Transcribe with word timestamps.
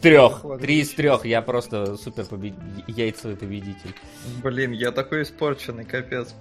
трех. 0.00 0.44
Три 0.60 0.80
из 0.80 0.90
трех. 0.90 1.24
Я 1.24 1.42
просто 1.42 1.96
супер 1.96 2.24
побед... 2.24 2.54
яйцевый 2.86 3.36
победитель. 3.36 3.94
Блин, 4.42 4.72
я 4.72 4.92
такой 4.92 5.22
испорченный, 5.22 5.84
капец. 5.84 6.34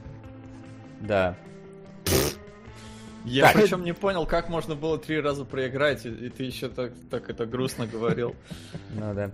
Да. 1.02 1.36
Я 3.26 3.52
так. 3.52 3.62
причем 3.62 3.84
не 3.84 3.94
понял, 3.94 4.26
как 4.26 4.50
можно 4.50 4.76
было 4.76 4.98
три 4.98 5.20
раза 5.20 5.46
проиграть, 5.46 6.06
и, 6.06 6.10
и 6.10 6.30
ты 6.30 6.44
еще 6.44 6.70
так, 6.70 6.94
так 7.10 7.30
это 7.30 7.46
грустно 7.46 7.86
говорил. 7.86 8.36
Ну 8.94 9.14
да. 9.14 9.32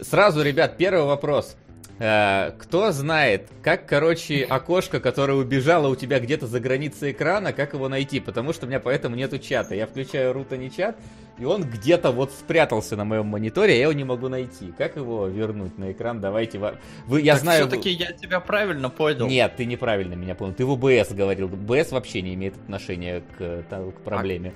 Сразу, 0.00 0.42
ребят, 0.42 0.76
первый 0.76 1.04
вопрос. 1.04 1.56
Э, 2.02 2.50
кто 2.58 2.90
знает, 2.90 3.48
как, 3.62 3.86
короче, 3.86 4.42
окошко, 4.42 4.98
которое 4.98 5.34
убежало 5.34 5.86
у 5.86 5.94
тебя 5.94 6.18
где-то 6.18 6.48
за 6.48 6.58
границей 6.58 7.12
экрана, 7.12 7.52
как 7.52 7.74
его 7.74 7.88
найти? 7.88 8.18
Потому 8.18 8.52
что 8.52 8.66
у 8.66 8.68
меня 8.68 8.80
поэтому 8.80 9.14
нету 9.14 9.38
чата. 9.38 9.76
Я 9.76 9.86
включаю 9.86 10.32
рута 10.32 10.56
не 10.56 10.68
чат, 10.68 10.96
и 11.38 11.44
он 11.44 11.62
где-то 11.62 12.10
вот 12.10 12.32
спрятался 12.32 12.96
на 12.96 13.04
моем 13.04 13.26
мониторе, 13.26 13.76
я 13.76 13.82
его 13.82 13.92
не 13.92 14.02
могу 14.02 14.28
найти. 14.28 14.72
Как 14.76 14.96
его 14.96 15.28
вернуть 15.28 15.78
на 15.78 15.92
экран? 15.92 16.20
Давайте. 16.20 16.58
Вы, 17.06 17.20
я 17.20 17.34
так 17.34 17.42
знаю. 17.42 17.68
Все-таки 17.68 17.90
я 17.90 18.10
тебя 18.10 18.40
правильно 18.40 18.90
понял. 18.90 19.28
Нет, 19.28 19.54
ты 19.56 19.64
неправильно 19.64 20.14
меня 20.14 20.34
понял. 20.34 20.54
Ты 20.54 20.66
в 20.66 20.72
ОБС 20.72 21.12
говорил. 21.12 21.46
БС 21.46 21.92
вообще 21.92 22.22
не 22.22 22.34
имеет 22.34 22.56
отношения 22.56 23.22
к, 23.38 23.62
к 23.70 24.00
проблеме. 24.00 24.54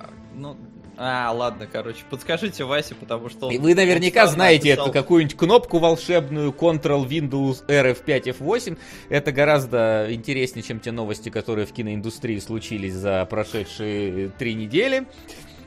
А, 0.00 0.08
ну, 0.34 0.56
а, 0.96 1.32
ладно, 1.32 1.66
короче, 1.70 2.04
подскажите 2.08 2.64
Васе, 2.64 2.94
потому 2.94 3.28
что... 3.28 3.48
Он, 3.48 3.58
Вы 3.58 3.74
наверняка 3.74 4.26
знаете 4.26 4.70
написал... 4.70 4.86
эту 4.86 4.92
какую-нибудь 4.92 5.36
кнопку 5.36 5.78
волшебную 5.78 6.52
Ctrl 6.52 7.06
Windows 7.06 7.66
RF5 7.66 8.38
F8. 8.38 8.78
Это 9.08 9.32
гораздо 9.32 10.06
интереснее, 10.10 10.62
чем 10.62 10.80
те 10.80 10.92
новости, 10.92 11.28
которые 11.28 11.66
в 11.66 11.72
киноиндустрии 11.72 12.38
случились 12.38 12.94
за 12.94 13.26
прошедшие 13.26 14.28
три 14.30 14.54
недели. 14.54 15.06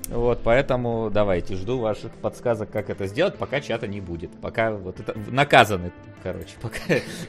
Вот, 0.09 0.41
поэтому 0.44 1.09
давайте, 1.12 1.55
жду 1.55 1.80
ваших 1.80 2.14
подсказок, 2.14 2.72
как 2.72 2.89
это 2.89 3.08
сделать, 3.08 3.36
пока 3.36 3.59
чата 3.59 3.88
не 3.88 4.00
будет. 4.00 4.31
Пока 4.39 4.72
вот 4.72 5.00
это... 5.02 5.14
Наказаны, 5.30 5.91
короче. 6.23 6.53
Пока, 6.62 6.80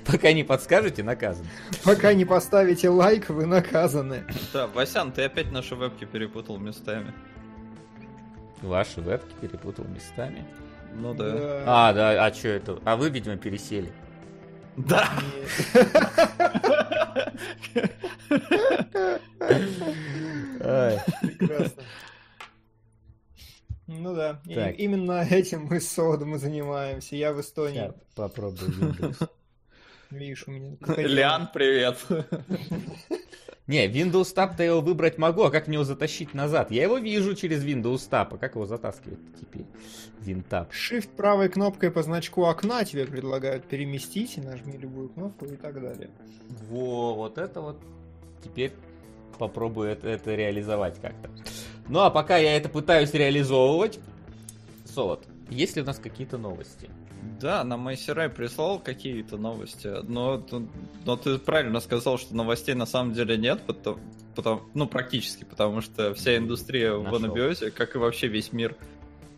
пока 0.07 0.33
не 0.33 0.45
подскажете, 0.45 1.03
наказаны. 1.03 1.49
Пока 1.85 2.15
не 2.15 2.25
поставите 2.25 2.89
лайк, 2.89 3.31
вы 3.31 3.47
наказаны. 3.47 4.25
Да, 4.53 4.69
Васян, 4.69 5.11
ты 5.11 5.23
опять 5.23 5.51
наши 5.51 5.75
вебки 5.75 6.05
перепутал 6.05 6.59
местами. 6.59 7.13
Ваши 8.63 9.01
вебки 9.01 9.33
перепутал 9.41 9.85
местами. 9.87 10.47
Ну 10.95 11.15
да. 11.15 11.33
да. 11.33 11.63
А, 11.67 11.93
да, 11.93 12.27
а 12.27 12.33
что 12.33 12.49
это? 12.49 12.79
А 12.85 12.97
вы, 12.97 13.11
видимо, 13.11 13.37
пересели. 13.37 13.93
Да. 14.77 15.09
Прекрасно. 21.21 21.83
Ну 23.87 24.15
да, 24.15 24.41
именно 24.45 25.27
этим 25.29 25.65
мы 25.65 25.81
с 25.81 25.91
Содом 25.91 26.35
и 26.35 26.39
занимаемся. 26.39 27.17
Я 27.17 27.33
в 27.33 27.41
Эстонии. 27.41 27.93
Попробую 28.15 28.71
Windows. 28.71 29.29
Видишь, 30.11 30.45
у 30.47 30.51
меня... 30.51 30.77
Лиан, 30.97 31.51
привет. 31.53 31.99
Не, 33.67 33.87
Windows 33.87 34.35
Tab-то 34.35 34.63
я 34.63 34.71
его 34.71 34.81
выбрать 34.81 35.19
могу, 35.19 35.43
а 35.43 35.51
как 35.51 35.67
мне 35.67 35.75
его 35.75 35.85
затащить 35.85 36.33
назад? 36.33 36.71
Я 36.71 36.85
его 36.85 36.97
вижу 36.97 37.35
через 37.35 37.63
Windows 37.63 38.09
Tab, 38.09 38.29
а 38.31 38.39
как 38.39 38.55
его 38.55 38.65
затаскивать 38.65 39.19
теперь? 39.39 39.67
WinTab. 40.21 40.71
Shift 40.71 41.11
правой 41.15 41.51
кнопкой 41.51 41.91
по 41.91 42.03
значку 42.03 42.45
окна 42.45 42.87
тебе 42.87 43.05
предлагают 43.05 43.65
переместить, 43.65 44.39
и 44.39 44.41
нажми 44.41 44.79
любую 44.79 45.11
кнопку 45.11 45.45
и 45.45 45.57
так 45.57 45.75
далее. 45.75 46.09
Во, 46.71 47.15
вот 47.15 47.37
это 47.37 47.61
вот 47.61 47.79
теперь 48.43 48.73
попробую 49.39 49.91
это, 49.91 50.09
это 50.09 50.35
реализовать 50.35 50.99
как-то. 51.03 51.31
Ну 51.89 52.01
а 52.01 52.11
пока 52.11 52.39
я 52.39 52.57
это 52.57 52.71
пытаюсь 52.71 53.13
реализовывать, 53.13 54.01
Солод, 54.87 55.27
есть 55.51 55.77
ли 55.77 55.83
у 55.83 55.85
нас 55.85 55.99
какие-то 55.99 56.39
новости? 56.39 56.89
Да, 57.41 57.65
нам 57.65 57.81
Майсерай 57.81 58.29
прислал 58.29 58.79
какие-то 58.79 59.37
новости, 59.37 59.89
но, 60.09 60.45
но 61.05 61.17
ты 61.17 61.39
правильно 61.39 61.81
сказал, 61.81 62.19
что 62.19 62.35
новостей 62.35 62.75
на 62.75 62.87
самом 62.87 63.13
деле 63.13 63.37
нет, 63.37 63.63
потому, 63.67 63.99
потому, 64.35 64.63
ну, 64.75 64.87
практически, 64.87 65.45
потому 65.45 65.81
что 65.81 66.15
вся 66.15 66.37
индустрия 66.37 66.97
Нашел. 66.97 67.13
в 67.13 67.15
анабиозе, 67.17 67.71
как 67.71 67.95
и 67.95 67.99
вообще 67.99 68.29
весь 68.29 68.53
мир. 68.53 68.77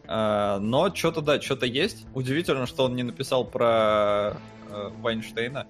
А, 0.07 0.59
но 0.59 0.95
что-то, 0.95 1.21
да, 1.21 1.41
что-то 1.41 1.67
есть. 1.67 2.07
Удивительно, 2.15 2.67
что 2.67 2.85
он 2.85 2.97
не 2.97 3.03
написал 3.03 3.45
про 3.45 3.67
а, 3.67 4.37
Вайнштейна. 5.01 5.67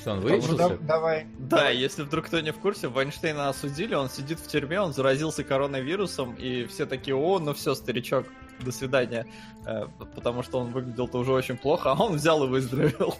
Что, 0.00 0.12
он 0.12 0.20
вылечился? 0.20 0.56
Да, 0.56 0.76
давай. 0.80 1.26
Да, 1.38 1.56
давай. 1.58 1.76
если 1.76 2.02
вдруг 2.02 2.26
кто 2.26 2.40
не 2.40 2.52
в 2.52 2.58
курсе, 2.58 2.88
Вайнштейна 2.88 3.48
осудили, 3.48 3.94
он 3.94 4.08
сидит 4.08 4.40
в 4.40 4.48
тюрьме, 4.48 4.80
он 4.80 4.92
заразился 4.92 5.44
коронавирусом, 5.44 6.34
и 6.34 6.64
все 6.64 6.86
такие, 6.86 7.14
о, 7.14 7.38
ну 7.38 7.54
все, 7.54 7.74
старичок, 7.74 8.26
до 8.62 8.72
свидания, 8.72 9.26
э, 9.66 9.86
потому 10.14 10.42
что 10.42 10.58
он 10.58 10.70
выглядел-то 10.70 11.18
уже 11.18 11.32
очень 11.32 11.56
плохо, 11.56 11.92
а 11.92 12.02
он 12.02 12.14
взял 12.14 12.44
и 12.44 12.48
выздоровел. 12.48 13.14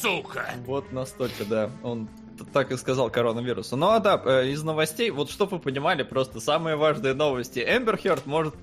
Сука! 0.00 0.50
Вот 0.66 0.92
настолько, 0.92 1.44
да, 1.44 1.70
он 1.82 2.08
так 2.52 2.72
и 2.72 2.76
сказал 2.76 3.10
коронавирусу. 3.10 3.76
Ну 3.76 3.88
а 3.88 4.00
да, 4.00 4.20
э, 4.24 4.48
из 4.48 4.62
новостей, 4.62 5.10
вот 5.10 5.30
чтобы 5.30 5.56
вы 5.56 5.62
понимали, 5.62 6.02
просто 6.02 6.40
самые 6.40 6.76
важные 6.76 7.14
новости. 7.14 7.60
Эмбер 7.60 7.98
Хёрд 7.98 8.26
может 8.26 8.54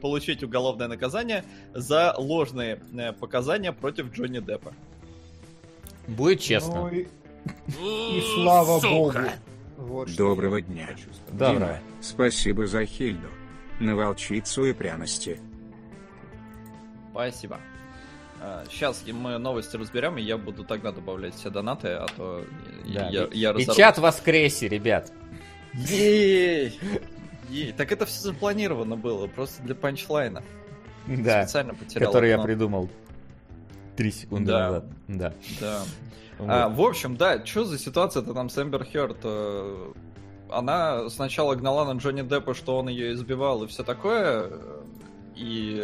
получить 0.00 0.42
уголовное 0.42 0.88
наказание 0.88 1.44
за 1.72 2.14
ложные 2.16 2.80
э, 2.92 3.12
показания 3.12 3.72
против 3.72 4.12
Джонни 4.12 4.40
Деппа. 4.40 4.72
Будет 6.06 6.40
честно. 6.40 6.74
Ну, 6.74 6.88
и... 6.88 7.06
и 7.68 8.22
слава 8.34 8.80
Сука. 8.80 8.90
богу. 8.90 9.18
Вот 9.76 10.16
Доброго 10.16 10.60
дня. 10.60 10.88
Дима, 11.32 11.78
спасибо 12.00 12.66
за 12.66 12.84
Хильду 12.86 13.28
на 13.80 13.96
волчицу 13.96 14.66
и 14.66 14.72
пряности. 14.72 15.40
Спасибо. 17.10 17.60
Сейчас 18.68 19.02
а, 19.08 19.12
мы 19.12 19.38
новости 19.38 19.76
разберем, 19.76 20.18
и 20.18 20.22
я 20.22 20.36
буду 20.36 20.64
тогда 20.64 20.92
добавлять 20.92 21.34
все 21.34 21.50
донаты, 21.50 21.88
а 21.88 22.06
то 22.06 22.44
да, 22.84 23.08
я, 23.08 23.28
я 23.32 23.52
И 23.52 23.66
чат 23.66 23.98
воскресе, 23.98 24.68
ребят. 24.68 25.12
Ей! 25.72 26.78
Ей! 27.48 27.72
Так 27.72 27.92
это 27.92 28.04
все 28.06 28.20
запланировано 28.20 28.96
было, 28.96 29.26
просто 29.26 29.62
для 29.62 29.74
панчлайна. 29.74 30.42
Да, 31.06 31.44
Специально 31.44 31.74
потерял 31.74 32.10
который 32.10 32.32
окно. 32.32 32.42
я 32.42 32.46
придумал 32.46 32.90
три 33.96 34.10
секунды 34.10 34.52
да. 34.52 34.66
назад. 34.66 34.84
Да. 35.08 35.34
Да. 35.60 35.82
Вот. 36.36 36.50
А, 36.50 36.68
в 36.68 36.80
общем, 36.80 37.16
да, 37.16 37.46
что 37.46 37.64
за 37.64 37.78
ситуация-то 37.78 38.34
там 38.34 38.50
с 38.50 38.60
Эмбер 38.60 38.84
Хёрд? 38.84 39.18
Э, 40.48 40.52
она 40.52 41.08
сначала 41.10 41.54
гнала 41.54 41.92
на 41.92 41.98
Джонни 41.98 42.22
Деппа, 42.22 42.54
что 42.54 42.78
он 42.78 42.88
ее 42.88 43.12
избивал 43.12 43.64
и 43.64 43.66
все 43.66 43.82
такое, 43.82 44.50
и 45.34 45.82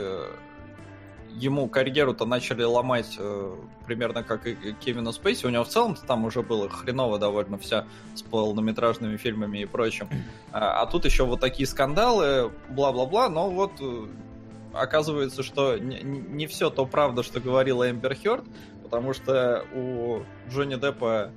ему 1.34 1.68
карьеру-то 1.68 2.26
начали 2.26 2.62
ломать 2.62 3.16
э, 3.18 3.56
примерно 3.86 4.22
как 4.22 4.46
и 4.46 4.54
Кевина 4.80 5.12
Спейси. 5.12 5.46
У 5.46 5.50
него 5.50 5.64
в 5.64 5.68
целом 5.68 5.96
там 6.06 6.24
уже 6.24 6.42
было 6.42 6.68
хреново 6.68 7.18
довольно 7.18 7.58
все 7.58 7.86
с 8.14 8.22
полнометражными 8.22 9.16
фильмами 9.16 9.58
и 9.58 9.66
прочим. 9.66 10.08
А, 10.52 10.82
а 10.82 10.86
тут 10.86 11.04
еще 11.04 11.24
вот 11.24 11.40
такие 11.40 11.66
скандалы, 11.66 12.50
бла-бла-бла, 12.68 13.28
но 13.28 13.50
вот 13.50 13.72
э, 13.80 14.06
оказывается, 14.72 15.42
что 15.42 15.78
не, 15.78 16.00
не 16.02 16.46
все 16.46 16.70
то 16.70 16.86
правда, 16.86 17.22
что 17.22 17.40
говорила 17.40 17.88
Эмбер 17.90 18.14
Хёрд, 18.14 18.44
потому 18.82 19.12
что 19.14 19.64
у 19.74 20.22
Джонни 20.50 20.76
Деппа 20.76 21.30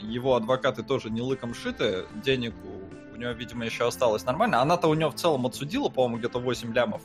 его 0.00 0.34
адвокаты 0.34 0.82
тоже 0.82 1.10
не 1.10 1.22
лыком 1.22 1.54
шиты, 1.54 2.06
денег 2.24 2.54
у, 2.64 3.14
у 3.14 3.16
него, 3.16 3.32
видимо, 3.32 3.64
еще 3.64 3.86
осталось 3.86 4.24
нормально. 4.24 4.60
Она-то 4.60 4.88
у 4.88 4.94
него 4.94 5.10
в 5.10 5.14
целом 5.14 5.46
отсудила, 5.46 5.88
по-моему, 5.88 6.18
где-то 6.18 6.38
8 6.38 6.72
лямов, 6.72 7.02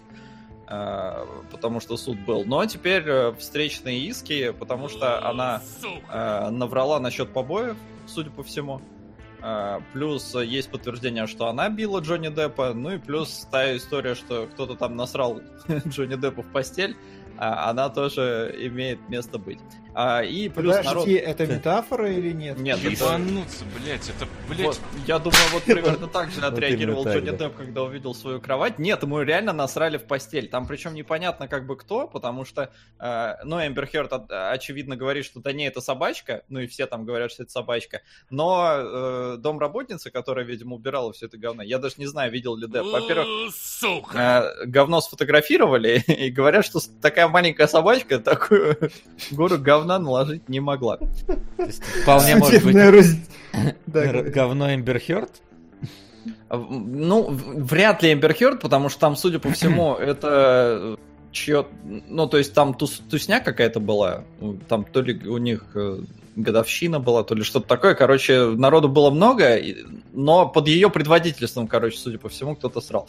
э, 0.67 1.25
потому 1.51 1.79
что 1.79 1.97
суд 1.97 2.19
был. 2.25 2.45
Но 2.45 2.65
теперь 2.65 3.03
э, 3.05 3.33
встречные 3.33 3.99
иски, 4.07 4.51
потому 4.51 4.89
что 4.89 5.27
она 5.27 5.61
э, 6.09 6.49
наврала 6.49 6.99
насчет 6.99 7.31
побоев, 7.33 7.77
судя 8.07 8.31
по 8.31 8.43
всему. 8.43 8.81
Uh, 9.41 9.83
плюс 9.93 10.33
есть 10.33 10.71
подтверждение, 10.71 11.27
что 11.27 11.47
она 11.47 11.69
била 11.69 11.99
Джонни 11.99 12.29
Деппа, 12.29 12.73
ну 12.73 12.93
и 12.93 12.97
плюс 12.97 13.47
та 13.51 13.77
история, 13.77 14.15
что 14.15 14.47
кто-то 14.47 14.73
там 14.73 14.95
насрал 14.95 15.39
Джонни 15.87 16.15
Деппа 16.15 16.41
в 16.41 16.51
постель, 16.51 16.97
а, 17.37 17.69
она 17.69 17.89
тоже 17.89 18.55
имеет 18.57 19.07
место 19.07 19.37
быть. 19.37 19.59
А, 19.97 20.23
и 20.23 20.49
плюс 20.49 20.75
Подожди, 20.75 20.89
народ... 20.89 21.07
это 21.07 21.47
метафора 21.47 22.11
или 22.11 22.33
нет? 22.33 22.57
Нет, 22.57 22.79
Ебануться, 22.79 23.63
это... 23.63 23.79
блядь, 23.79 24.09
это, 24.09 24.27
блядь... 24.49 24.65
Вот, 24.65 24.81
я 25.07 25.19
думаю, 25.19 25.41
вот 25.53 25.63
примерно 25.63 26.07
так 26.07 26.31
же 26.31 26.41
отреагировал 26.45 27.05
Джонни 27.05 27.29
Депп, 27.29 27.55
когда 27.55 27.83
увидел 27.83 28.13
свою 28.13 28.41
кровать. 28.41 28.77
Нет, 28.77 29.03
ему 29.03 29.21
реально 29.21 29.53
насрали 29.53 29.97
в 29.97 30.03
постель. 30.03 30.49
Там 30.49 30.67
причем 30.67 30.95
непонятно 30.95 31.47
как 31.47 31.65
бы 31.65 31.77
кто, 31.77 32.09
потому 32.09 32.43
что, 32.43 32.73
э, 32.99 33.35
ну, 33.45 33.65
Эмбер 33.65 33.87
Хёрд 33.87 34.11
очевидно 34.29 34.97
говорит, 34.97 35.23
что 35.23 35.39
да 35.39 35.53
не, 35.53 35.65
это 35.65 35.79
собачка, 35.79 36.43
ну 36.49 36.59
и 36.59 36.67
все 36.67 36.87
там 36.87 37.05
говорят, 37.05 37.31
что 37.31 37.43
это 37.43 37.53
собачка, 37.53 38.01
но 38.29 38.73
э, 38.75 39.37
домработница, 39.39 40.11
которая, 40.11 40.43
видимо, 40.43 40.75
убирала 40.75 41.13
все 41.13 41.27
это 41.27 41.37
говно, 41.37 41.63
я 41.63 41.77
даже 41.77 41.95
не 41.99 42.05
знаю, 42.05 42.33
видел 42.33 42.57
ли 42.57 42.67
Депп. 42.67 42.85
Во-первых, 42.85 43.53
э, 44.13 44.65
говно 44.65 44.99
сфотографировали 44.99 46.03
и 46.07 46.29
говорят, 46.31 46.65
что 46.65 46.79
такая 47.01 47.29
маленькая 47.29 47.67
собачка 47.67 48.19
такую 48.19 48.77
гору 49.31 49.57
говна 49.57 49.84
говна 49.85 49.99
наложить 49.99 50.49
не 50.49 50.59
могла. 50.59 50.99
Вполне 52.03 52.35
может 52.37 52.63
быть 52.63 52.75
говно 54.33 54.73
Эмбер 54.73 54.99
Хёрд? 54.99 55.31
Ну, 56.49 57.27
вряд 57.29 58.03
ли 58.03 58.13
Эмбер 58.13 58.33
Хёрд, 58.33 58.61
потому 58.61 58.89
что 58.89 58.99
там, 58.99 59.15
судя 59.15 59.39
по 59.39 59.51
всему, 59.51 59.95
это 59.99 60.97
чье... 61.31 61.65
Ну, 61.83 62.27
то 62.27 62.37
есть 62.37 62.53
там 62.53 62.73
тус, 62.73 63.01
тусня 63.09 63.39
какая-то 63.39 63.79
была. 63.79 64.23
Там 64.67 64.85
то 64.85 65.01
ли 65.01 65.27
у 65.27 65.37
них 65.37 65.63
э, 65.75 65.99
годовщина 66.35 66.99
была, 66.99 67.23
то 67.23 67.35
ли 67.35 67.43
что-то 67.43 67.67
такое. 67.67 67.93
Короче, 67.93 68.45
народу 68.45 68.89
было 68.89 69.11
много, 69.11 69.59
но 70.13 70.47
под 70.47 70.67
ее 70.67 70.89
предводительством, 70.89 71.67
короче, 71.67 71.97
судя 71.97 72.17
по 72.17 72.29
всему, 72.29 72.55
кто-то 72.55 72.81
срал. 72.81 73.07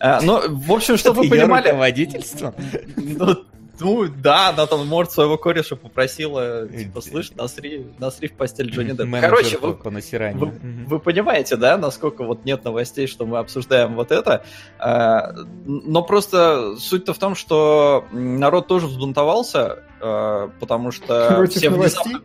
Ну, 0.00 0.42
в 0.48 0.72
общем, 0.72 0.96
чтобы 0.96 1.22
вы 1.22 1.28
понимали... 1.28 1.68
Руководительство? 1.68 2.54
Ну, 3.80 4.06
да, 4.08 4.50
она 4.50 4.66
там, 4.66 4.86
может, 4.86 5.12
своего 5.12 5.36
кореша 5.36 5.76
попросила, 5.76 6.68
типа, 6.68 7.00
слышь, 7.00 7.30
насри, 7.32 7.86
насри 7.98 8.28
в 8.28 8.32
постель 8.32 8.70
Джонни 8.70 8.92
Деппа. 8.96 9.20
Короче, 9.20 9.58
вы, 9.58 9.74
по 9.74 9.90
вы, 9.90 10.52
вы 10.86 10.98
понимаете, 10.98 11.56
да, 11.56 11.76
насколько 11.76 12.24
вот 12.24 12.44
нет 12.44 12.64
новостей, 12.64 13.06
что 13.06 13.26
мы 13.26 13.38
обсуждаем 13.38 13.94
вот 13.94 14.10
это. 14.10 14.44
А, 14.78 15.32
но 15.64 16.02
просто 16.02 16.76
суть-то 16.78 17.12
в 17.12 17.18
том, 17.18 17.34
что 17.34 18.06
народ 18.12 18.66
тоже 18.66 18.86
взбунтовался, 18.86 19.82
а, 20.00 20.50
потому 20.60 20.90
что 20.90 21.34
Против 21.36 21.56
все 21.56 21.70
внезапно... 21.70 22.22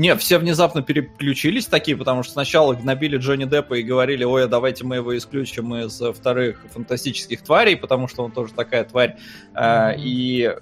Не, 0.00 0.16
все 0.16 0.38
внезапно 0.38 0.80
переключились 0.80 1.66
такие, 1.66 1.94
потому 1.94 2.22
что 2.22 2.32
сначала 2.32 2.72
гнобили 2.72 3.18
Джонни 3.18 3.44
Деппа 3.44 3.74
и 3.74 3.82
говорили, 3.82 4.24
ой, 4.24 4.44
а 4.44 4.48
давайте 4.48 4.82
мы 4.82 4.96
его 4.96 5.14
исключим 5.14 5.74
из 5.74 6.00
вторых 6.00 6.64
фантастических 6.72 7.42
тварей, 7.42 7.76
потому 7.76 8.08
что 8.08 8.24
он 8.24 8.32
тоже 8.32 8.54
такая 8.54 8.84
тварь. 8.84 9.18
Mm-hmm. 9.52 9.94
И 9.98 10.54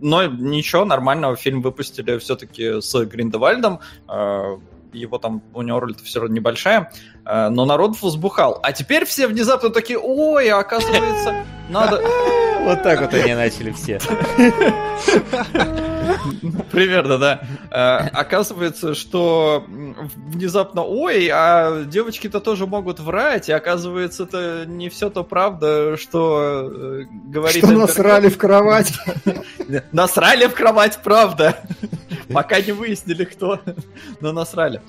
но 0.00 0.26
ничего, 0.26 0.84
нормального 0.84 1.34
фильм 1.34 1.60
выпустили 1.60 2.18
все-таки 2.18 2.80
с 2.80 3.04
Гриндевальдом. 3.04 3.80
А, 4.06 4.60
его 4.92 5.18
там, 5.18 5.42
у 5.52 5.62
него 5.62 5.80
роль-то 5.80 6.04
все 6.04 6.20
равно 6.20 6.36
небольшая, 6.36 6.92
а, 7.24 7.50
но 7.50 7.64
народ 7.64 8.00
возбухал. 8.00 8.60
А 8.62 8.72
теперь 8.72 9.04
все 9.06 9.26
внезапно 9.26 9.70
такие, 9.70 9.98
ой, 9.98 10.50
оказывается, 10.50 11.44
надо... 11.68 12.00
Вот 12.60 12.82
так 12.82 13.00
вот 13.00 13.12
они 13.14 13.34
начали 13.34 13.72
все. 13.72 13.98
Примерно, 16.70 17.18
да. 17.18 17.40
Э, 17.70 18.08
оказывается, 18.08 18.94
что 18.94 19.64
внезапно, 19.68 20.82
ой, 20.82 21.28
а 21.32 21.84
девочки-то 21.84 22.40
тоже 22.40 22.66
могут 22.66 23.00
врать, 23.00 23.48
и 23.48 23.52
оказывается, 23.52 24.24
это 24.24 24.64
не 24.66 24.88
все 24.88 25.10
то 25.10 25.24
правда, 25.24 25.96
что 25.96 26.70
э, 26.72 27.04
говорит... 27.10 27.64
Что 27.64 27.72
насрали 27.72 28.28
в 28.28 28.38
кровать. 28.38 28.92
Насрали 29.92 30.46
в 30.46 30.54
кровать, 30.54 30.98
правда. 31.02 31.56
Пока 32.32 32.60
не 32.60 32.72
выяснили, 32.72 33.24
кто, 33.24 33.60
но 34.20 34.32
насрали. 34.32 34.80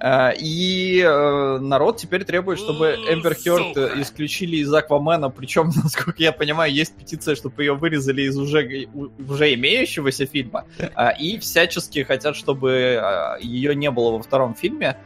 Э, 0.00 0.32
и 0.36 1.00
э, 1.00 1.58
народ 1.58 1.98
теперь 1.98 2.24
требует, 2.24 2.58
чтобы 2.58 2.96
Эмбер 3.08 3.34
Хёрд 3.34 3.76
исключили 4.00 4.56
из 4.56 4.72
Аквамена, 4.72 5.30
причем, 5.30 5.70
насколько 5.82 6.22
я 6.22 6.32
понимаю, 6.32 6.72
есть 6.72 6.94
петиция, 6.94 7.34
чтобы 7.34 7.62
ее 7.62 7.74
вырезали 7.74 8.22
из 8.22 8.36
уже, 8.38 8.88
уже 8.94 9.54
имеющегося 9.54 10.26
фильма, 10.26 10.64
э, 10.78 11.16
и 11.18 11.38
всячески 11.38 12.02
хотят, 12.02 12.34
чтобы 12.36 13.38
ее 13.40 13.74
не 13.74 13.90
было 13.90 14.12
во 14.12 14.22
втором 14.22 14.54
фильме, 14.54 14.96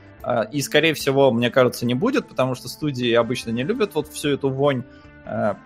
и, 0.53 0.63
скорее 0.63 0.95
всего, 0.95 1.31
мне 1.31 1.51
кажется, 1.51 1.85
не 1.85 1.93
будет, 1.93 2.29
потому 2.29 2.55
что 2.55 2.69
студии 2.69 3.13
обычно 3.13 3.51
не 3.51 3.63
любят 3.63 3.95
вот 3.95 4.09
всю 4.09 4.31
эту 4.31 4.49
вонь, 4.49 4.85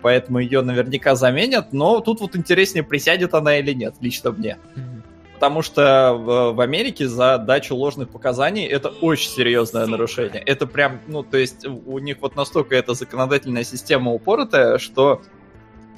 поэтому 0.01 0.39
ее 0.39 0.61
наверняка 0.61 1.15
заменят, 1.15 1.71
но 1.71 2.01
тут 2.01 2.19
вот 2.19 2.35
интереснее, 2.35 2.83
присядет 2.83 3.33
она 3.33 3.57
или 3.57 3.71
нет, 3.71 3.95
лично 4.01 4.31
мне. 4.31 4.57
Mm-hmm 4.75 4.98
потому 5.39 5.61
что 5.61 6.15
в, 6.15 6.51
в 6.51 6.59
Америке 6.59 7.07
за 7.07 7.37
дачу 7.37 7.73
ложных 7.73 8.09
показаний 8.09 8.65
это 8.65 8.89
очень 8.89 9.29
серьезное 9.29 9.85
нарушение. 9.85 10.41
Это 10.41 10.67
прям, 10.67 10.99
ну, 11.07 11.23
то 11.23 11.37
есть 11.37 11.65
у 11.65 11.97
них 11.99 12.17
вот 12.19 12.35
настолько 12.35 12.75
эта 12.75 12.93
законодательная 12.93 13.63
система 13.63 14.11
упоротая, 14.11 14.79
что 14.79 15.21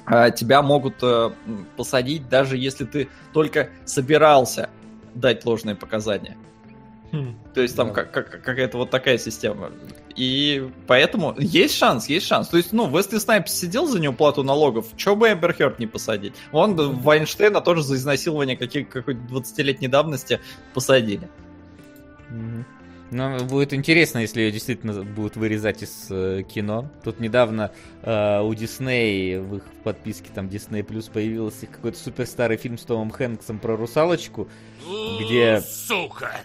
а, 0.06 0.30
тебя 0.30 0.62
могут 0.62 1.02
а, 1.02 1.32
посадить, 1.76 2.28
даже 2.28 2.56
если 2.56 2.84
ты 2.84 3.08
только 3.32 3.70
собирался 3.84 4.70
дать 5.16 5.44
ложные 5.44 5.74
показания. 5.74 6.36
Хм, 7.12 7.38
То 7.54 7.60
есть 7.60 7.76
там 7.76 7.88
да. 7.88 7.94
как, 7.94 8.10
как, 8.10 8.42
какая-то 8.42 8.78
вот 8.78 8.90
такая 8.90 9.18
система. 9.18 9.70
И 10.16 10.66
поэтому 10.86 11.34
есть 11.38 11.76
шанс, 11.76 12.08
есть 12.08 12.26
шанс. 12.26 12.48
То 12.48 12.56
есть, 12.56 12.72
ну, 12.72 12.88
Весли 12.88 13.18
Снайпс 13.18 13.52
сидел 13.52 13.86
за 13.86 14.00
неуплату 14.00 14.42
налогов, 14.42 14.86
чего 14.96 15.16
бы 15.16 15.28
Эмбер 15.28 15.52
Хёрд 15.52 15.78
не 15.78 15.86
посадить? 15.86 16.34
Он 16.52 16.74
Вайнштейна 16.74 17.60
тоже 17.60 17.82
за 17.82 17.96
изнасилование 17.96 18.56
каких, 18.56 18.88
какой-то 18.88 19.20
20-летней 19.20 19.88
давности 19.88 20.40
посадили. 20.72 21.28
Ну, 23.10 23.44
будет 23.44 23.74
интересно, 23.74 24.20
если 24.20 24.40
ее 24.40 24.50
действительно 24.50 25.04
будут 25.04 25.36
вырезать 25.36 25.82
из 25.82 26.06
э, 26.08 26.44
кино. 26.44 26.90
Тут 27.04 27.20
недавно 27.20 27.70
э, 28.00 28.40
у 28.40 28.54
Дисней 28.54 29.38
в 29.38 29.56
их 29.56 29.64
подписке 29.84 30.30
там 30.34 30.46
Disney 30.46 30.82
Plus 30.82 31.12
появился 31.12 31.66
какой-то 31.66 31.98
супер 31.98 32.24
старый 32.24 32.56
фильм 32.56 32.78
с 32.78 32.84
Томом 32.84 33.10
Хэнксом 33.10 33.58
про 33.58 33.76
русалочку, 33.76 34.48
где... 35.20 35.60
Сука! 35.60 36.40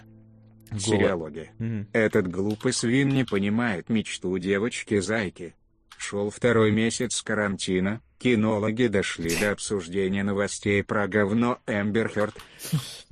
Сериалоги. 0.76 1.50
Угу. 1.58 1.86
Этот 1.92 2.28
глупый 2.28 2.72
свин 2.72 3.10
не 3.10 3.24
понимает 3.24 3.88
мечту 3.88 4.36
девочки-зайки. 4.38 5.54
Шел 5.96 6.30
второй 6.30 6.70
месяц 6.70 7.22
карантина, 7.22 8.00
кинологи 8.18 8.86
дошли 8.86 9.34
до 9.36 9.52
обсуждения 9.52 10.22
новостей 10.22 10.82
про 10.84 11.08
говно 11.08 11.58
Эмбер 11.66 12.08
Хёрд. 12.08 12.36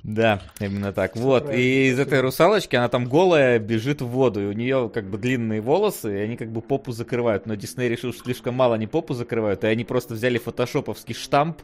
Да, 0.06 0.41
именно 0.61 0.93
так. 0.93 1.17
Вот, 1.17 1.53
и 1.53 1.88
из 1.88 1.99
этой 1.99 2.20
русалочки 2.20 2.76
она 2.76 2.88
там 2.88 3.06
голая 3.06 3.58
бежит 3.58 4.03
в 4.03 4.06
воду, 4.06 4.41
и 4.41 4.47
у 4.47 4.53
нее 4.53 4.88
как 4.88 5.11
бы 5.11 5.19
длинные 5.19 5.61
волосы, 5.61 6.14
и 6.14 6.20
они 6.20 6.37
как 6.37 6.53
бы 6.53 6.61
попу 6.61 6.93
закрывают. 6.93 7.47
Но 7.47 7.56
Дисней 7.56 7.88
решил, 7.88 8.12
что 8.12 8.23
слишком 8.23 8.55
мало 8.55 8.76
они 8.76 8.87
попу 8.87 9.14
закрывают, 9.14 9.64
и 9.64 9.67
они 9.67 9.82
просто 9.82 10.14
взяли 10.14 10.38
фотошоповский 10.38 11.12
штамп, 11.12 11.58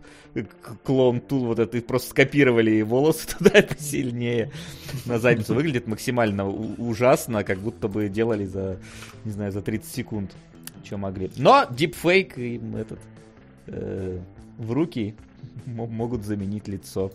клон 0.83 1.21
тул 1.21 1.45
вот 1.47 1.61
это, 1.61 1.79
и 1.79 1.81
просто 1.81 2.11
скопировали 2.11 2.73
и 2.73 2.83
волосы 2.83 3.29
туда 3.39 3.63
посильнее. 3.63 4.51
На 5.07 5.21
задницу 5.21 5.55
выглядит 5.55 5.87
максимально 5.87 6.49
ужасно, 6.49 7.45
как 7.45 7.59
будто 7.59 7.87
бы 7.87 8.09
делали 8.09 8.45
за, 8.45 8.81
не 9.25 9.31
знаю, 9.31 9.53
за 9.53 9.63
30 9.63 9.89
секунд, 9.89 10.33
что 10.83 10.97
могли. 10.97 11.31
Но 11.37 11.65
дипфейк 11.71 12.37
им 12.39 12.75
этот 12.75 12.99
э, 13.69 14.19
в 14.59 14.73
руки 14.73 15.15
могут 15.65 16.25
заменить 16.25 16.67
лицо 16.67 17.13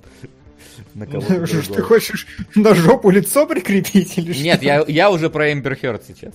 на 0.94 1.06
кого 1.06 1.46
Что 1.46 1.74
ты 1.74 1.82
хочешь 1.82 2.28
на 2.56 2.74
жопу 2.74 3.10
лицо 3.10 3.46
прикрепить 3.46 4.18
или 4.18 4.34
что? 4.34 4.44
Нет, 4.44 4.64
я, 4.64 4.84
я 4.88 5.10
уже 5.10 5.30
про 5.30 5.52
Эмбер 5.52 5.76
Хёрд 5.76 6.04
сейчас. 6.08 6.34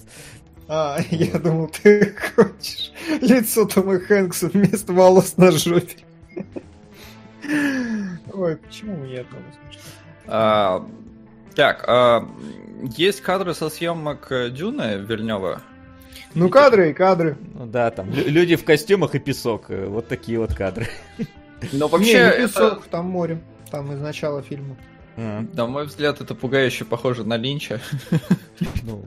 А, 0.69 0.99
я 1.11 1.39
думал, 1.39 1.69
ты 1.69 2.15
хочешь 2.35 2.93
лицо 3.21 3.67
Тома 3.67 3.99
Хэнкса 3.99 4.49
вместо 4.49 4.93
волос 4.93 5.37
на 5.37 5.51
жопе. 5.51 5.97
Ой, 8.33 8.57
почему 8.57 8.97
мне 8.97 9.21
одного 9.21 9.45
а, 10.27 10.89
Так, 11.55 11.85
а, 11.87 12.29
есть 12.97 13.21
кадры 13.21 13.55
со 13.55 13.69
съемок 13.69 14.33
Дюны 14.53 14.99
Вильнева? 14.99 15.61
Ну, 16.35 16.49
кадры 16.49 16.91
и 16.91 16.95
кадры. 16.95 17.37
Ну 17.55 17.67
да, 17.67 17.91
там 17.91 18.11
люди 18.11 18.57
в 18.57 18.65
костюмах 18.65 19.15
и 19.15 19.19
песок. 19.19 19.67
Вот 19.69 20.09
такие 20.09 20.39
вот 20.39 20.55
кадры. 20.55 20.87
Но 21.73 21.89
вообще... 21.89 22.15
Не, 22.15 22.41
не 22.41 22.47
песок, 22.47 22.81
это... 22.81 22.89
там 22.89 23.07
море 23.07 23.43
там 23.73 23.91
из 23.91 24.01
начала 24.01 24.43
фильма. 24.43 24.77
Mm. 25.17 25.57
На 25.57 25.67
мой 25.67 25.87
взгляд, 25.87 26.21
это 26.21 26.35
пугающе 26.35 26.85
похоже 26.85 27.25
на 27.25 27.37
Линча. 27.37 27.81
Ну, 28.85 29.05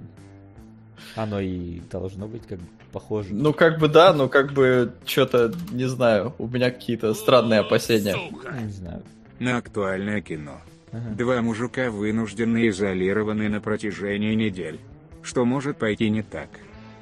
оно 1.15 1.39
и 1.39 1.79
должно 1.91 2.27
быть 2.27 2.45
как 2.47 2.59
бы 2.59 2.65
похоже. 2.91 3.33
Ну, 3.33 3.53
как 3.53 3.79
бы 3.79 3.87
да, 3.87 4.11
но 4.13 4.27
как 4.27 4.53
бы 4.53 4.93
что-то, 5.05 5.53
не 5.71 5.85
знаю, 5.85 6.33
у 6.39 6.47
меня 6.47 6.71
какие-то 6.71 7.13
странные 7.13 7.61
опасения. 7.61 8.15
Не 8.59 8.71
знаю. 8.71 9.03
На 9.39 9.57
актуальное 9.57 10.21
кино. 10.21 10.59
Ага. 10.91 11.09
Два 11.15 11.41
мужика 11.41 11.91
вынуждены 11.91 12.69
изолированы 12.69 13.49
на 13.49 13.61
протяжении 13.61 14.33
недель. 14.33 14.79
Что 15.21 15.45
может 15.45 15.77
пойти 15.77 16.09
не 16.09 16.23
так? 16.23 16.49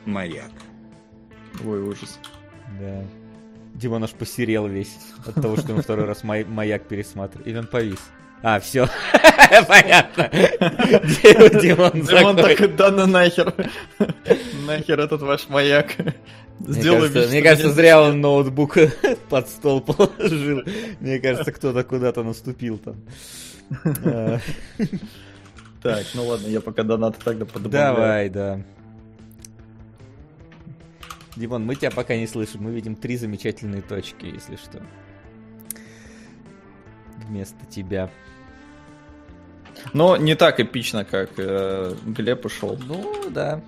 Маяк. 0.06 0.52
Ой, 1.66 1.82
ужас. 1.82 2.20
Да. 2.80 3.04
Димон 3.74 4.04
аж 4.04 4.12
посерел 4.12 4.68
весь 4.68 4.96
от 5.26 5.36
того, 5.36 5.58
что 5.58 5.74
он 5.74 5.82
второй 5.82 6.06
раз 6.06 6.24
май- 6.24 6.46
маяк 6.46 6.88
пересматривает. 6.88 7.48
Или 7.48 7.58
он 7.58 7.68
повис. 7.68 8.00
А, 8.42 8.60
все. 8.60 8.88
Понятно. 9.68 10.30
Димон 11.62 12.02
Димон 12.02 12.36
так, 12.36 12.76
да 12.76 12.92
ну 12.92 13.08
нахер. 13.08 13.54
Нахер 14.68 15.00
этот 15.00 15.22
ваш 15.22 15.48
маяк. 15.50 15.96
Сделай 16.60 17.10
мне 17.10 17.10
кажется, 17.10 17.30
мне 17.32 17.42
кажется 17.42 17.72
зря 17.72 18.02
он 18.02 18.22
ноутбук 18.22 18.78
под 19.30 19.50
стол 19.50 19.82
положил. 19.82 20.62
Мне 21.00 21.20
кажется, 21.20 21.52
кто-то 21.52 21.84
куда-то 21.84 22.24
наступил 22.24 22.78
там. 22.80 22.96
Так, 25.82 26.06
ну 26.14 26.26
ладно, 26.26 26.48
я 26.48 26.62
пока 26.62 26.84
донат 26.84 27.18
тогда 27.18 27.44
подобавляю. 27.44 27.96
Давай, 27.96 28.30
да. 28.30 28.62
Димон, 31.36 31.66
мы 31.66 31.76
тебя 31.76 31.92
пока 31.92 32.16
не 32.16 32.28
слышим. 32.28 32.64
Мы 32.64 32.72
видим 32.72 32.96
три 32.96 33.18
замечательные 33.18 33.82
точки, 33.82 34.26
если 34.26 34.56
что. 34.56 34.82
Вместо 37.28 37.66
тебя. 37.66 38.10
Но 39.94 40.18
не 40.18 40.36
так 40.36 40.60
эпично, 40.60 41.04
как 41.06 41.32
э, 41.38 41.96
Глеб 42.06 42.46
ушел. 42.46 42.78
Ну, 42.86 43.30
да. 43.30 43.62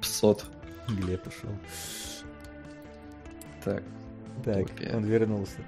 Псот. 0.00 0.44
Глеб 0.88 1.26
ушел. 1.26 1.50
Так. 3.64 3.82
Так, 4.44 4.64
Утопия. 4.64 4.96
он 4.96 5.04
вернулся. 5.04 5.58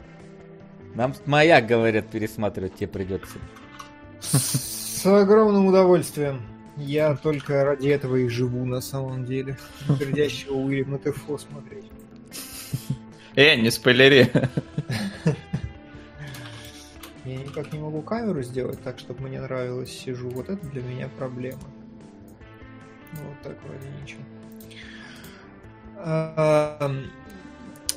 Нам 0.95 1.15
маяк, 1.27 1.67
говорят, 1.67 2.07
пересматривать 2.09 2.77
тебе 2.77 2.89
придется. 2.89 3.39
С 4.21 5.05
огромным 5.05 5.67
удовольствием. 5.67 6.41
Я 6.77 7.15
только 7.17 7.65
ради 7.65 7.89
этого 7.89 8.17
и 8.17 8.29
живу 8.29 8.65
на 8.65 8.81
самом 8.81 9.25
деле. 9.25 9.57
Пердящего 9.99 10.55
Уильяма 10.55 10.99
Тефо 10.99 11.39
смотреть. 11.39 11.85
Э, 13.37 13.57
не 13.57 13.71
спойлери. 13.71 14.31
Я 17.25 17.37
никак 17.37 17.73
не 17.73 17.79
могу 17.79 18.03
камеру 18.03 18.43
сделать 18.43 18.83
так, 18.83 18.99
чтобы 18.99 19.29
мне 19.29 19.41
нравилось. 19.41 19.91
Сижу. 19.91 20.29
Вот 20.31 20.49
это 20.51 20.65
для 20.67 20.83
меня 20.83 21.09
проблема. 21.17 21.63
Вот 23.13 23.43
так 23.43 23.57
вроде 23.65 23.89
ничего. 24.03 24.23
А, 25.97 26.93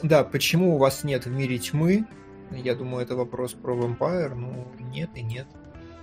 да, 0.01 0.23
почему 0.23 0.75
у 0.75 0.77
вас 0.77 1.03
нет 1.03 1.25
в 1.25 1.31
мире 1.31 1.57
тьмы? 1.57 2.05
Я 2.51 2.75
думаю, 2.75 3.03
это 3.03 3.15
вопрос 3.15 3.53
про 3.53 3.75
вампир. 3.75 4.33
Ну, 4.35 4.67
нет 4.91 5.09
и 5.15 5.21
нет. 5.21 5.47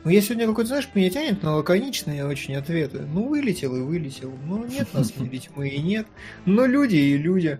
Ну, 0.04 0.10
я 0.10 0.20
сегодня 0.20 0.46
какой-то, 0.46 0.68
знаешь, 0.68 0.88
меня 0.94 1.08
тянет 1.08 1.42
на 1.42 1.56
лаконичные 1.56 2.26
очень 2.26 2.54
ответы. 2.56 3.00
Ну, 3.00 3.26
вылетел 3.26 3.74
и 3.74 3.80
вылетел. 3.80 4.32
Ну, 4.44 4.66
нет 4.66 4.92
нас 4.92 5.10
в 5.10 5.20
мире 5.20 5.38
тьмы 5.38 5.68
и 5.68 5.80
нет. 5.80 6.06
Но 6.44 6.66
люди 6.66 6.96
и 6.96 7.16
люди. 7.16 7.58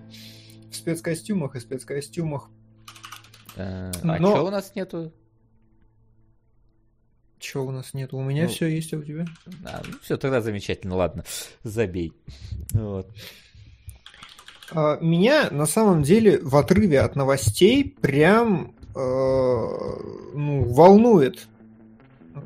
В 0.70 0.76
спецкостюмах 0.76 1.56
и 1.56 1.60
спецкостюмах. 1.60 2.50
А, 3.56 3.90
а 4.02 4.18
Но... 4.18 4.32
что 4.32 4.46
у 4.46 4.50
нас 4.50 4.72
нету? 4.74 5.10
Чего 7.38 7.66
у 7.66 7.70
нас 7.70 7.94
нету? 7.94 8.18
У 8.18 8.22
меня 8.22 8.42
ну, 8.42 8.48
все 8.50 8.66
есть, 8.66 8.92
а 8.92 8.98
у 8.98 9.02
тебя? 9.02 9.24
А, 9.64 9.82
ну, 9.86 9.94
все, 10.02 10.18
тогда 10.18 10.42
замечательно, 10.42 10.96
ладно, 10.96 11.24
забей. 11.62 12.12
Вот. 12.72 13.10
А, 14.70 14.98
меня 15.00 15.48
на 15.50 15.66
самом 15.66 16.02
деле 16.02 16.40
в 16.42 16.56
отрыве 16.56 17.00
от 17.00 17.16
новостей 17.16 17.96
прям 18.02 18.74
э, 18.94 18.98
ну, 18.98 20.64
волнует 20.64 21.48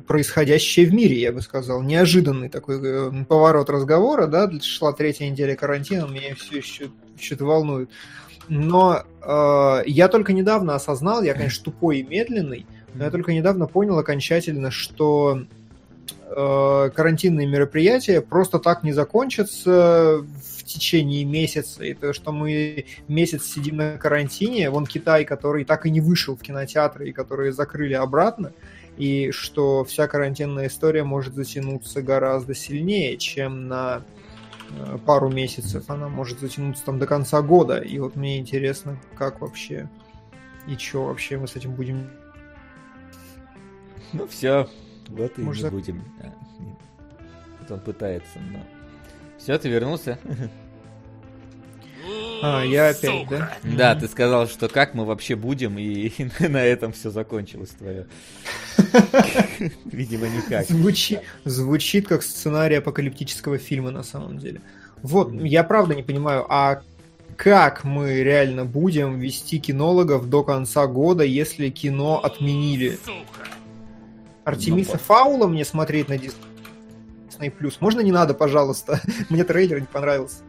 происходящее 0.07 0.85
в 0.85 0.93
мире, 0.93 1.19
я 1.19 1.31
бы 1.31 1.41
сказал. 1.41 1.81
Неожиданный 1.81 2.49
такой 2.49 2.79
э, 2.81 3.11
поворот 3.27 3.69
разговора, 3.69 4.27
да, 4.27 4.49
шла 4.61 4.93
третья 4.93 5.29
неделя 5.29 5.55
карантина, 5.55 6.05
меня 6.05 6.35
все 6.35 6.57
еще 6.57 6.89
что-то 7.19 7.45
волнует. 7.45 7.89
Но 8.47 9.03
э, 9.21 9.83
я 9.85 10.07
только 10.07 10.33
недавно 10.33 10.75
осознал, 10.75 11.21
я, 11.23 11.33
конечно, 11.33 11.65
тупой 11.65 11.99
и 11.99 12.03
медленный, 12.03 12.65
но 12.93 13.05
я 13.05 13.11
только 13.11 13.33
недавно 13.33 13.67
понял 13.67 13.97
окончательно, 13.97 14.71
что 14.71 15.43
э, 16.23 16.89
карантинные 16.95 17.47
мероприятия 17.47 18.21
просто 18.21 18.59
так 18.59 18.83
не 18.83 18.91
закончатся 18.91 20.23
в 20.57 20.63
течение 20.63 21.25
месяца. 21.25 21.83
И 21.83 21.93
то, 21.93 22.13
что 22.13 22.31
мы 22.31 22.85
месяц 23.07 23.45
сидим 23.45 23.77
на 23.77 23.97
карантине, 23.97 24.69
вон 24.69 24.85
Китай, 24.85 25.25
который 25.25 25.63
так 25.63 25.85
и 25.85 25.91
не 25.91 26.01
вышел 26.01 26.35
в 26.35 26.41
кинотеатры 26.41 27.09
и 27.09 27.13
которые 27.13 27.53
закрыли 27.53 27.93
обратно, 27.93 28.51
и 28.99 29.31
что 29.31 29.83
вся 29.83 30.07
карантинная 30.07 30.67
история 30.67 31.03
может 31.03 31.33
затянуться 31.33 32.03
гораздо 32.03 32.53
сильнее, 32.53 33.17
чем 33.17 33.67
на 33.67 34.03
э, 34.69 34.97
пару 35.05 35.29
месяцев. 35.29 35.89
Она 35.89 36.09
может 36.09 36.39
затянуться 36.39 36.85
там 36.85 36.99
до 36.99 37.07
конца 37.07 37.41
года. 37.41 37.79
И 37.79 37.97
вот 37.97 38.15
мне 38.15 38.37
интересно, 38.37 38.99
как 39.15 39.41
вообще 39.41 39.89
и 40.67 40.75
что 40.77 41.05
вообще 41.05 41.37
мы 41.37 41.47
с 41.47 41.55
этим 41.55 41.73
будем 41.73 42.09
ну 44.13 44.27
все, 44.27 44.67
вот 45.07 45.37
и 45.37 45.41
Может, 45.41 45.65
не 45.65 45.69
будем. 45.69 46.03
А, 46.21 47.73
он 47.73 47.79
пытается, 47.79 48.39
но... 48.39 48.59
Все, 49.37 49.57
ты 49.57 49.69
вернулся? 49.69 50.17
А, 52.41 52.63
я 52.63 52.89
опять, 52.89 53.27
да? 53.29 53.57
Да, 53.63 53.95
ты 53.95 54.07
сказал, 54.07 54.47
что 54.47 54.69
как 54.69 54.93
мы 54.93 55.05
вообще 55.05 55.35
будем, 55.35 55.77
и 55.77 56.11
на 56.39 56.63
этом 56.63 56.93
все 56.93 57.09
закончилось 57.09 57.71
твое. 57.71 58.07
Видимо, 59.85 60.27
никак. 60.27 60.65
Звучит, 60.67 61.21
звучит 61.45 62.07
как 62.07 62.23
сценарий 62.23 62.75
апокалиптического 62.75 63.57
фильма 63.57 63.91
на 63.91 64.03
самом 64.03 64.37
деле. 64.37 64.61
Вот, 65.01 65.33
я 65.33 65.63
правда 65.63 65.95
не 65.95 66.03
понимаю, 66.03 66.45
а 66.49 66.81
как 67.35 67.83
мы 67.83 68.21
реально 68.21 68.65
будем 68.65 69.19
вести 69.19 69.59
кинологов 69.59 70.29
до 70.29 70.43
конца 70.43 70.87
года, 70.87 71.23
если 71.23 71.69
кино 71.69 72.19
отменили? 72.21 72.99
Артемиса 74.43 74.93
ну, 74.93 74.99
Фаула 74.99 75.47
мне 75.47 75.63
смотреть 75.63 76.09
на 76.09 76.13
Disney 76.13 76.33
Plus. 77.39 77.75
Можно 77.79 78.01
не 78.01 78.11
надо, 78.11 78.33
пожалуйста? 78.33 79.01
мне 79.29 79.43
трейлер 79.43 79.79
не 79.79 79.87
понравился. 79.87 80.39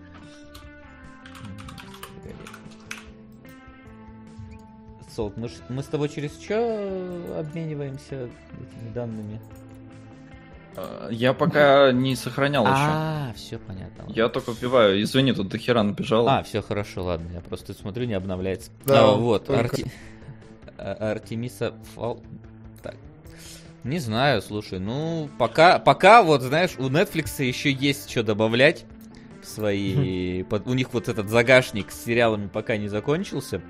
Солт, 5.21 5.37
мы, 5.37 5.50
мы 5.69 5.83
с 5.83 5.87
тобой 5.87 6.09
через 6.09 6.41
что 6.41 6.57
обмениваемся 7.39 8.31
этими 8.55 8.91
данными? 8.95 9.39
А, 10.75 11.11
я 11.11 11.35
пока 11.35 11.93
не 11.93 12.17
сохранял 12.17 12.65
еще. 12.65 12.75
А, 12.75 13.33
все 13.37 13.59
понятно. 13.59 14.07
Я 14.09 14.31
только 14.31 14.53
вбиваю. 14.53 15.03
Извини, 15.03 15.35
тут 15.35 15.49
дохера 15.49 15.83
набежал. 15.83 16.27
А, 16.27 16.43
все 16.43 16.62
хорошо, 16.62 17.05
ладно. 17.05 17.29
Я 17.35 17.43
просто 17.43 17.75
смотрю, 17.75 18.07
не 18.07 18.15
обновляется. 18.15 18.71
Да, 18.87 19.11
а, 19.11 19.15
вот. 19.15 19.50
Арти... 19.50 19.93
А, 20.79 21.11
Артемиса 21.12 21.75
Фал... 21.95 22.23
Не 23.85 23.99
знаю, 23.99 24.41
слушай, 24.41 24.79
ну, 24.79 25.29
пока, 25.39 25.79
пока 25.79 26.23
вот, 26.23 26.41
знаешь, 26.41 26.77
у 26.79 26.89
Netflix 26.89 27.45
еще 27.45 27.71
есть 27.71 28.11
что 28.11 28.23
добавлять 28.23 28.87
в 29.43 29.47
свои... 29.47 30.43
У 30.65 30.73
них 30.73 30.95
вот 30.95 31.09
этот 31.09 31.29
загашник 31.29 31.91
с 31.91 32.05
сериалами 32.05 32.47
пока 32.47 32.79
не 32.79 32.89
закончился, 32.89 33.61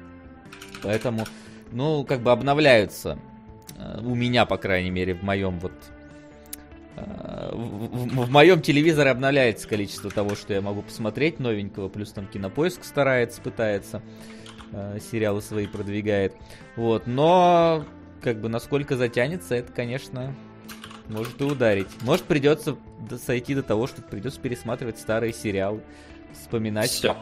поэтому, 0.83 1.25
ну, 1.73 2.05
как 2.05 2.21
бы 2.21 2.33
обновляются. 2.33 3.19
Э, 3.77 4.01
у 4.03 4.15
меня, 4.15 4.47
по 4.47 4.57
крайней 4.57 4.91
мере, 4.91 5.15
в 5.15 5.23
моем 5.23 5.59
вот... 5.59 5.73
Э, 6.97 7.51
в, 7.53 7.87
в, 7.87 8.27
в 8.27 8.31
моем 8.31 8.61
телевизоре 8.63 9.11
обновляется 9.11 9.69
количество 9.69 10.11
того, 10.11 10.35
что 10.35 10.53
я 10.53 10.61
могу 10.61 10.83
посмотреть 10.83 11.39
новенького, 11.41 11.89
плюс 11.89 12.13
там 12.13 12.27
кинопоиск 12.27 12.85
старается, 12.85 13.41
пытается 13.41 14.03
э, 14.73 14.99
сериалы 15.11 15.43
свои 15.43 15.67
продвигает. 15.67 16.35
Вот, 16.77 17.07
но 17.07 17.85
как 18.23 18.41
бы 18.41 18.49
насколько 18.49 18.97
затянется, 18.97 19.55
это, 19.55 19.73
конечно, 19.73 20.35
может 21.09 21.41
и 21.41 21.45
ударить. 21.45 21.89
Может 22.03 22.25
придется 22.25 22.77
сойти 23.25 23.55
до 23.55 23.63
того, 23.63 23.87
что 23.87 24.03
придется 24.03 24.41
пересматривать 24.41 24.99
старые 24.99 25.33
сериалы, 25.33 25.83
вспоминать, 26.33 26.91
Все. 26.91 27.17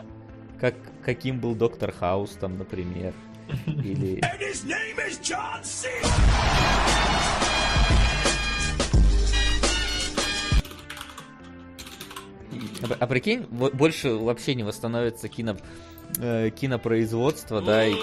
как 0.61 0.75
каким 1.05 1.41
был 1.41 1.55
Доктор 1.55 1.93
Хаус 1.93 2.33
там, 2.33 2.59
например, 2.59 3.15
или. 3.67 4.21
А, 12.83 12.97
а 13.01 13.07
прикинь, 13.07 13.43
больше 13.43 14.15
вообще 14.15 14.55
не 14.55 14.63
восстановится 14.63 15.29
кино 15.29 15.57
э, 16.19 16.51
кинопроизводства, 16.51 17.61
да, 17.61 17.87
и 17.87 17.95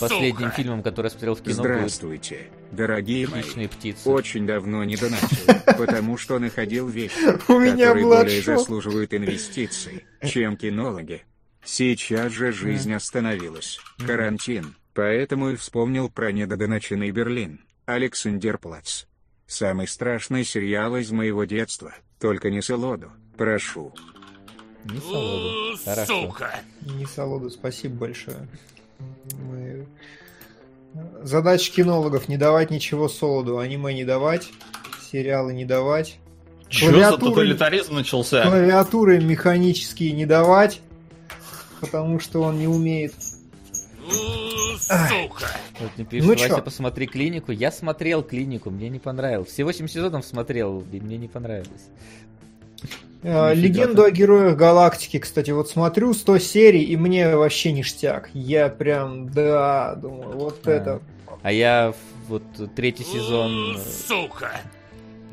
последним 0.00 0.50
фильмом, 0.50 0.82
который 0.82 1.06
я 1.06 1.10
смотрел 1.10 1.34
в 1.34 1.42
кино 1.42 1.54
Здравствуйте, 1.54 2.50
будет 2.50 2.76
дорогие 2.76 3.28
мои. 3.28 3.66
птицы. 3.66 4.08
Очень 4.08 4.46
давно 4.46 4.84
не 4.84 4.96
донатил, 4.96 5.54
потому 5.78 6.16
что 6.16 6.38
находил 6.38 6.88
вещи, 6.88 7.14
которые 7.24 7.76
более 8.04 8.42
заслуживают 8.42 9.12
инвестиций, 9.14 10.04
чем 10.22 10.56
кинологи. 10.56 11.22
Сейчас 11.64 12.32
же 12.32 12.52
жизнь 12.52 12.92
остановилась. 12.92 13.78
Карантин. 14.04 14.74
Поэтому 14.94 15.50
и 15.50 15.56
вспомнил 15.56 16.10
про 16.10 16.32
недодоначенный 16.32 17.10
Берлин. 17.10 17.60
Александр 17.86 18.58
Плац. 18.58 19.04
Самый 19.46 19.88
страшный 19.88 20.44
сериал 20.44 20.96
из 20.96 21.10
моего 21.10 21.44
детства. 21.44 21.94
Только 22.20 22.50
не 22.50 22.62
Селоду. 22.62 23.10
Прошу. 23.36 23.92
Не 24.84 24.98
солоду. 25.00 25.78
Хорошо. 25.84 26.26
Сука. 26.26 26.60
Не 26.82 27.06
солоду, 27.06 27.50
спасибо 27.50 27.96
большое. 27.96 28.48
Мы... 29.48 29.86
Задача 31.22 31.72
кинологов 31.72 32.28
не 32.28 32.36
давать 32.36 32.70
ничего 32.70 33.08
солоду, 33.08 33.58
аниме 33.58 33.94
не 33.94 34.04
давать, 34.04 34.50
сериалы 35.10 35.54
не 35.54 35.64
давать. 35.64 36.18
Что 36.68 36.92
за 36.92 37.16
тоталитаризм 37.16 37.94
начался? 37.94 38.42
Клавиатуры 38.42 39.20
механические 39.20 40.12
не 40.12 40.26
давать, 40.26 40.80
потому 41.80 42.20
что 42.20 42.42
он 42.42 42.58
не 42.58 42.66
умеет. 42.66 43.14
Сука! 44.78 45.46
Вот 45.80 45.90
мне 45.96 46.06
пишут, 46.06 46.28
ну, 46.28 46.34
Вася, 46.34 46.48
чё? 46.48 46.62
посмотри 46.62 47.06
клинику. 47.06 47.52
Я 47.52 47.70
смотрел 47.72 48.22
клинику, 48.22 48.70
мне 48.70 48.88
не 48.88 48.98
понравилось. 48.98 49.48
Все 49.48 49.64
8 49.64 49.86
сезонов 49.88 50.24
смотрел, 50.24 50.84
и 50.92 51.00
мне 51.00 51.16
не 51.16 51.28
понравилось. 51.28 51.88
Э, 53.22 53.54
Легенду 53.54 54.02
о 54.02 54.10
героях 54.10 54.56
галактики, 54.56 55.18
кстати, 55.18 55.50
вот 55.52 55.68
смотрю 55.68 56.12
100 56.12 56.38
серий, 56.38 56.82
и 56.82 56.96
мне 56.96 57.36
вообще 57.36 57.72
ништяк. 57.72 58.30
Я 58.34 58.68
прям, 58.68 59.28
да, 59.28 59.94
думаю, 59.94 60.36
вот 60.36 60.66
а. 60.66 60.70
это. 60.70 61.02
А 61.42 61.52
я 61.52 61.94
вот 62.28 62.42
третий 62.74 63.04
сезон... 63.04 63.78
Сука! 64.06 64.60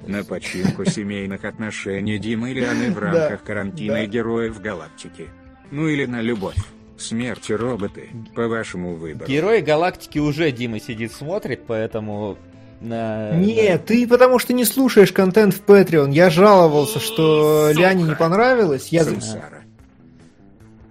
На 0.08 0.24
починку 0.24 0.86
семейных 0.86 1.46
отношений 1.46 2.18
Димы 2.18 2.52
и 2.52 2.54
Лианы 2.54 2.92
в 2.92 2.98
рамках 3.00 3.44
карантина 3.44 4.04
и 4.04 4.08
героев 4.08 4.62
галактики. 4.62 5.28
Ну 5.72 5.88
или 5.88 6.06
на 6.06 6.22
любовь. 6.22 6.56
Смерти 7.00 7.54
роботы, 7.54 8.10
по 8.36 8.48
вашему 8.48 8.96
выбору. 8.96 9.30
Герои 9.30 9.62
галактики 9.62 10.20
уже 10.20 10.52
Дима 10.52 10.80
сидит 10.80 11.14
смотрит, 11.14 11.64
поэтому 11.66 12.38
на... 12.82 13.32
Нет, 13.32 13.86
ты 13.86 14.08
потому 14.08 14.40
что 14.40 14.54
не 14.54 14.66
слушаешь 14.66 15.12
контент 15.12 15.54
в 15.54 15.64
Patreon. 15.64 16.12
Я 16.12 16.30
жаловался, 16.30 17.00
что 17.00 17.72
Ляне 17.72 18.04
не 18.04 18.16
понравилось. 18.16 18.90
Я... 18.90 19.06
Самсара. 19.06 19.64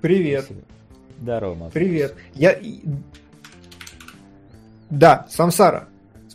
Привет. 0.00 0.47
Здорово, 1.21 1.71
Привет. 1.71 2.15
Я... 2.35 2.59
Да, 4.91 5.27
Самсара. 5.31 5.88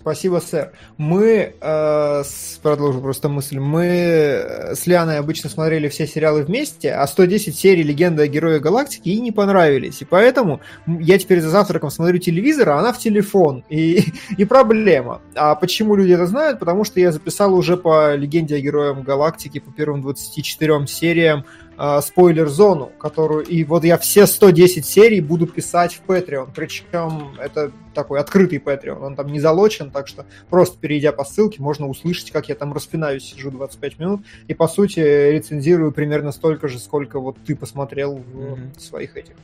Спасибо, 0.03 0.41
сэр. 0.45 0.73
Мы, 0.97 1.55
э, 1.61 2.23
продолжу 2.61 2.99
просто 2.99 3.29
мысль, 3.29 3.57
мы 3.57 4.73
с 4.75 4.85
Лианой 4.85 5.17
обычно 5.17 5.49
смотрели 5.49 5.87
все 5.87 6.05
сериалы 6.05 6.43
вместе, 6.43 6.91
а 6.91 7.07
110 7.07 7.57
серий 7.57 7.83
«Легенда 7.83 8.23
о 8.23 8.27
Герое 8.27 8.59
Галактики» 8.59 9.07
ей 9.07 9.21
не 9.21 9.31
понравились. 9.31 10.01
И 10.01 10.05
поэтому 10.05 10.59
я 10.87 11.17
теперь 11.17 11.39
за 11.39 11.49
завтраком 11.49 11.89
смотрю 11.89 12.17
телевизор, 12.17 12.71
а 12.71 12.79
она 12.79 12.91
в 12.91 12.99
телефон. 12.99 13.63
И, 13.69 14.03
и 14.37 14.43
проблема. 14.43 15.21
А 15.35 15.55
почему 15.55 15.95
люди 15.95 16.11
это 16.11 16.27
знают? 16.27 16.59
Потому 16.59 16.83
что 16.83 16.99
я 16.99 17.13
записал 17.13 17.53
уже 17.53 17.77
по 17.77 18.13
«Легенде 18.13 18.57
о 18.57 18.59
Герое 18.59 18.93
Галактики» 18.95 19.59
по 19.59 19.71
первым 19.71 20.01
24 20.01 20.85
сериям 20.85 21.45
э, 21.77 22.01
спойлер-зону, 22.01 22.91
которую... 22.99 23.45
И 23.45 23.63
вот 23.63 23.83
я 23.83 23.97
все 23.97 24.25
110 24.25 24.85
серий 24.85 25.21
буду 25.21 25.47
писать 25.47 25.93
в 25.93 26.09
Patreon. 26.09 26.49
Причем 26.55 27.35
это 27.39 27.71
такой 27.93 28.19
открытый 28.19 28.59
Patreon. 28.59 29.05
Он 29.05 29.15
там 29.15 29.27
не 29.27 29.39
залочен, 29.39 29.91
так 29.91 30.07
что 30.07 30.25
просто 30.49 30.77
перейдя 30.79 31.11
по 31.11 31.23
ссылке, 31.23 31.61
можно 31.61 31.87
услышать, 31.87 32.31
как 32.31 32.49
я 32.49 32.55
там 32.55 32.73
распинаюсь, 32.73 33.23
сижу 33.23 33.51
25 33.51 33.99
минут. 33.99 34.21
И, 34.47 34.53
по 34.53 34.67
сути, 34.67 34.99
рецензирую 34.99 35.91
примерно 35.91 36.31
столько 36.31 36.67
же, 36.67 36.79
сколько 36.79 37.19
вот 37.19 37.37
ты 37.45 37.55
посмотрел 37.55 38.15
в 38.15 38.37
mm-hmm. 38.37 38.79
своих 38.79 39.17
этих. 39.17 39.35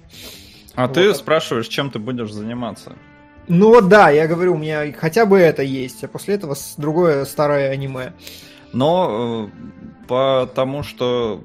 А 0.75 0.87
вот. 0.87 0.93
ты 0.93 1.13
спрашиваешь, 1.13 1.67
чем 1.67 1.91
ты 1.91 1.99
будешь 1.99 2.31
заниматься? 2.31 2.93
Ну 3.49 3.69
вот 3.69 3.89
да, 3.89 4.11
я 4.11 4.27
говорю, 4.27 4.53
у 4.53 4.57
меня 4.57 4.93
хотя 4.93 5.25
бы 5.25 5.39
это 5.39 5.63
есть, 5.63 6.03
а 6.03 6.07
после 6.07 6.35
этого 6.35 6.55
другое 6.77 7.25
старое 7.25 7.71
аниме. 7.71 8.13
Но 8.73 9.49
э, 9.49 10.07
потому 10.07 10.83
что 10.83 11.41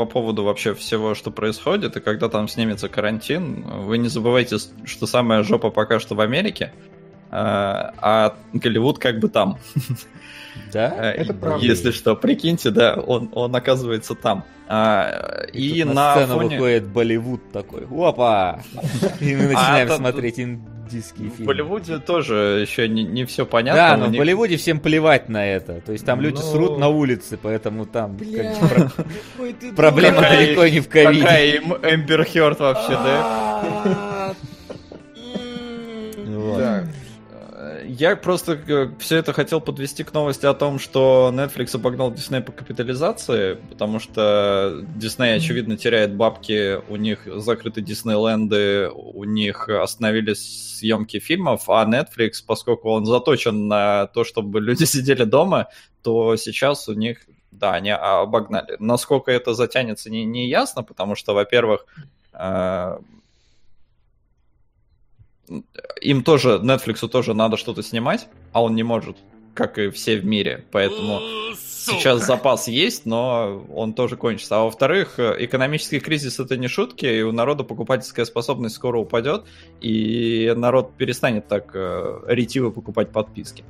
по 0.00 0.06
поводу 0.06 0.44
вообще 0.44 0.72
всего, 0.72 1.14
что 1.14 1.30
происходит, 1.30 1.94
и 1.94 2.00
когда 2.00 2.30
там 2.30 2.48
снимется 2.48 2.88
карантин, 2.88 3.64
вы 3.84 3.98
не 3.98 4.08
забывайте, 4.08 4.56
что 4.86 5.06
самая 5.06 5.42
жопа 5.42 5.68
пока 5.68 6.00
что 6.00 6.14
в 6.14 6.22
Америке, 6.22 6.72
а, 7.30 7.92
а 7.98 8.36
Голливуд 8.54 8.98
как 8.98 9.20
бы 9.20 9.28
там. 9.28 9.58
Да, 10.72 11.12
э, 11.12 11.22
это 11.22 11.34
правда. 11.34 11.64
Если 11.64 11.90
что, 11.90 12.16
прикиньте, 12.16 12.70
да, 12.70 12.94
он, 12.94 13.30
он 13.32 13.54
оказывается 13.54 14.14
там. 14.14 14.44
А, 14.68 15.46
и, 15.52 15.80
и 15.80 15.84
на, 15.84 15.94
на 15.94 16.14
сцену 16.14 16.34
фоне... 16.34 16.56
выходит 16.56 16.86
Болливуд 16.86 17.50
такой, 17.50 17.86
опа! 17.90 18.60
И 19.20 19.34
мы 19.34 19.48
начинаем 19.48 19.88
смотреть 19.88 20.38
индийские 20.38 21.30
фильмы. 21.30 21.42
В 21.42 21.46
Болливуде 21.46 21.98
тоже 21.98 22.60
еще 22.62 22.86
не, 22.88 23.02
не 23.02 23.24
все 23.24 23.44
понятно. 23.44 23.80
Да, 23.80 23.96
но 23.96 24.06
них... 24.06 24.14
в 24.14 24.18
Болливуде 24.18 24.56
всем 24.58 24.78
плевать 24.78 25.28
на 25.28 25.44
это. 25.44 25.80
То 25.80 25.90
есть 25.90 26.06
там 26.06 26.20
люди 26.20 26.36
но... 26.36 26.42
Ну. 26.42 26.52
срут 26.52 26.78
на 26.78 26.88
улице, 26.88 27.36
поэтому 27.42 27.84
там 27.84 28.16
проблема 29.74 30.20
далеко 30.20 30.68
не 30.68 30.78
в 30.78 30.88
ковиде. 30.88 31.22
Какая 31.22 31.56
Эмбер 31.94 32.24
Хёрд 32.24 32.60
вообще, 32.60 32.92
да? 32.92 34.34
Так. 36.56 36.84
Я 37.92 38.14
просто 38.14 38.52
э, 38.52 38.88
все 39.00 39.16
это 39.16 39.32
хотел 39.32 39.60
подвести 39.60 40.04
к 40.04 40.14
новости 40.14 40.46
о 40.46 40.54
том, 40.54 40.78
что 40.78 41.32
Netflix 41.34 41.74
обогнал 41.74 42.12
Disney 42.12 42.40
по 42.40 42.52
капитализации, 42.52 43.54
потому 43.68 43.98
что 43.98 44.84
Disney, 44.96 45.34
очевидно, 45.34 45.76
теряет 45.76 46.14
бабки, 46.14 46.80
у 46.88 46.94
них 46.94 47.26
закрыты 47.26 47.80
Диснейленды, 47.80 48.90
у 48.90 49.24
них 49.24 49.68
остановились 49.68 50.78
съемки 50.78 51.18
фильмов, 51.18 51.68
а 51.68 51.84
Netflix, 51.84 52.44
поскольку 52.46 52.90
он 52.90 53.06
заточен 53.06 53.66
на 53.66 54.06
то, 54.06 54.22
чтобы 54.22 54.60
люди 54.60 54.84
сидели 54.84 55.24
дома, 55.24 55.66
то 56.02 56.36
сейчас 56.36 56.88
у 56.88 56.92
них, 56.92 57.18
да, 57.50 57.72
они 57.72 57.90
обогнали. 57.90 58.76
Насколько 58.78 59.32
это 59.32 59.54
затянется, 59.54 60.10
не, 60.10 60.24
не 60.24 60.48
ясно, 60.48 60.84
потому 60.84 61.16
что, 61.16 61.34
во-первых, 61.34 61.86
э, 62.34 62.98
им 66.00 66.22
тоже, 66.22 66.60
Netflix 66.62 67.06
тоже 67.08 67.34
надо 67.34 67.56
что-то 67.56 67.82
снимать, 67.82 68.28
а 68.52 68.62
он 68.62 68.74
не 68.74 68.82
может, 68.82 69.16
как 69.54 69.78
и 69.78 69.90
все 69.90 70.18
в 70.18 70.24
мире. 70.24 70.64
Поэтому 70.70 71.20
Сука. 71.54 71.98
сейчас 71.98 72.26
запас 72.26 72.68
есть, 72.68 73.06
но 73.06 73.64
он 73.74 73.94
тоже 73.94 74.16
кончится. 74.16 74.56
А 74.56 74.64
во-вторых, 74.64 75.18
экономический 75.18 76.00
кризис 76.00 76.38
это 76.38 76.56
не 76.56 76.68
шутки, 76.68 77.06
и 77.06 77.22
у 77.22 77.32
народа 77.32 77.64
покупательская 77.64 78.24
способность 78.24 78.76
скоро 78.76 78.98
упадет, 78.98 79.44
и 79.80 80.52
народ 80.56 80.94
перестанет 80.94 81.48
так 81.48 81.70
э, 81.74 82.20
ретиво 82.26 82.70
покупать 82.70 83.10
подписки. 83.10 83.64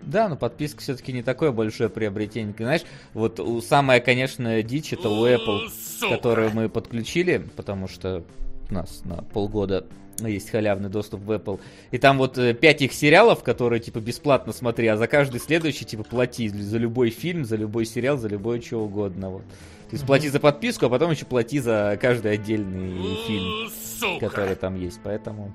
Да, 0.00 0.28
но 0.28 0.36
подписка 0.36 0.80
все-таки 0.80 1.12
не 1.12 1.22
такое 1.22 1.50
большое 1.50 1.88
приобретение. 1.88 2.54
Знаешь, 2.56 2.82
вот 3.14 3.40
самая, 3.66 4.00
конечно, 4.00 4.62
дичь 4.62 4.92
это 4.92 5.08
у 5.08 5.26
Apple, 5.26 5.70
которую 6.10 6.50
мы 6.52 6.68
подключили, 6.68 7.48
потому 7.56 7.88
что 7.88 8.22
у 8.70 8.74
нас 8.74 9.02
на 9.04 9.22
полгода 9.22 9.86
есть 10.20 10.50
халявный 10.50 10.88
доступ 10.88 11.20
в 11.20 11.30
Apple. 11.30 11.60
И 11.90 11.98
там 11.98 12.18
вот 12.18 12.38
э, 12.38 12.54
пять 12.54 12.82
их 12.82 12.92
сериалов, 12.92 13.42
которые, 13.42 13.80
типа, 13.80 13.98
бесплатно 13.98 14.52
смотри, 14.52 14.86
а 14.86 14.96
за 14.96 15.06
каждый 15.06 15.40
следующий, 15.40 15.84
типа, 15.84 16.04
плати 16.04 16.48
за 16.48 16.78
любой 16.78 17.10
фильм, 17.10 17.44
за 17.44 17.56
любой 17.56 17.84
сериал, 17.84 18.16
за 18.16 18.28
любое 18.28 18.60
что 18.60 18.78
угодно. 18.78 19.30
Вот. 19.30 19.42
То 19.42 19.96
есть 19.96 20.06
плати 20.06 20.28
за 20.28 20.40
подписку, 20.40 20.86
а 20.86 20.88
потом 20.88 21.10
еще 21.10 21.24
плати 21.24 21.60
за 21.60 21.98
каждый 22.00 22.32
отдельный 22.32 23.16
фильм, 23.26 23.70
Сука. 24.00 24.28
который 24.28 24.54
там 24.54 24.80
есть. 24.80 25.00
Поэтому 25.02 25.52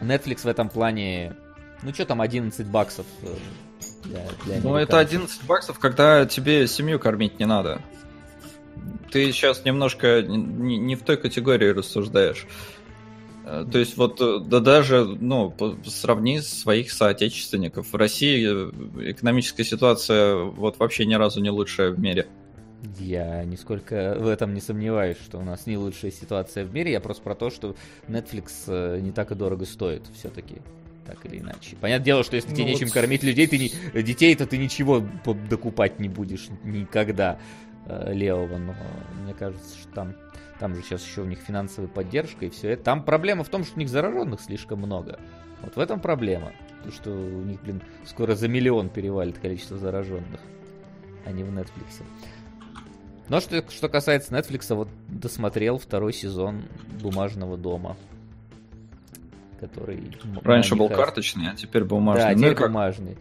Netflix 0.00 0.42
в 0.42 0.46
этом 0.46 0.68
плане, 0.68 1.34
ну 1.82 1.92
что 1.92 2.06
там, 2.06 2.20
11 2.20 2.66
баксов 2.66 3.06
э, 3.22 3.34
для, 4.04 4.20
для 4.44 4.60
Ну 4.62 4.76
это 4.76 4.98
11 4.98 5.44
баксов, 5.44 5.78
когда 5.78 6.26
тебе 6.26 6.66
семью 6.66 6.98
кормить 6.98 7.38
не 7.38 7.46
надо. 7.46 7.80
Ты 9.10 9.30
сейчас 9.32 9.64
немножко 9.64 10.22
не, 10.22 10.78
не 10.78 10.96
в 10.96 11.02
той 11.02 11.16
категории 11.16 11.68
рассуждаешь. 11.68 12.46
Э, 13.44 13.66
то 13.70 13.78
есть 13.78 13.96
вот 13.96 14.20
э, 14.20 14.40
да 14.40 14.60
даже, 14.60 15.04
ну, 15.04 15.54
сравни 15.86 16.40
своих 16.40 16.90
соотечественников. 16.90 17.92
В 17.92 17.96
России 17.96 18.46
э, 18.46 19.10
экономическая 19.10 19.64
ситуация 19.64 20.36
вот 20.36 20.78
вообще 20.78 21.04
ни 21.04 21.14
разу 21.14 21.40
не 21.40 21.50
лучшая 21.50 21.90
в 21.90 21.98
мире. 21.98 22.26
Я 22.98 23.44
нисколько 23.44 24.16
в 24.18 24.28
этом 24.28 24.54
не 24.54 24.60
сомневаюсь, 24.60 25.16
что 25.18 25.38
у 25.38 25.42
нас 25.42 25.66
не 25.66 25.76
лучшая 25.76 26.10
ситуация 26.10 26.64
в 26.64 26.72
мире. 26.72 26.92
Я 26.92 27.00
просто 27.00 27.22
про 27.22 27.34
то, 27.34 27.50
что 27.50 27.76
Netflix 28.08 29.00
не 29.00 29.10
так 29.10 29.30
и 29.30 29.34
дорого 29.34 29.64
стоит 29.64 30.02
все-таки. 30.14 30.56
Так 31.06 31.24
или 31.26 31.38
иначе. 31.38 31.76
Понятное 31.80 32.04
дело, 32.04 32.24
что 32.24 32.36
если 32.36 32.50
ну 32.50 32.56
тебе 32.56 32.64
вот... 32.64 32.72
нечем 32.72 32.90
кормить 32.90 33.22
людей, 33.22 33.46
ты 33.46 33.58
не... 33.58 34.02
детей-то 34.02 34.46
ты 34.46 34.56
ничего 34.56 35.02
докупать 35.50 35.98
не 35.98 36.08
будешь 36.08 36.48
никогда 36.62 37.38
левого. 37.86 38.56
Но 38.56 38.74
мне 39.22 39.34
кажется, 39.34 39.78
что 39.78 39.92
там 39.92 40.14
там 40.58 40.74
же 40.74 40.82
сейчас 40.82 41.04
еще 41.04 41.22
у 41.22 41.24
них 41.24 41.38
финансовая 41.38 41.88
поддержка 41.88 42.46
и 42.46 42.50
все 42.50 42.70
это. 42.70 42.84
Там 42.84 43.02
проблема 43.02 43.44
в 43.44 43.48
том, 43.48 43.64
что 43.64 43.76
у 43.76 43.78
них 43.78 43.88
зараженных 43.88 44.40
слишком 44.40 44.80
много. 44.80 45.18
Вот 45.62 45.76
в 45.76 45.78
этом 45.80 46.00
проблема. 46.00 46.52
То, 46.84 46.92
что 46.92 47.10
у 47.10 47.42
них, 47.42 47.60
блин, 47.62 47.82
скоро 48.04 48.34
за 48.34 48.48
миллион 48.48 48.88
перевалит 48.88 49.38
количество 49.38 49.78
зараженных, 49.78 50.40
а 51.24 51.32
не 51.32 51.42
в 51.42 51.48
Netflix. 51.48 52.02
Но 53.28 53.40
что, 53.40 53.64
что 53.70 53.88
касается 53.88 54.34
Netflix, 54.34 54.74
вот 54.74 54.88
досмотрел 55.08 55.78
второй 55.78 56.12
сезон 56.12 56.64
«Бумажного 57.00 57.56
дома», 57.56 57.96
который... 59.60 60.14
Раньше 60.42 60.76
был 60.76 60.88
кажется... 60.88 61.04
карточный, 61.06 61.48
а 61.50 61.56
теперь 61.56 61.84
бумажный. 61.84 62.24
Да, 62.24 62.32
ну 62.32 62.38
теперь 62.38 62.54
как... 62.54 62.68
бумажный. 62.68 63.16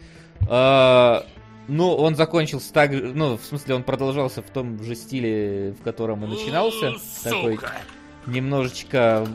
А, 0.49 1.25
ну, 1.67 1.95
он 1.95 2.15
закончился 2.15 2.73
так, 2.73 2.91
ну, 2.91 3.37
в 3.37 3.43
смысле, 3.43 3.75
он 3.75 3.83
продолжался 3.83 4.41
в 4.41 4.49
том 4.49 4.83
же 4.83 4.95
стиле, 4.95 5.75
в 5.79 5.83
котором 5.83 6.23
и 6.25 6.27
начинался. 6.27 6.93
Сука. 6.99 7.29
Такой 7.29 7.59
немножечко 8.25 9.27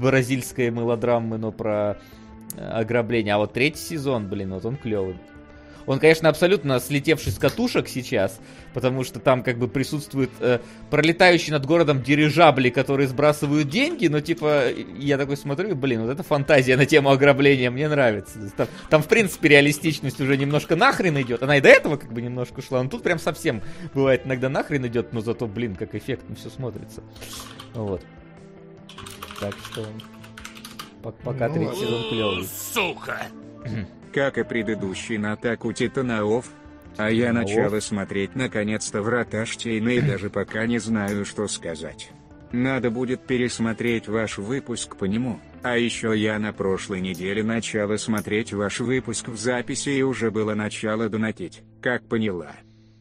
бразильской 0.00 0.70
мелодрамы, 0.70 1.38
но 1.38 1.52
про 1.52 1.98
ограбление. 2.56 3.34
А 3.34 3.38
вот 3.38 3.52
третий 3.52 3.80
сезон, 3.80 4.28
блин, 4.28 4.54
вот 4.54 4.64
он 4.64 4.76
клевый. 4.76 5.18
Он, 5.88 5.98
конечно, 5.98 6.28
абсолютно 6.28 6.80
слетевший 6.80 7.32
с 7.32 7.38
катушек 7.38 7.88
сейчас, 7.88 8.40
потому 8.74 9.04
что 9.04 9.20
там 9.20 9.42
как 9.42 9.58
бы 9.58 9.68
присутствует 9.68 10.28
э, 10.38 10.58
пролетающий 10.90 11.50
над 11.50 11.64
городом 11.64 12.02
дирижабли, 12.02 12.68
которые 12.68 13.08
сбрасывают 13.08 13.70
деньги, 13.70 14.06
но 14.06 14.20
типа 14.20 14.64
я 14.98 15.16
такой 15.16 15.38
смотрю, 15.38 15.74
блин, 15.74 16.02
вот 16.02 16.10
это 16.10 16.22
фантазия 16.22 16.76
на 16.76 16.84
тему 16.84 17.08
ограбления, 17.08 17.70
мне 17.70 17.88
нравится. 17.88 18.38
Там, 18.54 18.68
там 18.90 19.02
в 19.02 19.08
принципе 19.08 19.48
реалистичность 19.48 20.20
уже 20.20 20.36
немножко 20.36 20.76
нахрен 20.76 21.18
идет, 21.22 21.42
она 21.42 21.56
и 21.56 21.62
до 21.62 21.70
этого 21.70 21.96
как 21.96 22.12
бы 22.12 22.20
немножко 22.20 22.60
шла, 22.60 22.82
но 22.82 22.90
тут 22.90 23.02
прям 23.02 23.18
совсем 23.18 23.62
бывает 23.94 24.26
иногда 24.26 24.50
нахрен 24.50 24.86
идет, 24.86 25.14
но 25.14 25.22
зато, 25.22 25.46
блин, 25.46 25.74
как 25.74 25.94
эффектно 25.94 26.36
все 26.36 26.50
смотрится. 26.50 27.02
Вот. 27.72 28.02
Так 29.40 29.54
что 29.64 29.86
пока 31.00 31.48
ну, 31.48 31.54
третий 31.54 31.76
сезон 31.76 32.10
клевый. 32.10 32.46
Сука! 32.46 33.22
Как 34.08 34.38
и 34.38 34.44
предыдущий 34.44 35.18
на 35.18 35.34
атаку 35.34 35.72
Титанаов. 35.72 36.50
А 36.96 37.10
я 37.10 37.32
начал 37.32 37.80
смотреть 37.80 38.34
наконец-то 38.34 39.02
Врата 39.02 39.46
Штейна 39.46 39.90
и 39.90 40.00
даже 40.00 40.30
пока 40.30 40.66
не 40.66 40.78
знаю, 40.78 41.24
что 41.24 41.46
сказать. 41.46 42.10
Надо 42.50 42.90
будет 42.90 43.26
пересмотреть 43.26 44.08
ваш 44.08 44.38
выпуск 44.38 44.96
по 44.96 45.04
нему. 45.04 45.38
А 45.62 45.76
еще 45.76 46.16
я 46.16 46.38
на 46.38 46.52
прошлой 46.52 47.00
неделе 47.00 47.42
начала 47.42 47.96
смотреть 47.96 48.52
ваш 48.52 48.80
выпуск 48.80 49.28
в 49.28 49.36
записи 49.36 49.90
и 49.90 50.02
уже 50.02 50.30
было 50.30 50.54
начало 50.54 51.08
донатить, 51.08 51.62
как 51.82 52.08
поняла. 52.08 52.52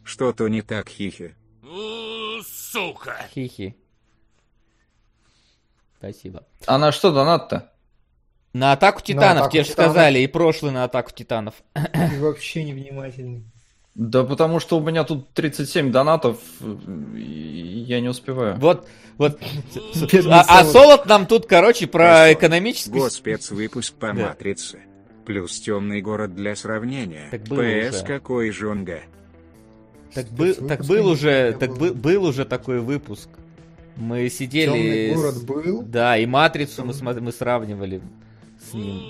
Что-то 0.04 0.48
не 0.48 0.62
так, 0.62 0.90
хихи. 0.90 1.36
Сука! 2.44 3.16
Хихи. 3.34 3.76
Спасибо. 5.98 6.46
А 6.66 6.78
на 6.78 6.92
что 6.92 7.12
донат-то? 7.12 7.72
На 8.54 8.72
атаку 8.72 9.02
титанов, 9.02 9.44
атаку 9.44 9.54
тебе 9.54 9.64
же 9.64 9.72
сказали, 9.72 10.20
и 10.20 10.28
прошлый 10.28 10.72
на 10.72 10.84
атаку 10.84 11.12
титанов. 11.12 11.56
Ты 11.74 12.20
вообще 12.20 12.64
невнимательный. 12.64 13.44
Да 13.98 14.24
потому 14.24 14.60
что 14.60 14.78
у 14.78 14.84
меня 14.84 15.04
тут 15.04 15.34
37 15.34 15.92
донатов, 15.92 16.38
и 17.16 17.84
я 17.88 18.00
не 18.00 18.10
успеваю. 18.10 18.56
Вот, 18.58 18.88
вот. 19.18 19.40
А, 20.30 20.46
а 20.48 20.66
Солод 20.66 21.08
нам 21.08 21.26
тут, 21.26 21.48
короче, 21.48 21.88
про 21.88 22.32
экономический... 22.32 22.92
Госпецвыпуск 22.92 23.96
по 23.96 24.14
да. 24.14 24.28
Матрице. 24.28 24.82
Плюс 25.26 25.60
темный 25.60 26.02
город 26.02 26.36
для 26.36 26.56
сравнения. 26.56 27.28
Так 27.32 27.46
ПС 27.46 28.04
какой 28.04 28.52
жонга. 28.52 29.02
Так, 30.14 30.28
был, 30.30 30.54
так 30.54 30.86
был 30.86 31.08
уже, 31.08 31.54
так 31.60 31.76
был, 31.76 31.94
был 31.94 32.24
уже 32.26 32.46
такой 32.46 32.80
выпуск. 32.80 33.30
Мы 33.96 34.30
сидели... 34.30 35.10
Темный 35.10 35.16
город 35.16 35.44
был? 35.44 35.82
Да, 35.82 36.18
и 36.18 36.28
Матрицу 36.28 36.86
мы, 36.86 36.94
мы 37.20 37.32
сравнивали 37.32 38.02
с 38.70 38.74
ним. 38.74 39.02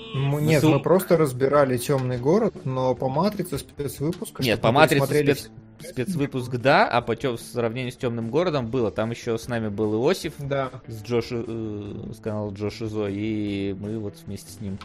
Нет, 0.46 0.62
мы, 0.62 0.70
мы 0.70 0.80
просто 0.80 1.16
разбирали 1.16 1.76
темный 1.76 2.18
город, 2.18 2.54
но 2.64 2.94
по 2.94 3.08
матрице 3.08 3.58
спецвыпуска. 3.58 4.42
Нет, 4.42 4.60
по 4.60 4.72
матрице 4.72 5.04
смотрели... 5.04 5.32
спец... 5.34 5.50
спецвыпуск 5.90 6.56
да, 6.56 6.88
а 6.88 7.00
по 7.00 7.16
тем, 7.16 7.36
в 7.36 7.40
сравнении 7.40 7.90
с 7.90 7.96
темным 7.96 8.30
городом 8.30 8.68
было. 8.68 8.90
Там 8.90 9.10
еще 9.10 9.38
с 9.38 9.48
нами 9.48 9.68
был 9.68 9.94
Иосиф 9.94 10.34
да. 10.38 10.70
с, 10.86 11.02
Джош, 11.02 11.26
э, 11.30 12.12
с 12.14 12.20
канала 12.20 12.50
Джош 12.52 12.82
Изо, 12.82 13.06
и 13.08 13.74
мы 13.78 13.98
вот 13.98 14.14
вместе 14.26 14.52
с 14.52 14.60
ним 14.60 14.78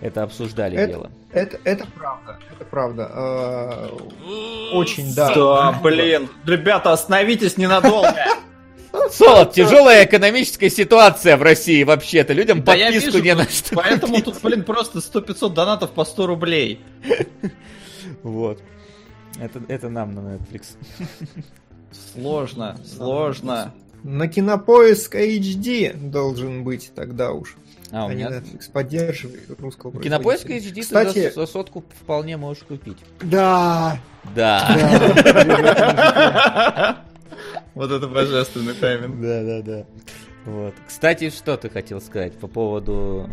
это 0.00 0.22
обсуждали 0.22 0.78
это, 0.78 0.92
дело. 0.92 1.10
Это, 1.32 1.58
это 1.64 1.86
правда, 1.94 2.38
это 2.50 2.64
правда. 2.64 3.10
Э, 3.12 3.88
очень, 4.72 5.14
да. 5.14 5.34
Да, 5.34 5.80
блин, 5.82 6.28
ребята, 6.44 6.92
остановитесь 6.92 7.56
ненадолго. 7.56 8.14
Солод, 9.10 9.52
тяжелая 9.52 10.04
экономическая 10.04 10.70
ситуация 10.70 11.36
в 11.36 11.42
России 11.42 11.82
вообще-то. 11.84 12.32
Людям 12.32 12.62
да 12.62 12.72
подписку 12.72 13.06
вижу, 13.06 13.22
не 13.22 13.34
на 13.34 13.44
что 13.48 13.76
Поэтому 13.76 14.14
купить. 14.14 14.24
тут, 14.24 14.42
блин, 14.42 14.64
просто 14.64 14.98
100-500 14.98 15.54
донатов 15.54 15.90
по 15.90 16.04
100 16.04 16.26
рублей. 16.26 16.80
Вот. 18.22 18.60
Это, 19.40 19.62
это 19.68 19.88
нам 19.88 20.14
на 20.14 20.20
Netflix. 20.36 20.76
Сложно, 22.12 22.78
сложно. 22.84 23.72
На 24.02 24.28
кинопоиск 24.28 25.14
HD 25.14 25.94
должен 26.10 26.64
быть 26.64 26.92
тогда 26.94 27.32
уж. 27.32 27.56
А, 27.90 28.06
у 28.06 28.08
меня... 28.08 28.28
Netflix 28.28 28.70
поддерживает 28.72 29.60
русского 29.60 30.00
Кинопоиск 30.00 30.46
HD 30.46 30.80
Кстати... 30.82 31.14
ты 31.14 31.30
за, 31.32 31.40
за 31.40 31.46
сотку 31.46 31.84
вполне 32.02 32.36
можешь 32.36 32.62
купить. 32.62 32.98
Да. 33.20 33.98
Да. 34.34 34.66
Вот 37.74 37.90
это 37.90 38.06
божественный 38.08 38.74
тайминг. 38.74 39.20
Да, 39.20 39.42
да, 39.42 39.62
да. 39.62 39.86
Вот. 40.44 40.74
Кстати, 40.86 41.30
что 41.30 41.56
ты 41.56 41.68
хотел 41.68 42.00
сказать 42.00 42.32
по 42.38 42.48
поводу 42.48 43.28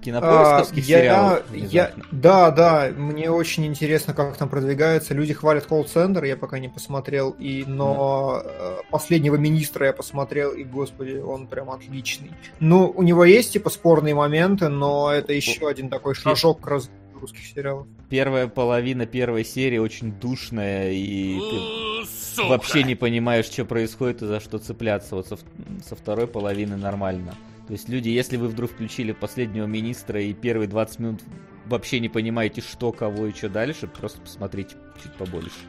кинопоисковских 0.00 0.82
а, 0.82 0.86
сериалов? 0.86 1.54
Я, 1.54 1.92
да, 2.10 2.50
да, 2.50 2.90
мне 2.94 3.30
очень 3.30 3.66
интересно, 3.66 4.14
как 4.14 4.36
там 4.36 4.48
продвигается. 4.48 5.14
Люди 5.14 5.32
хвалят 5.32 5.66
колл-центр, 5.66 6.24
я 6.24 6.36
пока 6.36 6.58
не 6.58 6.68
посмотрел, 6.68 7.30
и, 7.30 7.64
но 7.66 8.42
да. 8.42 8.50
Э, 8.50 8.76
последнего 8.90 9.36
министра 9.36 9.86
я 9.86 9.92
посмотрел, 9.92 10.52
и, 10.52 10.64
господи, 10.64 11.16
он 11.18 11.46
прям 11.46 11.70
отличный. 11.70 12.32
Ну, 12.58 12.92
у 12.94 13.02
него 13.02 13.24
есть, 13.24 13.52
типа, 13.52 13.70
спорные 13.70 14.14
моменты, 14.14 14.68
но 14.68 15.12
это 15.12 15.32
еще 15.32 15.68
один 15.68 15.88
такой 15.88 16.14
шажок 16.14 16.60
к 16.60 16.66
раз 16.66 16.90
русских 17.20 17.44
сериалов. 17.44 17.86
Первая 18.10 18.48
половина 18.48 19.06
первой 19.06 19.44
серии 19.44 19.78
очень 19.78 20.12
душная, 20.12 20.90
и 20.90 21.38
ты 21.38 22.06
Сука. 22.34 22.48
вообще 22.48 22.82
не 22.82 22.96
понимаешь, 22.96 23.46
что 23.46 23.64
происходит 23.64 24.22
и 24.22 24.26
за 24.26 24.40
что 24.40 24.58
цепляться. 24.58 25.14
Вот 25.14 25.28
со, 25.28 25.38
со 25.86 25.94
второй 25.94 26.26
половины 26.26 26.76
нормально. 26.76 27.36
То 27.68 27.72
есть 27.74 27.88
люди, 27.88 28.08
если 28.08 28.36
вы 28.36 28.48
вдруг 28.48 28.72
включили 28.72 29.12
последнего 29.12 29.64
министра 29.64 30.20
и 30.20 30.34
первые 30.34 30.66
20 30.66 30.98
минут 30.98 31.20
вообще 31.66 32.00
не 32.00 32.08
понимаете, 32.08 32.62
что, 32.62 32.90
кого 32.90 33.26
и 33.26 33.32
что 33.32 33.48
дальше, 33.48 33.86
просто 33.86 34.20
посмотрите 34.20 34.74
чуть 35.00 35.12
побольше. 35.12 35.60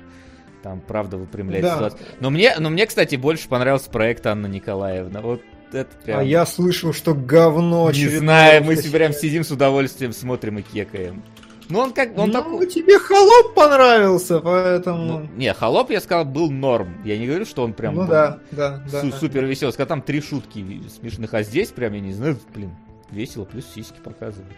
Там 0.63 0.82
правда 0.82 1.17
выпрямляется 1.17 1.69
да. 1.69 1.75
ситуация. 1.75 2.08
Но 2.19 2.32
мне, 2.32 2.56
но 2.58 2.71
мне, 2.71 2.88
кстати, 2.88 3.17
больше 3.17 3.47
понравился 3.47 3.91
проект 3.91 4.25
Анна 4.25 4.47
Николаевна. 4.47 5.21
Вот 5.21 5.43
это 5.71 5.95
прям... 6.04 6.19
А 6.21 6.23
я 6.23 6.47
слышал, 6.47 6.91
что 6.91 7.13
говно. 7.13 7.91
Не 7.91 8.08
знаю, 8.08 8.63
мы 8.63 8.77
прям 8.77 9.13
сидим 9.13 9.43
с 9.43 9.51
удовольствием, 9.51 10.12
смотрим 10.12 10.58
и 10.58 10.63
кекаем. 10.63 11.21
Ну, 11.71 11.79
он 11.79 11.93
как... 11.93 12.17
Он 12.17 12.27
ну, 12.27 12.34
такой... 12.34 12.67
тебе 12.67 12.99
холоп 12.99 13.53
понравился, 13.55 14.39
поэтому... 14.39 15.19
Ну, 15.19 15.29
не, 15.36 15.53
холоп, 15.53 15.89
я 15.91 16.01
сказал, 16.01 16.25
был 16.25 16.51
норм. 16.51 17.01
Я 17.05 17.17
не 17.17 17.27
говорю, 17.27 17.45
что 17.45 17.63
он 17.63 17.73
прям... 17.73 17.95
Ну 17.95 18.07
да, 18.07 18.39
да, 18.51 18.84
да. 18.91 19.12
Супер 19.12 19.45
веселый. 19.45 19.73
Сказал, 19.73 19.88
там 19.88 20.01
три 20.01 20.21
шутки 20.21 20.63
смешных, 20.89 21.34
а 21.34 21.43
здесь 21.43 21.69
прям, 21.69 21.93
я 21.93 22.01
не 22.01 22.13
знаю, 22.13 22.38
блин, 22.53 22.75
весело, 23.10 23.45
плюс 23.45 23.65
сиськи 23.73 23.99
показывают. 24.03 24.53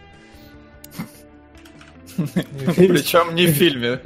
Причем 2.16 3.34
не 3.34 3.46
в 3.46 3.50
фильме. 3.50 4.00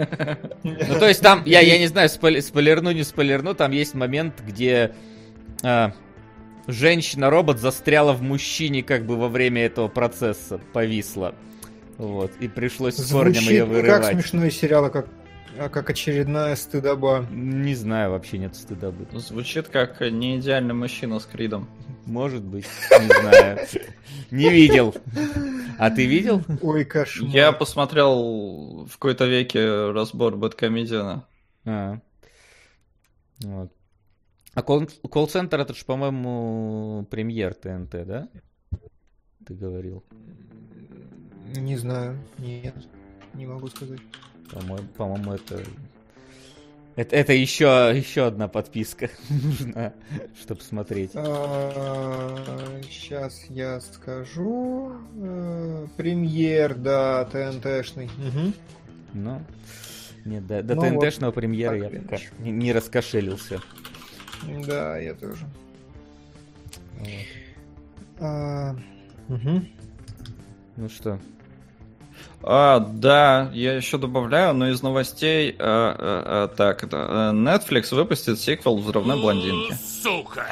Ну, 0.62 0.98
то 0.98 1.08
есть 1.08 1.22
там, 1.22 1.42
я, 1.44 1.60
я 1.60 1.78
не 1.80 1.86
знаю, 1.86 2.08
спойлерну, 2.08 2.92
не 2.92 3.04
спойлерну, 3.04 3.54
там 3.54 3.72
есть 3.72 3.94
момент, 3.94 4.42
где 4.46 4.94
а, 5.62 5.92
женщина-робот 6.66 7.58
застряла 7.58 8.12
в 8.12 8.22
мужчине 8.22 8.82
как 8.82 9.06
бы 9.06 9.16
во 9.16 9.28
время 9.28 9.64
этого 9.64 9.88
процесса, 9.88 10.58
повисла. 10.72 11.34
Вот, 11.98 12.30
и 12.38 12.46
пришлось 12.46 12.96
с 12.96 13.10
корнем 13.10 13.42
ее 13.42 13.64
вырывать. 13.64 14.02
как 14.02 14.12
смешной 14.12 14.52
сериал, 14.52 14.84
а 14.84 14.90
как, 14.90 15.08
а 15.58 15.68
как 15.68 15.90
очередная 15.90 16.54
стыдоба. 16.54 17.26
Не 17.30 17.74
знаю, 17.74 18.12
вообще 18.12 18.38
нет 18.38 18.54
стыдобы. 18.54 19.06
Звучит 19.18 19.68
как 19.68 20.00
не 20.00 20.38
идеальный 20.38 20.74
мужчина 20.74 21.18
с 21.18 21.24
Кридом. 21.26 21.68
Может 22.06 22.44
быть, 22.44 22.66
не 23.00 23.20
знаю. 23.20 23.66
Не 24.30 24.48
видел. 24.48 24.94
А 25.78 25.90
ты 25.90 26.06
видел? 26.06 26.42
Ой, 26.62 26.84
кошмар. 26.84 27.30
Я 27.30 27.52
посмотрел 27.52 28.84
в 28.84 28.92
какой-то 28.92 29.26
веке 29.26 29.90
разбор 29.90 30.36
Бэткомедиана. 30.36 31.26
А. 31.64 32.00
Вот. 33.40 33.72
А 34.54 34.62
колл-центр 34.62 35.60
это 35.60 35.74
же, 35.74 35.84
по-моему, 35.84 37.06
премьер 37.10 37.54
ТНТ, 37.54 37.90
да? 38.06 38.28
Ты 39.46 39.54
говорил. 39.54 40.04
Не 41.56 41.76
знаю, 41.76 42.18
нет, 42.38 42.74
не 43.34 43.46
могу 43.46 43.68
сказать. 43.68 44.00
По-моему, 44.50 44.88
по-моему 44.96 45.34
это... 45.34 45.62
это... 46.96 47.16
Это 47.16 47.32
еще, 47.32 47.92
еще 47.94 48.26
одна 48.26 48.48
подписка 48.48 49.08
нужна, 49.30 49.92
чтобы 50.40 50.62
смотреть. 50.62 51.12
сейчас 51.12 53.44
а, 53.48 53.52
я 53.52 53.80
скажу. 53.80 54.92
Э, 55.16 55.86
премьер, 55.96 56.74
да, 56.74 57.24
ТНТшный. 57.26 58.10
Ну, 59.14 59.40
нет, 60.24 60.46
до, 60.46 60.62
до 60.62 60.74
ну, 60.74 61.00
ТНТшного 61.00 61.30
вот, 61.30 61.36
премьера 61.36 61.76
я 61.76 61.88
пока 61.88 62.18
не, 62.40 62.50
не 62.50 62.72
раскошелился. 62.72 63.60
Да, 64.66 64.98
я 64.98 65.14
тоже. 65.14 65.46
Вот. 66.98 67.08
А, 68.20 68.76
угу. 69.28 69.62
Ну 70.76 70.88
что, 70.88 71.18
а, 72.42 72.80
да, 72.80 73.50
я 73.52 73.74
еще 73.74 73.98
добавляю, 73.98 74.54
но 74.54 74.68
из 74.68 74.82
новостей, 74.82 75.56
а, 75.58 75.96
а, 75.98 76.44
а, 76.44 76.48
так, 76.48 76.84
это, 76.84 76.96
э, 76.96 77.36
Netflix 77.36 77.94
выпустит 77.94 78.40
сиквел 78.40 78.78
«Взрывной 78.78 79.20
блондинки». 79.20 79.76
Сука! 80.02 80.46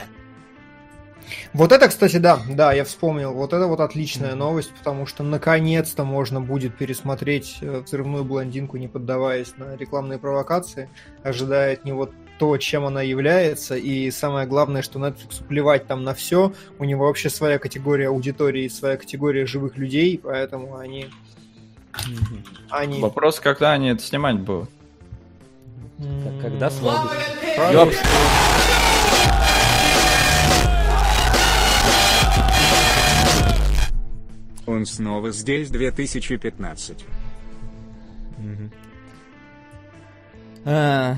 Вот 1.53 1.73
это, 1.73 1.89
кстати, 1.89 2.19
да, 2.19 2.39
да, 2.49 2.73
я 2.73 2.85
вспомнил. 2.85 3.33
Вот 3.33 3.53
это 3.53 3.67
вот 3.67 3.81
отличная 3.81 4.35
новость, 4.35 4.73
потому 4.77 5.07
что 5.07 5.23
наконец-то 5.23 6.05
можно 6.05 6.41
будет 6.41 6.77
пересмотреть 6.77 7.59
э, 7.61 7.81
взрывную 7.81 8.25
блондинку, 8.25 8.77
не 8.77 8.89
поддаваясь 8.89 9.57
на 9.57 9.77
рекламные 9.77 10.19
провокации, 10.19 10.91
ожидая 11.23 11.75
от 11.75 11.85
него 11.85 12.11
то, 12.39 12.59
чем 12.59 12.85
она 12.85 13.01
является, 13.01 13.77
и 13.77 14.11
самое 14.11 14.47
главное, 14.47 14.83
что 14.83 14.99
Netflix 14.99 15.43
плевать 15.47 15.87
там 15.87 16.05
на 16.05 16.13
все, 16.13 16.53
у 16.79 16.85
него 16.85 17.07
вообще 17.07 17.31
своя 17.31 17.59
категория 17.59 18.09
аудитории, 18.09 18.69
своя 18.69 18.97
категория 18.99 19.47
живых 19.47 19.79
людей, 19.79 20.21
поэтому 20.23 20.77
они 20.77 21.09
они... 22.71 23.01
Вопрос, 23.01 23.41
когда 23.41 23.73
они 23.73 23.89
это 23.89 24.03
снимать 24.03 24.39
будут? 24.39 24.71
Так, 25.99 26.41
когда 26.43 26.71
смогут? 26.71 27.13
Ёп. 27.73 27.93
Он 34.67 34.85
снова 34.85 35.31
здесь 35.31 35.71
2015. 35.71 37.05
А... 40.65 41.17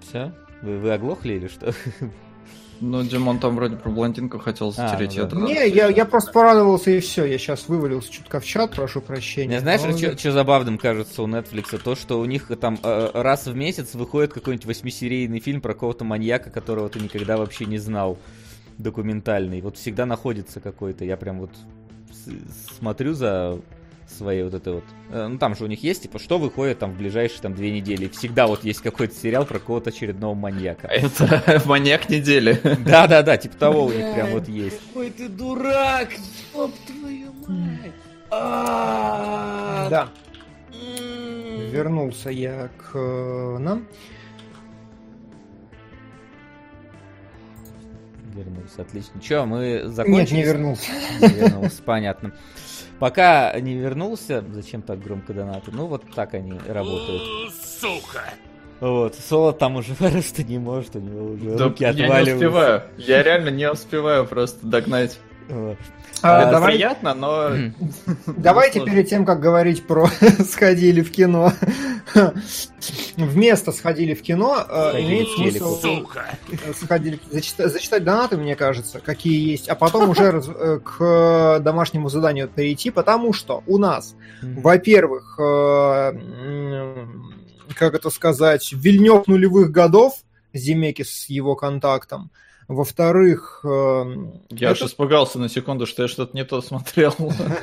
Все? 0.00 0.32
Вы, 0.62 0.78
вы 0.78 0.92
оглохли 0.92 1.34
или 1.34 1.48
что? 1.48 1.74
Ну, 2.80 3.02
Димон 3.02 3.38
там 3.38 3.56
вроде 3.56 3.76
про 3.76 3.90
блондинку 3.90 4.38
хотел 4.38 4.70
затереть. 4.70 5.16
А, 5.18 5.28
ну, 5.32 5.40
да. 5.40 5.46
Не, 5.46 5.68
я, 5.68 5.88
я 5.88 6.04
просто 6.04 6.32
порадовался 6.32 6.90
и 6.90 7.00
все. 7.00 7.24
Я 7.24 7.38
сейчас 7.38 7.68
вывалился 7.68 8.12
чутка 8.12 8.40
в 8.40 8.44
чат, 8.44 8.74
прошу 8.74 9.00
прощения. 9.00 9.54
Не 9.54 9.60
знаешь, 9.60 9.80
Но... 9.82 9.96
что, 9.96 10.16
что 10.18 10.32
забавным 10.32 10.78
кажется 10.78 11.22
у 11.22 11.26
Netflix? 11.26 11.78
То, 11.82 11.94
что 11.94 12.20
у 12.20 12.24
них 12.24 12.50
там 12.60 12.78
э, 12.82 13.10
раз 13.14 13.46
в 13.46 13.54
месяц 13.54 13.94
выходит 13.94 14.32
какой-нибудь 14.32 14.66
восьмисерийный 14.66 15.40
фильм 15.40 15.60
про 15.60 15.72
какого-то 15.72 16.04
маньяка, 16.04 16.50
которого 16.50 16.88
ты 16.88 17.00
никогда 17.00 17.36
вообще 17.36 17.64
не 17.64 17.78
знал. 17.78 18.18
Документальный. 18.78 19.62
Вот 19.62 19.78
всегда 19.78 20.04
находится 20.04 20.60
какой-то. 20.60 21.04
Я 21.04 21.16
прям 21.16 21.40
вот 21.40 21.50
смотрю 22.78 23.14
за 23.14 23.58
своей 24.08 24.42
вот 24.42 24.54
этой 24.54 24.74
вот... 24.74 24.84
Э, 25.10 25.26
ну, 25.26 25.38
там 25.38 25.56
же 25.56 25.64
у 25.64 25.66
них 25.66 25.82
есть, 25.82 26.02
типа, 26.02 26.18
что 26.18 26.38
выходит 26.38 26.78
там 26.78 26.92
в 26.92 26.96
ближайшие 26.96 27.40
там 27.40 27.54
две 27.54 27.70
недели. 27.70 28.08
Всегда 28.08 28.46
вот 28.46 28.64
есть 28.64 28.80
какой-то 28.80 29.14
сериал 29.14 29.44
про 29.44 29.58
какого-то 29.58 29.90
очередного 29.90 30.34
маньяка. 30.34 30.86
Это 30.90 31.62
маньяк 31.66 32.08
недели. 32.08 32.60
Да-да-да, 32.86 33.36
типа 33.36 33.56
того 33.56 33.86
у 33.86 33.92
них 33.92 34.14
прям 34.14 34.30
вот 34.30 34.48
есть. 34.48 34.80
Ой, 34.94 35.10
ты 35.10 35.28
дурак! 35.28 36.10
Ёб 36.54 36.72
твою 36.86 37.32
мать! 37.46 37.92
А. 38.30 39.88
Да. 39.90 40.08
Вернулся 41.70 42.30
я 42.30 42.68
к 42.78 42.96
э, 42.96 43.58
нам. 43.58 43.86
Вернулся, 48.34 48.82
отлично. 48.82 49.20
Че, 49.20 49.46
мы 49.46 49.84
закончили? 49.86 50.20
Нет, 50.20 50.32
не 50.32 50.42
вернулся. 50.42 50.92
Не 51.20 51.28
вернулся, 51.28 51.82
понятно. 51.82 52.32
Пока 52.98 53.58
не 53.60 53.74
вернулся, 53.74 54.44
зачем 54.52 54.82
так 54.82 55.02
громко 55.02 55.34
донаты? 55.34 55.70
Ну, 55.72 55.86
вот 55.86 56.02
так 56.14 56.34
они 56.34 56.58
работают. 56.66 57.52
Сука! 57.52 58.22
Вот, 58.80 59.14
Соло 59.14 59.52
там 59.52 59.76
уже 59.76 59.94
вырасти 59.98 60.42
не 60.42 60.58
может, 60.58 60.96
у 60.96 61.00
него 61.00 61.32
уже 61.32 61.56
да, 61.56 61.64
руки 61.64 61.84
отваливаются. 61.84 62.18
Я 62.18 62.24
не 62.24 62.32
успеваю, 62.34 62.82
я 62.98 63.22
реально 63.22 63.48
не 63.48 63.70
успеваю 63.70 64.26
просто 64.26 64.66
догнать. 64.66 65.18
А, 65.48 65.76
а, 66.22 66.50
давай... 66.50 66.74
Приятно, 66.74 67.14
но... 67.14 67.50
Давайте 68.26 68.84
перед 68.84 69.08
тем, 69.08 69.24
как 69.24 69.40
говорить 69.40 69.86
про 69.86 70.08
сходили 70.48 71.02
в 71.02 71.12
кино, 71.12 71.52
вместо 73.16 73.72
сходили 73.72 74.14
в 74.14 74.22
кино, 74.22 74.64
э, 74.68 75.00
имеет 75.02 75.28
смысл 75.28 75.78
сходили, 76.74 77.20
зачитать, 77.30 77.72
зачитать 77.72 78.04
донаты, 78.04 78.36
мне 78.36 78.56
кажется, 78.56 79.00
какие 79.00 79.50
есть, 79.50 79.68
а 79.68 79.74
потом 79.74 80.10
уже 80.10 80.42
э, 80.42 80.80
к 80.82 81.60
домашнему 81.60 82.08
заданию 82.08 82.48
перейти, 82.48 82.90
потому 82.90 83.32
что 83.32 83.62
у 83.66 83.78
нас, 83.78 84.16
во-первых, 84.40 85.38
э, 85.38 86.12
как 87.74 87.94
это 87.94 88.10
сказать, 88.10 88.72
Вильнев 88.72 89.26
нулевых 89.26 89.70
годов, 89.70 90.14
Зимеки 90.54 91.02
с 91.02 91.28
его 91.28 91.54
контактом, 91.54 92.30
во-вторых... 92.68 93.60
Эм, 93.64 94.40
я 94.50 94.70
аж 94.70 94.82
испугался 94.82 95.38
на 95.38 95.48
секунду, 95.48 95.86
что 95.86 96.02
я 96.02 96.08
что-то 96.08 96.36
не 96.36 96.44
то 96.44 96.60
смотрел. 96.60 97.14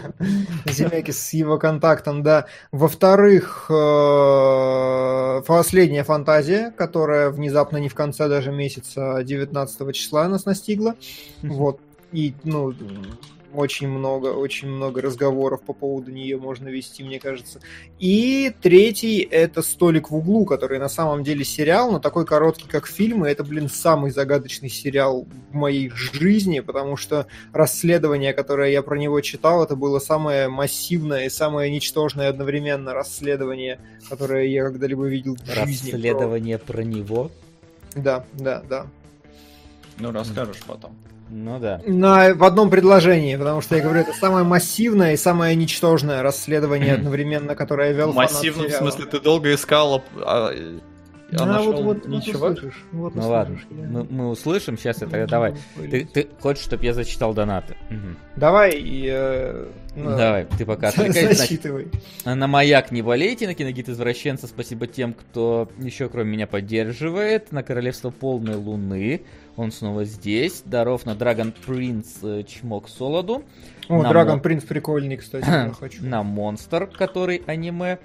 Земекис 0.65 1.19
с 1.19 1.33
его 1.33 1.57
контактом, 1.57 2.23
да. 2.23 2.45
Во-вторых, 2.71 3.65
э, 3.69 5.41
последняя 5.45 6.03
фантазия, 6.03 6.71
которая 6.71 7.29
внезапно 7.31 7.77
не 7.77 7.89
в 7.89 7.95
конце 7.95 8.29
даже 8.29 8.51
месяца, 8.51 9.17
а 9.17 9.23
19 9.23 9.93
числа 9.95 10.27
нас 10.27 10.45
настигла. 10.45 10.95
Вот. 11.43 11.79
И, 12.11 12.33
ну, 12.43 12.73
очень 13.53 13.87
много, 13.87 14.27
очень 14.27 14.67
много 14.67 15.01
разговоров 15.01 15.61
по 15.61 15.73
поводу 15.73 16.11
нее 16.11 16.37
можно 16.37 16.67
вести, 16.69 17.03
мне 17.03 17.19
кажется. 17.19 17.59
И 17.99 18.53
третий— 18.61 19.19
это 19.31 19.61
«Столик 19.61 20.09
в 20.09 20.15
углу», 20.15 20.45
который 20.45 20.79
на 20.79 20.89
самом 20.89 21.23
деле 21.23 21.43
сериал, 21.43 21.91
но 21.91 21.99
такой 21.99 22.25
короткий, 22.25 22.67
как 22.67 22.87
фильм, 22.87 23.25
и 23.25 23.29
это, 23.29 23.43
блин, 23.43 23.69
самый 23.69 24.11
загадочный 24.11 24.69
сериал 24.69 25.27
в 25.51 25.53
моей 25.53 25.89
жизни, 25.89 26.59
потому 26.59 26.97
что 26.97 27.27
расследование, 27.51 28.33
которое 28.33 28.71
я 28.71 28.81
про 28.81 28.97
него 28.97 29.21
читал, 29.21 29.63
это 29.63 29.75
было 29.75 29.99
самое 29.99 30.47
массивное 30.47 31.25
и 31.25 31.29
самое 31.29 31.71
ничтожное 31.71 32.29
одновременно 32.29 32.93
расследование, 32.93 33.79
которое 34.09 34.47
я 34.47 34.63
когда-либо 34.63 35.05
видел 35.05 35.35
в 35.35 35.45
жизни. 35.45 35.91
Расследование 35.91 36.57
про, 36.57 36.73
про 36.73 36.83
него? 36.83 37.31
Да, 37.95 38.25
да, 38.33 38.63
да. 38.67 38.87
Ну, 39.99 40.11
расскажешь 40.11 40.61
потом. 40.65 40.95
Ну 41.35 41.59
да. 41.59 41.81
На, 41.83 42.35
в 42.35 42.43
одном 42.43 42.69
предложении, 42.69 43.35
потому 43.35 43.61
что 43.61 43.75
я 43.75 43.81
говорю, 43.81 44.01
это 44.01 44.13
самое 44.13 44.45
массивное 44.45 45.13
и 45.13 45.17
самое 45.17 45.55
ничтожное 45.55 46.21
расследование 46.21 46.93
одновременно, 46.95 47.55
которое 47.55 47.89
я 47.89 47.93
вел 47.93 48.13
Массивно, 48.13 48.69
в 48.69 48.71
смысле, 48.71 49.05
ты 49.07 49.19
долго 49.19 49.53
искал, 49.53 50.03
а, 51.37 51.41
а, 51.41 51.43
а 51.43 51.45
нашел 51.45 51.73
вот, 51.73 51.83
вот, 51.83 52.07
ничего? 52.07 52.47
Вот 52.49 52.59
вот 52.91 53.15
ну 53.15 53.29
ладно, 53.29 53.59
мы, 53.69 54.03
мы 54.03 54.29
услышим 54.29 54.77
сейчас 54.77 55.01
это. 55.01 55.27
Давай. 55.27 55.55
Ты, 55.75 56.05
ты 56.05 56.27
хочешь, 56.39 56.63
чтобы 56.63 56.85
я 56.85 56.93
зачитал 56.93 57.33
донаты? 57.33 57.75
Угу. 57.89 58.15
Давай. 58.37 59.03
Э, 59.07 59.67
ну, 59.95 60.17
Давай, 60.17 60.45
ты 60.57 60.65
пока 60.65 60.91
Зачитывай. 60.91 61.89
На 62.25 62.47
маяк 62.47 62.91
не 62.91 63.01
болейте, 63.01 63.47
на 63.47 63.53
киногид 63.53 63.89
извращенца. 63.89 64.47
Спасибо 64.47 64.87
тем, 64.87 65.13
кто 65.13 65.69
еще 65.77 66.09
кроме 66.09 66.31
меня 66.31 66.47
поддерживает. 66.47 67.51
На 67.51 67.63
королевство 67.63 68.09
полной 68.09 68.55
луны. 68.55 69.21
Он 69.55 69.71
снова 69.71 70.03
здесь. 70.05 70.63
Даров 70.65 71.05
на 71.05 71.11
Dragon 71.11 71.53
Prince 71.65 72.39
э, 72.39 72.43
Чмок 72.43 72.89
Солоду. 72.89 73.43
О, 73.87 74.01
на 74.01 74.11
Dragon 74.11 74.35
Мо... 74.35 74.41
Prince 74.41 74.65
прикольный, 74.65 75.17
кстати, 75.17 75.47
я 75.47 75.71
хочу. 75.79 76.03
На 76.03 76.23
Монстр, 76.23 76.87
который 76.87 77.43
аниме. 77.45 77.99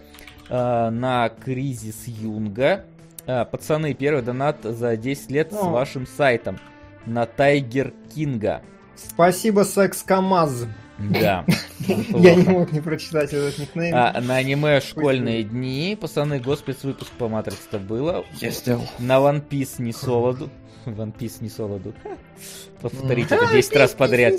Э, 0.51 0.91
на 0.91 1.29
Кризис 1.29 2.07
Юнга. 2.07 2.85
Э, 3.29 3.45
пацаны, 3.45 3.93
первый 3.93 4.23
донат 4.23 4.57
за 4.63 4.97
10 4.97 5.31
лет 5.31 5.53
О. 5.53 5.57
с 5.57 5.67
вашим 5.67 6.07
сайтом. 6.07 6.59
На 7.05 7.27
Тайгер 7.27 7.93
Кинга. 8.15 8.63
Спасибо, 8.97 9.65
Секс 9.65 10.03
КамАЗ. 10.03 10.67
Да. 10.99 11.45
Я 11.79 12.35
не 12.35 12.49
мог 12.49 12.73
не 12.73 12.81
прочитать 12.81 13.35
этот 13.35 13.59
никнейм. 13.59 13.95
А, 13.95 14.19
на 14.23 14.37
аниме 14.37 14.81
«Школьные 14.81 15.45
дни». 15.45 15.97
Пацаны, 16.01 16.41
госпецвыпуск 16.41 17.11
по 17.19 17.29
матрице 17.29 17.79
было. 17.79 18.25
Я 18.41 18.51
сделал. 18.51 18.89
На 18.99 19.19
One 19.19 19.47
Piece 19.47 19.75
не 19.83 19.93
солоду. 19.93 20.49
One 20.87 21.15
Piece 21.15 21.37
не 21.43 21.51
солоду. 21.51 21.93
Повторите 22.81 23.35
это 23.35 23.53
10 23.53 23.77
раз 23.77 23.91
подряд. 23.93 24.37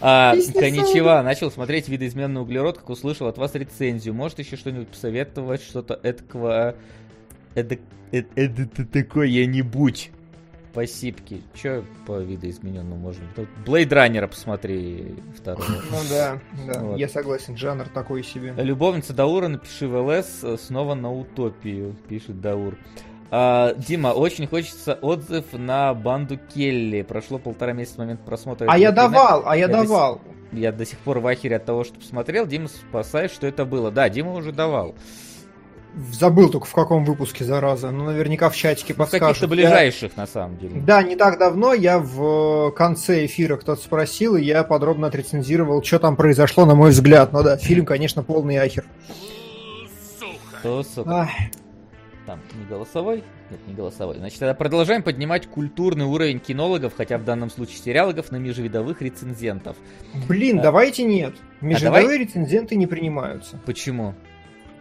А, 0.00 0.34
коничева, 0.54 1.20
начал 1.22 1.50
смотреть 1.50 1.88
видоизменный 1.88 2.40
углерод, 2.40 2.78
как 2.78 2.88
услышал 2.88 3.26
от 3.26 3.36
вас 3.36 3.54
рецензию. 3.54 4.14
Может 4.14 4.38
еще 4.38 4.56
что-нибудь 4.56 4.88
посоветовать, 4.88 5.62
что-то 5.62 6.00
эдакого... 6.02 6.74
Эдак... 7.54 7.80
Эд, 8.12 8.26
эд, 8.36 8.78
эд, 8.78 8.90
такое 8.90 9.46
нибудь 9.46 10.10
Спасибки. 10.72 11.42
Че 11.52 11.84
по 12.06 12.18
видоизмененному 12.18 12.96
можно? 12.96 13.24
Блейд 13.66 13.92
Раннера 13.92 14.26
посмотри 14.26 15.14
второго. 15.36 15.66
Ну 15.90 15.98
да, 16.08 16.40
да, 16.66 16.80
вот. 16.80 16.98
я 16.98 17.08
согласен, 17.08 17.58
жанр 17.58 17.88
такой 17.90 18.24
себе. 18.24 18.54
Любовница 18.56 19.12
Даура, 19.12 19.48
напиши 19.48 19.86
в 19.86 19.96
ЛС, 19.96 20.62
снова 20.62 20.94
на 20.94 21.12
утопию, 21.12 21.94
пишет 22.08 22.40
Даур. 22.40 22.78
А, 23.30 23.74
Дима, 23.74 24.08
очень 24.08 24.46
хочется 24.46 24.94
отзыв 24.94 25.44
на 25.52 25.92
банду 25.92 26.38
Келли. 26.38 27.02
Прошло 27.02 27.38
полтора 27.38 27.74
месяца 27.74 27.96
с 27.96 27.98
момента 27.98 28.24
просмотра. 28.24 28.66
А 28.70 28.78
я 28.78 28.92
давал, 28.92 29.42
а 29.44 29.54
я, 29.54 29.66
я 29.66 29.68
давал. 29.68 30.22
До, 30.52 30.58
я 30.58 30.72
до 30.72 30.86
сих 30.86 30.98
пор 31.00 31.18
в 31.18 31.26
ахере 31.26 31.56
от 31.56 31.66
того, 31.66 31.84
что 31.84 31.98
посмотрел. 31.98 32.46
Дима, 32.46 32.68
спасай, 32.68 33.28
что 33.28 33.46
это 33.46 33.66
было. 33.66 33.90
Да, 33.90 34.08
Дима 34.08 34.32
уже 34.32 34.52
давал. 34.52 34.94
Забыл 36.12 36.48
только 36.48 36.66
в 36.66 36.72
каком 36.72 37.04
выпуске, 37.04 37.44
зараза. 37.44 37.90
Ну, 37.90 38.04
наверняка 38.04 38.48
в 38.48 38.56
чатике 38.56 38.94
подскажут. 38.94 39.22
В 39.22 39.28
каких-то 39.28 39.48
ближайших, 39.48 40.12
я... 40.16 40.22
на 40.22 40.26
самом 40.26 40.56
деле. 40.56 40.80
Да, 40.80 41.02
не 41.02 41.16
так 41.16 41.38
давно 41.38 41.74
я 41.74 41.98
в 41.98 42.70
конце 42.70 43.26
эфира 43.26 43.56
кто-то 43.56 43.82
спросил, 43.82 44.36
и 44.36 44.42
я 44.42 44.64
подробно 44.64 45.08
отрецензировал, 45.08 45.82
что 45.82 45.98
там 45.98 46.16
произошло, 46.16 46.64
на 46.64 46.74
мой 46.74 46.90
взгляд. 46.90 47.32
Ну 47.32 47.42
да, 47.42 47.58
фильм, 47.58 47.84
конечно, 47.84 48.22
полный 48.22 48.56
ахер. 48.56 48.84
Сука. 50.18 50.56
Кто, 50.60 50.82
сука? 50.82 51.10
Ах. 51.10 51.28
Там 52.24 52.40
не 52.54 52.64
голосовой? 52.64 53.24
Нет, 53.50 53.60
не 53.66 53.74
голосовой. 53.74 54.16
Значит, 54.16 54.38
тогда 54.38 54.54
продолжаем 54.54 55.02
поднимать 55.02 55.46
культурный 55.46 56.06
уровень 56.06 56.38
кинологов, 56.38 56.94
хотя 56.96 57.18
в 57.18 57.24
данном 57.24 57.50
случае 57.50 57.78
сериалогов, 57.78 58.30
на 58.30 58.36
межвидовых 58.36 59.02
рецензентов. 59.02 59.76
Блин, 60.28 60.60
а... 60.60 60.62
давайте 60.62 61.02
нет. 61.02 61.34
Межвидовые 61.60 62.00
а 62.00 62.02
давай... 62.04 62.18
рецензенты 62.18 62.76
не 62.76 62.86
принимаются. 62.86 63.60
Почему? 63.66 64.14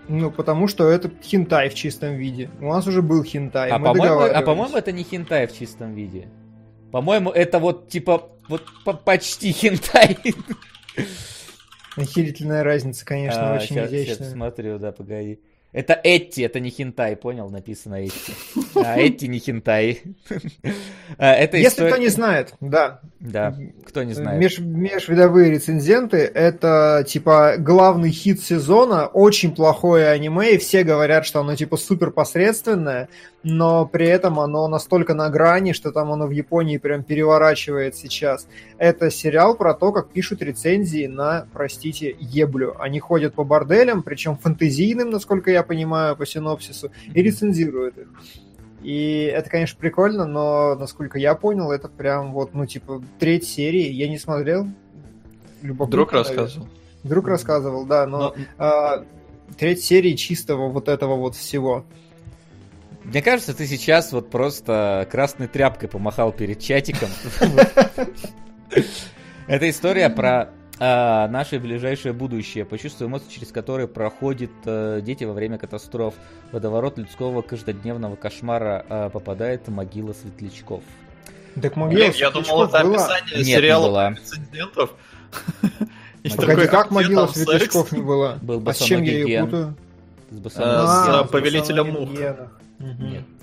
Ну, 0.07 0.31
потому 0.31 0.67
что 0.67 0.89
это 0.89 1.11
хинтай 1.23 1.69
в 1.69 1.73
чистом 1.73 2.15
виде. 2.15 2.49
У 2.59 2.69
нас 2.69 2.87
уже 2.87 3.01
был 3.01 3.23
хинтай. 3.23 3.69
А, 3.69 3.79
по-моему, 3.79 4.21
а 4.21 4.41
по-моему, 4.41 4.75
это 4.75 4.91
не 4.91 5.03
хинтай 5.03 5.47
в 5.47 5.57
чистом 5.57 5.93
виде. 5.93 6.27
По-моему, 6.91 7.29
это 7.29 7.59
вот 7.59 7.87
типа 7.89 8.29
вот 8.47 8.63
почти 9.05 9.51
хинтай. 9.51 10.17
Охерительная 11.95 12.63
разница, 12.63 13.05
конечно, 13.05 13.53
а, 13.53 13.55
очень 13.55 13.67
сейчас, 13.67 13.89
изящная. 13.89 14.15
Сейчас 14.15 14.31
смотрю, 14.31 14.79
да, 14.79 14.91
погоди. 14.91 15.39
Это 15.73 15.99
Этти, 16.03 16.41
это 16.41 16.59
не 16.59 16.69
хентай, 16.69 17.15
понял? 17.15 17.49
Написано 17.49 17.95
Этти. 17.95 18.33
А 18.75 18.97
Этти 18.97 19.25
не 19.25 19.39
хентай. 19.39 20.01
А, 21.17 21.33
это 21.33 21.57
Если 21.57 21.69
история... 21.69 21.91
кто 21.91 22.01
не 22.01 22.07
знает, 22.09 22.53
да. 22.59 22.99
Да, 23.19 23.55
кто 23.85 24.03
не 24.03 24.13
знает. 24.13 24.39
Меж, 24.39 24.59
межвидовые 24.59 25.51
рецензенты— 25.51 26.17
это, 26.33 27.05
типа, 27.07 27.55
главный 27.57 28.11
хит 28.11 28.41
сезона, 28.41 29.07
очень 29.07 29.53
плохое 29.55 30.07
аниме, 30.09 30.55
и 30.55 30.57
все 30.57 30.83
говорят, 30.83 31.25
что 31.25 31.39
оно, 31.39 31.55
типа, 31.55 31.77
супер 31.77 32.11
посредственное, 32.11 33.07
но 33.43 33.85
при 33.85 34.07
этом 34.07 34.39
оно 34.39 34.67
настолько 34.67 35.13
на 35.13 35.29
грани, 35.29 35.71
что 35.71 35.91
там 35.91 36.11
оно 36.11 36.27
в 36.27 36.31
Японии 36.31 36.77
прям 36.77 37.03
переворачивает 37.03 37.95
сейчас. 37.95 38.47
Это 38.77 39.09
сериал 39.09 39.55
про 39.55 39.73
то, 39.73 39.91
как 39.91 40.09
пишут 40.09 40.41
рецензии 40.41 41.07
на, 41.07 41.47
простите, 41.51 42.15
еблю. 42.19 42.75
Они 42.79 42.99
ходят 42.99 43.33
по 43.33 43.43
борделям, 43.43 44.03
причем 44.03 44.37
фэнтезийным, 44.37 45.09
насколько 45.09 45.49
я 45.49 45.63
понимаю, 45.63 46.15
по 46.15 46.25
синопсису, 46.25 46.91
и 47.13 47.21
рецензируют 47.21 47.97
их. 47.97 48.07
И 48.83 49.23
это, 49.23 49.49
конечно, 49.49 49.77
прикольно, 49.79 50.25
но, 50.25 50.75
насколько 50.75 51.19
я 51.19 51.35
понял, 51.35 51.71
это 51.71 51.87
прям 51.87 52.33
вот, 52.33 52.53
ну, 52.53 52.65
типа, 52.65 53.03
треть 53.19 53.45
серии. 53.47 53.91
Я 53.91 54.07
не 54.09 54.17
смотрел. 54.17 54.67
Друг 55.61 56.13
рассказывал. 56.13 56.67
Друг 57.03 57.27
рассказывал, 57.27 57.85
да, 57.85 58.05
но, 58.07 58.35
но... 58.35 58.35
А, 58.57 59.05
треть 59.57 59.83
серии 59.83 60.13
чистого 60.13 60.69
вот 60.69 60.87
этого 60.87 61.15
вот 61.15 61.35
всего. 61.35 61.85
Мне 63.03 63.21
кажется, 63.21 63.53
ты 63.53 63.65
сейчас 63.65 64.11
вот 64.11 64.29
просто 64.29 65.07
красной 65.11 65.47
тряпкой 65.47 65.89
помахал 65.89 66.31
перед 66.31 66.59
чатиком. 66.59 67.09
Это 69.47 69.69
история 69.69 70.09
про 70.09 70.51
а, 70.79 71.27
наше 71.27 71.59
ближайшее 71.59 72.13
будущее. 72.13 72.65
Почувствуй 72.65 73.07
эмоции, 73.07 73.29
через 73.29 73.49
которые 73.49 73.87
проходят 73.87 74.49
э, 74.65 75.01
дети 75.03 75.25
во 75.25 75.33
время 75.33 75.59
катастроф. 75.59 76.15
Водоворот 76.51 76.97
людского 76.97 77.43
каждодневного 77.43 78.15
кошмара 78.15 78.83
э, 78.89 79.09
попадает 79.11 79.67
могила 79.67 80.13
светлячков. 80.13 80.83
Так 81.61 81.75
могила 81.75 82.05
Я 82.05 82.31
думал, 82.31 82.63
это 82.63 82.79
описание 82.79 83.43
сериала 83.43 84.15
прецедентов. 84.15 84.95
Погоди, 86.35 86.67
как 86.67 86.89
могила 86.89 87.27
светлячков 87.27 87.91
не 87.91 88.01
была? 88.01 88.37
Был 88.41 88.63
а 88.65 88.73
с 88.73 88.79
чем 88.79 89.03
я 89.03 89.11
ее 89.11 89.43
путаю? 89.43 89.75
А, 90.55 91.25
с 91.25 91.29
повелителем 91.29 91.91
мух. 91.91 92.09
Нет. 92.99 93.23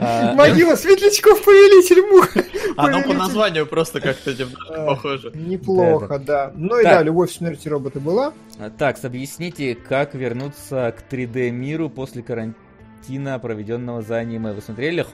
А, 0.00 0.34
Могила 0.34 0.74
светлячков 0.74 1.44
повелитель 1.44 2.02
мух. 2.02 2.28
Оно 2.76 3.02
по 3.02 3.14
названию 3.14 3.66
просто 3.66 4.00
как-то 4.00 4.34
а, 4.70 4.86
похоже. 4.86 5.30
Неплохо, 5.34 6.18
да. 6.18 6.52
Ну 6.54 6.78
и 6.78 6.82
да, 6.82 7.02
любовь, 7.02 7.30
смерть 7.32 7.64
и 7.64 7.68
роботы 7.68 8.00
была. 8.00 8.32
Так, 8.76 9.02
объясните, 9.04 9.74
как 9.76 10.14
вернуться 10.14 10.94
к 10.96 11.12
3D 11.12 11.50
миру 11.50 11.88
после 11.88 12.22
карантина, 12.22 13.38
проведенного 13.38 14.02
за 14.02 14.16
аниме. 14.16 14.52
Вы 14.52 14.60
смотрели 14.60 15.06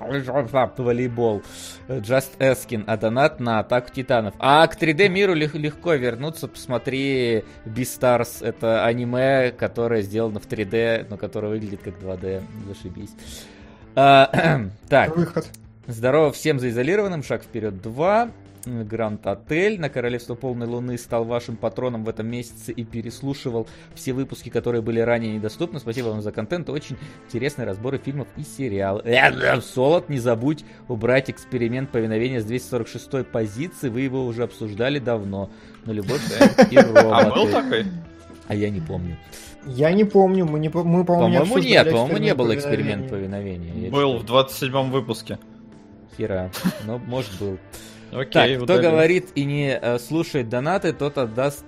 волейбол? 0.79 1.43
Just 1.89 2.39
Asking, 2.39 2.85
а 2.87 2.97
донат 2.97 3.41
на 3.41 3.61
Атаку 3.61 3.93
Титанов. 3.93 4.35
А 4.39 4.67
к 4.67 4.81
3D 4.81 5.09
миру 5.09 5.35
легко 5.35 5.95
вернуться. 5.95 6.49
Посмотри 6.49 7.45
Beastars. 7.67 8.45
Это 8.45 8.85
аниме, 8.85 9.53
которое 9.53 10.03
сделано 10.03 10.41
в 10.41 10.49
3D, 10.49 11.07
но 11.11 11.17
которое 11.19 11.49
выглядит 11.49 11.83
как 11.83 11.99
2D. 11.99 12.43
Зашибись. 12.67 13.15
А, 13.97 14.69
так. 14.89 15.17
Выход. 15.17 15.47
Здорово 15.87 16.33
всем 16.33 16.59
заизолированным. 16.59 17.23
Шаг 17.23 17.43
вперед 17.43 17.81
2. 17.83 18.31
Гранд 18.67 19.27
Отель 19.27 19.79
на 19.79 19.91
Королевство 19.91 20.35
Полной 20.35 20.67
Луны 20.67 20.97
стал 20.97 21.25
вашим 21.25 21.57
патроном 21.57 22.05
в 22.05 22.09
этом 22.09 22.27
месяце 22.27 22.73
и 22.73 22.83
переслушивал 22.83 23.69
все 23.95 24.15
выпуски, 24.15 24.49
которые 24.49 24.81
были 24.81 25.01
ранее 25.01 25.35
недоступны. 25.35 25.81
Спасибо 25.81 26.09
вам 26.09 26.23
за 26.23 26.33
контент. 26.33 26.71
Очень 26.71 26.97
интересные 27.27 27.67
разборы 27.67 27.99
фильмов 27.99 28.27
и 28.37 28.43
сериалов. 28.43 29.05
Солод, 29.63 30.09
не 30.09 30.19
забудь 30.19 30.65
убрать 30.89 31.31
эксперимент 31.31 31.91
повиновения 31.91 32.41
с 32.41 32.45
246 32.45 33.27
позиции. 33.27 33.91
Вы 33.91 34.01
его 34.01 34.25
уже 34.25 34.45
обсуждали 34.45 34.99
давно. 34.99 35.51
Но 35.85 35.93
любовь 35.93 36.23
и 36.71 36.79
роботы. 36.79 37.05
А 37.05 37.31
был 37.35 37.49
такой? 37.51 37.85
А 38.47 38.55
я 38.55 38.71
не 38.71 38.81
помню. 38.81 39.17
Я 39.67 39.93
не 39.93 40.05
помню, 40.05 40.45
мы, 40.45 40.59
не, 40.59 40.69
мы 40.69 41.05
по-моему, 41.05 41.05
По-моему, 41.05 41.59
нет, 41.59 41.91
по-моему, 41.91 42.19
не 42.19 42.35
был 42.35 42.55
эксперимент 42.55 43.09
повиновения. 43.09 43.91
Был 43.91 44.19
в 44.19 44.25
27-м 44.25 44.91
выпуске. 44.91 45.39
Хера, 46.17 46.51
но 46.87 46.99
может 46.99 47.33
был. 47.39 47.59
Окей, 48.13 48.57
так, 48.57 48.65
кто 48.65 48.79
говорит 48.79 49.29
и 49.35 49.45
не 49.45 49.77
э, 49.77 49.99
слушает 49.99 50.49
донаты, 50.49 50.93
тот 50.93 51.19
отдаст 51.19 51.65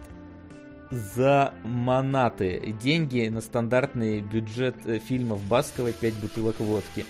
за 0.90 1.52
монаты. 1.64 2.74
Деньги 2.80 3.26
на 3.28 3.40
стандартный 3.40 4.20
бюджет 4.20 4.76
э, 4.85 4.98
фильмов 4.98 5.42
Басковой 5.48 5.92
5 5.92 6.14
бутылок 6.14 6.61
водки. 6.61 7.04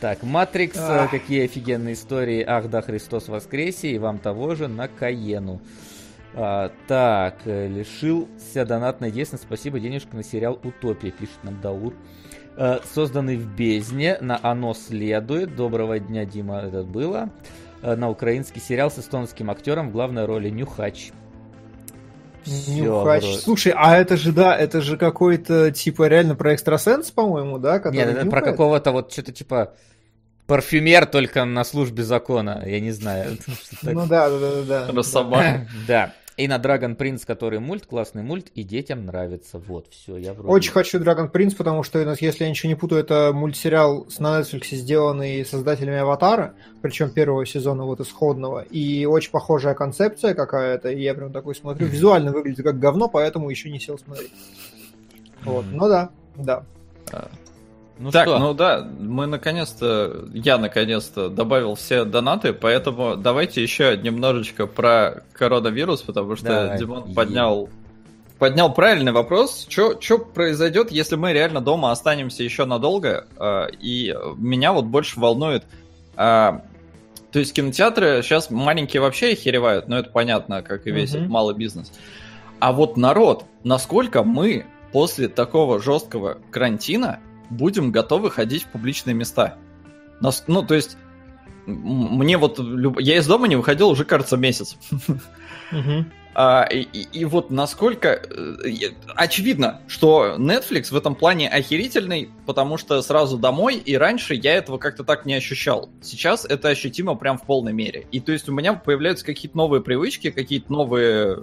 Так, 0.00 0.24
Матрикс, 0.24 0.78
э, 0.78 1.06
какие 1.10 1.44
офигенные 1.44 1.94
истории. 1.94 2.42
Ах 2.44 2.68
да, 2.68 2.82
Христос 2.82 3.28
воскресе, 3.28 3.92
и 3.92 3.98
вам 3.98 4.18
того 4.18 4.56
же 4.56 4.66
на 4.66 4.88
Каену. 4.88 5.60
А, 6.34 6.72
так, 6.88 7.36
э, 7.44 7.68
лишился 7.68 8.64
донатной 8.64 9.10
деятельности. 9.10 9.46
Спасибо, 9.46 9.80
денежка 9.80 10.16
на 10.16 10.22
сериал 10.22 10.58
«Утопия», 10.62 11.10
пишет 11.10 11.42
нам 11.42 11.60
Даур. 11.60 11.94
А, 12.56 12.80
созданный 12.94 13.36
в 13.36 13.54
бездне, 13.54 14.16
на 14.20 14.38
«Оно 14.42 14.72
следует». 14.72 15.54
Доброго 15.56 15.98
дня, 15.98 16.24
Дима, 16.24 16.60
это 16.60 16.84
было. 16.84 17.30
А, 17.82 17.96
на 17.96 18.08
украинский 18.08 18.62
сериал 18.62 18.90
с 18.90 18.98
эстонским 18.98 19.50
актером 19.50 19.90
в 19.90 19.92
главной 19.92 20.24
роли 20.24 20.48
Нюхач. 20.48 21.10
Все, 22.44 22.72
Нюхач. 22.72 23.22
Вроде. 23.24 23.38
Слушай, 23.38 23.74
а 23.76 23.96
это 23.96 24.16
же, 24.16 24.32
да, 24.32 24.56
это 24.56 24.80
же 24.80 24.96
какой-то, 24.96 25.70
типа, 25.70 26.08
реально 26.08 26.34
про 26.34 26.54
экстрасенс, 26.54 27.10
по-моему, 27.10 27.58
да? 27.58 27.78
Нет, 27.90 28.08
это 28.08 28.26
про 28.26 28.40
какого-то 28.40 28.92
вот 28.92 29.12
что-то 29.12 29.32
типа 29.32 29.74
парфюмер 30.46 31.06
только 31.06 31.44
на 31.44 31.64
службе 31.64 32.02
закона, 32.02 32.62
я 32.66 32.80
не 32.80 32.90
знаю. 32.90 33.38
Ну 33.82 34.06
да, 34.06 34.28
да, 34.28 34.38
да, 34.38 34.62
да. 34.62 34.92
Росомаха. 34.92 35.68
Да. 35.86 36.12
И 36.38 36.48
на 36.48 36.56
Dragon 36.56 36.96
Prince, 36.96 37.26
который 37.26 37.58
мульт, 37.58 37.84
классный 37.84 38.22
мульт, 38.22 38.48
и 38.54 38.62
детям 38.62 39.04
нравится. 39.04 39.58
Вот, 39.58 39.88
все, 39.90 40.16
я 40.16 40.32
вроде... 40.32 40.48
Очень 40.48 40.72
хочу 40.72 40.98
Dragon 40.98 41.30
Prince, 41.30 41.54
потому 41.56 41.82
что, 41.82 41.98
если 41.98 42.44
я 42.44 42.50
ничего 42.50 42.68
не 42.70 42.74
путаю, 42.74 43.02
это 43.02 43.32
мультсериал 43.34 44.06
с 44.08 44.18
на 44.18 44.40
Netflix, 44.40 44.74
сделанный 44.76 45.44
создателями 45.44 45.98
Аватара, 45.98 46.54
причем 46.80 47.10
первого 47.10 47.44
сезона 47.44 47.84
вот 47.84 48.00
исходного, 48.00 48.62
и 48.62 49.04
очень 49.04 49.30
похожая 49.30 49.74
концепция 49.74 50.34
какая-то, 50.34 50.90
и 50.90 51.02
я 51.02 51.14
прям 51.14 51.32
такой 51.32 51.54
смотрю, 51.54 51.86
визуально 51.86 52.32
выглядит 52.32 52.64
как 52.64 52.78
говно, 52.78 53.08
поэтому 53.08 53.50
еще 53.50 53.70
не 53.70 53.78
сел 53.78 53.98
смотреть. 53.98 54.32
Вот, 55.44 55.66
ну 55.70 55.86
да, 55.88 56.10
да. 56.36 56.64
Ну 58.02 58.10
так, 58.10 58.26
что? 58.26 58.38
ну 58.40 58.52
да, 58.52 58.84
мы 58.98 59.26
наконец-то, 59.26 60.24
я 60.32 60.58
наконец-то 60.58 61.28
добавил 61.28 61.76
все 61.76 62.04
донаты, 62.04 62.52
поэтому 62.52 63.14
давайте 63.16 63.62
еще 63.62 63.96
немножечко 63.96 64.66
про 64.66 65.22
коронавирус, 65.34 66.02
потому 66.02 66.34
что 66.34 66.46
да, 66.46 66.76
Димон 66.76 67.14
поднял, 67.14 67.68
поднял 68.40 68.74
правильный 68.74 69.12
вопрос. 69.12 69.68
Что 69.68 70.18
произойдет, 70.18 70.90
если 70.90 71.14
мы 71.14 71.32
реально 71.32 71.60
дома 71.60 71.92
останемся 71.92 72.42
еще 72.42 72.64
надолго? 72.64 73.28
А, 73.36 73.66
и 73.66 74.12
меня 74.36 74.72
вот 74.72 74.86
больше 74.86 75.20
волнует... 75.20 75.62
А, 76.16 76.64
то 77.30 77.38
есть 77.38 77.52
кинотеатры 77.54 78.20
сейчас 78.24 78.50
маленькие 78.50 79.00
вообще 79.00 79.28
охеревают, 79.28 79.86
но 79.86 80.00
это 80.00 80.10
понятно, 80.10 80.62
как 80.62 80.88
и 80.88 80.90
весь 80.90 81.14
угу. 81.14 81.26
малый 81.26 81.54
бизнес. 81.54 81.92
А 82.58 82.72
вот 82.72 82.96
народ, 82.96 83.44
насколько 83.62 84.24
мы 84.24 84.66
после 84.90 85.28
такого 85.28 85.80
жесткого 85.80 86.38
карантина 86.50 87.20
будем 87.52 87.92
готовы 87.92 88.30
ходить 88.30 88.64
в 88.64 88.68
публичные 88.68 89.14
места. 89.14 89.56
Нас, 90.20 90.44
ну, 90.46 90.62
то 90.62 90.74
есть, 90.74 90.96
мне 91.66 92.36
вот... 92.36 92.58
Я 92.98 93.18
из 93.18 93.26
дома 93.26 93.48
не 93.48 93.56
выходил 93.56 93.88
уже, 93.88 94.04
кажется, 94.04 94.36
месяц. 94.36 94.76
А, 96.34 96.66
и, 96.70 96.80
и 97.12 97.24
вот 97.26 97.50
насколько... 97.50 98.08
Э, 98.08 98.54
очевидно, 99.14 99.82
что 99.86 100.36
Netflix 100.38 100.84
в 100.90 100.96
этом 100.96 101.14
плане 101.14 101.50
охерительный, 101.50 102.30
потому 102.46 102.78
что 102.78 103.02
сразу 103.02 103.36
домой, 103.36 103.76
и 103.76 103.96
раньше 103.96 104.34
я 104.34 104.54
этого 104.54 104.78
как-то 104.78 105.04
так 105.04 105.26
не 105.26 105.34
ощущал. 105.34 105.90
Сейчас 106.00 106.46
это 106.46 106.70
ощутимо 106.70 107.16
прям 107.16 107.36
в 107.36 107.42
полной 107.42 107.74
мере. 107.74 108.06
И 108.12 108.20
то 108.20 108.32
есть 108.32 108.48
у 108.48 108.52
меня 108.52 108.72
появляются 108.72 109.26
какие-то 109.26 109.58
новые 109.58 109.82
привычки, 109.82 110.30
какие-то 110.30 110.72
новые 110.72 111.42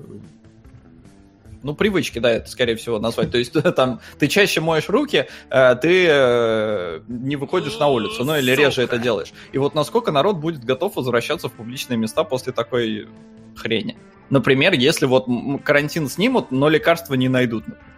ну, 1.63 1.75
привычки, 1.75 2.19
да, 2.19 2.31
это 2.31 2.49
скорее 2.49 2.75
всего 2.75 2.99
назвать. 2.99 3.31
То 3.31 3.37
есть 3.37 3.53
там 3.75 3.99
ты 4.17 4.27
чаще 4.27 4.61
моешь 4.61 4.89
руки, 4.89 5.27
э, 5.49 5.75
ты 5.75 6.05
э, 6.07 7.01
не 7.07 7.35
выходишь 7.35 7.77
на 7.79 7.87
улицу, 7.87 8.23
ну 8.23 8.37
или 8.37 8.51
реже 8.51 8.81
это 8.81 8.97
делаешь. 8.97 9.33
И 9.51 9.57
вот 9.57 9.75
насколько 9.75 10.11
народ 10.11 10.37
будет 10.37 10.63
готов 10.63 10.95
возвращаться 10.95 11.49
в 11.49 11.53
публичные 11.53 11.97
места 11.97 12.23
после 12.23 12.53
такой 12.53 13.07
хрени. 13.55 13.97
Например, 14.29 14.73
если 14.73 15.05
вот 15.05 15.27
карантин 15.63 16.07
снимут, 16.07 16.51
но 16.51 16.69
лекарства 16.69 17.15
не 17.15 17.29
найдут, 17.29 17.67
например. 17.67 17.89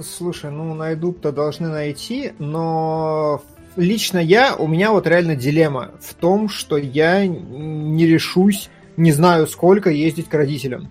Слушай, 0.00 0.50
ну 0.50 0.72
найдут-то 0.72 1.32
должны 1.32 1.68
найти, 1.68 2.32
но 2.38 3.42
лично 3.76 4.18
я, 4.18 4.54
у 4.56 4.66
меня 4.66 4.90
вот 4.90 5.06
реально 5.06 5.36
дилемма 5.36 5.90
в 6.00 6.14
том, 6.14 6.48
что 6.48 6.78
я 6.78 7.26
не 7.26 8.06
решусь, 8.06 8.70
не 8.96 9.12
знаю 9.12 9.46
сколько, 9.46 9.90
ездить 9.90 10.28
к 10.28 10.34
родителям 10.34 10.90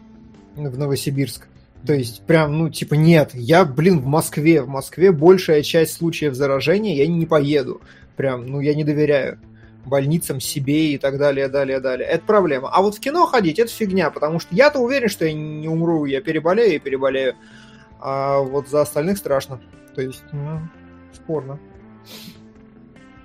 в 0.56 0.78
Новосибирск. 0.78 1.48
То 1.86 1.94
есть, 1.94 2.24
прям, 2.26 2.58
ну, 2.58 2.70
типа, 2.70 2.94
нет, 2.94 3.32
я, 3.34 3.66
блин, 3.66 4.00
в 4.00 4.06
Москве. 4.06 4.62
В 4.62 4.68
Москве 4.68 5.12
большая 5.12 5.64
часть 5.64 5.94
случаев 5.94 6.36
заражения, 6.36 6.96
я 6.96 7.08
не 7.08 7.26
поеду. 7.26 7.82
Прям, 8.16 8.46
ну, 8.46 8.60
я 8.60 8.76
не 8.76 8.84
доверяю 8.84 9.40
больницам, 9.86 10.40
себе 10.40 10.94
и 10.94 10.98
так 10.98 11.18
далее, 11.18 11.48
далее, 11.48 11.80
далее. 11.80 12.08
Это 12.08 12.24
проблема. 12.26 12.70
А 12.70 12.82
вот 12.82 12.96
в 12.96 13.00
кино 13.00 13.26
ходить, 13.26 13.58
это 13.58 13.72
фигня, 13.72 14.12
потому 14.12 14.40
что 14.40 14.54
я-то 14.54 14.80
уверен, 14.80 15.10
что 15.10 15.26
я 15.26 15.34
не 15.34 15.68
умру, 15.68 16.06
я 16.06 16.22
переболею 16.22 16.76
и 16.76 16.80
переболею. 16.80 17.36
А 18.00 18.40
вот 18.40 18.68
за 18.70 18.82
остальных 18.82 19.18
страшно. 19.18 19.60
То 19.96 20.02
есть, 20.02 20.24
ну, 20.32 20.60
спорно. 21.14 21.60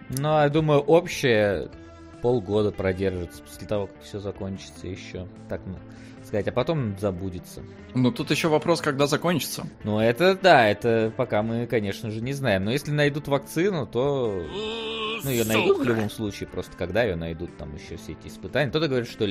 Ну, 0.09 0.29
я 0.41 0.49
думаю, 0.49 0.81
общее 0.81 1.69
полгода 2.23 2.73
продержится 2.73 3.43
после 3.43 3.67
того, 3.67 3.87
как 3.87 4.03
все 4.03 4.19
закончится 4.19 4.87
еще. 4.87 5.27
Так, 5.49 5.61
сказать, 6.27 6.49
а 6.49 6.53
потом 6.53 6.99
забудется. 6.99 7.63
Ну, 7.95 8.11
тут 8.11 8.31
еще 8.31 8.49
вопрос, 8.49 8.81
когда 8.81 9.07
закончится. 9.07 9.67
Ну, 9.85 9.99
это 10.01 10.37
да, 10.41 10.69
это 10.69 11.13
пока 11.17 11.43
мы, 11.43 11.67
конечно 11.67 12.11
же, 12.11 12.21
не 12.21 12.33
знаем. 12.33 12.65
Но 12.65 12.73
если 12.73 12.91
найдут 12.91 13.29
вакцину, 13.29 13.87
то... 13.87 14.45
Ну, 15.25 15.31
ее 15.31 15.45
найдут 15.45 15.79
в 15.79 15.85
любом 15.85 16.11
случае, 16.11 16.49
просто 16.49 16.77
когда 16.77 17.03
ее 17.05 17.17
найдут, 17.17 17.57
там 17.57 17.75
еще 17.75 17.97
все 17.97 18.13
эти 18.13 18.29
испытания. 18.29 18.69
Кто-то 18.71 18.89
говорит, 18.89 19.09
что 19.09 19.27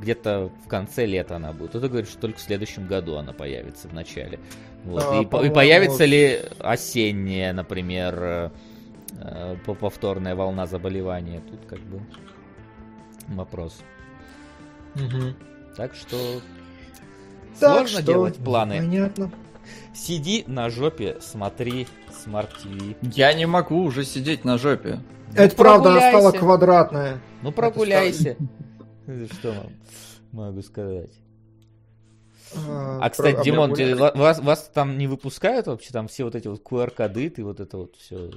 где-то 0.00 0.50
в 0.64 0.68
конце 0.68 1.06
лета 1.06 1.36
она 1.36 1.52
будет, 1.52 1.70
кто-то 1.70 1.88
говорит, 1.88 2.08
что 2.08 2.20
только 2.20 2.38
в 2.38 2.42
следующем 2.42 2.86
году 2.86 3.16
она 3.16 3.32
появится 3.32 3.88
в 3.88 3.94
начале. 3.94 4.38
Вот. 4.84 5.02
А, 5.04 5.20
и, 5.20 5.46
и 5.46 5.50
появится 5.50 6.04
ли 6.04 6.40
осенняя, 6.58 7.52
например, 7.52 8.50
э, 9.12 9.56
повторная 9.80 10.34
волна 10.34 10.66
заболевания? 10.66 11.40
Тут 11.48 11.64
как 11.66 11.78
бы 11.80 12.00
вопрос. 13.28 13.80
Угу. 14.96 15.51
Так 15.76 15.94
что 15.94 16.40
так 17.58 17.78
сложно 17.78 18.00
что... 18.00 18.02
делать 18.02 18.36
планы. 18.36 18.78
Понятно. 18.78 19.32
Сиди 19.94 20.44
на 20.46 20.70
жопе, 20.70 21.18
смотри 21.20 21.86
Smart 22.10 22.50
TV. 22.62 22.96
Я 23.02 23.32
не 23.32 23.46
могу 23.46 23.82
уже 23.82 24.04
сидеть 24.04 24.44
на 24.44 24.58
жопе. 24.58 25.00
Это 25.34 25.54
ну, 25.56 25.56
правда, 25.56 25.90
она 25.90 26.08
стала 26.08 26.32
квадратная. 26.32 27.20
Ну 27.42 27.52
прогуляйся. 27.52 28.36
Что 29.32 29.54
могу 30.32 30.62
сказать? 30.62 31.10
А, 32.54 32.98
а 33.00 33.10
кстати, 33.10 33.36
про... 33.36 33.44
Димон, 33.44 33.74
те, 33.74 33.94
вас, 33.94 34.38
вас 34.40 34.70
там 34.72 34.98
не 34.98 35.06
выпускают 35.06 35.66
вообще? 35.66 35.90
Там 35.90 36.08
все 36.08 36.24
вот 36.24 36.34
эти 36.34 36.48
вот 36.48 36.62
QR-коды, 36.62 37.30
ты 37.30 37.44
вот 37.44 37.60
это 37.60 37.78
вот 37.78 37.96
все... 37.96 38.30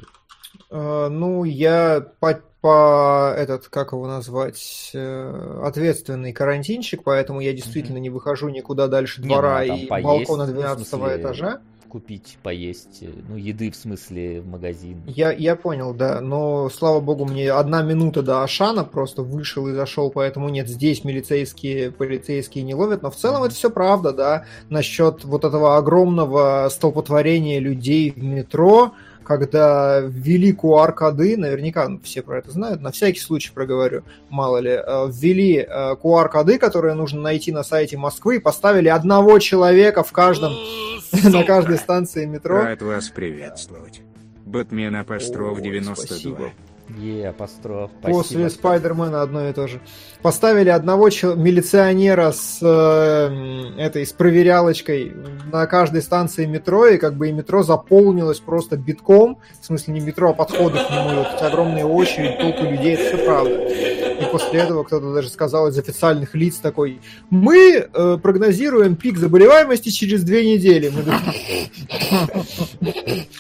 А, 0.70 1.10
ну, 1.10 1.44
я 1.44 2.02
по, 2.20 2.42
по 2.66 3.32
этот, 3.38 3.68
как 3.68 3.92
его 3.92 4.08
назвать, 4.08 4.90
э, 4.96 5.62
ответственный 5.64 6.34
карантинщик, 6.34 7.04
поэтому 7.04 7.40
я 7.40 7.54
действительно 7.54 7.98
mm-hmm. 7.98 8.02
не 8.02 8.10
выхожу 8.10 8.50
никуда 8.50 8.88
дальше 8.88 9.22
двора 9.22 9.64
не, 9.64 9.70
ну, 9.70 9.76
а 9.76 9.78
и 9.78 9.86
поесть, 9.86 10.28
балкона 10.28 10.48
12 10.48 10.94
ну, 10.94 11.08
этажа 11.16 11.62
купить, 11.88 12.40
поесть, 12.42 13.04
э, 13.04 13.10
ну, 13.30 13.36
еды 13.36 13.70
в 13.70 13.76
смысле 13.76 14.42
в 14.42 14.48
магазин. 14.48 15.04
Я, 15.06 15.32
я 15.32 15.56
понял, 15.56 15.94
да, 15.94 16.22
но, 16.22 16.68
слава 16.70 17.02
богу, 17.02 17.26
мне 17.26 17.52
одна 17.52 17.84
минута 17.84 18.24
до 18.24 18.42
Ашана 18.42 18.84
просто 18.84 19.22
вышел 19.22 19.68
и 19.68 19.74
зашел, 19.74 20.10
поэтому 20.10 20.50
нет, 20.50 20.68
здесь 20.68 21.04
милицейские, 21.04 21.92
полицейские 21.92 22.64
не 22.64 22.74
ловят, 22.74 23.04
но 23.04 23.12
в 23.12 23.16
целом 23.16 23.44
mm-hmm. 23.44 23.46
это 23.46 23.56
все 23.56 23.70
правда, 23.70 24.12
да, 24.12 24.46
насчет 24.70 25.24
вот 25.24 25.46
этого 25.46 25.78
огромного 25.78 26.68
столпотворения 26.72 27.60
людей 27.60 28.10
в 28.10 28.24
метро, 28.24 28.94
когда 29.26 30.00
ввели 30.00 30.54
QR-коды, 30.54 31.38
наверняка 31.38 31.90
все 32.04 32.22
про 32.22 32.40
это 32.40 32.52
знают, 32.52 32.82
на 32.82 32.92
всякий 32.92 33.20
случай 33.20 33.52
проговорю, 33.54 34.04
мало 34.30 34.58
ли, 34.58 34.72
э, 34.72 35.08
ввели 35.10 35.68
QR-коды, 36.02 36.58
которые 36.58 36.94
нужно 36.94 37.22
найти 37.22 37.52
на 37.52 37.64
сайте 37.64 37.98
Москвы, 37.98 38.38
и 38.38 38.40
поставили 38.40 38.88
одного 38.88 39.40
человека 39.40 40.04
в 40.04 40.12
каждом, 40.12 40.54
на 41.24 41.44
каждой 41.44 41.78
станции 41.78 42.26
метро. 42.26 42.62
Рад 42.62 42.82
вас 42.82 43.10
приветствовать. 43.10 44.02
Бэтмен 44.46 44.96
Апостроф 44.96 45.60
92. 45.60 46.52
Е, 46.88 47.30
апостроф. 47.30 47.90
После 48.02 48.50
Спайдермена 48.50 49.24
одно 49.24 49.50
и 49.50 49.54
то 49.54 49.68
же. 49.68 49.80
Поставили 50.22 50.70
одного 50.70 51.10
чел- 51.10 51.36
милиционера 51.36 52.32
с 52.32 52.60
э, 52.62 53.82
этой 53.82 54.06
с 54.06 54.14
проверялочкой 54.14 55.12
на 55.52 55.66
каждой 55.66 56.04
станции 56.04 56.46
метро, 56.46 56.86
и 56.88 56.98
как 56.98 57.16
бы 57.16 57.30
и 57.30 57.32
метро 57.32 57.64
заполнилось 57.64 58.40
просто 58.40 58.78
битком. 58.78 59.40
В 59.62 59.66
смысле 59.66 59.96
не 59.96 60.00
метро, 60.00 60.30
а 60.30 60.34
подходы 60.34 60.78
к 60.78 60.92
нему. 60.92 61.20
Вот 61.20 61.28
эти 61.36 61.44
огромные 61.44 61.86
очереди, 61.86 62.38
толпы 62.40 62.68
людей, 62.70 62.94
это 62.94 63.16
все 63.16 63.26
правда. 63.26 63.66
И 64.16 64.26
после 64.32 64.60
этого 64.60 64.84
кто-то 64.84 65.14
даже 65.14 65.30
сказал 65.30 65.68
из 65.68 65.78
официальных 65.78 66.36
лиц 66.36 66.58
такой, 66.58 67.02
мы 67.32 67.88
э, 67.92 68.18
прогнозируем 68.22 68.96
пик 68.96 69.18
заболеваемости 69.18 69.90
через 69.90 70.24
две 70.24 70.46
недели. 70.54 70.90
Мы 70.90 71.04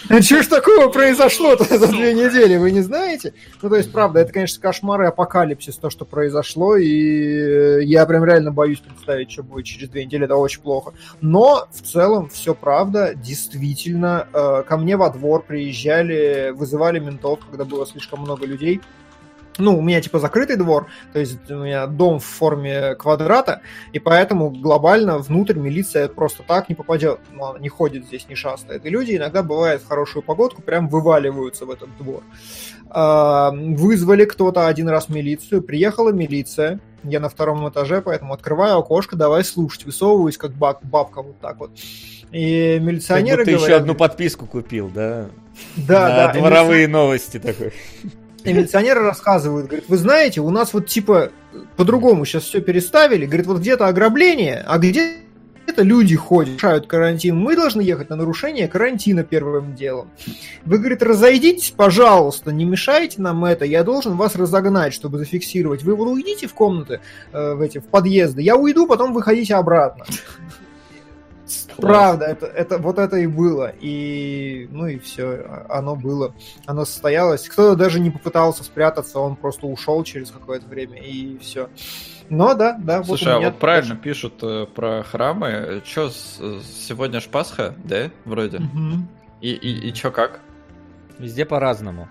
«А 0.09 0.21
Что 0.21 0.41
ж 0.43 0.47
такого 0.47 0.89
произошло 0.89 1.55
за 1.57 1.87
две 1.87 2.13
недели, 2.13 2.57
вы 2.57 2.71
не 2.71 2.81
знаете? 2.81 3.33
Ну, 3.61 3.69
то 3.69 3.75
есть, 3.75 3.91
правда, 3.91 4.19
это, 4.19 4.31
конечно, 4.31 4.61
кошмар 4.61 5.01
и 5.03 5.05
апокалипсис, 5.05 5.77
то, 5.77 5.89
что 5.89 6.05
произошло, 6.05 6.75
и 6.75 7.85
я 7.85 8.05
прям 8.05 8.23
реально 8.25 8.51
боюсь 8.51 8.79
представить, 8.79 9.31
что 9.31 9.43
будет 9.43 9.65
через 9.65 9.89
две 9.89 10.05
недели, 10.05 10.25
это 10.25 10.35
очень 10.35 10.61
плохо. 10.61 10.93
Но, 11.21 11.67
в 11.71 11.81
целом, 11.81 12.29
все 12.29 12.53
правда, 12.53 13.13
действительно, 13.15 14.27
э, 14.33 14.63
ко 14.67 14.77
мне 14.77 14.97
во 14.97 15.09
двор 15.09 15.43
приезжали, 15.43 16.51
вызывали 16.55 16.99
ментов, 16.99 17.39
когда 17.45 17.65
было 17.65 17.85
слишком 17.85 18.21
много 18.21 18.45
людей, 18.45 18.81
ну, 19.57 19.77
у 19.77 19.81
меня 19.81 20.01
типа 20.01 20.19
закрытый 20.19 20.57
двор, 20.57 20.87
то 21.13 21.19
есть 21.19 21.49
у 21.49 21.63
меня 21.63 21.87
дом 21.87 22.19
в 22.19 22.25
форме 22.25 22.95
квадрата, 22.95 23.61
и 23.93 23.99
поэтому 23.99 24.49
глобально 24.49 25.17
внутрь 25.17 25.57
милиция 25.57 26.07
просто 26.07 26.43
так 26.43 26.67
не 26.69 26.75
попадет, 26.75 27.19
ну, 27.31 27.57
не 27.57 27.69
ходит 27.69 28.05
здесь, 28.05 28.27
не 28.27 28.35
шастает. 28.35 28.85
И 28.85 28.89
люди 28.89 29.15
иногда, 29.15 29.43
бывает, 29.43 29.81
в 29.81 29.87
хорошую 29.87 30.23
погодку 30.23 30.61
прям 30.61 30.89
вываливаются 30.89 31.65
в 31.65 31.71
этот 31.71 31.95
двор. 31.97 32.23
А, 32.97 33.51
вызвали 33.51 34.23
кто-то 34.23 34.67
один 34.67 34.87
раз 34.87 35.09
милицию, 35.09 35.61
приехала 35.61 36.13
милиция, 36.13 36.79
я 37.03 37.19
на 37.19 37.27
втором 37.27 37.67
этаже, 37.67 38.01
поэтому 38.01 38.33
открываю 38.33 38.77
окошко, 38.77 39.17
давай 39.17 39.43
слушать, 39.43 39.83
высовываюсь 39.83 40.37
как 40.37 40.53
баб, 40.53 40.81
бабка 40.81 41.21
вот 41.21 41.37
так 41.41 41.59
вот. 41.59 41.71
И 42.31 42.79
милиционеры 42.81 43.43
как 43.43 43.47
будто 43.47 43.57
говорят... 43.57 43.67
еще 43.67 43.75
одну 43.75 43.95
подписку 43.95 44.45
купил, 44.45 44.87
да? 44.87 45.27
Да, 45.75 46.07
на 46.07 46.15
да. 46.15 46.33
Дворовые 46.39 46.87
милиционеры... 46.87 46.91
новости 46.93 47.37
такой. 47.37 47.73
И 48.45 48.53
милиционеры 48.53 49.01
рассказывают, 49.01 49.67
говорят, 49.67 49.89
вы 49.89 49.97
знаете, 49.97 50.39
у 50.39 50.49
нас 50.49 50.73
вот 50.73 50.87
типа 50.87 51.31
по-другому 51.75 52.23
сейчас 52.23 52.43
все 52.43 52.61
переставили, 52.61 53.25
говорит, 53.25 53.47
вот 53.47 53.59
где-то 53.59 53.87
ограбление, 53.87 54.63
а 54.65 54.77
где 54.77 55.17
это 55.67 55.81
люди 55.83 56.15
ходят, 56.15 56.49
нарушают 56.49 56.87
карантин. 56.87 57.37
Мы 57.37 57.55
должны 57.55 57.81
ехать 57.81 58.09
на 58.09 58.15
нарушение 58.15 58.67
карантина 58.67 59.23
первым 59.23 59.75
делом. 59.75 60.09
Вы, 60.65 60.77
говорит, 60.77 61.03
разойдитесь, 61.03 61.71
пожалуйста, 61.71 62.51
не 62.51 62.65
мешайте 62.65 63.21
нам 63.21 63.43
это. 63.45 63.65
Я 63.65 63.83
должен 63.83 64.15
вас 64.15 64.35
разогнать, 64.35 64.93
чтобы 64.93 65.17
зафиксировать. 65.17 65.83
Вы 65.83 65.93
уйдите 65.93 66.47
в 66.47 66.53
комнаты, 66.53 67.01
э, 67.31 67.53
в 67.53 67.61
эти, 67.61 67.79
в 67.79 67.85
подъезды. 67.85 68.41
Я 68.41 68.55
уйду, 68.55 68.87
потом 68.87 69.13
выходите 69.13 69.55
обратно. 69.55 70.05
Правда, 71.77 72.25
это, 72.25 72.45
это 72.45 72.77
вот 72.77 72.99
это 72.99 73.17
и 73.17 73.27
было. 73.27 73.71
И 73.79 74.67
ну 74.71 74.87
и 74.87 74.99
все, 74.99 75.65
оно 75.69 75.95
было. 75.95 76.33
Оно 76.65 76.85
состоялось. 76.85 77.47
Кто-то 77.47 77.75
даже 77.75 77.99
не 77.99 78.11
попытался 78.11 78.63
спрятаться, 78.63 79.19
он 79.19 79.35
просто 79.35 79.67
ушел 79.67 80.03
через 80.03 80.31
какое-то 80.31 80.67
время, 80.67 81.01
и 81.01 81.37
все. 81.39 81.69
Но 82.29 82.53
да, 82.53 82.77
да. 82.79 83.03
Слушай, 83.03 83.35
вот 83.35 83.43
а 83.43 83.49
вот 83.49 83.59
правильно 83.59 83.95
тоже. 83.95 84.01
пишут 84.01 84.33
э, 84.41 84.65
про 84.73 85.03
храмы. 85.03 85.81
Че, 85.85 86.09
сегодня 86.09 87.21
ж 87.21 87.25
Пасха, 87.25 87.75
да, 87.83 88.09
вроде? 88.25 88.57
Угу. 88.57 89.07
И, 89.41 89.51
и, 89.51 89.89
и 89.89 89.93
чё, 89.93 90.11
как? 90.11 90.41
Везде 91.19 91.45
по-разному. 91.45 92.09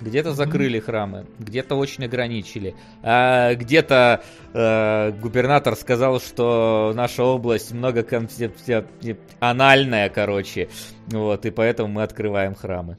Где-то 0.00 0.34
закрыли 0.34 0.80
храмы, 0.80 1.26
где-то 1.38 1.76
очень 1.76 2.04
ограничили, 2.04 2.74
а 3.02 3.54
где-то 3.54 4.22
э, 4.52 5.12
губернатор 5.12 5.76
сказал, 5.76 6.20
что 6.20 6.92
наша 6.94 7.22
область 7.22 7.72
много 7.72 8.02
концепция 8.02 8.86
анальная, 9.38 10.08
короче, 10.10 10.68
вот 11.06 11.46
и 11.46 11.50
поэтому 11.50 11.88
мы 11.88 12.02
открываем 12.02 12.54
храмы. 12.54 12.98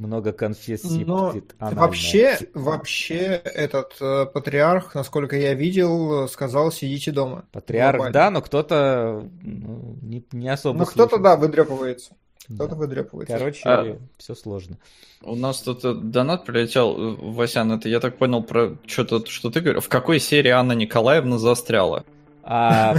Много 0.00 0.32
конфессий. 0.32 1.04
Но 1.04 1.34
вообще, 1.58 2.38
вообще 2.54 3.42
этот 3.44 3.96
э, 4.00 4.24
патриарх, 4.32 4.94
насколько 4.94 5.36
я 5.36 5.52
видел, 5.52 6.26
сказал 6.26 6.72
сидите 6.72 7.12
дома. 7.12 7.44
Патриарх, 7.52 7.98
глобально. 7.98 8.14
да, 8.14 8.30
но 8.30 8.40
кто-то 8.40 9.28
ну, 9.42 9.98
не, 10.00 10.24
не 10.32 10.48
особо. 10.48 10.78
Ну 10.78 10.86
кто-то 10.86 11.18
да 11.18 11.36
выдрепывается. 11.36 12.14
Кто-то 12.54 12.74
да. 12.74 12.76
выдрепывается. 12.76 13.36
Короче, 13.36 13.60
а, 13.64 13.98
все 14.18 14.34
сложно. 14.34 14.76
У 15.22 15.36
нас 15.36 15.60
тут 15.60 15.84
э, 15.84 15.94
донат 15.94 16.44
прилетел, 16.44 16.96
э, 16.96 17.16
Васян, 17.20 17.70
это 17.72 17.88
я 17.88 18.00
так 18.00 18.16
понял 18.18 18.42
про 18.42 18.76
что-то, 18.86 19.24
что 19.26 19.50
ты 19.50 19.60
говорил. 19.60 19.80
В 19.80 19.88
какой 19.88 20.18
серии 20.18 20.50
Анна 20.50 20.72
Николаевна 20.72 21.38
застряла? 21.38 22.04
А, 22.42 22.96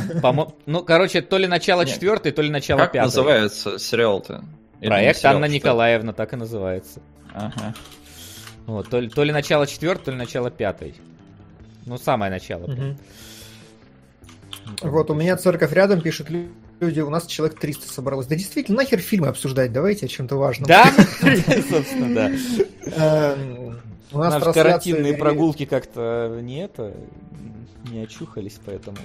ну, 0.66 0.84
короче, 0.84 1.22
то 1.22 1.38
ли 1.38 1.47
начало 1.47 1.86
четвертой, 1.86 2.32
то 2.32 2.41
ли 2.41 2.49
начало 2.49 2.80
пятой. 2.80 2.93
Как 2.93 3.04
называется 3.04 3.80
сериал-то? 3.80 4.45
Проект 4.80 5.20
сериал, 5.20 5.36
Анна 5.36 5.45
Николаевна, 5.45 6.14
так 6.14 6.34
и 6.34 6.36
называется. 6.38 7.02
Ага. 7.34 7.74
Вот, 8.68 8.89
то, 8.89 8.99
ли, 8.99 9.10
то 9.10 9.24
ли 9.24 9.32
начало 9.32 9.68
четвертой, 9.68 10.06
то 10.06 10.12
ли 10.12 10.18
начало 10.18 10.49
пятой. 10.52 10.95
Ну, 11.86 11.97
самое 11.97 12.32
начало. 12.32 12.64
Угу. 12.66 12.97
Вот, 14.84 15.10
у 15.10 15.14
меня 15.14 15.36
церковь 15.38 15.74
рядом 15.74 16.02
пишет 16.02 16.30
люди, 16.82 17.00
у 17.00 17.10
нас 17.10 17.26
человек 17.28 17.60
300 17.60 17.94
собралось. 17.94 18.28
Да 18.28 18.36
действительно, 18.36 18.78
нахер 18.78 19.00
фильмы 19.00 19.28
обсуждать, 19.28 19.72
давайте 19.72 20.08
о 20.08 20.10
чем-то 20.10 20.36
важном. 20.36 20.68
Да, 20.68 20.86
собственно, 21.70 22.14
да. 22.14 22.32
Эм, 22.98 23.80
у 24.12 24.18
нас 24.18 24.44
карантинные 24.54 25.16
прогулки 25.16 25.66
как-то 25.66 26.40
не 26.42 26.64
это, 26.64 26.94
не 27.90 28.00
очухались, 28.00 28.60
поэтому... 28.66 28.98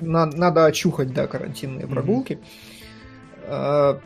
Надо 0.00 0.66
очухать, 0.66 1.12
да, 1.14 1.28
карантинные 1.28 1.86
прогулки. 1.86 2.40
Э, 3.42 4.00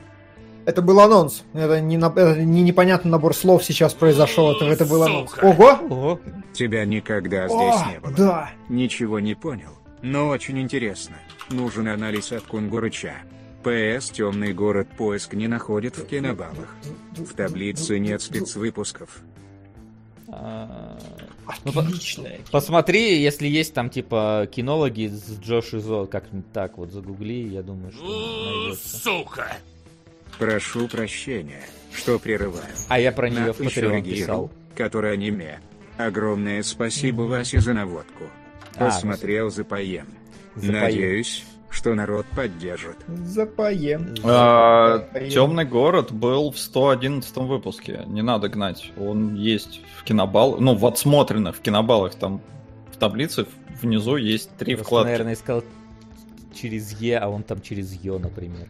это 0.67 0.83
был 0.83 1.01
анонс. 1.01 1.45
Это 1.55 1.81
не, 1.81 1.97
это 1.97 2.45
не 2.45 2.63
непонятный 2.63 3.11
набор 3.11 3.35
слов 3.35 3.65
сейчас 3.65 3.95
произошел. 3.95 4.53
Это, 4.53 4.67
это 4.67 4.85
был 4.85 5.03
анонс. 5.03 5.33
Ого! 5.41 5.79
Ого! 5.89 6.21
Тебя 6.53 6.85
никогда 6.85 7.49
здесь 7.49 7.59
О, 7.59 7.91
не 7.91 8.01
было. 8.01 8.13
Да. 8.13 8.51
Ничего 8.69 9.19
не 9.19 9.35
понял. 9.35 9.71
Но 10.03 10.29
очень 10.29 10.61
интересно. 10.61 11.17
Нужен 11.51 11.89
анализ 11.89 12.33
от 12.33 12.43
Кунгурыча. 12.45 13.15
ПС 13.63 14.11
«Темный 14.11 14.53
город» 14.53 14.89
поиск 14.97 15.35
не 15.35 15.49
находит 15.49 15.97
в 15.97 16.07
кинобалах. 16.07 16.75
В 17.17 17.35
таблице 17.35 17.99
нет 17.99 18.23
спецвыпусков. 18.23 19.21
А, 20.29 20.99
Отлично. 21.47 22.29
Ну, 22.29 22.37
посмотри, 22.53 23.21
если 23.21 23.49
есть 23.49 23.73
там 23.75 23.89
типа 23.89 24.47
кинологи 24.53 25.09
с 25.09 25.39
Джош 25.41 25.75
и 25.75 25.79
Зо, 25.79 26.07
как-нибудь 26.07 26.53
так 26.53 26.77
вот 26.79 26.93
загугли, 26.93 27.49
я 27.49 27.63
думаю, 27.63 27.93
что 27.93 28.05
найдется. 28.05 28.99
Сука! 28.99 29.57
Прошу 30.39 30.87
прощения, 30.87 31.63
что 31.93 32.19
прерываю. 32.19 32.67
А 32.89 33.01
я 33.01 33.11
про 33.11 33.29
нее 33.31 33.53
в 33.53 33.61
Patreon 33.61 34.03
писал. 34.03 34.51
Который 34.77 35.15
аниме. 35.15 35.61
Огромное 35.97 36.63
спасибо 36.63 37.23
Васе 37.23 37.59
за 37.59 37.73
наводку. 37.73 38.25
А, 38.77 38.85
Посмотрел 38.87 39.51
за 39.51 39.65
поем. 39.65 40.07
Надеюсь, 40.63 41.45
что 41.71 41.95
народ 41.95 42.27
поддержит. 42.35 42.97
Запоем. 43.07 44.15
А, 44.25 45.07
Темный 45.31 45.65
город 45.65 46.13
был 46.13 46.51
в 46.51 46.59
111 46.59 47.37
выпуске. 47.37 48.03
Не 48.07 48.23
надо 48.23 48.49
гнать. 48.49 48.93
Он 48.99 49.35
есть 49.35 49.81
в 49.97 50.05
кинобал, 50.05 50.57
ну 50.59 50.75
в 50.75 50.87
отсмотренных 50.87 51.57
в 51.57 51.61
кинобалах 51.61 52.15
там 52.15 52.41
в 52.93 52.97
таблице 52.97 53.47
внизу 53.81 54.17
есть 54.17 54.51
три 54.57 54.75
Просто, 54.75 54.87
вкладки. 54.87 55.11
Наверное, 55.11 55.35
искал 55.35 55.63
через 56.55 56.93
Е, 57.01 57.19
а 57.19 57.29
он 57.29 57.43
там 57.43 57.61
через 57.61 57.93
Ё, 58.05 58.19
например. 58.19 58.67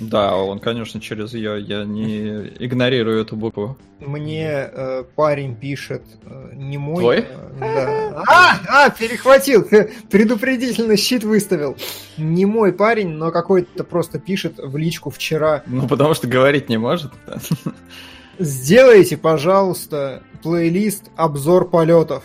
Да, 0.00 0.36
он, 0.36 0.58
конечно, 0.58 1.00
через 1.00 1.34
Е. 1.34 1.60
Я 1.60 1.84
не 1.84 2.52
игнорирую 2.58 3.20
эту 3.20 3.36
букву. 3.36 3.76
Мне 4.00 4.48
э, 4.48 5.04
парень 5.14 5.54
пишет, 5.54 6.02
э, 6.24 6.50
не 6.54 6.78
мой. 6.78 7.00
Твой? 7.00 7.18
Э, 7.18 7.26
да. 7.60 8.22
А, 8.26 8.86
а, 8.86 8.90
перехватил, 8.90 9.66
предупредительно 10.10 10.96
щит 10.96 11.24
выставил. 11.24 11.76
Не 12.18 12.46
мой 12.46 12.72
парень, 12.72 13.08
но 13.08 13.30
какой-то 13.30 13.84
просто 13.84 14.18
пишет 14.18 14.54
в 14.58 14.76
личку 14.76 15.10
вчера. 15.10 15.62
Ну, 15.66 15.86
потому 15.88 16.14
что 16.14 16.26
говорить 16.26 16.68
не 16.68 16.78
может. 16.78 17.12
Сделайте, 18.38 19.16
пожалуйста, 19.16 20.22
плейлист 20.42 21.10
обзор 21.16 21.68
полетов. 21.68 22.24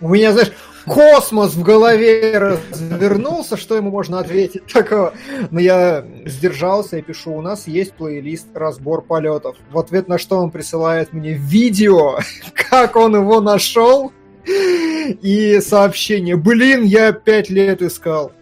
У 0.00 0.08
меня, 0.08 0.32
знаешь, 0.32 0.52
космос 0.86 1.54
в 1.54 1.62
голове 1.62 2.38
развернулся, 2.38 3.56
что 3.56 3.76
ему 3.76 3.90
можно 3.90 4.18
ответить 4.18 4.66
такого. 4.66 5.14
Но 5.50 5.60
я 5.60 6.04
сдержался 6.26 6.98
и 6.98 7.02
пишу, 7.02 7.32
у 7.32 7.40
нас 7.40 7.66
есть 7.66 7.92
плейлист 7.94 8.48
«Разбор 8.54 9.02
полетов». 9.02 9.56
В 9.70 9.78
ответ 9.78 10.08
на 10.08 10.18
что 10.18 10.38
он 10.38 10.50
присылает 10.50 11.12
мне 11.12 11.34
видео, 11.34 12.18
как 12.54 12.96
он 12.96 13.16
его 13.16 13.40
нашел, 13.40 14.12
и 14.44 15.60
сообщение, 15.60 16.36
блин, 16.36 16.82
я 16.84 17.12
пять 17.12 17.48
лет 17.50 17.82
искал. 17.82 18.32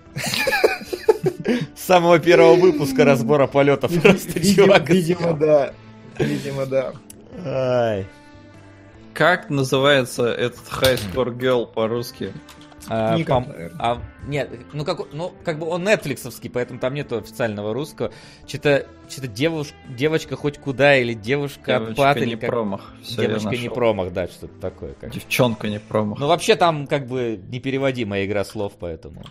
С 1.76 1.86
самого 1.86 2.18
первого 2.18 2.54
выпуска 2.54 3.04
разбора 3.04 3.46
полетов 3.46 3.92
просто 4.00 4.44
чувак. 4.44 4.88
Видимо, 4.88 5.32
да. 5.32 5.72
Видимо, 6.18 6.66
да. 6.66 6.92
Ай. 7.44 8.06
Как 9.14 9.50
называется 9.50 10.26
этот 10.26 10.66
High 10.68 11.00
Score 11.12 11.36
Girl 11.36 11.66
по-русски? 11.66 12.32
А, 12.88 13.16
Никак, 13.16 13.46
по, 13.46 13.70
а, 13.78 14.02
нет, 14.26 14.50
ну 14.72 14.84
как, 14.84 15.12
ну 15.12 15.32
как 15.44 15.58
бы 15.58 15.66
он 15.66 15.84
нетфликсовский, 15.84 16.48
поэтому 16.48 16.80
там 16.80 16.94
нету 16.94 17.18
официального 17.18 17.74
русского. 17.74 18.10
Что-то, 18.46 18.86
что-то 19.08 19.28
девуш, 19.28 19.68
девочка 19.88 20.34
хоть 20.36 20.58
куда 20.58 20.96
или 20.96 21.12
девушка 21.12 21.78
девочка 21.78 21.90
отпад 21.90 22.16
не 22.16 22.22
или 22.22 22.36
как... 22.36 22.50
промах. 22.50 22.94
Все, 23.02 23.26
девочка 23.26 23.50
не 23.50 23.68
промах, 23.68 24.12
да, 24.12 24.26
что-то 24.28 24.58
такое. 24.60 24.94
Как... 24.94 25.10
Девчонка 25.10 25.68
не 25.68 25.78
промах. 25.78 26.18
Ну 26.18 26.26
вообще 26.26 26.56
там 26.56 26.86
как 26.86 27.06
бы 27.06 27.40
непереводимая 27.48 28.24
игра 28.24 28.44
слов, 28.44 28.72
поэтому. 28.78 29.24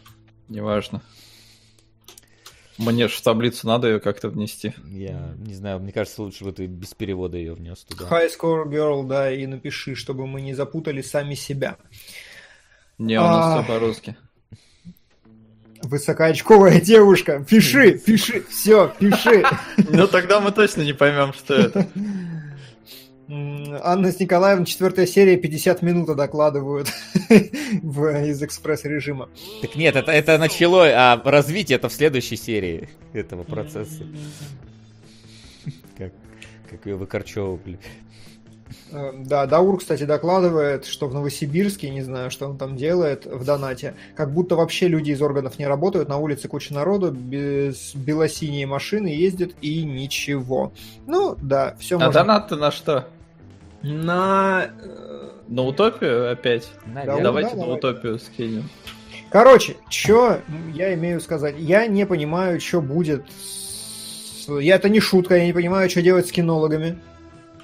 Неважно. 0.48 1.02
Мне 2.80 3.10
же 3.10 3.16
в 3.16 3.22
таблицу 3.22 3.68
надо 3.68 3.90
ее 3.90 4.00
как-то 4.00 4.30
внести. 4.30 4.74
Я 4.88 5.34
не 5.38 5.54
знаю, 5.54 5.82
мне 5.82 5.92
кажется, 5.92 6.22
лучше 6.22 6.46
бы 6.46 6.54
ты 6.54 6.66
без 6.66 6.94
перевода 6.94 7.38
ее 7.38 7.54
внес 7.54 7.80
туда. 7.80 8.06
High 8.10 8.30
Score 8.30 8.66
Girl, 8.70 9.06
да, 9.06 9.30
и 9.32 9.46
напиши, 9.46 9.96
чтобы 9.96 10.26
мы 10.26 10.40
не 10.42 10.54
запутали 10.54 11.02
сами 11.02 11.36
себя. 11.36 11.78
Не, 12.98 13.20
у 13.20 13.24
нас 13.24 13.46
а... 13.46 13.64
все 13.64 13.74
по-русски. 13.74 14.16
Высокоочковая 15.84 16.80
девушка, 16.80 17.46
пиши, 17.48 17.98
пиши, 17.98 18.46
все, 18.50 18.94
пиши. 18.98 19.44
Ну 19.78 20.08
тогда 20.08 20.40
мы 20.40 20.52
точно 20.52 20.82
не 20.82 20.94
поймем, 20.94 21.34
что 21.34 21.56
это. 21.56 21.88
Анна 23.30 24.12
с 24.12 24.20
Николаевной, 24.20 24.66
четвертая 24.66 25.06
серия, 25.06 25.38
50 25.38 25.84
минут 25.84 26.16
докладывают 26.16 26.92
в, 27.84 28.26
из 28.26 28.42
экспресс-режима. 28.42 29.30
Так 29.62 29.76
нет, 29.76 29.96
это, 29.96 30.12
это 30.12 30.40
начало, 30.40 30.88
а 30.88 31.22
развитие 31.24 31.76
это 31.76 31.90
в 31.90 31.94
следующей 31.94 32.38
серии 32.38 32.90
этого 33.14 33.44
процесса. 33.44 34.04
Как, 35.96 36.12
как 36.72 36.86
ее 36.88 36.96
выкорчевывали. 36.96 37.78
Э, 38.92 39.12
да, 39.16 39.46
Даур, 39.46 39.78
кстати, 39.78 40.04
докладывает, 40.04 40.86
что 40.86 41.08
в 41.08 41.14
Новосибирске, 41.14 41.92
не 41.92 42.02
знаю, 42.02 42.32
что 42.32 42.48
он 42.48 42.58
там 42.58 42.76
делает 42.76 43.28
в 43.28 43.46
донате, 43.46 43.94
как 44.16 44.34
будто 44.34 44.56
вообще 44.56 44.88
люди 44.88 45.12
из 45.12 45.22
органов 45.22 45.60
не 45.60 45.68
работают, 45.68 46.10
на 46.10 46.18
улице 46.18 46.48
куча 46.48 46.74
народу, 46.74 47.12
без 47.12 47.94
белосиние 47.94 48.66
машины 48.66 49.08
ездят 49.08 49.52
и 49.62 49.84
ничего. 49.84 50.74
Ну, 51.06 51.36
да, 51.40 51.76
все 51.80 51.98
А 51.98 52.06
можно... 52.06 52.14
донат-то 52.14 52.56
на 52.56 52.72
что? 52.72 53.08
На... 53.82 54.70
Э, 54.82 55.30
на 55.48 55.64
утопию 55.64 56.32
опять? 56.32 56.70
Наверное. 56.86 57.24
Давайте 57.24 57.56
да, 57.56 57.66
на 57.66 57.74
утопию 57.74 58.20
скинем. 58.20 58.70
Короче, 59.30 59.78
что 59.90 60.42
я 60.74 60.94
имею 60.96 61.22
сказать? 61.22 61.56
Я 61.58 61.88
не 61.88 62.06
понимаю, 62.06 62.60
что 62.60 62.82
будет 62.82 63.26
с... 63.32 64.48
Я 64.60 64.76
это 64.76 64.90
не 64.90 65.00
шутка, 65.00 65.38
я 65.38 65.46
не 65.46 65.54
понимаю, 65.54 65.90
что 65.90 66.02
делать 66.02 66.28
с 66.28 66.32
кинологами. 66.32 67.00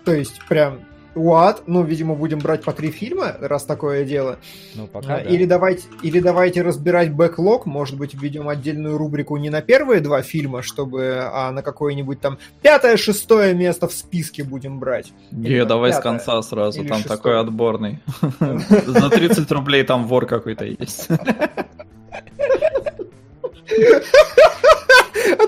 То 0.03 0.13
есть, 0.13 0.39
прям, 0.47 0.81
What? 1.15 1.63
Ну, 1.65 1.83
видимо, 1.83 2.15
будем 2.15 2.39
брать 2.39 2.63
по 2.63 2.73
три 2.73 2.91
фильма, 2.91 3.35
раз 3.39 3.63
такое 3.63 4.03
дело. 4.03 4.37
Ну, 4.75 4.87
пока, 4.87 5.15
а, 5.15 5.23
да. 5.23 5.29
или, 5.29 5.45
давайте, 5.45 5.83
или 6.01 6.19
давайте 6.19 6.61
разбирать 6.61 7.13
бэклог, 7.13 7.65
может 7.65 7.97
быть, 7.97 8.13
введем 8.13 8.49
отдельную 8.49 8.97
рубрику 8.97 9.37
не 9.37 9.49
на 9.49 9.61
первые 9.61 10.01
два 10.01 10.21
фильма, 10.21 10.61
чтобы, 10.61 11.21
а 11.31 11.51
на 11.51 11.61
какое-нибудь 11.61 12.19
там 12.19 12.37
пятое, 12.61 12.97
шестое 12.97 13.53
место 13.53 13.87
в 13.87 13.93
списке 13.93 14.43
будем 14.43 14.79
брать. 14.79 15.13
Не, 15.31 15.65
давай 15.65 15.91
пятое, 15.91 16.01
с 16.01 16.03
конца 16.03 16.41
сразу, 16.41 16.83
там 16.83 16.97
шестое. 16.97 17.17
такой 17.17 17.39
отборный. 17.39 17.99
За 18.85 19.09
30 19.09 19.49
рублей 19.51 19.83
там 19.83 20.05
вор 20.07 20.25
какой-то 20.25 20.65
есть. 20.65 21.07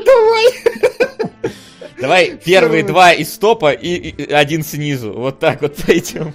Давай! 0.06 0.54
Давай 2.00 2.38
первые 2.38 2.84
два 2.84 3.12
из 3.12 3.38
топа 3.38 3.72
и, 3.72 4.32
один 4.32 4.64
снизу. 4.64 5.14
Вот 5.14 5.40
так 5.40 5.62
вот 5.62 5.76
пойдем. 5.76 6.34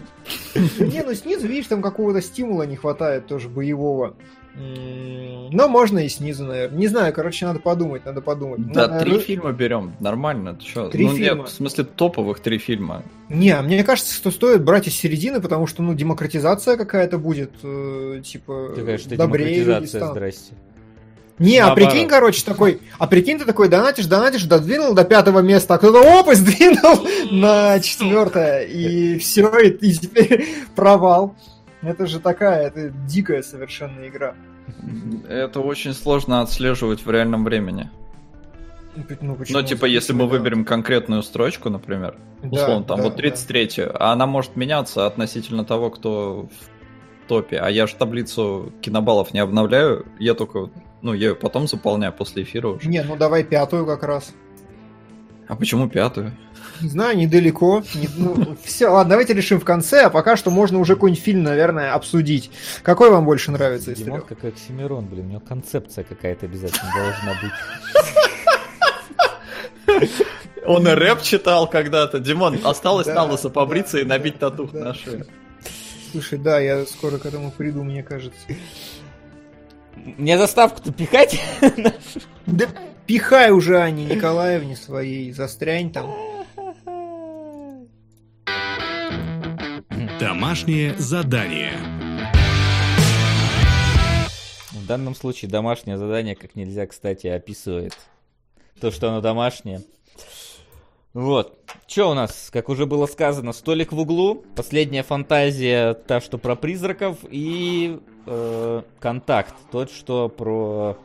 Не, 0.78 1.02
ну 1.02 1.14
снизу, 1.14 1.46
видишь, 1.46 1.66
там 1.66 1.82
какого-то 1.82 2.20
стимула 2.20 2.64
не 2.64 2.76
хватает 2.76 3.26
тоже 3.26 3.48
боевого. 3.48 4.14
Но 4.54 5.66
можно 5.68 6.00
и 6.00 6.08
снизу, 6.08 6.44
наверное. 6.44 6.78
Не 6.78 6.86
знаю, 6.86 7.12
короче, 7.14 7.46
надо 7.46 7.58
подумать, 7.58 8.04
надо 8.04 8.20
подумать. 8.20 8.70
Да, 8.70 8.86
надо... 8.86 9.04
три 9.04 9.18
фильма 9.18 9.52
берем, 9.52 9.94
нормально. 9.98 10.58
Что? 10.60 10.90
Три 10.90 11.06
ну, 11.06 11.16
фильма. 11.16 11.40
Нет, 11.40 11.48
в 11.48 11.52
смысле 11.52 11.84
топовых 11.84 12.40
три 12.40 12.58
фильма. 12.58 13.02
Не, 13.30 13.58
мне 13.62 13.82
кажется, 13.82 14.14
что 14.14 14.30
стоит 14.30 14.62
брать 14.62 14.88
из 14.88 14.94
середины, 14.94 15.40
потому 15.40 15.66
что, 15.66 15.82
ну, 15.82 15.94
демократизация 15.94 16.76
какая-то 16.76 17.16
будет, 17.16 17.52
э, 17.62 18.20
типа, 18.22 18.74
добрее 18.76 19.64
демократизация, 19.64 20.06
здрасте. 20.10 20.52
Не, 21.42 21.58
а 21.58 21.74
прикинь, 21.74 22.08
короче, 22.08 22.44
такой, 22.44 22.80
а 22.98 23.06
прикинь, 23.06 23.38
ты 23.38 23.44
такой 23.44 23.68
донатишь, 23.68 24.06
донатишь, 24.06 24.44
додвинул 24.44 24.94
до 24.94 25.04
пятого 25.04 25.40
места, 25.40 25.74
а 25.74 25.78
кто-то 25.78 26.00
оп, 26.00 26.28
и 26.28 26.34
сдвинул 26.34 27.06
на 27.30 27.80
четвертое, 27.80 28.62
и 28.62 29.18
все, 29.18 29.48
и, 29.58 29.70
и 29.70 29.92
теперь 29.98 30.46
провал. 30.74 31.34
Это 31.82 32.06
же 32.06 32.20
такая, 32.20 32.68
это 32.68 32.90
дикая 32.90 33.42
совершенно 33.42 34.06
игра. 34.06 34.34
Это 35.28 35.60
очень 35.60 35.94
сложно 35.94 36.40
отслеживать 36.40 37.04
в 37.04 37.10
реальном 37.10 37.44
времени. 37.44 37.90
Ну, 38.94 39.04
ну, 39.20 39.38
ну 39.48 39.62
типа, 39.62 39.86
если 39.86 40.12
мы 40.12 40.26
выберем 40.26 40.64
конкретную 40.64 41.22
строчку, 41.22 41.70
например, 41.70 42.16
условно, 42.42 42.80
да, 42.80 42.88
там 42.88 42.96
да, 42.98 43.02
вот 43.04 43.18
33-ю, 43.18 43.86
да. 43.86 43.96
а 43.98 44.12
она 44.12 44.26
может 44.26 44.54
меняться 44.54 45.06
относительно 45.06 45.64
того, 45.64 45.90
кто 45.90 46.42
в 46.42 47.28
топе. 47.28 47.56
А 47.56 47.70
я 47.70 47.86
же 47.86 47.94
таблицу 47.96 48.72
кинобаллов 48.82 49.32
не 49.32 49.40
обновляю, 49.40 50.06
я 50.18 50.34
только 50.34 50.68
Ну, 51.02 51.12
я 51.12 51.28
ее 51.28 51.34
потом 51.34 51.66
заполняю 51.66 52.12
после 52.12 52.44
эфира 52.44 52.68
уже. 52.68 52.88
Не, 52.88 53.02
ну 53.02 53.16
давай 53.16 53.42
пятую 53.42 53.84
как 53.84 54.04
раз. 54.04 54.32
А 55.48 55.56
почему 55.56 55.88
пятую? 55.88 56.32
Не 56.80 56.88
знаю, 56.88 57.16
недалеко. 57.16 57.82
Не, 57.94 58.08
ну, 58.16 58.56
все, 58.64 58.88
ладно, 58.88 59.10
давайте 59.10 59.34
решим 59.34 59.60
в 59.60 59.64
конце, 59.64 60.04
а 60.04 60.10
пока 60.10 60.36
что 60.36 60.50
можно 60.50 60.78
уже 60.78 60.94
какой-нибудь 60.94 61.22
фильм, 61.22 61.42
наверное, 61.42 61.92
обсудить. 61.92 62.50
Какой 62.82 63.10
вам 63.10 63.24
больше 63.24 63.50
нравится 63.50 63.94
Димон 63.94 64.22
как 64.22 64.44
Оксимирон, 64.44 65.06
блин, 65.06 65.26
у 65.26 65.28
него 65.30 65.40
концепция 65.40 66.04
какая-то 66.04 66.46
обязательно 66.46 66.90
должна 66.94 67.34
быть. 67.42 67.52
Он 70.64 70.86
и 70.86 70.92
рэп 70.92 71.22
читал 71.22 71.68
когда-то. 71.68 72.20
Димон, 72.20 72.60
осталось 72.64 73.08
да, 73.08 73.26
на 73.26 73.36
побриться 73.36 73.98
и 73.98 74.04
набить 74.04 74.38
татух 74.38 74.72
на 74.72 74.94
шею. 74.94 75.26
Слушай, 76.12 76.38
да, 76.38 76.60
я 76.60 76.86
скоро 76.86 77.18
к 77.18 77.26
этому 77.26 77.50
приду, 77.50 77.82
мне 77.82 78.02
кажется. 78.02 78.38
Мне 79.96 80.38
заставку-то 80.38 80.92
пихать? 80.92 81.40
Да 82.46 82.66
пихай 83.06 83.52
уже 83.52 83.78
Анне 83.78 84.04
Николаевне 84.04 84.74
своей, 84.74 85.32
застрянь 85.32 85.92
там. 85.92 86.12
Домашнее 90.18 90.94
задание. 90.98 91.72
В 94.70 94.86
данном 94.86 95.14
случае 95.14 95.50
домашнее 95.50 95.96
задание 95.96 96.34
как 96.34 96.56
нельзя, 96.56 96.86
кстати, 96.86 97.26
описывает 97.28 97.96
то, 98.80 98.90
что 98.90 99.08
оно 99.08 99.20
домашнее. 99.20 99.82
Вот. 101.14 101.58
Что 101.86 102.10
у 102.10 102.14
нас, 102.14 102.48
как 102.50 102.68
уже 102.68 102.86
было 102.86 103.06
сказано, 103.06 103.52
столик 103.52 103.92
в 103.92 103.98
углу, 103.98 104.44
последняя 104.56 105.02
фантазия, 105.02 105.94
та, 105.94 106.20
что 106.20 106.38
про 106.38 106.56
призраков, 106.56 107.18
и 107.30 108.00
э, 108.26 108.82
контакт, 109.00 109.54
тот, 109.70 109.90
что 109.90 110.28
про, 110.28 110.96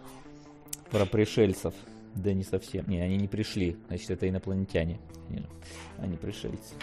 про 0.91 1.05
пришельцев. 1.05 1.73
Да 2.15 2.33
не 2.33 2.43
совсем. 2.43 2.85
Не, 2.87 2.99
они 3.01 3.17
не 3.17 3.27
пришли. 3.27 3.77
Значит, 3.87 4.11
это 4.11 4.27
инопланетяне. 4.27 4.99
Нет, 5.29 5.45
они 5.99 6.17
пришельцы. 6.17 6.73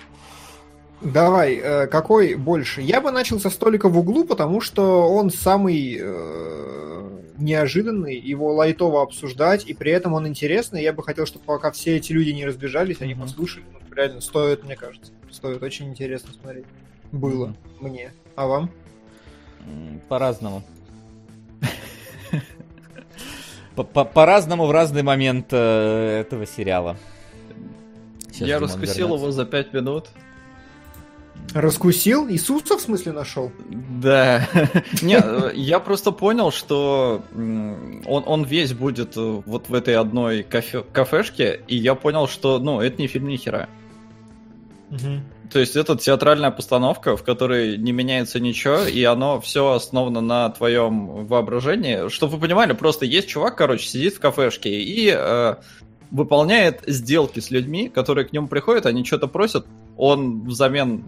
Давай, 1.01 1.57
э, 1.57 1.87
какой 1.87 2.35
больше? 2.35 2.81
Я 2.81 3.01
бы 3.01 3.11
начал 3.11 3.41
со 3.41 3.51
столика 3.51 3.89
в 3.89 3.99
углу, 3.99 4.25
потому 4.25 4.61
что 4.61 5.13
он 5.13 5.31
самый 5.31 5.99
э, 6.01 7.11
неожиданный, 7.37 8.17
его 8.17 8.55
лайтово 8.55 9.03
обсуждать, 9.03 9.67
и 9.67 9.75
при 9.75 9.93
этом 9.93 10.15
он 10.15 10.27
интересный. 10.27 10.83
Я 10.83 10.93
бы 10.93 11.03
хотел, 11.03 11.27
чтобы 11.27 11.45
пока 11.45 11.73
все 11.73 11.97
эти 11.97 12.13
люди 12.13 12.31
не 12.31 12.47
разбежались, 12.47 13.01
они 13.01 13.15
mm-hmm. 13.15 13.21
послушали. 13.21 13.65
Ну, 13.73 13.95
реально 13.95 14.21
стоит, 14.21 14.65
мне 14.65 14.77
кажется. 14.77 15.13
Стоит, 15.31 15.63
очень 15.63 15.89
интересно 15.89 16.33
смотреть. 16.33 16.67
Было 17.13 17.49
mm-hmm. 17.49 17.55
мне. 17.81 18.13
А 18.37 18.47
вам? 18.47 18.71
По-разному. 20.09 20.63
По-разному 23.75 24.67
в 24.67 24.71
разный 24.71 25.03
момент 25.03 25.49
э, 25.51 26.21
этого 26.21 26.47
сериала. 26.47 26.97
Я 28.33 28.59
раскусил 28.59 29.15
его 29.15 29.31
за 29.31 29.45
пять 29.45 29.73
минут. 29.73 30.09
Раскусил? 31.53 32.29
Иисуса 32.29 32.77
в 32.77 32.81
смысле 32.81 33.13
нашел? 33.13 33.53
Да. 33.69 34.49
Не, 35.03 35.21
я 35.55 35.79
просто 35.79 36.11
понял, 36.11 36.51
что 36.51 37.23
он, 37.33 38.05
он 38.27 38.45
весь 38.45 38.73
будет 38.73 39.17
э, 39.17 39.43
вот 39.47 39.69
в 39.69 39.75
этой 39.75 39.95
одной 39.97 40.43
кафе, 40.43 40.83
кафешке, 40.93 41.61
и 41.69 41.77
я 41.77 41.95
понял, 41.95 42.27
что, 42.27 42.59
ну, 42.59 42.81
это 42.81 43.01
не 43.01 43.07
фильм 43.07 43.29
ни 43.29 43.37
хера. 43.37 43.69
Угу. 44.91 45.21
То 45.53 45.59
есть 45.61 45.77
это 45.77 45.97
театральная 45.97 46.51
постановка, 46.51 47.17
в 47.17 47.23
которой 47.23 47.77
не 47.77 47.93
меняется 47.93 48.41
ничего, 48.41 48.85
и 48.85 49.03
оно 49.05 49.41
все 49.41 49.73
основано 49.73 50.21
на 50.21 50.49
твоем 50.51 51.27
воображении. 51.27 52.09
Чтобы 52.09 52.35
вы 52.35 52.41
понимали, 52.41 52.73
просто 52.73 53.05
есть 53.05 53.29
чувак, 53.29 53.57
короче, 53.57 53.87
сидит 53.87 54.15
в 54.15 54.21
кафешке 54.21 54.71
и 54.81 55.13
э, 55.15 55.57
выполняет 56.11 56.83
сделки 56.87 57.41
с 57.41 57.51
людьми, 57.51 57.89
которые 57.89 58.25
к 58.27 58.33
нему 58.33 58.49
приходят, 58.49 58.87
они 58.87 59.05
что-то 59.05 59.29
просят, 59.29 59.67
он 59.97 60.45
взамен 60.45 61.05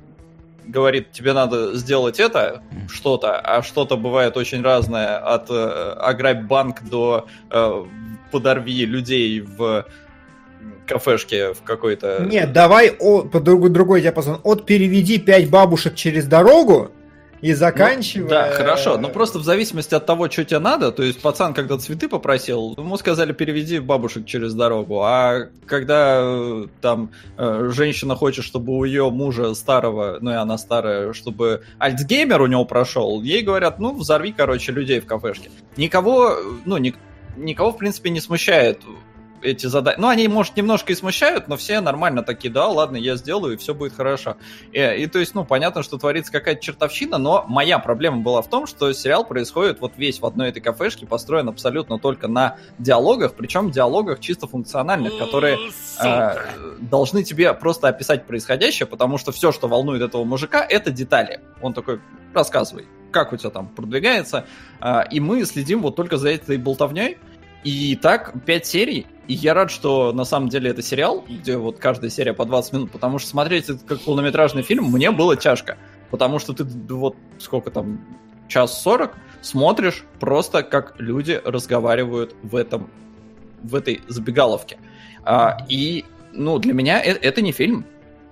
говорит, 0.66 1.12
тебе 1.12 1.32
надо 1.32 1.76
сделать 1.76 2.18
это, 2.18 2.62
что-то, 2.88 3.38
а 3.38 3.62
что-то 3.62 3.96
бывает 3.96 4.36
очень 4.36 4.62
разное, 4.62 5.16
от 5.18 5.48
э, 5.48 5.92
ограбь 6.00 6.42
банк 6.42 6.82
до 6.82 7.26
э, 7.50 7.84
подорви 8.32 8.84
людей 8.84 9.40
в 9.40 9.86
кафешке 10.86 11.52
в 11.52 11.62
какой-то... 11.62 12.24
Нет, 12.24 12.52
давай 12.52 12.90
о, 12.98 13.22
по 13.22 13.40
другой, 13.40 13.70
другой 13.70 14.00
диапазон. 14.00 14.40
От 14.44 14.66
переведи 14.66 15.18
пять 15.18 15.50
бабушек 15.50 15.94
через 15.94 16.26
дорогу, 16.26 16.90
и 17.40 17.52
заканчивая... 17.52 18.24
Ну, 18.24 18.30
да, 18.30 18.50
хорошо, 18.50 18.98
но 18.98 19.08
просто 19.08 19.38
в 19.38 19.44
зависимости 19.44 19.94
от 19.94 20.06
того, 20.06 20.30
что 20.30 20.44
тебе 20.44 20.58
надо, 20.58 20.90
то 20.90 21.02
есть 21.02 21.20
пацан, 21.20 21.54
когда 21.54 21.76
цветы 21.78 22.08
попросил, 22.08 22.74
ему 22.76 22.96
сказали, 22.96 23.32
переведи 23.32 23.78
бабушек 23.78 24.26
через 24.26 24.54
дорогу, 24.54 25.02
а 25.02 25.48
когда 25.66 26.20
э, 26.22 26.66
там 26.80 27.10
э, 27.36 27.70
женщина 27.72 28.16
хочет, 28.16 28.44
чтобы 28.44 28.76
у 28.76 28.84
ее 28.84 29.10
мужа 29.10 29.54
старого, 29.54 30.18
ну 30.20 30.30
и 30.30 30.34
она 30.34 30.56
старая, 30.56 31.12
чтобы 31.12 31.62
альцгеймер 31.78 32.40
у 32.40 32.46
него 32.46 32.64
прошел, 32.64 33.22
ей 33.22 33.42
говорят, 33.42 33.78
ну, 33.78 33.94
взорви, 33.94 34.32
короче, 34.32 34.72
людей 34.72 35.00
в 35.00 35.06
кафешке. 35.06 35.50
Никого, 35.76 36.36
ну, 36.64 36.78
ни, 36.78 36.94
никого, 37.36 37.72
в 37.72 37.76
принципе, 37.76 38.10
не 38.10 38.20
смущает 38.20 38.80
эти 39.42 39.66
задания. 39.66 40.00
Ну, 40.00 40.08
они, 40.08 40.28
может, 40.28 40.56
немножко 40.56 40.92
и 40.92 40.96
смущают, 40.96 41.48
но 41.48 41.56
все 41.56 41.80
нормально 41.80 42.22
такие, 42.22 42.52
да, 42.52 42.66
ладно, 42.68 42.96
я 42.96 43.16
сделаю, 43.16 43.54
и 43.54 43.56
все 43.56 43.74
будет 43.74 43.94
хорошо. 43.94 44.36
И, 44.72 44.80
и 44.80 45.06
то 45.06 45.18
есть, 45.18 45.34
ну, 45.34 45.44
понятно, 45.44 45.82
что 45.82 45.98
творится 45.98 46.32
какая-то 46.32 46.62
чертовщина, 46.62 47.18
но 47.18 47.44
моя 47.48 47.78
проблема 47.78 48.18
была 48.18 48.42
в 48.42 48.48
том, 48.48 48.66
что 48.66 48.92
сериал 48.92 49.24
происходит 49.24 49.80
вот 49.80 49.92
весь 49.96 50.20
в 50.20 50.26
одной 50.26 50.48
этой 50.48 50.60
кафешке, 50.60 51.06
построен 51.06 51.48
абсолютно 51.48 51.98
только 51.98 52.28
на 52.28 52.56
диалогах, 52.78 53.34
причем 53.34 53.70
диалогах 53.70 54.20
чисто 54.20 54.46
функциональных, 54.46 55.18
которые 55.18 55.58
э, 56.02 56.36
должны 56.80 57.22
тебе 57.22 57.52
просто 57.54 57.88
описать 57.88 58.26
происходящее, 58.26 58.86
потому 58.86 59.18
что 59.18 59.32
все, 59.32 59.52
что 59.52 59.68
волнует 59.68 60.02
этого 60.02 60.24
мужика, 60.24 60.64
это 60.68 60.90
детали. 60.90 61.40
Он 61.62 61.72
такой, 61.72 62.00
рассказывай, 62.34 62.86
как 63.10 63.32
у 63.32 63.36
тебя 63.36 63.50
там 63.50 63.68
продвигается, 63.68 64.46
э, 64.80 65.02
и 65.10 65.20
мы 65.20 65.44
следим 65.44 65.82
вот 65.82 65.96
только 65.96 66.16
за 66.16 66.30
этой 66.30 66.56
болтовней, 66.58 67.18
и 67.64 67.96
так, 67.96 68.32
5 68.44 68.66
серий, 68.66 69.06
и 69.28 69.34
я 69.34 69.54
рад, 69.54 69.70
что 69.70 70.12
на 70.12 70.24
самом 70.24 70.48
деле 70.48 70.70
это 70.70 70.82
сериал, 70.82 71.24
где 71.28 71.56
вот 71.56 71.78
каждая 71.78 72.10
серия 72.10 72.32
по 72.32 72.44
20 72.44 72.72
минут, 72.72 72.90
потому 72.90 73.18
что 73.18 73.28
смотреть 73.28 73.68
это 73.68 73.78
как 73.84 74.00
полнометражный 74.00 74.62
фильм 74.62 74.84
мне 74.84 75.10
было 75.10 75.36
тяжко. 75.36 75.76
Потому 76.10 76.38
что 76.38 76.52
ты 76.52 76.64
вот 76.94 77.16
сколько 77.38 77.70
там, 77.70 78.00
час 78.48 78.80
сорок, 78.80 79.16
смотришь 79.42 80.04
просто, 80.20 80.62
как 80.62 80.94
люди 80.98 81.40
разговаривают 81.44 82.34
в 82.42 82.54
этом, 82.54 82.88
в 83.62 83.74
этой 83.74 84.02
забегаловке. 84.06 84.78
А, 85.24 85.58
и, 85.68 86.04
ну, 86.32 86.58
для 86.58 86.72
меня 86.72 87.00
это, 87.00 87.18
это 87.20 87.42
не 87.42 87.50
фильм, 87.50 87.84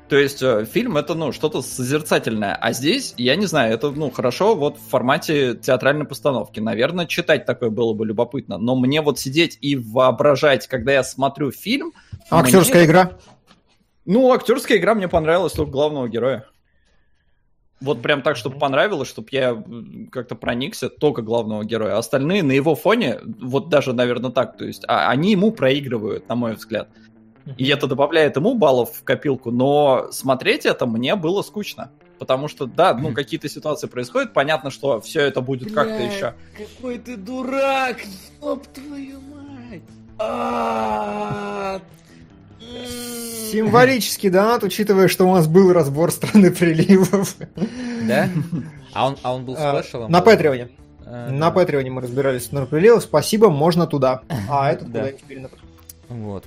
то 0.09 0.17
есть 0.17 0.43
э, 0.43 0.67
фильм 0.67 0.97
это, 0.97 1.15
ну, 1.15 1.33
что-то 1.33 1.63
созерцательное. 1.63 2.55
А 2.55 2.73
здесь, 2.73 3.15
я 3.17 3.37
не 3.37 3.47
знаю, 3.47 3.73
это, 3.73 3.91
ну, 3.91 4.11
хорошо 4.11 4.55
вот 4.55 4.77
в 4.77 4.91
формате 4.91 5.55
театральной 5.55 6.05
постановки. 6.05 6.61
Наверное, 6.61 7.07
читать 7.07 7.47
такое 7.47 7.71
было 7.71 7.95
бы 7.95 8.05
любопытно. 8.05 8.59
Но 8.59 8.77
мне 8.77 9.01
вот 9.01 9.19
сидеть 9.19 9.57
и 9.63 9.77
воображать, 9.77 10.67
когда 10.67 10.93
я 10.93 11.05
смотрю 11.05 11.51
фильм... 11.51 11.93
А 12.29 12.41
актерская 12.41 12.83
мне... 12.83 12.87
игра? 12.87 13.13
Ну, 14.05 14.31
актерская 14.33 14.77
игра 14.77 14.95
мне 14.95 15.09
понравилась 15.09 15.55
только 15.55 15.73
главного 15.73 16.07
героя. 16.09 16.47
Вот 17.81 18.03
прям 18.03 18.23
так, 18.23 18.37
чтобы 18.37 18.59
понравилось, 18.59 19.09
чтобы 19.09 19.29
я 19.33 19.63
как-то 20.13 20.35
проникся 20.35 20.91
только 20.91 21.23
главного 21.23 21.65
героя. 21.65 21.97
Остальные 21.97 22.43
на 22.43 22.53
его 22.53 22.75
фоне, 22.75 23.21
вот 23.41 23.69
даже, 23.71 23.95
наверное, 23.95 24.31
так, 24.31 24.59
то 24.59 24.65
есть, 24.65 24.85
а, 24.87 25.09
они 25.11 25.33
ему 25.33 25.51
проигрывают, 25.51 26.29
на 26.29 26.35
мой 26.35 26.55
взгляд. 26.55 26.89
И 27.57 27.69
это 27.69 27.87
добавляет 27.87 28.37
ему 28.37 28.55
баллов 28.55 28.97
в 28.97 29.05
копилку, 29.05 29.51
но 29.51 30.09
смотреть 30.11 30.65
это 30.65 30.87
мне 30.87 31.15
было 31.15 31.43
скучно. 31.43 31.91
Потому 32.19 32.49
что, 32.49 32.67
да, 32.67 32.95
ну, 32.95 33.13
какие-то 33.13 33.49
ситуации 33.49 33.87
происходят, 33.87 34.33
понятно, 34.33 34.71
что 34.71 35.01
все 35.01 35.21
это 35.23 35.41
будет 35.41 35.75
как-то 35.75 36.03
еще. 36.03 36.35
Какой 36.57 36.99
ты 36.99 37.17
дурак! 37.17 37.99
Ёб 38.41 38.67
твою 38.69 39.21
мать! 39.21 39.83
А! 40.19 41.81
Символический 43.53 44.31
донат, 44.31 44.63
учитывая, 44.63 45.09
что 45.09 45.29
у 45.29 45.35
нас 45.35 45.47
был 45.47 45.73
разбор 45.73 46.11
страны 46.13 46.51
приливов. 46.51 47.37
Да? 48.07 48.29
А 48.93 49.09
он, 49.09 49.17
а 49.23 49.35
он 49.35 49.45
был 49.45 49.57
а, 49.59 49.83
спешалом? 49.83 50.11
На 50.11 50.21
Патреоне. 50.21 50.71
А, 51.05 51.31
на 51.31 51.51
Патреоне 51.51 51.91
мы 51.91 52.01
разбирались 52.01 52.45
страну 52.45 52.67
приливов. 52.67 53.03
Спасибо, 53.03 53.51
можно 53.51 53.87
туда. 53.87 54.23
А 54.49 54.73
этот 54.73 54.87
куда 54.87 55.13
теперь 55.13 55.41
на 55.41 55.51
Вот. 56.09 56.45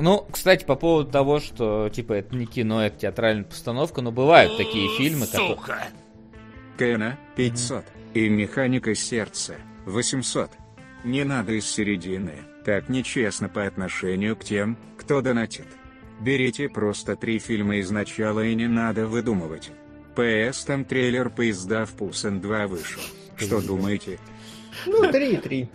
Ну, 0.00 0.26
кстати, 0.30 0.64
по 0.64 0.76
поводу 0.76 1.10
того, 1.10 1.40
что, 1.40 1.88
типа, 1.88 2.14
это 2.14 2.34
не 2.34 2.46
кино, 2.46 2.84
это 2.84 2.98
театральная 2.98 3.44
постановка, 3.44 4.00
но 4.00 4.12
бывают 4.12 4.56
такие 4.56 4.88
фильмы, 4.96 5.26
которые... 5.26 5.90
Кэна 6.76 7.18
500 7.36 7.84
и 8.14 8.28
Механика 8.28 8.94
сердца 8.94 9.56
800. 9.86 10.50
Не 11.04 11.24
надо 11.24 11.52
из 11.52 11.68
середины, 11.68 12.34
так 12.64 12.88
нечестно 12.88 13.48
по 13.48 13.66
отношению 13.66 14.36
к 14.36 14.44
тем, 14.44 14.78
кто 14.96 15.20
донатит. 15.20 15.66
Берите 16.20 16.68
просто 16.68 17.16
три 17.16 17.38
фильма 17.38 17.76
из 17.76 17.90
начала 17.90 18.44
и 18.44 18.54
не 18.54 18.66
надо 18.66 19.06
выдумывать. 19.06 19.70
ПС 20.14 20.64
там 20.64 20.84
трейлер 20.84 21.30
поезда 21.30 21.86
в 21.86 21.92
Пусан 21.92 22.40
2 22.40 22.66
вышел. 22.66 23.02
Что 23.36 23.60
думаете? 23.60 24.18
Ну, 24.86 25.10
три, 25.10 25.36
три. 25.36 25.68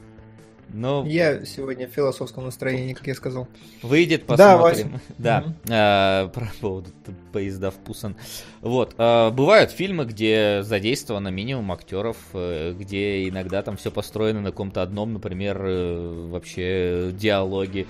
Но... 0.74 1.06
Я 1.08 1.46
сегодня 1.46 1.88
в 1.88 1.92
философском 1.92 2.46
настроении, 2.46 2.94
как 2.94 3.06
я 3.08 3.16
сказал. 3.16 3.48
Выйдет, 3.82 4.26
посмотрим. 4.26 5.00
Да, 5.18 5.46
да. 5.66 5.70
А, 5.70 6.28
про 6.30 6.52
поводу 6.60 6.90
поезда 7.32 7.72
в 7.72 7.76
Пусан. 7.76 8.16
Вот. 8.62 8.96
А, 8.98 9.30
бывают 9.30 9.72
фильмы, 9.72 10.06
где 10.06 10.62
задействовано 10.64 11.28
минимум 11.30 11.72
актеров, 11.72 12.18
э, 12.34 12.74
где 12.78 13.30
иногда 13.30 13.62
там 13.62 13.78
все 13.78 13.92
построено 13.92 14.42
на 14.42 14.50
каком-то 14.50 14.82
одном, 14.82 15.14
например, 15.14 15.62
э, 15.64 16.28
вообще 16.30 17.12
диалоги. 17.14 17.88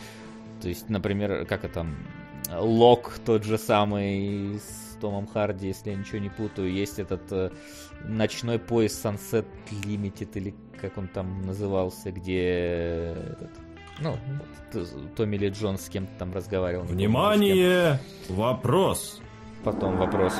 То 0.61 0.67
есть, 0.67 0.89
например, 0.89 1.45
как 1.45 1.63
это 1.63 1.73
там, 1.73 1.95
Лок 2.51 3.19
тот 3.25 3.45
же 3.45 3.57
самый 3.57 4.59
с 4.59 4.82
Томом 5.03 5.27
Харди, 5.27 5.67
если 5.67 5.89
я 5.89 5.97
ничего 5.97 6.19
не 6.19 6.29
путаю. 6.29 6.71
Есть 6.71 6.97
этот 6.97 7.29
э, 7.29 7.49
ночной 8.05 8.57
поезд 8.57 9.03
Sunset 9.03 9.45
Limited 9.69 10.29
или 10.35 10.55
как 10.79 10.97
он 10.97 11.09
там 11.09 11.41
назывался, 11.41 12.13
где 12.13 13.13
этот, 13.31 13.49
ну, 13.99 14.15
Томми 15.17 15.35
Ли 15.35 15.49
Джонс 15.49 15.87
с 15.87 15.89
кем-то 15.89 16.13
там 16.17 16.33
разговаривал. 16.33 16.85
Внимание! 16.85 17.99
Вопрос! 18.29 19.19
Потом 19.65 19.97
вопрос. 19.97 20.35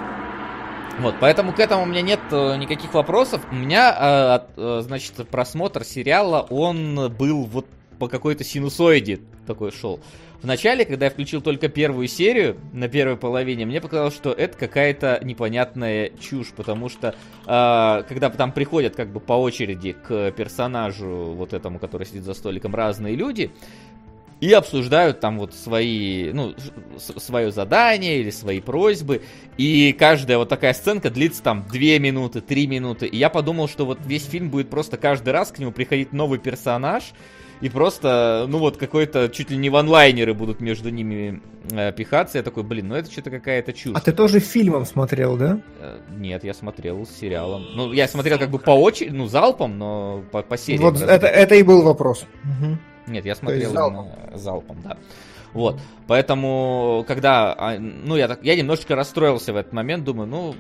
Вот, 1.00 1.16
поэтому 1.20 1.52
к 1.52 1.60
этому 1.60 1.84
у 1.84 1.86
меня 1.86 2.02
нет 2.02 2.22
э, 2.32 2.56
никаких 2.56 2.94
вопросов. 2.94 3.42
У 3.52 3.56
меня, 3.56 4.46
э, 4.56 4.62
э, 4.62 4.82
значит, 4.82 5.28
просмотр 5.28 5.84
сериала, 5.84 6.48
он 6.50 7.12
был 7.12 7.44
вот 7.44 7.66
по 8.00 8.08
какой-то 8.08 8.46
синусоиде 8.46 9.20
такой 9.46 9.72
шел. 9.72 10.00
Вначале, 10.44 10.84
когда 10.84 11.06
я 11.06 11.12
включил 11.12 11.42
только 11.42 11.70
первую 11.70 12.10
серию 12.10 12.58
на 12.74 12.90
первой 12.90 13.16
половине, 13.16 13.66
мне 13.66 13.80
показалось, 13.80 14.14
что 14.14 14.34
это 14.34 14.58
какая-то 14.58 15.22
непонятная 15.24 16.12
чушь, 16.20 16.50
потому 16.50 16.90
что 16.90 17.16
э, 17.46 18.04
когда 18.10 18.30
там 18.30 18.52
приходят 18.52 18.94
как 18.94 19.08
бы 19.08 19.22
по 19.22 19.34
очереди 19.34 19.94
к 19.94 20.32
персонажу 20.32 21.08
вот 21.08 21.54
этому, 21.54 21.80
который 21.80 22.06
сидит 22.06 22.24
за 22.24 22.34
столиком, 22.34 22.76
разные 22.76 23.16
люди, 23.16 23.52
и 24.42 24.52
обсуждают 24.52 25.22
там 25.22 25.40
вот 25.40 25.54
свои, 25.54 26.34
ну, 26.34 26.54
свое 26.98 27.50
задание 27.50 28.20
или 28.20 28.30
свои 28.30 28.60
просьбы. 28.60 29.22
И 29.56 29.96
каждая 29.98 30.38
вот 30.38 30.50
такая 30.50 30.74
сценка 30.74 31.10
длится 31.10 31.42
там 31.42 31.66
2 31.72 32.00
минуты, 32.00 32.42
3 32.42 32.68
минуты. 32.68 33.06
И 33.06 33.16
я 33.16 33.30
подумал, 33.30 33.70
что 33.70 33.86
вот 33.86 34.00
весь 34.06 34.26
фильм 34.26 34.50
будет 34.50 34.70
просто 34.70 34.98
каждый 34.98 35.30
раз 35.30 35.54
к 35.54 35.60
нему 35.60 35.72
приходить 35.72 36.12
новый 36.12 36.40
персонаж, 36.40 37.14
и 37.64 37.70
просто, 37.70 38.46
ну 38.50 38.58
вот, 38.58 38.76
какой-то, 38.76 39.30
чуть 39.30 39.50
ли 39.50 39.56
не 39.56 39.70
ванлайнеры 39.70 40.34
будут 40.34 40.60
между 40.60 40.90
ними 40.90 41.42
э, 41.72 41.94
пихаться. 41.94 42.38
Я 42.38 42.44
такой, 42.44 42.64
блин, 42.64 42.90
ну 42.90 42.96
это 42.96 43.10
что-то 43.10 43.32
какая-то 43.32 43.72
чушь. 43.72 43.94
А 43.96 44.02
ты 44.02 44.12
тоже 44.12 44.42
фильмом 44.42 44.86
смотрел, 44.86 45.38
да? 45.38 45.62
Э, 45.80 45.98
нет, 46.18 46.44
я 46.44 46.54
смотрел 46.54 47.06
с 47.06 47.12
сериалом. 47.12 47.64
Ну, 47.74 47.94
я 47.94 48.10
смотрел 48.10 48.38
как 48.38 48.50
бы 48.50 48.60
по 48.60 48.72
очереди, 48.72 49.16
ну, 49.16 49.28
залпом, 49.28 49.78
но 49.78 50.26
по, 50.34 50.42
по 50.42 50.58
серии. 50.58 50.80
Вот 50.80 51.00
это, 51.00 51.26
это 51.26 51.56
и 51.56 51.64
был 51.64 51.84
вопрос. 51.84 52.26
Угу. 52.44 52.78
Нет, 53.08 53.26
я 53.26 53.34
смотрел 53.34 53.72
залпом. 53.72 54.08
залпом, 54.34 54.78
да. 54.84 54.98
Вот, 55.54 55.80
поэтому, 56.08 57.06
когда, 57.08 57.54
а, 57.58 57.80
ну, 57.80 58.18
я, 58.18 58.28
так, 58.28 58.44
я 58.44 58.58
немножечко 58.58 58.94
расстроился 58.96 59.54
в 59.54 59.56
этот 59.56 59.72
момент, 59.72 60.04
думаю, 60.04 60.28
ну, 60.28 60.56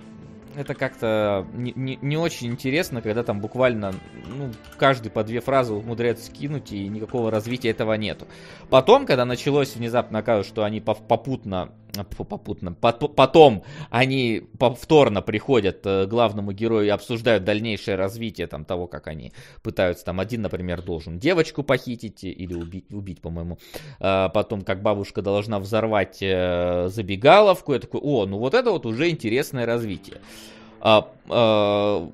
это 0.56 0.74
как-то 0.74 1.45
не, 1.54 1.74
не, 1.76 1.97
не 2.01 2.18
очень 2.18 2.47
интересно, 2.47 3.01
когда 3.01 3.24
там 3.24 3.39
буквально 3.39 3.93
ну, 4.28 4.51
каждый 4.78 5.10
по 5.10 5.24
две 5.24 5.41
фразы 5.41 5.74
умудряется 5.74 6.26
скинуть, 6.26 6.72
и 6.72 6.88
никакого 6.88 7.32
развития 7.32 7.70
этого 7.70 7.93
нету. 7.93 8.28
Потом, 8.70 9.06
когда 9.06 9.26
началось 9.26 9.76
внезапно 9.76 10.20
оказывается, 10.20 10.51
что 10.54 10.64
они 10.64 10.82
попутно 10.82 11.70
попутно. 12.01 12.73
Потом 12.73 13.63
они 13.89 14.43
повторно 14.57 15.21
приходят 15.21 15.81
к 15.81 15.87
э, 15.87 16.05
главному 16.07 16.51
герою 16.51 16.87
и 16.87 16.89
обсуждают 16.89 17.43
дальнейшее 17.43 17.95
развитие 17.95 18.47
там, 18.47 18.65
того, 18.65 18.87
как 18.87 19.07
они 19.07 19.31
пытаются. 19.61 20.05
Там 20.05 20.19
один, 20.19 20.41
например, 20.41 20.81
должен 20.81 21.19
девочку 21.19 21.63
похитить 21.63 22.23
или 22.23 22.53
убить, 22.53 22.85
убить 22.91 23.21
по-моему. 23.21 23.59
А 23.99 24.29
потом, 24.29 24.61
как 24.61 24.81
бабушка 24.81 25.21
должна 25.21 25.59
взорвать 25.59 26.17
э, 26.21 26.87
забегаловку. 26.89 27.73
Я 27.73 27.79
такой, 27.79 28.01
о, 28.01 28.25
ну 28.25 28.39
вот 28.39 28.53
это 28.53 28.71
вот 28.71 28.85
уже 28.85 29.09
интересное 29.09 29.65
развитие. 29.65 30.17
А, 30.81 31.09
а, 31.29 32.09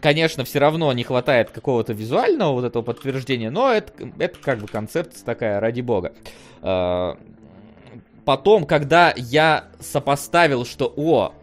конечно, 0.00 0.44
все 0.44 0.58
равно 0.58 0.92
не 0.92 1.02
хватает 1.02 1.50
какого-то 1.50 1.92
визуального 1.92 2.52
вот 2.52 2.64
этого 2.64 2.82
подтверждения, 2.82 3.50
но 3.50 3.72
это, 3.72 3.92
это 4.18 4.38
как 4.38 4.60
бы 4.60 4.68
концепция 4.68 5.24
такая, 5.24 5.60
ради 5.60 5.80
бога 5.82 6.12
потом, 8.24 8.66
когда 8.66 9.12
я 9.16 9.64
сопоставил, 9.80 10.64
что, 10.64 10.92
о, 10.96 11.34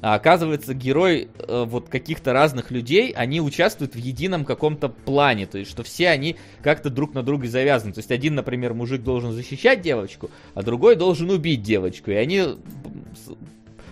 оказывается, 0.00 0.74
герой 0.74 1.28
э, 1.38 1.64
вот 1.64 1.88
каких-то 1.88 2.32
разных 2.32 2.70
людей, 2.70 3.12
они 3.12 3.40
участвуют 3.40 3.94
в 3.94 3.98
едином 3.98 4.44
каком-то 4.44 4.88
плане, 4.88 5.46
то 5.46 5.58
есть, 5.58 5.70
что 5.70 5.84
все 5.84 6.08
они 6.08 6.36
как-то 6.60 6.90
друг 6.90 7.14
на 7.14 7.22
друга 7.22 7.46
завязаны. 7.46 7.92
То 7.92 8.00
есть, 8.00 8.10
один, 8.10 8.34
например, 8.34 8.74
мужик 8.74 9.02
должен 9.02 9.32
защищать 9.32 9.80
девочку, 9.80 10.30
а 10.54 10.62
другой 10.62 10.96
должен 10.96 11.30
убить 11.30 11.62
девочку. 11.62 12.10
И 12.10 12.14
они 12.14 12.42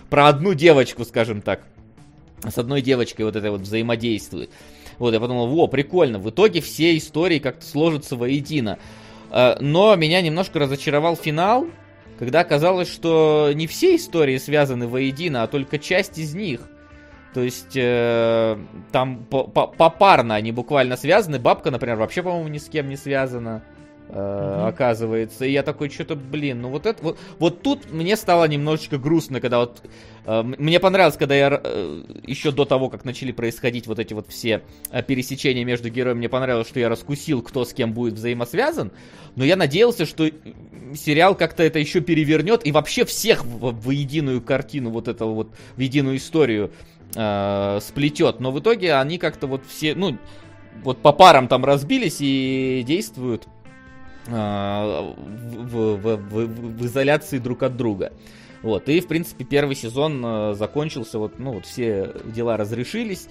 про 0.09 0.27
одну 0.27 0.53
девочку, 0.53 1.05
скажем 1.05 1.41
так, 1.41 1.63
с 2.43 2.57
одной 2.57 2.81
девочкой 2.81 3.25
вот 3.25 3.37
это 3.37 3.49
вот 3.49 3.61
взаимодействуют. 3.61 4.49
Вот, 4.97 5.13
я 5.13 5.19
подумал, 5.21 5.47
во, 5.47 5.67
прикольно, 5.67 6.19
в 6.19 6.29
итоге 6.29 6.59
все 6.59 6.97
истории 6.97 7.39
как-то 7.39 7.65
сложатся 7.65 8.17
воедино. 8.17 8.79
Э, 9.31 9.55
но 9.61 9.95
меня 9.95 10.21
немножко 10.21 10.59
разочаровал 10.59 11.15
финал, 11.15 11.67
когда 12.21 12.41
оказалось, 12.41 12.87
что 12.87 13.49
не 13.51 13.65
все 13.65 13.95
истории 13.95 14.37
связаны 14.37 14.87
воедино, 14.87 15.41
а 15.41 15.47
только 15.47 15.79
часть 15.79 16.19
из 16.19 16.35
них. 16.35 16.61
То 17.33 17.41
есть 17.41 17.75
э, 17.75 18.59
там 18.91 19.25
попарно 19.25 20.35
они 20.35 20.51
буквально 20.51 20.97
связаны. 20.97 21.39
Бабка, 21.39 21.71
например, 21.71 21.97
вообще, 21.97 22.21
по-моему, 22.21 22.49
ни 22.49 22.59
с 22.59 22.69
кем 22.69 22.89
не 22.89 22.95
связана 22.95 23.63
угу. 24.09 24.65
оказывается. 24.65 25.45
И 25.45 25.51
я 25.51 25.63
такой, 25.63 25.89
что-то, 25.89 26.15
блин, 26.15 26.61
ну 26.61 26.69
вот 26.69 26.85
это 26.85 27.01
вот, 27.01 27.19
вот 27.39 27.61
тут 27.61 27.91
мне 27.91 28.15
стало 28.15 28.45
немножечко 28.45 28.97
грустно, 28.97 29.39
когда 29.39 29.59
вот 29.59 29.81
э, 30.25 30.43
мне 30.43 30.79
понравилось, 30.79 31.17
когда 31.17 31.35
я 31.35 31.61
э, 31.63 32.03
еще 32.25 32.51
до 32.51 32.65
того, 32.65 32.89
как 32.89 33.05
начали 33.05 33.31
происходить 33.31 33.87
вот 33.87 33.99
эти 33.99 34.13
вот 34.13 34.27
все 34.27 34.63
э, 34.91 35.01
пересечения 35.03 35.63
между 35.65 35.89
героями, 35.89 36.19
мне 36.19 36.29
понравилось, 36.29 36.67
что 36.67 36.79
я 36.79 36.89
раскусил, 36.89 37.41
кто 37.41 37.65
с 37.65 37.73
кем 37.73 37.93
будет 37.93 38.15
взаимосвязан. 38.15 38.91
Но 39.35 39.45
я 39.45 39.55
надеялся, 39.55 40.05
что 40.05 40.29
сериал 40.93 41.35
как-то 41.35 41.63
это 41.63 41.79
еще 41.79 42.01
перевернет 42.01 42.65
и 42.65 42.71
вообще 42.71 43.05
всех 43.05 43.45
в, 43.45 43.71
в 43.71 43.89
единую 43.89 44.41
картину, 44.41 44.89
вот 44.89 45.07
этого 45.07 45.33
вот, 45.33 45.51
в 45.75 45.79
единую 45.79 46.17
историю 46.17 46.71
э, 47.15 47.79
сплетет. 47.81 48.39
Но 48.39 48.51
в 48.51 48.59
итоге 48.59 48.95
они 48.95 49.17
как-то 49.17 49.47
вот 49.47 49.63
все, 49.65 49.95
ну, 49.95 50.17
вот 50.83 51.01
по 51.01 51.11
парам 51.11 51.47
там 51.47 51.65
разбились 51.65 52.17
и 52.19 52.83
действуют 52.85 53.47
в, 54.31 55.95
в, 55.95 56.15
в, 56.15 56.45
в 56.45 56.85
изоляции 56.85 57.37
друг 57.37 57.63
от 57.63 57.75
друга. 57.75 58.13
Вот, 58.61 58.89
и, 58.89 58.99
в 58.99 59.07
принципе, 59.07 59.43
первый 59.43 59.75
сезон 59.75 60.23
э, 60.23 60.53
закончился, 60.53 61.17
вот, 61.17 61.39
ну, 61.39 61.53
вот 61.53 61.65
все 61.65 62.13
дела 62.25 62.57
разрешились, 62.57 63.27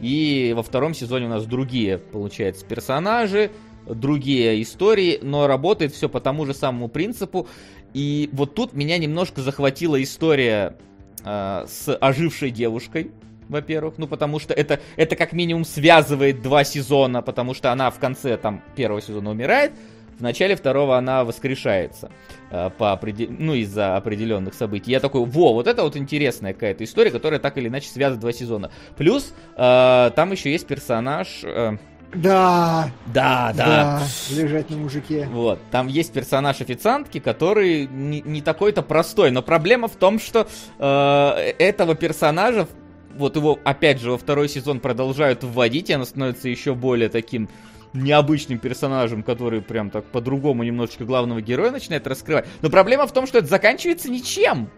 и 0.00 0.52
во 0.56 0.64
втором 0.64 0.94
сезоне 0.94 1.26
у 1.26 1.28
нас 1.28 1.46
другие, 1.46 1.98
получается, 1.98 2.66
персонажи, 2.66 3.52
другие 3.86 4.60
истории, 4.62 5.20
но 5.22 5.46
работает 5.46 5.92
все 5.92 6.08
по 6.08 6.20
тому 6.20 6.44
же 6.44 6.54
самому 6.54 6.88
принципу, 6.88 7.46
и 7.92 8.28
вот 8.32 8.56
тут 8.56 8.72
меня 8.72 8.98
немножко 8.98 9.42
захватила 9.42 10.02
история 10.02 10.76
э, 11.24 11.66
с 11.68 11.96
ожившей 11.96 12.50
девушкой, 12.50 13.12
во-первых, 13.48 13.98
ну 13.98 14.08
потому 14.08 14.40
что 14.40 14.54
это, 14.54 14.80
это 14.96 15.14
как 15.14 15.32
минимум 15.32 15.64
связывает 15.64 16.42
два 16.42 16.64
сезона, 16.64 17.22
потому 17.22 17.54
что 17.54 17.70
она 17.70 17.90
в 17.90 17.98
конце 18.00 18.36
там 18.36 18.62
первого 18.74 19.00
сезона 19.00 19.30
умирает, 19.30 19.72
в 20.18 20.22
начале 20.22 20.56
второго 20.56 20.96
она 20.96 21.24
воскрешается 21.24 22.10
э, 22.50 22.70
по 22.70 22.92
определ... 22.92 23.28
ну, 23.30 23.54
из-за 23.54 23.96
определенных 23.96 24.54
событий. 24.54 24.90
Я 24.90 25.00
такой, 25.00 25.24
во, 25.24 25.52
вот 25.52 25.66
это 25.66 25.82
вот 25.82 25.96
интересная 25.96 26.52
какая-то 26.52 26.84
история, 26.84 27.10
которая 27.10 27.40
так 27.40 27.58
или 27.58 27.68
иначе 27.68 27.88
связывает 27.88 28.20
два 28.20 28.32
сезона. 28.32 28.70
Плюс 28.96 29.34
э, 29.56 30.10
там 30.14 30.32
еще 30.32 30.50
есть 30.52 30.66
персонаж... 30.66 31.40
Э, 31.42 31.76
да. 32.14 32.90
Да, 33.06 33.52
да. 33.56 34.00
Да, 34.00 34.02
лежать 34.36 34.70
на 34.70 34.76
мужике. 34.76 35.28
Вот, 35.32 35.58
там 35.72 35.88
есть 35.88 36.12
персонаж 36.12 36.60
официантки, 36.60 37.18
который 37.18 37.88
не, 37.88 38.20
не 38.20 38.40
такой-то 38.40 38.82
простой, 38.82 39.32
но 39.32 39.42
проблема 39.42 39.88
в 39.88 39.96
том, 39.96 40.20
что 40.20 40.46
э, 40.78 41.54
этого 41.58 41.96
персонажа 41.96 42.68
вот 43.16 43.36
его, 43.36 43.58
опять 43.64 44.00
же, 44.00 44.10
во 44.10 44.18
второй 44.18 44.48
сезон 44.48 44.80
продолжают 44.80 45.44
вводить, 45.44 45.90
и 45.90 45.92
оно 45.92 46.04
становится 46.04 46.48
еще 46.48 46.74
более 46.74 47.08
таким 47.08 47.48
необычным 47.94 48.58
персонажем, 48.58 49.22
который 49.22 49.62
прям 49.62 49.90
так 49.90 50.04
по-другому 50.06 50.62
немножечко 50.64 51.04
главного 51.04 51.40
героя 51.40 51.70
начинает 51.70 52.06
раскрывать. 52.06 52.46
Но 52.60 52.70
проблема 52.70 53.06
в 53.06 53.12
том, 53.12 53.26
что 53.26 53.38
это 53.38 53.46
заканчивается 53.46 54.10
ничем. 54.10 54.68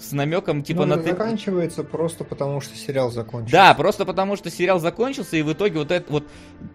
С 0.00 0.12
намеком 0.12 0.62
типа 0.62 0.86
ну, 0.86 0.96
на... 0.96 1.02
заканчивается 1.02 1.82
просто 1.82 2.22
потому, 2.22 2.60
что 2.60 2.76
сериал 2.76 3.10
закончился. 3.10 3.52
Да, 3.52 3.74
просто 3.74 4.04
потому, 4.04 4.36
что 4.36 4.48
сериал 4.48 4.78
закончился, 4.78 5.36
и 5.36 5.42
в 5.42 5.52
итоге 5.52 5.78
вот 5.78 5.90
это 5.90 6.12
вот 6.12 6.24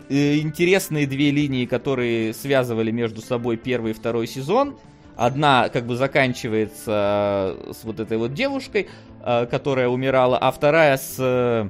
э, 0.09 0.37
интересные 0.39 1.07
две 1.07 1.31
линии, 1.31 1.65
которые 1.65 2.33
связывали 2.33 2.91
между 2.91 3.21
собой 3.21 3.55
первый 3.55 3.91
и 3.91 3.93
второй 3.93 4.27
сезон, 4.27 4.75
Одна 5.15 5.69
как 5.69 5.85
бы 5.85 5.95
заканчивается 5.95 7.55
э, 7.57 7.71
с 7.73 7.83
вот 7.85 7.99
этой 8.01 8.17
вот 8.17 8.33
девушкой, 8.33 8.89
э, 9.23 9.45
которая 9.45 9.87
умирала, 9.87 10.37
а 10.37 10.51
вторая 10.51 10.97
с 10.97 11.15
э, 11.17 11.69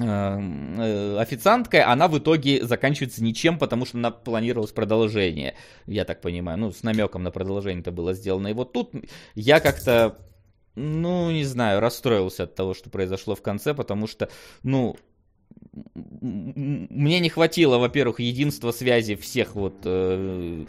официанткой, 0.00 1.80
она 1.80 2.08
в 2.08 2.18
итоге 2.18 2.64
заканчивается 2.64 3.22
ничем, 3.22 3.58
потому 3.58 3.86
что 3.86 3.98
она 3.98 4.10
планировалось 4.10 4.72
продолжение, 4.72 5.54
я 5.86 6.04
так 6.04 6.20
понимаю, 6.20 6.58
ну, 6.58 6.72
с 6.72 6.82
намеком 6.82 7.22
на 7.22 7.30
продолжение 7.30 7.80
это 7.80 7.92
было 7.92 8.14
сделано. 8.14 8.48
И 8.48 8.52
вот 8.52 8.72
тут 8.72 8.92
я 9.34 9.60
как-то, 9.60 10.18
ну, 10.74 11.30
не 11.30 11.44
знаю, 11.44 11.80
расстроился 11.80 12.44
от 12.44 12.54
того, 12.54 12.74
что 12.74 12.90
произошло 12.90 13.34
в 13.34 13.42
конце, 13.42 13.74
потому 13.74 14.06
что, 14.06 14.28
ну, 14.62 14.96
мне 15.72 17.20
не 17.20 17.28
хватило, 17.28 17.78
во-первых, 17.78 18.20
единства 18.20 18.72
связи 18.72 19.14
всех 19.14 19.54
вот 19.54 19.74
э, 19.84 20.66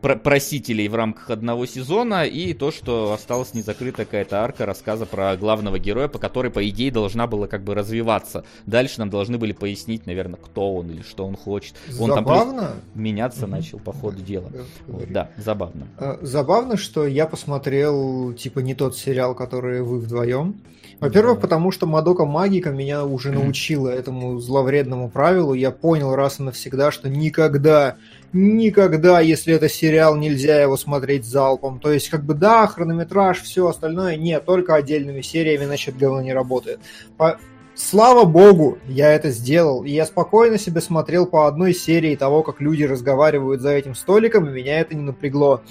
просителей 0.00 0.88
в 0.88 0.94
рамках 0.94 1.30
одного 1.30 1.66
сезона, 1.66 2.24
и 2.24 2.54
то, 2.54 2.70
что 2.70 3.12
осталась 3.12 3.54
не 3.54 3.62
закрыта 3.62 4.04
какая-то 4.04 4.42
арка 4.42 4.66
рассказа 4.66 5.06
про 5.06 5.36
главного 5.36 5.78
героя, 5.78 6.08
по 6.08 6.18
которой, 6.18 6.50
по 6.50 6.66
идее, 6.68 6.90
должна 6.90 7.26
была 7.26 7.46
как 7.46 7.64
бы 7.64 7.74
развиваться. 7.74 8.44
Дальше 8.66 9.00
нам 9.00 9.10
должны 9.10 9.38
были 9.38 9.52
пояснить, 9.52 10.06
наверное, 10.06 10.38
кто 10.38 10.74
он 10.74 10.90
или 10.90 11.02
что 11.02 11.26
он 11.26 11.36
хочет. 11.36 11.74
Он 11.98 12.10
забавно. 12.10 12.62
там 12.62 12.70
меняться 12.94 13.46
начал 13.46 13.78
по 13.78 13.92
ходу 13.92 14.22
дела. 14.22 14.50
Вот, 14.86 15.10
да, 15.10 15.30
забавно. 15.36 15.88
Забавно, 16.20 16.76
что 16.76 17.06
я 17.06 17.26
посмотрел, 17.26 18.32
типа, 18.34 18.60
не 18.60 18.74
тот 18.74 18.96
сериал, 18.96 19.34
который 19.34 19.82
вы 19.82 19.98
вдвоем. 19.98 20.60
Во-первых, 21.00 21.36
да. 21.36 21.42
потому 21.42 21.70
что 21.70 21.86
Мадока 21.86 22.24
Магика 22.24 22.70
меня 22.70 23.04
уже 23.04 23.30
научила 23.30 23.88
этому 23.88 24.40
зловредному 24.40 25.08
правилу. 25.08 25.54
Я 25.54 25.70
понял 25.70 26.14
раз 26.14 26.40
и 26.40 26.42
навсегда, 26.42 26.90
что 26.90 27.08
никогда 27.08 27.96
никогда, 28.32 29.20
если 29.20 29.54
это 29.54 29.68
сериал, 29.68 30.16
нельзя 30.16 30.60
его 30.60 30.76
смотреть 30.76 31.24
залпом. 31.24 31.80
То 31.80 31.92
есть, 31.92 32.08
как 32.08 32.24
бы, 32.24 32.34
да, 32.34 32.66
хронометраж, 32.66 33.42
все 33.42 33.66
остальное, 33.66 34.16
нет, 34.16 34.44
только 34.44 34.74
отдельными 34.74 35.20
сериями, 35.20 35.64
значит, 35.64 35.96
говно 35.96 36.20
не 36.20 36.32
работает. 36.32 36.80
По... 37.16 37.38
Слава 37.74 38.24
богу, 38.24 38.78
я 38.88 39.12
это 39.12 39.30
сделал. 39.30 39.84
И 39.84 39.90
я 39.90 40.04
спокойно 40.04 40.58
себе 40.58 40.80
смотрел 40.80 41.26
по 41.26 41.46
одной 41.46 41.72
серии 41.72 42.16
того, 42.16 42.42
как 42.42 42.60
люди 42.60 42.82
разговаривают 42.82 43.60
за 43.60 43.70
этим 43.70 43.94
столиком, 43.94 44.48
и 44.48 44.52
меня 44.52 44.80
это 44.80 44.96
не 44.96 45.02
напрягло. 45.02 45.62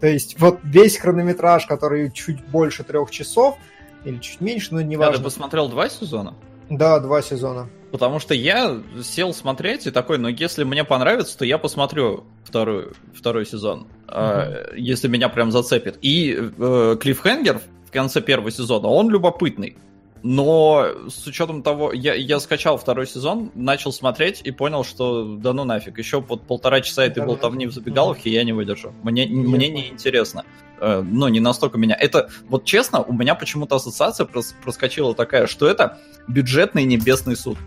То 0.00 0.06
есть, 0.06 0.38
вот 0.38 0.60
весь 0.62 0.96
хронометраж, 0.96 1.66
который 1.66 2.12
чуть 2.12 2.44
больше 2.46 2.84
трех 2.84 3.10
часов, 3.10 3.56
или 4.04 4.18
чуть 4.18 4.40
меньше, 4.40 4.74
но 4.74 4.80
не 4.80 4.96
важно. 4.96 5.18
Я 5.18 5.24
посмотрел 5.24 5.68
два 5.68 5.88
сезона? 5.88 6.34
Да, 6.70 7.00
два 7.00 7.22
сезона. 7.22 7.68
Потому 7.92 8.18
что 8.18 8.34
я 8.34 8.82
сел 9.02 9.32
смотреть 9.32 9.86
и 9.86 9.90
такой, 9.90 10.18
ну 10.18 10.28
если 10.28 10.64
мне 10.64 10.84
понравится, 10.84 11.38
то 11.38 11.44
я 11.44 11.56
посмотрю 11.56 12.24
второй, 12.44 12.88
второй 13.14 13.46
сезон, 13.46 13.86
mm-hmm. 14.08 14.72
э, 14.74 14.74
если 14.76 15.08
меня 15.08 15.28
прям 15.28 15.52
зацепит. 15.52 15.98
И 16.02 16.36
э, 16.36 16.96
Клиффхенгер 17.00 17.60
в 17.86 17.90
конце 17.92 18.20
первого 18.20 18.50
сезона, 18.50 18.88
он 18.88 19.08
любопытный. 19.08 19.76
Но 20.22 20.88
с 21.08 21.24
учетом 21.26 21.62
того, 21.62 21.92
я, 21.92 22.14
я 22.14 22.40
скачал 22.40 22.78
второй 22.78 23.06
сезон, 23.06 23.52
начал 23.54 23.92
смотреть 23.92 24.40
и 24.42 24.50
понял, 24.50 24.82
что 24.82 25.36
да 25.36 25.52
ну 25.52 25.62
нафиг, 25.62 25.98
еще 25.98 26.20
под 26.20 26.42
полтора 26.42 26.80
часа 26.80 27.04
этой 27.04 27.20
да, 27.20 27.26
болтовни 27.26 27.66
в 27.66 27.72
забегаловке 27.72 28.30
я 28.30 28.42
не 28.42 28.52
выдержу. 28.52 28.92
Мне, 29.04 29.26
мне 29.26 29.68
не 29.68 29.88
интересно. 29.88 30.44
Э, 30.80 31.00
ну, 31.00 31.28
не 31.28 31.40
настолько 31.40 31.78
меня. 31.78 31.96
Это, 31.98 32.28
вот 32.48 32.64
честно, 32.64 33.02
у 33.02 33.12
меня 33.12 33.34
почему-то 33.34 33.76
ассоциация 33.76 34.26
прос, 34.26 34.54
проскочила 34.64 35.14
такая, 35.14 35.46
что 35.46 35.68
это 35.68 35.98
бюджетный 36.26 36.84
небесный 36.84 37.36
суд. 37.36 37.58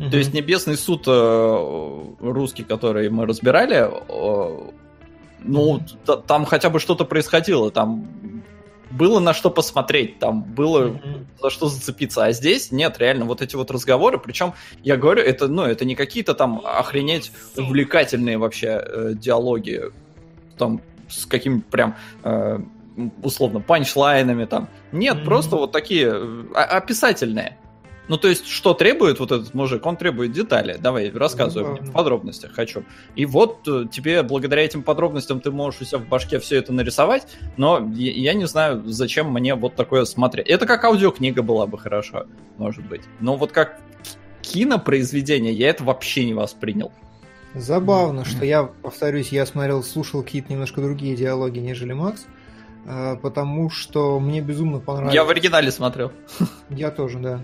Mm-hmm. 0.00 0.10
То 0.10 0.16
есть 0.16 0.32
небесный 0.32 0.78
суд 0.78 1.04
э, 1.06 2.04
русский, 2.20 2.64
который 2.64 3.10
мы 3.10 3.26
разбирали, 3.26 3.86
э, 3.86 4.70
ну, 5.44 5.80
там 6.26 6.46
хотя 6.46 6.70
бы 6.70 6.80
что-то 6.80 7.04
происходило, 7.04 7.70
там 7.70 8.08
было 8.90 9.20
на 9.20 9.34
что 9.34 9.50
посмотреть, 9.50 10.18
там 10.18 10.42
было 10.42 10.88
mm-hmm. 10.88 11.26
за 11.42 11.50
что 11.50 11.68
зацепиться. 11.68 12.24
А 12.24 12.32
здесь 12.32 12.72
нет, 12.72 12.98
реально, 12.98 13.26
вот 13.26 13.42
эти 13.42 13.56
вот 13.56 13.70
разговоры, 13.70 14.18
причем, 14.18 14.54
я 14.82 14.96
говорю, 14.96 15.20
это, 15.22 15.48
ну, 15.48 15.64
это 15.64 15.84
не 15.84 15.94
какие-то 15.94 16.32
там 16.32 16.62
охренеть 16.64 17.30
увлекательные 17.58 18.38
вообще 18.38 18.82
э, 18.82 19.12
диалоги, 19.14 19.82
там 20.56 20.80
с 21.10 21.26
какими 21.26 21.60
прям 21.60 21.94
э, 22.24 22.58
условно 23.22 23.60
панчлайнами 23.60 24.46
там. 24.46 24.70
Нет, 24.92 25.18
mm-hmm. 25.18 25.24
просто 25.26 25.56
вот 25.56 25.72
такие 25.72 26.08
э, 26.10 26.52
описательные. 26.54 27.58
Ну, 28.10 28.16
то 28.16 28.26
есть, 28.26 28.48
что 28.48 28.74
требует 28.74 29.20
вот 29.20 29.30
этот 29.30 29.54
мужик? 29.54 29.86
Он 29.86 29.96
требует 29.96 30.32
детали. 30.32 30.76
Давай, 30.76 31.12
рассказывай 31.12 31.68
ну, 31.68 31.72
мне 31.74 31.90
в 31.90 31.92
подробностях 31.92 32.50
хочу. 32.50 32.82
И 33.14 33.24
вот 33.24 33.68
э, 33.68 33.84
тебе 33.88 34.24
благодаря 34.24 34.64
этим 34.64 34.82
подробностям 34.82 35.40
ты 35.40 35.52
можешь 35.52 35.80
у 35.80 35.84
себя 35.84 35.98
в 35.98 36.08
башке 36.08 36.40
все 36.40 36.56
это 36.56 36.72
нарисовать, 36.72 37.28
но 37.56 37.88
я, 37.94 38.10
я 38.10 38.34
не 38.34 38.48
знаю, 38.48 38.82
зачем 38.84 39.30
мне 39.30 39.54
вот 39.54 39.76
такое 39.76 40.04
смотреть. 40.06 40.48
Это 40.48 40.66
как 40.66 40.82
аудиокнига 40.82 41.42
была 41.42 41.68
бы 41.68 41.78
хорошо, 41.78 42.26
может 42.58 42.84
быть. 42.84 43.02
Но 43.20 43.36
вот 43.36 43.52
как 43.52 43.78
кинопроизведение 44.42 45.52
я 45.52 45.70
это 45.70 45.84
вообще 45.84 46.24
не 46.24 46.34
воспринял. 46.34 46.90
Забавно, 47.54 48.24
что 48.24 48.44
я, 48.44 48.64
повторюсь, 48.64 49.28
я 49.28 49.46
смотрел, 49.46 49.84
слушал 49.84 50.24
какие-то 50.24 50.52
немножко 50.52 50.80
другие 50.80 51.14
диалоги, 51.14 51.60
нежели 51.60 51.92
Макс, 51.92 52.26
э, 52.86 53.14
потому 53.22 53.70
что 53.70 54.18
мне 54.18 54.40
безумно 54.40 54.80
понравилось. 54.80 55.14
Я 55.14 55.22
в 55.22 55.30
оригинале 55.30 55.70
смотрел. 55.70 56.10
Я 56.70 56.90
тоже, 56.90 57.20
да. 57.20 57.40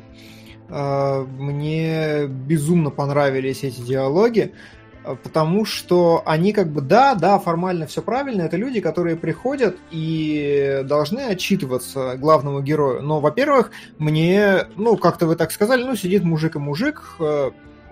Э, 0.69 1.25
мне 1.39 2.27
безумно 2.27 2.91
понравились 2.91 3.63
эти 3.63 3.81
диалоги, 3.81 4.53
э, 5.05 5.17
потому 5.23 5.65
что 5.65 6.23
они 6.27 6.53
как 6.53 6.73
бы, 6.73 6.81
да, 6.81 7.15
да, 7.15 7.39
формально 7.39 7.87
все 7.87 8.03
правильно, 8.03 8.43
это 8.43 8.57
люди, 8.57 8.81
которые 8.81 9.17
приходят 9.17 9.77
и 9.91 10.83
должны 10.85 11.21
отчитываться 11.21 12.17
главному 12.17 12.61
герою. 12.63 13.03
Но, 13.03 13.21
во-первых, 13.21 13.71
мне, 13.99 14.67
ну, 14.77 14.97
как-то 14.97 15.27
вы 15.27 15.37
так 15.37 15.53
сказали, 15.53 15.85
ну, 15.85 15.95
сидит 15.95 16.25
мужик 16.25 16.57
и 16.57 16.59
мужик, 16.59 17.17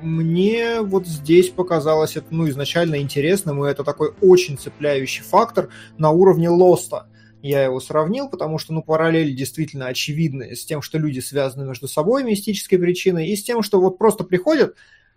мне 0.00 0.80
вот 0.80 1.06
здесь 1.06 1.50
показалось 1.50 2.16
это, 2.16 2.26
ну, 2.30 2.48
изначально 2.48 3.00
интересным, 3.00 3.64
и 3.64 3.70
это 3.70 3.84
такой 3.84 4.12
очень 4.20 4.58
цепляющий 4.58 5.22
фактор 5.22 5.68
на 5.96 6.10
уровне 6.10 6.48
Лоста. 6.48 7.06
Я 7.44 7.62
его 7.62 7.78
сравнил, 7.78 8.30
потому 8.30 8.56
что, 8.56 8.72
ну, 8.72 8.82
параллель 8.82 9.36
действительно 9.36 9.88
очевидная 9.88 10.54
с 10.54 10.64
тем, 10.64 10.80
что 10.80 10.96
люди 10.96 11.20
связаны 11.20 11.66
между 11.66 11.86
собой 11.86 12.24
мистической 12.24 12.78
причиной, 12.78 13.28
и 13.28 13.36
с 13.36 13.44
тем, 13.44 13.62
что 13.62 13.82
вот 13.82 13.98
просто 13.98 14.24
приходят, 14.24 14.76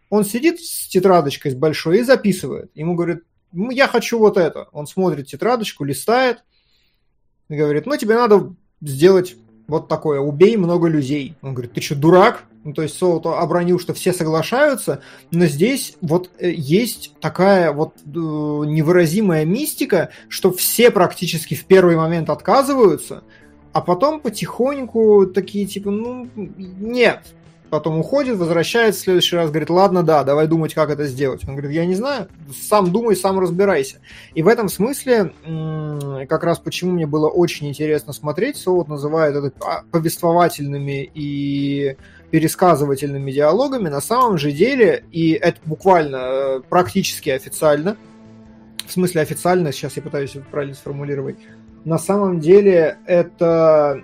он 0.10 0.26
сидит 0.26 0.60
с 0.60 0.90
тетрадочкой 0.90 1.52
с 1.52 1.56
большой 1.56 2.00
и 2.00 2.04
записывает. 2.04 2.70
Ему 2.76 2.96
говорит, 2.96 3.24
ну, 3.54 3.72
я 3.72 3.88
хочу 3.88 4.20
вот 4.20 4.36
это. 4.36 4.68
Он 4.74 4.88
смотрит 4.88 5.28
тетрадочку, 5.28 5.86
листает, 5.86 6.44
и 7.48 7.56
говорит, 7.56 7.86
ну, 7.86 7.96
тебе 7.96 8.16
надо 8.16 8.54
сделать 8.82 9.38
вот 9.70 9.88
такое, 9.88 10.20
убей 10.20 10.58
много 10.58 10.90
людей. 10.90 11.34
Он 11.42 11.54
говорит, 11.54 11.72
ты 11.72 11.80
что, 11.80 11.96
дурак? 11.96 12.44
Ну, 12.68 12.74
то 12.74 12.82
есть 12.82 12.98
Солод 12.98 13.26
обронил, 13.28 13.80
что 13.80 13.94
все 13.94 14.12
соглашаются, 14.12 15.00
но 15.32 15.46
здесь 15.46 15.96
вот 16.02 16.30
э, 16.38 16.52
есть 16.52 17.14
такая 17.22 17.72
вот 17.72 17.94
э, 18.06 18.10
невыразимая 18.10 19.46
мистика, 19.46 20.10
что 20.28 20.52
все 20.52 20.92
практически 20.92 21.56
в 21.56 21.64
первый 21.64 21.96
момент 21.96 22.30
отказываются, 22.30 23.24
а 23.72 23.80
потом 23.80 24.20
потихоньку 24.20 25.28
такие 25.28 25.66
типа, 25.66 25.92
ну, 25.92 26.28
нет, 26.36 27.22
потом 27.70 28.00
уходит, 28.00 28.38
возвращается 28.38 29.00
в 29.00 29.04
следующий 29.06 29.38
раз, 29.38 29.50
говорит, 29.50 29.70
ладно, 29.70 30.04
да, 30.04 30.26
давай 30.26 30.48
думать, 30.48 30.74
как 30.74 30.90
это 30.90 31.06
сделать. 31.06 31.48
Он 31.48 31.56
говорит, 31.56 31.72
я 31.72 31.86
не 31.86 31.96
знаю, 31.96 32.28
сам 32.54 32.92
думай, 32.92 33.16
сам 33.16 33.40
разбирайся. 33.40 34.00
И 34.34 34.42
в 34.42 34.50
этом 34.50 34.68
смысле, 34.68 35.32
как 36.28 36.44
раз 36.44 36.60
почему 36.60 36.92
мне 36.92 37.06
было 37.06 37.30
очень 37.30 37.70
интересно 37.70 38.12
смотреть, 38.12 38.58
Солод 38.58 38.90
называет 38.90 39.36
это 39.36 39.52
повествовательными 39.90 41.10
и 41.14 41.96
пересказывательными 42.32 43.32
диалогами, 43.32 43.90
на 43.90 44.02
самом 44.02 44.38
же 44.38 44.52
деле, 44.52 45.06
и 45.12 45.32
это 45.32 45.60
буквально 45.66 46.18
э, 46.18 46.62
практически 46.68 47.30
официально, 47.30 47.98
в 48.86 48.92
смысле 48.92 49.22
официально, 49.22 49.72
сейчас 49.72 49.96
я 49.96 50.02
пытаюсь 50.02 50.36
правильно 50.52 50.76
сформулировать, 50.76 51.38
на 51.86 51.98
самом 51.98 52.40
деле 52.40 52.98
это 53.06 54.04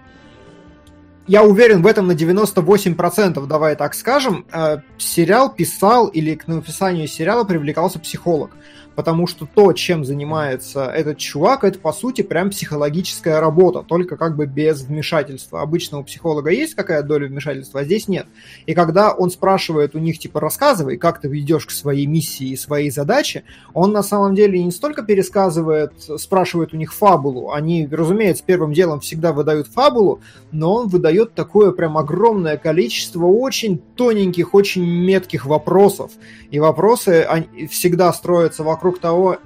я 1.28 1.44
уверен 1.44 1.82
в 1.82 1.88
этом 1.88 2.08
на 2.08 2.14
98%, 2.14 3.46
давай 3.46 3.76
так 3.76 3.94
скажем, 3.94 4.46
э, 4.52 4.78
сериал 4.98 5.54
писал 5.54 6.08
или 6.08 6.36
к 6.36 6.48
написанию 6.48 7.08
сериала 7.08 7.44
привлекался 7.44 8.00
психолог 8.00 8.52
потому 8.96 9.28
что 9.28 9.46
то, 9.46 9.74
чем 9.74 10.06
занимается 10.06 10.86
этот 10.86 11.18
чувак, 11.18 11.64
это, 11.64 11.80
по 11.80 11.92
сути, 11.92 12.22
прям 12.22 12.50
психологическая 12.50 13.40
работа, 13.40 13.84
только 13.84 14.18
как 14.18 14.36
бы 14.36 14.46
без 14.46 14.82
вмешательства. 14.82 15.62
Обычно 15.62 16.00
у 16.00 16.04
психолога 16.04 16.52
есть 16.52 16.76
какая 16.76 17.04
доля 17.04 17.28
вмешательства, 17.28 17.82
а 17.82 17.84
здесь 17.84 18.08
нет. 18.08 18.28
И 18.66 18.74
когда 18.74 19.12
он 19.12 19.30
спрашивает 19.30 19.96
у 19.96 20.00
них, 20.00 20.20
типа, 20.20 20.40
рассказывай, 20.40 20.98
как 20.98 21.22
ты 21.22 21.28
ведешь 21.28 21.66
к 21.66 21.72
своей 21.72 22.06
миссии 22.06 22.50
и 22.50 22.56
своей 22.56 22.92
задаче, 22.92 23.44
он 23.74 23.92
на 23.92 24.04
самом 24.04 24.36
деле 24.36 24.64
не 24.64 24.72
столько 24.72 25.02
пересказывает, 25.04 25.94
спрашивает 26.18 26.74
у 26.74 26.78
них 26.78 26.94
фабулу, 26.94 27.52
они, 27.52 27.88
разумеется, 27.92 28.44
первым 28.46 28.74
делом 28.74 29.00
всегда 29.00 29.34
выдают 29.34 29.68
фабулу, 29.68 30.22
но 30.52 30.74
он 30.74 30.88
выдает 30.88 31.34
такое 31.34 31.72
прям 31.72 31.98
огромное 31.98 32.58
количество 32.58 33.26
очень 33.26 33.82
тоненьких, 33.96 34.54
очень 34.54 34.86
метких 34.86 35.46
вопросов. 35.46 36.12
И 36.52 36.60
вопросы 36.60 37.26
они 37.28 37.68
всегда 37.68 38.14
строятся 38.14 38.64
вокруг 38.64 38.83
вокруг 38.84 39.00
того, 39.00 39.38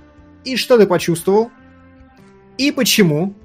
и 0.44 0.56
что 0.56 0.78
ты 0.78 0.88
почувствовал, 0.88 1.52
и 2.58 2.72
почему, 2.72 3.36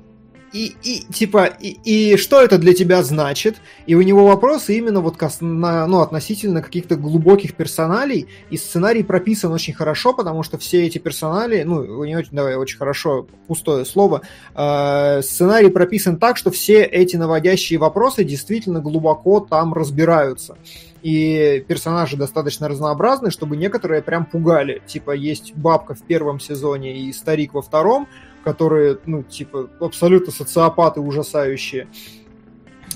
и, 0.55 0.74
и 0.82 1.01
типа, 1.12 1.45
и, 1.45 1.76
и 1.84 2.16
что 2.16 2.40
это 2.40 2.57
для 2.57 2.72
тебя 2.72 3.03
значит? 3.03 3.57
И 3.86 3.95
у 3.95 4.01
него 4.01 4.26
вопросы 4.26 4.76
именно 4.76 5.01
вот 5.01 5.18
кос, 5.18 5.38
на, 5.40 5.86
ну, 5.86 6.01
относительно 6.01 6.62
каких-то 6.62 6.97
глубоких 6.97 7.55
персоналей, 7.55 8.26
и 8.49 8.57
сценарий 8.57 9.03
прописан 9.03 9.53
очень 9.53 9.74
хорошо, 9.74 10.14
потому 10.14 10.43
что 10.43 10.57
все 10.57 10.86
эти 10.86 10.97
персонали, 10.97 11.62
ну, 11.62 12.05
не 12.05 12.16
очень, 12.16 12.32
давай, 12.32 12.57
очень 12.57 12.78
хорошо, 12.78 13.26
пустое 13.47 13.84
слово, 13.84 14.22
э, 14.55 15.20
сценарий 15.22 15.68
прописан 15.68 16.16
так, 16.16 16.38
что 16.38 16.51
все 16.51 16.84
эти 16.84 17.16
наводящие 17.16 17.78
вопросы 17.78 18.24
действительно 18.24 18.80
глубоко 18.80 19.40
там 19.40 19.74
разбираются. 19.74 20.57
И 21.03 21.64
персонажи 21.66 22.16
достаточно 22.16 22.68
разнообразны, 22.68 23.30
чтобы 23.30 23.57
некоторые 23.57 24.03
прям 24.03 24.24
пугали. 24.24 24.82
Типа 24.86 25.11
есть 25.11 25.55
бабка 25.55 25.94
в 25.94 26.03
первом 26.03 26.38
сезоне 26.38 26.96
и 26.96 27.12
старик 27.12 27.55
во 27.55 27.62
втором, 27.62 28.09
которые, 28.44 28.98
ну, 29.07 29.22
типа, 29.22 29.68
абсолютно 29.80 30.32
социопаты 30.32 31.00
ужасающие. 31.00 31.88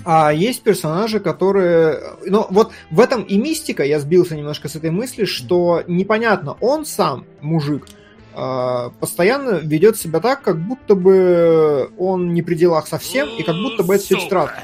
А 0.05 0.33
есть 0.33 0.63
персонажи, 0.63 1.21
которые... 1.21 2.01
Ну, 2.25 2.47
вот 2.51 2.73
в 2.91 3.01
этом 3.01 3.23
и 3.23 3.37
мистика, 3.39 3.83
я 3.83 3.99
сбился 3.99 4.37
немножко 4.37 4.69
с 4.69 4.77
этой 4.77 4.91
мысли, 4.91 5.25
что 5.25 5.83
непонятно, 5.87 6.57
он 6.61 6.85
сам, 6.85 7.25
мужик, 7.41 7.87
а, 8.35 8.91
постоянно 9.01 9.59
ведет 9.63 9.97
себя 9.97 10.21
так, 10.21 10.43
как 10.43 10.61
будто 10.61 10.95
бы 10.95 11.91
он 11.99 12.35
не 12.35 12.43
при 12.43 12.55
делах 12.55 12.87
совсем, 12.87 13.29
и 13.29 13.43
как 13.43 13.57
будто 13.57 13.83
бы 13.83 13.95
это 13.95 14.05
все 14.05 14.17
тетрадка. 14.17 14.63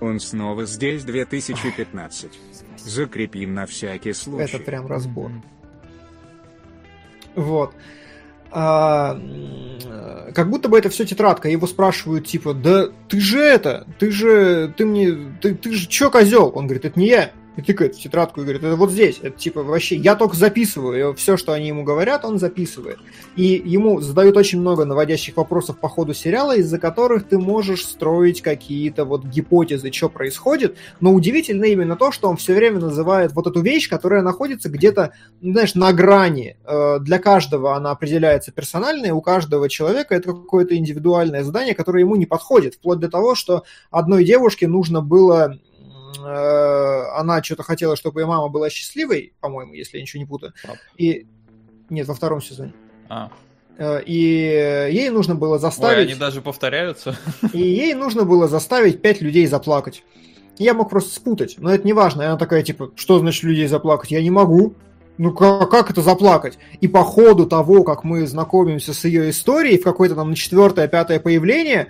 Он 0.00 0.20
снова 0.20 0.64
здесь 0.66 1.04
2015. 1.04 2.30
Закрепим 2.84 3.54
на 3.54 3.66
всякий 3.66 4.12
случай. 4.12 4.56
Это 4.56 4.64
прям 4.64 4.86
разбор. 4.86 5.30
Вот 7.34 7.74
а, 8.50 9.20
как 10.34 10.50
будто 10.50 10.68
бы 10.68 10.78
это 10.78 10.88
все 10.88 11.04
тетрадка. 11.04 11.48
Его 11.48 11.66
спрашивают, 11.66 12.26
типа, 12.26 12.54
да 12.54 12.88
ты 13.08 13.20
же 13.20 13.40
это, 13.40 13.86
ты 13.98 14.10
же, 14.10 14.72
ты 14.76 14.86
мне, 14.86 15.16
ты, 15.40 15.54
ты 15.54 15.72
же 15.72 15.86
чё 15.86 16.10
козел? 16.10 16.52
Он 16.54 16.66
говорит, 16.66 16.84
это 16.84 16.98
не 16.98 17.08
я 17.08 17.32
и 17.58 17.62
тыкает 17.62 17.96
в 17.96 18.00
тетрадку 18.00 18.40
и 18.40 18.44
говорит, 18.44 18.62
это 18.62 18.76
вот 18.76 18.92
здесь, 18.92 19.18
это 19.20 19.36
типа 19.36 19.64
вообще, 19.64 19.96
я 19.96 20.14
только 20.14 20.36
записываю, 20.36 21.12
все, 21.14 21.36
что 21.36 21.52
они 21.52 21.66
ему 21.66 21.82
говорят, 21.82 22.24
он 22.24 22.38
записывает. 22.38 22.98
И 23.34 23.60
ему 23.64 24.00
задают 24.00 24.36
очень 24.36 24.60
много 24.60 24.84
наводящих 24.84 25.36
вопросов 25.36 25.78
по 25.78 25.88
ходу 25.88 26.14
сериала, 26.14 26.56
из-за 26.56 26.78
которых 26.78 27.26
ты 27.26 27.36
можешь 27.36 27.84
строить 27.84 28.42
какие-то 28.42 29.04
вот 29.04 29.24
гипотезы, 29.24 29.90
что 29.92 30.08
происходит, 30.08 30.76
но 31.00 31.12
удивительно 31.12 31.64
именно 31.64 31.96
то, 31.96 32.12
что 32.12 32.28
он 32.28 32.36
все 32.36 32.54
время 32.54 32.78
называет 32.78 33.32
вот 33.32 33.48
эту 33.48 33.60
вещь, 33.60 33.88
которая 33.88 34.22
находится 34.22 34.68
где-то, 34.68 35.12
знаешь, 35.42 35.74
на 35.74 35.92
грани. 35.92 36.56
Э, 36.64 36.98
для 37.00 37.18
каждого 37.18 37.74
она 37.74 37.90
определяется 37.90 38.52
персонально, 38.52 39.06
и 39.06 39.10
у 39.10 39.20
каждого 39.20 39.68
человека 39.68 40.14
это 40.14 40.32
какое-то 40.32 40.76
индивидуальное 40.76 41.42
задание, 41.42 41.74
которое 41.74 42.04
ему 42.04 42.14
не 42.14 42.26
подходит, 42.26 42.74
вплоть 42.74 43.00
до 43.00 43.08
того, 43.08 43.34
что 43.34 43.64
одной 43.90 44.24
девушке 44.24 44.68
нужно 44.68 45.00
было 45.00 45.58
она 46.24 47.42
что-то 47.42 47.62
хотела, 47.62 47.96
чтобы 47.96 48.20
ее 48.20 48.26
мама 48.26 48.48
была 48.48 48.70
счастливой, 48.70 49.32
по-моему, 49.40 49.74
если 49.74 49.98
я 49.98 50.02
ничего 50.02 50.20
не 50.20 50.26
путаю. 50.26 50.52
И 50.96 51.26
нет, 51.90 52.06
во 52.06 52.14
втором 52.14 52.42
сезоне. 52.42 52.74
А. 53.08 53.30
Э, 53.78 54.02
и 54.02 54.12
ей 54.12 55.08
нужно 55.10 55.34
было 55.34 55.58
заставить... 55.58 55.98
Ой, 55.98 56.04
они 56.04 56.14
даже 56.14 56.42
повторяются. 56.42 57.16
И 57.52 57.60
ей 57.60 57.94
нужно 57.94 58.24
было 58.24 58.48
заставить 58.48 59.00
пять 59.00 59.20
людей 59.22 59.46
заплакать. 59.46 60.02
Я 60.58 60.74
мог 60.74 60.90
просто 60.90 61.14
спутать, 61.14 61.54
но 61.58 61.72
это 61.72 61.86
не 61.86 61.92
важно. 61.92 62.22
И 62.22 62.24
она 62.26 62.36
такая, 62.36 62.62
типа, 62.62 62.90
что 62.96 63.20
значит 63.20 63.44
людей 63.44 63.68
заплакать? 63.68 64.10
Я 64.10 64.20
не 64.20 64.30
могу. 64.30 64.74
Ну 65.18 65.32
как, 65.32 65.68
как 65.68 65.90
это 65.90 66.00
заплакать? 66.00 66.58
И 66.80 66.86
по 66.86 67.02
ходу 67.02 67.44
того, 67.46 67.82
как 67.82 68.04
мы 68.04 68.26
знакомимся 68.26 68.94
с 68.94 69.04
ее 69.04 69.30
историей, 69.30 69.78
в 69.78 69.82
какое-то 69.82 70.14
там 70.14 70.32
четвертое, 70.34 70.86
пятое 70.86 71.18
появление, 71.18 71.88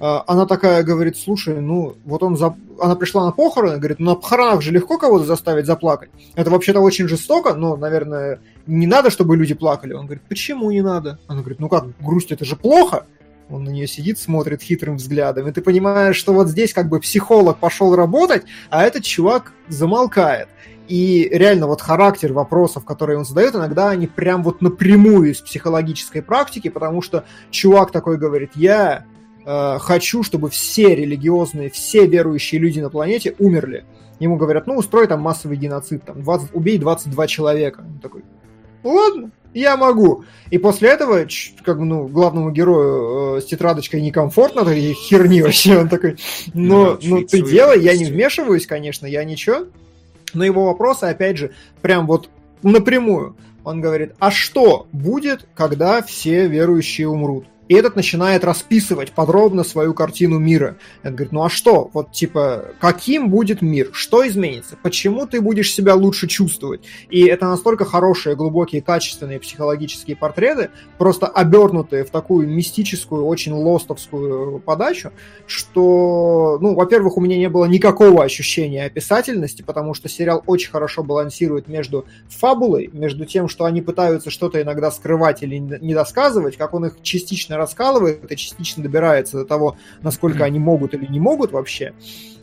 а, 0.00 0.22
она 0.28 0.46
такая 0.46 0.84
говорит, 0.84 1.16
слушай, 1.16 1.60
ну, 1.60 1.96
вот 2.04 2.22
он, 2.22 2.36
за... 2.36 2.56
она 2.80 2.94
пришла 2.94 3.24
на 3.24 3.32
похороны, 3.32 3.78
говорит, 3.78 3.98
ну, 3.98 4.10
на 4.10 4.14
похоронах 4.14 4.62
же 4.62 4.70
легко 4.70 4.96
кого-то 4.96 5.24
заставить 5.24 5.66
заплакать. 5.66 6.10
Это 6.36 6.50
вообще-то 6.50 6.80
очень 6.80 7.08
жестоко, 7.08 7.54
но, 7.54 7.76
наверное, 7.76 8.38
не 8.66 8.86
надо, 8.86 9.10
чтобы 9.10 9.36
люди 9.36 9.54
плакали. 9.54 9.94
Он 9.94 10.06
говорит, 10.06 10.22
почему 10.28 10.70
не 10.70 10.82
надо? 10.82 11.18
Она 11.26 11.40
говорит, 11.40 11.58
ну 11.58 11.68
как, 11.68 11.86
грусть 12.00 12.30
это 12.30 12.44
же 12.44 12.54
плохо. 12.54 13.06
Он 13.50 13.64
на 13.64 13.70
нее 13.70 13.86
сидит, 13.86 14.18
смотрит 14.18 14.62
хитрым 14.62 14.96
взглядом, 14.96 15.48
и 15.48 15.52
ты 15.52 15.62
понимаешь, 15.62 16.16
что 16.16 16.34
вот 16.34 16.48
здесь 16.48 16.74
как 16.74 16.88
бы 16.88 17.00
психолог 17.00 17.56
пошел 17.56 17.96
работать, 17.96 18.44
а 18.68 18.84
этот 18.84 19.04
чувак 19.04 19.52
замолкает. 19.68 20.48
И 20.88 21.28
реально 21.30 21.66
вот 21.66 21.82
характер 21.82 22.32
вопросов, 22.32 22.84
которые 22.84 23.18
он 23.18 23.24
задает, 23.24 23.54
иногда 23.54 23.90
они 23.90 24.06
прям 24.06 24.42
вот 24.42 24.62
напрямую 24.62 25.32
из 25.32 25.40
психологической 25.40 26.22
практики, 26.22 26.68
потому 26.68 27.02
что 27.02 27.24
чувак 27.50 27.92
такой 27.92 28.16
говорит, 28.16 28.52
я 28.54 29.04
Э, 29.50 29.78
хочу, 29.80 30.22
чтобы 30.22 30.50
все 30.50 30.94
религиозные, 30.94 31.70
все 31.70 32.06
верующие 32.06 32.60
люди 32.60 32.80
на 32.80 32.90
планете 32.90 33.34
умерли. 33.38 33.86
Ему 34.20 34.36
говорят, 34.36 34.66
ну, 34.66 34.76
устрой 34.76 35.06
там 35.06 35.22
массовый 35.22 35.56
геноцид, 35.56 36.04
там, 36.04 36.20
20, 36.22 36.50
убей 36.52 36.76
22 36.76 37.26
человека. 37.28 37.80
Он 37.80 37.98
такой, 37.98 38.24
ладно, 38.84 39.30
я 39.54 39.78
могу. 39.78 40.24
И 40.50 40.58
после 40.58 40.90
этого, 40.90 41.26
как 41.64 41.78
бы, 41.78 41.86
ну, 41.86 42.08
главному 42.08 42.50
герою 42.50 43.36
э, 43.36 43.40
с 43.40 43.46
тетрадочкой 43.46 44.02
некомфортно, 44.02 44.66
такие 44.66 44.92
херни 44.92 45.40
вообще, 45.40 45.78
он 45.78 45.88
такой, 45.88 46.18
ну, 46.52 46.98
ну 47.02 47.24
ты 47.24 47.40
делай, 47.40 47.80
я 47.80 47.96
не 47.96 48.04
вмешиваюсь, 48.04 48.66
конечно, 48.66 49.06
я 49.06 49.24
ничего. 49.24 49.64
Но 50.34 50.44
его 50.44 50.66
вопросы, 50.66 51.04
опять 51.04 51.38
же, 51.38 51.52
прям 51.82 52.06
вот 52.06 52.30
напрямую. 52.62 53.36
Он 53.64 53.80
говорит, 53.80 54.14
а 54.18 54.30
что 54.30 54.86
будет, 54.92 55.46
когда 55.54 56.02
все 56.02 56.46
верующие 56.46 57.08
умрут? 57.08 57.46
И 57.68 57.74
этот 57.74 57.96
начинает 57.96 58.44
расписывать 58.44 59.12
подробно 59.12 59.62
свою 59.62 59.92
картину 59.92 60.38
мира. 60.38 60.76
Он 61.04 61.12
говорит, 61.12 61.32
ну 61.32 61.44
а 61.44 61.50
что? 61.50 61.90
Вот 61.92 62.12
типа, 62.12 62.64
каким 62.80 63.28
будет 63.28 63.60
мир? 63.60 63.90
Что 63.92 64.26
изменится? 64.26 64.76
Почему 64.82 65.26
ты 65.26 65.40
будешь 65.40 65.72
себя 65.72 65.94
лучше 65.94 66.26
чувствовать? 66.28 66.80
И 67.10 67.26
это 67.26 67.46
настолько 67.46 67.84
хорошие, 67.84 68.36
глубокие, 68.36 68.80
качественные 68.80 69.38
психологические 69.38 70.16
портреты, 70.16 70.70
просто 70.96 71.26
обернутые 71.26 72.04
в 72.04 72.10
такую 72.10 72.48
мистическую, 72.48 73.26
очень 73.26 73.52
лостовскую 73.52 74.60
подачу, 74.60 75.12
что, 75.46 76.58
ну, 76.62 76.74
во-первых, 76.74 77.18
у 77.18 77.20
меня 77.20 77.36
не 77.36 77.50
было 77.50 77.66
никакого 77.66 78.24
ощущения 78.24 78.86
описательности, 78.86 79.60
потому 79.60 79.92
что 79.92 80.08
сериал 80.08 80.42
очень 80.46 80.70
хорошо 80.70 81.02
балансирует 81.02 81.68
между 81.68 82.06
фабулой, 82.28 82.88
между 82.92 83.26
тем, 83.26 83.48
что 83.48 83.66
они 83.66 83.82
пытаются 83.82 84.30
что-то 84.30 84.62
иногда 84.62 84.90
скрывать 84.90 85.42
или 85.42 85.58
не 85.58 85.92
досказывать, 85.92 86.56
как 86.56 86.72
он 86.72 86.86
их 86.86 86.96
частично 87.02 87.57
раскалывает 87.58 88.30
и 88.30 88.36
частично 88.36 88.82
добирается 88.82 89.38
до 89.38 89.44
того, 89.44 89.76
насколько 90.00 90.44
они 90.44 90.58
могут 90.58 90.94
или 90.94 91.06
не 91.06 91.20
могут 91.20 91.52
вообще. 91.52 91.92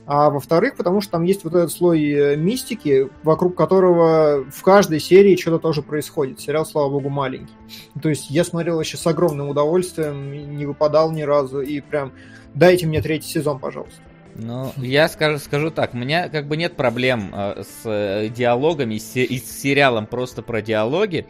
А 0.08 0.30
во-вторых, 0.30 0.76
потому 0.76 1.02
что 1.02 1.14
там 1.14 1.24
есть 1.24 1.44
вот 1.44 1.56
этот 1.56 1.72
слой 1.72 2.04
э, 2.12 2.36
мистики, 2.36 3.10
вокруг 3.24 3.58
которого 3.58 4.46
в 4.52 4.62
каждой 4.62 5.00
серии 5.00 5.36
что-то 5.36 5.58
тоже 5.58 5.82
происходит. 5.82 6.40
Сериал, 6.40 6.66
слава 6.66 6.90
богу, 6.90 7.10
маленький. 7.10 7.54
То 8.02 8.10
есть 8.10 8.30
я 8.30 8.44
смотрел 8.44 8.80
еще 8.80 8.98
с 8.98 9.08
огромным 9.08 9.50
удовольствием, 9.50 10.56
не 10.56 10.68
выпадал 10.68 11.12
ни 11.12 11.24
разу, 11.24 11.62
и 11.62 11.82
прям 11.82 12.12
дайте 12.54 12.86
мне 12.86 13.02
третий 13.02 13.30
сезон, 13.30 13.58
пожалуйста. 13.58 14.00
Ну, 14.36 14.74
я 14.78 15.08
скажу, 15.08 15.40
скажу 15.40 15.72
так, 15.72 15.94
у 15.94 15.98
меня 15.98 16.30
как 16.30 16.48
бы 16.48 16.58
нет 16.58 16.76
проблем 16.76 17.32
э, 17.34 17.64
с 17.64 17.90
э, 17.90 18.30
диалогами, 18.30 18.98
с, 18.98 19.16
и 19.16 19.40
с 19.40 19.60
сериалом 19.60 20.06
просто 20.06 20.44
про 20.44 20.62
диалоги. 20.62 21.26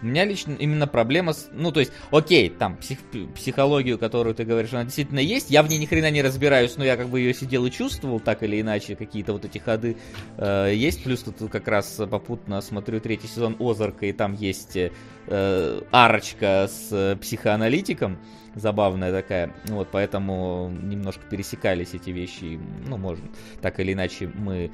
У 0.00 0.06
меня 0.06 0.24
лично 0.24 0.54
именно 0.58 0.86
проблема 0.86 1.32
с... 1.32 1.48
Ну, 1.52 1.72
то 1.72 1.80
есть, 1.80 1.92
окей, 2.10 2.48
там, 2.50 2.76
псих, 2.76 2.98
психологию, 3.34 3.98
которую 3.98 4.34
ты 4.34 4.44
говоришь, 4.44 4.72
она 4.72 4.84
действительно 4.84 5.18
есть. 5.18 5.50
Я 5.50 5.62
в 5.62 5.68
ней 5.68 5.78
ни 5.78 5.86
хрена 5.86 6.10
не 6.10 6.22
разбираюсь, 6.22 6.76
но 6.76 6.84
я 6.84 6.96
как 6.96 7.08
бы 7.08 7.20
ее 7.20 7.34
сидел 7.34 7.66
и 7.66 7.70
чувствовал, 7.70 8.20
так 8.20 8.42
или 8.42 8.60
иначе, 8.60 8.94
какие-то 8.94 9.32
вот 9.32 9.44
эти 9.44 9.58
ходы 9.58 9.96
э, 10.36 10.72
есть. 10.74 11.02
Плюс 11.02 11.22
тут 11.22 11.50
как 11.50 11.66
раз 11.66 12.00
попутно 12.10 12.60
смотрю 12.60 13.00
третий 13.00 13.26
сезон 13.26 13.56
Озарка, 13.58 14.06
и 14.06 14.12
там 14.12 14.34
есть 14.34 14.76
э, 14.76 15.82
арочка 15.90 16.68
с 16.68 16.88
э, 16.92 17.16
психоаналитиком. 17.16 18.18
Забавная 18.54 19.12
такая. 19.12 19.52
Вот, 19.66 19.88
поэтому 19.90 20.70
немножко 20.82 21.22
пересекались 21.28 21.94
эти 21.94 22.10
вещи. 22.10 22.58
Ну, 22.86 22.96
можно, 22.96 23.28
так 23.60 23.78
или 23.80 23.92
иначе, 23.92 24.30
мы 24.34 24.70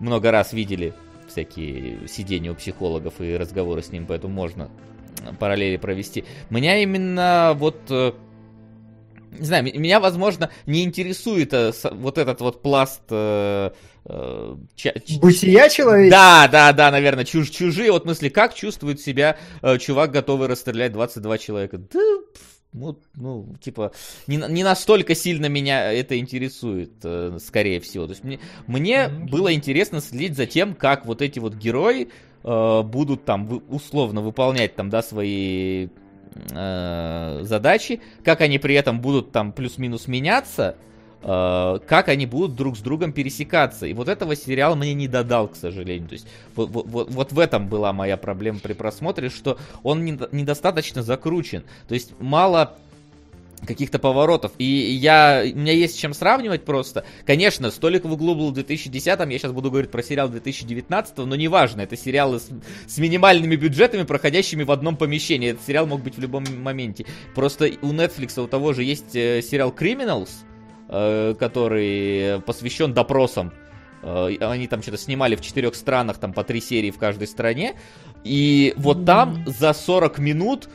много 0.00 0.30
раз 0.30 0.52
видели 0.52 0.94
всякие 1.32 2.06
сидения 2.08 2.50
у 2.50 2.54
психологов 2.54 3.20
и 3.20 3.36
разговоры 3.36 3.82
с 3.82 3.90
ним, 3.90 4.06
поэтому 4.06 4.32
можно 4.32 4.70
параллели 5.38 5.76
провести. 5.76 6.24
Меня 6.50 6.82
именно 6.82 7.54
вот 7.56 7.78
э, 7.90 8.12
не 9.38 9.46
знаю, 9.46 9.64
меня, 9.64 10.00
возможно, 10.00 10.50
не 10.66 10.84
интересует 10.84 11.52
э, 11.52 11.72
вот 11.92 12.18
этот 12.18 12.40
вот 12.40 12.62
пласт... 12.62 13.02
Э, 13.10 13.70
э, 14.04 14.56
Бытия 15.20 15.68
человека? 15.68 16.10
Да, 16.10 16.48
да, 16.48 16.72
да, 16.72 16.90
наверное, 16.90 17.24
чуж, 17.24 17.50
чужие, 17.50 17.92
вот 17.92 18.04
мысли, 18.04 18.28
как 18.28 18.54
чувствует 18.54 19.00
себя 19.00 19.38
э, 19.62 19.78
чувак, 19.78 20.12
готовый 20.12 20.48
расстрелять 20.48 20.92
22 20.92 21.38
человека. 21.38 21.78
Да, 21.78 21.98
ну, 22.72 22.98
ну, 23.14 23.46
типа, 23.60 23.92
не, 24.26 24.36
не 24.36 24.64
настолько 24.64 25.14
сильно 25.14 25.46
меня 25.46 25.92
это 25.92 26.18
интересует, 26.18 26.92
э, 27.02 27.38
скорее 27.44 27.80
всего. 27.80 28.06
То 28.06 28.12
есть 28.12 28.24
мне, 28.24 28.40
мне 28.66 29.04
mm-hmm. 29.04 29.28
было 29.28 29.52
интересно 29.52 30.00
следить 30.00 30.36
за 30.36 30.46
тем, 30.46 30.74
как 30.74 31.04
вот 31.06 31.20
эти 31.22 31.38
вот 31.38 31.54
герои 31.54 32.08
э, 32.42 32.82
будут 32.82 33.24
там 33.24 33.62
условно 33.68 34.22
выполнять 34.22 34.74
там, 34.74 34.88
да, 34.88 35.02
свои 35.02 35.88
э, 36.50 37.40
задачи, 37.42 38.00
как 38.24 38.40
они 38.40 38.58
при 38.58 38.74
этом 38.74 39.00
будут 39.00 39.32
там 39.32 39.52
плюс-минус 39.52 40.08
меняться, 40.08 40.76
как 41.22 42.08
они 42.08 42.26
будут 42.26 42.56
друг 42.56 42.76
с 42.76 42.80
другом 42.80 43.12
пересекаться. 43.12 43.86
И 43.86 43.92
вот 43.92 44.08
этого 44.08 44.34
сериал 44.34 44.76
мне 44.76 44.94
не 44.94 45.08
додал, 45.08 45.48
к 45.48 45.56
сожалению. 45.56 46.08
То 46.08 46.14
есть 46.14 46.26
вот, 46.56 46.70
вот, 46.70 47.10
вот 47.10 47.32
в 47.32 47.38
этом 47.38 47.68
была 47.68 47.92
моя 47.92 48.16
проблема 48.16 48.58
при 48.58 48.72
просмотре, 48.72 49.30
что 49.30 49.58
он 49.82 50.04
не, 50.04 50.18
недостаточно 50.32 51.02
закручен. 51.02 51.62
То 51.88 51.94
есть 51.94 52.12
мало 52.20 52.76
каких-то 53.66 53.98
поворотов. 53.98 54.52
И 54.58 54.64
я, 54.64 55.42
у 55.44 55.58
меня 55.58 55.72
есть 55.72 55.94
с 55.94 55.98
чем 55.98 56.14
сравнивать 56.14 56.64
просто. 56.64 57.04
Конечно, 57.24 57.70
«Столик 57.70 58.04
в 58.04 58.12
углу» 58.12 58.34
был 58.34 58.50
в 58.50 58.54
2010 58.54 59.06
я 59.06 59.38
сейчас 59.38 59.52
буду 59.52 59.70
говорить 59.70 59.90
про 59.90 60.02
сериал 60.02 60.28
2019 60.28 61.18
но 61.18 61.36
неважно, 61.36 61.82
это 61.82 61.96
сериалы 61.96 62.40
с, 62.40 62.48
с 62.86 62.98
минимальными 62.98 63.56
бюджетами, 63.56 64.02
проходящими 64.02 64.64
в 64.64 64.70
одном 64.70 64.96
помещении. 64.96 65.50
Этот 65.50 65.64
сериал 65.64 65.86
мог 65.86 66.02
быть 66.02 66.16
в 66.16 66.20
любом 66.20 66.44
моменте. 66.62 67.06
Просто 67.34 67.70
у 67.82 67.92
Netflix 67.92 68.40
у 68.42 68.46
того 68.46 68.72
же 68.72 68.82
есть 68.82 69.14
э, 69.14 69.42
сериал 69.42 69.74
«Criminals», 69.76 70.30
э, 70.30 70.51
который 70.92 72.42
посвящен 72.42 72.92
допросам. 72.92 73.52
Э, 74.02 74.36
они 74.40 74.66
там 74.66 74.82
что-то 74.82 74.98
снимали 74.98 75.36
в 75.36 75.40
четырех 75.40 75.74
странах, 75.74 76.18
там 76.18 76.32
по 76.32 76.44
три 76.44 76.60
серии 76.60 76.90
в 76.90 76.98
каждой 76.98 77.26
стране. 77.26 77.76
И 78.24 78.74
вот 78.76 79.04
там 79.04 79.42
за 79.46 79.72
40 79.72 80.18
минут 80.18 80.68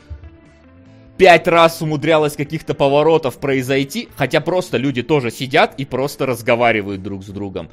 пять 1.18 1.48
раз 1.48 1.82
умудрялось 1.82 2.36
каких-то 2.36 2.74
поворотов 2.74 3.38
произойти, 3.38 4.08
хотя 4.16 4.40
просто 4.40 4.78
люди 4.78 5.02
тоже 5.02 5.30
сидят 5.30 5.74
и 5.76 5.84
просто 5.84 6.24
разговаривают 6.26 7.02
друг 7.02 7.24
с 7.24 7.26
другом. 7.26 7.68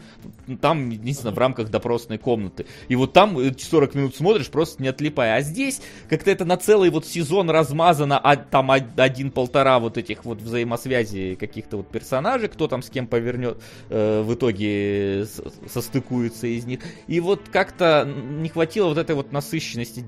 Там, 0.60 0.90
единственное, 0.90 1.34
в 1.34 1.38
рамках 1.38 1.70
допросной 1.70 2.18
комнаты. 2.18 2.66
И 2.88 2.96
вот 2.96 3.14
там 3.14 3.38
40 3.38 3.96
э, 3.96 3.98
минут 3.98 4.16
смотришь, 4.16 4.50
просто 4.50 4.82
не 4.82 4.90
отлипая. 4.90 5.36
А 5.36 5.42
здесь 5.42 5.82
как-то 6.10 6.32
это 6.32 6.44
на 6.44 6.58
целый 6.58 6.90
вот 6.90 7.06
сезон 7.06 7.50
размазано, 7.50 8.18
а 8.18 8.36
там 8.36 8.72
один-полтора 8.72 9.80
вот 9.80 9.98
этих 9.98 10.26
вот 10.26 10.42
взаимосвязи 10.42 11.36
каких-то 11.40 11.78
вот 11.78 11.88
персонажей, 11.90 12.50
кто 12.50 12.68
там 12.68 12.82
с 12.82 12.90
кем 12.90 13.06
повернет, 13.06 13.62
э, 13.90 14.22
в 14.22 14.34
итоге 14.34 15.28
состыкуется 15.72 16.48
из 16.48 16.66
них. 16.66 16.80
И 17.08 17.20
вот 17.20 17.42
как-то 17.52 18.06
не 18.06 18.50
хватило 18.50 18.88
вот 18.88 18.98
этой 18.98 19.16
вот 19.16 19.32
насыщенности 19.32 20.04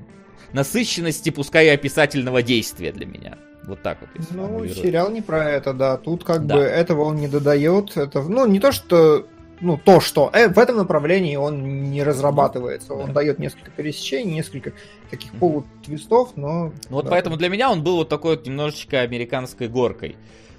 насыщенности, 0.53 1.29
пускай 1.29 1.67
и 1.67 1.69
описательного 1.69 2.41
действия 2.41 2.91
для 2.91 3.05
меня. 3.05 3.37
Вот 3.65 3.81
так 3.81 3.97
вот. 3.99 4.09
Ну, 4.31 4.65
сериал 4.67 5.11
не 5.11 5.21
про 5.21 5.49
это, 5.49 5.73
да. 5.73 5.97
Тут 5.97 6.23
как 6.23 6.45
да. 6.45 6.55
бы 6.55 6.61
этого 6.61 7.01
он 7.01 7.17
не 7.17 7.27
додает. 7.27 7.97
Это, 7.97 8.21
ну, 8.21 8.45
не 8.47 8.59
то, 8.59 8.71
что 8.71 9.27
ну, 9.59 9.79
то, 9.83 9.99
что 9.99 10.29
э, 10.33 10.49
в 10.49 10.57
этом 10.57 10.77
направлении 10.77 11.35
он 11.35 11.89
не 11.91 12.03
разрабатывается. 12.03 12.93
Он 12.93 13.07
да. 13.07 13.13
дает 13.13 13.39
несколько 13.39 13.71
пересечений, 13.71 14.35
несколько 14.35 14.73
таких 15.09 15.31
полутвистов, 15.33 16.35
но... 16.35 16.65
Ну, 16.65 16.73
вот 16.89 17.05
да, 17.05 17.11
поэтому 17.11 17.37
для 17.37 17.49
меня 17.49 17.71
он 17.71 17.83
был 17.83 17.97
вот 17.97 18.09
такой 18.09 18.35
вот 18.35 18.45
немножечко 18.45 19.01
американской 19.01 19.67
горкой. 19.67 20.15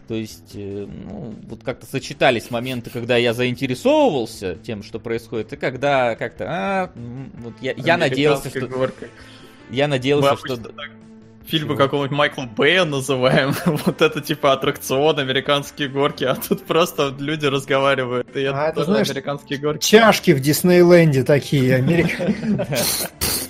То 0.08 0.14
есть, 0.14 0.52
э, 0.54 0.86
ну, 0.88 1.34
вот 1.48 1.62
как-то 1.62 1.86
сочетались 1.86 2.50
моменты, 2.50 2.90
когда 2.90 3.16
я 3.16 3.34
заинтересовывался 3.34 4.56
тем, 4.56 4.82
что 4.82 4.98
происходит, 4.98 5.52
и 5.52 5.56
когда 5.56 6.16
как-то, 6.16 6.46
а, 6.48 6.90
вот 7.42 7.54
я, 7.60 7.74
я 7.76 7.96
надеялся, 7.96 8.48
что... 8.48 8.66
Горкой. 8.66 9.08
Я 9.70 9.88
надеялся, 9.88 10.36
что... 10.36 10.56
Так 10.56 10.90
фильмы 11.48 11.76
какого-нибудь 11.76 12.16
Майкла 12.16 12.44
Бэя 12.44 12.84
называем. 12.84 13.54
вот 13.66 14.02
это 14.02 14.20
типа 14.20 14.52
аттракцион, 14.52 15.18
американские 15.18 15.88
горки, 15.88 16.24
а 16.24 16.34
тут 16.34 16.64
просто 16.64 17.14
люди 17.18 17.46
разговаривают. 17.46 18.36
И 18.36 18.44
а, 18.44 18.68
это 18.68 18.84
знаешь, 18.84 19.08
американские 19.10 19.58
горки. 19.58 19.84
Чашки 19.84 20.32
в 20.32 20.40
Диснейленде 20.40 21.24
такие, 21.24 21.76
американские. 21.76 23.08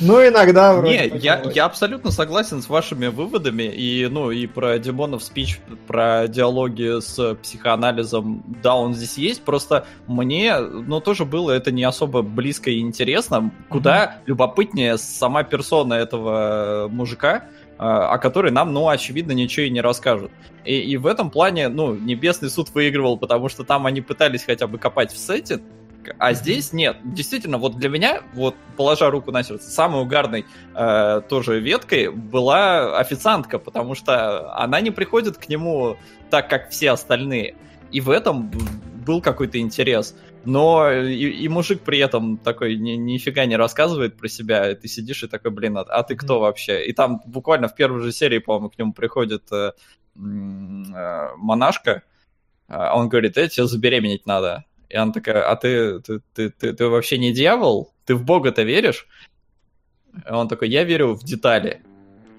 Ну, 0.00 0.26
иногда 0.26 0.74
вроде. 0.74 1.10
Не, 1.10 1.18
я, 1.18 1.42
я 1.54 1.64
абсолютно 1.64 2.10
согласен 2.10 2.62
с 2.62 2.68
вашими 2.68 3.08
выводами. 3.08 3.64
И, 3.64 4.08
ну, 4.10 4.30
и 4.30 4.46
про 4.46 4.78
Димонов 4.78 5.22
спич, 5.22 5.60
про 5.86 6.26
диалоги 6.28 7.00
с 7.00 7.34
психоанализом, 7.36 8.44
да, 8.62 8.74
он 8.74 8.94
здесь 8.94 9.18
есть. 9.18 9.42
Просто 9.42 9.86
мне, 10.06 10.58
ну, 10.58 11.00
тоже 11.00 11.24
было 11.24 11.50
это 11.50 11.72
не 11.72 11.84
особо 11.84 12.22
близко 12.22 12.70
и 12.70 12.80
интересно. 12.80 13.50
Куда 13.68 14.04
mm-hmm. 14.04 14.22
любопытнее 14.26 14.98
сама 14.98 15.42
персона 15.42 15.94
этого 15.94 16.88
мужика, 16.90 17.44
а, 17.78 18.12
о 18.12 18.18
которой 18.18 18.52
нам, 18.52 18.72
ну, 18.72 18.88
очевидно, 18.88 19.32
ничего 19.32 19.66
и 19.66 19.70
не 19.70 19.80
расскажут. 19.80 20.30
И, 20.64 20.78
и 20.78 20.96
в 20.96 21.06
этом 21.06 21.30
плане, 21.30 21.68
ну, 21.68 21.94
Небесный 21.94 22.50
суд 22.50 22.68
выигрывал, 22.74 23.16
потому 23.16 23.48
что 23.48 23.64
там 23.64 23.86
они 23.86 24.00
пытались 24.02 24.44
хотя 24.44 24.66
бы 24.66 24.78
копать 24.78 25.12
в 25.12 25.18
сете, 25.18 25.60
а 26.18 26.32
здесь 26.32 26.72
нет. 26.72 26.96
Действительно, 27.04 27.58
вот 27.58 27.76
для 27.76 27.88
меня, 27.88 28.22
вот 28.34 28.54
положа 28.76 29.10
руку 29.10 29.30
на 29.32 29.42
сердце, 29.42 29.70
самой 29.70 30.02
угарной 30.02 30.46
э, 30.74 31.22
тоже 31.28 31.60
веткой 31.60 32.10
была 32.10 32.98
официантка, 32.98 33.58
потому 33.58 33.94
что 33.94 34.54
она 34.54 34.80
не 34.80 34.90
приходит 34.90 35.38
к 35.38 35.48
нему 35.48 35.96
так, 36.30 36.48
как 36.48 36.70
все 36.70 36.90
остальные. 36.90 37.56
И 37.92 38.00
в 38.00 38.10
этом 38.10 38.50
был 39.04 39.20
какой-то 39.20 39.58
интерес. 39.58 40.16
Но 40.44 40.90
и, 40.90 41.14
и 41.14 41.48
мужик 41.48 41.82
при 41.82 41.98
этом 41.98 42.38
такой 42.38 42.76
ни, 42.76 42.92
нифига 42.92 43.44
не 43.44 43.56
рассказывает 43.56 44.16
про 44.16 44.28
себя, 44.28 44.74
ты 44.74 44.88
сидишь 44.88 45.22
и 45.22 45.28
такой, 45.28 45.50
блин, 45.50 45.76
а, 45.76 45.82
а 45.82 46.02
ты 46.02 46.16
кто 46.16 46.40
вообще? 46.40 46.86
И 46.86 46.92
там 46.92 47.20
буквально 47.26 47.68
в 47.68 47.74
первой 47.74 48.02
же 48.02 48.12
серии, 48.12 48.38
по-моему, 48.38 48.70
к 48.70 48.78
нему 48.78 48.92
приходит 48.94 49.52
э, 49.52 49.72
э, 49.74 51.28
монашка, 51.36 52.04
а 52.68 52.96
он 52.96 53.08
говорит, 53.08 53.36
э, 53.36 53.48
тебе 53.48 53.66
забеременеть 53.66 54.26
надо. 54.26 54.64
И 54.90 54.96
она 54.96 55.12
такая, 55.12 55.48
а 55.48 55.56
ты, 55.56 56.00
ты, 56.00 56.20
ты, 56.34 56.50
ты, 56.50 56.72
ты 56.72 56.88
вообще 56.88 57.16
не 57.16 57.32
дьявол? 57.32 57.92
Ты 58.04 58.16
в 58.16 58.24
Бога-то 58.24 58.62
веришь? 58.62 59.06
И 60.28 60.32
он 60.32 60.48
такой, 60.48 60.68
я 60.68 60.82
верю 60.84 61.14
в 61.14 61.24
детали. 61.24 61.80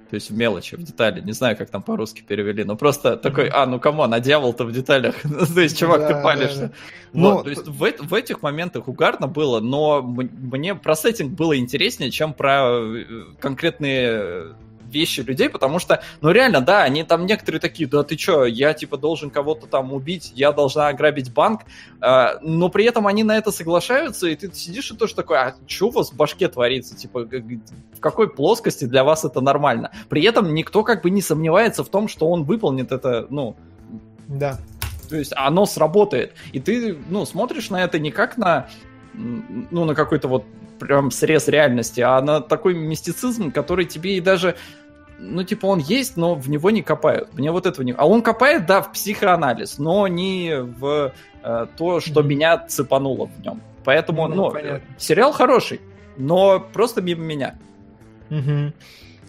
То 0.09 0.15
есть 0.15 0.29
в 0.29 0.35
мелочи, 0.35 0.75
в 0.75 0.83
детали. 0.83 1.21
Не 1.21 1.31
знаю, 1.31 1.55
как 1.55 1.69
там 1.69 1.81
по-русски 1.81 2.21
перевели. 2.21 2.65
Но 2.65 2.75
просто 2.75 3.15
такой, 3.15 3.47
а, 3.47 3.65
ну 3.65 3.79
come 3.79 3.99
on, 3.99 4.13
а 4.13 4.19
дьявол-то 4.19 4.65
в 4.65 4.73
деталях. 4.73 5.15
то 5.55 5.61
есть, 5.61 5.79
чувак, 5.79 6.01
да, 6.01 6.07
ты 6.07 6.21
палишься. 6.21 6.59
Да, 6.59 6.67
да. 6.67 6.73
Вот, 7.13 7.37
ну, 7.37 7.43
то 7.43 7.49
есть 7.49 7.67
в, 7.67 8.07
в 8.09 8.13
этих 8.13 8.41
моментах 8.41 8.89
угарно 8.89 9.27
было, 9.27 9.61
но 9.61 10.01
мне 10.01 10.75
про 10.75 10.95
сеттинг 10.95 11.31
было 11.31 11.57
интереснее, 11.57 12.11
чем 12.11 12.33
про 12.33 12.71
э, 12.71 13.05
конкретные 13.39 14.53
вещи 14.91 15.21
людей, 15.21 15.49
потому 15.49 15.79
что, 15.79 16.03
ну 16.21 16.31
реально, 16.31 16.61
да, 16.61 16.83
они 16.83 17.03
там 17.03 17.25
некоторые 17.25 17.59
такие, 17.59 17.87
да 17.87 18.03
ты 18.03 18.15
чё, 18.15 18.45
я 18.45 18.73
типа 18.73 18.97
должен 18.97 19.29
кого-то 19.29 19.67
там 19.67 19.93
убить, 19.93 20.31
я 20.35 20.51
должна 20.51 20.87
ограбить 20.89 21.33
банк, 21.33 21.61
э, 22.01 22.25
но 22.41 22.69
при 22.69 22.85
этом 22.85 23.07
они 23.07 23.23
на 23.23 23.37
это 23.37 23.51
соглашаются, 23.51 24.27
и 24.27 24.35
ты 24.35 24.53
сидишь 24.53 24.91
и 24.91 24.95
тоже 24.95 25.15
такой, 25.15 25.37
а 25.37 25.55
что 25.67 25.87
у 25.87 25.91
вас 25.91 26.11
в 26.11 26.15
башке 26.15 26.47
творится, 26.47 26.95
типа, 26.95 27.21
в 27.21 27.99
какой 27.99 28.29
плоскости 28.29 28.85
для 28.85 29.03
вас 29.03 29.25
это 29.25 29.41
нормально? 29.41 29.91
При 30.09 30.23
этом 30.23 30.53
никто 30.53 30.83
как 30.83 31.01
бы 31.01 31.09
не 31.09 31.21
сомневается 31.21 31.83
в 31.83 31.89
том, 31.89 32.07
что 32.07 32.29
он 32.29 32.43
выполнит 32.43 32.91
это, 32.91 33.27
ну... 33.29 33.55
Да. 34.27 34.57
То 35.09 35.17
есть 35.17 35.33
оно 35.35 35.65
сработает. 35.65 36.33
И 36.53 36.59
ты, 36.61 36.97
ну, 37.09 37.25
смотришь 37.25 37.69
на 37.69 37.83
это 37.83 37.99
не 37.99 38.11
как 38.11 38.37
на 38.37 38.67
ну, 39.13 39.85
на 39.85 39.95
какой-то 39.95 40.27
вот 40.27 40.45
прям 40.79 41.11
срез 41.11 41.47
реальности, 41.47 42.01
а 42.01 42.21
на 42.21 42.41
такой 42.41 42.73
мистицизм, 42.73 43.51
который 43.51 43.85
тебе 43.85 44.17
и 44.17 44.21
даже 44.21 44.55
ну, 45.21 45.43
типа, 45.43 45.67
он 45.67 45.79
есть, 45.79 46.17
но 46.17 46.35
в 46.35 46.49
него 46.49 46.71
не 46.71 46.81
копают. 46.81 47.33
Мне 47.33 47.51
вот 47.51 47.65
этого 47.65 47.85
не... 47.85 47.93
А 47.93 48.07
он 48.07 48.21
копает, 48.21 48.65
да, 48.65 48.81
в 48.81 48.91
психоанализ, 48.91 49.77
но 49.77 50.07
не 50.07 50.61
в 50.61 51.13
э, 51.43 51.67
то, 51.77 51.99
что 51.99 52.21
mm-hmm. 52.21 52.25
меня 52.25 52.57
цепануло 52.67 53.27
в 53.27 53.41
нем. 53.41 53.61
Поэтому, 53.83 54.27
ну, 54.27 54.35
ну 54.35 54.51
понятно. 54.51 54.81
сериал 54.97 55.31
хороший, 55.31 55.81
но 56.17 56.59
просто 56.59 57.01
мимо 57.01 57.23
меня. 57.23 57.55
Угу. 58.29 58.73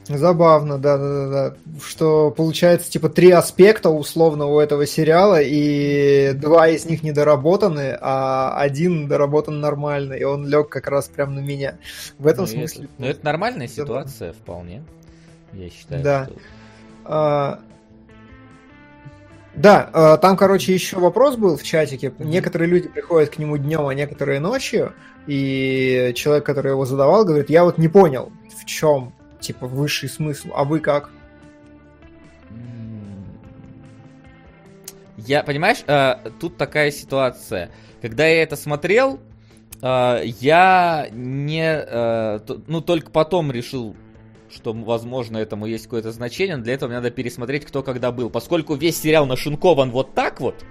Забавно, 0.05 0.78
да, 0.78 0.98
да, 0.98 1.09
да, 1.09 1.31
да. 1.31 1.56
Что 1.81 2.31
получается, 2.31 2.90
типа, 2.90 3.09
три 3.09 3.31
аспекта 3.31 3.90
условно 3.90 4.47
у 4.47 4.59
этого 4.59 4.85
сериала, 4.85 5.40
и 5.40 6.32
два 6.35 6.69
из 6.69 6.85
них 6.86 7.02
недоработаны, 7.02 7.97
а 8.01 8.56
один 8.59 9.09
доработан 9.09 9.60
нормально, 9.60 10.14
и 10.14 10.24
он 10.24 10.47
лег 10.47 10.69
как 10.69 10.89
раз 10.89 11.09
прям 11.09 11.35
на 11.35 11.40
меня. 11.40 11.78
В 12.19 12.27
этом 12.27 12.44
ну, 12.44 12.51
смысле. 12.51 12.85
Это, 12.85 12.93
ну, 12.98 13.06
это 13.06 13.24
нормальная 13.24 13.69
ситуация, 13.69 14.32
вполне 14.32 14.82
я 15.53 15.70
считаю. 15.70 16.03
Да. 16.03 16.24
Что... 16.24 16.35
А... 17.05 17.61
Да, 19.55 19.91
а, 19.93 20.16
там, 20.16 20.37
короче, 20.37 20.73
еще 20.73 20.99
вопрос 20.99 21.37
был 21.37 21.57
в 21.57 21.62
чатике. 21.62 22.09
Mm-hmm. 22.09 22.24
Некоторые 22.24 22.70
люди 22.70 22.89
приходят 22.89 23.31
к 23.31 23.39
нему 23.39 23.59
днем, 23.59 23.87
а 23.87 23.95
некоторые 23.95 24.41
ночью. 24.41 24.95
И 25.27 26.12
человек, 26.16 26.47
который 26.47 26.73
его 26.73 26.85
задавал, 26.87 27.24
говорит, 27.24 27.51
я 27.51 27.65
вот 27.65 27.77
не 27.77 27.89
понял, 27.89 28.33
в 28.59 28.65
чем, 28.65 29.12
типа, 29.41 29.66
высший 29.66 30.09
смысл. 30.09 30.49
А 30.55 30.65
вы 30.65 30.81
как? 30.81 31.11
Я, 35.19 35.43
понимаешь, 35.45 35.85
э, 35.87 36.15
тут 36.41 36.57
такая 36.57 36.91
ситуация. 36.91 37.70
Когда 38.01 38.27
я 38.27 38.43
это 38.43 38.57
смотрел, 38.57 39.20
э, 39.83 40.23
я 40.41 41.09
не, 41.12 42.41
ну 42.66 42.81
только 42.81 43.11
потом 43.11 43.53
решил 43.53 43.95
что, 44.53 44.73
возможно, 44.73 45.39
этому 45.39 45.66
есть 45.66 45.85
какое-то 45.85 46.12
значение, 46.12 46.57
но 46.57 46.62
для 46.62 46.74
этого 46.74 46.89
мне 46.89 46.99
надо 46.99 47.11
пересмотреть, 47.11 47.65
кто 47.65 47.83
когда 47.83 48.12
был. 48.12 48.31
Поскольку 48.31 48.74
весь 48.74 49.01
сериал 49.01 49.27
нашинкован 49.27 49.91
вот 49.91 50.15
так 50.15 50.41
вот, 50.41 50.65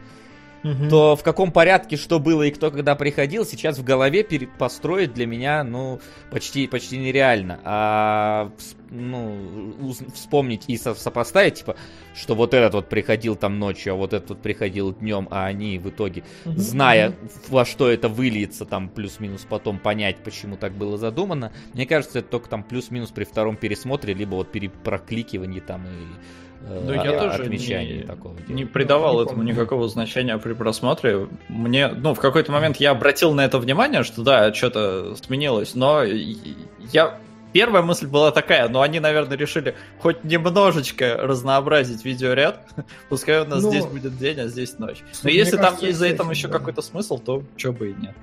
угу. 0.63 0.89
то 0.89 1.15
в 1.15 1.23
каком 1.23 1.51
порядке 1.51 1.97
что 1.97 2.19
было 2.19 2.43
и 2.43 2.51
кто 2.51 2.71
когда 2.71 2.95
приходил, 2.95 3.45
сейчас 3.45 3.77
в 3.77 3.83
голове 3.83 4.23
построить 4.57 5.13
для 5.13 5.25
меня, 5.25 5.63
ну, 5.63 5.99
почти, 6.29 6.67
почти 6.67 6.97
нереально. 6.97 7.59
А 7.63 8.51
ну, 8.89 9.93
вспомнить 10.13 10.65
и 10.67 10.77
сопоставить, 10.77 11.55
типа, 11.55 11.77
что 12.13 12.35
вот 12.35 12.53
этот 12.53 12.73
вот 12.73 12.89
приходил 12.89 13.35
там 13.35 13.57
ночью, 13.57 13.93
а 13.93 13.95
вот 13.95 14.13
этот 14.13 14.29
вот 14.29 14.41
приходил 14.41 14.93
днем, 14.93 15.27
а 15.31 15.45
они 15.45 15.79
в 15.79 15.89
итоге, 15.89 16.23
угу, 16.45 16.57
зная, 16.57 17.15
во 17.47 17.63
что 17.65 17.89
это 17.89 18.09
выльется, 18.09 18.65
там 18.65 18.89
плюс-минус 18.89 19.45
потом 19.49 19.79
понять, 19.79 20.17
почему 20.23 20.57
так 20.57 20.73
было 20.73 20.97
задумано, 20.97 21.53
мне 21.73 21.85
кажется, 21.85 22.19
это 22.19 22.27
только 22.27 22.49
там 22.49 22.63
плюс-минус 22.63 23.11
при 23.11 23.23
втором 23.23 23.55
пересмотре, 23.55 24.13
либо 24.13 24.35
вот 24.35 24.51
перепрокликивании 24.51 25.61
там 25.61 25.85
и 25.85 26.50
э, 26.67 26.81
ну, 26.83 26.93
я 26.93 27.19
тоже 27.19 27.47
не, 27.47 28.03
такого 28.03 28.35
дела. 28.35 28.55
не 28.55 28.65
придавал 28.65 29.15
ну, 29.15 29.23
этому 29.23 29.43
никакого 29.43 29.87
значения 29.87 30.37
при 30.37 30.53
просмотре. 30.53 31.27
Мне, 31.49 31.87
ну, 31.89 32.13
в 32.13 32.19
какой-то 32.19 32.51
момент 32.51 32.77
я 32.77 32.91
обратил 32.91 33.33
на 33.33 33.45
это 33.45 33.57
внимание, 33.59 34.03
что 34.03 34.23
да, 34.23 34.53
что-то 34.53 35.15
сменилось, 35.15 35.75
но 35.75 36.03
я 36.91 37.17
Первая 37.53 37.83
мысль 37.83 38.07
была 38.07 38.31
такая, 38.31 38.69
но 38.69 38.81
они, 38.81 38.99
наверное, 38.99 39.37
решили 39.37 39.75
хоть 39.99 40.23
немножечко 40.23 41.17
разнообразить 41.17 42.05
видеоряд. 42.05 42.65
Пускай 43.09 43.41
у 43.41 43.45
нас 43.45 43.61
ну, 43.61 43.69
здесь 43.69 43.85
будет 43.85 44.17
день, 44.17 44.39
а 44.39 44.47
здесь 44.47 44.79
ночь. 44.79 44.99
Но 45.23 45.29
если 45.29 45.57
кажется, 45.57 45.77
там 45.77 45.87
есть 45.87 45.99
за 45.99 46.07
этим 46.07 46.29
еще 46.29 46.47
да. 46.47 46.59
какой-то 46.59 46.81
смысл, 46.81 47.19
то 47.19 47.43
что 47.57 47.73
бы 47.73 47.89
и 47.89 47.93
нет. 47.93 48.15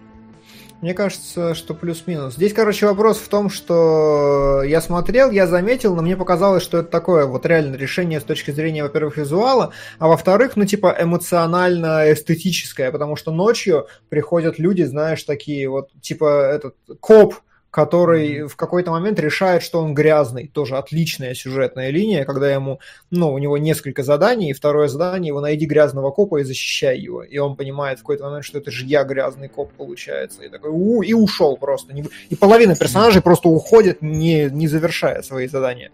Мне 0.81 0.95
кажется, 0.95 1.57
что 1.57 1.75
плюс-минус. 1.75 2.35
Здесь, 2.35 2.53
короче, 2.53 2.87
вопрос 2.87 3.19
в 3.19 3.29
том, 3.29 3.51
что 3.51 4.63
я 4.63 4.81
смотрел, 4.81 5.33
я 5.33 5.49
заметил, 5.49 5.97
но 5.97 6.03
мне 6.03 6.17
показалось, 6.17 6.63
что 6.63 6.79
это 6.79 6.89
такое 6.89 7.27
вот 7.27 7.45
реально 7.47 7.75
решение 7.75 8.21
с 8.21 8.25
точки 8.25 8.53
зрения, 8.53 8.85
во-первых, 8.85 9.17
визуала, 9.17 9.73
а 9.99 10.07
во-вторых, 10.07 10.53
ну, 10.55 10.65
типа, 10.67 10.95
эмоционально-эстетическое, 10.97 12.93
потому 12.93 13.17
что 13.17 13.33
ночью 13.33 13.89
приходят 14.09 14.61
люди, 14.61 14.85
знаешь, 14.85 15.25
такие 15.25 15.69
вот, 15.69 15.91
типа, 16.01 16.49
этот 16.53 16.77
коп, 17.01 17.35
который 17.70 18.47
в 18.47 18.57
какой-то 18.57 18.90
момент 18.90 19.20
решает, 19.20 19.62
что 19.62 19.81
он 19.81 19.95
грязный. 19.95 20.49
Тоже 20.49 20.77
отличная 20.77 21.35
сюжетная 21.35 21.90
линия, 21.90 22.24
когда 22.24 22.51
ему, 22.51 22.81
ну, 23.11 23.32
у 23.32 23.39
него 23.39 23.59
несколько 23.59 24.03
заданий, 24.03 24.51
и 24.51 24.55
второе 24.55 24.89
задание 24.89 25.28
его 25.28 25.40
найди 25.40 25.66
грязного 25.66 26.11
копа 26.11 26.39
и 26.39 26.45
защищай 26.45 26.99
его. 26.99 27.23
И 27.23 27.36
он 27.39 27.57
понимает 27.57 27.99
в 27.99 28.03
какой-то 28.03 28.24
момент, 28.24 28.45
что 28.45 28.59
это 28.59 28.70
же 28.70 28.86
я 28.86 29.05
грязный 29.05 29.49
коп 29.49 29.73
получается. 29.77 30.43
И 30.43 30.49
такой, 30.49 30.70
у, 30.70 31.03
и 31.03 31.12
ушел 31.12 31.57
просто. 31.57 31.93
И 32.31 32.36
половина 32.36 32.74
персонажей 32.74 33.23
просто 33.23 33.49
уходит, 33.49 34.03
не, 34.03 34.49
не 34.51 34.66
завершая 34.66 35.23
свои 35.23 35.47
задания. 35.49 35.90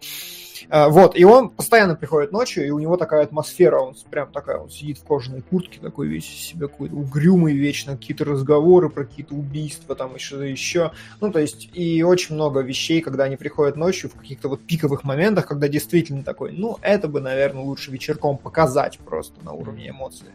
А, 0.68 0.88
вот, 0.88 1.16
и 1.18 1.24
он 1.24 1.50
постоянно 1.50 1.96
приходит 1.96 2.32
ночью, 2.32 2.66
и 2.66 2.70
у 2.70 2.78
него 2.78 2.96
такая 2.96 3.22
атмосфера, 3.22 3.80
он 3.80 3.94
прям 4.10 4.30
такая, 4.30 4.58
он 4.58 4.70
сидит 4.70 4.98
в 4.98 5.04
кожаной 5.04 5.42
куртке, 5.42 5.80
такой 5.80 6.08
весь 6.08 6.26
себе 6.26 6.68
какой-то 6.68 6.94
угрюмый 6.94 7.54
вечно, 7.54 7.96
какие-то 7.96 8.24
разговоры 8.24 8.90
про 8.90 9.04
какие-то 9.04 9.34
убийства, 9.34 9.94
там 9.94 10.14
еще 10.14 10.34
что-то 10.34 10.44
еще. 10.44 10.92
Ну, 11.20 11.30
то 11.30 11.38
есть, 11.38 11.70
и 11.72 12.02
очень 12.02 12.34
много 12.34 12.60
вещей, 12.60 13.00
когда 13.00 13.24
они 13.24 13.36
приходят 13.36 13.76
ночью 13.76 14.10
в 14.10 14.14
каких-то 14.14 14.48
вот 14.48 14.62
пиковых 14.62 15.04
моментах, 15.04 15.46
когда 15.46 15.68
действительно 15.68 16.22
такой, 16.22 16.52
ну, 16.52 16.78
это 16.82 17.08
бы, 17.08 17.20
наверное, 17.20 17.62
лучше 17.62 17.90
вечерком 17.90 18.36
показать 18.38 18.98
просто 18.98 19.42
на 19.44 19.52
уровне 19.52 19.90
эмоций. 19.90 20.28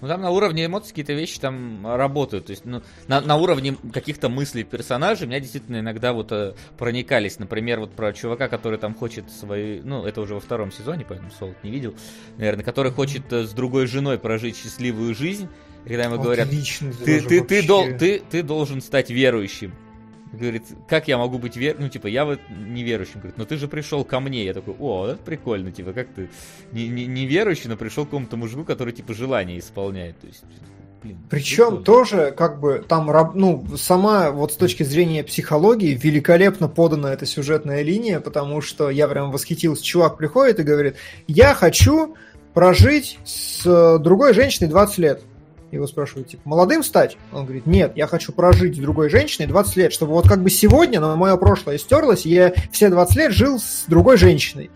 Ну 0.00 0.08
там 0.08 0.20
на 0.20 0.30
уровне 0.30 0.66
эмоций 0.66 0.90
какие-то 0.90 1.12
вещи 1.12 1.40
там 1.40 1.86
работают. 1.86 2.46
То 2.46 2.50
есть, 2.50 2.64
ну, 2.64 2.82
на, 3.08 3.20
на 3.20 3.36
уровне 3.36 3.76
каких-то 3.92 4.28
мыслей 4.28 4.64
персонажей 4.64 5.26
меня 5.26 5.40
действительно 5.40 5.80
иногда 5.80 6.12
вот 6.12 6.32
э, 6.32 6.54
проникались. 6.76 7.38
Например, 7.38 7.80
вот 7.80 7.92
про 7.92 8.12
чувака, 8.12 8.48
который 8.48 8.78
там 8.78 8.94
хочет 8.94 9.30
свои. 9.30 9.80
Ну, 9.80 10.04
это 10.04 10.20
уже 10.20 10.34
во 10.34 10.40
втором 10.40 10.70
сезоне, 10.72 11.06
поэтому 11.08 11.30
Солод 11.30 11.56
не 11.62 11.70
видел, 11.70 11.94
наверное, 12.36 12.64
который 12.64 12.92
хочет 12.92 13.32
э, 13.32 13.44
с 13.44 13.50
другой 13.52 13.86
женой 13.86 14.18
прожить 14.18 14.56
счастливую 14.56 15.14
жизнь. 15.14 15.48
И 15.84 15.88
когда 15.88 16.04
ему 16.04 16.20
говорят, 16.20 16.48
ты, 17.04 17.20
ты, 17.22 17.40
ты, 17.42 17.66
дол, 17.66 17.86
ты, 17.98 18.20
ты 18.28 18.42
должен 18.42 18.80
стать 18.80 19.10
верующим. 19.10 19.72
Говорит, 20.32 20.64
как 20.88 21.08
я 21.08 21.18
могу 21.18 21.38
быть 21.38 21.56
вер... 21.56 21.76
Ну, 21.78 21.88
типа, 21.88 22.08
я 22.08 22.24
вот 22.24 22.40
неверующим. 22.50 23.20
Говорит, 23.20 23.38
но 23.38 23.44
ты 23.44 23.56
же 23.56 23.68
пришел 23.68 24.04
ко 24.04 24.20
мне. 24.20 24.44
Я 24.44 24.54
такой, 24.54 24.74
о, 24.78 25.06
это 25.06 25.22
прикольно. 25.22 25.70
Типа, 25.70 25.92
как 25.92 26.08
ты 26.08 26.30
не, 26.72 26.88
не, 26.88 27.06
не 27.06 27.26
верующий, 27.26 27.68
но 27.68 27.76
пришел 27.76 28.04
к 28.04 28.08
какому-то 28.08 28.36
мужику, 28.36 28.64
который, 28.64 28.92
типа, 28.92 29.14
желание 29.14 29.58
исполняет. 29.58 30.18
То 30.20 30.26
есть, 30.26 30.42
блин. 31.02 31.18
Причем 31.30 31.84
тоже, 31.84 32.34
как 32.36 32.60
бы, 32.60 32.84
там, 32.86 33.10
ну, 33.34 33.64
сама, 33.76 34.32
вот 34.32 34.52
с 34.52 34.56
точки 34.56 34.82
зрения 34.82 35.22
психологии, 35.22 35.94
великолепно 35.94 36.68
подана 36.68 37.12
эта 37.12 37.24
сюжетная 37.24 37.82
линия, 37.82 38.20
потому 38.20 38.60
что 38.60 38.90
я 38.90 39.06
прям 39.06 39.30
восхитился. 39.30 39.84
Чувак 39.84 40.16
приходит 40.16 40.58
и 40.58 40.64
говорит, 40.64 40.96
я 41.28 41.54
хочу 41.54 42.16
прожить 42.52 43.18
с 43.24 43.98
другой 43.98 44.34
женщиной 44.34 44.68
20 44.68 44.98
лет. 44.98 45.22
Его 45.72 45.86
спрашивают, 45.86 46.28
типа, 46.28 46.42
молодым 46.44 46.82
стать? 46.82 47.16
Он 47.32 47.44
говорит, 47.44 47.66
нет, 47.66 47.92
я 47.96 48.06
хочу 48.06 48.32
прожить 48.32 48.76
с 48.76 48.78
другой 48.78 49.10
женщиной 49.10 49.46
20 49.46 49.76
лет, 49.76 49.92
чтобы 49.92 50.12
вот 50.12 50.28
как 50.28 50.42
бы 50.42 50.50
сегодня 50.50 51.00
на 51.00 51.16
мое 51.16 51.36
прошлое 51.36 51.78
стерлось, 51.78 52.24
и 52.24 52.30
я 52.30 52.54
все 52.70 52.88
20 52.88 53.16
лет 53.16 53.32
жил 53.32 53.58
с 53.58 53.84
другой 53.88 54.16
женщиной. 54.16 54.70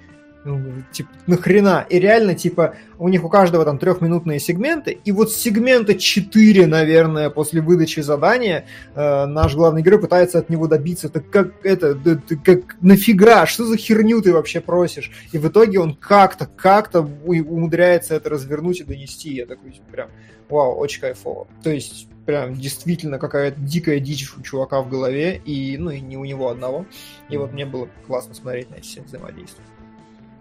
Ну, 0.44 0.82
типа, 0.90 1.10
нахрена? 1.26 1.86
И 1.90 1.98
реально, 1.98 2.34
типа, 2.34 2.74
у 2.98 3.08
них 3.08 3.24
у 3.24 3.28
каждого 3.28 3.64
там 3.64 3.78
трехминутные 3.78 4.40
сегменты, 4.40 4.98
и 5.04 5.12
вот 5.12 5.32
сегмента 5.32 5.94
4, 5.94 6.66
наверное, 6.66 7.28
после 7.28 7.60
выдачи 7.60 8.00
задания 8.00 8.64
э, 8.94 9.26
наш 9.26 9.54
главный 9.54 9.82
герой 9.82 10.00
пытается 10.00 10.38
от 10.38 10.48
него 10.48 10.66
добиться. 10.66 11.10
Так 11.10 11.28
как 11.28 11.52
это, 11.62 11.94
да, 11.94 12.16
ты 12.16 12.36
как 12.36 12.76
нафига? 12.80 13.44
Что 13.46 13.66
за 13.66 13.76
херню 13.76 14.22
ты 14.22 14.32
вообще 14.32 14.60
просишь? 14.60 15.10
И 15.32 15.38
в 15.38 15.46
итоге 15.46 15.78
он 15.78 15.94
как-то, 15.94 16.46
как-то 16.46 17.00
умудряется 17.00 18.14
это 18.14 18.30
развернуть 18.30 18.80
и 18.80 18.84
донести. 18.84 19.34
Я 19.34 19.44
такой, 19.44 19.78
прям, 19.92 20.08
вау, 20.48 20.74
очень 20.76 21.02
кайфово. 21.02 21.48
То 21.62 21.70
есть, 21.70 22.08
прям 22.24 22.54
действительно 22.54 23.18
какая-то 23.18 23.60
дикая 23.60 24.00
дичь 24.00 24.32
у 24.38 24.42
чувака 24.42 24.80
в 24.80 24.88
голове, 24.88 25.36
и, 25.44 25.76
ну, 25.76 25.90
и 25.90 26.00
не 26.00 26.16
у 26.16 26.24
него 26.24 26.48
одного. 26.48 26.86
И 27.28 27.36
вот 27.36 27.52
мне 27.52 27.66
было 27.66 27.88
классно 28.06 28.34
смотреть 28.34 28.70
на 28.70 28.76
эти 28.76 28.86
все 28.86 29.02
взаимодействия. 29.02 29.64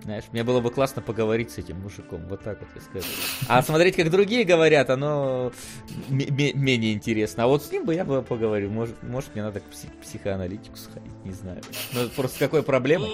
Знаешь, 0.09 0.23
мне 0.31 0.43
было 0.43 0.59
бы 0.59 0.71
классно 0.71 1.03
поговорить 1.03 1.51
с 1.51 1.59
этим 1.59 1.81
мужиком, 1.81 2.25
вот 2.27 2.41
так 2.41 2.57
вот 2.59 2.69
я 2.73 2.81
скажу. 2.81 3.05
А 3.47 3.61
смотреть, 3.61 3.95
как 3.95 4.09
другие 4.09 4.43
говорят, 4.43 4.89
оно 4.89 5.51
менее 6.09 6.93
интересно. 6.93 7.43
А 7.43 7.47
вот 7.47 7.63
с 7.63 7.71
ним 7.71 7.85
бы 7.85 7.93
я 7.93 8.03
бы 8.03 8.23
поговорил. 8.23 8.71
Может, 8.71 9.03
может 9.03 9.35
мне 9.35 9.43
надо 9.43 9.59
к 9.59 9.65
псих 9.65 9.91
психоаналитику 10.01 10.75
сходить, 10.77 11.13
не 11.23 11.31
знаю. 11.31 11.61
Но 11.93 12.01
ну, 12.01 12.09
просто 12.09 12.39
какой 12.39 12.63
проблема? 12.63 13.05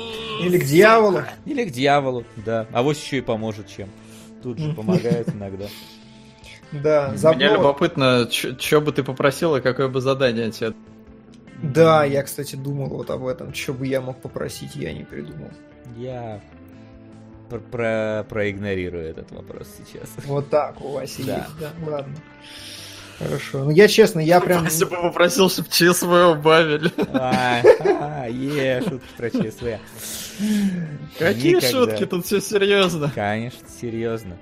Или 0.41 0.57
к 0.57 0.63
дьяволу. 0.63 1.23
Или 1.43 1.65
к 1.65 1.71
дьяволу, 1.71 2.23
да. 2.37 2.65
А 2.71 2.81
вот 2.81 2.95
еще 2.95 3.17
и 3.17 3.21
поможет 3.21 3.67
чем. 3.67 3.89
Тут 4.41 4.57
же 4.57 4.71
помогает 4.71 5.27
иногда. 5.35 5.65
Да, 6.71 7.13
забор. 7.17 7.35
Мне 7.35 7.49
любопытно, 7.49 8.29
что 8.31 8.79
бы 8.79 8.93
ты 8.93 9.03
попросил 9.03 9.57
и 9.57 9.59
какое 9.59 9.89
бы 9.89 9.99
задание 9.99 10.49
тебе 10.49 10.73
да, 11.61 12.03
я, 12.03 12.21
кстати, 12.23 12.55
думал 12.55 12.87
вот 12.89 13.09
об 13.09 13.25
этом. 13.25 13.53
Что 13.53 13.73
бы 13.73 13.87
я 13.87 13.99
мог 13.99 14.21
попросить, 14.21 14.75
я 14.75 14.93
не 14.93 15.03
придумал. 15.03 15.51
Я 15.97 16.41
про 17.49 17.59
про 17.59 18.25
проигнорирую 18.29 19.09
этот 19.09 19.31
вопрос 19.31 19.67
сейчас. 19.77 20.09
Вот 20.25 20.49
так 20.49 20.79
у 20.81 20.93
вас 20.93 21.15
да. 21.19 21.47
да, 21.59 21.71
ладно. 21.89 22.15
Хорошо. 23.17 23.63
Ну 23.63 23.69
я 23.71 23.87
честно, 23.87 24.19
я 24.19 24.41
прям... 24.41 24.65
Если 24.65 24.85
бы 24.85 24.91
попросил, 24.91 25.49
чтобы 25.49 25.69
ЧСВ 25.69 26.03
убавили. 26.03 26.91
А, 27.13 27.61
а, 27.63 28.27
е, 28.27 28.81
шутки 28.81 29.07
про 29.15 29.29
ЧСВ. 29.29 29.79
Какие 31.17 31.59
шутки? 31.61 32.05
Тут 32.05 32.25
все 32.25 32.41
серьезно. 32.41 33.11
Конечно, 33.15 33.67
серьезно. 33.69 34.37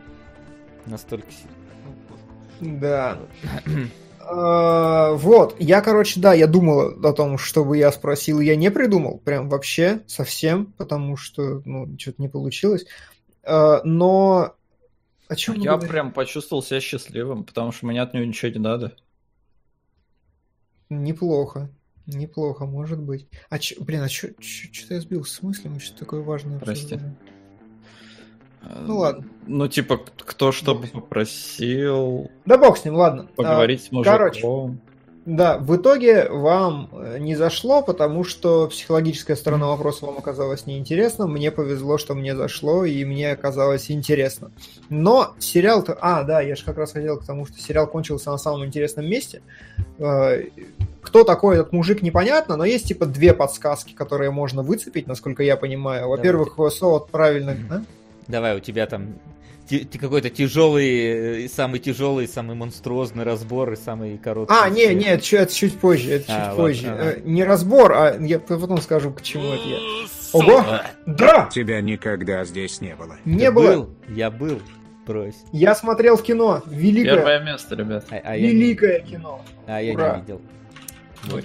Настолько 0.85 1.27
серьезно. 1.31 2.79
Да. 2.79 3.17
А, 4.25 5.13
вот, 5.13 5.55
я, 5.59 5.81
короче, 5.81 6.19
да, 6.19 6.33
я 6.33 6.47
думал 6.47 7.05
о 7.05 7.13
том, 7.13 7.37
чтобы 7.37 7.77
я 7.77 7.91
спросил, 7.91 8.39
я 8.39 8.55
не 8.55 8.71
придумал, 8.71 9.19
прям 9.19 9.49
вообще, 9.49 10.01
совсем, 10.07 10.67
потому 10.77 11.17
что, 11.17 11.61
ну, 11.65 11.93
что-то 11.99 12.21
не 12.21 12.29
получилось. 12.29 12.85
А, 13.43 13.81
но 13.83 14.55
о 15.27 15.35
чем 15.35 15.55
Я 15.59 15.77
прям 15.77 16.11
почувствовал 16.11 16.63
себя 16.63 16.79
счастливым, 16.79 17.43
потому 17.43 17.71
что 17.71 17.85
мне 17.85 18.01
от 18.01 18.13
него 18.13 18.23
ничего 18.25 18.51
не 18.51 18.59
надо. 18.59 18.95
Неплохо. 20.89 21.69
Неплохо, 22.05 22.65
может 22.65 22.99
быть. 22.99 23.27
А 23.49 23.59
чё, 23.59 23.81
блин, 23.81 24.01
а 24.01 24.09
что-то 24.09 24.35
я 24.89 24.99
сбил 24.99 25.23
с 25.25 25.41
мыслями, 25.41 25.79
что 25.79 25.97
такое 25.97 26.21
важное. 26.21 26.59
Прости. 26.59 26.95
Обсуждение. 26.95 27.17
Ну 28.85 28.97
ладно. 28.97 29.25
Ну, 29.45 29.67
типа, 29.67 29.99
кто 30.17 30.51
что 30.51 30.75
бы 30.75 30.87
попросил. 30.87 32.31
Да 32.45 32.57
бог 32.57 32.77
с 32.77 32.85
ним, 32.85 32.95
ладно. 32.95 33.27
Поговорить 33.35 33.81
а, 33.81 33.87
с 33.87 33.91
мужиком. 33.91 34.17
Короче, 34.17 34.47
да, 35.25 35.57
в 35.57 35.77
итоге 35.77 36.27
вам 36.29 36.89
э, 36.91 37.17
не 37.17 37.35
зашло, 37.35 37.81
потому 37.81 38.25
что 38.25 38.67
психологическая 38.67 39.37
сторона 39.37 39.67
вопроса 39.67 40.05
вам 40.05 40.17
оказалась 40.17 40.65
неинтересна. 40.65 41.27
Мне 41.27 41.49
повезло, 41.49 41.97
что 41.97 42.13
мне 42.13 42.35
зашло, 42.35 42.83
и 42.83 43.05
мне 43.05 43.31
оказалось 43.31 43.89
интересно. 43.89 44.51
Но 44.89 45.33
сериал-то... 45.39 45.97
А, 46.01 46.23
да, 46.23 46.41
я 46.41 46.57
же 46.57 46.65
как 46.65 46.77
раз 46.77 46.91
хотел 46.91 47.19
к 47.19 47.25
тому, 47.25 47.45
что 47.45 47.57
сериал 47.57 47.87
кончился 47.87 48.31
на 48.31 48.37
самом 48.37 48.65
интересном 48.65 49.05
месте. 49.05 49.41
Э, 49.97 50.43
кто 51.01 51.23
такой 51.23 51.55
этот 51.55 51.71
мужик, 51.71 52.01
непонятно, 52.01 52.57
но 52.57 52.65
есть 52.65 52.89
типа 52.89 53.05
две 53.05 53.33
подсказки, 53.33 53.93
которые 53.93 54.29
можно 54.31 54.61
выцепить, 54.61 55.07
насколько 55.07 55.41
я 55.41 55.55
понимаю. 55.55 56.09
Во-первых, 56.09 56.57
Солод 56.73 57.09
правильно... 57.09 57.85
А? 58.27 58.31
Давай, 58.31 58.57
у 58.57 58.59
тебя 58.59 58.85
там 58.87 59.15
какой-то 59.99 60.29
тяжелый, 60.29 61.45
э, 61.45 61.47
самый 61.47 61.79
тяжелый, 61.79 62.27
самый 62.27 62.55
монструозный 62.55 63.23
разбор 63.23 63.73
и 63.73 63.75
самый 63.75 64.17
короткий. 64.17 64.53
А, 64.53 64.69
не, 64.69 64.93
не, 64.93 65.05
это, 65.05 65.35
это 65.37 65.53
чуть 65.53 65.79
позже, 65.79 66.11
это 66.11 66.25
а, 66.27 66.27
чуть 66.27 66.47
ладно, 66.47 66.55
позже. 66.55 66.87
Ага. 66.89 67.15
Не 67.23 67.43
разбор, 67.43 67.93
а 67.93 68.17
я 68.19 68.39
потом 68.39 68.81
скажу, 68.81 69.11
к 69.11 69.21
чему 69.21 69.53
это 69.53 69.67
я. 69.67 69.77
Ого! 70.33 70.65
Да! 71.05 71.49
Тебя 71.51 71.81
никогда 71.81 72.43
здесь 72.43 72.81
не 72.81 72.95
было. 72.95 73.17
Не 73.25 73.45
Ты 73.45 73.51
было. 73.51 73.67
Был? 73.67 73.89
Я 74.09 74.31
был. 74.31 74.61
Брось. 75.05 75.35
Я 75.51 75.75
смотрел 75.75 76.17
кино. 76.17 76.63
Великое. 76.65 77.15
Первое 77.15 77.39
место, 77.43 77.75
ребят. 77.75 78.05
А, 78.09 78.15
а 78.23 78.37
Великое 78.37 79.01
не... 79.01 79.11
кино. 79.11 79.41
А 79.67 79.81
я 79.81 79.93
Ура. 79.93 80.15
не 80.15 80.21
видел. 80.21 80.41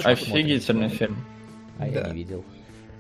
Офигительный 0.05 0.89
фильм. 0.89 1.17
А 1.79 1.83
да. 1.83 2.01
я 2.01 2.07
не 2.09 2.15
видел. 2.15 2.45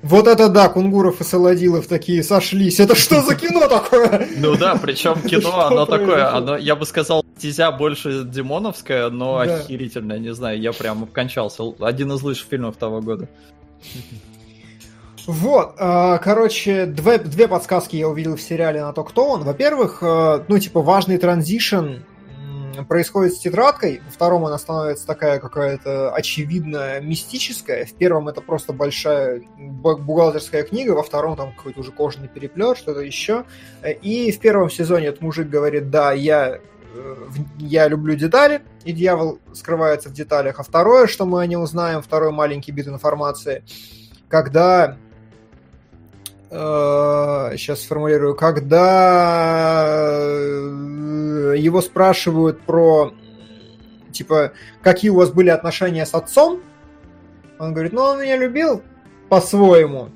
Вот 0.02 0.28
это 0.28 0.48
да, 0.48 0.68
Кунгуров 0.68 1.20
и 1.20 1.24
Солодилов 1.24 1.88
такие 1.88 2.22
сошлись. 2.22 2.78
Это 2.78 2.94
что 2.94 3.20
за 3.22 3.34
кино 3.34 3.66
такое? 3.66 4.28
Ну 4.36 4.56
да, 4.56 4.76
причем 4.76 5.20
кино, 5.22 5.66
оно 5.66 5.86
такое, 5.86 6.32
оно, 6.32 6.56
я 6.56 6.76
бы 6.76 6.86
сказал, 6.86 7.24
стезя 7.36 7.72
больше 7.72 8.22
демоновское, 8.24 9.10
но 9.10 9.38
охерительное, 9.38 10.18
не 10.18 10.32
знаю, 10.32 10.60
я 10.60 10.72
прям 10.72 11.02
обкончался. 11.02 11.64
Один 11.80 12.12
из 12.12 12.22
лучших 12.22 12.46
фильмов 12.48 12.76
того 12.76 13.00
года. 13.00 13.28
Вот, 15.26 15.74
э, 15.78 16.18
короче, 16.22 16.86
две, 16.86 17.18
две 17.18 17.48
подсказки 17.48 17.96
я 17.96 18.08
увидел 18.08 18.36
в 18.36 18.40
сериале 18.40 18.80
на 18.82 18.94
то, 18.94 19.04
кто 19.04 19.28
он. 19.28 19.42
Во-первых, 19.42 19.98
э, 20.02 20.44
ну, 20.48 20.58
типа, 20.58 20.80
важный 20.80 21.18
транзишн 21.18 21.96
происходит 22.88 23.34
с 23.34 23.38
тетрадкой, 23.38 24.00
во 24.04 24.10
втором 24.10 24.44
она 24.44 24.58
становится 24.58 25.06
такая 25.06 25.38
какая-то 25.40 26.12
очевидная 26.12 27.00
мистическая, 27.00 27.84
в 27.84 27.94
первом 27.94 28.28
это 28.28 28.40
просто 28.40 28.72
большая 28.72 29.42
бухгалтерская 29.58 30.62
книга, 30.62 30.92
во 30.92 31.02
втором 31.02 31.36
там 31.36 31.52
какой-то 31.54 31.80
уже 31.80 31.92
кожаный 31.92 32.28
переплет, 32.28 32.78
что-то 32.78 33.00
еще. 33.00 33.44
И 34.02 34.30
в 34.30 34.38
первом 34.40 34.70
сезоне 34.70 35.08
этот 35.08 35.20
мужик 35.20 35.48
говорит, 35.48 35.90
да, 35.90 36.12
я 36.12 36.58
э, 36.94 37.16
я 37.58 37.88
люблю 37.88 38.14
детали, 38.14 38.62
и 38.84 38.92
дьявол 38.92 39.38
скрывается 39.52 40.08
в 40.08 40.12
деталях. 40.12 40.60
А 40.60 40.62
второе, 40.62 41.06
что 41.06 41.26
мы 41.26 41.42
о 41.42 41.46
нем 41.46 41.62
узнаем, 41.62 42.02
второй 42.02 42.32
маленький 42.32 42.72
бит 42.72 42.88
информации, 42.88 43.62
когда 44.28 44.96
сейчас 46.50 47.80
э, 47.80 47.82
сформулирую, 47.82 48.34
когда 48.34 49.84
э, 49.86 51.54
его 51.58 51.82
спрашивают 51.82 52.60
про, 52.62 53.12
типа, 54.12 54.52
какие 54.82 55.10
у 55.10 55.16
вас 55.16 55.30
были 55.30 55.50
отношения 55.50 56.06
с 56.06 56.14
отцом, 56.14 56.62
он 57.58 57.74
говорит, 57.74 57.92
ну, 57.92 58.02
он 58.02 58.22
меня 58.22 58.36
любил 58.36 58.82
по-своему. 59.28 60.08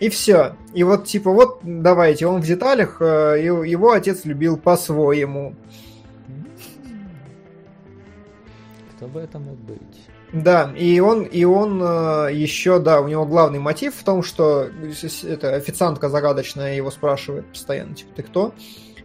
И 0.00 0.08
все. 0.08 0.56
И 0.74 0.82
вот, 0.82 1.06
типа, 1.06 1.30
вот, 1.30 1.60
давайте, 1.62 2.26
он 2.26 2.40
в 2.40 2.46
деталях, 2.46 2.96
э, 3.00 3.36
его 3.42 3.92
отец 3.92 4.24
любил 4.24 4.56
по-своему. 4.56 5.54
Кто 8.96 9.06
бы 9.06 9.20
это 9.20 9.38
мог 9.38 9.56
быть? 9.56 10.09
Да, 10.32 10.72
и 10.76 11.00
он, 11.00 11.22
и 11.22 11.44
он 11.44 11.82
э, 11.82 12.28
еще, 12.32 12.78
да, 12.78 13.00
у 13.00 13.08
него 13.08 13.26
главный 13.26 13.58
мотив 13.58 13.96
в 13.96 14.04
том, 14.04 14.22
что 14.22 14.68
эта 15.24 15.56
официантка 15.56 16.08
загадочная 16.08 16.76
его 16.76 16.90
спрашивает 16.90 17.46
постоянно, 17.46 17.94
типа, 17.96 18.10
ты 18.14 18.22
кто? 18.22 18.54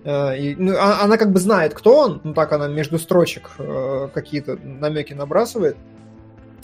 Э, 0.04 0.38
и, 0.38 0.56
ну, 0.56 0.76
а, 0.78 1.02
она 1.04 1.18
как 1.18 1.32
бы 1.32 1.40
знает, 1.40 1.74
кто 1.74 1.98
он, 1.98 2.22
ну 2.24 2.34
так 2.36 2.54
она 2.54 2.68
между 2.68 3.00
строчек 3.00 3.50
э, 3.58 4.10
какие-то 4.14 4.58
намеки 4.64 5.14
набрасывает. 5.14 5.78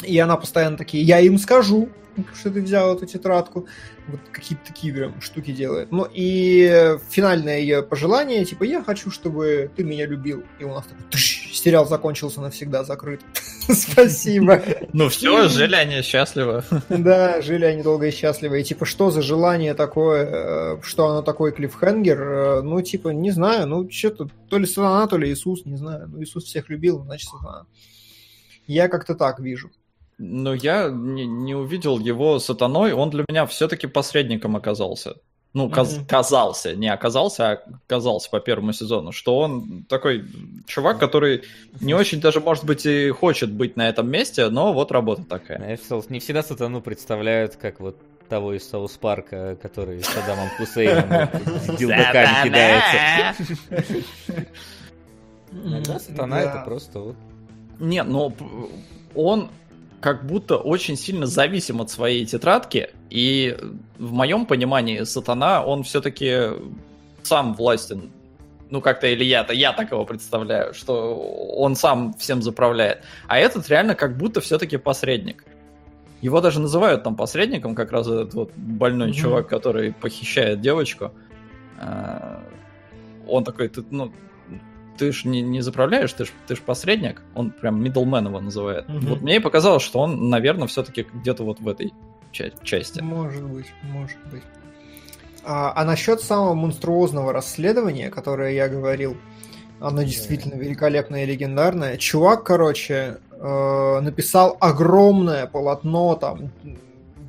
И 0.03 0.17
она 0.19 0.37
постоянно 0.37 0.77
такие, 0.77 1.03
я 1.03 1.19
им 1.19 1.37
скажу, 1.39 1.89
что 2.33 2.51
ты 2.51 2.61
взял 2.61 2.95
эту 2.95 3.05
тетрадку. 3.05 3.67
Вот 4.07 4.19
какие-то 4.31 4.65
такие 4.65 4.93
прям 4.93 5.21
штуки 5.21 5.51
делает. 5.51 5.91
Ну 5.91 6.07
и 6.11 6.97
финальное 7.09 7.59
ее 7.59 7.83
пожелание, 7.83 8.43
типа, 8.45 8.63
я 8.63 8.83
хочу, 8.83 9.11
чтобы 9.11 9.71
ты 9.75 9.83
меня 9.83 10.05
любил. 10.05 10.43
И 10.59 10.63
у 10.63 10.69
нас 10.69 10.85
такой, 10.85 11.03
тыш, 11.09 11.51
сериал 11.53 11.87
закончился 11.87 12.41
навсегда, 12.41 12.83
закрыт. 12.83 13.21
Спасибо. 13.69 14.61
Ну 14.93 15.09
все, 15.09 15.47
жили 15.47 15.75
они 15.75 16.01
счастливо. 16.01 16.63
Да, 16.89 17.41
жили 17.41 17.65
они 17.65 17.83
долго 17.83 18.07
и 18.07 18.11
счастливо. 18.11 18.55
И 18.55 18.63
типа, 18.63 18.85
что 18.85 19.11
за 19.11 19.21
желание 19.21 19.73
такое, 19.73 20.77
э, 20.77 20.81
что 20.83 21.07
оно 21.07 21.21
такой 21.21 21.51
клиффхенгер? 21.51 22.21
Э, 22.21 22.61
ну, 22.61 22.81
типа, 22.81 23.09
не 23.09 23.31
знаю, 23.31 23.67
ну, 23.67 23.89
что-то, 23.89 24.29
то 24.49 24.57
ли 24.57 24.65
сатана, 24.65 25.07
то 25.07 25.17
ли 25.17 25.31
Иисус, 25.31 25.65
не 25.65 25.77
знаю. 25.77 26.07
Ну, 26.09 26.21
Иисус 26.21 26.45
всех 26.45 26.69
любил, 26.69 27.03
значит, 27.03 27.29
сатана. 27.29 27.65
Я 28.67 28.87
как-то 28.87 29.15
так 29.15 29.39
вижу. 29.39 29.71
Но 30.23 30.53
я 30.53 30.89
не, 30.89 31.25
не 31.25 31.55
увидел 31.55 31.97
его 31.97 32.37
сатаной, 32.37 32.93
он 32.93 33.09
для 33.09 33.25
меня 33.27 33.47
все-таки 33.47 33.87
посредником 33.87 34.55
оказался. 34.55 35.15
Ну, 35.53 35.67
каз- 35.67 35.97
mm-hmm. 35.97 36.07
казался, 36.07 36.75
не 36.75 36.87
оказался, 36.87 37.51
а 37.51 37.63
казался 37.87 38.29
по 38.29 38.39
первому 38.39 38.71
сезону, 38.71 39.11
что 39.11 39.39
он 39.39 39.83
такой 39.89 40.23
чувак, 40.67 40.99
который 40.99 41.43
не 41.81 41.95
очень 41.95 42.21
даже, 42.21 42.39
может 42.39 42.65
быть, 42.65 42.85
и 42.85 43.09
хочет 43.09 43.51
быть 43.51 43.75
на 43.75 43.89
этом 43.89 44.09
месте, 44.11 44.47
но 44.49 44.73
вот 44.73 44.91
работа 44.91 45.23
такая. 45.23 45.77
Не 46.09 46.19
всегда 46.19 46.43
сатану 46.43 46.81
представляют 46.81 47.55
как 47.55 47.79
вот 47.79 47.97
того 48.29 48.53
из 48.53 48.69
Соус 48.69 48.91
Парка, 48.97 49.57
который 49.59 50.03
с 50.03 50.15
Адамом 50.15 50.49
Хусейном 50.57 51.09
дилдаками 51.79 52.43
кидается. 52.43 53.43
Иногда 55.51 55.99
сатана 55.99 56.41
это 56.41 56.61
просто 56.63 56.99
вот... 56.99 57.15
Не, 57.79 58.03
но 58.03 58.31
он 59.15 59.49
как 60.01 60.25
будто 60.25 60.57
очень 60.57 60.97
сильно 60.97 61.27
зависим 61.27 61.79
от 61.79 61.91
своей 61.91 62.25
тетрадки, 62.25 62.89
и 63.09 63.55
в 63.99 64.11
моем 64.11 64.45
понимании 64.45 65.03
сатана, 65.03 65.63
он 65.63 65.83
все-таки 65.83 66.49
сам 67.23 67.53
властен. 67.53 68.11
Ну, 68.71 68.81
как-то 68.81 69.07
или 69.07 69.23
я-то, 69.23 69.53
я 69.53 69.73
так 69.73 69.91
его 69.91 70.05
представляю, 70.05 70.73
что 70.73 71.15
он 71.55 71.75
сам 71.75 72.13
всем 72.15 72.41
заправляет. 72.41 73.03
А 73.27 73.37
этот 73.37 73.69
реально 73.69 73.95
как 73.95 74.17
будто 74.17 74.41
все-таки 74.41 74.77
посредник. 74.77 75.45
Его 76.21 76.41
даже 76.41 76.59
называют 76.59 77.03
там 77.03 77.15
посредником, 77.15 77.75
как 77.75 77.91
раз 77.91 78.07
этот 78.07 78.33
вот 78.33 78.51
больной 78.55 79.09
mm-hmm. 79.09 79.13
чувак, 79.13 79.47
который 79.47 79.91
похищает 79.93 80.61
девочку. 80.61 81.11
А, 81.79 82.43
он 83.27 83.43
такой, 83.43 83.67
ты, 83.67 83.83
ну, 83.91 84.13
ты 85.01 85.11
ж 85.11 85.25
не, 85.25 85.41
не 85.41 85.61
заправляешь, 85.61 86.13
ты 86.13 86.25
ж, 86.25 86.31
ты 86.47 86.55
ж 86.55 86.59
посредник. 86.59 87.23
Он 87.33 87.49
прям 87.49 87.83
middleman 87.83 88.27
его 88.27 88.39
называет. 88.39 88.87
Угу. 88.87 89.07
Вот 89.07 89.21
мне 89.21 89.37
и 89.37 89.39
показалось, 89.39 89.81
что 89.81 89.99
он, 89.99 90.29
наверное, 90.29 90.67
все-таки 90.67 91.07
где-то 91.11 91.43
вот 91.43 91.59
в 91.59 91.67
этой 91.67 91.91
ча- 92.31 92.51
части. 92.61 93.01
Может 93.01 93.43
быть, 93.43 93.65
может 93.81 94.19
быть. 94.31 94.43
А, 95.43 95.73
а 95.75 95.85
насчет 95.85 96.21
самого 96.21 96.53
монструозного 96.53 97.33
расследования, 97.33 98.11
которое 98.11 98.53
я 98.53 98.69
говорил, 98.69 99.17
оно 99.79 100.03
действительно 100.03 100.53
великолепное 100.53 101.23
и 101.23 101.25
легендарное. 101.25 101.97
Чувак, 101.97 102.43
короче, 102.43 103.17
э, 103.31 103.99
написал 104.01 104.55
огромное 104.59 105.47
полотно, 105.47 106.13
там 106.13 106.51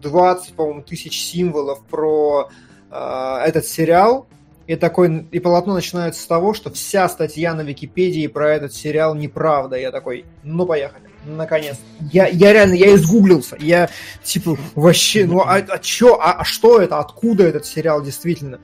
20, 0.03 0.53
по-моему, 0.53 0.83
тысяч 0.83 1.23
символов 1.23 1.83
про 1.87 2.51
э, 2.91 3.37
этот 3.47 3.65
сериал, 3.65 4.27
и, 4.67 4.77
такой, 4.77 5.27
и 5.31 5.41
полотно 5.41 5.75
начинается 5.75 6.23
с 6.23 6.27
того, 6.27 6.55
что 6.55 6.71
вся 6.71 7.09
статья 7.09 7.55
на 7.55 7.63
Википедии 7.63 8.27
про 8.27 8.55
этот 8.55 8.73
сериал 8.73 9.15
неправда. 9.15 9.77
Я 9.77 9.91
такой, 9.91 10.25
ну 10.45 10.67
поехали, 10.67 11.05
наконец. 11.25 11.77
Я, 12.13 12.29
я 12.29 12.53
реально, 12.53 12.75
я 12.75 12.95
изгуглился. 12.95 13.57
Я 13.59 13.91
типа 14.23 14.57
вообще, 14.75 15.27
ну 15.27 15.41
а, 15.41 15.57
а 15.57 15.79
чё, 15.79 16.19
а, 16.21 16.33
а 16.35 16.45
что 16.45 16.81
это, 16.81 16.99
откуда 16.99 17.45
этот 17.45 17.67
сериал 17.67 18.03
действительно? 18.03 18.61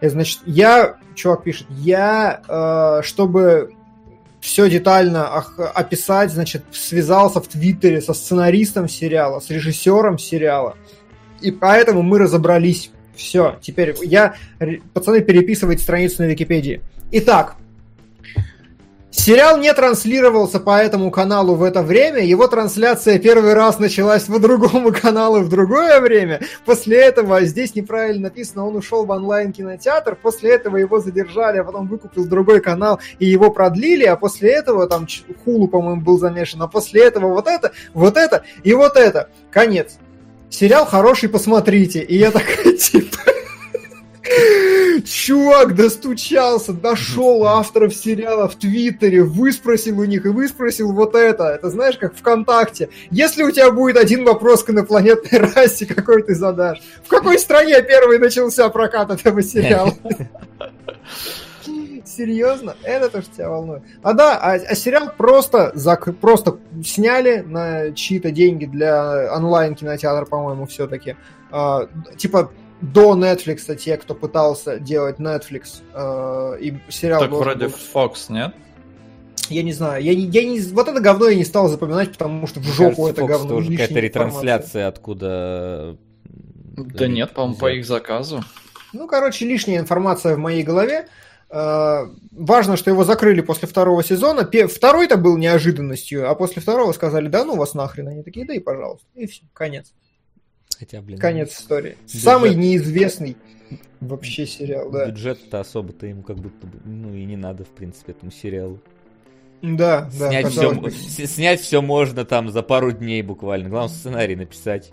И, 0.00 0.08
значит, 0.08 0.40
я, 0.46 0.96
чувак 1.16 1.42
пишет, 1.42 1.66
я, 1.70 2.40
э, 2.46 3.02
чтобы 3.02 3.74
все 4.40 4.70
детально 4.70 5.26
описать, 5.26 6.30
значит, 6.30 6.62
связался 6.70 7.40
в 7.40 7.48
Твиттере 7.48 8.00
со 8.00 8.14
сценаристом 8.14 8.88
сериала, 8.88 9.40
с 9.40 9.50
режиссером 9.50 10.18
сериала. 10.18 10.76
И 11.40 11.50
поэтому 11.50 12.02
мы 12.02 12.18
разобрались 12.18 12.92
все, 13.18 13.58
теперь 13.60 13.94
я... 14.02 14.36
Пацаны, 14.94 15.20
переписывайте 15.20 15.82
страницу 15.82 16.22
на 16.22 16.26
Википедии. 16.28 16.80
Итак, 17.10 17.56
Сериал 19.10 19.58
не 19.58 19.72
транслировался 19.74 20.60
по 20.60 20.78
этому 20.78 21.10
каналу 21.10 21.54
в 21.54 21.64
это 21.64 21.82
время. 21.82 22.20
Его 22.20 22.46
трансляция 22.46 23.18
первый 23.18 23.54
раз 23.54 23.80
началась 23.80 24.22
по 24.24 24.38
другому 24.38 24.92
каналу 24.92 25.40
в 25.40 25.48
другое 25.48 26.00
время. 26.00 26.40
После 26.64 26.98
этого 26.98 27.42
здесь 27.42 27.74
неправильно 27.74 28.28
написано, 28.28 28.66
он 28.66 28.76
ушел 28.76 29.04
в 29.04 29.10
онлайн-кинотеатр. 29.10 30.14
После 30.14 30.54
этого 30.54 30.76
его 30.76 31.00
задержали, 31.00 31.58
а 31.58 31.64
потом 31.64 31.88
выкупил 31.88 32.26
другой 32.26 32.60
канал 32.60 33.00
и 33.18 33.26
его 33.26 33.50
продлили. 33.50 34.04
А 34.04 34.16
после 34.16 34.52
этого 34.52 34.86
там 34.86 35.08
Хулу, 35.44 35.66
по-моему, 35.66 36.00
был 36.02 36.18
замешан. 36.18 36.62
А 36.62 36.68
после 36.68 37.04
этого 37.04 37.32
вот 37.32 37.48
это, 37.48 37.72
вот 37.94 38.16
это 38.16 38.44
и 38.62 38.72
вот 38.72 38.96
это. 38.96 39.30
Конец 39.50 39.98
сериал 40.50 40.86
хороший, 40.86 41.28
посмотрите. 41.28 42.00
И 42.02 42.16
я 42.16 42.30
такой, 42.30 42.76
типа... 42.78 43.18
Чувак 45.04 45.74
достучался, 45.74 46.72
дошел 46.72 47.44
авторов 47.46 47.94
сериала 47.94 48.48
в 48.48 48.56
Твиттере, 48.56 49.22
выспросил 49.22 50.00
у 50.00 50.04
них 50.04 50.26
и 50.26 50.28
выспросил 50.28 50.92
вот 50.92 51.14
это. 51.14 51.44
Это 51.44 51.70
знаешь, 51.70 51.96
как 51.96 52.14
ВКонтакте. 52.14 52.90
Если 53.10 53.42
у 53.42 53.50
тебя 53.50 53.70
будет 53.70 53.96
один 53.96 54.24
вопрос 54.24 54.64
к 54.64 54.70
инопланетной 54.70 55.38
расе, 55.54 55.86
какой 55.86 56.22
ты 56.22 56.34
задашь? 56.34 56.80
В 57.04 57.08
какой 57.08 57.38
стране 57.38 57.80
первый 57.82 58.18
начался 58.18 58.68
прокат 58.68 59.10
этого 59.10 59.42
сериала? 59.42 59.94
Серьезно? 62.18 62.74
Это 62.82 63.10
тоже 63.10 63.28
тебя 63.28 63.48
волнует? 63.48 63.84
А 64.02 64.12
да, 64.12 64.36
а, 64.36 64.54
а 64.54 64.74
сериал 64.74 65.12
просто, 65.16 65.70
зак... 65.74 66.18
просто 66.18 66.58
сняли 66.84 67.44
на 67.46 67.92
чьи-то 67.92 68.32
деньги 68.32 68.64
для 68.64 69.32
онлайн-кинотеатра, 69.32 70.24
по-моему, 70.24 70.66
все-таки. 70.66 71.14
А, 71.52 71.86
типа 72.16 72.50
до 72.80 73.14
Netflix 73.16 73.72
те, 73.76 73.96
кто 73.98 74.16
пытался 74.16 74.80
делать 74.80 75.20
Netflix, 75.20 75.82
э, 75.94 76.58
и 76.60 76.78
сериал... 76.88 77.20
Так 77.20 77.30
вроде 77.30 77.68
был... 77.68 77.74
Fox, 77.94 78.30
нет? 78.30 78.52
Я 79.48 79.62
не 79.62 79.72
знаю, 79.72 80.02
я, 80.02 80.10
я 80.10 80.44
не, 80.44 80.60
вот 80.60 80.88
это 80.88 81.00
говно 81.00 81.28
я 81.28 81.36
не 81.36 81.44
стал 81.44 81.68
запоминать, 81.68 82.10
потому 82.10 82.48
что 82.48 82.58
в 82.58 82.64
жопу 82.64 83.04
Кажется, 83.04 83.10
это 83.10 83.22
Fox 83.22 83.26
говно. 83.28 83.48
тоже 83.48 83.70
какая-то 83.70 84.00
ретрансляция 84.00 84.88
откуда... 84.88 85.96
Да 86.76 87.06
нет, 87.06 87.32
по-моему, 87.32 87.56
по 87.56 87.70
их 87.70 87.86
заказу. 87.86 88.42
Ну, 88.92 89.06
короче, 89.06 89.44
лишняя 89.44 89.78
информация 89.78 90.34
в 90.34 90.38
моей 90.38 90.64
голове. 90.64 91.06
Э, 91.50 92.06
важно, 92.30 92.76
что 92.76 92.90
его 92.90 93.04
закрыли 93.04 93.40
после 93.40 93.68
второго 93.68 94.02
сезона. 94.04 94.48
Второй-то 94.68 95.16
был 95.16 95.36
неожиданностью, 95.36 96.30
а 96.30 96.34
после 96.34 96.60
второго 96.60 96.92
сказали, 96.92 97.28
да 97.28 97.44
ну 97.44 97.56
вас 97.56 97.74
нахрен. 97.74 98.08
Они 98.08 98.22
такие, 98.22 98.46
да 98.46 98.54
и 98.54 98.58
пожалуйста. 98.58 99.06
И 99.14 99.26
все, 99.26 99.42
конец. 99.52 99.92
Хотя, 100.78 101.00
блин. 101.00 101.18
Конец 101.18 101.58
истории. 101.58 101.96
Бюджет... 102.02 102.22
Самый 102.22 102.54
неизвестный 102.54 103.36
вообще 104.00 104.46
сериал, 104.46 104.90
да. 104.90 105.06
Бюджет-то 105.06 105.60
особо-то 105.60 106.06
ему 106.06 106.22
как 106.22 106.36
будто 106.36 106.66
бы, 106.66 106.78
ну 106.84 107.14
и 107.14 107.24
не 107.24 107.36
надо, 107.36 107.64
в 107.64 107.68
принципе, 107.68 108.12
этому 108.12 108.30
сериалу. 108.30 108.78
Да, 109.60 110.08
да. 110.18 110.28
Снять 110.28 110.48
все, 110.48 111.26
снять 111.26 111.60
все 111.60 111.82
можно 111.82 112.24
там 112.24 112.50
за 112.50 112.62
пару 112.62 112.92
дней 112.92 113.22
буквально. 113.22 113.68
Главное 113.68 113.92
сценарий 113.92 114.36
написать. 114.36 114.92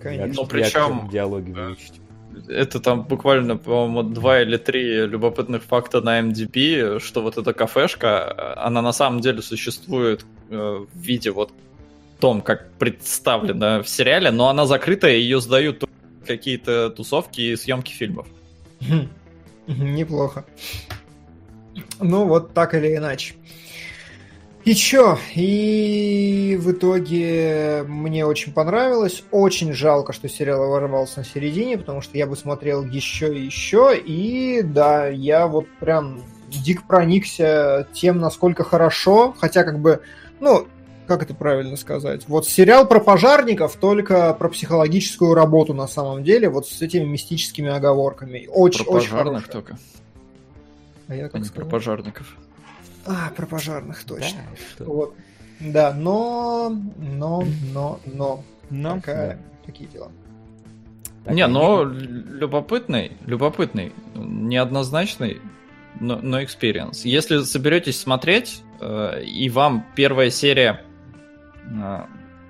Конечно. 0.00 0.42
Но 0.42 0.46
причем 0.46 1.08
диалоги 1.10 1.52
выучить. 1.52 2.00
Это 2.48 2.80
там 2.80 3.02
буквально, 3.02 3.56
по-моему, 3.56 4.02
два 4.02 4.42
или 4.42 4.56
три 4.56 5.06
любопытных 5.06 5.62
факта 5.62 6.00
на 6.00 6.20
MDB, 6.20 7.00
что 7.00 7.22
вот 7.22 7.38
эта 7.38 7.52
кафешка, 7.52 8.54
она 8.56 8.82
на 8.82 8.92
самом 8.92 9.20
деле 9.20 9.42
существует 9.42 10.24
э, 10.50 10.84
в 10.92 10.98
виде 10.98 11.30
вот 11.30 11.52
том, 12.20 12.40
как 12.40 12.70
представлено 12.78 13.82
в 13.82 13.88
сериале, 13.88 14.30
но 14.30 14.48
она 14.48 14.66
закрытая, 14.66 15.12
ее 15.12 15.40
сдают 15.40 15.84
какие-то 16.26 16.90
тусовки 16.90 17.40
и 17.40 17.56
съемки 17.56 17.92
фильмов. 17.92 18.26
Неплохо. 19.66 20.44
Ну, 22.00 22.26
вот 22.26 22.54
так 22.54 22.74
или 22.74 22.96
иначе. 22.96 23.34
И 24.64 24.74
чё? 24.74 25.18
И 25.34 26.58
в 26.58 26.72
итоге 26.72 27.84
мне 27.86 28.24
очень 28.24 28.52
понравилось. 28.52 29.22
Очень 29.30 29.74
жалко, 29.74 30.14
что 30.14 30.26
сериал 30.26 30.70
ворвался 30.70 31.18
на 31.18 31.24
середине, 31.24 31.76
потому 31.76 32.00
что 32.00 32.16
я 32.16 32.26
бы 32.26 32.34
смотрел 32.34 32.82
еще 32.82 33.36
и 33.36 33.44
еще. 33.44 33.94
И 33.94 34.62
да, 34.62 35.06
я 35.08 35.46
вот 35.46 35.66
прям 35.80 36.22
дик 36.48 36.86
проникся 36.86 37.86
тем, 37.92 38.20
насколько 38.20 38.64
хорошо. 38.64 39.34
Хотя 39.38 39.64
как 39.64 39.80
бы, 39.80 40.00
ну, 40.40 40.66
как 41.06 41.22
это 41.22 41.34
правильно 41.34 41.76
сказать? 41.76 42.22
Вот 42.26 42.48
сериал 42.48 42.88
про 42.88 43.00
пожарников, 43.00 43.76
только 43.76 44.32
про 44.32 44.48
психологическую 44.48 45.34
работу 45.34 45.74
на 45.74 45.86
самом 45.86 46.24
деле, 46.24 46.48
вот 46.48 46.66
с 46.66 46.80
этими 46.80 47.04
мистическими 47.04 47.70
оговорками. 47.70 48.48
Очень, 48.50 48.86
про 48.86 48.92
пожарных 48.94 49.42
очень 49.42 49.52
только. 49.52 49.78
А 51.08 51.14
я 51.14 51.28
как 51.28 51.42
а 51.42 51.52
про 51.52 51.64
пожарников. 51.66 52.34
А, 53.06 53.30
про 53.36 53.46
пожарных, 53.46 54.04
точно. 54.04 54.40
Да, 54.78 54.84
вот. 54.84 55.14
да 55.60 55.92
но, 55.92 56.70
но, 56.98 57.44
но, 57.72 58.00
но. 58.06 58.44
но 58.70 58.94
такая, 58.96 59.36
да. 59.36 59.38
Такие 59.66 59.88
дела. 59.88 60.10
Так 61.24 61.34
не, 61.34 61.46
но 61.46 61.84
любопытный, 61.84 63.12
любопытный, 63.24 63.92
неоднозначный, 64.14 65.40
но, 65.98 66.18
но 66.20 66.40
experience. 66.40 67.00
Если 67.04 67.42
соберетесь 67.42 67.98
смотреть, 67.98 68.62
э, 68.80 69.22
и 69.24 69.48
вам 69.48 69.86
первая 69.94 70.28
серия 70.30 70.82
э, 71.64 72.04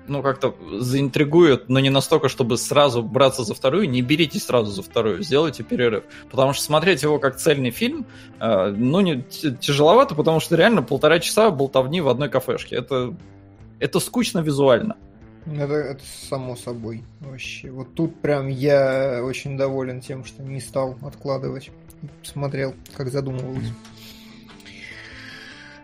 ну, 0.07 0.21
как-то 0.21 0.55
заинтригует, 0.79 1.69
но 1.69 1.79
не 1.79 1.89
настолько, 1.89 2.29
чтобы 2.29 2.57
сразу 2.57 3.03
браться 3.03 3.43
за 3.43 3.53
вторую. 3.53 3.89
Не 3.89 4.01
берите 4.01 4.39
сразу 4.39 4.71
за 4.71 4.83
вторую, 4.83 5.23
сделайте 5.23 5.63
перерыв. 5.63 6.03
Потому 6.29 6.53
что 6.53 6.63
смотреть 6.63 7.03
его 7.03 7.19
как 7.19 7.37
цельный 7.37 7.71
фильм, 7.71 8.05
э, 8.39 8.67
ну, 8.69 9.01
не, 9.01 9.21
тяжеловато, 9.21 10.15
потому 10.15 10.39
что 10.39 10.55
реально 10.55 10.83
полтора 10.83 11.19
часа 11.19 11.49
болтовни 11.51 12.01
в 12.01 12.09
одной 12.09 12.29
кафешке. 12.29 12.75
Это, 12.75 13.15
это 13.79 13.99
скучно 13.99 14.39
визуально. 14.39 14.97
Это, 15.45 15.73
это 15.73 16.03
само 16.29 16.55
собой 16.55 17.03
вообще. 17.19 17.69
Вот 17.69 17.93
тут 17.93 18.19
прям 18.21 18.47
я 18.47 19.21
очень 19.23 19.57
доволен 19.57 20.01
тем, 20.01 20.25
что 20.25 20.41
не 20.43 20.59
стал 20.59 20.97
откладывать. 21.01 21.71
Смотрел, 22.23 22.73
как 22.95 23.09
задумывался. 23.09 23.73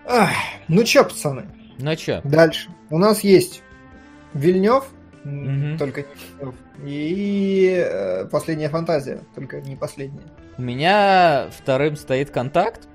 Ах, 0.05 0.29
ну 0.67 0.83
чё, 0.83 1.03
пацаны? 1.03 1.45
Ну 1.77 1.95
чё? 1.95 2.21
Дальше. 2.23 2.69
У 2.89 2.97
нас 2.97 3.23
есть 3.23 3.61
Вильнев, 4.33 4.85
угу. 5.23 5.77
только 5.77 6.05
Вильнев, 6.39 6.55
и 6.83 7.85
э, 7.85 8.25
последняя 8.25 8.69
фантазия, 8.69 9.21
только 9.35 9.61
не 9.61 9.75
последняя. 9.75 10.23
У 10.57 10.61
меня 10.61 11.47
вторым 11.51 11.95
стоит 11.95 12.31
контакт, 12.31 12.87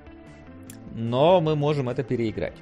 но 0.93 1.41
мы 1.41 1.55
можем 1.55 1.89
это 1.89 2.03
переиграть. 2.03 2.55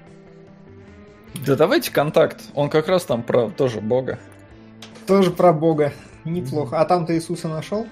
Да 1.45 1.55
давайте 1.55 1.91
контакт. 1.91 2.41
Он 2.53 2.69
как 2.69 2.87
раз 2.87 3.03
там 3.03 3.23
про 3.23 3.49
тоже 3.49 3.81
Бога. 3.81 4.19
Тоже 5.07 5.31
про 5.31 5.53
Бога. 5.53 5.93
Неплохо. 6.23 6.79
А 6.79 6.85
там 6.85 7.05
ты 7.05 7.15
Иисуса 7.15 7.47
нашел? 7.47 7.85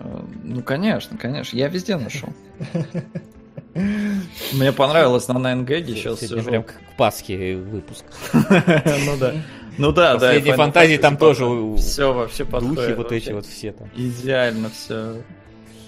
Э, 0.00 0.20
ну, 0.42 0.62
конечно, 0.62 1.16
конечно. 1.16 1.56
Я 1.56 1.68
везде 1.68 1.96
нашел. 1.96 2.28
Мне 3.74 4.72
понравилось 4.72 5.26
на 5.28 5.64
9 5.64 5.88
сейчас 5.88 6.20
сижу. 6.20 6.42
Прям 6.42 6.62
как 6.62 6.76
к 6.76 6.96
Пасхе 6.96 7.56
выпуск. 7.56 8.04
Ну 8.32 9.16
да. 9.18 9.34
Ну 9.78 9.92
да, 9.92 10.14
да. 10.14 10.28
Последние 10.28 10.54
фантазии 10.54 10.96
там 10.96 11.16
тоже 11.16 11.44
все 11.76 12.12
вообще 12.12 12.44
Духи 12.44 12.92
вот 12.94 13.12
эти 13.12 13.32
вот 13.32 13.46
все 13.46 13.72
там. 13.72 13.88
Идеально 13.96 14.70
все. 14.70 15.22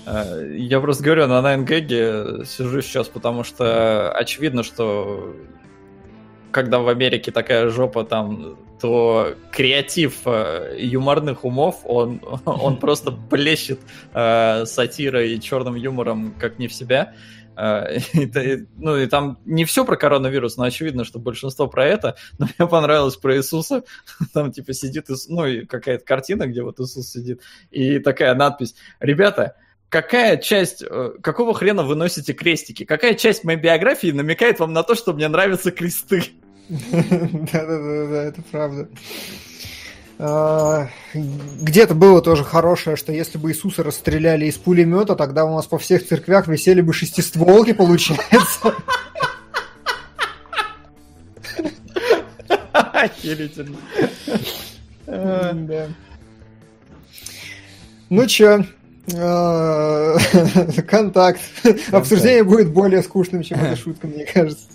А, 0.07 0.41
я 0.43 0.81
просто 0.81 1.03
говорю, 1.03 1.27
на 1.27 1.57
9 1.57 2.49
сижу 2.49 2.83
сейчас, 2.83 3.09
потому 3.09 3.45
что 3.45 4.13
очевидно, 4.13 4.63
что 4.63 5.35
когда 6.51 6.79
в 6.79 6.89
Америке 6.89 7.33
такая 7.33 7.69
жопа 7.69 8.05
там, 8.05 8.57
то 8.81 9.35
креатив 9.51 10.21
э, 10.27 10.77
юморных 10.79 11.45
умов, 11.45 11.81
он, 11.85 12.21
он 12.45 12.77
просто 12.77 13.11
блещет 13.11 13.81
э, 14.13 14.65
сатирой 14.67 15.33
и 15.33 15.41
черным 15.41 15.75
юмором 15.75 16.35
как 16.39 16.59
не 16.59 16.69
в 16.69 16.73
себя. 16.73 17.15
А, 17.57 17.87
ну 18.77 18.97
и 18.97 19.07
там 19.07 19.39
не 19.45 19.65
все 19.65 19.85
про 19.85 19.97
коронавирус, 19.97 20.57
но 20.57 20.65
очевидно, 20.65 21.05
что 21.05 21.19
большинство 21.19 21.67
про 21.69 21.87
это. 21.87 22.17
Но 22.39 22.49
мне 22.59 22.69
понравилось 22.69 23.17
про 23.17 23.37
Иисуса. 23.37 23.85
Там 24.33 24.53
типа 24.53 24.73
сидит, 24.73 25.07
ну 25.29 25.47
и 25.47 25.65
какая-то 25.65 26.05
картина, 26.05 26.47
где 26.47 26.63
вот 26.63 26.81
Иисус 26.81 27.11
сидит. 27.11 27.41
И 27.71 27.99
такая 27.99 28.35
надпись. 28.35 28.75
Ребята, 29.01 29.57
какая 29.89 30.37
часть, 30.37 30.83
э, 30.83 31.13
какого 31.23 31.55
хрена 31.55 31.85
вы 31.85 31.95
носите 31.95 32.33
крестики? 32.33 32.85
Какая 32.85 33.15
часть 33.15 33.45
моей 33.45 33.59
биографии 33.59 34.11
намекает 34.11 34.59
вам 34.59 34.73
на 34.73 34.83
то, 34.83 34.95
что 34.95 35.13
мне 35.13 35.29
нравятся 35.29 35.71
кресты? 35.71 36.23
Да-да-да, 36.69 38.25
это 38.25 38.43
правда. 38.51 38.89
А, 40.19 40.89
где-то 41.13 41.95
было 41.95 42.23
тоже 42.23 42.45
хорошее, 42.45 42.97
что 42.97 43.13
если 43.13 43.37
бы 43.37 43.51
Иисуса 43.51 43.83
расстреляли 43.83 44.47
из 44.47 44.55
пулемета, 44.57 45.17
тогда 45.17 45.45
у 45.45 45.55
нас 45.55 45.67
по 45.67 45.79
всех 45.79 46.07
церквях 46.07 46.47
висели 46.47 46.81
бы 46.81 46.93
шестистволки, 46.93 47.73
получается. 47.73 48.75
Охерительно. 52.73 53.77
Да. 55.07 55.89
Ну 58.11 58.27
чё, 58.27 58.65
а, 59.15 60.17
контакт. 60.89 61.41
Обсуждение 61.91 62.45
будет 62.45 62.73
более 62.73 63.03
скучным, 63.03 63.43
чем 63.43 63.59
эта 63.61 63.77
шутка, 63.77 64.07
мне 64.07 64.25
кажется, 64.25 64.67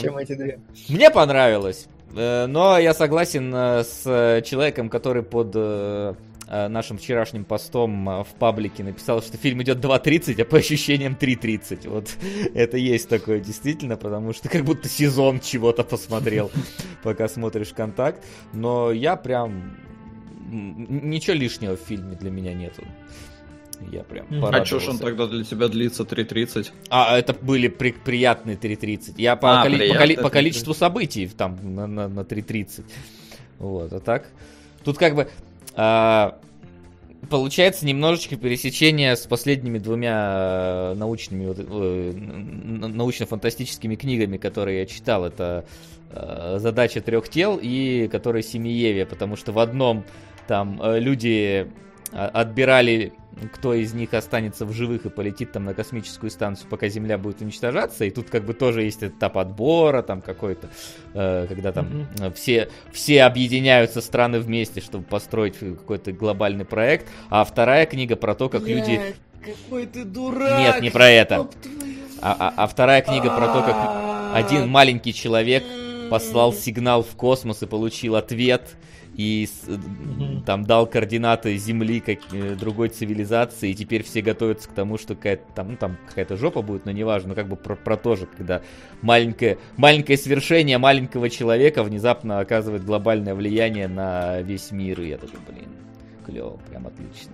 чем 0.00 0.16
эти 0.16 0.34
две. 0.34 0.58
Мне 0.88 1.10
понравилось. 1.10 1.86
Э, 2.14 2.46
но 2.46 2.78
я 2.78 2.94
согласен 2.94 3.52
э, 3.54 3.84
с 3.84 4.42
человеком, 4.44 4.88
который 4.88 5.22
под 5.22 5.52
э, 5.54 6.14
нашим 6.48 6.98
вчерашним 6.98 7.44
постом 7.44 8.04
в 8.24 8.28
паблике 8.38 8.84
написал, 8.84 9.22
что 9.22 9.38
фильм 9.38 9.62
идет 9.62 9.78
2.30, 9.78 10.42
а 10.42 10.44
по 10.44 10.58
ощущениям 10.58 11.16
3.30. 11.18 11.88
Вот 11.88 12.10
это 12.54 12.76
есть 12.76 13.08
такое 13.08 13.40
действительно, 13.40 13.96
потому 13.96 14.32
что 14.32 14.48
как 14.48 14.64
будто 14.64 14.88
сезон 14.88 15.40
чего-то 15.40 15.84
посмотрел, 15.84 16.50
пока 17.02 17.28
смотришь 17.28 17.72
«Контакт». 17.72 18.22
Но 18.52 18.92
я 18.92 19.16
прям... 19.16 19.76
Ничего 20.50 21.34
лишнего 21.34 21.78
в 21.78 21.80
фильме 21.80 22.14
для 22.14 22.30
меня 22.30 22.52
нету. 22.52 22.82
Я 23.90 24.02
прям 24.04 24.26
А 24.44 24.64
что 24.64 24.80
ж 24.80 24.88
он 24.88 24.98
тогда 24.98 25.26
для 25.26 25.44
тебя 25.44 25.68
длится 25.68 26.04
3.30? 26.04 26.70
А, 26.90 27.18
это 27.18 27.34
были 27.34 27.68
при 27.68 27.92
приятные 27.92 28.56
3.30. 28.56 29.14
Я 29.16 29.36
по, 29.36 29.60
а, 29.60 29.62
коли 29.64 29.88
по, 29.88 29.98
коли 29.98 30.16
по 30.16 30.30
количеству 30.30 30.74
событий 30.74 31.28
там 31.28 31.58
на, 31.74 31.86
на, 31.86 32.08
на 32.08 32.20
3.30. 32.20 32.84
Вот, 33.58 33.92
а 33.92 34.00
так... 34.00 34.28
Тут 34.84 34.98
как 34.98 35.14
бы... 35.14 35.28
А, 35.74 36.38
получается 37.30 37.86
немножечко 37.86 38.36
пересечение 38.36 39.16
с 39.16 39.26
последними 39.26 39.78
двумя 39.78 40.94
научными, 40.96 41.54
научно-фантастическими 42.88 43.94
книгами, 43.94 44.36
которые 44.36 44.80
я 44.80 44.86
читал. 44.86 45.24
Это 45.24 45.64
задача 46.58 47.00
трех 47.00 47.28
тел 47.28 47.58
и 47.62 48.08
который 48.08 48.42
Семиеве, 48.42 49.06
потому 49.06 49.36
что 49.36 49.52
в 49.52 49.58
одном 49.58 50.04
там 50.46 50.78
люди 50.82 51.70
отбирали 52.12 53.12
кто 53.52 53.74
из 53.74 53.92
них 53.94 54.14
останется 54.14 54.66
в 54.66 54.72
живых 54.72 55.06
и 55.06 55.08
полетит 55.08 55.52
там 55.52 55.64
на 55.64 55.74
космическую 55.74 56.30
станцию, 56.30 56.68
пока 56.68 56.88
Земля 56.88 57.18
будет 57.18 57.40
уничтожаться. 57.40 58.04
И 58.04 58.10
тут 58.10 58.30
как 58.30 58.44
бы 58.44 58.54
тоже 58.54 58.82
есть 58.82 59.02
этап 59.02 59.38
отбора, 59.38 60.02
там 60.02 60.20
какой-то, 60.20 60.68
э, 61.14 61.46
когда 61.48 61.72
там 61.72 61.86
mm-hmm. 61.86 62.34
все, 62.34 62.68
все 62.92 63.22
объединяются 63.24 64.00
страны 64.00 64.40
вместе, 64.40 64.80
чтобы 64.80 65.04
построить 65.04 65.58
какой-то 65.58 66.12
глобальный 66.12 66.64
проект. 66.64 67.06
А 67.30 67.44
вторая 67.44 67.86
книга 67.86 68.16
про 68.16 68.34
то, 68.34 68.48
как 68.48 68.62
Бля, 68.62 68.76
люди... 68.76 69.00
Какой 69.40 69.86
ты 69.86 70.04
дурак! 70.04 70.58
Нет, 70.58 70.82
не 70.82 70.90
про 70.90 71.08
это. 71.08 71.48
А, 72.20 72.36
а, 72.38 72.54
а 72.56 72.66
вторая 72.68 73.02
книга 73.02 73.30
про 73.30 73.48
то, 73.48 73.62
как 73.62 74.36
один 74.36 74.68
маленький 74.68 75.12
человек 75.12 75.64
послал 76.08 76.52
сигнал 76.52 77.02
в 77.02 77.16
космос 77.16 77.62
и 77.62 77.66
получил 77.66 78.16
ответ 78.16 78.76
и 79.16 79.44
mm-hmm. 79.44 80.44
там 80.44 80.64
дал 80.64 80.86
координаты 80.86 81.56
Земли 81.56 82.00
как 82.00 82.18
э, 82.32 82.54
другой 82.54 82.88
цивилизации, 82.88 83.70
и 83.70 83.74
теперь 83.74 84.02
все 84.02 84.22
готовятся 84.22 84.68
к 84.68 84.72
тому, 84.72 84.96
что 84.98 85.14
какая-то 85.14 85.44
там, 85.54 85.72
ну, 85.72 85.76
там 85.76 85.96
какая-то 86.08 86.36
жопа 86.36 86.62
будет, 86.62 86.86
но 86.86 86.92
неважно, 86.92 87.30
но 87.30 87.34
как 87.34 87.48
бы 87.48 87.56
про, 87.56 87.76
про 87.76 87.96
то 87.96 88.16
же, 88.16 88.26
когда 88.26 88.62
маленькое, 89.02 89.58
маленькое 89.76 90.16
свершение 90.16 90.78
маленького 90.78 91.28
человека 91.28 91.82
внезапно 91.82 92.38
оказывает 92.38 92.84
глобальное 92.84 93.34
влияние 93.34 93.88
на 93.88 94.40
весь 94.40 94.70
мир, 94.70 95.00
и 95.02 95.08
я 95.08 95.18
такой, 95.18 95.40
блин, 95.46 95.68
клево, 96.24 96.58
прям 96.70 96.86
отлично. 96.86 97.32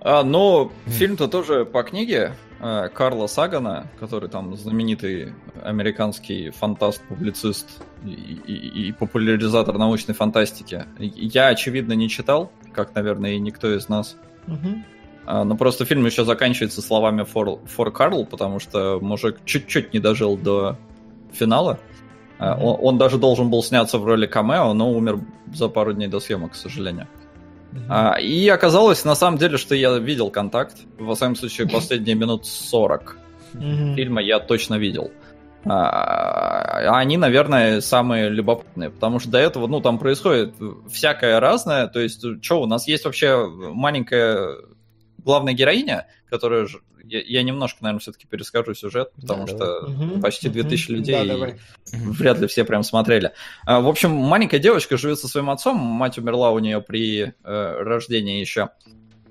А, 0.00 0.22
но 0.22 0.72
фильм-то 0.86 1.28
тоже 1.28 1.66
по 1.66 1.82
книге 1.82 2.32
Карла 2.60 3.26
Сагана, 3.26 3.86
который 3.98 4.28
там 4.28 4.54
знаменитый 4.56 5.32
американский 5.62 6.50
фантаст, 6.50 7.02
публицист 7.08 7.82
и, 8.04 8.10
и, 8.10 8.88
и 8.88 8.92
популяризатор 8.92 9.78
научной 9.78 10.14
фантастики. 10.14 10.84
Я, 10.98 11.48
очевидно, 11.48 11.94
не 11.94 12.08
читал, 12.08 12.52
как, 12.72 12.94
наверное, 12.94 13.32
и 13.32 13.38
никто 13.38 13.74
из 13.74 13.88
нас. 13.88 14.16
Угу. 14.46 14.84
А, 15.26 15.44
но 15.44 15.56
просто 15.56 15.84
фильм 15.84 16.04
еще 16.04 16.24
заканчивается 16.24 16.82
словами 16.82 17.22
for, 17.22 17.60
for 17.64 17.92
Carl, 17.92 18.26
потому 18.26 18.58
что 18.58 18.98
мужик 19.00 19.38
чуть-чуть 19.44 19.94
не 19.94 20.00
дожил 20.00 20.36
до 20.36 20.76
финала. 21.32 21.78
Mm-hmm. 22.38 22.58
Он, 22.60 22.76
он 22.80 22.98
даже 22.98 23.18
должен 23.18 23.50
был 23.50 23.62
сняться 23.62 23.98
в 23.98 24.04
роли 24.04 24.26
камео, 24.26 24.72
но 24.72 24.90
умер 24.90 25.20
за 25.54 25.68
пару 25.68 25.92
дней 25.92 26.08
до 26.08 26.20
съемок, 26.20 26.52
к 26.52 26.54
сожалению. 26.56 27.06
А, 27.88 28.18
и 28.20 28.48
оказалось, 28.48 29.04
на 29.04 29.14
самом 29.14 29.38
деле, 29.38 29.56
что 29.56 29.74
я 29.74 29.98
видел 29.98 30.30
контакт. 30.30 30.76
Во 30.98 31.14
всяком 31.14 31.36
случае, 31.36 31.68
последние 31.68 32.16
минут 32.16 32.46
40 32.46 33.16
фильма 33.52 34.22
я 34.22 34.38
точно 34.40 34.76
видел. 34.76 35.10
А, 35.64 36.98
они, 36.98 37.16
наверное, 37.16 37.80
самые 37.80 38.30
любопытные, 38.30 38.90
потому 38.90 39.18
что 39.18 39.30
до 39.30 39.38
этого, 39.38 39.66
ну, 39.66 39.80
там 39.80 39.98
происходит 39.98 40.54
всякое 40.90 41.38
разное. 41.38 41.86
То 41.86 42.00
есть, 42.00 42.24
что, 42.42 42.62
у 42.62 42.66
нас 42.66 42.88
есть 42.88 43.04
вообще 43.04 43.46
маленькая 43.46 44.56
главная 45.18 45.52
героиня, 45.52 46.06
которая 46.28 46.66
я, 47.04 47.20
я 47.20 47.42
немножко, 47.42 47.82
наверное, 47.82 48.00
все-таки 48.00 48.26
перескажу 48.26 48.74
сюжет, 48.74 49.12
потому 49.20 49.46
да, 49.46 49.52
что 49.52 49.86
давай. 49.88 50.20
почти 50.20 50.48
2000 50.48 50.90
людей 50.90 51.14
да, 51.14 51.24
давай. 51.24 51.58
вряд 51.92 52.38
ли 52.38 52.46
все 52.46 52.64
прям 52.64 52.82
смотрели. 52.82 53.32
А, 53.66 53.80
в 53.80 53.88
общем, 53.88 54.10
маленькая 54.10 54.58
девочка 54.58 54.96
живет 54.96 55.18
со 55.18 55.28
своим 55.28 55.50
отцом, 55.50 55.76
мать 55.76 56.18
умерла 56.18 56.50
у 56.50 56.58
нее 56.58 56.80
при 56.80 57.34
э, 57.42 57.82
рождении 57.82 58.40
еще. 58.40 58.70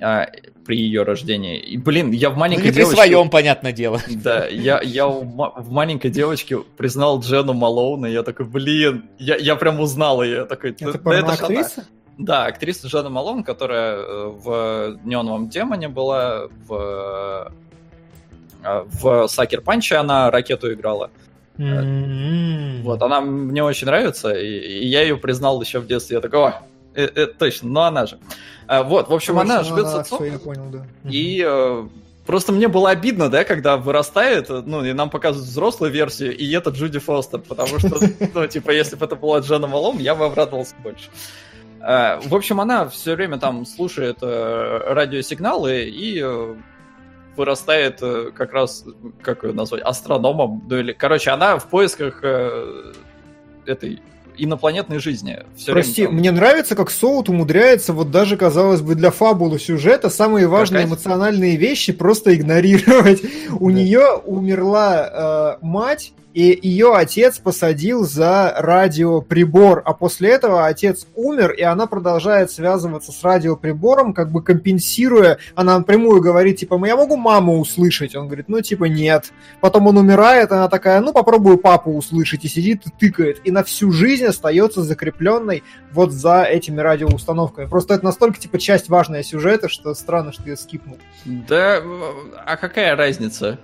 А, 0.01 0.27
при 0.65 0.77
ее 0.77 1.03
рождении. 1.03 1.59
И, 1.59 1.77
блин, 1.77 2.11
я 2.11 2.29
в 2.29 2.37
маленькой 2.37 2.61
ну, 2.61 2.67
не 2.67 2.73
девочке... 2.73 2.95
при 2.95 3.01
своем, 3.01 3.29
понятное 3.29 3.73
дело. 3.73 3.99
Да, 4.07 4.47
я, 4.47 4.81
я 4.81 5.07
в 5.07 5.71
маленькой 5.71 6.09
девочке 6.09 6.59
признал 6.77 7.19
Джену 7.19 7.53
Малоун, 7.53 8.05
и 8.05 8.11
я 8.11 8.23
такой, 8.23 8.45
блин, 8.45 9.09
я, 9.17 9.35
я 9.35 9.55
прям 9.55 9.79
узнал 9.79 10.23
ее. 10.23 10.45
Такой, 10.45 10.71
это 10.71 10.97
да, 10.99 11.19
это 11.19 11.33
актриса? 11.33 11.85
Да, 12.19 12.47
актриса 12.47 12.87
Джена 12.87 13.09
Малон, 13.09 13.45
которая 13.45 13.95
э, 13.95 14.27
в 14.27 14.99
«Неоновом 15.05 15.47
демоне» 15.47 15.87
была, 15.87 16.49
в, 16.67 17.51
э, 18.61 18.83
в 18.91 19.27
«Сакер 19.29 19.61
Панче» 19.61 19.95
она 19.95 20.29
ракету 20.29 20.73
играла. 20.73 21.11
Mm-hmm. 21.57 22.81
Вот, 22.83 23.01
она 23.01 23.21
мне 23.21 23.63
очень 23.63 23.87
нравится, 23.87 24.33
и, 24.33 24.47
и 24.47 24.87
я 24.87 25.01
ее 25.01 25.15
признал 25.15 25.61
еще 25.61 25.79
в 25.79 25.87
детстве. 25.87 26.17
Я 26.17 26.21
такой, 26.21 26.39
о, 26.39 26.61
это, 26.93 27.21
это 27.21 27.33
точно, 27.35 27.69
ну 27.69 27.79
она 27.81 28.05
же. 28.05 28.19
А, 28.67 28.83
вот, 28.83 29.07
в 29.07 29.13
общем, 29.13 29.35
Точно, 29.35 29.53
она 29.53 29.63
живет 29.63 29.87
с 29.87 29.93
отцом. 29.93 30.23
Я 30.25 30.39
понял, 30.39 30.69
да. 30.69 30.85
И 31.09 31.41
э, 31.45 31.87
просто 32.25 32.51
мне 32.51 32.67
было 32.67 32.89
обидно, 32.89 33.29
да, 33.29 33.45
когда 33.45 33.77
вырастает, 33.77 34.49
ну, 34.49 34.83
и 34.83 34.91
нам 34.91 35.09
показывают 35.09 35.49
взрослую 35.49 35.93
версию, 35.93 36.35
и 36.35 36.51
это 36.51 36.71
Джуди 36.71 36.99
Фостер, 36.99 37.39
потому 37.39 37.79
что, 37.79 37.97
ну, 38.33 38.45
типа, 38.47 38.71
если 38.71 38.97
бы 38.97 39.05
это 39.05 39.15
была 39.15 39.39
Джена 39.39 39.67
Малом, 39.67 39.99
я 39.99 40.15
бы 40.15 40.25
обрадовался 40.25 40.75
больше. 40.83 41.09
Э, 41.81 42.19
в 42.22 42.35
общем, 42.35 42.60
она 42.60 42.88
все 42.89 43.15
время 43.15 43.38
там 43.38 43.65
слушает 43.65 44.18
э, 44.22 44.80
радиосигналы 44.88 45.84
и 45.84 46.22
э, 46.22 46.56
вырастает 47.35 48.01
как 48.35 48.51
раз, 48.51 48.84
как 49.22 49.43
ее 49.43 49.53
назвать, 49.53 49.81
астрономом. 49.84 50.64
Ну, 50.69 50.77
или, 50.77 50.91
короче, 50.91 51.31
она 51.31 51.57
в 51.57 51.69
поисках 51.69 52.22
этой 53.65 54.01
инопланетной 54.35 54.99
жизни. 54.99 55.39
Все 55.56 55.72
Прости, 55.72 56.06
там... 56.06 56.15
мне 56.15 56.31
нравится, 56.31 56.76
как 56.76 56.91
Соут 56.91 57.30
умудряется 57.30 57.93
вот 57.93 58.11
даже, 58.11 58.35
казалось 58.35 58.81
бы, 58.81 58.95
для 58.95 59.11
фабулы 59.11 59.57
сюжета 59.57 60.10
самые 60.10 60.47
важные 60.47 60.81
Какая? 60.81 60.89
эмоциональные 60.89 61.56
вещи 61.56 61.93
просто 61.93 62.35
игнорировать. 62.35 63.22
У 63.57 63.69
нее 63.69 64.15
умерла 64.26 65.57
мать, 65.61 66.11
и 66.39 66.57
ее 66.69 66.95
отец 66.95 67.37
посадил 67.37 68.05
за 68.05 68.55
радиоприбор, 68.57 69.81
а 69.83 69.93
после 69.93 70.29
этого 70.29 70.67
отец 70.67 71.05
умер, 71.13 71.51
и 71.51 71.63
она 71.63 71.85
продолжает 71.85 72.49
связываться 72.49 73.11
с 73.11 73.21
радиоприбором, 73.25 74.13
как 74.13 74.31
бы 74.31 74.41
компенсируя, 74.41 75.37
она 75.53 75.77
напрямую 75.77 76.21
говорит, 76.21 76.55
типа, 76.55 76.81
я 76.85 76.95
могу 76.95 77.17
маму 77.17 77.59
услышать? 77.59 78.15
Он 78.15 78.27
говорит, 78.27 78.47
ну, 78.47 78.61
типа, 78.61 78.85
нет. 78.85 79.33
Потом 79.59 79.87
он 79.87 79.97
умирает, 79.97 80.53
она 80.53 80.69
такая, 80.69 81.01
ну, 81.01 81.11
попробую 81.11 81.57
папу 81.57 81.91
услышать, 81.91 82.45
и 82.45 82.47
сидит 82.47 82.83
и 82.87 82.89
тыкает, 82.89 83.41
и 83.43 83.51
на 83.51 83.65
всю 83.65 83.91
жизнь 83.91 84.23
остается 84.23 84.81
закрепленной 84.81 85.63
вот 85.91 86.13
за 86.13 86.43
этими 86.43 86.79
радиоустановками. 86.79 87.67
Просто 87.67 87.95
это 87.95 88.05
настолько, 88.05 88.39
типа, 88.39 88.59
часть 88.59 88.87
важная 88.87 89.23
сюжета, 89.23 89.67
что 89.67 89.93
странно, 89.93 90.31
что 90.31 90.43
я 90.47 90.55
скипнул. 90.55 90.99
Да, 91.25 91.83
а 92.45 92.55
какая 92.55 92.95
разница? 92.95 93.59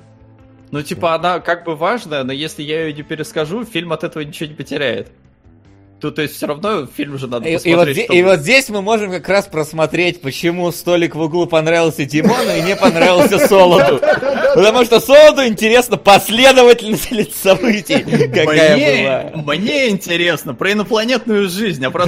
Ну, 0.75 0.83
типа, 0.83 1.15
она 1.15 1.39
как 1.39 1.63
бы 1.63 1.73
важная, 1.73 2.25
но 2.25 2.33
если 2.33 2.61
я 2.61 2.87
ее 2.87 2.91
не 2.91 3.01
перескажу, 3.01 3.63
фильм 3.63 3.93
от 3.93 4.03
этого 4.03 4.23
ничего 4.23 4.49
не 4.49 4.55
потеряет. 4.55 5.09
То, 6.05 6.11
то 6.11 6.21
есть 6.21 6.35
все 6.35 6.45
равно 6.45 6.85
фильм 6.85 7.15
уже 7.15 7.25
надо 7.25 7.49
и, 7.49 7.55
посмотреть. 7.55 7.97
И 7.97 8.01
вот, 8.01 8.05
чтобы... 8.05 8.19
и 8.19 8.23
вот 8.23 8.39
здесь 8.41 8.69
мы 8.69 8.83
можем 8.83 9.09
как 9.09 9.27
раз 9.27 9.45
просмотреть, 9.47 10.21
почему 10.21 10.71
столик 10.71 11.15
в 11.15 11.19
углу 11.19 11.47
понравился 11.47 12.05
Димону 12.05 12.55
и 12.55 12.61
не 12.61 12.75
понравился 12.75 13.39
Солоду. 13.47 13.99
Потому 14.53 14.85
что 14.85 14.99
Солоду 14.99 15.47
интересно 15.47 15.97
последовательность 15.97 17.35
событий, 17.43 18.01
какая 18.27 19.33
была. 19.33 19.53
Мне 19.53 19.89
интересно 19.89 20.53
про 20.53 20.73
инопланетную 20.73 21.49
жизнь, 21.49 21.83
а 21.83 21.89
про 21.89 22.05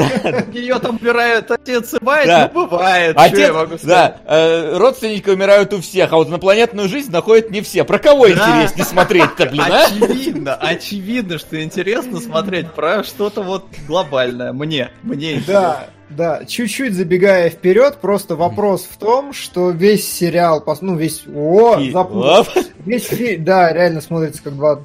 ее 0.54 0.78
там 0.78 1.00
умирают 1.02 1.50
отец 1.50 1.96
и 1.96 1.98
мать, 2.04 2.52
ну 2.54 2.68
бывает. 2.68 3.16
Отец, 3.18 3.82
да, 3.82 4.18
э, 4.28 4.78
родственники 4.78 5.30
умирают 5.30 5.74
у 5.74 5.82
всех, 5.82 6.14
а 6.14 6.18
вот 6.18 6.28
инопланетную 6.28 6.88
жизнь 6.88 7.12
находят 7.12 7.50
не 7.50 7.62
все. 7.62 7.84
Про 7.84 7.98
кого 7.98 8.30
интереснее 8.30 8.86
смотреть-то, 8.86 9.48
блин? 9.48 9.64
Очевидно, 9.68 10.54
очевидно, 10.54 11.40
что 11.40 11.62
интересно 11.64 12.20
смотреть 12.20 12.72
про 12.74 13.04
что-то 13.04 13.42
вот 13.42 13.66
глобальная, 13.88 14.54
мне, 14.54 14.92
мне 15.04 15.42
Да, 15.48 15.90
да, 16.10 16.46
чуть-чуть 16.46 16.94
забегая 16.94 17.50
вперед, 17.50 17.98
просто 18.00 18.36
вопрос 18.36 18.88
в 18.90 18.98
том, 18.98 19.34
что 19.34 19.72
весь 19.72 20.12
сериал, 20.12 20.64
ну 20.82 20.96
весь, 20.96 21.24
о, 21.28 21.80
запутался, 21.92 22.66
весь 22.86 23.08
фильм, 23.08 23.44
да, 23.44 23.74
реально 23.74 24.02
смотрится 24.02 24.44
как 24.44 24.56
два 24.56 24.80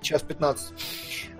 час 0.00 0.22
пятнадцать. 0.22 0.72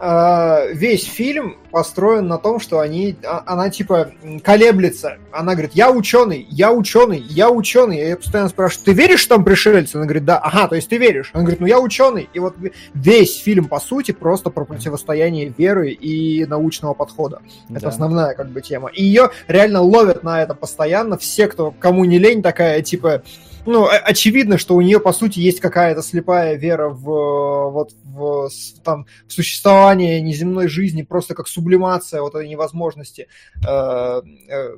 А, 0.04 0.66
весь 0.72 1.04
фильм 1.04 1.58
построен 1.70 2.26
на 2.26 2.36
том, 2.36 2.58
что 2.58 2.80
они, 2.80 3.14
а, 3.24 3.44
она 3.46 3.70
типа 3.70 4.10
колеблется. 4.42 5.18
Она 5.30 5.52
говорит, 5.52 5.74
я 5.74 5.92
ученый, 5.92 6.44
я 6.50 6.72
ученый, 6.72 7.20
я 7.20 7.50
ученый. 7.50 7.98
Я 7.98 8.08
ее 8.08 8.16
постоянно 8.16 8.48
спрашиваю, 8.48 8.86
ты 8.86 8.92
веришь, 8.94 9.20
что 9.20 9.36
там 9.36 9.44
пришельцы? 9.44 9.94
Она 9.94 10.06
говорит, 10.06 10.24
да. 10.24 10.38
Ага, 10.38 10.66
то 10.66 10.74
есть 10.74 10.88
ты 10.88 10.96
веришь? 10.96 11.30
Она 11.32 11.44
говорит, 11.44 11.60
ну 11.60 11.68
я 11.68 11.78
ученый. 11.78 12.28
И 12.34 12.40
вот 12.40 12.56
весь 12.94 13.38
фильм, 13.38 13.66
по 13.66 13.78
сути, 13.78 14.10
просто 14.10 14.50
про 14.50 14.64
противостояние 14.64 15.54
веры 15.56 15.92
и 15.92 16.44
научного 16.46 16.94
подхода. 16.94 17.40
Да. 17.68 17.78
Это 17.78 17.88
основная 17.90 18.34
как 18.34 18.48
бы 18.48 18.60
тема. 18.60 18.88
И 18.88 19.04
ее 19.04 19.30
реально 19.46 19.82
ловят 19.82 20.24
на 20.24 20.42
это 20.42 20.54
постоянно. 20.54 21.16
Все, 21.16 21.46
кто 21.46 21.70
кому 21.70 22.04
не 22.06 22.18
лень, 22.18 22.42
такая 22.42 22.82
типа 22.82 23.22
ну, 23.66 23.89
очевидно, 23.89 24.59
что 24.59 24.74
у 24.74 24.80
нее, 24.80 25.01
по 25.01 25.12
сути, 25.12 25.39
есть 25.39 25.60
какая-то 25.60 26.02
слепая 26.02 26.56
вера 26.56 26.89
в, 26.89 27.70
вот, 27.70 27.93
в, 28.05 28.48
там, 28.84 29.06
в 29.26 29.32
существование 29.32 30.20
неземной 30.20 30.68
жизни, 30.68 31.02
просто 31.02 31.34
как 31.34 31.48
сублимация 31.48 32.22
вот 32.22 32.34
этой 32.34 32.48
невозможности. 32.48 33.28
Э, 33.66 34.20
э, 34.48 34.68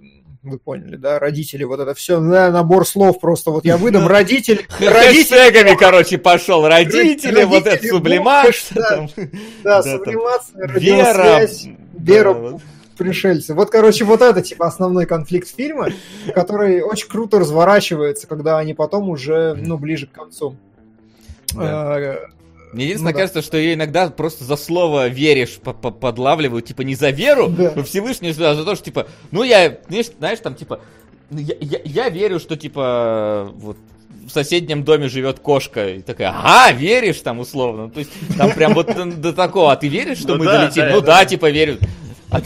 вы 0.43 0.59
поняли, 0.59 0.97
да, 0.97 1.19
родители, 1.19 1.65
вот 1.65 1.81
это 1.81 1.95
все, 1.95 2.21
да, 2.21 2.51
набор 2.51 2.87
слов 2.87 3.19
просто, 3.19 3.51
вот 3.51 3.65
я 3.65 3.79
выдам, 3.79 4.07
родители, 4.79 5.75
короче, 5.77 6.19
пошел, 6.19 6.67
родители, 6.69 7.45
вот 7.45 7.67
это 7.67 7.87
сублимация. 7.87 9.09
Да, 9.63 9.83
сублимация, 9.83 10.69
вера, 10.69 11.49
вера, 11.95 12.61
пришельцы. 12.97 13.55
Вот, 13.55 13.71
короче, 13.71 14.05
вот 14.05 14.23
это, 14.23 14.43
типа, 14.43 14.67
основной 14.67 15.07
конфликт 15.07 15.49
фильма, 15.49 15.89
который 16.35 16.83
очень 16.83 17.09
круто 17.09 17.39
разворачивается, 17.39 18.27
когда 18.27 18.59
они 18.59 18.75
потом 18.75 19.09
уже, 19.09 19.55
ну, 19.55 19.79
ближе 19.79 20.07
к 20.07 20.13
концу. 20.13 20.57
Да. 21.55 22.19
Мне 22.73 22.87
единственное 22.87 23.13
ну, 23.13 23.19
кажется, 23.19 23.39
да. 23.39 23.43
что 23.43 23.57
ее 23.57 23.75
иногда 23.75 24.11
просто 24.11 24.43
за 24.43 24.57
слово 24.57 25.07
веришь 25.07 25.61
подлавливают, 25.61 26.67
типа 26.67 26.83
не 26.83 26.97
за 26.97 27.11
веру 27.11 27.49
да. 27.49 27.71
во 27.71 27.85
Всевышнего, 27.85 28.51
а 28.51 28.55
за 28.57 28.65
то, 28.65 28.75
что 28.75 28.85
типа, 28.85 29.07
ну 29.31 29.45
я, 29.45 29.79
знаешь, 29.87 30.07
знаешь 30.19 30.41
там 30.41 30.57
типа, 30.57 30.81
ну, 31.31 31.39
я, 31.39 31.55
я, 31.61 31.81
я 31.85 32.09
верю, 32.09 32.41
что 32.41 32.57
типа 32.57 33.49
вот 33.55 33.77
в 34.27 34.31
соседнем 34.31 34.85
доме 34.85 35.09
живет 35.09 35.39
кошка. 35.39 35.91
И 35.91 36.03
такая, 36.03 36.31
ага, 36.31 36.73
веришь 36.73 37.21
там 37.21 37.39
условно. 37.39 37.91
То 37.91 38.01
есть 38.01 38.11
там 38.37 38.53
прям 38.53 38.75
вот 38.75 39.21
до 39.21 39.33
такого, 39.33 39.73
а 39.73 39.77
ты 39.77 39.89
веришь, 39.89 40.19
что 40.19 40.35
ну, 40.35 40.45
мы 40.45 40.47
долетим? 40.47 40.89
Ну 40.91 41.01
да, 41.01 41.25
типа 41.25 41.51
верю. 41.51 41.79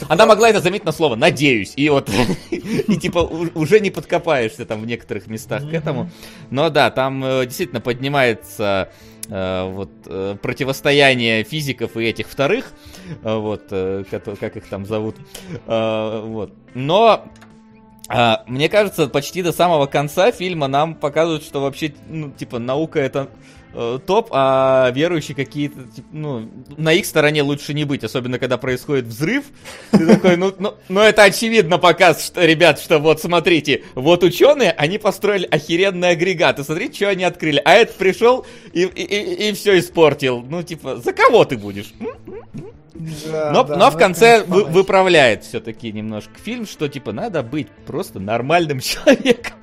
Она 0.07 0.25
могла 0.25 0.49
это 0.49 0.61
заметить 0.61 0.85
на 0.85 0.91
слово 0.91 1.15
«надеюсь», 1.15 1.73
и 1.75 1.89
вот, 1.89 2.09
и 2.51 2.97
типа 2.97 3.19
уже 3.19 3.79
не 3.79 3.89
подкопаешься 3.89 4.65
там 4.65 4.81
в 4.81 4.85
некоторых 4.85 5.27
местах 5.27 5.69
к 5.69 5.73
этому. 5.73 6.09
Но 6.49 6.69
да, 6.69 6.91
там 6.91 7.23
э, 7.23 7.45
действительно 7.45 7.81
поднимается 7.81 8.89
Э, 9.31 9.69
вот, 9.71 9.91
э, 10.07 10.37
противостояние 10.41 11.43
физиков 11.43 11.95
и 11.97 12.03
этих 12.03 12.27
вторых, 12.27 12.73
вот, 13.21 13.65
как, 13.69 14.57
их 14.57 14.65
там 14.67 14.85
зовут, 14.85 15.15
вот. 15.65 16.53
Но 16.73 17.25
мне 18.47 18.69
кажется, 18.69 19.07
почти 19.07 19.43
до 19.43 19.51
самого 19.51 19.85
конца 19.85 20.31
фильма 20.31 20.67
нам 20.67 20.95
показывают, 20.95 21.43
что 21.43 21.61
вообще, 21.61 21.93
ну, 22.07 22.31
типа, 22.31 22.57
наука 22.57 22.99
это 22.99 23.29
топ, 23.73 24.29
а 24.31 24.91
верующие 24.91 25.35
какие-то, 25.35 25.79
ну, 26.11 26.49
на 26.77 26.93
их 26.93 27.05
стороне 27.05 27.43
лучше 27.43 27.73
не 27.73 27.83
быть, 27.83 28.03
особенно 28.03 28.39
когда 28.39 28.57
происходит 28.57 29.05
взрыв. 29.05 29.45
Ты 29.91 30.07
такой, 30.07 30.37
ну, 30.37 30.53
ну, 30.57 30.75
ну 30.87 31.01
это 31.01 31.23
очевидно 31.23 31.77
показ, 31.77 32.25
что, 32.25 32.45
ребят, 32.45 32.79
что 32.79 32.99
вот 32.99 33.21
смотрите, 33.21 33.83
вот 33.95 34.23
ученые, 34.23 34.71
они 34.71 34.97
построили 34.97 35.45
охеренный 35.45 36.09
агрегат, 36.09 36.59
и 36.59 36.63
смотрите, 36.63 36.95
что 36.95 37.09
они 37.09 37.23
открыли. 37.23 37.61
А 37.63 37.73
этот 37.73 37.95
пришел 37.95 38.45
и, 38.73 38.83
и, 38.83 39.03
и, 39.03 39.49
и 39.49 39.53
все 39.53 39.77
испортил. 39.77 40.41
Ну, 40.41 40.63
типа, 40.63 40.97
за 40.97 41.13
кого 41.13 41.45
ты 41.45 41.57
будешь? 41.57 41.93
Да, 43.31 43.51
но, 43.53 43.63
да, 43.63 43.77
но 43.77 43.91
в 43.91 43.97
конце 43.97 44.43
вы, 44.43 44.65
выправляет 44.65 45.45
все-таки 45.45 45.91
немножко 45.91 46.33
фильм, 46.37 46.67
что 46.67 46.89
типа 46.89 47.13
надо 47.13 47.43
быть 47.43 47.69
просто 47.85 48.19
нормальным 48.19 48.79
человеком. 48.81 49.53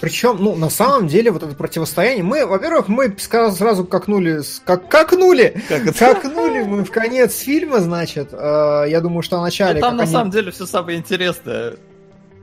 Причем, 0.00 0.36
ну, 0.38 0.54
на 0.54 0.70
самом 0.70 1.08
деле, 1.08 1.30
вот 1.30 1.42
это 1.42 1.54
противостояние, 1.54 2.22
мы, 2.22 2.46
во-первых, 2.46 2.88
мы 2.88 3.14
сразу 3.18 3.84
какнули, 3.84 4.42
как, 4.64 4.88
какнули, 4.88 5.60
как 5.68 5.94
какнули 5.98 6.62
мы 6.62 6.84
в 6.84 6.90
конец 6.90 7.36
фильма, 7.38 7.80
значит, 7.80 8.28
э, 8.32 8.84
я 8.88 9.00
думаю, 9.00 9.22
что 9.22 9.38
в 9.38 9.42
начале... 9.42 9.78
И 9.78 9.82
там, 9.82 9.96
на 9.96 10.04
они... 10.04 10.12
самом 10.12 10.30
деле, 10.30 10.52
все 10.52 10.66
самое 10.66 10.98
интересное. 10.98 11.76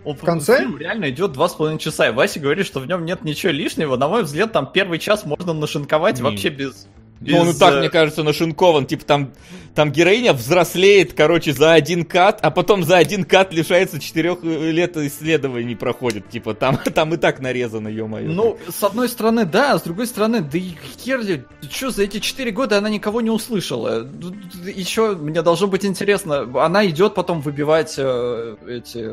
Он, 0.03 0.15
в 0.15 0.21
конце? 0.21 0.59
Фильм 0.59 0.77
реально 0.77 1.09
идет 1.09 1.31
два 1.31 1.49
с 1.49 1.53
половиной 1.53 1.79
часа, 1.79 2.09
и 2.09 2.11
Вася 2.11 2.39
говорит, 2.39 2.65
что 2.65 2.79
в 2.79 2.87
нем 2.87 3.05
нет 3.05 3.23
ничего 3.23 3.51
лишнего. 3.51 3.95
На 3.95 4.07
мой 4.07 4.23
взгляд, 4.23 4.51
там 4.51 4.71
первый 4.71 4.99
час 4.99 5.25
можно 5.25 5.53
нашинковать 5.53 6.17
Не. 6.17 6.23
вообще 6.23 6.49
без 6.49 6.87
без... 7.19 7.33
Ну, 7.33 7.41
он 7.41 7.49
и 7.49 7.53
так, 7.53 7.79
мне 7.79 7.89
кажется, 7.89 8.23
нашинкован. 8.23 8.85
Типа 8.85 9.05
там, 9.05 9.31
там 9.73 9.91
героиня 9.91 10.33
взрослеет, 10.33 11.13
короче, 11.13 11.53
за 11.53 11.73
один 11.73 12.05
кат, 12.05 12.39
а 12.41 12.51
потом 12.51 12.83
за 12.83 12.97
один 12.97 13.25
кат 13.25 13.53
лишается 13.53 13.99
четырех 13.99 14.39
э, 14.43 14.71
лет 14.71 14.95
исследований 14.97 15.75
проходит. 15.75 16.29
Типа 16.29 16.53
там, 16.53 16.77
там 16.93 17.13
и 17.13 17.17
так 17.17 17.39
нарезано, 17.39 17.87
ё-моё. 17.87 18.31
Ну, 18.31 18.57
с 18.69 18.83
одной 18.83 19.09
стороны, 19.09 19.45
да, 19.45 19.73
а 19.73 19.79
с 19.79 19.83
другой 19.83 20.07
стороны, 20.07 20.41
да 20.41 20.57
и 20.57 20.71
херли, 20.99 21.45
что 21.69 21.89
за 21.89 22.03
эти 22.03 22.19
четыре 22.19 22.51
года 22.51 22.77
она 22.77 22.89
никого 22.89 23.21
не 23.21 23.29
услышала. 23.29 24.07
Еще 24.65 25.15
мне 25.15 25.41
должно 25.41 25.67
быть 25.67 25.85
интересно, 25.85 26.49
она 26.63 26.85
идет 26.87 27.13
потом 27.13 27.41
выбивать 27.41 27.95
э, 27.97 28.55
эти 28.67 29.09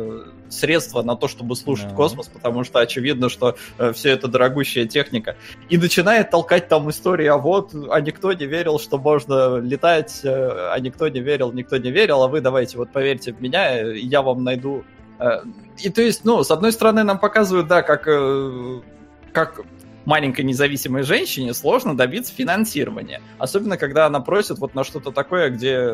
средства 0.49 1.03
на 1.03 1.17
то, 1.17 1.29
чтобы 1.29 1.57
слушать 1.57 1.89
да. 1.89 1.95
космос, 1.95 2.29
потому 2.29 2.65
что 2.65 2.79
очевидно, 2.79 3.29
что 3.29 3.57
э, 3.79 3.93
все 3.93 4.11
это 4.11 4.29
дорогущая 4.29 4.87
техника. 4.87 5.37
И 5.69 5.77
начинает 5.77 6.31
толкать 6.31 6.69
там 6.69 6.89
истории, 6.91 7.27
а 7.27 7.37
вот 7.37 7.75
а 7.93 8.01
никто 8.01 8.33
не 8.33 8.47
верил, 8.47 8.79
что 8.79 8.99
можно 8.99 9.59
летать, 9.59 10.21
а 10.25 10.77
никто 10.79 11.09
не 11.09 11.21
верил, 11.21 11.53
никто 11.53 11.77
не 11.77 11.91
верил, 11.91 12.23
а 12.23 12.29
вы 12.29 12.41
давайте 12.41 12.79
вот 12.79 12.91
поверьте 12.91 13.33
в 13.33 13.41
меня, 13.41 13.81
я 13.81 14.23
вам 14.23 14.45
найду. 14.45 14.85
Э, 15.19 15.43
и 15.79 15.91
то 15.91 16.03
есть, 16.03 16.25
ну, 16.25 16.43
с 16.43 16.51
одной 16.51 16.73
стороны, 16.73 17.05
нам 17.05 17.19
показывают, 17.19 17.69
да, 17.69 17.83
как, 17.83 18.09
э, 18.09 18.81
как 19.33 19.61
маленькой 20.05 20.45
независимой 20.45 21.03
женщине 21.03 21.55
сложно 21.55 21.97
добиться 21.97 22.35
финансирования. 22.35 23.21
Особенно, 23.39 23.77
когда 23.77 24.07
она 24.07 24.21
просит 24.21 24.59
вот 24.59 24.75
на 24.75 24.85
что-то 24.85 25.13
такое, 25.13 25.51
где 25.51 25.93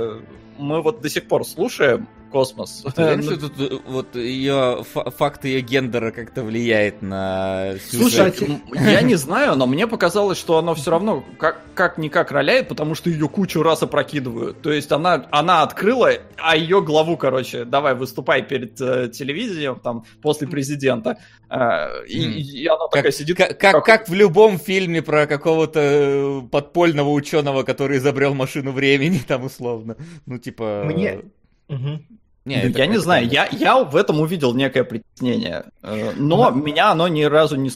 мы 0.56 0.82
вот 0.82 1.00
до 1.00 1.08
сих 1.10 1.28
пор 1.28 1.44
слушаем 1.44 2.08
космос. 2.28 2.84
Ты 2.94 3.02
знаешь, 3.02 3.24
что 3.24 3.36
тут 3.48 3.60
э, 3.60 3.78
вот 3.86 4.16
ее 4.16 4.84
факт 4.84 5.44
ее 5.44 5.60
гендера 5.60 6.10
как-то 6.10 6.42
влияет 6.42 7.02
на 7.02 7.74
сюжет? 7.90 8.36
Слушай, 8.38 8.60
я 8.74 9.02
не 9.02 9.16
знаю, 9.16 9.56
но 9.56 9.66
мне 9.66 9.86
показалось, 9.86 10.38
что 10.38 10.58
оно 10.58 10.74
все 10.74 10.90
равно 10.90 11.24
как, 11.38 11.60
как 11.74 11.98
никак 11.98 12.30
роляет, 12.30 12.68
потому 12.68 12.94
что 12.94 13.10
ее 13.10 13.28
кучу 13.28 13.62
раз 13.62 13.82
опрокидывают. 13.82 14.62
То 14.62 14.72
есть 14.72 14.92
она, 14.92 15.26
она 15.30 15.62
открыла, 15.62 16.10
а 16.36 16.56
ее 16.56 16.82
главу, 16.82 17.16
короче, 17.16 17.64
давай 17.64 17.94
выступай 17.94 18.42
перед 18.42 18.80
э, 18.80 19.08
телевизием, 19.08 19.80
там, 19.80 20.04
после 20.22 20.46
президента. 20.48 21.18
Э, 21.50 22.04
и, 22.06 22.26
mm. 22.26 22.32
и 22.32 22.66
она 22.66 22.78
как, 22.78 22.90
такая 22.92 23.12
сидит... 23.12 23.36
Как, 23.36 23.58
как, 23.58 23.84
как 23.84 24.08
в 24.08 24.14
любом 24.14 24.58
фильме 24.58 25.02
про 25.02 25.26
какого-то 25.26 25.80
э, 25.80 26.40
подпольного 26.50 27.10
ученого, 27.10 27.62
который 27.62 27.98
изобрел 27.98 28.34
машину 28.34 28.72
времени, 28.72 29.18
там 29.26 29.44
условно. 29.44 29.96
Ну, 30.26 30.38
типа... 30.38 30.82
Мне... 30.84 31.20
Угу. 31.68 32.00
Не, 32.44 32.68
я 32.68 32.86
не 32.86 32.98
знаю, 32.98 33.28
я, 33.28 33.46
я 33.52 33.82
в 33.82 33.94
этом 33.94 34.20
увидел 34.20 34.54
некое 34.54 34.82
притеснение, 34.82 35.64
э, 35.82 36.12
но 36.16 36.50
меня 36.50 36.90
оно 36.92 37.06
ни 37.08 37.22
разу 37.24 37.56
не... 37.56 37.70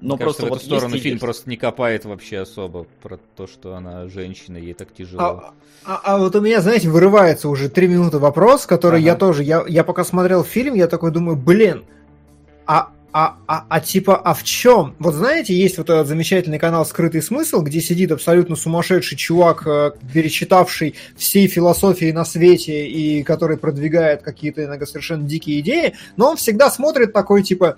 Но 0.00 0.14
Мне 0.14 0.24
просто 0.24 0.42
кажется, 0.42 0.68
в 0.68 0.68
эту 0.68 0.76
сторону 0.76 0.98
фильм 0.98 1.14
есть. 1.14 1.20
просто 1.20 1.50
не 1.50 1.56
копает 1.56 2.04
вообще 2.04 2.40
особо 2.40 2.86
про 3.02 3.16
то, 3.16 3.46
что 3.48 3.74
она 3.74 4.06
женщина, 4.08 4.56
ей 4.56 4.74
так 4.74 4.92
тяжело. 4.94 5.22
А, 5.22 5.54
а, 5.84 6.00
а 6.04 6.18
вот 6.18 6.36
у 6.36 6.40
меня, 6.40 6.60
знаете, 6.60 6.88
вырывается 6.88 7.48
уже 7.48 7.68
три 7.68 7.88
минуты 7.88 8.18
вопрос, 8.18 8.66
который 8.66 9.00
ага. 9.00 9.06
я 9.06 9.16
тоже, 9.16 9.42
я, 9.42 9.64
я 9.66 9.82
пока 9.82 10.04
смотрел 10.04 10.44
фильм, 10.44 10.74
я 10.74 10.86
такой 10.86 11.10
думаю, 11.10 11.36
блин, 11.36 11.84
а 12.64 12.90
а, 13.20 13.34
а, 13.48 13.64
а 13.68 13.80
типа, 13.80 14.16
а 14.16 14.32
в 14.32 14.44
чем? 14.44 14.94
Вот 15.00 15.12
знаете, 15.12 15.52
есть 15.52 15.76
вот 15.76 15.90
этот 15.90 16.06
замечательный 16.06 16.60
канал 16.60 16.86
«Скрытый 16.86 17.20
смысл», 17.20 17.62
где 17.62 17.80
сидит 17.80 18.12
абсолютно 18.12 18.54
сумасшедший 18.54 19.18
чувак, 19.18 19.66
э, 19.66 19.90
перечитавший 20.14 20.94
всей 21.16 21.48
философии 21.48 22.12
на 22.12 22.24
свете 22.24 22.86
и 22.86 23.24
который 23.24 23.56
продвигает 23.56 24.22
какие-то 24.22 24.62
иногда 24.62 24.86
совершенно 24.86 25.24
дикие 25.24 25.58
идеи, 25.58 25.94
но 26.16 26.30
он 26.30 26.36
всегда 26.36 26.70
смотрит 26.70 27.12
такой, 27.12 27.42
типа, 27.42 27.76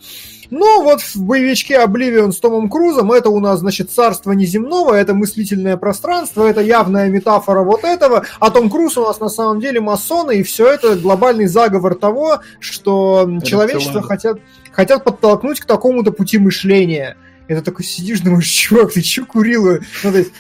ну 0.51 0.83
вот 0.83 1.01
в 1.01 1.17
боевичке 1.23 1.79
«Обливион» 1.79 2.33
с 2.33 2.39
Томом 2.39 2.69
Крузом 2.69 3.11
это 3.11 3.31
у 3.31 3.41
нас, 3.41 3.61
значит, 3.61 3.91
царство 3.91 4.33
неземного, 4.33 4.93
это 4.93 5.15
мыслительное 5.15 5.79
пространство, 5.79 6.47
это 6.47 6.61
явная 6.61 7.09
метафора 7.09 7.63
вот 7.63 7.85
этого, 7.85 8.27
а 8.41 8.51
Том 8.51 8.69
Круз 8.69 8.99
у 8.99 9.07
нас 9.07 9.21
на 9.21 9.31
самом 9.31 9.59
деле 9.59 9.81
масоны, 9.81 10.41
и 10.41 10.43
все 10.43 10.71
это 10.71 10.97
глобальный 10.97 11.47
заговор 11.47 11.95
того, 11.95 12.41
что 12.59 13.39
человечество 13.43 14.03
хотят 14.03 14.39
хотят 14.73 15.05
подтолкнуть 15.05 15.61
к 15.61 15.67
такому-то 15.67 16.13
пути 16.13 16.39
мышления. 16.39 17.17
Это 17.49 17.63
такой 17.63 17.85
сидишь, 17.85 18.21
думаешь, 18.21 18.47
чувак, 18.49 18.93
ты 18.93 19.03
че 19.03 19.25
курил? 19.25 19.81
Ну, 20.05 20.13
то 20.13 20.19
есть, 20.19 20.33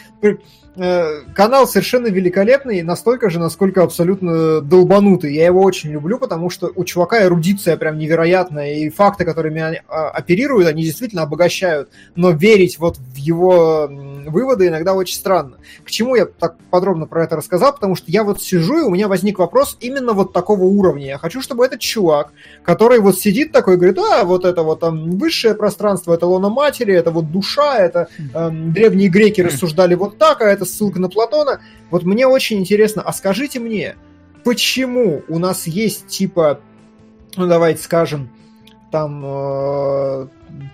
канал 0.74 1.66
совершенно 1.66 2.06
великолепный, 2.06 2.82
настолько 2.82 3.28
же, 3.28 3.38
насколько 3.38 3.82
абсолютно 3.82 4.60
долбанутый. 4.60 5.34
Я 5.34 5.46
его 5.46 5.62
очень 5.62 5.90
люблю, 5.90 6.18
потому 6.18 6.48
что 6.48 6.70
у 6.74 6.84
чувака 6.84 7.24
эрудиция 7.24 7.76
прям 7.76 7.98
невероятная, 7.98 8.74
и 8.74 8.88
факты, 8.88 9.24
которыми 9.24 9.60
они 9.60 9.80
а, 9.88 10.10
оперируют, 10.10 10.68
они 10.68 10.84
действительно 10.84 11.22
обогащают. 11.22 11.90
Но 12.14 12.30
верить 12.30 12.78
вот 12.78 12.98
в 12.98 13.16
его 13.16 13.88
выводы 14.26 14.68
иногда 14.68 14.94
очень 14.94 15.16
странно. 15.16 15.56
К 15.84 15.90
чему 15.90 16.14
я 16.14 16.26
так 16.26 16.56
подробно 16.70 17.06
про 17.06 17.24
это 17.24 17.36
рассказал? 17.36 17.74
Потому 17.74 17.96
что 17.96 18.10
я 18.10 18.24
вот 18.24 18.40
сижу, 18.40 18.78
и 18.78 18.82
у 18.82 18.90
меня 18.90 19.08
возник 19.08 19.38
вопрос 19.38 19.76
именно 19.80 20.12
вот 20.12 20.32
такого 20.32 20.64
уровня. 20.64 21.06
Я 21.06 21.18
хочу, 21.18 21.42
чтобы 21.42 21.64
этот 21.64 21.80
чувак, 21.80 22.32
который 22.64 23.00
вот 23.00 23.18
сидит 23.18 23.52
такой, 23.52 23.76
говорит, 23.76 23.98
а, 23.98 24.24
вот 24.24 24.44
это 24.44 24.62
вот 24.62 24.80
там 24.80 25.10
высшее 25.10 25.54
пространство, 25.54 26.14
это 26.14 26.26
лона 26.26 26.48
матери, 26.48 26.94
это 26.94 27.10
вот 27.10 27.30
душа, 27.30 27.78
это 27.78 28.08
э, 28.18 28.50
древние 28.50 29.08
греки 29.08 29.40
рассуждали 29.40 29.94
вот 29.94 30.18
так, 30.18 30.40
а 30.40 30.44
это 30.44 30.59
ссылка 30.64 31.00
на 31.00 31.08
Платона. 31.08 31.60
Вот 31.90 32.04
мне 32.04 32.26
очень 32.26 32.58
интересно, 32.58 33.02
а 33.02 33.12
скажите 33.12 33.60
мне, 33.60 33.96
почему 34.44 35.22
у 35.28 35.38
нас 35.38 35.66
есть 35.66 36.06
типа, 36.06 36.60
ну 37.36 37.46
давайте 37.46 37.82
скажем, 37.82 38.30
там 38.90 39.22
э, 39.24 40.26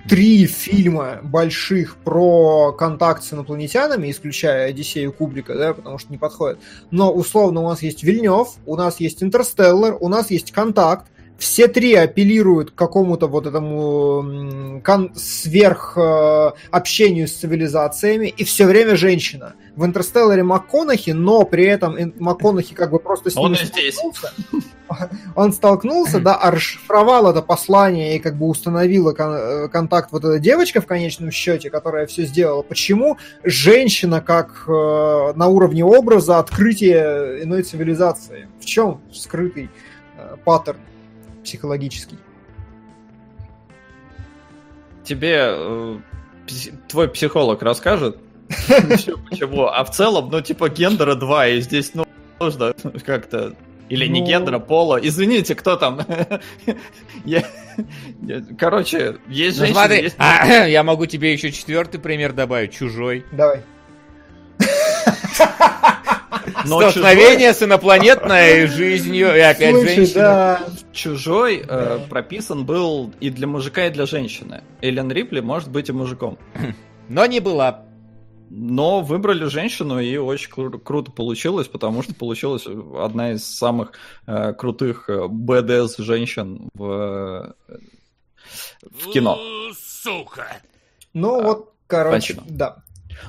три 0.09 0.47
фильма 0.47 1.21
больших 1.23 1.97
про 1.97 2.73
контакт 2.73 3.23
с 3.23 3.33
инопланетянами, 3.33 4.11
исключая 4.11 4.69
Одиссею 4.69 5.13
Кубрика, 5.13 5.55
да, 5.55 5.75
потому 5.75 5.99
что 5.99 6.11
не 6.11 6.19
подходит. 6.19 6.59
Но 6.91 7.13
условно 7.13 7.61
у 7.61 7.69
нас 7.69 7.83
есть 7.83 8.03
Вильнев, 8.03 8.55
у 8.65 8.77
нас 8.77 9.01
есть 9.01 9.23
Интерстеллар, 9.23 9.97
у 10.01 10.09
нас 10.09 10.31
есть 10.31 10.53
Контакт, 10.53 11.07
все 11.39 11.69
три 11.69 11.95
апеллируют 11.95 12.71
к 12.71 12.75
какому-то 12.75 13.27
вот 13.29 13.47
этому 13.47 14.81
кон- 14.83 15.13
сверх 15.15 15.97
э, 15.97 16.51
общению 16.71 17.29
с 17.29 17.33
цивилизациями, 17.33 18.29
и 18.29 18.45
все 18.45 18.65
время 18.67 18.97
женщина. 18.97 19.55
В 19.75 19.85
Интерстелларе 19.85 20.43
МакКонахи, 20.43 21.11
но 21.11 21.45
при 21.45 21.67
этом 21.67 21.97
МакКонахи 22.19 22.75
как 22.75 22.91
бы 22.91 22.99
просто 22.99 23.31
с 23.31 23.37
ним 23.37 23.55
столкнулся. 23.93 24.33
Он 25.37 25.53
столкнулся, 25.53 26.21
да, 26.21 26.37
а 26.37 26.51
расшифровал 26.51 27.29
это 27.31 27.43
послание 27.43 28.17
и 28.17 28.19
как 28.19 28.37
бы 28.37 28.47
установила 28.47 29.13
кон- 29.13 29.35
э, 29.35 29.69
контакт 29.69 30.13
вот 30.13 30.25
эта 30.25 30.39
девочка 30.39 30.81
в 30.81 30.87
конечном 30.87 31.31
счете, 31.31 31.69
которая 31.69 32.07
все 32.07 32.25
сделала. 32.25 32.63
Почему 32.63 33.19
женщина 33.45 34.23
как 34.23 34.65
э, 34.67 35.33
на 35.35 35.49
уровне 35.49 35.85
образа 35.85 36.39
открытие 36.39 37.43
иной 37.43 37.63
цивилизации? 37.63 38.49
В 38.59 38.65
чем 38.65 39.03
скрытый 39.13 39.69
э, 40.17 40.37
паттерн? 40.43 40.79
Психологический. 41.47 42.19
Тебе 45.05 45.37
э, 45.39 45.99
твой 46.89 47.09
психолог 47.09 47.63
расскажет, 47.63 48.19
почему. 48.69 49.67
А 49.67 49.85
в 49.85 49.91
целом, 49.91 50.29
ну, 50.31 50.41
типа, 50.41 50.69
гендера 50.69 51.15
два, 51.15 51.47
и 51.47 51.61
здесь, 51.61 51.93
ну, 51.95 52.05
нужно 52.41 52.75
как-то... 53.05 53.55
Или 53.89 54.09
не 54.09 54.21
ну... 54.21 54.27
гендера, 54.27 54.59
пола. 54.59 54.99
Извините, 55.01 55.55
кто 55.55 55.77
там? 55.77 56.01
я... 57.25 57.45
Короче, 58.59 59.19
есть 59.29 59.59
ну, 59.59 59.67
женщины... 59.67 59.75
Смотри, 59.75 60.03
есть... 60.03 60.17
А, 60.19 60.67
я 60.67 60.83
могу 60.83 61.07
тебе 61.07 61.33
еще 61.33 61.53
четвертый 61.53 62.01
пример 62.01 62.33
добавить. 62.33 62.73
Чужой. 62.73 63.25
Давай. 63.31 63.63
Но 66.65 66.91
Столкновение 66.91 67.53
с 67.53 67.63
инопланетной 67.63 68.67
жизнью 68.67 69.35
и 69.37 69.41
опять 69.41 69.75
Слушай, 69.75 69.95
женщина. 69.97 70.21
Да. 70.21 70.61
Чужой 70.93 71.65
э, 71.67 71.99
прописан 72.09 72.65
был 72.65 73.13
и 73.21 73.31
для 73.31 73.47
мужика, 73.47 73.87
и 73.87 73.91
для 73.91 74.07
женщины. 74.07 74.63
Эллен 74.81 75.11
Рипли 75.11 75.41
может 75.41 75.71
быть 75.71 75.89
и 75.89 75.93
мужиком. 75.93 76.39
Но 77.09 77.27
не 77.27 77.41
была. 77.41 77.85
Но 78.49 79.01
выбрали 79.01 79.47
женщину, 79.47 79.99
и 79.99 80.17
очень 80.17 80.51
кру- 80.53 80.79
круто 80.79 81.11
получилось, 81.11 81.67
потому 81.67 82.03
что 82.05 82.15
получилась 82.15 82.65
одна 82.67 83.33
из 83.33 83.45
самых 83.45 83.93
э, 84.27 84.53
крутых 84.53 85.11
э, 85.11 85.27
БДС 85.29 85.97
женщин 85.99 86.69
в, 86.75 87.55
э, 87.59 87.77
в 88.83 89.11
кино. 89.13 89.37
Сука! 89.77 90.47
Ну 91.13 91.41
а, 91.41 91.43
вот, 91.43 91.73
короче, 91.89 92.35
Спасибо. 92.35 92.57
да. 92.57 92.77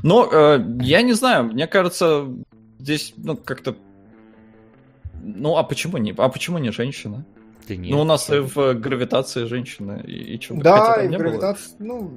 Но 0.04 0.30
э, 0.32 0.60
я 0.82 1.02
не 1.02 1.14
знаю, 1.14 1.46
мне 1.46 1.68
кажется, 1.68 2.28
здесь, 2.88 3.14
ну, 3.18 3.36
как-то... 3.36 3.76
Ну, 5.22 5.58
а 5.58 5.64
почему 5.64 5.98
не, 5.98 6.14
а 6.18 6.30
почему 6.30 6.58
не 6.58 6.72
женщина? 6.72 7.26
Да 7.68 7.76
нет, 7.76 7.92
ну, 7.92 8.00
у 8.00 8.04
нас 8.06 8.30
и 8.30 8.40
в 8.40 8.76
гравитации 8.76 9.44
женщина, 9.44 10.02
и, 10.08 10.36
и 10.36 10.42
что 10.42 10.56
Да, 10.56 11.04
и 11.04 11.10
в 11.10 11.12
гравитации, 11.12 11.72
ну, 11.80 12.14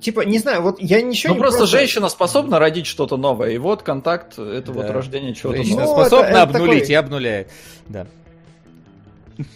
типа, 0.00 0.22
не 0.22 0.38
знаю, 0.38 0.62
вот 0.62 0.80
я 0.80 1.02
ничего 1.02 1.34
ну, 1.34 1.36
не... 1.36 1.40
просто, 1.42 1.58
просто 1.58 1.76
женщина 1.76 2.08
способна 2.08 2.58
родить 2.58 2.86
что-то 2.86 3.18
новое, 3.18 3.50
и 3.50 3.58
вот 3.58 3.82
контакт, 3.82 4.38
это 4.38 4.72
да. 4.72 4.72
вот 4.72 4.90
рождение 4.90 5.34
чего-то 5.34 5.58
нового. 5.58 5.64
Женщина 5.66 5.86
способна 5.86 6.24
это, 6.24 6.32
это 6.32 6.42
обнулить 6.42 6.80
такой... 6.80 6.92
и 6.92 6.94
обнуляет, 6.94 7.50
да. 7.88 8.06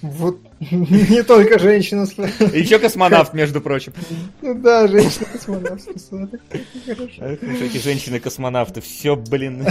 Вот 0.03 0.39
не 0.61 1.23
только 1.23 1.59
женщина. 1.59 2.03
Еще 2.53 2.79
космонавт, 2.79 3.33
между 3.33 3.61
прочим. 3.61 3.93
Ну 4.43 4.55
да, 4.55 4.87
женщина-космонавт 5.49 5.81
спасла. 5.81 6.29
Эти 7.61 7.79
женщины-космонавты, 7.79 8.81
все, 8.81 9.17
блин. 9.17 9.67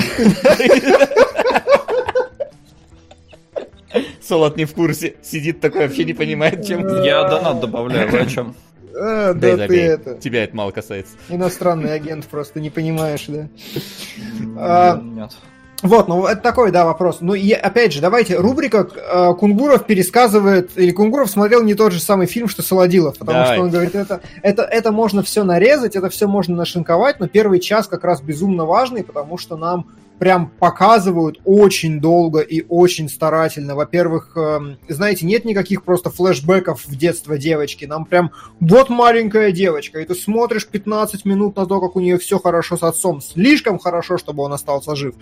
Солод 4.21 4.57
не 4.57 4.65
в 4.65 4.73
курсе, 4.73 5.15
сидит 5.21 5.61
такой, 5.61 5.87
вообще 5.87 6.03
не 6.03 6.13
понимает, 6.13 6.65
чем. 6.65 6.85
Я 7.03 7.23
донат 7.29 7.61
добавляю, 7.61 8.09
вы 8.11 8.19
о 8.19 8.25
чем? 8.25 8.55
А, 8.99 9.33
да, 9.33 9.55
да 9.55 9.67
ты 9.67 9.81
это. 9.81 10.15
Тебя 10.15 10.43
это 10.43 10.55
мало 10.55 10.71
касается. 10.71 11.15
Иностранный 11.29 11.93
агент 11.93 12.25
просто 12.25 12.59
не 12.59 12.69
понимаешь, 12.69 13.25
да? 13.27 13.47
А, 14.57 14.99
Нет. 15.01 15.31
Вот, 15.83 16.07
ну 16.07 16.25
это 16.25 16.41
такой, 16.41 16.71
да, 16.71 16.85
вопрос. 16.85 17.17
Ну 17.21 17.35
и 17.35 17.51
опять 17.51 17.93
же, 17.93 18.01
давайте, 18.01 18.37
рубрика 18.37 18.87
э, 18.95 19.33
Кунгуров 19.35 19.85
пересказывает, 19.85 20.71
или 20.75 20.91
Кунгуров 20.91 21.29
смотрел 21.29 21.61
не 21.63 21.75
тот 21.75 21.93
же 21.93 21.99
самый 21.99 22.25
фильм, 22.25 22.47
что 22.47 22.63
Солодилов, 22.63 23.17
потому 23.17 23.39
Давай. 23.39 23.55
что 23.55 23.63
он 23.63 23.69
говорит, 23.69 23.93
это, 23.93 24.21
это, 24.41 24.63
это 24.63 24.91
можно 24.91 25.21
все 25.21 25.43
нарезать, 25.43 25.95
это 25.95 26.09
все 26.09 26.27
можно 26.27 26.55
нашинковать, 26.55 27.19
но 27.19 27.27
первый 27.27 27.59
час 27.59 27.87
как 27.87 28.03
раз 28.03 28.21
безумно 28.21 28.65
важный, 28.65 29.03
потому 29.03 29.37
что 29.37 29.55
нам 29.55 29.85
прям 30.19 30.49
показывают 30.49 31.39
очень 31.45 31.99
долго 31.99 32.39
и 32.39 32.65
очень 32.68 33.10
старательно. 33.10 33.76
Во-первых, 33.76 34.35
эм, 34.35 34.77
знаете, 34.88 35.26
нет 35.26 35.45
никаких 35.45 35.84
просто 35.84 36.10
флешбеков 36.10 36.85
в 36.85 36.95
детство 36.95 37.38
девочки. 37.38 37.85
Нам 37.85 38.06
прям 38.06 38.31
вот 38.60 38.89
маленькая 38.89 39.52
девочка, 39.52 39.99
и 39.99 40.06
ты 40.06 40.15
смотришь 40.15 40.68
15 40.68 41.26
минут 41.26 41.56
на 41.56 41.65
то, 41.65 41.80
как 41.80 41.95
у 41.95 41.99
нее 41.99 42.18
все 42.18 42.39
хорошо 42.39 42.77
с 42.77 42.84
отцом. 42.84 43.22
Слишком 43.22 43.80
хорошо, 43.80 44.18
чтобы 44.18 44.44
он 44.44 44.53
остался 44.53 44.95
жив. 44.95 45.15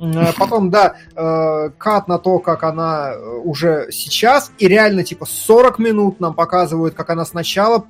Э, 0.00 0.32
потом, 0.36 0.70
да, 0.70 0.96
э, 1.14 1.70
кат 1.78 2.08
на 2.08 2.18
то, 2.18 2.38
как 2.38 2.64
она 2.64 3.12
э, 3.12 3.40
уже 3.44 3.88
сейчас, 3.90 4.52
и 4.58 4.66
реально 4.66 5.04
типа 5.04 5.26
40 5.26 5.78
минут 5.78 6.20
нам 6.20 6.34
показывают, 6.34 6.94
как 6.94 7.10
она 7.10 7.24
сначала 7.24 7.86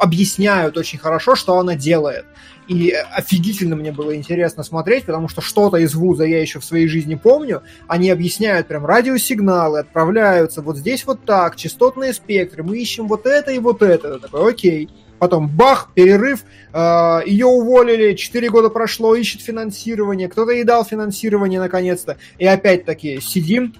объясняют 0.00 0.76
очень 0.76 0.98
хорошо, 0.98 1.36
что 1.36 1.58
она 1.58 1.74
делает. 1.74 2.26
И 2.70 2.92
офигительно 2.92 3.74
мне 3.74 3.90
было 3.90 4.14
интересно 4.14 4.62
смотреть, 4.62 5.04
потому 5.04 5.28
что 5.28 5.40
что-то 5.40 5.78
из 5.78 5.92
вуза 5.96 6.22
я 6.22 6.40
еще 6.40 6.60
в 6.60 6.64
своей 6.64 6.86
жизни 6.86 7.16
помню. 7.16 7.64
Они 7.88 8.08
объясняют 8.10 8.68
прям 8.68 8.86
радиосигналы, 8.86 9.80
отправляются 9.80 10.62
вот 10.62 10.76
здесь 10.76 11.04
вот 11.04 11.24
так, 11.24 11.56
частотные 11.56 12.12
спектры, 12.12 12.62
мы 12.62 12.78
ищем 12.78 13.08
вот 13.08 13.26
это 13.26 13.50
и 13.50 13.58
вот 13.58 13.82
это. 13.82 14.20
Такой, 14.20 14.52
окей. 14.52 14.88
Потом 15.18 15.48
бах, 15.48 15.90
перерыв, 15.94 16.44
э, 16.72 17.20
ее 17.26 17.46
уволили, 17.46 18.14
4 18.14 18.48
года 18.50 18.68
прошло, 18.68 19.16
ищет 19.16 19.40
финансирование, 19.40 20.28
кто-то 20.28 20.52
ей 20.52 20.62
дал 20.62 20.84
финансирование 20.84 21.58
наконец-то. 21.58 22.18
И 22.38 22.46
опять-таки 22.46 23.20
сидим, 23.20 23.74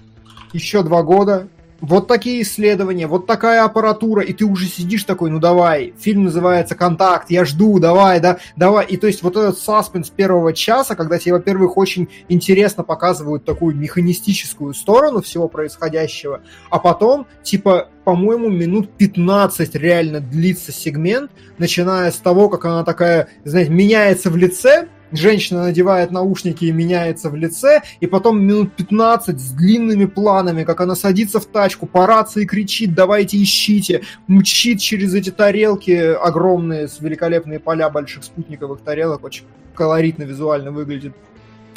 еще 0.51 0.83
два 0.83 1.01
года, 1.01 1.47
вот 1.81 2.07
такие 2.07 2.43
исследования, 2.43 3.07
вот 3.07 3.25
такая 3.25 3.63
аппаратура, 3.63 4.21
и 4.23 4.33
ты 4.33 4.45
уже 4.45 4.67
сидишь 4.67 5.03
такой, 5.03 5.31
ну 5.31 5.39
давай, 5.39 5.93
фильм 5.99 6.25
называется 6.25 6.75
«Контакт», 6.75 7.29
я 7.31 7.43
жду, 7.43 7.79
давай, 7.79 8.19
да, 8.19 8.37
давай. 8.55 8.85
И 8.85 8.97
то 8.97 9.07
есть 9.07 9.23
вот 9.23 9.35
этот 9.35 9.57
саспенс 9.57 10.09
первого 10.09 10.53
часа, 10.53 10.95
когда 10.95 11.17
тебе, 11.17 11.33
во-первых, 11.33 11.77
очень 11.77 12.07
интересно 12.29 12.83
показывают 12.83 13.45
такую 13.45 13.75
механистическую 13.75 14.73
сторону 14.73 15.21
всего 15.21 15.47
происходящего, 15.47 16.41
а 16.69 16.79
потом, 16.79 17.25
типа, 17.43 17.89
по-моему, 18.03 18.49
минут 18.49 18.91
15 18.97 19.75
реально 19.75 20.19
длится 20.19 20.71
сегмент, 20.71 21.31
начиная 21.57 22.11
с 22.11 22.17
того, 22.17 22.49
как 22.49 22.65
она 22.65 22.83
такая, 22.83 23.27
знаете, 23.43 23.71
меняется 23.71 24.29
в 24.29 24.37
лице, 24.37 24.87
женщина 25.11 25.63
надевает 25.63 26.11
наушники 26.11 26.65
и 26.65 26.71
меняется 26.71 27.29
в 27.29 27.35
лице, 27.35 27.81
и 27.99 28.07
потом 28.07 28.41
минут 28.43 28.73
15 28.75 29.39
с 29.39 29.51
длинными 29.51 30.05
планами, 30.05 30.63
как 30.63 30.81
она 30.81 30.95
садится 30.95 31.39
в 31.39 31.45
тачку, 31.45 31.85
по 31.85 32.05
рации 32.05 32.45
кричит 32.45 32.93
«давайте 32.93 33.41
ищите», 33.41 34.01
мчит 34.27 34.79
через 34.79 35.13
эти 35.13 35.29
тарелки 35.31 35.91
огромные, 35.91 36.87
с 36.87 36.99
великолепные 36.99 37.59
поля 37.59 37.89
больших 37.89 38.23
спутниковых 38.23 38.81
тарелок, 38.81 39.23
очень 39.23 39.43
колоритно 39.75 40.23
визуально 40.23 40.71
выглядит. 40.71 41.13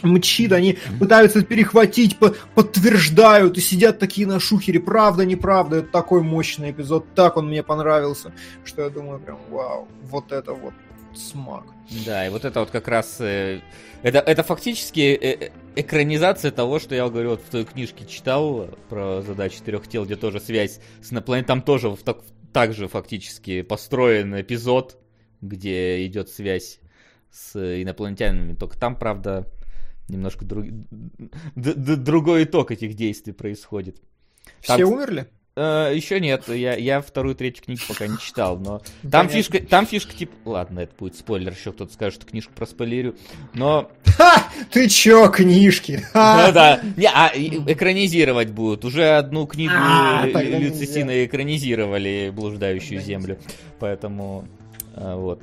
Мчит, 0.03 0.53
они 0.53 0.79
пытаются 0.99 1.43
перехватить, 1.43 2.19
по 2.19 2.35
подтверждают 2.55 3.57
и 3.57 3.61
сидят 3.61 3.99
такие 3.99 4.27
на 4.27 4.39
шухере, 4.39 4.79
правда, 4.79 5.25
неправда, 5.25 5.77
это 5.77 5.89
такой 5.89 6.23
мощный 6.23 6.73
эпизод, 6.73 7.07
так 7.15 7.37
он 7.37 7.49
мне 7.49 7.63
понравился, 7.63 8.33
что 8.65 8.83
я 8.83 8.91
думаю, 8.91 9.21
прям, 9.21 9.39
вау, 9.51 9.89
вот 10.11 10.31
это 10.33 10.53
вот 10.53 10.75
смак. 11.17 11.65
Да, 12.05 12.27
и 12.27 12.31
вот 12.31 12.45
это 12.45 12.61
вот 12.61 12.71
как 12.71 12.89
раз... 12.89 13.21
Э, 13.21 13.61
это, 14.03 14.19
это 14.19 14.43
фактически 14.43 15.01
э, 15.01 15.47
э, 15.47 15.51
экранизация 15.77 16.51
того, 16.51 16.79
что 16.79 16.95
я 16.95 17.09
говорю, 17.09 17.31
вот 17.31 17.43
в 17.43 17.51
той 17.51 17.65
книжке 17.65 18.07
читал 18.07 18.69
про 18.89 19.23
задачи 19.23 19.61
трех 19.61 19.89
тел, 19.89 20.05
где 20.05 20.17
тоже 20.17 20.41
связь 20.41 20.81
с 21.03 21.13
инопланетом. 21.13 21.59
Там 21.59 21.63
тоже 21.63 21.91
в, 21.91 22.03
так, 22.03 22.19
также 22.53 22.89
фактически 22.89 23.63
построен 23.63 24.41
эпизод, 24.41 24.99
где 25.41 26.07
идет 26.07 26.31
связь 26.31 26.81
с 27.31 27.83
инопланетянами. 27.83 28.55
Только 28.55 28.79
там, 28.79 28.97
правда, 28.97 29.47
немножко 30.09 30.45
друг... 30.45 30.67
другой 31.55 32.45
итог 32.45 32.71
этих 32.71 32.95
действий 32.95 33.33
происходит. 33.33 34.01
Все 34.61 34.79
там... 34.79 34.93
умерли? 34.93 35.29
Э, 35.57 35.93
еще 35.95 36.19
нет, 36.19 36.49
я, 36.49 36.75
я 36.75 37.01
вторую, 37.01 37.37
третью 37.37 37.65
книгу 37.65 37.83
пока 37.87 38.09
не 38.09 38.19
читал, 38.19 38.59
но 38.59 38.83
там 39.09 39.29
фишка, 39.29 39.61
там 39.61 39.87
фишка 39.87 40.13
типа, 40.13 40.33
ладно, 40.45 40.81
это 40.81 40.93
будет 40.99 41.15
спойлер, 41.15 41.53
еще 41.53 41.73
кто-то 41.73 41.93
скажет, 41.93 42.21
что 42.21 42.27
книжку 42.27 42.53
проспойлерю, 42.55 43.15
но... 43.53 43.89
Ха! 44.05 44.43
Ты 44.73 44.89
чё, 44.89 45.29
книжки? 45.29 46.05
Да-да, 46.13 46.81
не, 46.97 47.09
а 47.09 47.31
экранизировать 47.35 48.51
будут, 48.51 48.85
уже 48.85 49.17
одну 49.17 49.47
книгу 49.47 49.75
а, 49.77 50.27
Люцисина 50.27 51.25
экранизировали, 51.25 52.33
«Блуждающую 52.35 53.01
землю», 53.01 53.39
поэтому, 53.79 54.49
а, 54.97 55.17
вот. 55.17 55.41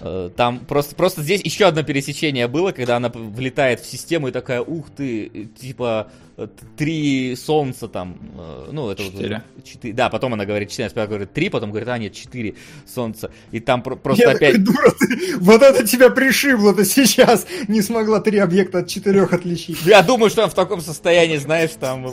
Э, 0.00 0.30
там 0.36 0.60
просто, 0.60 0.94
просто 0.94 1.22
здесь 1.22 1.42
еще 1.42 1.66
одно 1.66 1.82
пересечение 1.82 2.48
было, 2.48 2.72
когда 2.72 2.96
она 2.96 3.08
влетает 3.08 3.80
в 3.80 3.86
систему 3.86 4.28
и 4.28 4.30
такая, 4.30 4.60
ух 4.60 4.86
ты, 4.96 5.48
типа 5.60 6.10
три 6.76 7.34
солнца 7.34 7.88
там, 7.88 8.16
э, 8.38 8.68
ну 8.70 8.90
это 8.90 9.02
четыре. 9.02 9.42
Вот, 9.56 9.64
четыре. 9.64 9.94
Да, 9.94 10.08
потом 10.08 10.34
она 10.34 10.44
говорит 10.44 10.70
четыре, 10.70 10.88
сперва 10.88 11.08
говорит 11.08 11.32
три, 11.32 11.48
потом 11.48 11.70
говорит, 11.70 11.88
а 11.88 11.98
нет, 11.98 12.12
четыре 12.12 12.54
солнца. 12.86 13.32
И 13.50 13.58
там 13.58 13.82
про- 13.82 13.96
просто 13.96 14.24
Я 14.24 14.30
опять... 14.30 14.52
Такой, 14.52 14.64
дура 14.64 14.90
ты, 14.92 15.36
вот 15.38 15.62
это 15.62 15.86
тебя 15.86 16.10
пришибло, 16.10 16.72
ты 16.74 16.84
сейчас 16.84 17.46
не 17.66 17.82
смогла 17.82 18.20
три 18.20 18.38
объекта 18.38 18.78
от 18.78 18.88
четырех 18.88 19.32
отличить. 19.32 19.78
Я 19.84 20.02
думаю, 20.02 20.30
что 20.30 20.44
он 20.44 20.50
в 20.50 20.54
таком 20.54 20.80
состоянии, 20.80 21.38
знаешь, 21.38 21.70
там 21.78 22.06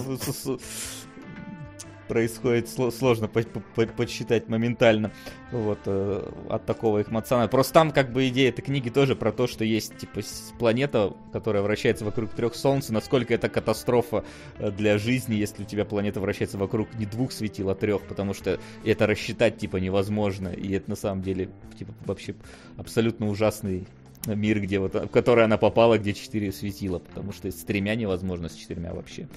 происходит, 2.07 2.69
сложно 2.69 3.27
по 3.27 3.41
по 3.44 3.86
подсчитать 3.86 4.48
моментально 4.49 5.11
вот 5.52 5.80
э, 5.86 6.32
от 6.49 6.65
такого 6.65 6.99
их 6.99 7.10
эмоционального. 7.10 7.52
Просто 7.52 7.73
там 7.73 7.91
как 7.91 8.11
бы 8.11 8.27
идея 8.30 8.49
этой 8.49 8.61
книги 8.61 8.90
тоже 8.90 9.15
про 9.15 9.32
то, 9.32 9.48
что 9.48 9.64
есть 9.64 9.98
типа 9.98 10.22
планета, 10.60 11.14
которая 11.32 11.64
вращается 11.64 12.06
вокруг 12.06 12.32
трех 12.32 12.56
солнц, 12.56 12.90
насколько 12.90 13.34
это 13.34 13.49
катастрофа 13.49 14.23
э, 14.57 14.72
для 14.72 14.98
жизни, 14.98 15.36
если 15.36 15.64
у 15.64 15.65
тебя 15.65 15.86
планета 15.86 16.19
вращается 16.19 16.57
вокруг 16.57 16.94
не 16.95 17.06
двух 17.06 17.32
светил, 17.32 17.69
а 17.69 17.76
трех, 17.76 18.02
потому 18.03 18.34
что 18.34 18.60
это 18.84 19.07
рассчитать 19.07 19.57
типа 19.57 19.77
невозможно, 19.77 20.49
и 20.49 20.73
это 20.73 20.90
на 20.90 20.95
самом 20.95 21.22
деле 21.22 21.49
типа 21.77 21.94
вообще 22.06 22.36
абсолютно 22.77 23.27
ужасный 23.27 23.88
мир, 24.27 24.60
где 24.60 24.80
вот, 24.80 24.95
в 24.95 25.07
который 25.10 25.44
она 25.44 25.57
попала, 25.57 25.98
где 25.98 26.14
четыре 26.14 26.52
светила, 26.52 26.99
потому 26.99 27.32
что 27.32 27.49
с 27.49 27.64
тремя 27.64 27.95
невозможно, 27.95 28.49
с 28.49 28.56
четырьмя 28.56 28.94
вообще 28.94 29.27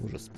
ужас. 0.00 0.30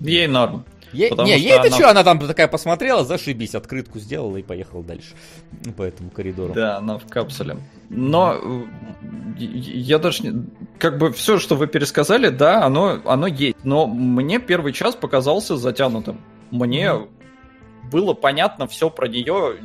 Ей 0.00 0.26
норм. 0.26 0.64
Е- 0.92 1.10
не, 1.10 1.36
ей 1.38 1.52
это 1.52 1.66
она... 1.66 1.76
что, 1.76 1.90
она 1.90 2.04
там 2.04 2.18
такая 2.18 2.48
посмотрела, 2.48 3.04
зашибись, 3.04 3.54
открытку 3.54 3.98
сделала 3.98 4.36
и 4.38 4.42
поехала 4.42 4.82
дальше 4.82 5.14
по 5.76 5.82
этому 5.82 6.10
коридору. 6.10 6.54
Да, 6.54 6.78
она 6.78 6.98
в 6.98 7.06
капсуле. 7.06 7.58
Но 7.90 8.34
э, 8.34 8.64
я 9.38 9.98
даже 9.98 10.22
не... 10.22 10.46
Как 10.78 10.98
бы 10.98 11.12
все, 11.12 11.38
что 11.38 11.56
вы 11.56 11.66
пересказали, 11.66 12.28
да, 12.28 12.64
оно, 12.64 13.00
оно 13.04 13.26
есть. 13.26 13.56
Но 13.64 13.86
мне 13.86 14.38
первый 14.38 14.72
час 14.72 14.94
показался 14.94 15.56
затянутым. 15.56 16.20
Мне 16.50 16.86
mm-hmm. 16.86 17.08
было 17.90 18.14
понятно 18.14 18.66
все 18.66 18.88
про 18.88 19.08
нее 19.08 19.56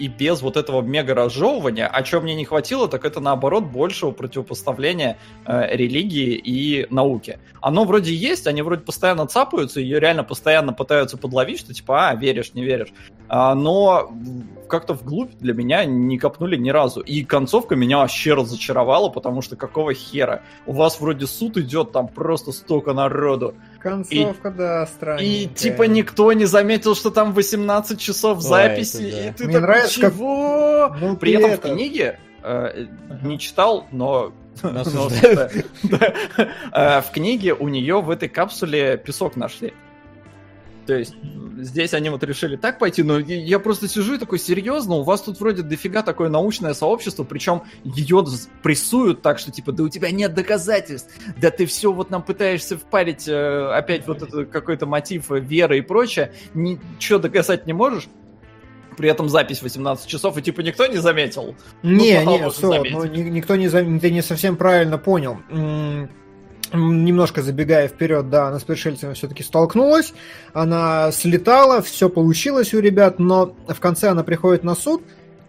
и 0.00 0.08
без 0.08 0.40
вот 0.40 0.56
этого 0.56 0.80
мега 0.80 1.14
разжевывания, 1.14 1.86
о 1.86 2.02
чем 2.02 2.22
мне 2.22 2.34
не 2.34 2.46
хватило, 2.46 2.88
так 2.88 3.04
это 3.04 3.20
наоборот 3.20 3.64
большего 3.64 4.12
противопоставления 4.12 5.18
э, 5.44 5.76
религии 5.76 6.34
и 6.36 6.86
науки. 6.88 7.38
Оно 7.60 7.84
вроде 7.84 8.14
есть, 8.14 8.46
они 8.46 8.62
вроде 8.62 8.80
постоянно 8.80 9.26
цапаются, 9.26 9.78
ее 9.78 10.00
реально 10.00 10.24
постоянно 10.24 10.72
пытаются 10.72 11.18
подловить, 11.18 11.60
что 11.60 11.74
типа, 11.74 12.08
а, 12.08 12.14
веришь, 12.14 12.54
не 12.54 12.64
веришь. 12.64 12.94
А, 13.28 13.54
но 13.54 14.10
как-то 14.68 14.94
вглубь 14.94 15.32
для 15.38 15.52
меня 15.52 15.84
не 15.84 16.18
копнули 16.18 16.56
ни 16.56 16.70
разу. 16.70 17.00
И 17.00 17.22
концовка 17.22 17.76
меня 17.76 17.98
вообще 17.98 18.32
разочаровала, 18.32 19.10
потому 19.10 19.42
что 19.42 19.56
какого 19.56 19.92
хера? 19.92 20.42
У 20.64 20.72
вас 20.72 20.98
вроде 20.98 21.26
суд 21.26 21.58
идет, 21.58 21.92
там 21.92 22.08
просто 22.08 22.52
столько 22.52 22.94
народу. 22.94 23.54
Концовка, 23.80 24.48
и, 24.48 24.52
да, 24.52 24.86
странная. 24.86 25.24
И 25.24 25.46
типа 25.46 25.84
никто 25.84 26.32
не 26.32 26.44
заметил, 26.44 26.94
что 26.94 27.10
там 27.10 27.32
18 27.32 27.98
часов 27.98 28.40
записи, 28.40 28.96
Ой, 28.98 29.10
да. 29.10 29.28
и 29.28 29.32
ты 29.32 29.44
Мне 29.44 29.54
такой, 29.54 29.60
нравится, 29.60 30.00
чего? 30.00 30.90
Как... 30.92 31.00
Ну, 31.00 31.16
При 31.16 31.32
этом 31.32 31.50
это... 31.52 31.68
в 31.68 31.72
книге 31.72 32.18
э, 32.42 32.86
не 33.22 33.38
читал, 33.38 33.86
но 33.90 34.32
э, 34.62 34.72
в 37.00 37.10
книге 37.12 37.54
у 37.54 37.68
нее 37.68 38.00
в 38.00 38.10
этой 38.10 38.28
капсуле 38.28 38.98
песок 38.98 39.36
нашли. 39.36 39.72
То 40.90 40.96
есть 40.96 41.14
здесь 41.58 41.94
они 41.94 42.10
вот 42.10 42.24
решили 42.24 42.56
так 42.56 42.80
пойти, 42.80 43.04
но 43.04 43.20
я 43.20 43.60
просто 43.60 43.86
сижу 43.86 44.14
и 44.14 44.18
такой, 44.18 44.40
серьезно, 44.40 44.96
у 44.96 45.02
вас 45.04 45.22
тут 45.22 45.38
вроде 45.38 45.62
дофига 45.62 46.02
такое 46.02 46.28
научное 46.28 46.74
сообщество, 46.74 47.22
причем 47.22 47.62
ее 47.84 48.26
прессуют 48.60 49.22
так, 49.22 49.38
что 49.38 49.52
типа, 49.52 49.70
да 49.70 49.84
у 49.84 49.88
тебя 49.88 50.10
нет 50.10 50.34
доказательств, 50.34 51.14
да 51.40 51.52
ты 51.52 51.66
все 51.66 51.92
вот 51.92 52.10
нам 52.10 52.24
пытаешься 52.24 52.76
впарить 52.76 53.28
э, 53.28 53.70
опять 53.72 54.04
вот 54.08 54.22
это 54.22 54.44
какой-то 54.46 54.86
мотив 54.86 55.30
веры 55.30 55.78
и 55.78 55.80
прочее, 55.80 56.32
ничего 56.54 57.20
доказать 57.20 57.68
не 57.68 57.72
можешь, 57.72 58.08
при 58.96 59.08
этом 59.08 59.28
запись 59.28 59.62
18 59.62 60.08
часов, 60.08 60.36
и 60.38 60.42
типа 60.42 60.62
никто 60.62 60.86
не 60.86 60.96
заметил. 60.96 61.54
Не, 61.84 62.20
ну, 62.24 62.36
не, 62.36 62.50
стоп, 62.50 62.84
ну, 62.90 63.04
никто 63.04 63.54
не, 63.54 63.68
ты 63.68 64.10
не 64.10 64.22
совсем 64.22 64.56
правильно 64.56 64.98
понял 64.98 65.38
немножко 66.72 67.42
забегая 67.42 67.88
вперед, 67.88 68.30
да, 68.30 68.48
она 68.48 68.58
с 68.58 68.64
пришельцами 68.64 69.14
все-таки 69.14 69.42
столкнулась, 69.42 70.12
она 70.52 71.12
слетала, 71.12 71.82
все 71.82 72.08
получилось 72.08 72.74
у 72.74 72.80
ребят, 72.80 73.18
но 73.18 73.54
в 73.68 73.80
конце 73.80 74.08
она 74.08 74.22
приходит 74.22 74.64
на 74.64 74.74
суд, 74.74 75.02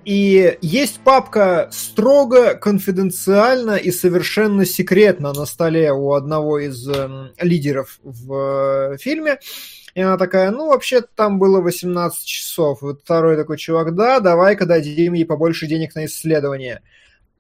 и 0.04 0.58
есть 0.62 1.00
папка 1.02 1.70
строго, 1.72 2.56
конфиденциально 2.56 3.76
и 3.76 3.92
совершенно 3.92 4.66
секретно 4.66 5.32
на 5.32 5.46
столе 5.46 5.92
у 5.92 6.14
одного 6.14 6.58
из 6.58 6.88
э, 6.88 7.30
лидеров 7.40 8.00
в 8.04 8.94
э, 8.94 8.98
фильме. 8.98 9.40
И 9.94 10.02
она 10.02 10.18
такая, 10.18 10.50
ну, 10.50 10.70
вообще 10.70 11.02
там 11.02 11.38
было 11.38 11.62
18 11.62 12.26
часов. 12.26 12.82
Вот 12.82 13.02
второй 13.04 13.36
такой 13.36 13.58
чувак, 13.58 13.94
да, 13.94 14.20
давай-ка 14.20 14.66
дадим 14.66 15.14
ей 15.14 15.26
побольше 15.26 15.68
денег 15.68 15.94
на 15.94 16.06
исследование. 16.06 16.82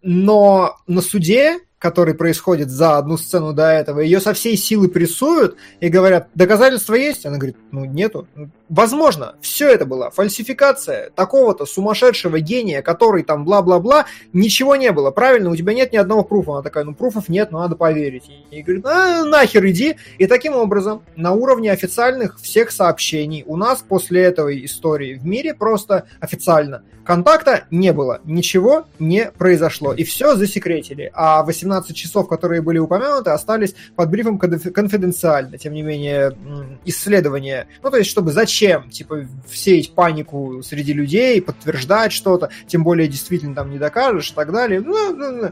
Но 0.03 0.77
на 0.85 1.01
суде 1.01 1.59
который 1.81 2.13
происходит 2.13 2.69
за 2.69 2.97
одну 2.97 3.17
сцену 3.17 3.53
до 3.53 3.63
этого, 3.71 4.01
ее 4.01 4.21
со 4.21 4.33
всей 4.33 4.55
силы 4.55 4.87
прессуют 4.87 5.57
и 5.79 5.89
говорят, 5.89 6.29
доказательства 6.35 6.93
есть? 6.93 7.25
Она 7.25 7.37
говорит, 7.37 7.57
ну 7.71 7.85
нету. 7.85 8.27
Возможно, 8.71 9.35
все 9.41 9.69
это 9.69 9.85
была 9.85 10.09
фальсификация 10.09 11.11
такого-то 11.11 11.65
сумасшедшего 11.65 12.39
гения, 12.39 12.81
который 12.81 13.23
там 13.23 13.45
бла-бла-бла, 13.45 14.05
ничего 14.33 14.75
не 14.75 14.91
было, 14.91 15.11
правильно? 15.11 15.49
У 15.49 15.55
тебя 15.55 15.73
нет 15.73 15.93
ни 15.93 15.97
одного 15.97 16.23
пруфа. 16.23 16.53
Она 16.53 16.61
такая, 16.61 16.85
ну 16.85 16.95
пруфов 16.95 17.29
нет, 17.29 17.51
но 17.51 17.59
надо 17.59 17.75
поверить. 17.75 18.31
И 18.49 18.63
говорит, 18.63 18.85
а, 18.85 19.25
нахер 19.25 19.65
иди. 19.67 19.97
И 20.17 20.25
таким 20.25 20.55
образом, 20.55 21.03
на 21.15 21.33
уровне 21.33 21.71
официальных 21.71 22.39
всех 22.39 22.71
сообщений, 22.71 23.43
у 23.45 23.57
нас 23.57 23.83
после 23.87 24.23
этой 24.23 24.65
истории 24.65 25.15
в 25.15 25.25
мире 25.25 25.53
просто 25.53 26.05
официально 26.19 26.83
контакта 27.03 27.65
не 27.71 27.91
было, 27.93 28.21
ничего 28.23 28.85
не 28.99 29.31
произошло. 29.31 29.93
И 29.93 30.03
все 30.03 30.35
засекретили. 30.35 31.11
А 31.13 31.43
18 31.43 31.91
17 31.91 31.95
часов, 31.95 32.27
которые 32.27 32.61
были 32.61 32.77
упомянуты, 32.79 33.31
остались 33.31 33.75
под 33.95 34.09
брифом 34.09 34.37
конфиденциально. 34.39 35.57
Тем 35.57 35.73
не 35.73 35.81
менее, 35.81 36.35
исследования. 36.85 37.67
Ну, 37.83 37.89
то 37.89 37.97
есть, 37.97 38.09
чтобы 38.09 38.31
зачем? 38.31 38.60
Типа, 38.89 39.27
сеять 39.51 39.93
панику 39.93 40.61
среди 40.63 40.93
людей, 40.93 41.41
подтверждать 41.41 42.11
что-то, 42.11 42.49
тем 42.67 42.83
более, 42.83 43.07
действительно 43.07 43.55
там 43.55 43.69
не 43.71 43.79
докажешь 43.79 44.31
и 44.31 44.35
так 44.35 44.51
далее. 44.51 44.81
Ну, 44.81 45.15
ну, 45.15 45.31
ну, 45.31 45.51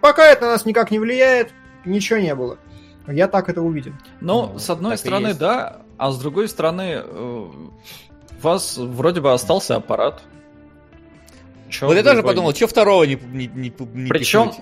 пока 0.00 0.26
это 0.26 0.46
на 0.46 0.52
нас 0.52 0.64
никак 0.64 0.90
не 0.90 0.98
влияет, 0.98 1.52
ничего 1.84 2.18
не 2.18 2.34
было. 2.34 2.58
Я 3.06 3.28
так 3.28 3.48
это 3.48 3.60
увидел. 3.60 3.92
Ну, 4.20 4.50
ну 4.52 4.58
с 4.58 4.70
одной 4.70 4.96
стороны, 4.96 5.34
да, 5.34 5.82
а 5.98 6.10
с 6.10 6.18
другой 6.18 6.48
стороны, 6.48 7.02
э, 7.04 7.04
у 7.04 8.40
вас 8.40 8.76
вроде 8.78 9.20
бы 9.20 9.32
остался 9.32 9.76
аппарат, 9.76 10.22
Чё 11.74 11.86
вот 11.88 11.96
я 11.96 12.04
тоже 12.04 12.22
подумал, 12.22 12.54
что 12.54 12.68
второго 12.68 13.02
не, 13.02 13.18
не, 13.32 13.48
не, 13.48 13.72
не 13.94 14.08
Причем 14.08 14.52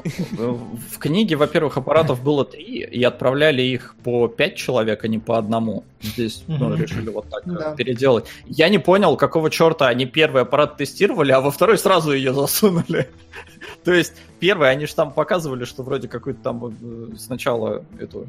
в 0.90 0.98
книге, 0.98 1.36
во-первых, 1.36 1.76
аппаратов 1.76 2.22
было 2.22 2.44
три, 2.44 2.80
и 2.80 3.04
отправляли 3.04 3.60
их 3.60 3.94
по 4.02 4.28
пять 4.28 4.56
человек, 4.56 5.04
а 5.04 5.08
не 5.08 5.18
по 5.18 5.36
одному. 5.36 5.84
Здесь 6.00 6.42
ну, 6.46 6.74
решили 6.74 7.10
вот 7.10 7.28
так 7.28 7.42
да. 7.44 7.74
переделать. 7.74 8.24
Я 8.46 8.70
не 8.70 8.78
понял, 8.78 9.16
какого 9.16 9.50
черта 9.50 9.88
они 9.88 10.06
первый 10.06 10.42
аппарат 10.42 10.78
тестировали, 10.78 11.32
а 11.32 11.40
во 11.42 11.50
второй 11.50 11.76
сразу 11.76 12.12
ее 12.12 12.32
засунули. 12.32 13.10
То 13.84 13.92
есть, 13.92 14.14
первый, 14.40 14.70
они 14.70 14.86
же 14.86 14.94
там 14.94 15.12
показывали, 15.12 15.66
что 15.66 15.82
вроде 15.82 16.08
какой-то 16.08 16.42
там 16.42 16.66
э, 16.66 17.16
сначала 17.18 17.84
эту 18.00 18.26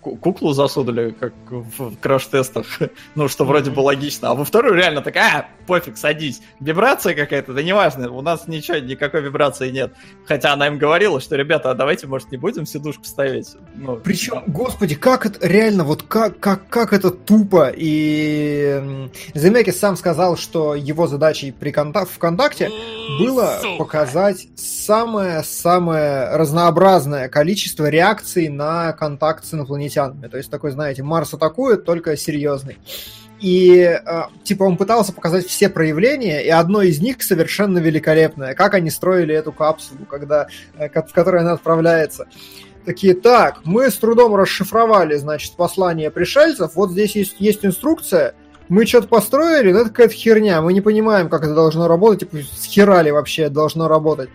куклу 0.00 0.52
засунули, 0.52 1.14
как 1.18 1.32
в 1.48 1.96
краш-тестах, 1.96 2.66
ну, 3.14 3.28
что 3.28 3.44
вроде 3.44 3.70
бы 3.70 3.80
логично, 3.80 4.30
а 4.30 4.34
во 4.34 4.44
вторую 4.44 4.74
реально 4.74 5.00
так, 5.00 5.16
а, 5.16 5.48
пофиг, 5.66 5.96
садись, 5.96 6.42
вибрация 6.60 7.14
какая-то, 7.14 7.52
да 7.52 7.62
неважно, 7.62 8.10
у 8.10 8.20
нас 8.20 8.48
ничего, 8.48 8.78
никакой 8.78 9.22
вибрации 9.22 9.70
нет. 9.70 9.92
Хотя 10.26 10.52
она 10.52 10.66
им 10.66 10.78
говорила, 10.78 11.20
что, 11.20 11.36
ребята, 11.36 11.70
а 11.70 11.74
давайте, 11.74 12.06
может, 12.06 12.30
не 12.30 12.36
будем 12.36 12.66
сидушку 12.66 13.04
ставить. 13.04 13.48
Ну, 13.74 13.96
Причем, 13.96 14.34
да. 14.34 14.42
господи, 14.46 14.94
как 14.94 15.26
это 15.26 15.46
реально, 15.46 15.84
вот 15.84 16.02
как, 16.02 16.38
как, 16.40 16.68
как 16.68 16.92
это 16.92 17.10
тупо, 17.10 17.72
и 17.74 19.08
Земекис 19.34 19.78
сам 19.78 19.96
сказал, 19.96 20.36
что 20.36 20.74
его 20.74 21.06
задачей 21.06 21.52
при 21.52 21.70
контак 21.70 22.08
ВКонтакте 22.08 22.70
было 23.18 23.58
Сука. 23.60 23.78
показать 23.78 24.48
самое-самое 24.56 26.36
разнообразное 26.36 27.28
количество 27.28 27.88
реакций 27.88 28.48
на 28.48 28.92
контакт 28.92 29.44
с 29.44 29.54
инопланетянами 29.54 29.83
инопланетянами. 29.84 30.28
То 30.28 30.36
есть 30.36 30.50
такой, 30.50 30.70
знаете, 30.70 31.02
Марс 31.02 31.34
атакует, 31.34 31.84
только 31.84 32.16
серьезный. 32.16 32.78
И, 33.40 33.78
э, 33.78 34.22
типа, 34.42 34.62
он 34.62 34.76
пытался 34.76 35.12
показать 35.12 35.46
все 35.46 35.68
проявления, 35.68 36.42
и 36.44 36.48
одно 36.48 36.82
из 36.82 37.00
них 37.00 37.22
совершенно 37.22 37.78
великолепное. 37.78 38.54
Как 38.54 38.74
они 38.74 38.90
строили 38.90 39.34
эту 39.34 39.52
капсулу, 39.52 40.06
когда, 40.06 40.46
э, 40.78 40.88
в 40.88 41.12
которой 41.12 41.42
она 41.42 41.52
отправляется. 41.52 42.26
Такие, 42.86 43.14
так, 43.14 43.60
мы 43.64 43.90
с 43.90 43.96
трудом 43.96 44.34
расшифровали, 44.34 45.16
значит, 45.16 45.56
послание 45.56 46.10
пришельцев. 46.10 46.74
Вот 46.74 46.90
здесь 46.90 47.16
есть, 47.16 47.36
есть 47.38 47.64
инструкция, 47.64 48.34
мы 48.68 48.86
что-то 48.86 49.08
построили, 49.08 49.72
но 49.72 49.80
это 49.80 49.90
какая-то 49.90 50.14
херня, 50.14 50.62
мы 50.62 50.72
не 50.72 50.80
понимаем, 50.80 51.28
как 51.28 51.44
это 51.44 51.54
должно 51.54 51.86
работать, 51.86 52.20
типа, 52.20 52.38
с 52.38 52.64
херали 52.64 53.10
вообще 53.10 53.48
должно 53.48 53.88
работать. 53.88 54.30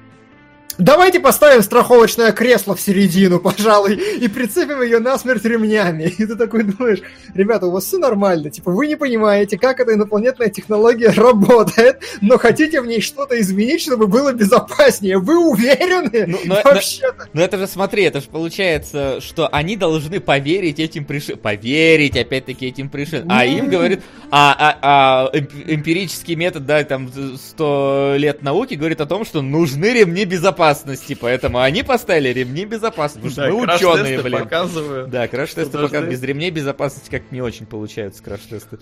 Давайте 0.80 1.20
поставим 1.20 1.62
страховочное 1.62 2.32
кресло 2.32 2.74
в 2.74 2.80
середину, 2.80 3.40
пожалуй, 3.42 3.96
и 3.96 4.30
прицепим 4.30 4.82
ее 4.82 5.00
насмерть 5.00 5.44
ремнями. 5.44 6.04
И 6.04 6.26
ты 6.26 6.38
такой 6.38 6.64
думаешь, 6.64 7.00
ребята, 7.34 7.68
у 7.68 7.72
вас 7.72 7.84
все 7.84 7.98
нормально, 7.98 8.50
типа 8.50 8.72
вы 8.72 8.88
не 8.88 8.96
понимаете, 8.96 9.58
как 9.58 9.82
эта 9.82 9.94
инопланетная 9.94 10.48
технология 10.48 11.10
работает, 11.10 12.02
но 12.22 12.38
хотите 12.38 12.80
в 12.80 12.86
ней 12.86 13.02
что-то 13.02 13.40
изменить, 13.42 13.82
чтобы 13.82 14.08
было 14.08 14.32
безопаснее. 14.32 15.18
Вы 15.18 15.50
уверены? 15.50 16.26
Ну, 16.28 16.38
но, 16.46 16.62
Вообще-то. 16.64 17.28
Но, 17.34 17.40
но 17.40 17.42
это 17.42 17.58
же 17.58 17.68
смотри, 17.68 18.04
это 18.04 18.22
же 18.22 18.28
получается, 18.30 19.20
что 19.20 19.50
они 19.50 19.76
должны 19.76 20.22
поверить 20.22 20.80
этим 20.80 21.04
пришельцам. 21.04 21.42
Поверить, 21.42 22.16
опять-таки, 22.16 22.68
этим 22.68 22.88
пришельцам. 22.88 23.30
А 23.30 23.46
им 23.46 23.70
говорит, 23.70 24.02
а, 24.32 24.56
а, 24.58 24.78
а 24.82 25.38
эмпирический 25.68 26.36
метод, 26.36 26.66
да, 26.66 26.86
там 26.86 27.12
100 27.36 28.14
лет 28.18 28.44
науки 28.44 28.76
говорит 28.76 29.02
о 29.02 29.06
том, 29.06 29.26
что 29.26 29.42
нужны 29.42 29.88
ремни 29.88 30.24
безопасности 30.24 30.69
безопасности, 30.70 31.18
поэтому 31.20 31.60
они 31.60 31.84
поставили 31.84 32.30
ремни 32.30 32.66
безопасности. 32.66 33.36
Да, 33.36 33.50
мы 33.50 33.64
ученые, 33.64 34.22
блин. 34.22 34.40
Показывают, 34.40 35.10
да, 35.10 35.28
краш-тесты 35.28 35.72
должны... 35.72 35.90
пока 35.90 36.10
без 36.10 36.22
ремней 36.22 36.52
безопасности 36.52 37.10
как 37.10 37.32
не 37.32 37.42
очень 37.42 37.66
получаются 37.66 38.24
краш-тесты. 38.24 38.80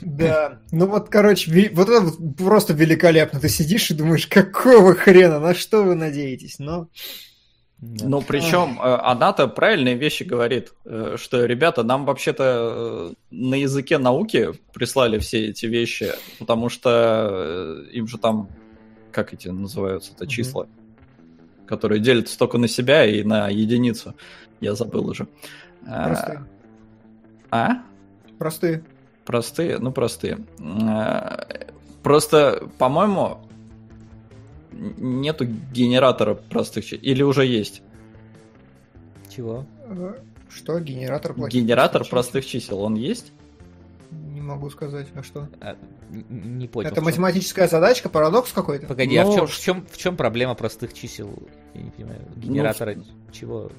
Да, 0.00 0.60
ну 0.72 0.86
вот, 0.86 1.08
короче, 1.08 1.70
вот 1.72 1.88
это 1.88 2.12
просто 2.36 2.72
великолепно. 2.72 3.40
Ты 3.40 3.48
сидишь 3.48 3.90
и 3.90 3.94
думаешь, 3.94 4.26
какого 4.26 4.94
хрена, 4.94 5.40
на 5.40 5.54
что 5.54 5.82
вы 5.82 5.94
надеетесь? 5.94 6.58
Но... 6.58 6.88
Да. 7.80 8.06
Ну, 8.06 8.20
причем 8.20 8.78
э, 8.78 8.82
она-то 8.82 9.48
правильные 9.48 9.94
вещи 9.94 10.22
говорит, 10.22 10.74
э, 10.84 11.16
что, 11.18 11.46
ребята, 11.46 11.82
нам 11.82 12.04
вообще-то 12.04 12.44
э, 12.44 13.14
на 13.30 13.54
языке 13.54 13.96
науки 13.96 14.50
прислали 14.74 15.18
все 15.18 15.46
эти 15.46 15.64
вещи, 15.64 16.12
потому 16.38 16.68
что 16.68 17.82
им 17.90 18.06
же 18.06 18.18
там, 18.18 18.50
как 19.12 19.32
эти 19.32 19.48
называются-то, 19.48 20.26
числа, 20.26 20.66
которые 21.70 22.00
делятся 22.00 22.36
только 22.36 22.58
на 22.58 22.66
себя 22.66 23.06
и 23.06 23.22
на 23.22 23.48
единицу. 23.48 24.14
Я 24.60 24.74
забыл 24.74 25.08
уже. 25.08 25.28
А, 25.86 26.06
простые. 26.08 26.44
А? 27.50 27.68
Простые. 28.38 28.84
Простые? 29.24 29.78
Ну, 29.78 29.92
простые. 29.92 30.38
А, 30.60 31.46
просто, 32.02 32.68
по-моему, 32.76 33.38
нету 34.72 35.44
генератора 35.72 36.34
простых 36.34 36.84
чисел. 36.84 36.98
Или 37.02 37.22
уже 37.22 37.46
есть? 37.46 37.82
Чего? 39.28 39.64
Э, 39.86 40.14
что? 40.48 40.80
Генератор 40.80 41.34
простых 41.34 41.62
Генератор 41.62 42.02
чисел? 42.02 42.10
простых 42.10 42.46
чисел, 42.46 42.80
он 42.80 42.94
есть? 42.96 43.32
Могу 44.50 44.68
сказать, 44.68 45.06
а 45.14 45.22
что? 45.22 45.48
А, 45.60 45.76
не 46.10 46.66
понял. 46.66 46.90
Это 46.90 47.00
математическая 47.00 47.68
задачка, 47.68 48.08
парадокс 48.08 48.52
какой-то? 48.52 48.88
Погоди, 48.88 49.14
Но... 49.16 49.22
а 49.22 49.30
в 49.30 49.34
чем, 49.36 49.46
в, 49.46 49.58
чем, 49.60 49.86
в 49.88 49.96
чем 49.96 50.16
проблема 50.16 50.56
простых 50.56 50.92
чисел? 50.92 51.32
Я 51.72 51.82
не 51.82 51.90
понимаю. 51.90 52.20
Генератора 52.34 52.96
ну, 52.96 53.04
чего? 53.30 53.70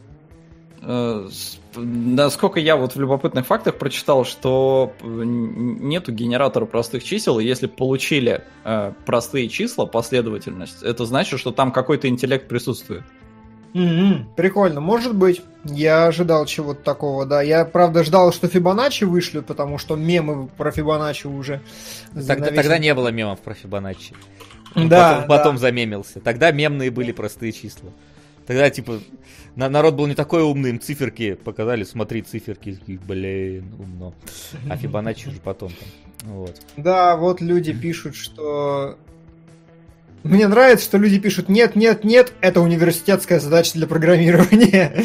Э, 0.81 1.27
насколько 1.75 2.61
я 2.61 2.77
вот 2.77 2.95
в 2.95 2.99
любопытных 3.01 3.45
фактах 3.45 3.77
прочитал, 3.77 4.23
что 4.23 4.93
нету 5.03 6.13
генератора 6.13 6.65
простых 6.65 7.03
чисел, 7.03 7.39
и 7.39 7.43
если 7.43 7.67
получили 7.67 8.45
э, 8.63 8.93
простые 9.05 9.49
числа, 9.49 9.85
последовательность, 9.85 10.83
это 10.83 11.05
значит, 11.05 11.37
что 11.37 11.51
там 11.51 11.73
какой-то 11.73 12.07
интеллект 12.07 12.47
присутствует. 12.47 13.03
Mm-hmm. 13.73 14.35
Прикольно, 14.35 14.81
может 14.81 15.15
быть. 15.15 15.41
Я 15.63 16.07
ожидал 16.07 16.45
чего-то 16.45 16.81
такого, 16.81 17.25
да. 17.25 17.41
Я, 17.41 17.65
правда, 17.65 18.03
ждал, 18.03 18.33
что 18.33 18.47
Фибоначчи 18.47 19.03
вышлют, 19.03 19.45
потому 19.45 19.77
что 19.77 19.95
мемы 19.95 20.47
про 20.47 20.71
Фибоначчи 20.71 21.27
уже... 21.27 21.61
Тогда, 22.13 22.47
тогда 22.47 22.77
не 22.79 22.93
было 22.95 23.09
мемов 23.09 23.39
про 23.39 23.53
Фибоначчи. 23.53 24.15
да, 24.75 25.13
потом, 25.13 25.27
потом 25.27 25.55
да. 25.55 25.61
замемился. 25.61 26.19
Тогда 26.19 26.51
мемные 26.51 26.89
были 26.89 27.11
простые 27.11 27.51
числа. 27.51 27.91
Тогда, 28.47 28.69
типа, 28.71 28.99
на, 29.55 29.69
народ 29.69 29.93
был 29.93 30.07
не 30.07 30.15
такой 30.15 30.41
умный, 30.41 30.71
им 30.71 30.79
циферки 30.79 31.35
показали, 31.35 31.83
смотри, 31.83 32.23
циферки, 32.23 32.79
блин, 32.87 33.75
умно. 33.77 34.13
А 34.69 34.77
Фибоначчи 34.77 35.29
уже 35.29 35.39
потом 35.39 35.71
там. 35.71 36.33
Вот. 36.33 36.59
Да, 36.75 37.15
вот 37.17 37.39
люди 37.39 37.71
пишут, 37.71 38.15
что 38.15 38.97
мне 40.23 40.47
нравится, 40.47 40.85
что 40.85 40.97
люди 40.97 41.19
пишут 41.19 41.49
«нет, 41.49 41.75
нет, 41.75 42.03
нет, 42.03 42.33
это 42.41 42.61
университетская 42.61 43.39
задача 43.39 43.73
для 43.73 43.87
программирования». 43.87 45.03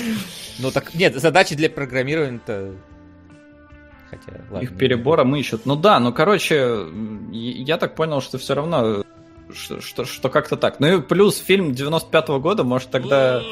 Ну 0.59 0.71
так, 0.71 0.95
нет, 0.95 1.15
задачи 1.17 1.55
для 1.55 1.69
программирования-то... 1.69 2.77
Хотя, 4.09 4.41
ладно. 4.51 4.65
Их 4.65 4.77
перебора 4.77 5.25
мы 5.25 5.39
еще... 5.39 5.59
Ну 5.65 5.77
да, 5.77 6.01
ну 6.01 6.13
короче, 6.13 6.87
я 7.33 7.77
так 7.77 7.95
понял, 7.95 8.23
что 8.23 8.39
все 8.39 8.55
равно 8.55 9.05
что, 9.53 9.81
что, 9.81 10.05
что 10.05 10.29
как-то 10.29 10.57
так. 10.57 10.81
Ну 10.81 10.99
и 10.99 11.01
плюс 11.01 11.39
фильм 11.39 11.73
95-го 11.73 12.41
года, 12.41 12.65
может 12.65 12.91
тогда... 12.91 13.43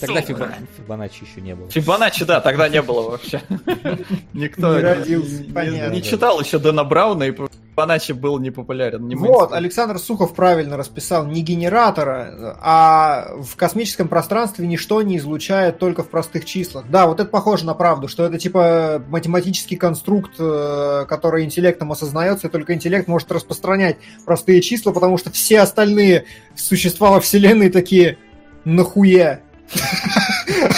Тогда 0.00 0.22
Фиба... 0.22 0.54
Фибоначчи 0.76 1.24
еще 1.24 1.40
не 1.42 1.54
было. 1.54 1.68
Фибоначчи, 1.70 2.24
да, 2.24 2.40
тогда 2.40 2.68
не 2.68 2.80
было 2.80 3.10
вообще. 3.10 3.42
Никто 4.32 4.76
не, 4.76 4.82
родился, 4.82 5.42
не, 5.42 5.90
не 5.96 6.02
читал 6.02 6.40
еще 6.40 6.58
Дэна 6.58 6.84
Брауна, 6.84 7.24
и 7.24 7.34
Фибоначчи 7.80 8.12
был 8.12 8.38
не 8.38 8.50
популярен. 8.50 9.08
Не 9.08 9.16
вот, 9.16 9.52
Александр 9.52 9.98
Сухов 9.98 10.34
правильно 10.34 10.76
расписал, 10.76 11.26
не 11.26 11.40
генератора, 11.40 12.56
а 12.60 13.32
в 13.40 13.56
космическом 13.56 14.08
пространстве 14.08 14.66
ничто 14.66 15.00
не 15.02 15.16
излучает 15.16 15.78
только 15.78 16.02
в 16.02 16.10
простых 16.10 16.44
числах. 16.44 16.84
Да, 16.90 17.06
вот 17.06 17.20
это 17.20 17.30
похоже 17.30 17.64
на 17.64 17.74
правду, 17.74 18.06
что 18.06 18.24
это 18.24 18.38
типа 18.38 19.02
математический 19.08 19.76
конструкт, 19.76 20.32
э, 20.38 21.06
который 21.08 21.44
интеллектом 21.44 21.90
осознается, 21.92 22.48
и 22.48 22.50
только 22.50 22.74
интеллект 22.74 23.08
может 23.08 23.32
распространять 23.32 23.96
простые 24.26 24.60
числа, 24.60 24.92
потому 24.92 25.16
что 25.16 25.30
все 25.30 25.60
остальные 25.60 26.26
существа 26.54 27.10
во 27.10 27.20
Вселенной 27.20 27.70
такие 27.70 28.18
нахуя? 28.64 29.40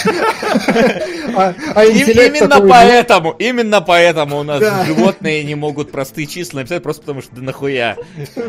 А, 1.35 1.53
а 1.73 1.85
именно 1.85 2.59
поэтому, 2.61 3.29
ну... 3.29 3.35
именно 3.39 3.81
поэтому 3.81 4.39
у 4.39 4.43
нас 4.43 4.61
животные 4.85 5.43
не 5.43 5.55
могут 5.55 5.91
простые 5.91 6.27
числа 6.27 6.59
написать, 6.59 6.83
просто 6.83 7.01
потому 7.01 7.21
что 7.21 7.35
да 7.35 7.41
нахуя. 7.41 7.97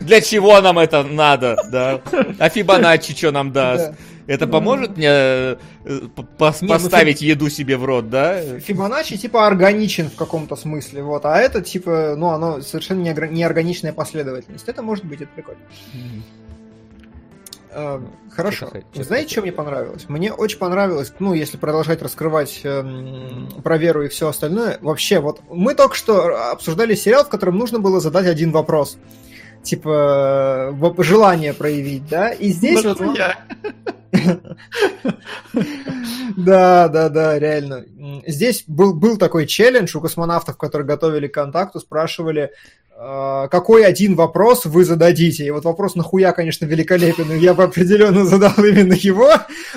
Для, 0.00 0.20
чего 0.20 0.60
нам 0.60 0.78
это 0.78 1.02
надо, 1.02 1.56
да? 1.72 2.00
А 2.38 2.48
Фибоначчи 2.48 3.16
что 3.16 3.32
нам 3.32 3.50
даст? 3.50 3.90
Да. 3.90 3.96
Это 4.26 4.46
поможет 4.46 4.96
мне 4.96 5.08
э, 5.08 5.56
не, 5.84 6.00
ну, 6.16 6.68
поставить 6.68 7.22
еду 7.22 7.50
себе 7.50 7.76
в 7.76 7.84
рот, 7.84 8.08
да? 8.08 8.40
Фибоначчи 8.60 9.16
типа 9.16 9.46
органичен 9.46 10.10
в 10.10 10.14
каком-то 10.14 10.54
смысле, 10.54 11.02
вот, 11.02 11.24
а 11.24 11.38
это 11.38 11.60
типа, 11.60 12.14
ну, 12.16 12.28
оно 12.28 12.60
совершенно 12.60 13.00
неорганичная 13.00 13.92
последовательность. 13.92 14.68
Это 14.68 14.82
может 14.82 15.04
быть, 15.04 15.22
это 15.22 15.30
прикольно. 15.34 15.60
Mm-hmm. 17.74 18.08
Э, 18.30 18.30
хорошо. 18.30 18.70
Что 18.92 19.04
Знаете, 19.04 19.32
что 19.32 19.42
мне 19.42 19.52
понравилось? 19.52 20.04
Мне 20.08 20.32
очень 20.32 20.58
понравилось, 20.58 21.12
ну, 21.18 21.34
если 21.34 21.56
продолжать 21.56 22.02
раскрывать 22.02 22.60
э, 22.64 22.84
про 23.62 23.78
веру 23.78 24.04
и 24.04 24.08
все 24.08 24.28
остальное. 24.28 24.78
Вообще, 24.80 25.20
вот 25.20 25.40
мы 25.50 25.74
только 25.74 25.94
что 25.94 26.50
обсуждали 26.50 26.94
сериал, 26.94 27.24
в 27.24 27.28
котором 27.28 27.58
нужно 27.58 27.78
было 27.78 28.00
задать 28.00 28.26
один 28.26 28.52
вопрос. 28.52 28.98
Типа, 29.62 30.72
э, 30.72 31.02
желание 31.02 31.54
проявить, 31.54 32.08
да? 32.08 32.30
И 32.30 32.48
здесь... 32.48 32.84
Вот 32.84 33.00
я. 33.16 33.38
Да, 36.36 36.88
да, 36.88 37.08
да, 37.08 37.38
реально. 37.38 37.84
Здесь 38.26 38.64
был, 38.66 38.94
был 38.94 39.16
такой 39.18 39.46
челлендж 39.46 39.96
у 39.96 40.00
космонавтов, 40.00 40.56
которые 40.56 40.86
готовили 40.86 41.26
к 41.26 41.34
контакту, 41.34 41.80
спрашивали, 41.80 42.52
а, 43.04 43.48
какой 43.48 43.84
один 43.84 44.14
вопрос 44.14 44.64
вы 44.64 44.84
зададите. 44.84 45.44
И 45.44 45.50
вот 45.50 45.64
вопрос 45.64 45.96
нахуя, 45.96 46.32
конечно, 46.32 46.66
великолепен, 46.66 47.32
и 47.32 47.38
я 47.38 47.52
бы 47.52 47.64
определенно 47.64 48.24
задал 48.24 48.52
именно 48.58 48.92
его, 48.92 49.30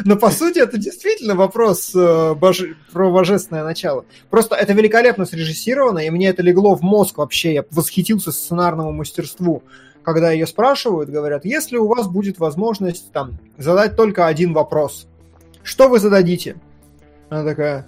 но 0.03 0.15
по 0.15 0.29
сути 0.29 0.59
это 0.59 0.77
действительно 0.77 1.33
вопрос 1.33 1.91
э, 1.95 2.33
боже... 2.35 2.75
про 2.93 3.11
божественное 3.11 3.63
начало. 3.63 4.05
Просто 4.29 4.55
это 4.55 4.73
великолепно 4.73 5.25
срежиссировано, 5.25 5.99
и 5.99 6.09
мне 6.11 6.29
это 6.29 6.43
легло 6.43 6.75
в 6.75 6.81
мозг 6.83 7.17
вообще, 7.17 7.55
я 7.55 7.65
восхитился 7.71 8.31
сценарному 8.31 8.91
мастерству. 8.91 9.63
Когда 10.05 10.31
ее 10.31 10.45
спрашивают, 10.45 11.09
говорят, 11.09 11.45
если 11.45 11.77
у 11.77 11.87
вас 11.87 12.07
будет 12.07 12.37
возможность 12.37 13.11
там 13.11 13.39
задать 13.57 13.95
только 13.95 14.27
один 14.27 14.53
вопрос, 14.53 15.07
что 15.63 15.89
вы 15.89 15.97
зададите? 15.97 16.57
Она 17.29 17.43
такая, 17.43 17.87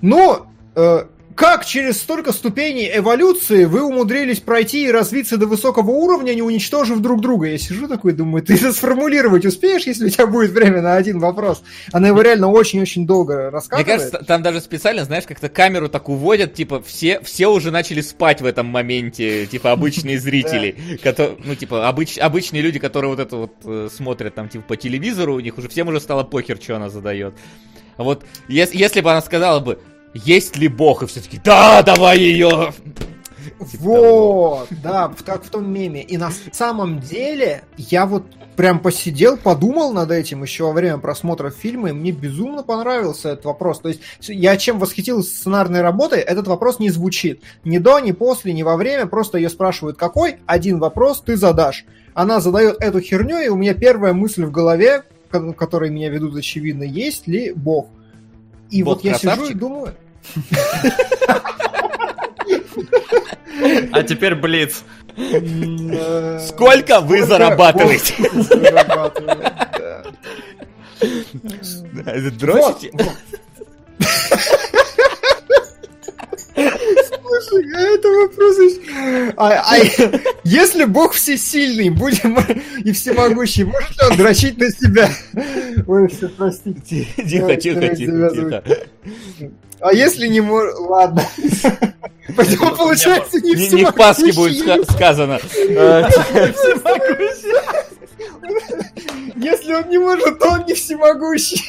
ну, 0.00 0.46
э, 0.74 1.04
как 1.40 1.64
через 1.64 1.96
столько 1.96 2.32
ступеней 2.32 2.90
эволюции 2.94 3.64
вы 3.64 3.82
умудрились 3.82 4.40
пройти 4.40 4.84
и 4.84 4.90
развиться 4.90 5.38
до 5.38 5.46
высокого 5.46 5.90
уровня, 5.90 6.34
не 6.34 6.42
уничтожив 6.42 7.00
друг 7.00 7.22
друга? 7.22 7.46
Я 7.46 7.56
сижу 7.56 7.88
такой, 7.88 8.12
думаю, 8.12 8.42
ты 8.42 8.56
это 8.56 8.74
сформулировать 8.74 9.46
успеешь, 9.46 9.84
если 9.84 10.04
у 10.04 10.08
тебя 10.10 10.26
будет 10.26 10.50
время 10.50 10.82
на 10.82 10.96
один 10.96 11.18
вопрос? 11.18 11.62
Она 11.92 12.08
его 12.08 12.20
реально 12.20 12.48
очень-очень 12.48 13.06
долго 13.06 13.50
рассказывает. 13.50 13.86
Мне 13.86 13.96
кажется, 13.96 14.18
там 14.26 14.42
даже 14.42 14.60
специально, 14.60 15.04
знаешь, 15.04 15.24
как-то 15.24 15.48
камеру 15.48 15.88
так 15.88 16.10
уводят, 16.10 16.52
типа, 16.52 16.82
все, 16.82 17.22
все 17.22 17.46
уже 17.46 17.70
начали 17.70 18.02
спать 18.02 18.42
в 18.42 18.44
этом 18.44 18.66
моменте, 18.66 19.46
типа, 19.46 19.72
обычные 19.72 20.20
зрители, 20.20 20.76
ну, 21.42 21.54
типа, 21.54 21.88
обычные 21.88 22.60
люди, 22.60 22.78
которые 22.78 23.12
вот 23.12 23.18
это 23.18 23.36
вот 23.36 23.54
э, 23.64 23.88
смотрят 23.90 24.34
там, 24.34 24.50
типа, 24.50 24.64
по 24.68 24.76
телевизору, 24.76 25.36
у 25.36 25.40
них 25.40 25.56
уже 25.56 25.70
всем 25.70 25.88
уже 25.88 26.00
стало 26.00 26.22
похер, 26.22 26.58
что 26.60 26.76
она 26.76 26.90
задает. 26.90 27.32
Вот 27.96 28.24
если 28.48 29.00
бы 29.00 29.10
она 29.10 29.20
сказала 29.20 29.60
бы, 29.60 29.78
есть 30.14 30.56
ли 30.56 30.68
Бог? 30.68 31.02
И 31.02 31.06
все 31.06 31.20
таки 31.20 31.40
да, 31.42 31.82
давай 31.82 32.18
ее! 32.18 32.72
Типа 33.70 33.82
вот, 33.82 34.68
да, 34.82 35.12
как 35.24 35.44
в 35.44 35.50
том 35.50 35.70
меме. 35.70 36.02
И 36.02 36.16
на 36.16 36.30
самом 36.52 37.00
деле, 37.00 37.62
я 37.76 38.06
вот 38.06 38.24
прям 38.56 38.80
посидел, 38.80 39.36
подумал 39.36 39.92
над 39.92 40.10
этим 40.10 40.42
еще 40.42 40.64
во 40.64 40.72
время 40.72 40.98
просмотра 40.98 41.50
фильма, 41.50 41.90
и 41.90 41.92
мне 41.92 42.10
безумно 42.10 42.62
понравился 42.62 43.30
этот 43.30 43.46
вопрос. 43.46 43.80
То 43.80 43.88
есть 43.88 44.00
я 44.20 44.56
чем 44.56 44.78
восхитился 44.78 45.30
сценарной 45.30 45.80
работой, 45.82 46.20
этот 46.20 46.46
вопрос 46.46 46.78
не 46.78 46.90
звучит. 46.90 47.42
Ни 47.64 47.78
до, 47.78 48.00
ни 48.00 48.12
после, 48.12 48.52
ни 48.52 48.62
во 48.62 48.76
время, 48.76 49.06
просто 49.06 49.38
ее 49.38 49.48
спрашивают, 49.48 49.96
какой, 49.96 50.36
один 50.46 50.78
вопрос 50.78 51.22
ты 51.22 51.36
задашь. 51.36 51.84
Она 52.14 52.40
задает 52.40 52.76
эту 52.80 53.00
херню, 53.00 53.40
и 53.40 53.48
у 53.48 53.56
меня 53.56 53.74
первая 53.74 54.12
мысль 54.12 54.44
в 54.44 54.50
голове, 54.50 55.04
которые 55.56 55.90
меня 55.90 56.10
ведут, 56.10 56.36
очевидно, 56.36 56.82
есть 56.82 57.26
ли 57.26 57.52
Бог. 57.52 57.88
И 58.70 58.82
Бог 58.82 58.96
вот 58.96 59.04
я 59.04 59.12
красавчик? 59.12 59.46
сижу 59.46 59.50
и 59.50 59.54
думаю... 59.54 59.94
А 63.92 64.02
теперь 64.02 64.34
Блиц. 64.34 64.84
Сколько 66.46 67.00
вы 67.00 67.24
зарабатываете? 67.24 68.14
Дрочите? 72.38 72.92
Слушай, 77.40 77.72
а 77.74 77.80
это 77.80 78.08
вопрос... 78.08 78.56
А, 79.36 79.62
а 79.64 79.76
если 80.44 80.84
Бог 80.84 81.12
всесильный, 81.12 81.90
будем 81.90 82.38
и 82.84 82.92
всемогущий, 82.92 83.64
может 83.64 83.90
ли 83.90 84.08
он 84.10 84.16
дрочить 84.16 84.58
на 84.58 84.70
себя? 84.70 85.10
Ой, 85.86 86.08
все, 86.08 86.28
простите. 86.28 87.06
Тихо, 87.16 87.56
тихо, 87.56 87.94
тихо, 87.94 88.30
тихо. 88.30 88.62
А 89.80 89.92
если 89.94 90.26
не 90.28 90.40
может... 90.40 90.78
Ладно. 90.78 91.24
Поэтому 92.36 92.76
получается 92.76 93.40
не 93.40 93.56
всемогущий. 93.56 93.76
Не 93.76 93.84
в 93.84 93.94
Пасхе 93.94 94.32
будет 94.32 94.90
сказано. 94.90 95.40
Если 99.36 99.72
он 99.72 99.88
не 99.88 99.98
может, 99.98 100.38
то 100.38 100.48
он 100.48 100.66
не 100.66 100.74
всемогущий. 100.74 101.64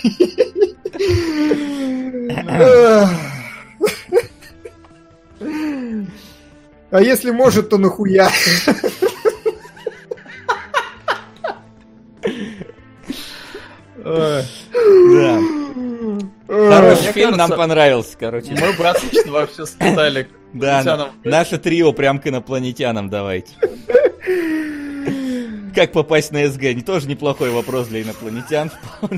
А 6.91 7.01
если 7.01 7.31
может, 7.31 7.69
то 7.69 7.77
нахуя? 7.77 8.29
Да. 14.03 15.39
Хороший 16.47 17.11
фильм, 17.13 17.37
нам 17.37 17.49
понравился, 17.49 18.17
короче. 18.19 18.51
Мы 18.51 18.73
бы 18.73 18.87
отлично 18.87 19.31
вообще 19.31 19.65
сказали. 19.65 20.27
Да, 20.53 21.11
наше 21.23 21.57
трио 21.57 21.93
прям 21.93 22.19
к 22.19 22.27
инопланетянам 22.27 23.09
давайте. 23.09 23.53
Как 25.73 25.93
попасть 25.93 26.31
на 26.31 26.45
СГ? 26.49 26.61
Не 26.61 26.81
тоже 26.81 27.07
неплохой 27.07 27.51
вопрос 27.51 27.87
для 27.87 28.01
инопланетян. 28.01 28.69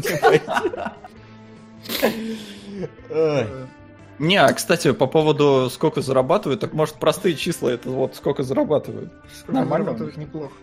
Не, 4.24 4.38
а 4.38 4.54
кстати, 4.54 4.94
по 4.94 5.06
поводу 5.06 5.70
сколько 5.70 6.02
зарабатывают, 6.02 6.62
так 6.62 6.72
может 6.72 6.95
простые 6.95 7.36
числа 7.36 7.70
это 7.70 7.90
вот 7.90 8.16
сколько 8.16 8.44
зарабатывают. 8.44 9.12
Нормально. 9.48 9.86
Зарабатывают 9.86 10.18
неплохо. 10.18 10.54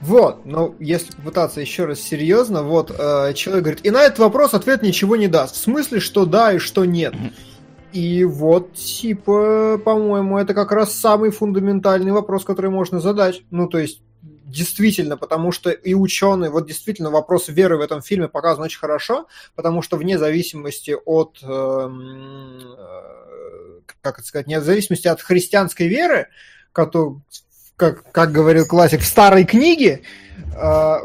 Вот, 0.00 0.44
но 0.44 0.74
если 0.78 1.12
попытаться 1.12 1.60
еще 1.60 1.86
раз 1.86 2.00
серьезно, 2.00 2.62
вот 2.62 2.90
э, 2.90 3.32
человек 3.34 3.64
говорит, 3.64 3.86
и 3.86 3.90
на 3.90 4.02
этот 4.02 4.18
вопрос 4.18 4.52
ответ 4.52 4.82
ничего 4.82 5.16
не 5.16 5.26
даст. 5.26 5.56
В 5.56 5.58
смысле, 5.58 6.00
что 6.00 6.26
да 6.26 6.52
и 6.52 6.58
что 6.58 6.84
нет. 6.84 7.14
И 7.92 8.24
вот, 8.24 8.74
типа, 8.74 9.80
по-моему, 9.82 10.38
это 10.38 10.52
как 10.52 10.70
раз 10.72 10.94
самый 10.94 11.30
фундаментальный 11.30 12.12
вопрос, 12.12 12.44
который 12.44 12.70
можно 12.70 13.00
задать. 13.00 13.42
Ну, 13.50 13.68
то 13.68 13.78
есть, 13.78 14.02
действительно, 14.48 15.16
потому 15.16 15.52
что 15.52 15.70
и 15.70 15.94
ученые, 15.94 16.50
вот 16.50 16.66
действительно 16.66 17.10
вопрос 17.10 17.48
веры 17.48 17.76
в 17.76 17.80
этом 17.80 18.02
фильме 18.02 18.28
показан 18.28 18.64
очень 18.64 18.78
хорошо, 18.78 19.26
потому 19.54 19.82
что 19.82 19.96
вне 19.96 20.18
зависимости 20.18 20.96
от, 21.04 21.38
э, 21.42 21.90
как 24.12 24.20
это 24.20 24.28
сказать, 24.28 24.46
вне 24.46 24.60
зависимости 24.60 25.08
от 25.08 25.20
христианской 25.20 25.88
веры, 25.88 26.28
которую, 26.72 27.22
как, 27.76 28.10
как 28.12 28.32
говорил 28.32 28.66
классик, 28.66 29.00
в 29.00 29.06
старой 29.06 29.44
книге, 29.44 30.02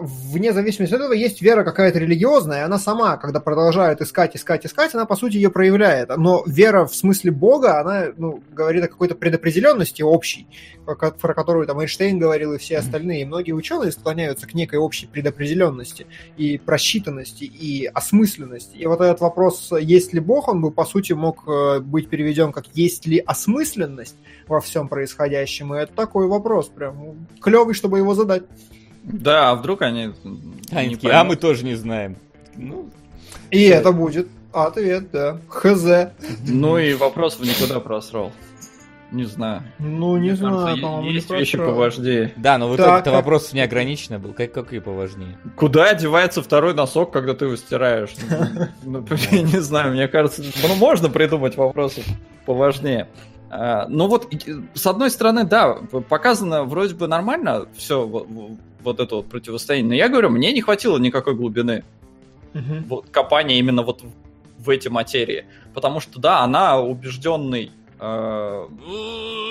вне 0.01 0.51
зависимости 0.51 0.93
от 0.93 1.01
этого 1.01 1.13
есть 1.13 1.41
вера 1.41 1.63
какая-то 1.63 1.99
религиозная, 1.99 2.61
и 2.61 2.63
она 2.63 2.79
сама, 2.79 3.17
когда 3.17 3.39
продолжает 3.39 4.01
искать, 4.01 4.35
искать, 4.35 4.65
искать, 4.65 4.93
она, 4.95 5.05
по 5.05 5.15
сути, 5.15 5.35
ее 5.35 5.51
проявляет. 5.51 6.09
Но 6.17 6.43
вера 6.47 6.85
в 6.85 6.95
смысле 6.95 7.31
Бога, 7.31 7.79
она 7.79 8.07
ну, 8.17 8.41
говорит 8.51 8.83
о 8.83 8.87
какой-то 8.87 9.15
предопределенности 9.15 10.01
общей, 10.01 10.47
про 10.85 10.95
которую 10.95 11.67
там 11.67 11.79
Эйнштейн 11.79 12.17
говорил 12.17 12.53
и 12.53 12.57
все 12.57 12.79
остальные. 12.79 13.21
И 13.21 13.25
многие 13.25 13.51
ученые 13.51 13.91
склоняются 13.91 14.47
к 14.47 14.53
некой 14.53 14.79
общей 14.79 15.05
предопределенности 15.07 16.07
и 16.35 16.57
просчитанности, 16.57 17.43
и 17.43 17.85
осмысленности. 17.85 18.75
И 18.77 18.85
вот 18.87 19.01
этот 19.01 19.21
вопрос, 19.21 19.71
есть 19.79 20.13
ли 20.13 20.19
Бог, 20.19 20.47
он 20.47 20.61
бы, 20.61 20.71
по 20.71 20.85
сути, 20.85 21.13
мог 21.13 21.43
э, 21.47 21.79
быть 21.79 22.09
переведен 22.09 22.51
как 22.51 22.65
«есть 22.73 23.05
ли 23.05 23.19
осмысленность 23.19 24.15
во 24.47 24.61
всем 24.61 24.87
происходящем?» 24.87 25.75
И 25.75 25.79
это 25.79 25.93
такой 25.93 26.27
вопрос 26.27 26.69
прям 26.69 27.27
клевый, 27.39 27.75
чтобы 27.75 27.99
его 27.99 28.15
задать. 28.15 28.43
Да, 29.03 29.51
а 29.51 29.55
вдруг 29.55 29.81
они... 29.81 30.13
они 30.71 30.97
не 31.01 31.09
а 31.09 31.23
мы 31.23 31.35
тоже 31.35 31.65
не 31.65 31.75
знаем. 31.75 32.17
Ну, 32.55 32.89
и 33.51 33.63
это 33.65 33.91
будет 33.91 34.27
ответ, 34.51 35.11
да. 35.11 35.39
Хз. 35.47 35.85
Ну 36.47 36.77
и 36.77 36.93
вопрос 36.93 37.39
в 37.39 37.41
никуда 37.41 37.79
просрал. 37.79 38.31
Не 39.11 39.25
знаю. 39.25 39.61
Ну, 39.77 40.17
не 40.17 40.29
Мне 40.29 40.35
знаю, 40.35 40.55
кажется, 40.55 40.81
по-моему, 40.81 41.09
Есть 41.11 41.29
не 41.29 41.37
вещи 41.37 41.55
поважнее. 41.55 42.33
Да, 42.35 42.57
но 42.57 42.67
в 42.67 42.75
итоге 42.75 42.97
это 42.97 43.11
вопрос 43.11 43.53
неограниченный 43.53 44.17
был. 44.17 44.33
Как, 44.33 44.51
какие 44.51 44.79
поважнее? 44.79 45.37
Куда 45.55 45.89
одевается 45.89 46.41
второй 46.41 46.73
носок, 46.73 47.11
когда 47.11 47.35
ты 47.35 47.45
его 47.45 47.55
стираешь? 47.55 48.09
Ну, 48.81 49.05
я 49.31 49.41
не 49.43 49.61
знаю, 49.61 49.91
мне 49.91 50.07
кажется, 50.07 50.41
ну, 50.67 50.75
можно 50.75 51.09
придумать 51.09 51.55
вопросы 51.57 52.01
поважнее. 52.47 53.07
А, 53.51 53.85
ну 53.87 54.07
вот, 54.07 54.33
с 54.73 54.87
одной 54.87 55.11
стороны, 55.11 55.43
да, 55.43 55.75
показано 56.09 56.63
вроде 56.63 56.95
бы 56.95 57.07
нормально 57.07 57.67
все 57.77 58.07
вот 58.83 58.99
это 58.99 59.15
вот 59.15 59.27
противостояние. 59.27 59.89
Но 59.89 59.95
я 59.95 60.09
говорю, 60.09 60.29
мне 60.29 60.51
не 60.51 60.61
хватило 60.61 60.97
никакой 60.97 61.35
глубины. 61.35 61.83
Угу. 62.53 62.75
Вот, 62.87 63.09
копания 63.09 63.57
именно 63.57 63.83
вот 63.83 64.03
в 64.57 64.69
эти 64.69 64.87
материи. 64.87 65.45
Потому 65.73 65.99
что, 65.99 66.19
да, 66.19 66.41
она 66.41 66.79
убежденный... 66.79 67.71
Э... 67.99 68.67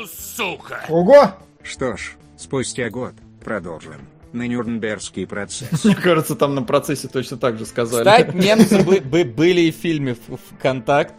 Сука! 0.06 0.84
Ого! 0.88 1.32
Что 1.62 1.96
ж, 1.96 2.16
спустя 2.36 2.90
год 2.90 3.14
продолжим 3.44 4.08
на 4.32 4.46
Нюрнбергский 4.46 5.26
процесс. 5.26 5.84
Мне 5.84 5.94
кажется, 5.94 6.34
там 6.34 6.54
на 6.54 6.62
процессе 6.62 7.08
точно 7.08 7.36
так 7.36 7.58
же 7.58 7.66
сказали. 7.66 8.04
Кстати, 8.04 8.34
немцы 8.36 8.82
были 9.24 9.70
в 9.70 9.74
фильме 9.74 10.16
«Контакт», 10.60 11.14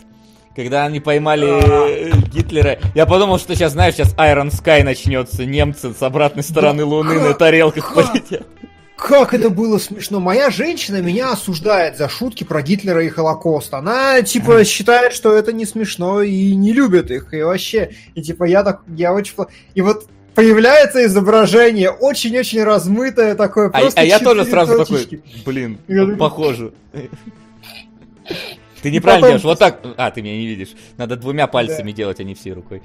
когда 0.56 0.86
они 0.86 1.00
поймали 1.00 2.12
Гитлера. 2.30 2.80
Я 2.96 3.06
подумал, 3.06 3.40
что 3.40 3.56
сейчас, 3.56 3.74
знаешь, 3.74 3.96
сейчас 3.96 4.14
Iron 4.16 4.50
Sky 4.50 4.84
начнется, 4.84 5.46
немцы 5.46 5.94
с 5.94 6.02
обратной 6.02 6.44
стороны 6.44 6.84
Луны 6.84 7.20
на 7.20 7.34
тарелках 7.34 7.94
полетят. 7.94 8.48
Как 8.96 9.34
это 9.34 9.50
было 9.50 9.80
смешно. 9.80 10.20
Моя 10.20 10.50
женщина 10.50 11.02
меня 11.02 11.32
осуждает 11.32 11.98
за 11.98 12.08
шутки 12.08 12.44
про 12.44 12.62
Гитлера 12.62 13.04
и 13.04 13.10
Холокост. 13.10 13.74
Она, 13.74 14.22
типа, 14.22 14.64
считает, 14.64 15.14
что 15.14 15.36
это 15.36 15.52
не 15.52 15.66
смешно 15.66 16.22
и 16.22 16.56
не 16.56 16.72
любит 16.72 17.12
их. 17.12 17.34
И 17.34 17.42
вообще, 17.42 17.92
и 18.16 18.22
типа, 18.22 18.46
я 18.46 18.64
так, 18.64 18.82
я 18.96 19.12
очень... 19.12 19.34
И 19.74 19.82
вот 19.82 20.08
появляется 20.36 21.06
изображение 21.06 21.90
очень-очень 21.90 22.64
размытое 22.64 23.36
такое. 23.36 23.70
А, 23.74 23.90
а 23.94 24.04
я 24.04 24.20
тоже 24.20 24.46
сразу 24.46 24.78
точечки. 24.78 25.18
такой, 25.18 25.44
блин, 25.46 26.18
похоже. 26.18 26.74
Ты 28.84 28.92
неправильно 28.92 29.28
делаешь. 29.30 29.44
Вот 29.44 29.60
так. 29.60 29.80
А, 29.96 30.12
ты 30.12 30.22
меня 30.22 30.36
не 30.36 30.46
видишь. 30.46 30.76
Надо 30.98 31.16
двумя 31.16 31.48
пальцами 31.48 31.94
делать, 31.94 32.20
а 32.20 32.24
не 32.24 32.36
всей 32.36 32.52
рукой. 32.52 32.84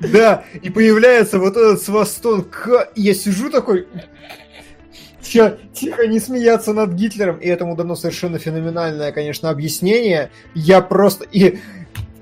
Да, 0.00 0.44
и 0.60 0.68
появляется 0.68 1.38
вот 1.38 1.56
этот 1.56 1.82
свастон. 1.82 2.46
Я 2.96 3.14
сижу 3.14 3.50
такой... 3.50 3.86
Тихо 5.22 6.06
не 6.06 6.18
смеяться 6.18 6.72
над 6.72 6.92
Гитлером. 6.92 7.38
И 7.38 7.46
этому 7.46 7.76
дано 7.76 7.94
совершенно 7.94 8.38
феноменальное, 8.38 9.12
конечно, 9.12 9.50
объяснение. 9.50 10.30
Я 10.54 10.80
просто... 10.80 11.24
И 11.30 11.58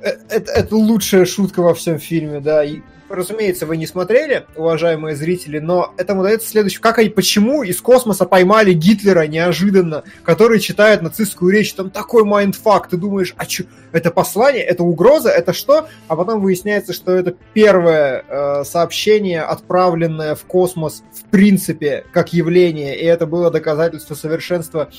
э, 0.03 0.11
это, 0.29 0.53
это 0.53 0.77
лучшая 0.77 1.25
шутка 1.25 1.63
во 1.63 1.75
всем 1.75 1.99
фильме, 1.99 2.41
да. 2.41 2.63
И 2.63 2.83
разумеется, 3.17 3.67
вы 3.67 3.77
не 3.77 3.87
смотрели, 3.87 4.47
уважаемые 4.57 5.17
зрители, 5.17 5.59
но 5.59 5.93
этому 5.97 6.23
дается 6.23 6.49
следующее. 6.49 6.81
Как 6.81 6.99
и 6.99 7.09
почему 7.09 7.63
из 7.63 7.81
космоса 7.81 8.25
поймали 8.25 8.73
Гитлера 8.73 9.27
неожиданно, 9.27 10.05
который 10.23 10.61
читает 10.61 11.03
нацистскую 11.03 11.53
речь, 11.53 11.73
там 11.75 11.91
такой 11.91 12.25
mindfuck, 12.25 12.89
ты 12.89 12.97
думаешь, 12.97 13.35
а 13.37 13.45
что, 13.45 13.65
это 13.93 14.11
послание, 14.11 14.63
это 14.63 14.85
угроза, 14.85 15.31
это 15.31 15.53
что? 15.53 15.89
А 16.09 16.17
потом 16.17 16.41
выясняется, 16.41 16.93
что 16.93 17.13
это 17.13 17.35
первое 17.53 18.25
э, 18.29 18.65
сообщение, 18.65 19.43
отправленное 19.43 20.35
в 20.35 20.45
космос 20.45 21.03
в 21.13 21.25
принципе 21.31 22.05
как 22.13 22.33
явление, 22.33 22.99
и 22.99 23.05
это 23.05 23.27
было 23.27 23.51
доказательство 23.51 24.15
совершенства 24.15 24.91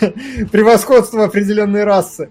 превосходства 0.52 1.24
определенной 1.24 1.84
расы. 1.84 2.28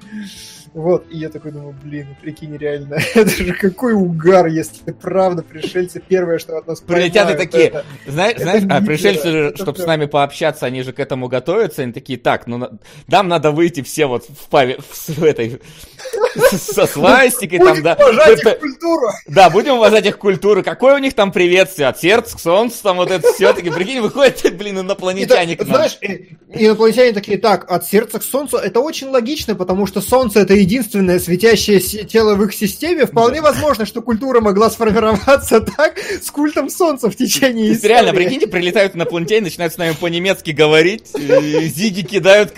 Вот, 0.76 1.06
и 1.10 1.20
я 1.20 1.30
такой 1.30 1.54
думаю, 1.54 1.74
блин, 1.82 2.18
прикинь, 2.22 2.58
реально, 2.58 2.96
это 3.16 3.30
же 3.30 3.54
какой 3.54 3.94
угар, 3.94 4.48
если 4.48 4.92
правда 4.92 5.42
пришельцы 5.42 6.02
первое, 6.06 6.38
что 6.38 6.58
от 6.58 6.68
нас 6.68 6.82
Прилетят 6.82 7.32
и 7.32 7.38
такие, 7.38 7.68
это, 7.68 7.86
знаешь, 8.06 8.38
знаешь, 8.42 8.64
а 8.70 8.82
пришельцы 8.82 9.32
же, 9.32 9.54
чтобы 9.56 9.80
с 9.80 9.86
нами 9.86 10.04
пообщаться, 10.04 10.66
они 10.66 10.84
же 10.84 10.92
к 10.92 11.00
этому 11.00 11.30
готовятся, 11.30 11.84
они 11.84 11.94
такие, 11.94 12.20
так, 12.20 12.46
ну, 12.46 12.78
нам 13.08 13.28
надо 13.30 13.52
выйти 13.52 13.84
все 13.84 14.06
вот 14.06 14.26
в, 14.26 14.50
паве, 14.50 14.78
в, 14.80 15.08
в 15.08 15.24
этой, 15.24 15.62
со 16.52 16.86
свастикой 16.86 17.60
там, 17.60 17.82
да. 17.82 17.94
уважать 17.94 18.44
их 18.44 18.60
культуру. 18.60 19.08
Да, 19.28 19.50
будем 19.50 19.74
уважать 19.76 20.06
их 20.06 20.18
культуру. 20.18 20.64
Какое 20.64 20.96
у 20.96 20.98
них 20.98 21.14
там 21.14 21.32
приветствие? 21.32 21.88
От 21.88 22.00
сердца 22.00 22.36
к 22.36 22.40
солнцу, 22.40 22.78
там 22.84 22.98
вот 22.98 23.12
это 23.12 23.32
все 23.34 23.54
таки 23.54 23.70
прикинь, 23.70 24.02
выходит, 24.02 24.44
блин, 24.58 24.80
инопланетяне 24.80 25.56
к 25.56 25.66
нам. 25.66 25.76
Знаешь, 25.76 25.98
инопланетяне 26.54 27.14
такие, 27.14 27.38
так, 27.38 27.70
от 27.72 27.86
сердца 27.86 28.20
к 28.20 28.24
солнцу, 28.24 28.58
это 28.58 28.80
очень 28.80 29.08
логично, 29.08 29.56
потому 29.56 29.86
что 29.88 30.02
солнце 30.02 30.42
это 30.42 30.54
единственное 30.66 31.20
светящееся 31.20 32.04
тело 32.04 32.36
в 32.36 32.44
их 32.44 32.54
системе, 32.54 33.06
вполне 33.06 33.42
да. 33.42 33.52
возможно, 33.52 33.86
что 33.86 34.02
культура 34.02 34.42
могла 34.42 34.70
сформироваться 34.70 35.62
так 35.78 35.98
с 35.98 36.30
культом 36.32 36.70
солнца 36.70 37.10
в 37.10 37.16
течение 37.16 37.72
истории. 37.72 37.94
Реально, 37.94 38.14
прикиньте, 38.14 38.48
прилетают 38.48 38.96
инопланетяне, 38.96 39.42
начинают 39.44 39.74
с 39.74 39.78
нами 39.78 39.94
по-немецки 39.94 40.52
говорить, 40.52 41.08
зиги 41.16 42.02
кидают, 42.02 42.54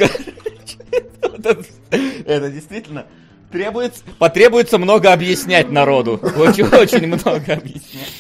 это 2.26 2.50
действительно 2.50 3.06
требуется, 3.52 4.02
потребуется 4.18 4.78
много 4.78 5.14
объяснять 5.14 5.70
народу. 5.70 6.20
Очень-очень 6.38 7.08
много 7.08 7.54
объяснять. 7.54 8.14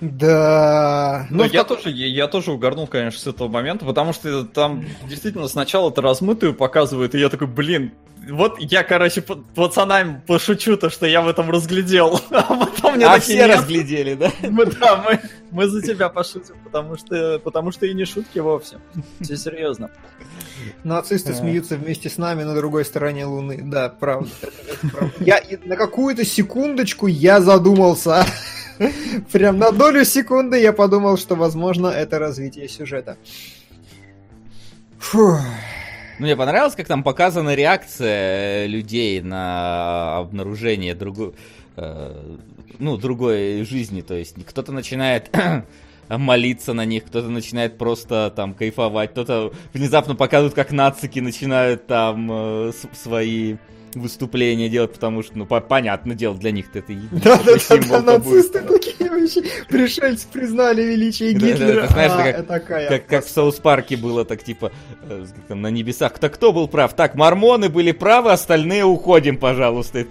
Да. 0.00 1.26
Ну, 1.30 1.44
я, 1.44 1.64
так... 1.64 1.78
тоже, 1.78 1.90
я, 1.90 2.06
я 2.06 2.28
тоже 2.28 2.52
угорнул, 2.52 2.86
конечно, 2.86 3.20
с 3.20 3.26
этого 3.26 3.48
момента, 3.48 3.84
потому 3.84 4.12
что 4.12 4.44
там 4.44 4.84
действительно 5.08 5.48
сначала 5.48 5.90
это 5.90 6.02
размытую 6.02 6.54
показывают, 6.54 7.14
и 7.14 7.18
я 7.18 7.28
такой, 7.28 7.48
блин, 7.48 7.92
вот 8.30 8.58
я, 8.58 8.84
короче, 8.84 9.22
пацанам 9.22 10.20
пошучу 10.26 10.76
то, 10.76 10.90
что 10.90 11.06
я 11.06 11.22
в 11.22 11.28
этом 11.28 11.50
разглядел. 11.50 12.20
А 12.30 12.42
потом 12.42 12.96
мне 12.96 13.06
а 13.06 13.14
такие, 13.14 13.38
все 13.38 13.46
разглядели, 13.46 14.14
да? 14.14 14.30
Мы, 14.48 14.66
да, 14.66 14.96
мы, 14.96 15.20
мы 15.50 15.66
за 15.66 15.82
тебя 15.82 16.08
пошутим, 16.08 16.54
потому 16.64 16.96
что, 16.96 17.40
потому 17.42 17.72
что 17.72 17.86
и 17.86 17.94
не 17.94 18.04
шутки 18.04 18.38
вовсе. 18.38 18.78
Все 19.20 19.36
серьезно. 19.36 19.90
Нацисты 20.84 21.34
смеются 21.34 21.76
вместе 21.76 22.08
с 22.08 22.18
нами 22.18 22.44
на 22.44 22.54
другой 22.54 22.84
стороне 22.84 23.26
Луны. 23.26 23.60
Да, 23.62 23.88
правда. 23.88 24.30
Я 25.20 25.42
на 25.64 25.76
какую-то 25.76 26.24
секундочку 26.24 27.06
я 27.06 27.40
задумался 27.40 28.24
Прям 29.32 29.58
на 29.58 29.72
долю 29.72 30.04
секунды 30.04 30.60
я 30.60 30.72
подумал, 30.72 31.16
что, 31.16 31.34
возможно, 31.34 31.88
это 31.88 32.18
развитие 32.18 32.68
сюжета. 32.68 33.16
Фух. 34.98 35.40
Ну, 36.18 36.26
мне 36.26 36.36
понравилось, 36.36 36.74
как 36.74 36.88
там 36.88 37.04
показана 37.04 37.54
реакция 37.54 38.66
людей 38.66 39.20
на 39.20 40.18
обнаружение 40.18 40.94
другой, 40.94 41.32
э, 41.76 42.36
ну, 42.80 42.96
другой 42.96 43.62
жизни. 43.64 44.00
То 44.00 44.14
есть 44.14 44.34
кто-то 44.44 44.72
начинает 44.72 45.30
молиться 46.08 46.72
на 46.72 46.84
них, 46.84 47.04
кто-то 47.04 47.28
начинает 47.28 47.78
просто 47.78 48.32
там 48.34 48.54
кайфовать, 48.54 49.12
кто-то 49.12 49.52
внезапно 49.72 50.16
показывает, 50.16 50.54
как 50.54 50.72
нацики 50.72 51.20
начинают 51.20 51.86
там 51.86 52.28
э, 52.30 52.72
свои 53.00 53.56
выступления 53.94 54.68
делать, 54.68 54.92
потому 54.92 55.22
что, 55.22 55.38
ну, 55.38 55.46
по 55.46 55.60
понятное 55.60 56.16
дело, 56.16 56.36
для 56.36 56.50
них 56.50 56.66
это 56.74 56.92
да, 57.12 57.38
да, 57.44 57.54
да, 57.68 57.76
да, 57.88 58.02
нацисты 58.02 58.60
такие 58.60 59.10
вообще, 59.10 59.42
пришельцы 59.68 60.26
признали 60.32 60.82
величие 60.82 61.32
Гитлера. 61.32 61.82
Да, 61.82 61.88
знаешь, 61.88 62.12
а, 62.14 62.32
как, 62.32 62.46
такая 62.46 62.88
как, 62.88 63.06
как 63.06 63.24
в 63.24 63.30
Соус 63.30 63.56
Парке 63.56 63.96
было, 63.96 64.24
так 64.24 64.42
типа, 64.42 64.72
э, 65.02 65.26
на 65.48 65.68
небесах, 65.68 66.18
так 66.18 66.34
кто 66.34 66.52
был 66.52 66.68
прав? 66.68 66.94
Так, 66.94 67.14
мормоны 67.14 67.68
были 67.68 67.92
правы, 67.92 68.32
остальные 68.32 68.84
уходим, 68.84 69.36
пожалуйста. 69.36 70.06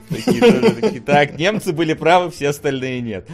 Так, 1.06 1.38
немцы 1.38 1.74
были 1.74 1.94
правы, 1.94 2.32
все 2.32 2.49
остальные 2.49 3.02
нет. 3.02 3.28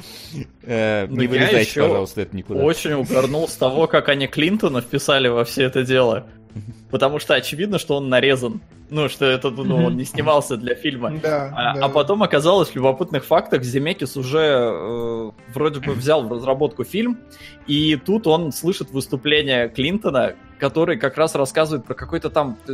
Э, 0.64 1.08
не 1.08 1.28
вылезайте, 1.28 1.82
пожалуйста, 1.82 2.22
это 2.22 2.36
никуда. 2.36 2.64
Очень 2.64 2.94
угорнул 2.94 3.48
с 3.48 3.56
того, 3.56 3.88
как 3.88 4.10
они 4.10 4.28
Клинтона 4.28 4.82
вписали 4.82 5.28
во 5.28 5.44
все 5.44 5.64
это 5.64 5.84
дело. 5.84 6.28
Потому 6.92 7.20
что 7.20 7.34
очевидно, 7.34 7.80
что 7.80 7.96
он 7.96 8.10
нарезан. 8.10 8.62
Ну, 8.90 9.10
что 9.10 9.26
это, 9.26 9.50
ну, 9.50 9.86
он 9.86 9.98
не 9.98 10.06
снимался 10.06 10.56
для 10.56 10.76
фильма. 10.76 11.18
Да, 11.22 11.52
а, 11.56 11.74
да. 11.76 11.86
а 11.86 11.90
потом 11.90 12.22
оказалось 12.22 12.70
в 12.70 12.76
любопытных 12.76 13.26
фактах, 13.26 13.64
Земекис 13.64 14.16
уже 14.18 14.40
э, 14.40 15.32
вроде 15.54 15.80
бы 15.80 15.94
взял 15.94 16.24
в 16.24 16.32
разработку 16.32 16.84
фильм, 16.84 17.18
и 17.66 17.96
тут 17.96 18.28
он 18.28 18.52
слышит 18.52 18.92
выступление 18.92 19.68
Клинтона, 19.70 20.36
который 20.60 20.98
как 20.98 21.18
раз 21.18 21.34
рассказывает 21.34 21.86
про 21.86 21.96
какой-то 21.96 22.30
там 22.30 22.58
э, 22.68 22.74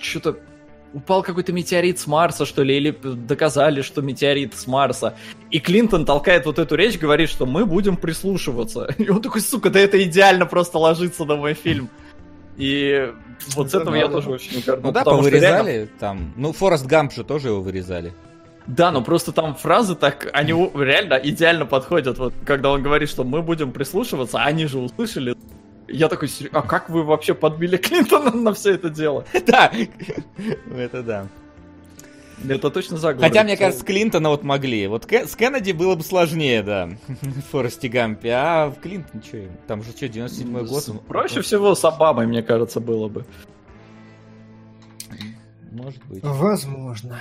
что-то 0.00 0.36
упал 0.94 1.22
какой-то 1.22 1.52
метеорит 1.52 1.98
с 1.98 2.06
Марса, 2.06 2.46
что 2.46 2.62
ли, 2.62 2.76
или 2.76 2.90
доказали, 2.90 3.82
что 3.82 4.00
метеорит 4.00 4.54
с 4.54 4.66
Марса. 4.66 5.14
И 5.50 5.58
Клинтон 5.58 6.06
толкает 6.06 6.46
вот 6.46 6.58
эту 6.58 6.76
речь, 6.76 6.98
говорит, 6.98 7.28
что 7.28 7.46
мы 7.46 7.66
будем 7.66 7.96
прислушиваться. 7.96 8.94
И 8.98 9.08
он 9.08 9.20
такой, 9.20 9.40
сука, 9.40 9.70
да 9.70 9.80
это 9.80 10.02
идеально 10.02 10.46
просто 10.46 10.78
ложится 10.78 11.24
на 11.24 11.36
мой 11.36 11.54
фильм. 11.54 11.90
И 12.56 13.12
вот 13.54 13.70
с 13.70 13.74
этого 13.74 13.94
я 13.94 14.08
тоже 14.08 14.30
очень 14.30 14.58
угорнул. 14.58 14.86
Ну 14.86 14.92
да, 14.92 15.04
повырезали 15.04 15.88
там. 15.98 16.32
Ну, 16.36 16.52
Форест 16.52 16.86
Гамп 16.86 17.12
же 17.12 17.24
тоже 17.24 17.48
его 17.48 17.60
вырезали. 17.60 18.12
Да, 18.66 18.90
но 18.90 19.02
просто 19.02 19.32
там 19.32 19.54
фразы 19.54 19.94
так, 19.94 20.30
они 20.32 20.52
реально 20.52 21.14
идеально 21.14 21.66
подходят. 21.66 22.18
Вот 22.18 22.32
когда 22.46 22.70
он 22.70 22.82
говорит, 22.82 23.10
что 23.10 23.22
мы 23.24 23.42
будем 23.42 23.72
прислушиваться, 23.72 24.42
они 24.42 24.66
же 24.66 24.78
услышали. 24.78 25.36
Я 25.86 26.08
такой, 26.08 26.30
а 26.52 26.62
как 26.62 26.88
вы 26.88 27.02
вообще 27.02 27.34
подбили 27.34 27.76
Клинтона 27.76 28.30
на 28.30 28.54
все 28.54 28.72
это 28.72 28.88
дело? 28.88 29.26
Да, 29.46 29.70
это 30.74 31.02
да. 31.02 31.26
Это 32.48 32.70
точно 32.70 32.96
заговор. 32.96 33.28
Хотя, 33.28 33.44
мне 33.44 33.56
кажется, 33.56 33.84
Клинтона 33.84 34.28
вот 34.30 34.42
могли. 34.42 34.86
Вот 34.86 35.10
с 35.10 35.36
Кеннеди 35.36 35.72
было 35.72 35.94
бы 35.94 36.02
сложнее, 36.02 36.62
да, 36.62 36.90
в 37.08 37.40
Форесте 37.50 37.88
Гампе. 37.88 38.30
А 38.32 38.68
в 38.68 38.80
Клинтон, 38.80 39.22
что, 39.22 39.38
там 39.66 39.82
же 39.82 39.90
что, 39.90 40.06
97-й 40.06 40.66
год? 40.66 41.06
Проще 41.06 41.40
всего 41.40 41.74
с 41.74 41.84
Обамой, 41.84 42.26
мне 42.26 42.42
кажется, 42.42 42.80
было 42.80 43.08
бы. 43.08 43.24
Может 45.70 46.04
быть. 46.06 46.22
Возможно. 46.22 47.18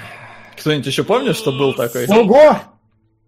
Кто-нибудь 0.58 0.86
еще 0.86 1.04
помнит, 1.04 1.36
что 1.36 1.52
был 1.52 1.74
такой? 1.74 2.08
Ого! 2.08 2.58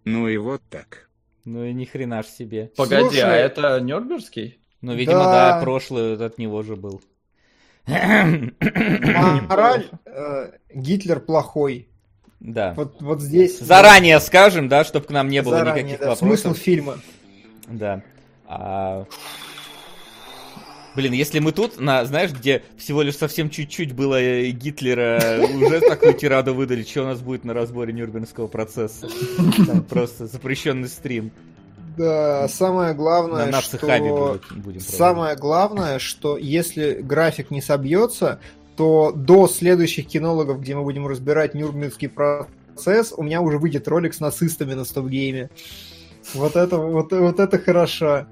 Ну 0.03 0.27
и 0.27 0.37
вот 0.37 0.61
так. 0.69 1.09
Ну 1.45 1.63
и 1.63 1.73
ни 1.73 1.85
хрена 1.85 2.23
ж 2.23 2.27
себе. 2.27 2.71
Погоди, 2.75 3.05
а 3.05 3.09
Слушай, 3.09 3.23
а 3.23 3.35
это 3.35 3.79
Нюрнбергский? 3.79 4.59
Ну, 4.81 4.93
видимо, 4.93 5.23
да, 5.23 5.53
да 5.53 5.61
прошлый 5.61 6.15
от 6.23 6.37
него 6.37 6.61
же 6.61 6.75
был. 6.75 7.01
Мораль, 7.87 9.89
э, 10.05 10.51
Гитлер 10.73 11.19
плохой. 11.19 11.87
Да. 12.39 12.73
Вот, 12.75 13.01
вот 13.01 13.21
здесь... 13.21 13.59
Заранее 13.59 14.19
скажем, 14.19 14.67
да, 14.67 14.83
чтобы 14.83 15.07
к 15.07 15.09
нам 15.09 15.29
не 15.29 15.41
было 15.41 15.57
Заранее, 15.57 15.83
никаких 15.83 15.99
да. 15.99 16.09
вопросов. 16.09 16.41
Смысл 16.41 16.53
фильма. 16.53 16.97
Да. 17.67 18.01
А... 18.47 19.05
Блин, 20.95 21.11
если 21.11 21.39
мы 21.39 21.51
тут, 21.51 21.79
на, 21.79 22.05
знаешь, 22.05 22.31
где 22.31 22.63
всего 22.77 23.01
лишь 23.01 23.17
совсем 23.17 23.49
чуть-чуть 23.49 23.93
было 23.93 24.21
э, 24.21 24.49
Гитлера, 24.51 25.41
уже 25.41 25.81
такую 25.81 26.13
тираду 26.13 26.53
выдали, 26.53 26.83
что 26.83 27.01
у 27.01 27.05
нас 27.05 27.21
будет 27.21 27.43
на 27.43 27.53
разборе 27.53 27.91
Нюрнбергского 27.91 28.47
процесса? 28.47 29.09
Просто 29.89 30.27
запрещенный 30.27 30.87
стрим. 30.87 31.31
Да, 31.97 32.47
самое 32.47 32.93
главное, 32.93 33.47
На 33.47 33.61
что... 33.61 34.39
Будем 34.55 34.79
самое 34.79 35.35
главное, 35.35 35.99
что 35.99 36.37
если 36.37 37.01
график 37.01 37.51
не 37.51 37.61
собьется, 37.61 38.39
то 38.75 39.11
до 39.15 39.47
следующих 39.47 40.07
кинологов, 40.07 40.61
где 40.61 40.75
мы 40.75 40.83
будем 40.83 41.07
разбирать 41.07 41.53
Нюрнбергский 41.53 42.09
процесс, 42.09 43.13
у 43.15 43.23
меня 43.23 43.41
уже 43.41 43.57
выйдет 43.57 43.87
ролик 43.87 44.13
с 44.13 44.19
нацистами 44.19 44.73
на 44.73 44.83
стоп-гейме. 44.83 45.49
Вот 46.33 46.55
это, 46.55 46.77
вот, 46.77 47.11
вот 47.11 47.39
это 47.39 47.59
хорошо. 47.59 48.25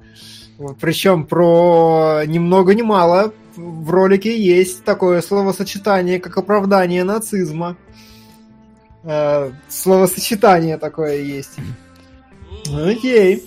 Вот, 0.57 0.77
причем 0.79 1.25
про 1.25 2.23
ни 2.25 2.39
много 2.39 2.73
ни 2.73 2.81
мало 2.81 3.33
в 3.55 3.89
ролике 3.89 4.39
есть 4.39 4.83
такое 4.83 5.21
словосочетание, 5.21 6.19
как 6.19 6.37
оправдание 6.37 7.03
нацизма. 7.03 7.77
Э, 9.03 9.51
словосочетание 9.69 10.77
такое 10.77 11.17
есть. 11.17 11.57
Окей. 12.71 13.43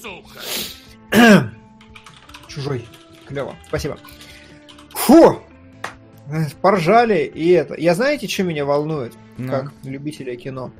Чужой. 2.49 2.85
Клево. 3.27 3.57
Спасибо. 3.69 3.99
Фу! 4.91 5.41
Поржали 6.61 7.25
и 7.25 7.51
это. 7.51 7.75
Я 7.79 7.95
знаете, 7.95 8.27
что 8.27 8.43
меня 8.43 8.65
волнует, 8.65 9.13
ну. 9.39 9.51
как 9.51 9.73
любителя 9.85 10.35
кино? 10.37 10.73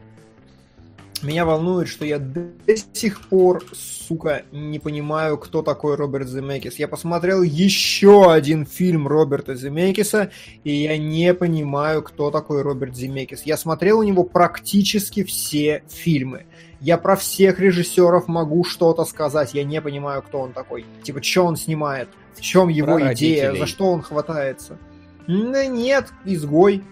Меня 1.23 1.47
волнует, 1.47 1.89
что 1.89 2.05
я 2.05 2.19
до 2.19 2.51
сих 2.93 3.23
пор, 3.29 3.65
сука, 3.73 4.43
не 4.53 4.79
понимаю, 4.79 5.39
кто 5.39 5.63
такой 5.63 5.95
Роберт 5.95 6.29
Земекис. 6.29 6.79
Я 6.79 6.89
посмотрел 6.89 7.43
еще 7.43 8.31
один 8.31 8.67
фильм 8.67 9.09
Роберта 9.09 9.55
Земекиса, 9.55 10.31
и 10.63 10.73
я 10.73 10.99
не 10.99 11.33
понимаю, 11.33 12.03
кто 12.03 12.31
такой 12.31 12.61
Роберт 12.63 12.95
Земекис. 12.95 13.43
Я 13.45 13.57
смотрел 13.57 14.01
у 14.01 14.03
него 14.03 14.25
практически 14.25 15.25
все 15.25 15.83
фильмы. 15.89 16.45
Я 16.81 16.99
про 16.99 17.17
всех 17.17 17.59
режиссеров 17.59 18.29
могу 18.29 18.65
что-то 18.65 19.05
сказать, 19.05 19.55
я 19.55 19.65
не 19.65 19.81
понимаю, 19.81 20.23
кто 20.23 20.41
он 20.41 20.53
такой. 20.53 20.85
Типа, 21.03 21.23
что 21.23 21.45
он 21.45 21.57
снимает, 21.57 22.09
в 22.35 22.41
чем 22.41 22.69
его 22.69 22.99
про 22.99 23.15
идея, 23.15 23.47
родителей. 23.47 23.59
за 23.61 23.67
что 23.67 23.87
он 23.87 24.03
хватается. 24.03 24.79
Ну, 25.27 25.69
нет, 25.69 26.09
изгой. 26.25 26.85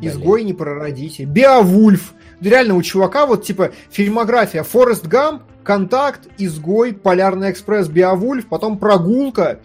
Изгой 0.00 0.42
не 0.44 0.52
прародитель. 0.52 1.26
Беовульф. 1.26 2.14
Реально 2.40 2.74
у 2.74 2.82
чувака 2.82 3.26
вот 3.26 3.44
типа 3.44 3.72
фильмография 3.90 4.62
Форест 4.62 5.06
Гамп, 5.06 5.42
Контакт, 5.62 6.28
Изгой, 6.38 6.92
Полярный 6.92 7.50
экспресс, 7.50 7.88
Беовульф, 7.88 8.46
потом 8.46 8.78
Прогулка, 8.78 9.60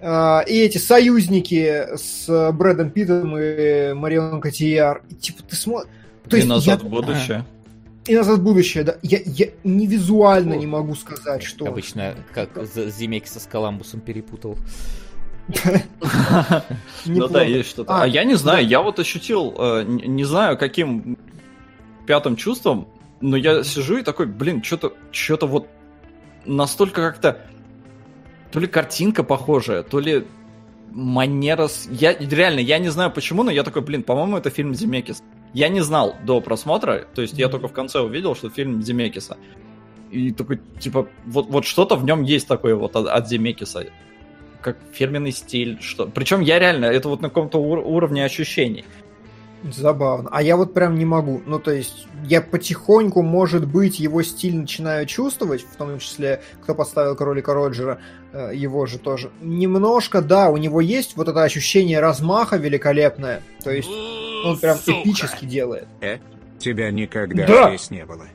э, 0.00 0.40
и 0.48 0.60
эти 0.60 0.78
союзники 0.78 1.88
с 1.94 2.52
Брэдом 2.52 2.90
Питтом 2.90 3.36
и 3.38 3.92
Марион 3.92 4.40
Котияр. 4.40 5.02
И, 5.10 5.14
типа 5.14 5.42
ты 5.42 5.56
смотришь... 5.56 5.90
И 6.30 6.42
назад 6.44 6.82
я... 6.82 6.88
в 6.88 6.90
будущее. 6.90 7.44
И 8.06 8.14
назад 8.14 8.38
в 8.38 8.42
будущее, 8.42 8.84
да. 8.84 8.96
Я, 9.02 9.20
я 9.24 9.48
не 9.64 9.86
визуально 9.86 10.54
не 10.54 10.66
могу 10.66 10.94
сказать, 10.94 11.42
что... 11.42 11.66
Обычно, 11.66 12.14
как 12.32 12.50
Зимекиса 12.64 13.40
с 13.40 13.46
Коламбусом 13.46 14.00
перепутал. 14.00 14.56
Ну 17.06 17.28
да, 17.28 17.42
есть 17.42 17.70
что-то. 17.70 17.92
А, 17.92 18.02
а 18.04 18.06
я 18.06 18.24
не 18.24 18.34
знаю, 18.34 18.66
я 18.66 18.80
вот 18.82 18.98
ощутил, 18.98 19.54
э, 19.58 19.84
не 19.84 20.24
знаю, 20.24 20.56
каким 20.56 21.18
пятым 22.06 22.36
чувством, 22.36 22.88
но 23.20 23.36
я 23.36 23.64
сижу 23.64 23.98
и 23.98 24.02
такой, 24.02 24.26
блин, 24.26 24.62
что-то 24.62 24.92
что-то 25.10 25.46
вот 25.46 25.68
настолько 26.44 27.02
как-то 27.10 27.40
то 28.52 28.60
ли 28.60 28.66
картинка 28.66 29.22
похожая, 29.22 29.82
то 29.82 30.00
ли 30.00 30.24
манера... 30.90 31.68
Я 31.90 32.16
реально, 32.16 32.60
я 32.60 32.78
не 32.78 32.88
знаю 32.88 33.10
почему, 33.10 33.42
но 33.42 33.50
я 33.50 33.62
такой, 33.62 33.82
блин, 33.82 34.02
по-моему, 34.02 34.36
это 34.36 34.50
фильм 34.50 34.74
Земекис. 34.74 35.22
Я 35.52 35.68
не 35.68 35.80
знал 35.80 36.16
до 36.24 36.40
просмотра, 36.40 37.06
то 37.14 37.22
есть 37.22 37.38
я 37.38 37.48
только 37.48 37.68
в 37.68 37.72
конце 37.72 38.00
увидел, 38.00 38.34
что 38.34 38.50
фильм 38.50 38.82
Земекиса. 38.82 39.36
И 40.10 40.32
такой, 40.32 40.60
типа, 40.78 41.08
вот, 41.26 41.46
вот 41.46 41.64
что-то 41.64 41.96
в 41.96 42.04
нем 42.04 42.22
есть 42.22 42.48
такое 42.48 42.74
вот 42.74 42.96
от, 42.96 43.06
от 43.06 43.28
Земекиса 43.28 43.86
как 44.60 44.78
фирменный 44.92 45.32
стиль. 45.32 45.78
Что... 45.80 46.06
Причем 46.06 46.40
я 46.40 46.58
реально, 46.58 46.86
это 46.86 47.08
вот 47.08 47.20
на 47.22 47.28
каком-то 47.28 47.58
ур- 47.58 47.84
уровне 47.84 48.24
ощущений. 48.24 48.84
Забавно. 49.62 50.30
А 50.32 50.42
я 50.42 50.56
вот 50.56 50.72
прям 50.72 50.98
не 50.98 51.04
могу. 51.04 51.42
Ну, 51.44 51.58
то 51.58 51.70
есть, 51.70 52.06
я 52.24 52.40
потихоньку, 52.40 53.22
может 53.22 53.66
быть, 53.66 54.00
его 54.00 54.22
стиль 54.22 54.56
начинаю 54.56 55.06
чувствовать, 55.06 55.62
в 55.62 55.76
том 55.76 55.98
числе, 55.98 56.42
кто 56.62 56.74
поставил 56.74 57.14
кролика 57.14 57.52
Роджера, 57.52 58.00
э, 58.32 58.52
его 58.54 58.86
же 58.86 58.98
тоже. 58.98 59.30
Немножко, 59.42 60.22
да, 60.22 60.48
у 60.48 60.56
него 60.56 60.80
есть 60.80 61.16
вот 61.16 61.28
это 61.28 61.42
ощущение 61.42 62.00
размаха 62.00 62.56
великолепное. 62.56 63.42
То 63.62 63.70
есть, 63.70 63.90
он 64.44 64.58
прям 64.58 64.78
Сука. 64.78 65.02
эпически 65.02 65.44
делает. 65.44 65.86
Э? 66.00 66.18
Тебя 66.58 66.90
никогда 66.90 67.46
да. 67.46 67.68
здесь 67.68 67.90
не 67.90 68.06
было. 68.06 68.26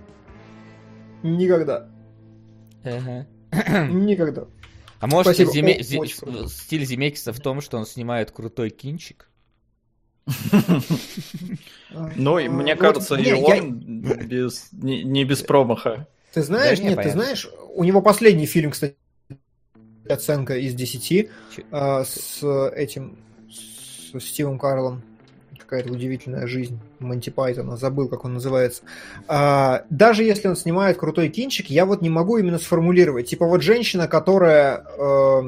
Никогда. 1.23 1.87
Ага. 2.83 3.25
Никогда. 3.89 4.45
А 4.99 5.07
может 5.07 5.37
Зиме... 5.37 5.81
Зи... 5.81 5.99
стиль 6.47 6.85
Земекиса 6.85 7.33
в 7.33 7.39
том, 7.39 7.61
что 7.61 7.77
он 7.77 7.85
снимает 7.85 8.31
крутой 8.31 8.69
кинчик? 8.69 9.29
Ну, 12.15 12.49
мне 12.49 12.75
кажется, 12.75 13.15
и 13.15 13.31
он 13.31 13.79
не 14.73 15.23
без 15.23 15.41
промаха. 15.43 16.07
Ты 16.33 16.43
знаешь, 16.43 16.79
нет, 16.79 17.01
ты 17.01 17.11
знаешь, 17.11 17.49
у 17.73 17.83
него 17.83 18.01
последний 18.01 18.45
фильм, 18.45 18.71
кстати, 18.71 18.95
оценка 20.09 20.57
из 20.57 20.73
10 20.73 21.29
а, 21.71 22.03
с 22.03 22.43
этим, 22.75 23.17
с 23.49 24.19
Стивом 24.19 24.59
Карлом 24.59 25.01
какая-то 25.65 25.91
удивительная 25.91 26.47
жизнь 26.47 26.79
Монти 26.99 27.31
Пайтона, 27.31 27.75
забыл, 27.75 28.07
как 28.07 28.23
он 28.23 28.35
называется. 28.35 28.83
А, 29.27 29.83
даже 29.89 30.23
если 30.23 30.47
он 30.47 30.55
снимает 30.55 30.97
крутой 30.97 31.29
кинчик, 31.29 31.69
я 31.69 31.85
вот 31.85 32.01
не 32.01 32.09
могу 32.09 32.37
именно 32.37 32.59
сформулировать. 32.59 33.29
Типа 33.29 33.45
вот 33.45 33.61
женщина, 33.61 34.07
которая... 34.07 34.85
Э, 34.97 35.41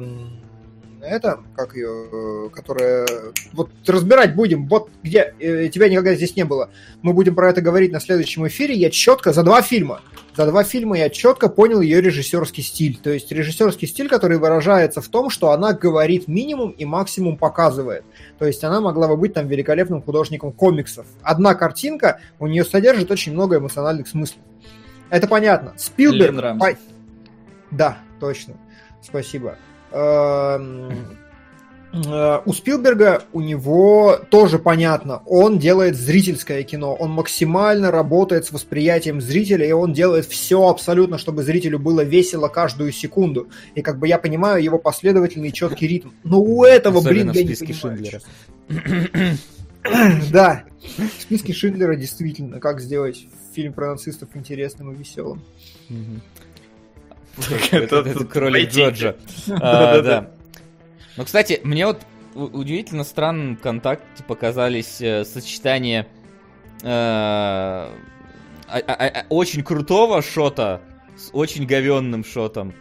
это, 1.02 1.40
как 1.56 1.76
ее, 1.76 2.50
которая... 2.52 3.06
Вот 3.52 3.70
разбирать 3.86 4.34
будем, 4.34 4.66
вот 4.68 4.90
где 5.02 5.34
э, 5.38 5.68
тебя 5.68 5.88
никогда 5.88 6.14
здесь 6.14 6.36
не 6.36 6.44
было. 6.44 6.70
Мы 7.02 7.12
будем 7.12 7.34
про 7.34 7.50
это 7.50 7.60
говорить 7.60 7.92
на 7.92 8.00
следующем 8.00 8.46
эфире. 8.48 8.74
Я 8.74 8.90
четко 8.90 9.32
за 9.32 9.42
два 9.42 9.62
фильма 9.62 10.00
за 10.38 10.46
два 10.46 10.62
фильма 10.62 10.96
я 10.96 11.10
четко 11.10 11.48
понял 11.48 11.80
ее 11.80 12.00
режиссерский 12.00 12.62
стиль. 12.62 12.96
То 12.96 13.10
есть 13.10 13.32
режиссерский 13.32 13.88
стиль, 13.88 14.08
который 14.08 14.38
выражается 14.38 15.00
в 15.00 15.08
том, 15.08 15.30
что 15.30 15.50
она 15.50 15.72
говорит 15.72 16.28
минимум 16.28 16.70
и 16.70 16.84
максимум 16.84 17.36
показывает. 17.36 18.04
То 18.38 18.46
есть 18.46 18.62
она 18.62 18.80
могла 18.80 19.08
бы 19.08 19.16
быть 19.16 19.34
там 19.34 19.48
великолепным 19.48 20.00
художником 20.00 20.52
комиксов. 20.52 21.06
Одна 21.22 21.56
картинка 21.56 22.20
у 22.38 22.46
нее 22.46 22.64
содержит 22.64 23.10
очень 23.10 23.32
много 23.32 23.56
эмоциональных 23.56 24.06
смыслов. 24.06 24.40
Это 25.10 25.26
понятно. 25.26 25.74
Спилберг... 25.76 26.56
По... 26.60 26.68
Да, 27.72 27.98
точно. 28.20 28.54
Спасибо. 29.02 29.56
Эм, 29.92 30.92
Э, 31.92 32.40
у 32.44 32.52
Спилберга 32.52 33.24
у 33.32 33.40
него 33.40 34.20
тоже 34.30 34.58
понятно, 34.58 35.22
он 35.24 35.58
делает 35.58 35.96
зрительское 35.96 36.62
кино, 36.62 36.94
он 36.94 37.10
максимально 37.10 37.90
работает 37.90 38.44
с 38.44 38.52
восприятием 38.52 39.20
зрителя, 39.20 39.66
и 39.66 39.72
он 39.72 39.92
делает 39.92 40.26
все 40.26 40.68
абсолютно, 40.68 41.18
чтобы 41.18 41.42
зрителю 41.42 41.78
было 41.78 42.02
весело 42.02 42.48
каждую 42.48 42.92
секунду. 42.92 43.48
И 43.74 43.82
как 43.82 43.98
бы 43.98 44.06
я 44.06 44.18
понимаю 44.18 44.62
его 44.62 44.78
последовательный 44.78 45.50
четкий 45.50 45.86
ритм. 45.86 46.10
Но 46.24 46.40
у 46.40 46.64
этого, 46.64 46.98
Особенно 46.98 47.32
блин, 47.32 47.46
я 47.46 47.50
не 47.50 47.54
понимаю. 47.54 47.96
Шиндлера. 47.96 49.38
Да, 50.30 50.64
в 50.82 51.22
списке 51.22 51.54
Шиндлера 51.54 51.94
действительно, 51.94 52.60
как 52.60 52.80
сделать 52.80 53.26
фильм 53.54 53.72
про 53.72 53.92
нацистов 53.92 54.28
интересным 54.34 54.92
и 54.92 54.96
веселым. 54.96 55.42
Это 57.72 58.02
кролик 58.24 58.70
Джорджа. 58.70 59.16
Да. 59.46 60.30
Ну, 61.16 61.24
кстати, 61.24 61.60
мне 61.64 61.86
вот 61.86 61.98
удивительно 62.34 63.02
странным 63.02 63.56
ВКонтакте 63.56 64.22
показались 64.22 65.00
э, 65.00 65.24
сочетания 65.24 66.06
э, 66.82 66.86
а, 66.86 67.90
а, 68.68 68.80
а, 68.92 69.24
очень 69.28 69.64
крутого 69.64 70.22
шота 70.22 70.80
с 71.16 71.30
очень 71.32 71.66
говенным 71.66 72.24
шотом. 72.24 72.72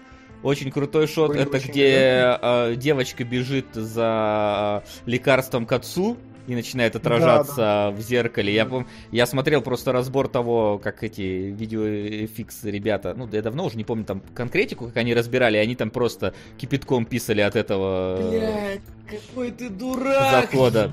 Очень 0.43 0.69
крутой 0.71 1.07
шот 1.07 1.31
Ой, 1.31 1.39
это 1.39 1.59
где 1.59 2.37
э, 2.39 2.75
девочка 2.75 3.23
бежит 3.23 3.65
за 3.73 4.83
лекарством 5.05 5.65
к 5.65 5.71
отцу, 5.71 6.17
и 6.47 6.55
начинает 6.55 6.95
отражаться 6.95 7.55
да, 7.55 7.91
да. 7.91 7.97
в 7.97 8.01
зеркале. 8.01 8.53
Я, 8.53 8.65
пом... 8.65 8.87
я 9.11 9.25
смотрел 9.25 9.61
просто 9.61 9.91
разбор 9.91 10.27
того, 10.27 10.79
как 10.81 11.03
эти 11.03 11.21
видеофикс 11.21 12.63
ребята, 12.63 13.13
ну, 13.15 13.27
я 13.31 13.41
давно 13.41 13.65
уже 13.65 13.77
не 13.77 13.83
помню 13.83 14.05
там 14.05 14.21
конкретику, 14.33 14.87
как 14.87 14.97
они 14.97 15.13
разбирали, 15.13 15.57
они 15.57 15.75
там 15.75 15.91
просто 15.91 16.33
кипятком 16.57 17.05
писали 17.05 17.41
от 17.41 17.55
этого... 17.55 18.29
Блядь, 18.29 18.81
какой 19.09 19.51
ты 19.51 19.69
дурак! 19.69 20.49
Захода. 20.51 20.91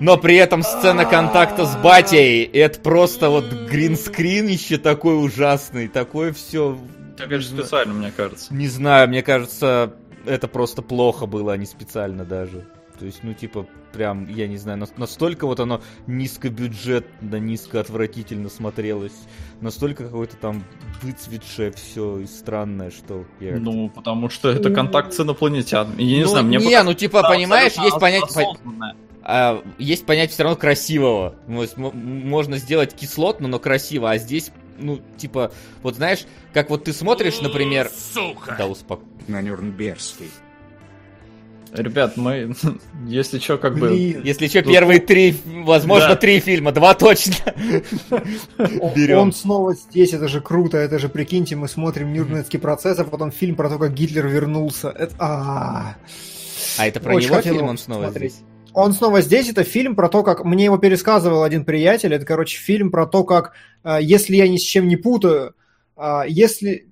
Но 0.00 0.16
при 0.16 0.36
этом 0.36 0.62
сцена 0.62 1.04
контакта 1.04 1.66
с 1.66 1.76
батей, 1.76 2.44
это 2.44 2.78
просто 2.80 3.30
вот 3.30 3.52
гринскрин 3.68 4.46
еще 4.46 4.78
такой 4.78 5.20
ужасный, 5.22 5.88
такое 5.88 6.32
все... 6.32 6.78
Так 7.16 7.26
это 7.26 7.40
же 7.40 7.48
специально, 7.48 7.92
мне 7.92 8.12
кажется. 8.16 8.54
Не 8.54 8.68
знаю, 8.68 9.08
мне 9.08 9.24
кажется, 9.24 9.92
это 10.24 10.46
просто 10.46 10.82
плохо 10.82 11.26
было, 11.26 11.54
а 11.54 11.56
не 11.56 11.66
специально 11.66 12.24
даже. 12.24 12.64
То 12.98 13.06
есть, 13.06 13.20
ну, 13.22 13.32
типа, 13.32 13.66
прям, 13.92 14.26
я 14.28 14.48
не 14.48 14.56
знаю, 14.56 14.84
настолько 14.96 15.46
вот 15.46 15.60
оно 15.60 15.80
низкобюджетно, 16.06 17.36
низко 17.36 17.80
отвратительно 17.80 18.48
смотрелось. 18.48 19.12
Настолько 19.60 20.04
какое-то 20.04 20.36
там 20.36 20.64
выцветшее 21.02 21.72
все 21.72 22.18
и 22.18 22.26
странное, 22.26 22.90
что 22.90 23.24
я... 23.40 23.56
Ну, 23.56 23.88
потому 23.88 24.30
что 24.30 24.48
это 24.48 24.70
контакт 24.70 25.12
с 25.12 25.20
инопланетянами. 25.20 26.02
Я 26.02 26.16
не 26.18 26.24
ну, 26.24 26.28
знаю, 26.28 26.46
мне... 26.46 26.58
Не, 26.58 26.82
ну, 26.82 26.94
типа, 26.94 27.22
понимаешь, 27.22 27.74
есть 27.74 27.98
понятие... 27.98 28.56
А, 29.22 29.62
есть 29.78 30.06
понятие 30.06 30.32
все 30.32 30.42
равно 30.44 30.56
красивого. 30.56 31.34
Можно 31.46 32.56
сделать 32.56 32.94
кислотно, 32.94 33.46
но 33.46 33.58
красиво, 33.58 34.10
а 34.10 34.16
здесь 34.16 34.50
ну, 34.78 35.00
типа, 35.16 35.52
вот 35.82 35.96
знаешь, 35.96 36.24
как 36.54 36.70
вот 36.70 36.84
ты 36.84 36.92
смотришь, 36.92 37.40
например... 37.40 37.90
Сука! 37.90 38.54
Да, 38.56 38.66
успок... 38.66 39.00
На 39.26 39.42
Нюрнбергский. 39.42 40.30
Ребят, 41.72 42.16
мы, 42.16 42.54
если 43.06 43.38
что, 43.38 43.58
как 43.58 43.78
бы... 43.78 43.94
Если 43.94 44.48
что, 44.48 44.62
первые 44.62 45.00
три, 45.00 45.36
возможно, 45.44 46.16
три 46.16 46.40
фильма, 46.40 46.72
два 46.72 46.94
точно. 46.94 47.34
Берем. 48.96 49.18
Он 49.18 49.32
снова 49.32 49.74
здесь, 49.74 50.12
это 50.12 50.28
же 50.28 50.40
круто, 50.40 50.78
это 50.78 50.98
же, 50.98 51.08
прикиньте, 51.08 51.56
мы 51.56 51.68
смотрим 51.68 52.12
Нюрнбергский 52.12 52.58
процесс, 52.58 52.98
а 52.98 53.04
потом 53.04 53.30
фильм 53.32 53.56
про 53.56 53.68
то, 53.68 53.78
как 53.78 53.92
Гитлер 53.92 54.26
вернулся. 54.26 54.88
Это... 54.88 55.14
А, 55.18 55.96
а 56.78 56.86
это 56.86 57.00
про 57.00 57.14
него 57.14 57.40
фильм, 57.42 57.68
он 57.68 57.78
снова 57.78 58.10
здесь? 58.10 58.40
Он 58.72 58.92
снова 58.92 59.20
здесь, 59.20 59.48
это 59.48 59.64
фильм 59.64 59.94
про 59.96 60.08
то, 60.08 60.22
как... 60.22 60.44
Мне 60.44 60.64
его 60.64 60.78
пересказывал 60.78 61.42
один 61.42 61.64
приятель, 61.64 62.14
это, 62.14 62.24
короче, 62.24 62.58
фильм 62.58 62.90
про 62.90 63.06
то, 63.06 63.24
как, 63.24 63.52
а, 63.82 64.00
если 64.00 64.36
я 64.36 64.48
ни 64.48 64.56
с 64.56 64.62
чем 64.62 64.88
не 64.88 64.96
путаю, 64.96 65.54
а, 65.96 66.24
если... 66.26 66.88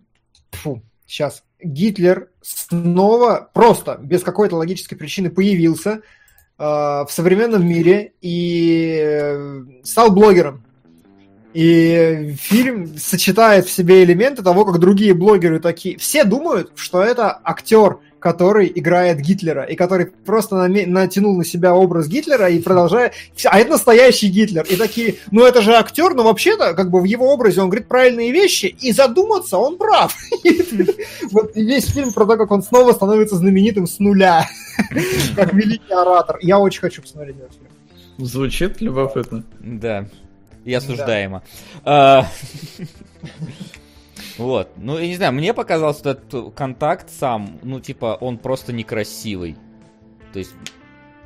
Фу, 0.50 0.82
сейчас. 1.06 1.45
Гитлер 1.62 2.28
снова 2.42 3.50
просто 3.52 3.98
без 4.02 4.22
какой-то 4.22 4.56
логической 4.56 4.96
причины 4.96 5.30
появился 5.30 5.90
э, 5.90 6.00
в 6.58 7.08
современном 7.08 7.66
мире 7.66 8.12
и 8.20 8.98
э, 9.02 9.64
стал 9.82 10.10
блогером. 10.10 10.64
И 11.54 12.34
фильм 12.38 12.98
сочетает 12.98 13.64
в 13.64 13.72
себе 13.72 14.04
элементы 14.04 14.42
того, 14.42 14.66
как 14.66 14.78
другие 14.78 15.14
блогеры 15.14 15.58
такие. 15.58 15.96
Все 15.96 16.24
думают, 16.24 16.72
что 16.74 17.02
это 17.02 17.40
актер, 17.42 18.00
который 18.18 18.72
играет 18.74 19.20
Гитлера, 19.20 19.62
и 19.64 19.76
который 19.76 20.06
просто 20.06 20.56
натянул 20.66 21.36
на 21.36 21.44
себя 21.44 21.74
образ 21.74 22.08
Гитлера 22.08 22.48
и 22.48 22.58
продолжает... 22.60 23.12
А 23.44 23.58
это 23.58 23.72
настоящий 23.72 24.28
Гитлер. 24.28 24.64
И 24.68 24.76
такие, 24.76 25.16
ну 25.30 25.44
это 25.44 25.62
же 25.62 25.74
актер, 25.74 26.14
но 26.14 26.24
вообще-то, 26.24 26.74
как 26.74 26.90
бы 26.90 27.00
в 27.00 27.04
его 27.04 27.32
образе 27.32 27.60
он 27.60 27.68
говорит 27.68 27.88
правильные 27.88 28.32
вещи, 28.32 28.66
и 28.80 28.92
задуматься 28.92 29.58
он 29.58 29.76
прав. 29.76 30.16
Вот 31.30 31.54
весь 31.54 31.86
фильм 31.86 32.12
про 32.12 32.24
то, 32.26 32.36
как 32.36 32.50
он 32.50 32.62
снова 32.62 32.92
становится 32.92 33.36
знаменитым 33.36 33.86
с 33.86 33.98
нуля, 33.98 34.46
как 35.36 35.52
великий 35.52 35.92
оратор. 35.92 36.38
Я 36.40 36.58
очень 36.58 36.80
хочу 36.80 37.02
посмотреть 37.02 37.36
этот 37.36 37.52
фильм. 37.52 38.26
Звучит 38.26 38.80
любопытно. 38.80 39.44
Да. 39.60 40.06
И 40.64 40.72
осуждаемо. 40.72 41.42
А, 41.84 42.26
вот. 44.38 44.70
Ну, 44.76 44.98
я 44.98 45.06
не 45.06 45.16
знаю, 45.16 45.32
мне 45.32 45.54
показалось, 45.54 45.98
что 45.98 46.10
этот 46.10 46.54
контакт 46.54 47.10
сам, 47.10 47.58
ну, 47.62 47.80
типа, 47.80 48.16
он 48.20 48.38
просто 48.38 48.72
некрасивый. 48.72 49.56
То 50.32 50.38
есть, 50.38 50.52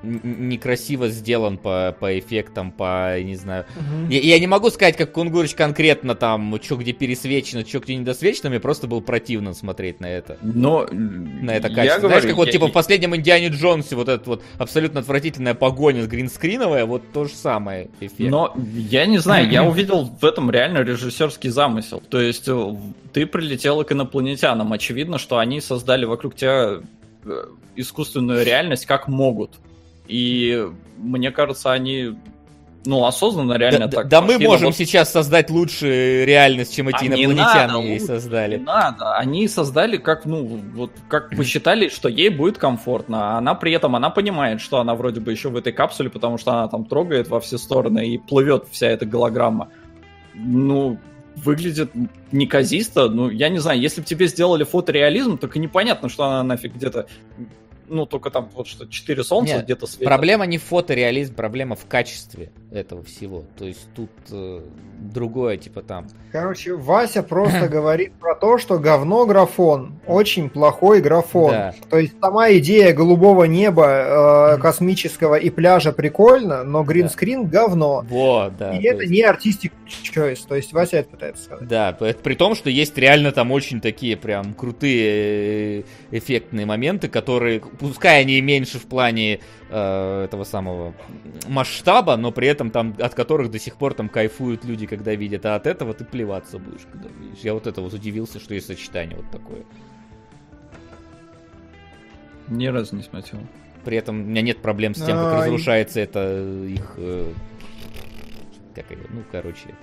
некрасиво 0.02 1.08
сделан 1.08 1.58
по, 1.58 1.94
по 1.98 2.18
эффектам, 2.18 2.72
по, 2.72 3.20
не 3.20 3.36
знаю... 3.36 3.66
Угу. 3.76 4.10
Я, 4.10 4.20
я 4.20 4.38
не 4.38 4.46
могу 4.46 4.70
сказать, 4.70 4.96
как 4.96 5.12
Кунгурыч 5.12 5.54
конкретно 5.54 6.14
там, 6.14 6.58
что 6.62 6.76
где 6.76 6.92
пересвечено, 6.92 7.66
что 7.66 7.80
где 7.80 7.96
недосвечено, 7.96 8.50
мне 8.50 8.60
просто 8.60 8.86
было 8.86 9.00
противно 9.00 9.54
смотреть 9.54 10.00
на 10.00 10.06
это. 10.06 10.38
Но... 10.42 10.86
На 10.90 11.52
это 11.52 11.68
качество. 11.68 12.08
Знаешь, 12.08 12.22
говорю, 12.22 12.28
как 12.28 12.36
вот, 12.36 12.46
я... 12.46 12.52
типа, 12.52 12.68
в 12.68 12.72
последнем 12.72 13.14
Индиане 13.14 13.48
Джонсе 13.48 13.96
вот 13.96 14.08
эта 14.08 14.28
вот 14.28 14.42
абсолютно 14.58 15.00
отвратительная 15.00 15.54
погоня 15.54 16.04
с 16.04 16.06
гринскриновая, 16.06 16.86
вот 16.86 17.02
то 17.12 17.24
же 17.24 17.34
самое 17.34 17.90
эффект. 18.00 18.30
Но 18.30 18.54
я 18.74 19.06
не 19.06 19.18
знаю, 19.18 19.50
я 19.50 19.64
увидел 19.64 20.04
в 20.04 20.24
этом 20.24 20.50
реально 20.50 20.78
режиссерский 20.78 21.50
замысел. 21.50 22.02
То 22.08 22.20
есть, 22.20 22.48
э, 22.48 22.76
ты 23.12 23.26
прилетел 23.26 23.82
к 23.84 23.92
инопланетянам, 23.92 24.72
очевидно, 24.72 25.18
что 25.18 25.38
они 25.38 25.60
создали 25.60 26.04
вокруг 26.04 26.34
тебя 26.34 26.80
э, 27.24 27.44
искусственную 27.76 28.44
реальность 28.44 28.86
как 28.86 29.08
могут. 29.08 29.52
И 30.10 30.68
мне 30.96 31.30
кажется, 31.30 31.70
они 31.70 32.16
ну, 32.84 33.04
осознанно 33.04 33.58
реально 33.58 33.88
да, 33.88 33.98
так. 33.98 34.08
Да 34.08 34.22
мы 34.22 34.38
можем 34.38 34.68
вот... 34.68 34.76
сейчас 34.76 35.12
создать 35.12 35.50
лучшую 35.50 36.26
реальность, 36.26 36.74
чем 36.74 36.88
эти 36.88 37.04
а 37.04 37.06
инопланетяне 37.06 37.90
ей 37.90 38.00
создали. 38.00 38.56
Не 38.56 38.64
надо. 38.64 39.16
Они 39.16 39.46
создали 39.48 39.98
как, 39.98 40.24
ну, 40.24 40.44
вот 40.74 40.90
как 41.08 41.36
посчитали, 41.36 41.88
что 41.88 42.08
ей 42.08 42.30
будет 42.30 42.56
комфортно. 42.56 43.34
А 43.34 43.38
она 43.38 43.54
при 43.54 43.72
этом, 43.72 43.96
она 43.96 44.08
понимает, 44.08 44.60
что 44.60 44.80
она 44.80 44.94
вроде 44.94 45.20
бы 45.20 45.30
еще 45.30 45.50
в 45.50 45.56
этой 45.56 45.72
капсуле, 45.72 46.08
потому 46.08 46.38
что 46.38 46.52
она 46.52 46.68
там 46.68 46.86
трогает 46.86 47.28
во 47.28 47.38
все 47.40 47.58
стороны 47.58 48.08
и 48.08 48.18
плывет 48.18 48.64
вся 48.70 48.88
эта 48.88 49.04
голограмма. 49.04 49.68
Ну, 50.34 50.98
выглядит 51.36 51.90
неказисто. 52.32 53.10
Ну, 53.10 53.28
я 53.28 53.50
не 53.50 53.58
знаю, 53.58 53.78
если 53.78 54.00
бы 54.00 54.06
тебе 54.06 54.26
сделали 54.26 54.64
фотореализм, 54.64 55.36
так 55.36 55.54
и 55.54 55.58
непонятно, 55.58 56.08
что 56.08 56.24
она 56.24 56.42
нафиг 56.42 56.74
где-то 56.74 57.06
ну, 57.90 58.06
только 58.06 58.30
там 58.30 58.48
вот 58.54 58.68
что, 58.68 58.86
четыре 58.86 59.24
солнца 59.24 59.62
где-то 59.62 59.86
светят. 59.86 60.06
Проблема 60.06 60.46
не 60.46 60.58
в 60.58 60.62
фотореализм, 60.62 61.34
проблема 61.34 61.76
в 61.76 61.86
качестве 61.86 62.50
этого 62.70 63.02
всего. 63.02 63.44
То 63.58 63.64
есть 63.64 63.88
тут 63.94 64.10
э, 64.30 64.62
другое, 64.98 65.56
типа 65.56 65.82
там. 65.82 66.06
Короче, 66.30 66.74
Вася 66.74 67.22
просто 67.22 67.68
говорит 67.70 68.12
про 68.14 68.34
то, 68.34 68.58
что 68.58 68.78
говно 68.78 69.26
графон, 69.26 70.00
очень 70.06 70.48
плохой 70.48 71.00
графон. 71.00 71.50
Да. 71.50 71.74
То 71.90 71.98
есть 71.98 72.14
сама 72.20 72.52
идея 72.52 72.94
голубого 72.94 73.44
неба, 73.44 74.54
э, 74.54 74.58
космического 74.58 75.34
и 75.34 75.50
пляжа 75.50 75.92
прикольно, 75.92 76.62
но 76.62 76.84
гринскрин 76.84 77.48
да. 77.48 77.62
говно. 77.62 78.04
Вот, 78.08 78.56
да. 78.56 78.76
И 78.76 78.82
это 78.84 79.02
есть... 79.02 79.12
не 79.12 79.22
артистик 79.22 79.72
choice, 79.88 80.40
то 80.48 80.54
есть 80.54 80.72
Вася 80.72 80.98
это 80.98 81.10
пытается 81.10 81.44
сказать. 81.44 81.68
Да, 81.68 81.92
при 81.92 82.34
том, 82.34 82.54
что 82.54 82.70
есть 82.70 82.96
реально 82.96 83.32
там 83.32 83.50
очень 83.50 83.80
такие 83.80 84.16
прям 84.16 84.54
крутые 84.54 85.80
э, 85.80 85.82
эффектные 86.12 86.66
моменты, 86.66 87.08
которые 87.08 87.60
пускай 87.80 88.20
они 88.20 88.40
меньше 88.40 88.78
в 88.78 88.86
плане 88.86 89.40
э, 89.70 90.24
этого 90.24 90.44
самого 90.44 90.94
масштаба, 91.48 92.16
но 92.16 92.30
при 92.30 92.46
этом 92.46 92.70
там, 92.70 92.94
от 92.98 93.14
которых 93.14 93.50
до 93.50 93.58
сих 93.58 93.76
пор 93.76 93.94
там 93.94 94.08
кайфуют 94.08 94.64
люди, 94.64 94.86
когда 94.86 95.14
видят, 95.14 95.46
а 95.46 95.56
от 95.56 95.66
этого 95.66 95.94
ты 95.94 96.04
плеваться 96.04 96.58
будешь, 96.58 96.86
когда 96.92 97.08
видишь. 97.08 97.40
Я 97.40 97.54
вот 97.54 97.66
это 97.66 97.80
вот 97.80 97.92
удивился, 97.92 98.38
что 98.38 98.54
есть 98.54 98.66
сочетание 98.66 99.16
вот 99.16 99.30
такое. 99.30 99.64
Ни 102.48 102.66
разу 102.66 102.96
не 102.96 103.02
смотрел. 103.02 103.40
При 103.84 103.96
этом 103.96 104.20
у 104.20 104.24
меня 104.24 104.42
нет 104.42 104.60
проблем 104.60 104.94
с 104.94 104.98
тем, 104.98 105.16
как 105.16 105.34
а, 105.34 105.38
разрушается 105.38 106.00
это 106.00 106.66
их... 106.66 106.94
Э, 106.98 107.32
как 108.74 108.90
ее, 108.90 109.06
ну, 109.08 109.22
короче, 109.32 109.74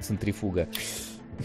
центрифуга. 0.00 0.68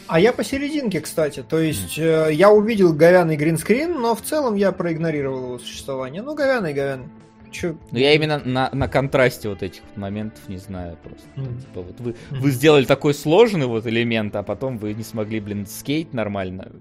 А 0.07 0.19
я 0.19 0.33
посерединке, 0.33 1.01
кстати. 1.01 1.43
То 1.43 1.59
есть 1.59 1.97
э, 1.97 2.29
я 2.31 2.49
увидел 2.51 2.93
говяный 2.93 3.35
гринскрин, 3.35 3.99
но 3.99 4.15
в 4.15 4.21
целом 4.21 4.55
я 4.55 4.71
проигнорировал 4.71 5.43
его 5.43 5.59
существование. 5.59 6.21
Ну, 6.21 6.33
говяный, 6.33 6.73
говяный. 6.73 7.09
Чё? 7.51 7.75
Ну, 7.91 7.99
я 7.99 8.13
именно 8.13 8.41
на, 8.45 8.69
на 8.71 8.87
контрасте 8.87 9.49
вот 9.49 9.61
этих 9.61 9.81
моментов 9.97 10.39
не 10.47 10.55
знаю 10.55 10.97
просто. 11.03 11.27
Mm. 11.35 11.59
Типа, 11.59 11.81
вот 11.81 11.99
вы, 11.99 12.11
mm. 12.11 12.39
вы 12.39 12.51
сделали 12.51 12.85
такой 12.85 13.13
сложный 13.13 13.65
вот 13.65 13.85
элемент, 13.85 14.35
а 14.37 14.43
потом 14.43 14.77
вы 14.77 14.93
не 14.93 15.03
смогли, 15.03 15.41
блин, 15.41 15.67
скейт 15.67 16.13
нормально. 16.13 16.71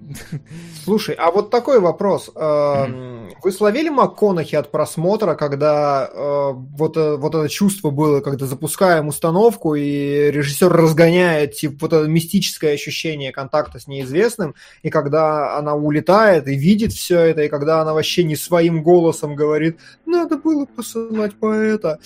Слушай, 0.85 1.17
а 1.19 1.33
вот 1.33 1.51
такой 1.51 1.81
вопрос. 1.81 2.31
Mm. 2.35 3.33
Вы 3.43 3.53
словили 3.53 3.89
МакКонахи 3.89 4.55
от 4.55 4.71
просмотра, 4.71 5.35
когда 5.35 6.09
э, 6.13 6.51
вот, 6.55 6.97
э, 6.97 7.17
вот 7.17 7.35
это 7.35 7.49
чувство 7.49 7.91
было, 7.91 8.21
когда 8.21 8.47
запускаем 8.47 9.09
установку, 9.09 9.75
и 9.75 10.31
режиссер 10.31 10.71
разгоняет, 10.73 11.55
типа, 11.55 11.79
вот 11.81 11.93
это 11.93 12.07
мистическое 12.07 12.75
ощущение 12.75 13.33
контакта 13.33 13.81
с 13.81 13.89
неизвестным, 13.89 14.55
и 14.83 14.91
когда 14.91 15.59
она 15.59 15.75
улетает 15.75 16.47
и 16.47 16.55
видит 16.55 16.93
все 16.93 17.19
это, 17.19 17.43
и 17.43 17.49
когда 17.49 17.81
она 17.81 17.93
вообще 17.93 18.23
не 18.23 18.37
своим 18.37 18.85
голосом 18.85 19.35
говорит, 19.35 19.79
надо 20.11 20.37
было 20.37 20.67
посылать 20.67 21.35
поэта. 21.35 21.99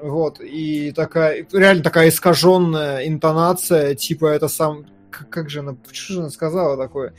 Вот, 0.00 0.40
и 0.40 0.92
такая, 0.92 1.44
реально 1.52 1.82
такая 1.82 2.08
искаженная 2.08 3.06
интонация, 3.08 3.96
типа 3.96 4.26
это 4.26 4.46
сам, 4.46 4.86
как, 5.10 5.28
как 5.28 5.50
же 5.50 5.60
она, 5.60 5.76
что 5.90 6.12
же 6.12 6.20
она 6.20 6.30
сказала 6.30 6.76
такое? 6.76 7.14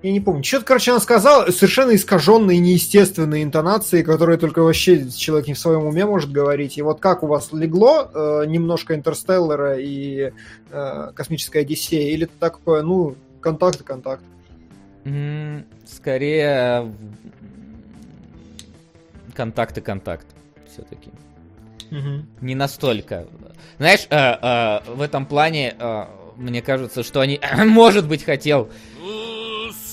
Я 0.00 0.12
не 0.12 0.20
помню. 0.20 0.44
Что-то, 0.44 0.64
короче, 0.64 0.92
она 0.92 1.00
сказала 1.00 1.50
совершенно 1.50 1.94
искаженные, 1.94 2.60
неестественные 2.60 3.42
интонации, 3.42 4.02
которые 4.02 4.38
только 4.38 4.62
вообще 4.62 5.10
человек 5.10 5.48
не 5.48 5.54
в 5.54 5.58
своем 5.58 5.86
уме 5.86 6.06
может 6.06 6.30
говорить. 6.30 6.78
И 6.78 6.82
вот 6.82 7.00
как 7.00 7.24
у 7.24 7.26
вас 7.26 7.52
легло 7.52 8.08
э, 8.14 8.44
немножко 8.46 8.94
Интерстеллара 8.94 9.76
и 9.76 10.32
э, 10.70 11.10
Космическая 11.14 11.60
Одиссея? 11.60 12.12
Или 12.12 12.28
такое, 12.38 12.82
ну, 12.82 13.16
контакт 13.40 13.80
и 13.80 13.84
контакт? 13.84 14.22
Скорее 15.84 16.92
контакт 19.38 19.78
и 19.78 19.80
контакт 19.80 20.26
все-таки. 20.68 21.12
Угу. 21.92 22.24
Не 22.40 22.56
настолько. 22.56 23.28
Знаешь, 23.78 24.08
э, 24.10 24.16
э, 24.16 24.80
в 24.92 25.00
этом 25.00 25.26
плане 25.26 25.76
э, 25.78 26.04
мне 26.36 26.60
кажется, 26.60 27.04
что 27.04 27.20
они, 27.20 27.40
может 27.64 28.08
быть, 28.08 28.24
хотел. 28.24 28.68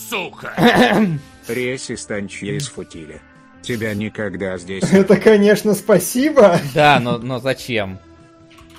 Сука! 0.10 0.56
Реси 1.48 1.96
станчья 1.96 2.54
из 2.54 2.68
футиля. 2.68 3.20
Тебя 3.62 3.94
никогда 3.94 4.58
здесь. 4.58 4.84
Это, 4.92 5.16
конечно, 5.18 5.76
спасибо. 5.76 6.60
Да, 6.74 7.00
но, 7.00 7.20
но 7.20 7.38
зачем? 7.38 8.00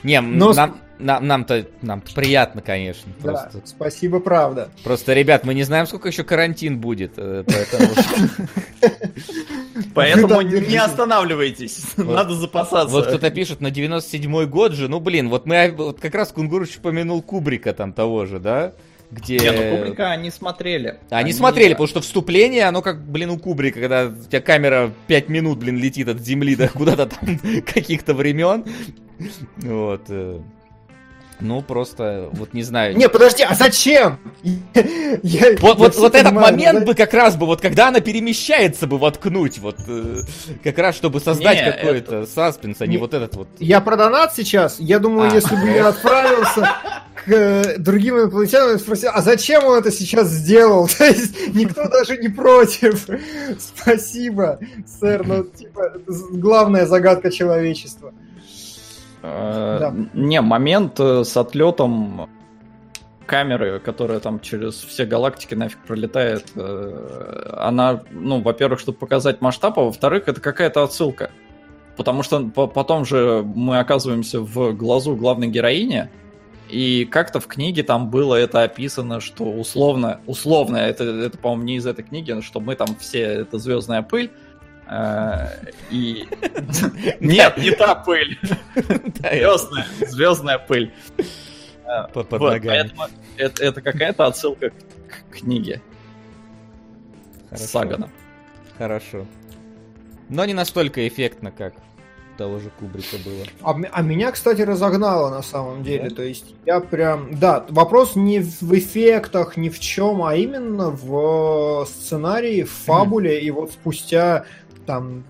Не, 0.02 0.20
но... 0.20 0.52
нам, 0.52 0.80
нам, 0.98 1.26
нам-то, 1.26 1.66
нам-то 1.82 2.14
приятно, 2.14 2.62
конечно. 2.62 3.12
Просто. 3.22 3.50
Да, 3.54 3.60
спасибо, 3.64 4.20
правда. 4.20 4.70
Просто, 4.84 5.14
ребят, 5.14 5.44
мы 5.44 5.54
не 5.54 5.62
знаем, 5.62 5.86
сколько 5.86 6.08
еще 6.08 6.24
карантин 6.24 6.78
будет, 6.78 7.12
э, 7.16 7.44
поэтому... 7.46 7.94
Поэтому 9.94 10.40
не 10.42 10.76
останавливайтесь, 10.76 11.96
надо 11.96 12.34
запасаться. 12.34 12.88
Вот 12.88 13.06
кто-то 13.06 13.30
пишет, 13.30 13.60
на 13.60 13.68
97-й 13.68 14.46
год 14.46 14.72
же, 14.72 14.88
ну, 14.88 15.00
блин, 15.00 15.30
вот 15.30 15.46
мы 15.46 15.74
вот 15.76 16.00
как 16.00 16.14
раз 16.14 16.32
Кунгурыч 16.32 16.76
упомянул 16.78 17.22
Кубрика 17.22 17.72
там 17.72 17.92
того 17.92 18.26
же, 18.26 18.38
да? 18.38 18.72
где... 19.10 19.38
Не, 19.38 19.50
ну 19.50 19.76
Кубрика 19.76 20.10
они 20.10 20.30
смотрели. 20.30 20.98
Они, 21.10 21.22
они 21.22 21.32
смотрели, 21.32 21.72
потому 21.72 21.86
что 21.88 22.00
вступление, 22.00 22.64
оно 22.64 22.82
как, 22.82 23.04
блин, 23.04 23.30
у 23.30 23.38
Кубрика, 23.38 23.80
когда 23.80 24.06
у 24.06 24.24
тебя 24.24 24.40
камера 24.40 24.92
5 25.06 25.28
минут, 25.28 25.58
блин, 25.58 25.78
летит 25.78 26.08
от 26.08 26.20
земли 26.20 26.56
до 26.56 26.68
куда-то 26.74 27.06
там 27.06 27.38
каких-то 27.66 28.14
времен. 28.14 28.64
Вот. 29.58 30.02
Ну, 31.40 31.60
просто, 31.60 32.30
вот 32.32 32.54
не 32.54 32.62
знаю. 32.62 32.96
Не, 32.96 33.08
подожди, 33.08 33.42
а 33.42 33.54
зачем? 33.54 34.18
Я, 35.22 35.56
вот 35.60 35.78
вот, 35.78 35.94
вот 35.96 36.14
этот 36.14 36.32
момент 36.32 36.84
бы 36.84 36.94
как 36.94 37.12
раз 37.12 37.36
бы, 37.36 37.46
вот 37.46 37.60
когда 37.60 37.88
она 37.88 38.00
перемещается 38.00 38.86
бы 38.86 38.98
воткнуть, 38.98 39.58
вот 39.58 39.76
э, 39.86 40.22
как 40.64 40.78
раз 40.78 40.96
чтобы 40.96 41.20
создать 41.20 41.76
какой-то 41.76 42.16
это... 42.16 42.26
саспенс, 42.26 42.80
а 42.80 42.86
не, 42.86 42.92
не 42.92 42.98
вот 42.98 43.12
этот 43.12 43.36
вот. 43.36 43.48
Я 43.58 43.80
про 43.80 43.96
донат 43.96 44.34
сейчас. 44.34 44.76
Я 44.78 44.98
думаю, 44.98 45.30
а. 45.30 45.34
если 45.34 45.56
бы 45.56 45.68
я 45.68 45.88
отправился 45.88 46.68
к 47.14 47.30
э, 47.30 47.78
другим 47.78 48.18
инопланетянам 48.18 48.76
и 48.76 48.78
спросил, 48.78 49.10
а 49.12 49.20
зачем 49.20 49.64
он 49.64 49.78
это 49.78 49.90
сейчас 49.92 50.28
сделал? 50.28 50.88
То 50.98 51.04
есть 51.04 51.54
никто 51.54 51.88
даже 51.88 52.16
не 52.16 52.28
против. 52.28 53.06
Спасибо, 53.58 54.58
сэр, 55.00 55.26
но 55.26 55.42
типа 55.42 55.92
главная 56.30 56.86
загадка 56.86 57.30
человечества. 57.30 58.14
Э, 59.26 59.78
да. 59.80 59.94
Не, 60.14 60.40
момент 60.40 61.00
э, 61.00 61.24
с 61.24 61.36
отлетом 61.36 62.28
камеры, 63.26 63.80
которая 63.80 64.20
там 64.20 64.38
через 64.40 64.74
все 64.74 65.04
галактики 65.04 65.54
нафиг 65.54 65.78
пролетает, 65.84 66.52
э, 66.54 67.54
она, 67.58 68.02
ну, 68.12 68.40
во-первых, 68.40 68.78
чтобы 68.78 68.98
показать 68.98 69.40
масштаб, 69.40 69.78
а 69.78 69.82
во-вторых, 69.82 70.28
это 70.28 70.40
какая-то 70.40 70.84
отсылка. 70.84 71.30
Потому 71.96 72.22
что 72.22 72.44
потом 72.48 73.04
же 73.04 73.42
мы 73.42 73.78
оказываемся 73.78 74.40
в 74.40 74.72
глазу 74.72 75.16
главной 75.16 75.48
героини, 75.48 76.10
и 76.68 77.04
как-то 77.06 77.40
в 77.40 77.46
книге 77.46 77.82
там 77.82 78.10
было 78.10 78.34
это 78.34 78.62
описано, 78.62 79.20
что 79.20 79.44
условно, 79.44 80.20
условно, 80.26 80.76
это, 80.76 81.04
это 81.04 81.38
по-моему, 81.38 81.62
не 81.64 81.76
из 81.76 81.86
этой 81.86 82.04
книги, 82.04 82.38
что 82.42 82.60
мы 82.60 82.74
там 82.74 82.88
все, 83.00 83.22
это 83.22 83.58
звездная 83.58 84.02
пыль, 84.02 84.30
и... 85.90 86.28
Нет, 87.20 87.56
не 87.58 87.70
та 87.72 87.94
пыль. 87.94 88.38
Звездная, 89.20 89.86
звездная 90.06 90.58
пыль. 90.58 90.92
Под 92.12 92.30
ногами. 92.30 92.92
Это 93.36 93.80
какая-то 93.80 94.26
отсылка 94.26 94.70
к 94.70 95.34
книге. 95.36 95.80
Сагана. 97.54 98.10
Хорошо. 98.78 99.26
Но 100.28 100.44
не 100.44 100.54
настолько 100.54 101.06
эффектно, 101.06 101.50
как 101.50 101.74
того 102.36 102.58
же 102.58 102.70
Кубрика 102.78 103.16
было. 103.24 103.44
А, 103.62 103.74
а 103.92 104.02
меня, 104.02 104.30
кстати, 104.30 104.62
разогнало 104.62 105.30
на 105.30 105.42
самом 105.42 105.82
деле. 105.82 106.10
Да? 106.10 106.16
То 106.16 106.22
есть 106.22 106.54
я 106.64 106.80
прям... 106.80 107.38
Да, 107.38 107.64
вопрос 107.68 108.14
не 108.14 108.40
в 108.40 108.74
эффектах, 108.74 109.56
ни 109.56 109.68
в 109.68 109.80
чем, 109.80 110.22
а 110.22 110.36
именно 110.36 110.90
в 110.90 111.86
сценарии, 111.86 112.62
в 112.62 112.70
фабуле. 112.70 113.38
Mm. 113.38 113.42
И 113.42 113.50
вот 113.50 113.72
спустя 113.72 114.44
там 114.86 115.24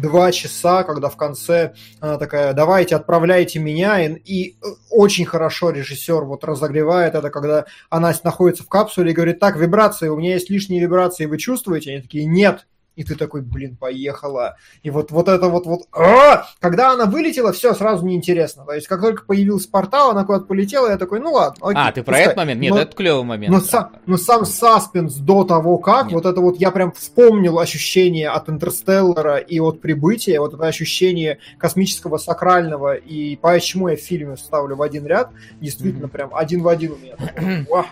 два 0.00 0.32
часа, 0.32 0.82
когда 0.82 1.08
в 1.08 1.16
конце 1.16 1.74
она 2.00 2.18
такая, 2.18 2.52
давайте 2.52 2.96
отправляйте 2.96 3.58
меня, 3.58 4.00
и, 4.00 4.14
и 4.24 4.56
очень 4.90 5.26
хорошо 5.26 5.70
режиссер 5.70 6.24
вот 6.24 6.44
разогревает 6.44 7.14
это, 7.14 7.30
когда 7.30 7.66
она 7.90 8.12
находится 8.24 8.64
в 8.64 8.68
капсуле 8.68 9.12
и 9.12 9.14
говорит, 9.14 9.38
так, 9.38 9.56
вибрации, 9.56 10.08
у 10.08 10.16
меня 10.16 10.34
есть 10.34 10.50
лишние 10.50 10.80
вибрации, 10.80 11.26
вы 11.26 11.38
чувствуете? 11.38 11.92
Они 11.92 12.00
такие, 12.00 12.24
нет, 12.24 12.66
и 12.96 13.04
ты 13.04 13.14
такой, 13.14 13.42
блин, 13.42 13.76
поехала. 13.76 14.56
И 14.82 14.90
вот, 14.90 15.10
вот 15.10 15.28
это 15.28 15.48
вот, 15.48 15.66
вот, 15.66 15.82
а! 15.92 16.46
когда 16.60 16.92
она 16.92 17.06
вылетела, 17.06 17.52
все 17.52 17.74
сразу 17.74 18.06
неинтересно. 18.06 18.64
То 18.64 18.72
есть, 18.72 18.86
как 18.86 19.00
только 19.00 19.24
появился 19.24 19.68
портал, 19.70 20.10
она 20.10 20.24
куда-то 20.24 20.44
полетела, 20.44 20.88
я 20.88 20.96
такой, 20.96 21.20
ну 21.20 21.32
ладно, 21.32 21.68
окей. 21.68 21.82
А, 21.82 21.92
ты 21.92 22.02
про 22.02 22.18
этот 22.18 22.36
момент? 22.36 22.60
Нет, 22.60 22.72
но, 22.72 22.80
это 22.80 22.96
клевый 22.96 23.24
момент. 23.24 23.52
Но, 23.52 23.60
са, 23.60 23.90
но 24.06 24.16
сам 24.16 24.44
саспенс 24.44 25.14
до 25.16 25.44
того, 25.44 25.78
как, 25.78 26.06
Нет. 26.06 26.14
вот 26.14 26.26
это 26.26 26.40
вот, 26.40 26.58
я 26.58 26.70
прям 26.70 26.92
вспомнил 26.92 27.58
ощущение 27.58 28.28
от 28.28 28.48
Интерстеллара 28.48 29.36
и 29.38 29.58
от 29.60 29.80
Прибытия, 29.80 30.40
вот 30.40 30.54
это 30.54 30.66
ощущение 30.66 31.38
космического 31.58 32.18
сакрального, 32.18 32.94
и 32.94 33.36
почему 33.36 33.88
я 33.88 33.96
в 33.96 34.00
фильме 34.00 34.36
ставлю 34.36 34.76
в 34.76 34.82
один 34.82 35.06
ряд, 35.06 35.30
действительно, 35.60 36.06
mm-hmm. 36.06 36.08
прям 36.08 36.34
один 36.34 36.62
в 36.62 36.68
один 36.68 36.92
у 36.92 36.96
меня. 36.96 37.16
Такой, 37.66 37.86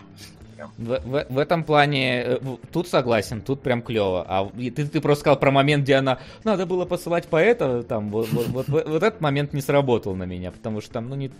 в, 0.78 1.00
в, 1.00 1.26
в 1.28 1.38
этом 1.38 1.64
плане 1.64 2.22
э, 2.22 2.38
тут 2.72 2.88
согласен, 2.88 3.40
тут 3.40 3.62
прям 3.62 3.82
клево. 3.82 4.24
А 4.28 4.48
ты, 4.48 4.86
ты 4.86 5.00
просто 5.00 5.20
сказал 5.20 5.38
про 5.38 5.50
момент, 5.50 5.84
где 5.84 5.96
она 5.96 6.18
надо 6.44 6.66
было 6.66 6.84
посылать 6.84 7.26
поэта, 7.26 7.82
там 7.82 8.10
вот, 8.10 8.28
вот, 8.32 8.46
вот, 8.48 8.68
вот 8.68 9.02
этот 9.02 9.20
момент 9.20 9.52
не 9.52 9.60
сработал 9.60 10.14
на 10.14 10.24
меня, 10.24 10.50
потому 10.50 10.80
что 10.80 10.92
там, 10.92 11.08
ну, 11.08 11.14
не, 11.16 11.30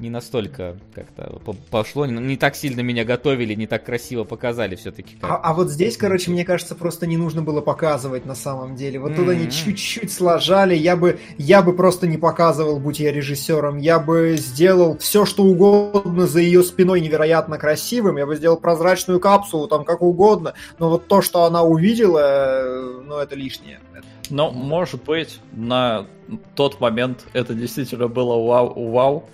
не 0.00 0.10
настолько 0.10 0.76
как-то 0.94 1.40
пошло, 1.70 2.06
не, 2.06 2.36
так 2.36 2.56
сильно 2.56 2.80
меня 2.80 3.04
готовили, 3.04 3.54
не 3.54 3.66
так 3.66 3.84
красиво 3.84 4.24
показали 4.24 4.74
все-таки. 4.74 5.16
А, 5.22 5.36
а 5.36 5.54
вот 5.54 5.70
здесь, 5.70 5.96
короче, 5.96 6.30
мне 6.30 6.44
кажется, 6.44 6.74
просто 6.74 7.06
не 7.06 7.16
нужно 7.16 7.42
было 7.42 7.60
показывать 7.60 8.26
на 8.26 8.34
самом 8.34 8.76
деле. 8.76 8.98
Вот 8.98 9.12
mm-hmm. 9.12 9.16
тут 9.16 9.28
они 9.28 9.50
чуть-чуть 9.50 10.12
сложали, 10.12 10.74
я 10.74 10.96
бы, 10.96 11.18
я 11.38 11.62
бы 11.62 11.74
просто 11.74 12.06
не 12.06 12.16
показывал, 12.16 12.78
будь 12.80 13.00
я 13.00 13.12
режиссером, 13.12 13.78
я 13.78 13.98
бы 13.98 14.36
сделал 14.38 14.96
все, 14.98 15.24
что 15.24 15.44
угодно 15.44 16.26
за 16.26 16.40
ее 16.40 16.62
спиной 16.62 17.00
невероятно 17.00 17.58
красивым, 17.58 18.16
я 18.16 18.26
бы 18.26 18.36
сделал 18.36 18.56
прозрачную 18.56 19.20
капсулу, 19.20 19.68
там 19.68 19.84
как 19.84 20.02
угодно, 20.02 20.54
но 20.78 20.90
вот 20.90 21.06
то, 21.06 21.22
что 21.22 21.44
она 21.44 21.62
увидела, 21.62 22.20
э, 22.22 23.02
ну 23.06 23.18
это 23.18 23.34
лишнее. 23.34 23.80
Ну, 24.30 24.52
может 24.52 25.02
быть, 25.02 25.40
на 25.52 26.06
тот 26.54 26.80
момент 26.80 27.26
это 27.32 27.52
действительно 27.52 28.06
было 28.06 28.36
вау, 28.36 28.90
вау, 28.90 29.28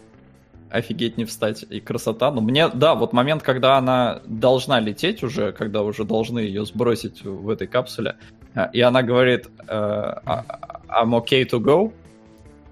офигеть 0.70 1.16
не 1.16 1.24
встать 1.24 1.64
и 1.68 1.80
красота. 1.80 2.30
Но 2.30 2.40
мне, 2.40 2.68
да, 2.68 2.94
вот 2.94 3.12
момент, 3.12 3.42
когда 3.42 3.76
она 3.76 4.20
должна 4.26 4.80
лететь 4.80 5.22
уже, 5.22 5.52
когда 5.52 5.82
уже 5.82 6.04
должны 6.04 6.40
ее 6.40 6.64
сбросить 6.64 7.22
в 7.24 7.48
этой 7.48 7.66
капсуле, 7.66 8.16
а, 8.54 8.64
и 8.72 8.80
она 8.80 9.02
говорит 9.02 9.46
э, 9.46 9.64
«А, 9.68 10.44
I'm 10.88 11.10
okay 11.10 11.48
to 11.48 11.60
go, 11.60 11.92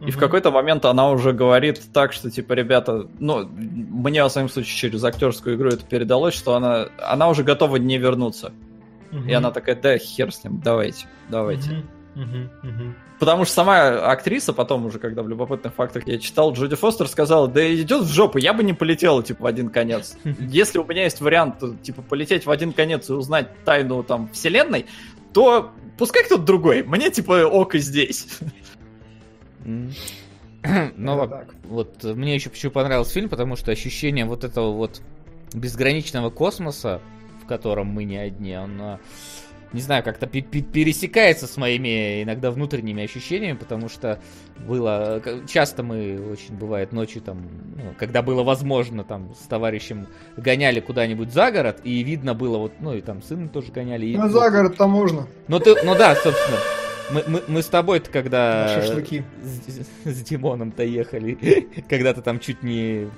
и 0.01 0.11
в 0.11 0.19
какой-то 0.19 0.51
момент 0.51 0.85
она 0.85 1.11
уже 1.11 1.33
говорит 1.33 1.81
так, 1.93 2.13
что, 2.13 2.31
типа, 2.31 2.53
ребята, 2.53 3.07
ну, 3.19 3.47
мне, 3.47 4.23
в 4.23 4.29
своем 4.29 4.49
случае, 4.49 4.77
через 4.77 5.03
актерскую 5.03 5.57
игру 5.57 5.71
это 5.71 5.85
передалось, 5.85 6.35
что 6.35 6.55
она, 6.55 6.89
она 6.99 7.29
уже 7.29 7.43
готова 7.43 7.77
не 7.77 7.97
вернуться. 7.97 8.53
И 9.29 9.33
она 9.33 9.53
такая, 9.53 9.77
да, 9.77 9.97
хер 9.97 10.33
с 10.33 10.43
ним, 10.43 10.61
давайте, 10.63 11.07
давайте. 11.29 11.85
Потому 13.19 13.45
что 13.45 13.55
сама 13.55 14.11
актриса 14.11 14.53
потом 14.53 14.87
уже, 14.87 14.99
когда 14.99 15.23
в 15.23 15.29
любопытных 15.29 15.75
фактах 15.75 16.07
я 16.07 16.19
читал, 16.19 16.53
Джоди 16.53 16.77
Фостер 16.77 17.09
сказала, 17.09 17.49
да 17.49 17.75
идет 17.75 18.03
в 18.03 18.13
жопу, 18.13 18.39
я 18.39 18.53
бы 18.53 18.63
не 18.63 18.73
полетела, 18.73 19.23
типа, 19.23 19.45
в 19.45 19.47
один 19.47 19.69
конец. 19.69 20.17
Если 20.39 20.79
у 20.79 20.85
меня 20.85 21.05
есть 21.05 21.21
вариант, 21.21 21.63
типа, 21.83 22.03
полететь 22.03 22.47
в 22.47 22.51
один 22.51 22.73
конец 22.73 23.09
и 23.11 23.13
узнать 23.13 23.49
тайну, 23.65 24.03
там, 24.03 24.29
вселенной, 24.33 24.87
то 25.33 25.73
пускай 25.99 26.25
кто-то 26.25 26.43
другой. 26.43 26.83
Мне, 26.83 27.11
типа, 27.11 27.47
ок 27.47 27.75
и 27.75 27.79
здесь. 27.79 28.39
Ну, 30.97 31.17
вот, 31.17 31.31
вот 31.65 32.05
мне 32.05 32.35
еще 32.37 32.49
почему 32.49 32.73
понравился 32.73 33.13
фильм, 33.13 33.29
потому 33.29 33.55
что 33.55 33.71
ощущение 33.71 34.25
вот 34.25 34.45
этого 34.45 34.73
вот 34.73 35.03
безграничного 35.53 36.31
космоса, 36.31 37.03
в 37.43 37.47
котором 37.47 37.89
мы 37.89 38.05
не 38.05 38.17
одни, 38.17 38.57
он 38.57 38.99
не 39.75 39.81
знаю, 39.81 40.05
как-то 40.05 40.27
пересекается 40.27 41.47
с 41.47 41.57
моими 41.57 42.23
иногда 42.23 42.51
внутренними 42.53 43.03
ощущениями, 43.03 43.57
потому 43.57 43.89
что 43.89 44.21
было... 44.67 45.21
Часто 45.49 45.83
мы 45.83 46.31
очень 46.31 46.57
бывает 46.57 46.93
ночью 46.93 47.21
там, 47.21 47.49
ну, 47.77 47.93
когда 47.99 48.23
было 48.23 48.45
возможно, 48.45 49.03
там 49.03 49.35
с 49.35 49.47
товарищем 49.47 50.07
гоняли 50.37 50.79
куда-нибудь 50.79 51.33
за 51.33 51.51
город, 51.51 51.81
и 51.83 52.03
видно 52.05 52.35
было 52.35 52.57
вот, 52.59 52.73
ну 52.81 52.95
и 52.95 53.01
там 53.01 53.21
сына 53.21 53.49
тоже 53.49 53.73
гоняли. 53.73 54.07
И, 54.07 54.17
ну, 54.17 54.29
за 54.29 54.49
город-то 54.49 54.87
можно. 54.87 55.27
Ну, 55.49 55.59
ты, 55.59 55.75
ну 55.85 55.97
да, 55.97 56.15
собственно. 56.15 56.59
Мы, 57.11 57.23
мы, 57.27 57.43
мы 57.49 57.63
с 57.63 57.67
тобой-то 57.67 58.11
когда 58.11 58.69
Шашлыки. 58.69 59.25
С, 59.43 60.11
с 60.11 60.23
Димоном-то 60.23 60.85
ехали, 60.85 61.69
когда 61.89 62.15
ты 62.15 62.23
там 62.23 62.39
чуть 62.39 62.63
не 62.63 63.11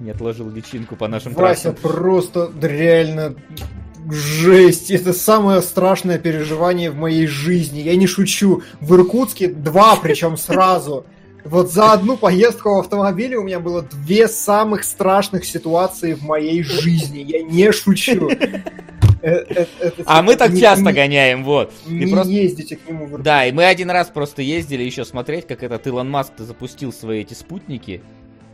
не 0.00 0.10
отложил 0.10 0.50
личинку 0.50 0.96
по 0.96 1.08
нашим 1.08 1.32
Вася 1.34 1.72
трассам. 1.72 1.76
просто 1.76 2.50
реально 2.60 3.36
Жесть, 4.10 4.90
это 4.90 5.12
самое 5.12 5.62
страшное 5.62 6.18
переживание 6.18 6.90
в 6.90 6.96
моей 6.96 7.26
жизни. 7.26 7.80
Я 7.80 7.96
не 7.96 8.06
шучу. 8.06 8.62
В 8.80 8.94
Иркутске 8.94 9.48
два, 9.48 9.96
причем 9.96 10.36
сразу. 10.36 11.06
Вот 11.44 11.70
за 11.70 11.92
одну 11.92 12.16
поездку 12.16 12.74
в 12.74 12.78
автомобиле 12.78 13.36
у 13.36 13.42
меня 13.42 13.60
было 13.60 13.82
две 13.82 14.28
самых 14.28 14.84
страшных 14.84 15.44
ситуации 15.44 16.14
в 16.14 16.22
моей 16.22 16.62
жизни. 16.62 17.18
Я 17.18 17.42
не 17.42 17.70
шучу. 17.72 18.30
Э, 19.26 19.66
э, 19.80 19.90
а 20.04 20.22
мы 20.22 20.36
так 20.36 20.54
часто 20.54 20.92
гоняем, 20.92 21.44
вот. 21.44 21.72
Не 21.86 22.04
ездите 22.34 22.76
к 22.76 22.86
нему. 22.86 23.16
Да, 23.16 23.46
и 23.46 23.52
мы 23.52 23.64
один 23.64 23.90
раз 23.90 24.08
просто 24.08 24.42
ездили 24.42 24.82
еще 24.82 25.06
смотреть, 25.06 25.46
как 25.46 25.62
этот 25.62 25.86
Илон 25.86 26.10
Маск 26.10 26.32
запустил 26.36 26.92
свои 26.92 27.20
эти 27.20 27.32
спутники, 27.32 28.02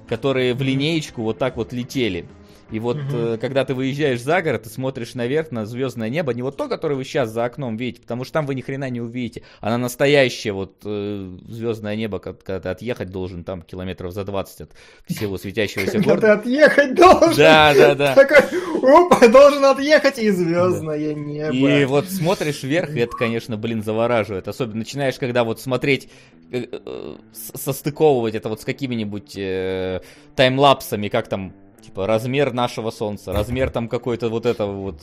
которые 0.09 0.55
в 0.55 0.63
линеечку 0.63 1.23
вот 1.23 1.39
так 1.39 1.57
вот 1.57 1.73
летели. 1.73 2.27
И 2.73 2.79
вот 2.79 2.97
угу. 2.97 3.17
э, 3.17 3.39
когда 3.39 3.65
ты 3.65 3.75
выезжаешь 3.75 4.23
за 4.23 4.43
город, 4.43 4.65
ты 4.65 4.71
смотришь 4.71 5.15
наверх 5.15 5.51
на 5.51 5.67
звездное 5.67 6.09
небо, 6.09 6.33
не 6.33 6.43
вот 6.43 6.57
то, 6.57 6.69
которое 6.69 6.95
вы 6.95 7.05
сейчас 7.05 7.31
за 7.31 7.45
окном 7.45 7.77
видите, 7.77 8.03
потому 8.03 8.25
что 8.25 8.35
там 8.35 8.47
вы 8.47 8.55
ни 8.55 8.61
хрена 8.61 8.91
не 8.91 9.01
увидите, 9.01 9.43
а 9.61 9.71
на 9.71 9.79
настоящее 9.79 10.53
вот 10.53 10.83
э, 10.85 11.39
звездное 11.49 11.97
небо, 11.97 12.19
когда 12.19 12.61
ты 12.61 12.69
отъехать 12.69 13.11
должен 13.11 13.45
там 13.45 13.63
километров 13.63 14.13
за 14.13 14.25
20 14.25 14.61
от 14.61 14.71
всего 15.07 15.39
светящегося 15.39 15.99
города. 15.99 16.13
Когда 16.13 16.37
ты 16.37 16.41
отъехать 16.41 16.95
должен. 16.95 17.37
Да, 17.37 17.75
да, 17.75 17.95
да. 17.95 18.15
Такой, 18.15 18.39
опа, 18.83 19.29
должен 19.29 19.65
отъехать 19.65 20.19
и 20.19 20.31
звездное 20.31 21.15
небо. 21.15 21.55
И 21.55 21.85
вот 21.85 22.09
смотришь 22.09 22.63
вверх, 22.63 22.95
и 22.95 23.01
это, 23.01 23.17
конечно, 23.17 23.57
блин, 23.57 23.83
завораживает. 23.83 24.49
Особенно 24.49 24.81
начинаешь, 24.81 25.17
когда 25.17 25.45
вот 25.45 25.61
смотреть, 25.61 26.09
э, 26.51 26.67
э, 26.71 27.17
состыковывать 27.33 28.35
это 28.35 28.49
вот 28.49 28.61
с 28.61 28.65
какими-нибудь 28.65 29.37
э, 29.37 30.01
таймлапсами, 30.37 31.09
как 31.09 31.29
там 31.29 31.55
типа 31.83 32.07
размер 32.07 32.53
нашего 32.53 32.91
Солнца, 32.91 33.33
размер 33.33 33.71
там 33.71 33.89
какой-то 33.89 34.29
вот 34.29 34.47
этого 34.47 34.93
вот 34.93 35.03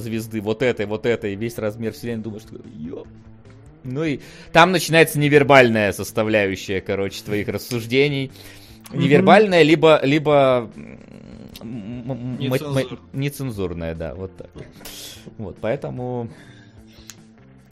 звезды, 0.00 0.40
вот 0.40 0.62
этой, 0.62 0.86
вот 0.86 1.06
этой, 1.06 1.34
весь 1.34 1.58
размер 1.58 1.92
Вселенной, 1.92 2.22
думаешь, 2.22 2.42
ёп. 2.76 3.08
Ну 3.82 4.04
и 4.04 4.20
там 4.52 4.72
начинается 4.72 5.18
невербальная 5.18 5.92
составляющая, 5.92 6.80
короче, 6.80 7.22
твоих 7.24 7.48
рассуждений. 7.48 8.30
Невербальная, 8.92 9.62
либо, 9.62 10.00
либо 10.02 10.70
нецензурная. 11.62 12.98
нецензурная, 13.12 13.94
да, 13.94 14.14
вот 14.14 14.36
так. 14.36 14.50
Вот, 15.38 15.56
поэтому 15.60 16.28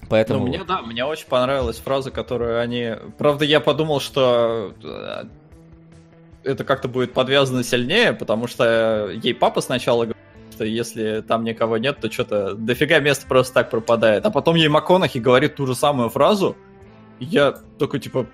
Поэтому... 0.09 0.41
Ну, 0.41 0.47
мне, 0.49 0.65
да, 0.65 0.83
мне 0.83 1.05
очень 1.05 1.27
понравилась 1.27 1.79
фраза, 1.79 2.11
которую 2.11 2.61
они... 2.61 2.95
Правда, 3.19 3.45
я 3.45 3.61
подумал, 3.61 4.01
что 4.01 4.75
э, 4.83 5.25
это 6.45 6.65
как-то 6.65 6.89
будет 6.89 7.13
подвязано 7.13 7.63
сильнее, 7.63 8.13
потому 8.13 8.47
что 8.47 9.11
ей 9.11 9.35
папа 9.35 9.61
сначала 9.61 10.05
говорит, 10.05 10.17
что 10.53 10.65
если 10.65 11.21
там 11.21 11.45
никого 11.45 11.79
нет, 11.79 12.01
то 12.01 12.11
что-то 12.11 12.55
дофига 12.55 13.01
места 13.01 13.27
просто 13.29 13.55
так 13.55 13.71
пропадает. 13.71 14.27
А 14.27 14.31
потом 14.31 14.57
ей 14.57 14.69
МакКонахи 14.69 15.19
говорит 15.19 15.57
ту 15.57 15.67
же 15.67 15.75
самую 15.75 16.09
фразу, 16.09 16.57
я 17.21 17.55
такой, 17.79 18.01
типа, 18.01 18.27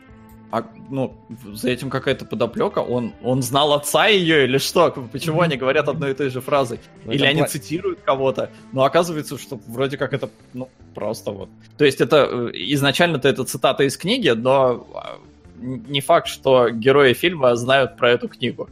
а, 0.50 0.64
ну, 0.88 1.16
за 1.52 1.70
этим 1.70 1.90
какая-то 1.90 2.26
подоплека, 2.26 2.78
он, 2.78 3.12
он 3.22 3.42
знал 3.42 3.72
отца 3.72 4.06
ее 4.06 4.44
или 4.44 4.58
что? 4.58 4.90
Почему 5.10 5.40
они 5.40 5.56
говорят 5.56 5.88
одной 5.88 6.12
и 6.12 6.14
той 6.14 6.30
же 6.30 6.40
фразой? 6.40 6.78
Или 7.06 7.26
они 7.26 7.40
пла... 7.40 7.48
цитируют 7.48 8.00
кого-то, 8.02 8.50
но 8.72 8.84
оказывается, 8.84 9.36
что 9.36 9.58
вроде 9.66 9.96
как 9.96 10.12
это, 10.12 10.30
ну, 10.52 10.68
просто 10.94 11.32
вот. 11.32 11.48
То 11.76 11.84
есть 11.84 12.00
это 12.00 12.28
э, 12.30 12.50
изначально-то 12.52 13.28
это 13.28 13.44
цитата 13.44 13.82
из 13.82 13.96
книги, 13.96 14.28
но 14.28 14.86
а, 14.94 15.18
не 15.64 16.00
факт, 16.00 16.28
что 16.28 16.70
герои 16.70 17.14
фильма 17.14 17.56
знают 17.56 17.96
про 17.96 18.10
эту 18.10 18.28
книгу. 18.28 18.68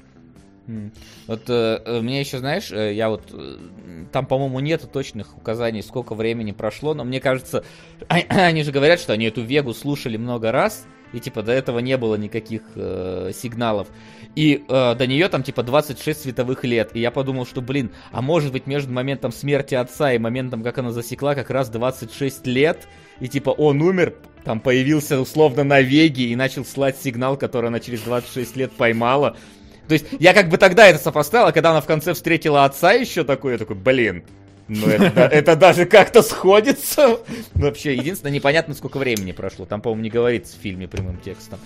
Вот 1.26 1.50
э, 1.50 1.82
э, 1.84 2.00
мне 2.00 2.20
еще, 2.20 2.38
знаешь, 2.38 2.70
э, 2.70 2.94
я 2.94 3.08
вот 3.08 3.30
э, 3.32 3.56
там, 4.12 4.26
по-моему, 4.26 4.60
нету 4.60 4.86
точных 4.86 5.36
указаний, 5.36 5.82
сколько 5.82 6.14
времени 6.14 6.52
прошло, 6.52 6.94
но 6.94 7.04
мне 7.04 7.20
кажется, 7.20 7.64
а, 8.08 8.16
они 8.28 8.62
же 8.62 8.70
говорят, 8.70 9.00
что 9.00 9.12
они 9.12 9.26
эту 9.26 9.42
Вегу 9.42 9.74
слушали 9.74 10.16
много 10.16 10.52
раз, 10.52 10.86
и 11.12 11.20
типа 11.20 11.42
до 11.42 11.52
этого 11.52 11.80
не 11.80 11.96
было 11.96 12.14
никаких 12.14 12.62
э, 12.74 13.32
сигналов. 13.34 13.88
И 14.34 14.64
э, 14.66 14.94
до 14.94 15.06
нее 15.06 15.28
там 15.28 15.42
типа 15.42 15.62
26 15.62 16.22
световых 16.22 16.64
лет. 16.64 16.90
И 16.94 17.00
я 17.00 17.10
подумал, 17.10 17.44
что, 17.44 17.60
блин, 17.60 17.90
а 18.12 18.22
может 18.22 18.52
быть 18.52 18.66
между 18.66 18.92
моментом 18.92 19.32
смерти 19.32 19.74
отца 19.74 20.12
и 20.12 20.18
моментом, 20.18 20.62
как 20.62 20.78
она 20.78 20.90
засекла, 20.90 21.34
как 21.34 21.50
раз 21.50 21.68
26 21.68 22.46
лет, 22.46 22.88
и 23.20 23.28
типа 23.28 23.50
он 23.50 23.82
умер, 23.82 24.14
там 24.44 24.60
появился 24.60 25.20
условно 25.20 25.64
на 25.64 25.80
Веге 25.80 26.24
и 26.24 26.36
начал 26.36 26.64
слать 26.64 26.96
сигнал, 26.96 27.36
который 27.36 27.68
она 27.68 27.80
через 27.80 28.00
26 28.00 28.56
лет 28.56 28.72
поймала. 28.72 29.36
То 29.88 29.94
есть 29.94 30.06
я 30.18 30.32
как 30.32 30.48
бы 30.48 30.58
тогда 30.58 30.86
это 30.88 30.98
сопоставил, 30.98 31.46
а 31.46 31.52
когда 31.52 31.70
она 31.70 31.80
в 31.80 31.86
конце 31.86 32.14
встретила 32.14 32.64
отца 32.64 32.92
еще 32.92 33.24
такой, 33.24 33.52
я 33.52 33.58
такой, 33.58 33.76
блин, 33.76 34.24
ну, 34.68 34.86
это, 34.86 35.20
это 35.32 35.56
даже 35.56 35.86
как-то 35.86 36.22
сходится. 36.22 37.18
Вообще, 37.54 37.94
единственное, 37.94 38.32
непонятно, 38.32 38.74
сколько 38.74 38.98
времени 38.98 39.32
прошло. 39.32 39.66
Там, 39.66 39.80
по-моему, 39.80 40.02
не 40.04 40.10
говорится 40.10 40.56
в 40.56 40.62
фильме 40.62 40.88
прямым 40.88 41.18
текстом. 41.18 41.58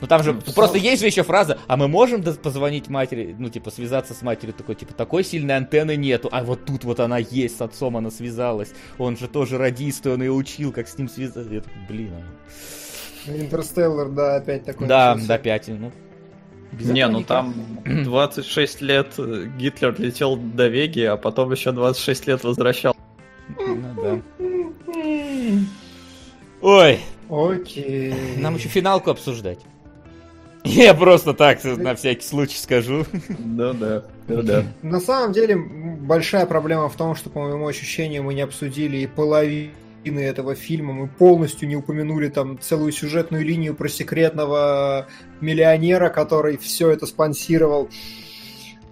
Ну 0.00 0.06
там 0.06 0.22
же 0.22 0.32
ну, 0.32 0.52
просто 0.54 0.78
есть 0.78 1.00
же 1.00 1.06
еще 1.06 1.22
фраза, 1.22 1.58
а 1.66 1.76
мы 1.76 1.88
можем 1.88 2.22
позвонить 2.22 2.88
матери, 2.88 3.34
ну 3.38 3.48
типа 3.48 3.70
связаться 3.70 4.14
с 4.14 4.22
матерью 4.22 4.54
такой, 4.54 4.74
типа 4.74 4.94
такой 4.94 5.24
сильной 5.24 5.56
антенны 5.56 5.96
нету, 5.96 6.28
а 6.32 6.42
вот 6.42 6.64
тут 6.64 6.84
вот 6.84 7.00
она 7.00 7.18
есть, 7.18 7.58
с 7.58 7.60
отцом 7.60 7.96
она 7.96 8.10
связалась, 8.10 8.72
он 8.98 9.16
же 9.16 9.28
тоже 9.28 9.58
радист, 9.58 10.06
и 10.06 10.08
он 10.08 10.22
ее 10.22 10.32
учил, 10.32 10.72
как 10.72 10.88
с 10.88 10.98
ним 10.98 11.08
связаться. 11.08 11.52
Я 11.52 11.60
такой, 11.60 11.78
блин. 11.88 12.12
А... 13.26 13.30
Интерстеллар, 13.30 14.08
да, 14.08 14.36
опять 14.36 14.64
такой. 14.64 14.86
Да, 14.86 15.16
да, 15.16 15.34
опять, 15.34 15.68
ну 15.68 15.92
без 16.72 16.90
не, 16.90 17.06
ну 17.06 17.22
там 17.22 17.54
26 17.84 18.80
лет 18.80 19.14
Гитлер 19.58 19.94
летел 19.98 20.36
до 20.36 20.68
Веги, 20.68 21.02
а 21.02 21.16
потом 21.16 21.52
еще 21.52 21.72
26 21.72 22.26
лет 22.28 22.44
возвращал. 22.44 22.96
Ну 23.58 23.94
да. 24.02 24.18
Ой. 26.62 27.00
Окей. 27.32 28.14
Нам 28.36 28.56
еще 28.56 28.68
финалку 28.68 29.10
обсуждать. 29.10 29.58
Я 30.64 30.92
просто 30.92 31.32
так 31.32 31.64
на 31.64 31.94
всякий 31.94 32.26
случай 32.26 32.58
скажу. 32.58 33.06
Да, 33.38 33.72
да. 33.72 34.02
Да, 34.28 34.64
На 34.82 35.00
самом 35.00 35.32
деле, 35.32 35.56
большая 35.56 36.46
проблема 36.46 36.88
в 36.88 36.96
том, 36.96 37.14
что, 37.16 37.30
по 37.30 37.40
моему 37.40 37.66
ощущению, 37.66 38.22
мы 38.22 38.34
не 38.34 38.42
обсудили 38.42 38.98
и 38.98 39.06
половину 39.06 39.72
этого 40.04 40.54
фильма 40.54 40.92
мы 40.92 41.08
полностью 41.08 41.68
не 41.68 41.76
упомянули 41.76 42.28
там 42.28 42.58
целую 42.60 42.92
сюжетную 42.92 43.44
линию 43.44 43.74
про 43.74 43.88
секретного 43.88 45.08
миллионера, 45.40 46.10
который 46.10 46.58
все 46.58 46.90
это 46.90 47.06
спонсировал. 47.06 47.88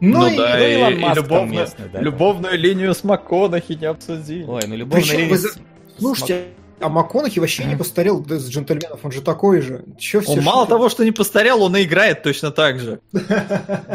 Ну, 0.01 0.21
ну 0.21 0.29
и, 0.29 0.37
да, 0.37 0.57
ну, 0.57 0.65
и, 0.65 1.13
и 1.13 1.15
любовную, 1.15 1.61
местный, 1.61 1.89
да, 1.93 2.01
любовную 2.01 2.59
линию 2.59 2.95
с 2.95 3.05
МакКонахи 3.05 3.73
не 3.73 3.87
обсудили. 3.87 4.45
Ой, 4.45 4.63
ну 4.67 4.75
любовная 4.75 5.03
Причем, 5.03 5.19
линия... 5.19 5.31
Вы... 5.31 5.39
С... 5.39 5.59
Слушайте, 5.99 6.45
а 6.81 6.89
МакКонахи 6.89 7.39
вообще 7.39 7.65
не 7.65 7.77
постарел 7.77 8.25
с 8.27 8.49
джентльменов, 8.49 9.05
он 9.05 9.13
же 9.13 9.23
такой 9.23 9.61
же. 9.61 9.85
Че 9.99 10.21
все 10.21 10.33
он 10.33 10.43
мало 10.43 10.67
того, 10.67 10.89
что 10.89 11.05
не 11.05 11.13
постарел, 11.13 11.63
он 11.63 11.77
и 11.77 11.85
играет 11.85 12.23
точно 12.23 12.51
так 12.51 12.79
же. 12.79 13.01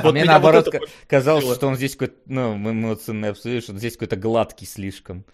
Вот 0.04 0.14
мне 0.14 0.26
наоборот 0.26 0.74
казалось, 1.08 1.46
что 1.56 1.68
он 1.68 1.76
здесь 1.76 1.94
какой-то, 1.94 2.16
ну, 2.28 2.56
мы 2.56 2.72
эмоционально 2.72 3.30
обсудили, 3.30 3.60
что 3.60 3.72
он 3.72 3.80
здесь 3.80 3.94
какой-то 3.94 4.16
гладкий 4.16 4.68
слишком. 4.68 5.26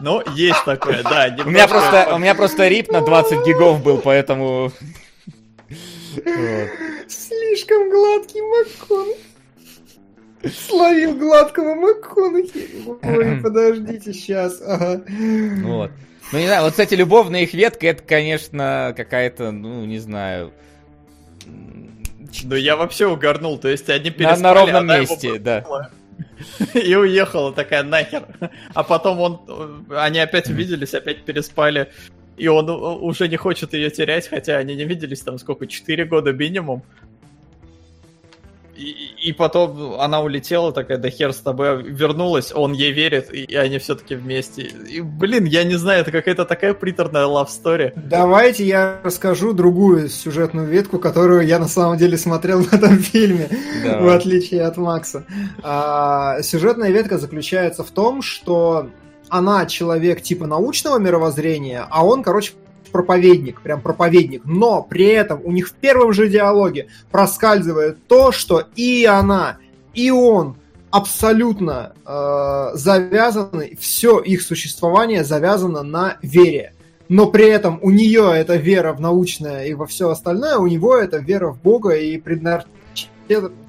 Ну, 0.00 0.22
есть 0.34 0.64
такое, 0.64 1.02
да. 1.02 1.36
У 1.44 1.50
меня 1.50 1.66
просто, 1.66 2.14
у 2.14 2.18
меня 2.18 2.34
просто 2.34 2.68
рип 2.68 2.88
на 2.90 3.00
20 3.00 3.46
гигов 3.46 3.82
был, 3.82 3.98
поэтому... 3.98 4.72
Слишком 7.08 7.90
гладкий 7.90 8.40
Маккон. 8.40 9.08
Словил 10.44 11.16
гладкого 11.16 11.74
МакКонахи. 11.74 12.68
Ой, 13.02 13.40
подождите, 13.42 14.12
сейчас. 14.12 14.62
Ага. 14.64 15.02
Вот. 15.64 15.90
Ну, 16.32 16.38
не 16.38 16.46
знаю, 16.46 16.64
вот, 16.64 16.72
кстати, 16.72 16.94
любовная 16.94 17.42
их 17.42 17.54
ветка, 17.54 17.86
это, 17.86 18.02
конечно, 18.02 18.92
какая-то, 18.96 19.50
ну, 19.50 19.84
не 19.84 19.98
знаю... 19.98 20.52
Ну, 22.44 22.54
я 22.54 22.76
вообще 22.76 23.06
угорнул, 23.06 23.58
то 23.58 23.68
есть 23.68 23.88
они 23.88 24.10
переспали, 24.10 24.42
На, 24.42 24.48
на 24.48 24.54
ровном 24.54 24.86
месте, 24.86 25.38
да. 25.38 25.64
И 26.74 26.94
уехала 26.94 27.52
такая 27.52 27.82
нахер. 27.82 28.24
А 28.74 28.82
потом 28.82 29.20
он, 29.20 29.86
они 29.90 30.18
опять 30.18 30.48
увиделись, 30.48 30.94
опять 30.94 31.24
переспали. 31.24 31.90
И 32.36 32.46
он 32.46 32.68
уже 32.70 33.28
не 33.28 33.36
хочет 33.36 33.72
ее 33.72 33.90
терять, 33.90 34.28
хотя 34.28 34.58
они 34.58 34.76
не 34.76 34.84
виделись 34.84 35.20
там 35.20 35.38
сколько, 35.38 35.66
4 35.66 36.04
года 36.04 36.32
минимум. 36.32 36.84
И, 38.78 39.28
и 39.28 39.32
потом 39.32 40.00
она 40.00 40.20
улетела, 40.20 40.72
такая, 40.72 40.98
да 40.98 41.10
хер 41.10 41.32
с 41.32 41.38
тобой, 41.38 41.82
вернулась, 41.82 42.52
он 42.54 42.72
ей 42.72 42.92
верит, 42.92 43.34
и, 43.34 43.42
и 43.42 43.56
они 43.56 43.78
все-таки 43.78 44.14
вместе. 44.14 44.62
И, 44.62 45.00
блин, 45.00 45.44
я 45.44 45.64
не 45.64 45.74
знаю, 45.74 46.02
это 46.02 46.12
какая-то 46.12 46.44
такая 46.44 46.74
приторная 46.74 47.24
love 47.24 47.48
story. 47.48 47.92
Давайте 47.96 48.64
я 48.64 49.00
расскажу 49.02 49.52
другую 49.52 50.08
сюжетную 50.08 50.68
ветку, 50.68 51.00
которую 51.00 51.44
я 51.44 51.58
на 51.58 51.66
самом 51.66 51.98
деле 51.98 52.16
смотрел 52.16 52.62
в 52.62 52.72
этом 52.72 52.98
фильме, 52.98 53.48
Давай. 53.82 54.02
в 54.02 54.08
отличие 54.10 54.62
от 54.62 54.76
Макса. 54.76 55.24
А, 55.62 56.40
сюжетная 56.42 56.90
ветка 56.90 57.18
заключается 57.18 57.82
в 57.82 57.90
том, 57.90 58.22
что 58.22 58.90
она 59.28 59.66
человек 59.66 60.22
типа 60.22 60.46
научного 60.46 60.98
мировоззрения, 60.98 61.84
а 61.90 62.06
он, 62.06 62.22
короче, 62.22 62.52
проповедник, 62.98 63.60
прям 63.60 63.80
проповедник, 63.80 64.42
но 64.44 64.82
при 64.82 65.06
этом 65.06 65.40
у 65.44 65.52
них 65.52 65.68
в 65.68 65.74
первом 65.74 66.12
же 66.12 66.28
диалоге 66.28 66.88
проскальзывает 67.12 68.04
то, 68.08 68.32
что 68.32 68.64
и 68.74 69.04
она, 69.04 69.58
и 69.94 70.10
он 70.10 70.56
абсолютно 70.90 71.92
э, 72.04 72.70
завязаны, 72.74 73.78
все 73.78 74.18
их 74.18 74.42
существование 74.42 75.22
завязано 75.22 75.84
на 75.84 76.16
вере. 76.22 76.72
Но 77.08 77.26
при 77.26 77.46
этом 77.46 77.78
у 77.82 77.90
нее 77.90 78.32
это 78.34 78.56
вера 78.56 78.92
в 78.92 79.00
научное 79.00 79.66
и 79.66 79.74
во 79.74 79.86
все 79.86 80.10
остальное, 80.10 80.56
у 80.56 80.66
него 80.66 80.96
это 80.96 81.18
вера 81.18 81.52
в 81.52 81.62
Бога 81.62 81.94
и 81.94 82.18
преднар 82.18 82.64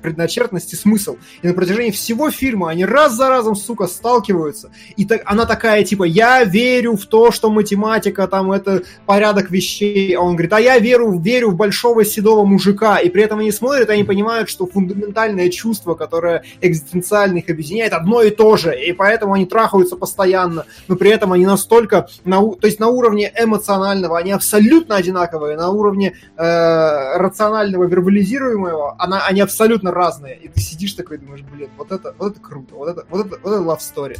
предначертанность 0.01 0.73
и 0.73 0.75
смысл. 0.75 1.17
И 1.41 1.47
на 1.47 1.53
протяжении 1.53 1.91
всего 1.91 2.31
фильма 2.31 2.69
они 2.69 2.85
раз 2.85 3.13
за 3.13 3.29
разом, 3.29 3.55
сука, 3.55 3.87
сталкиваются. 3.87 4.71
И 4.97 5.05
так, 5.05 5.21
она 5.25 5.45
такая, 5.45 5.83
типа, 5.83 6.03
я 6.03 6.43
верю 6.43 6.95
в 6.95 7.05
то, 7.05 7.31
что 7.31 7.49
математика, 7.49 8.27
там, 8.27 8.51
это 8.51 8.83
порядок 9.05 9.51
вещей. 9.51 10.13
А 10.13 10.21
он 10.21 10.33
говорит, 10.33 10.53
а 10.53 10.59
я 10.59 10.77
верю, 10.79 11.19
верю 11.19 11.51
в 11.51 11.55
большого 11.55 12.05
седого 12.05 12.45
мужика. 12.45 12.97
И 12.97 13.09
при 13.09 13.23
этом 13.23 13.39
они 13.39 13.51
смотрят, 13.51 13.89
они 13.89 14.03
понимают, 14.03 14.49
что 14.49 14.65
фундаментальное 14.65 15.49
чувство, 15.49 15.95
которое 15.95 16.43
экзистенциально 16.61 17.37
их 17.37 17.49
объединяет, 17.49 17.93
одно 17.93 18.21
и 18.21 18.29
то 18.29 18.57
же. 18.57 18.77
И 18.77 18.93
поэтому 18.93 19.33
они 19.33 19.45
трахаются 19.45 19.95
постоянно. 19.95 20.65
Но 20.87 20.95
при 20.95 21.09
этом 21.11 21.33
они 21.33 21.45
настолько, 21.45 22.07
на, 22.25 22.41
то 22.41 22.67
есть 22.67 22.79
на 22.79 22.87
уровне 22.87 23.31
эмоционального, 23.37 24.17
они 24.17 24.31
абсолютно 24.31 24.95
одинаковые. 24.95 25.57
На 25.57 25.69
уровне 25.69 26.15
э, 26.37 27.17
рационального, 27.17 27.85
вербализируемого, 27.85 28.95
она, 28.97 29.25
они 29.25 29.41
абсолютно 29.41 29.88
разные. 29.91 30.37
И 30.37 30.47
ты 30.47 30.59
сидишь 30.59 30.93
такой 30.93 31.17
и 31.17 31.19
думаешь, 31.19 31.41
блин, 31.41 31.69
вот 31.77 31.91
это, 31.91 32.15
вот 32.17 32.33
это 32.33 32.41
круто, 32.41 32.75
вот 32.75 32.89
это, 32.89 33.05
вот 33.09 33.25
это, 33.25 33.39
вот 33.41 33.51
это 33.51 33.63
love 33.63 33.79
story. 33.79 34.19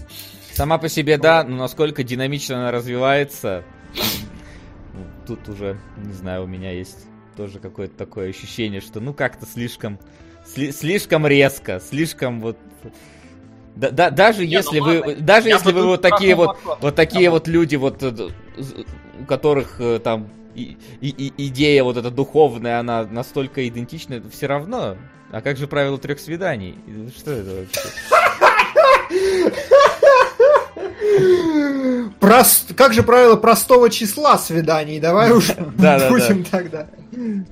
Сама 0.53 0.77
по 0.77 0.89
себе, 0.89 1.17
да, 1.17 1.43
но 1.43 1.57
насколько 1.57 2.03
динамично 2.03 2.57
она 2.57 2.71
развивается, 2.71 3.63
тут 5.25 5.47
уже, 5.47 5.79
не 5.97 6.13
знаю, 6.13 6.43
у 6.43 6.47
меня 6.47 6.71
есть 6.71 7.05
тоже 7.35 7.59
какое-то 7.59 7.95
такое 7.95 8.29
ощущение, 8.29 8.81
что 8.81 8.99
ну 8.99 9.13
как-то 9.13 9.45
слишком, 9.45 9.99
сли, 10.45 10.71
слишком 10.71 11.25
резко, 11.25 11.79
слишком 11.79 12.41
вот 12.41 12.57
да, 13.75 13.91
да, 13.91 14.09
даже 14.09 14.45
Не, 14.45 14.51
если 14.53 14.79
ну, 14.79 14.85
вы, 14.85 14.99
ладно. 14.99 15.15
даже 15.21 15.47
я 15.47 15.55
если 15.55 15.71
вы 15.71 15.85
вот 15.85 16.01
такие 16.01 16.35
вот, 16.35 16.57
вот 16.81 16.95
такие 16.95 17.29
вот 17.29 17.47
люди, 17.47 17.77
вот 17.77 18.03
э, 18.03 18.29
у 19.21 19.25
которых 19.25 19.79
э, 19.79 19.99
там 19.99 20.29
и, 20.53 20.77
и, 20.99 21.33
идея 21.47 21.83
вот 21.83 21.95
эта 21.95 22.11
духовная, 22.11 22.79
она 22.79 23.05
настолько 23.05 23.65
идентична, 23.67 24.21
все 24.29 24.47
равно 24.47 24.97
а 25.31 25.41
как 25.41 25.57
же 25.57 25.67
правило 25.67 25.97
трех 25.97 26.19
свиданий? 26.19 26.77
Что 27.15 27.31
это 27.31 27.55
вообще? 27.55 27.81
Прост... 32.19 32.73
Как 32.75 32.93
же 32.93 33.03
правило 33.03 33.35
простого 33.35 33.89
числа 33.89 34.37
свиданий? 34.37 34.99
Давай 34.99 35.31
уж 35.31 35.49
будем 35.55 36.43
тогда. 36.43 36.87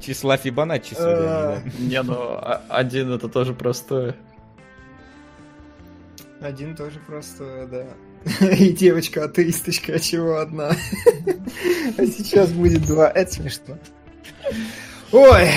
Числа 0.01 0.37
Фибоначчи 0.37 0.93
свиданий. 0.93 1.71
Не, 1.79 2.01
ну 2.03 2.15
а, 2.15 2.63
один 2.69 3.11
это 3.11 3.27
тоже 3.29 3.53
простое. 3.53 4.15
Один 6.39 6.75
тоже 6.75 6.99
простое, 7.05 7.67
да. 7.67 7.85
И 8.55 8.71
девочка 8.71 9.25
атеисточка, 9.25 9.93
а 9.93 9.99
чего 9.99 10.37
одна? 10.37 10.71
А 11.97 12.05
сейчас 12.05 12.49
будет 12.49 12.85
два. 12.85 13.09
Это 13.09 13.31
смешно. 13.31 13.77
Ой. 15.11 15.49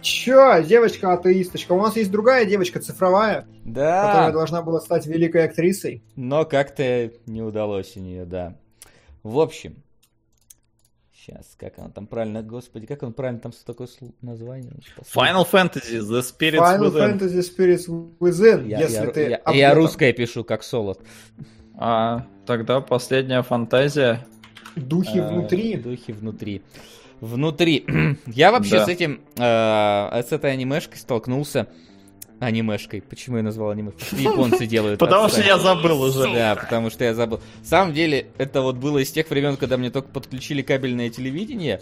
Чё, 0.00 0.62
девочка 0.62 1.12
атеисточка? 1.12 1.72
У 1.72 1.82
нас 1.82 1.96
есть 1.96 2.10
другая 2.10 2.44
девочка 2.44 2.80
цифровая, 2.80 3.46
да. 3.64 4.06
которая 4.06 4.32
должна 4.32 4.62
была 4.62 4.80
стать 4.80 5.06
великой 5.06 5.44
актрисой. 5.44 6.02
Но 6.14 6.44
как-то 6.44 7.10
не 7.26 7.42
удалось 7.42 7.96
у 7.96 8.00
нее, 8.00 8.24
да. 8.24 8.56
В 9.22 9.40
общем, 9.40 9.82
сейчас, 11.12 11.56
как 11.58 11.78
она 11.78 11.88
там 11.88 12.06
правильно, 12.06 12.42
господи, 12.42 12.86
как 12.86 13.02
он 13.02 13.12
правильно 13.12 13.40
там 13.40 13.52
такое 13.64 13.88
название? 14.22 14.72
Final 15.14 15.46
Fantasy 15.50 16.00
The 16.00 16.20
Spirits 16.20 16.58
Final 16.58 16.92
Within. 16.92 17.18
Fantasy 17.18 17.40
Spirits 17.40 18.18
Within, 18.20 18.68
я, 18.68 18.80
если 18.80 19.04
я, 19.04 19.10
ты... 19.10 19.20
Я, 19.46 19.52
я 19.52 19.74
русское 19.74 20.12
пишу, 20.12 20.44
как 20.44 20.62
солод. 20.62 21.00
А, 21.74 22.26
тогда 22.46 22.80
последняя 22.80 23.42
фантазия. 23.42 24.24
Духи 24.76 25.18
а, 25.18 25.28
внутри. 25.28 25.76
Духи 25.76 26.12
внутри 26.12 26.62
внутри. 27.26 27.84
Я 28.26 28.52
вообще 28.52 28.76
да. 28.76 28.86
с 28.86 28.88
этим, 28.88 29.20
э, 29.36 30.22
с 30.22 30.32
этой 30.32 30.52
анимешкой 30.52 30.98
столкнулся. 30.98 31.68
Анимешкой. 32.38 33.00
Почему 33.00 33.38
я 33.38 33.42
назвал 33.42 33.70
анимешкой? 33.70 34.04
Японцы 34.22 34.66
делают. 34.66 35.00
Потому 35.00 35.30
что 35.30 35.40
я 35.40 35.58
забыл 35.58 36.02
уже. 36.02 36.30
Да, 36.34 36.54
потому 36.54 36.90
что 36.90 37.02
я 37.04 37.14
забыл. 37.14 37.40
В 37.62 37.66
самом 37.66 37.94
деле, 37.94 38.26
это 38.36 38.60
вот 38.60 38.76
было 38.76 38.98
из 38.98 39.10
тех 39.10 39.30
времен, 39.30 39.56
когда 39.56 39.78
мне 39.78 39.90
только 39.90 40.10
подключили 40.10 40.60
кабельное 40.60 41.08
телевидение. 41.08 41.80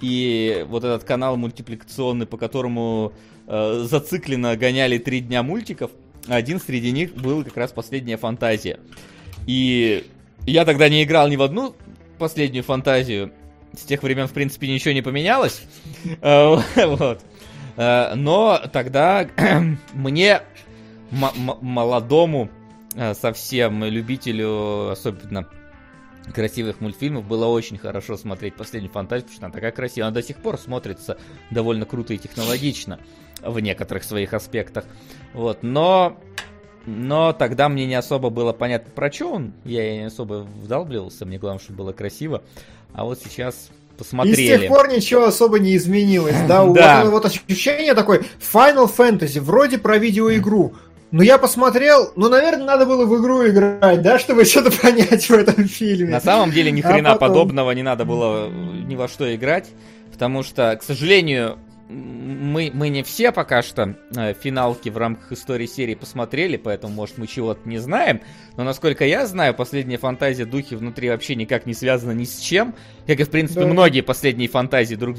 И 0.00 0.64
вот 0.68 0.84
этот 0.84 1.02
канал 1.02 1.36
мультипликационный, 1.36 2.26
по 2.26 2.36
которому 2.36 3.14
э, 3.48 3.84
зацикленно 3.90 4.56
гоняли 4.56 4.98
три 4.98 5.20
дня 5.20 5.42
мультиков. 5.42 5.90
Один 6.28 6.60
среди 6.60 6.92
них 6.92 7.14
был 7.16 7.42
как 7.42 7.56
раз 7.56 7.72
последняя 7.72 8.16
фантазия. 8.16 8.78
И 9.48 10.06
я 10.46 10.64
тогда 10.64 10.88
не 10.88 11.02
играл 11.02 11.28
ни 11.28 11.34
в 11.34 11.42
одну 11.42 11.74
последнюю 12.18 12.64
фантазию, 12.64 13.32
с 13.74 13.82
тех 13.82 14.02
времен, 14.02 14.26
в 14.26 14.32
принципе, 14.32 14.68
ничего 14.68 14.92
не 14.92 15.02
поменялось. 15.02 15.62
Э, 16.20 16.56
вот. 16.86 17.22
Э, 17.76 18.14
но 18.14 18.60
тогда 18.72 19.28
мне, 19.92 20.42
молодому, 21.10 22.50
э, 22.94 23.14
совсем 23.14 23.84
любителю, 23.84 24.90
особенно 24.90 25.48
красивых 26.34 26.80
мультфильмов, 26.80 27.24
было 27.24 27.46
очень 27.46 27.78
хорошо 27.78 28.16
смотреть 28.16 28.56
«Последнюю 28.56 28.92
фантазию», 28.92 29.26
потому 29.26 29.36
что 29.36 29.46
она 29.46 29.54
такая 29.54 29.72
красивая. 29.72 30.08
Она 30.08 30.14
до 30.14 30.22
сих 30.22 30.38
пор 30.38 30.58
смотрится 30.58 31.18
довольно 31.50 31.86
круто 31.86 32.14
и 32.14 32.18
технологично 32.18 32.98
в 33.42 33.60
некоторых 33.60 34.02
своих 34.02 34.34
аспектах. 34.34 34.84
Вот. 35.34 35.62
Но 35.62 36.18
но 36.86 37.32
тогда 37.32 37.68
мне 37.68 37.84
не 37.84 37.96
особо 37.96 38.30
было 38.30 38.52
понятно, 38.52 38.92
про 38.92 39.10
что 39.10 39.32
он. 39.32 39.52
Я 39.64 39.96
не 39.96 40.04
особо 40.04 40.46
вдалбливался, 40.62 41.26
мне 41.26 41.36
главное, 41.36 41.60
чтобы 41.60 41.78
было 41.78 41.92
красиво. 41.92 42.44
А 42.96 43.04
вот 43.04 43.20
сейчас 43.22 43.68
посмотрели. 43.98 44.40
И 44.40 44.46
с 44.46 44.58
тех 44.58 44.68
пор 44.68 44.88
ничего 44.88 45.24
особо 45.24 45.58
не 45.58 45.76
изменилось, 45.76 46.36
да? 46.48 46.64
да. 46.72 47.04
Вот, 47.04 47.10
вот 47.10 47.26
ощущение 47.26 47.92
такое, 47.92 48.22
Final 48.52 48.90
Fantasy, 48.90 49.38
вроде 49.38 49.76
про 49.76 49.98
видеоигру, 49.98 50.74
но 51.10 51.22
я 51.22 51.36
посмотрел, 51.36 52.12
ну, 52.16 52.30
наверное, 52.30 52.64
надо 52.64 52.86
было 52.86 53.04
в 53.04 53.20
игру 53.20 53.46
играть, 53.46 54.00
да, 54.00 54.18
чтобы 54.18 54.46
что-то 54.46 54.70
понять 54.82 55.28
в 55.28 55.30
этом 55.30 55.68
фильме. 55.68 56.10
На 56.10 56.20
самом 56.20 56.50
деле, 56.52 56.70
ни 56.70 56.80
а 56.80 56.90
хрена 56.90 57.12
а 57.12 57.12
потом... 57.16 57.28
подобного 57.28 57.70
не 57.72 57.82
надо 57.82 58.06
было 58.06 58.48
ни 58.48 58.96
во 58.96 59.08
что 59.08 59.32
играть, 59.34 59.68
потому 60.10 60.42
что, 60.42 60.74
к 60.76 60.82
сожалению, 60.82 61.58
мы, 61.88 62.70
мы 62.74 62.88
не 62.88 63.02
все 63.02 63.30
пока 63.30 63.62
что 63.62 63.96
э, 64.16 64.34
финалки 64.34 64.88
в 64.88 64.96
рамках 64.96 65.32
истории 65.32 65.66
серии 65.66 65.94
посмотрели, 65.94 66.56
поэтому, 66.56 66.92
может, 66.92 67.18
мы 67.18 67.26
чего-то 67.26 67.68
не 67.68 67.78
знаем. 67.78 68.20
Но, 68.56 68.64
насколько 68.64 69.04
я 69.04 69.26
знаю, 69.26 69.54
последняя 69.54 69.98
фантазия 69.98 70.46
Духи 70.46 70.74
внутри 70.74 71.10
вообще 71.10 71.36
никак 71.36 71.66
не 71.66 71.74
связана 71.74 72.12
ни 72.12 72.24
с 72.24 72.38
чем. 72.40 72.74
Как 73.06 73.20
и, 73.20 73.24
в 73.24 73.30
принципе, 73.30 73.60
да. 73.60 73.66
многие 73.66 74.00
последние 74.00 74.48
фантазии, 74.48 74.96
друг, 74.96 75.16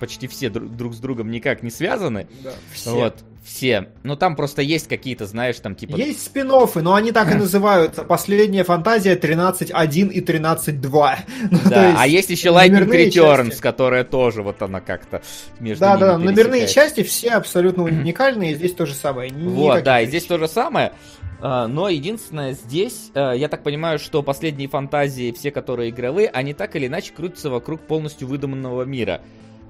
почти 0.00 0.26
все 0.26 0.50
друг, 0.50 0.74
друг 0.74 0.94
с 0.94 0.98
другом 0.98 1.30
никак 1.30 1.62
не 1.62 1.70
связаны. 1.70 2.26
Да, 2.42 2.52
все. 2.72 2.94
Вот 2.94 3.24
все. 3.48 3.88
Ну 4.02 4.14
там 4.14 4.36
просто 4.36 4.60
есть 4.62 4.88
какие-то, 4.88 5.26
знаешь, 5.26 5.58
там 5.58 5.74
типа... 5.74 5.96
Есть 5.96 6.22
спин 6.22 6.48
но 6.48 6.94
они 6.94 7.12
так 7.12 7.32
и 7.32 7.34
называются. 7.38 8.02
Последняя 8.04 8.62
фантазия 8.62 9.16
13.1 9.16 10.12
и 10.12 10.20
13.2. 10.20 11.16
Ну, 11.50 11.58
да, 11.70 11.88
есть, 11.88 11.98
а 11.98 12.06
есть 12.06 12.30
еще 12.30 12.48
Lightning 12.50 12.88
Returns, 12.88 13.46
части. 13.46 13.62
которая 13.62 14.04
тоже 14.04 14.42
вот 14.42 14.60
она 14.60 14.80
как-то 14.80 15.22
между 15.60 15.80
Да, 15.80 15.96
да, 15.96 16.18
номерные 16.18 16.66
части 16.66 17.02
все 17.02 17.30
абсолютно 17.30 17.82
уникальные, 17.84 18.54
здесь 18.54 18.74
то 18.74 18.86
же 18.86 18.94
самое. 18.94 19.32
Вот, 19.32 19.82
да, 19.82 20.00
и 20.00 20.06
здесь 20.06 20.24
то 20.24 20.38
же 20.38 20.46
самое. 20.46 20.92
А, 21.40 21.66
но 21.68 21.88
единственное, 21.88 22.52
здесь, 22.52 23.10
а, 23.14 23.32
я 23.32 23.48
так 23.48 23.62
понимаю, 23.62 23.98
что 23.98 24.22
последние 24.22 24.68
фантазии, 24.68 25.32
все 25.32 25.50
которые 25.50 25.90
игровые, 25.90 26.28
они 26.28 26.52
так 26.52 26.76
или 26.76 26.86
иначе 26.86 27.12
крутятся 27.14 27.50
вокруг 27.50 27.80
полностью 27.80 28.28
выдуманного 28.28 28.82
мира. 28.82 29.22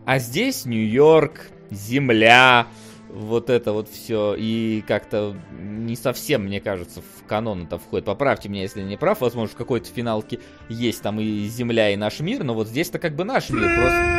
А 0.04 0.18
здесь 0.18 0.64
Нью-Йорк, 0.64 1.48
Земля, 1.70 2.66
вот 3.08 3.50
это 3.50 3.72
вот 3.72 3.88
все 3.88 4.34
и 4.36 4.82
как-то 4.86 5.36
не 5.50 5.96
совсем, 5.96 6.44
мне 6.44 6.60
кажется, 6.60 7.00
в 7.00 7.24
канон 7.26 7.64
это 7.64 7.78
входит. 7.78 8.04
Поправьте 8.04 8.48
меня, 8.48 8.62
если 8.62 8.80
я 8.80 8.86
не 8.86 8.96
прав. 8.96 9.20
Возможно, 9.20 9.54
в 9.54 9.58
какой-то 9.58 9.88
финалке 9.88 10.40
есть 10.68 11.02
там 11.02 11.18
и 11.20 11.46
Земля, 11.46 11.90
и 11.90 11.96
наш 11.96 12.20
мир, 12.20 12.44
но 12.44 12.54
вот 12.54 12.68
здесь-то 12.68 12.98
как 12.98 13.16
бы 13.16 13.24
наш 13.24 13.50
мир 13.50 13.64
просто... 13.74 14.18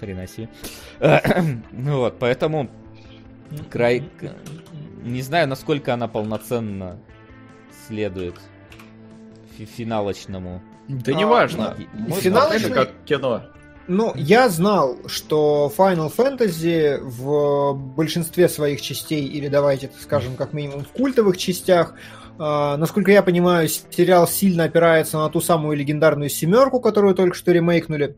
Хрена 0.00 0.26
себе. 0.26 0.48
ну 1.72 1.98
вот, 1.98 2.18
поэтому 2.18 2.70
край... 3.70 4.08
Не 5.02 5.20
знаю, 5.20 5.48
насколько 5.48 5.92
она 5.92 6.08
полноценно 6.08 6.98
следует 7.86 8.36
финалочному. 9.58 10.62
Да 10.88 11.12
а, 11.12 11.14
не 11.14 11.26
важно. 11.26 11.76
Финалочный... 12.20 12.70
как 12.70 12.90
кино. 13.04 13.42
Ну, 13.86 14.12
я 14.16 14.48
знал, 14.48 14.96
что 15.06 15.72
Final 15.76 16.10
Fantasy 16.14 16.98
в 17.00 17.74
большинстве 17.74 18.48
своих 18.48 18.80
частей, 18.80 19.26
или 19.26 19.48
давайте 19.48 19.90
скажем, 20.00 20.36
как 20.36 20.52
минимум 20.54 20.84
в 20.84 20.88
культовых 20.88 21.36
частях, 21.36 21.94
Uh, 22.36 22.76
насколько 22.76 23.12
я 23.12 23.22
понимаю, 23.22 23.68
сериал 23.68 24.26
сильно 24.26 24.64
опирается 24.64 25.18
на 25.18 25.28
ту 25.28 25.40
самую 25.40 25.76
легендарную 25.76 26.28
семерку, 26.28 26.80
которую 26.80 27.14
только 27.14 27.36
что 27.36 27.52
ремейкнули. 27.52 28.16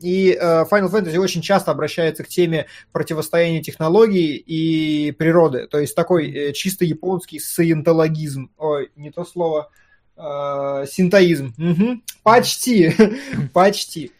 И 0.00 0.36
uh, 0.36 0.68
Final 0.68 0.90
Fantasy 0.90 1.16
очень 1.16 1.42
часто 1.42 1.70
обращается 1.70 2.24
к 2.24 2.28
теме 2.28 2.66
противостояния 2.90 3.62
технологий 3.62 4.34
и 4.34 5.12
природы. 5.12 5.68
То 5.68 5.78
есть 5.78 5.94
такой 5.94 6.30
uh, 6.32 6.52
чисто 6.54 6.84
японский 6.84 7.38
саентологизм. 7.38 8.50
Ой, 8.58 8.90
не 8.96 9.12
то 9.12 9.24
слово. 9.24 9.70
Uh, 10.16 10.86
синтоизм. 10.86 11.54
Угу. 11.56 12.00
Почти. 12.24 12.92
Почти. 13.52 14.12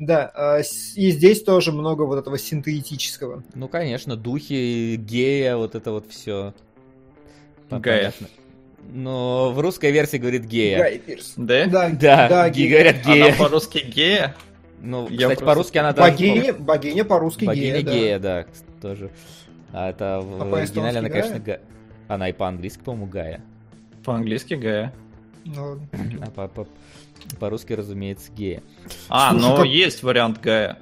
Да, 0.00 0.32
а, 0.34 0.60
и 0.60 1.10
здесь 1.10 1.42
тоже 1.42 1.72
много 1.72 2.02
вот 2.02 2.18
этого 2.18 2.38
синтетического. 2.38 3.44
Ну, 3.54 3.68
конечно, 3.68 4.16
духи, 4.16 4.96
гея, 4.96 5.56
вот 5.56 5.74
это 5.74 5.92
вот 5.92 6.06
все. 6.08 6.54
Гая. 7.70 8.12
Но 8.88 9.52
в 9.52 9.60
русской 9.60 9.92
версии 9.92 10.16
говорит 10.16 10.46
гея. 10.46 10.78
Гай 10.78 10.98
Пирс. 10.98 11.34
Да? 11.36 11.66
Да, 11.66 11.90
да, 11.90 12.28
да 12.28 12.48
гея. 12.48 12.70
говорят 12.70 13.04
гея. 13.04 13.26
Она 13.26 13.36
по-русски 13.36 13.78
гея? 13.78 14.34
Ну, 14.80 15.02
Я 15.02 15.08
кстати, 15.08 15.26
просто... 15.26 15.44
по-русски 15.44 15.78
она 15.78 15.92
даже... 15.92 16.10
Богиня, 16.10 16.54
богиня 16.54 17.04
по-русски 17.04 17.44
богиня 17.44 17.82
гея, 17.82 17.94
гея, 17.94 18.18
да. 18.18 18.42
да, 18.42 18.80
тоже. 18.80 19.10
А 19.72 19.90
это 19.90 20.20
в 20.22 20.42
а 20.42 20.56
оригинале 20.56 20.98
она, 21.00 21.10
конечно, 21.10 21.38
га... 21.38 21.60
она 22.08 22.30
и 22.30 22.32
по-английски, 22.32 22.80
по-моему, 22.82 23.06
Гая. 23.06 23.42
По-английски 24.02 24.54
Гая. 24.54 24.94
Ну... 25.44 25.78
А 26.22 26.30
по, 26.30 26.48
по, 26.48 26.66
по-русски, 27.36 27.72
разумеется, 27.72 28.30
гея. 28.32 28.62
А, 29.08 29.30
Слушай, 29.30 29.42
но 29.42 29.56
как... 29.56 29.66
есть 29.66 30.02
вариант 30.02 30.40
Гая. 30.40 30.78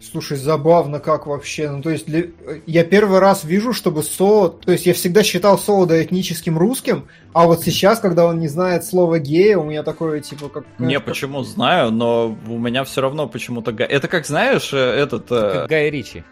Слушай, 0.00 0.36
забавно 0.36 1.00
как 1.00 1.26
вообще. 1.26 1.70
Ну, 1.70 1.82
то 1.82 1.90
есть, 1.90 2.06
для... 2.06 2.24
я 2.66 2.84
первый 2.84 3.18
раз 3.18 3.44
вижу, 3.44 3.72
чтобы 3.72 4.02
Со... 4.02 4.48
То 4.48 4.72
есть, 4.72 4.86
я 4.86 4.94
всегда 4.94 5.22
считал 5.22 5.58
Солода 5.58 6.02
этническим 6.02 6.58
русским, 6.58 7.08
а 7.32 7.46
вот 7.46 7.62
сейчас, 7.62 7.98
когда 8.00 8.26
он 8.26 8.38
не 8.38 8.48
знает 8.48 8.84
слова 8.84 9.18
гея, 9.18 9.56
у 9.58 9.64
меня 9.64 9.82
такое, 9.82 10.20
типа, 10.20 10.48
как... 10.48 10.64
Не, 10.78 11.00
почему 11.00 11.42
знаю, 11.44 11.90
но 11.90 12.36
у 12.46 12.58
меня 12.58 12.84
все 12.84 13.00
равно 13.00 13.26
почему-то... 13.26 13.70
Это 13.72 14.06
как, 14.06 14.26
знаешь, 14.26 14.72
э, 14.72 14.76
этот... 14.76 15.32
Э, 15.32 15.52
как 15.52 15.68
Гай 15.70 15.90
Ричи. 15.90 16.24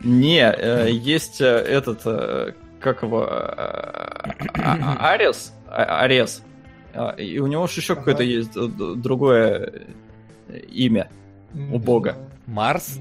Не, 0.00 0.50
э, 0.50 0.88
есть 0.90 1.40
этот... 1.40 2.04
Как 2.80 3.02
его... 3.02 3.28
Арес? 4.54 5.52
Арес. 5.68 6.42
А, 6.94 7.10
и 7.12 7.38
у 7.38 7.46
него 7.46 7.66
же 7.66 7.80
еще 7.80 7.94
ага. 7.94 8.00
какое-то 8.00 8.22
есть 8.22 8.52
другое 8.52 9.86
имя 10.70 11.10
у 11.54 11.78
бога. 11.78 12.16
Марс? 12.46 12.98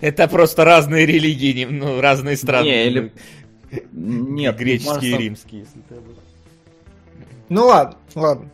Это 0.00 0.28
просто 0.28 0.64
разные 0.64 1.06
религии, 1.06 1.64
ну, 1.64 2.00
разные 2.00 2.36
страны. 2.36 2.66
Не, 2.66 2.86
или 2.86 3.12
Нет, 3.92 4.56
греческие 4.58 5.14
и 5.14 5.18
римские, 5.18 5.60
если 5.60 5.80
ты 5.88 5.96
Ну 7.48 7.66
ладно, 7.66 7.96
ладно. 8.14 8.50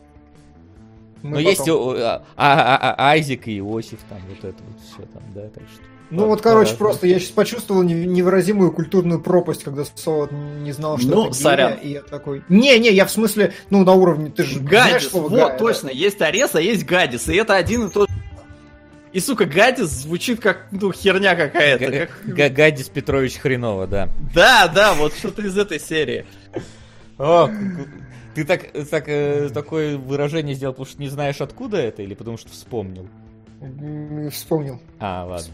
Но 1.21 1.39
есть 1.39 1.67
а, 1.67 2.23
а, 2.37 2.77
а, 2.77 3.09
Айзек 3.09 3.47
и 3.47 3.57
Иосиф, 3.57 3.99
там 4.07 4.19
вот 4.29 4.37
это 4.37 4.63
вот 4.63 4.81
все 4.81 5.01
там, 5.11 5.23
да, 5.33 5.49
так 5.49 5.63
что. 5.73 5.83
Ну 6.11 6.27
вот, 6.27 6.41
короче, 6.41 6.75
просто 6.75 7.07
я 7.07 7.19
сейчас 7.19 7.31
почувствовал 7.31 7.83
невыразимую 7.83 8.71
культурную 8.71 9.19
пропасть, 9.19 9.63
когда 9.63 9.83
Солод 9.95 10.31
не 10.31 10.71
знал, 10.71 10.97
что 10.97 11.07
ну, 11.07 11.25
это 11.27 11.33
сорян. 11.33 11.73
и 11.81 11.89
я 11.89 12.01
такой... 12.01 12.43
Не-не, 12.47 12.91
я 12.91 13.05
в 13.05 13.11
смысле, 13.11 13.53
ну, 13.69 13.83
на 13.83 13.93
уровне, 13.93 14.29
ты 14.29 14.43
же 14.43 14.59
Гадис, 14.59 14.69
знаешь 14.69 15.07
слово 15.07 15.29
вот, 15.29 15.39
Гая, 15.39 15.57
точно, 15.57 15.89
да? 15.89 15.95
есть 15.95 16.21
Арес, 16.21 16.53
а 16.53 16.61
есть 16.61 16.85
Гадис, 16.85 17.27
и 17.27 17.35
это 17.35 17.55
один 17.55 17.87
и 17.87 17.89
тот 17.89 18.09
и, 19.15 19.21
сука, 19.21 19.45
Гадис 19.45 19.87
звучит 19.87 20.41
как, 20.41 20.67
ну, 20.71 20.91
херня 20.91 21.35
какая-то. 21.35 22.09
Как... 22.09 22.53
Гадис 22.53 22.89
Петрович 22.89 23.37
Хренова, 23.37 23.87
да. 23.87 24.09
Да, 24.33 24.67
да, 24.67 24.93
вот 24.93 25.13
что-то 25.13 25.41
из 25.41 25.57
этой 25.57 25.79
серии. 25.79 26.25
О, 27.17 27.49
ты 28.33 28.43
так, 28.43 28.73
так, 28.89 29.05
э, 29.07 29.49
такое 29.53 29.97
выражение 29.97 30.53
сделал, 30.53 30.73
потому 30.73 30.91
что 30.91 31.01
не 31.01 31.07
знаешь, 31.07 31.39
откуда 31.39 31.77
это, 31.77 32.01
или 32.01 32.13
потому 32.13 32.37
что 32.37 32.49
вспомнил? 32.49 33.07
Вспомнил. 34.31 34.79
А, 34.99 35.25
ладно. 35.25 35.53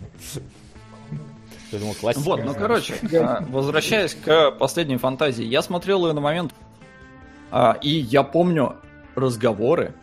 Я 1.71 1.79
думал, 1.79 1.93
классика. 1.93 2.23
Вот, 2.23 2.43
ну, 2.43 2.53
короче, 2.53 2.95
а, 3.13 3.45
возвращаясь 3.49 4.13
к 4.13 4.51
последней 4.51 4.97
фантазии. 4.97 5.45
Я 5.45 5.61
смотрел 5.61 6.05
ее 6.05 6.13
на 6.13 6.21
момент, 6.21 6.53
а, 7.49 7.77
и 7.81 7.89
я 7.89 8.23
помню 8.23 8.75
разговоры 9.15 9.93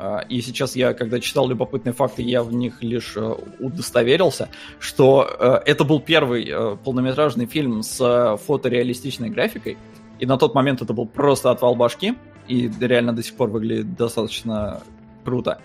а, 0.00 0.20
и 0.20 0.40
сейчас 0.40 0.76
я, 0.76 0.94
когда 0.94 1.20
читал 1.20 1.46
любопытные 1.46 1.92
факты, 1.92 2.22
я 2.22 2.42
в 2.42 2.54
них 2.54 2.82
лишь 2.82 3.18
э, 3.18 3.34
удостоверился, 3.58 4.48
что 4.78 5.28
э, 5.38 5.60
это 5.66 5.84
был 5.84 6.00
первый 6.00 6.48
э, 6.48 6.76
полнометражный 6.82 7.44
фильм 7.44 7.82
с 7.82 8.38
фотореалистичной 8.46 9.28
графикой, 9.28 9.76
и 10.18 10.24
на 10.24 10.38
тот 10.38 10.54
момент 10.54 10.80
это 10.80 10.94
был 10.94 11.04
просто 11.04 11.50
отвал 11.50 11.74
башки, 11.74 12.14
и 12.48 12.70
реально 12.80 13.12
до 13.12 13.22
сих 13.22 13.34
пор 13.34 13.50
выглядит 13.50 13.94
достаточно 13.94 14.80
круто. 15.22 15.60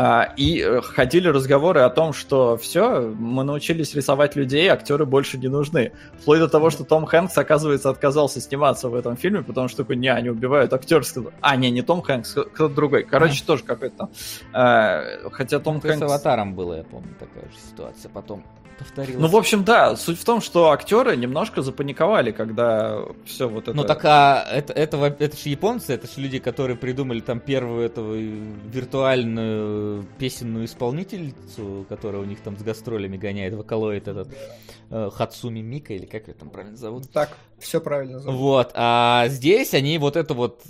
А, 0.00 0.32
и 0.36 0.60
э, 0.60 0.80
ходили 0.80 1.26
разговоры 1.26 1.80
о 1.80 1.90
том, 1.90 2.12
что 2.12 2.56
все, 2.56 3.00
мы 3.18 3.42
научились 3.42 3.94
рисовать 3.94 4.36
людей, 4.36 4.68
актеры 4.68 5.04
больше 5.06 5.38
не 5.38 5.48
нужны. 5.48 5.90
Вплоть 6.20 6.38
до 6.38 6.48
того, 6.48 6.70
что 6.70 6.84
Том 6.84 7.04
Хэнкс, 7.04 7.36
оказывается, 7.36 7.90
отказался 7.90 8.40
сниматься 8.40 8.88
в 8.90 8.94
этом 8.94 9.16
фильме, 9.16 9.42
потому 9.42 9.66
что 9.66 9.78
такой, 9.78 9.96
не, 9.96 10.06
они 10.06 10.30
убивают 10.30 10.72
актерского. 10.72 11.32
А, 11.40 11.56
не, 11.56 11.72
не 11.72 11.82
Том 11.82 12.02
Хэнкс, 12.02 12.30
кто-то 12.30 12.68
другой. 12.68 13.02
Короче, 13.02 13.42
тоже 13.44 13.64
какой-то. 13.64 14.08
А, 14.52 15.02
хотя 15.32 15.58
Том 15.58 15.80
Хэнкс... 15.80 15.98
С 15.98 16.02
Аватаром 16.02 16.54
было, 16.54 16.74
я 16.74 16.84
помню, 16.84 17.16
такая 17.18 17.50
же 17.50 17.58
ситуация. 17.68 18.08
Потом 18.08 18.44
повторилось. 18.78 19.20
Ну, 19.20 19.28
в 19.28 19.36
общем, 19.36 19.64
да, 19.64 19.96
суть 19.96 20.18
в 20.18 20.24
том, 20.24 20.40
что 20.40 20.70
актеры 20.70 21.16
немножко 21.16 21.62
запаниковали, 21.62 22.30
когда 22.30 23.04
все 23.24 23.48
вот 23.48 23.64
это... 23.64 23.74
Ну, 23.74 23.84
так 23.84 24.04
а 24.04 24.46
это, 24.50 24.72
это, 24.72 24.96
это 25.18 25.36
же 25.36 25.48
японцы, 25.48 25.92
это 25.92 26.06
же 26.06 26.20
люди, 26.20 26.38
которые 26.38 26.76
придумали 26.76 27.20
там 27.20 27.40
первую 27.40 27.84
эту 27.84 28.14
виртуальную 28.14 30.04
песенную 30.18 30.66
исполнительницу, 30.66 31.86
которая 31.88 32.22
у 32.22 32.24
них 32.24 32.40
там 32.40 32.56
с 32.56 32.62
гастролями 32.62 33.16
гоняет, 33.16 33.54
вокалоид 33.54 34.08
этот 34.08 34.28
э, 34.90 35.10
Хацуми 35.12 35.60
Мика, 35.60 35.92
или 35.94 36.06
как 36.06 36.28
ее 36.28 36.34
там 36.34 36.50
правильно 36.50 36.76
зовут? 36.76 37.10
Так, 37.12 37.36
все 37.58 37.80
правильно 37.80 38.20
зовут. 38.20 38.38
Вот, 38.38 38.70
а 38.74 39.26
здесь 39.28 39.74
они 39.74 39.98
вот 39.98 40.16
это 40.16 40.34
вот 40.34 40.62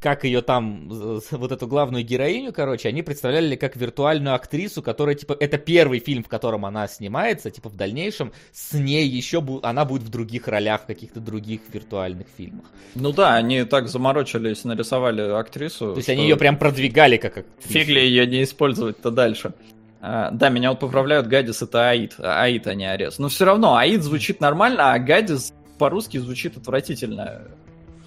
как 0.00 0.24
ее 0.24 0.42
там, 0.42 0.88
вот 0.88 1.52
эту 1.52 1.66
главную 1.66 2.04
героиню, 2.04 2.52
короче, 2.52 2.88
они 2.88 3.02
представляли 3.02 3.56
как 3.56 3.76
виртуальную 3.76 4.34
актрису, 4.34 4.82
которая, 4.82 5.14
типа, 5.14 5.36
это 5.38 5.58
первый 5.58 6.00
фильм, 6.00 6.22
в 6.22 6.28
котором 6.28 6.66
она 6.66 6.86
снимается, 6.86 7.50
типа, 7.50 7.70
в 7.70 7.76
дальнейшем 7.76 8.32
с 8.52 8.74
ней 8.74 9.08
еще 9.08 9.38
бу- 9.38 9.60
она 9.62 9.84
будет 9.84 10.02
в 10.02 10.10
других 10.10 10.48
ролях, 10.48 10.82
в 10.82 10.86
каких-то 10.86 11.20
других 11.20 11.60
виртуальных 11.72 12.26
фильмах. 12.36 12.66
Ну 12.94 13.12
да, 13.12 13.34
они 13.34 13.64
так 13.64 13.88
заморочились, 13.88 14.64
нарисовали 14.64 15.22
актрису. 15.22 15.92
То 15.92 15.98
есть 15.98 16.10
они 16.10 16.24
ее 16.24 16.36
прям 16.36 16.58
продвигали 16.58 17.16
как 17.16 17.38
актрису. 17.38 17.68
Фиг 17.68 17.88
ли 17.88 18.06
ее 18.06 18.26
не 18.26 18.42
использовать-то 18.42 19.10
дальше. 19.10 19.54
А, 20.00 20.30
да, 20.30 20.50
меня 20.50 20.70
вот 20.70 20.80
поправляют, 20.80 21.26
Гадис 21.26 21.62
это 21.62 21.88
Аид, 21.88 22.14
Аид, 22.18 22.66
а 22.66 22.74
не 22.74 22.84
Арес. 22.84 23.18
Но 23.18 23.28
все 23.28 23.46
равно, 23.46 23.76
Аид 23.76 24.02
звучит 24.02 24.40
нормально, 24.40 24.92
а 24.92 24.98
Гадис 24.98 25.52
по-русски 25.78 26.18
звучит 26.18 26.56
отвратительно 26.56 27.42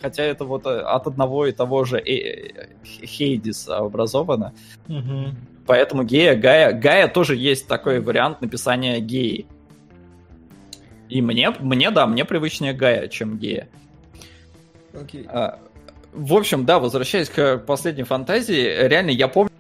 хотя 0.02 0.24
это 0.24 0.46
вот 0.46 0.66
э, 0.66 0.80
от 0.80 1.08
одного 1.08 1.46
и 1.46 1.52
того 1.52 1.84
же 1.86 1.98
э, 1.98 2.68
Хейдис 2.84 3.68
образовано. 3.68 4.54
Угу. 4.88 5.36
Поэтому 5.66 6.04
гея, 6.04 6.36
Гая, 6.36 6.74
Гая 6.74 7.08
тоже 7.08 7.36
есть 7.36 7.68
такой 7.68 8.00
вариант 8.00 8.42
написания 8.42 9.00
геи. 9.00 9.46
И 11.10 11.22
мне, 11.22 11.52
мне, 11.60 11.92
да, 11.92 12.08
мне 12.08 12.26
привычнее 12.26 12.74
Гая, 12.74 13.08
чем 13.08 13.38
гея. 13.38 13.68
Окей. 14.94 15.26
А, 15.28 15.60
в 16.14 16.34
общем, 16.34 16.66
да, 16.66 16.80
возвращаясь 16.80 17.30
к 17.30 17.58
последней 17.60 18.04
фантазии, 18.04 18.88
реально 18.88 19.12
я 19.12 19.28
помню, 19.28 19.52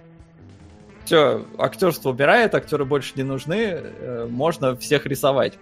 все, 1.06 1.45
актерство 1.58 2.09
убирает, 2.09 2.53
актеры 2.53 2.85
больше 2.85 3.14
не 3.16 3.24
нужны, 3.24 3.56
э, 3.56 4.27
можно 4.30 4.76
всех 4.76 5.06
рисовать 5.06 5.58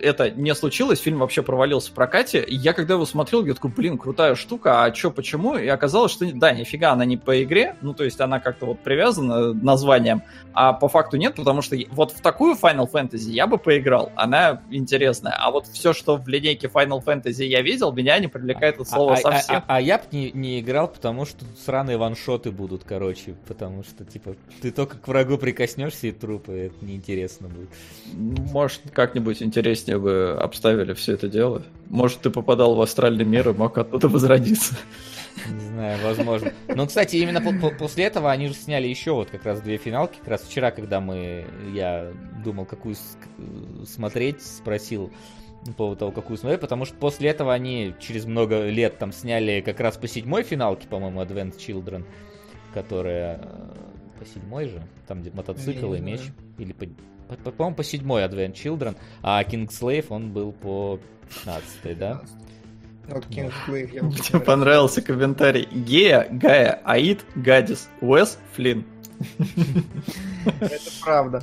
это 0.00 0.30
не 0.30 0.54
случилось, 0.54 1.00
фильм 1.00 1.18
вообще 1.18 1.42
провалился 1.42 1.90
в 1.90 1.94
прокате. 1.94 2.42
И 2.42 2.54
я 2.54 2.72
когда 2.72 2.94
его 2.94 3.06
смотрел, 3.06 3.44
я 3.44 3.54
такой, 3.54 3.70
блин, 3.70 3.98
крутая 3.98 4.34
штука, 4.34 4.84
а 4.84 4.90
чё, 4.90 5.10
почему? 5.10 5.56
И 5.56 5.66
оказалось, 5.66 6.12
что 6.12 6.26
да, 6.32 6.52
нифига, 6.52 6.92
она 6.92 7.04
не 7.04 7.16
по 7.16 7.42
игре, 7.42 7.76
ну 7.80 7.94
то 7.94 8.04
есть 8.04 8.20
она 8.20 8.40
как-то 8.40 8.66
вот 8.66 8.80
привязана 8.80 9.52
названием, 9.52 10.22
а 10.52 10.72
по 10.72 10.88
факту 10.88 11.16
нет, 11.16 11.34
потому 11.34 11.62
что 11.62 11.76
вот 11.90 12.12
в 12.12 12.20
такую 12.20 12.56
Final 12.56 12.90
Fantasy 12.90 13.30
я 13.30 13.46
бы 13.46 13.58
поиграл, 13.58 14.12
она 14.16 14.62
интересная. 14.70 15.36
А 15.38 15.50
вот 15.50 15.66
все, 15.66 15.92
что 15.92 16.16
в 16.16 16.28
линейке 16.28 16.68
Final 16.68 17.02
Fantasy 17.04 17.44
я 17.44 17.62
видел, 17.62 17.92
меня 17.92 18.18
не 18.18 18.28
привлекает 18.28 18.80
от 18.80 18.88
слова 18.88 19.14
а, 19.14 19.16
совсем. 19.16 19.56
А, 19.56 19.58
а, 19.58 19.76
а 19.76 19.80
я 19.80 19.98
бы 19.98 20.04
не, 20.12 20.30
не 20.32 20.60
играл, 20.60 20.88
потому 20.88 21.24
что 21.24 21.44
сраные 21.64 21.96
ваншоты 21.96 22.50
будут, 22.50 22.84
короче, 22.84 23.34
потому 23.46 23.82
что, 23.82 24.04
типа, 24.04 24.36
ты 24.60 24.70
только 24.70 24.98
к 24.98 25.08
врагу 25.08 25.38
прикоснешься 25.38 26.08
и 26.08 26.12
трупы, 26.12 26.52
это 26.52 26.84
неинтересно 26.84 27.48
будет. 27.48 27.68
Может, 28.14 28.82
как-нибудь 28.92 29.42
интереснее 29.42 29.87
песни 29.88 29.94
бы 29.96 30.36
обставили 30.38 30.92
все 30.92 31.14
это 31.14 31.28
дело. 31.28 31.62
Может, 31.88 32.20
ты 32.20 32.30
попадал 32.30 32.74
в 32.74 32.80
астральный 32.80 33.24
мир 33.24 33.48
и 33.48 33.52
мог 33.52 33.78
оттуда 33.78 34.08
возродиться. 34.08 34.76
Не 35.48 35.60
знаю, 35.60 35.98
возможно. 36.02 36.52
Но, 36.68 36.86
кстати, 36.86 37.16
именно 37.16 37.40
по 37.40 37.50
-по 37.50 37.76
после 37.76 38.04
этого 38.04 38.30
они 38.30 38.48
же 38.48 38.54
сняли 38.54 38.88
еще 38.88 39.12
вот 39.12 39.30
как 39.30 39.44
раз 39.44 39.60
две 39.60 39.76
финалки. 39.76 40.18
Как 40.18 40.28
раз 40.28 40.42
вчера, 40.42 40.70
когда 40.70 41.00
мы, 41.00 41.46
я 41.72 42.12
думал, 42.44 42.66
какую 42.66 42.96
смотреть, 43.86 44.42
спросил 44.42 45.10
по 45.66 45.72
поводу 45.72 45.98
того, 45.98 46.12
какую 46.12 46.36
смотреть, 46.38 46.60
потому 46.60 46.84
что 46.84 46.96
после 46.96 47.30
этого 47.30 47.52
они 47.52 47.94
через 48.00 48.26
много 48.26 48.68
лет 48.68 48.98
там 48.98 49.12
сняли 49.12 49.60
как 49.60 49.80
раз 49.80 49.96
по 49.96 50.08
седьмой 50.08 50.42
финалке, 50.42 50.86
по-моему, 50.88 51.20
Advent 51.20 51.56
Children, 51.56 52.04
которая 52.74 53.40
э, 53.42 54.18
по 54.18 54.24
седьмой 54.24 54.68
же, 54.68 54.82
там 55.06 55.20
где 55.20 55.30
мотоцикл 55.30 55.94
и 55.94 56.00
меч, 56.00 56.20
или 56.58 56.72
по 56.72 56.86
по-моему, 57.28 57.76
по 57.76 57.84
седьмой 57.84 58.22
Advent 58.22 58.54
Children, 58.54 58.96
а 59.22 59.42
Kingslave, 59.42 60.06
он 60.08 60.32
был 60.32 60.52
по 60.52 60.98
15 61.44 61.98
да? 61.98 62.22
Вот 63.08 63.26
Kingslave 63.26 63.94
я 63.94 64.02
Мне 64.34 64.40
понравился 64.44 65.02
комментарий. 65.02 65.68
Гея, 65.72 66.28
Гая, 66.30 66.80
Аид, 66.84 67.24
Гадис, 67.34 67.88
Уэс, 68.00 68.38
Флинн. 68.54 68.84
Это 70.60 70.90
правда. 71.02 71.42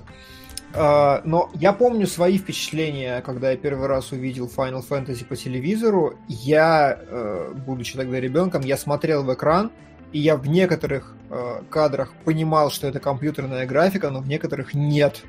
Uh, 0.74 1.22
но 1.24 1.50
я 1.54 1.72
помню 1.72 2.06
свои 2.06 2.38
впечатления, 2.38 3.22
когда 3.22 3.52
я 3.52 3.58
первый 3.58 3.88
раз 3.88 4.12
увидел 4.12 4.52
Final 4.54 4.84
Fantasy 4.88 5.24
по 5.24 5.38
телевизору. 5.38 6.20
Я, 6.28 7.00
uh, 7.02 7.54
будучи 7.54 7.96
тогда 7.96 8.20
ребенком, 8.20 8.62
я 8.62 8.76
смотрел 8.76 9.24
в 9.24 9.34
экран, 9.34 9.72
и 10.12 10.20
я 10.20 10.36
в 10.36 10.48
некоторых 10.48 11.16
uh, 11.30 11.66
кадрах 11.70 12.12
понимал, 12.26 12.72
что 12.72 12.88
это 12.88 13.00
компьютерная 13.00 13.66
графика, 13.66 14.10
но 14.10 14.20
в 14.20 14.28
некоторых 14.28 14.74
нет 14.74 15.24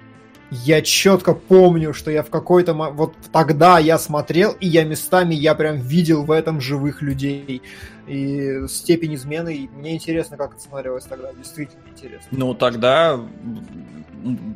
я 0.50 0.80
четко 0.82 1.34
помню, 1.34 1.92
что 1.92 2.10
я 2.10 2.22
в 2.22 2.30
какой-то... 2.30 2.72
Вот 2.74 3.14
тогда 3.32 3.78
я 3.78 3.98
смотрел, 3.98 4.52
и 4.60 4.66
я 4.66 4.84
местами, 4.84 5.34
я 5.34 5.54
прям 5.54 5.78
видел 5.78 6.24
в 6.24 6.30
этом 6.30 6.60
живых 6.60 7.02
людей. 7.02 7.62
И 8.06 8.66
степень 8.68 9.14
измены, 9.16 9.68
мне 9.74 9.94
интересно, 9.94 10.36
как 10.36 10.52
это 10.54 10.62
смотрелось 10.62 11.04
тогда, 11.04 11.32
действительно 11.32 11.82
интересно. 11.88 12.28
Ну, 12.30 12.54
тогда 12.54 13.20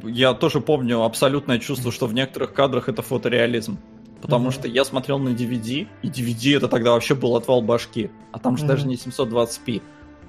я 0.05 0.35
тоже 0.35 0.61
помню 0.61 1.03
абсолютное 1.03 1.59
чувство, 1.59 1.91
что 1.91 2.07
в 2.07 2.15
некоторых 2.15 2.53
кадрах 2.53 2.89
это 2.89 3.03
фотореализм. 3.03 3.79
Потому 4.21 4.49
mm-hmm. 4.49 4.53
что 4.53 4.69
я 4.69 4.85
смотрел 4.85 5.19
на 5.19 5.31
DVD, 5.31 5.89
и 6.03 6.09
DVD 6.09 6.59
это 6.59 6.69
тогда 6.69 6.93
вообще 6.93 7.15
был 7.15 7.37
отвал 7.37 7.63
башки. 7.63 8.11
А 8.33 8.39
там 8.39 8.57
же 8.57 8.65
mm-hmm. 8.65 8.69
даже 8.69 8.87
не 8.87 8.97
720p. 8.97 9.83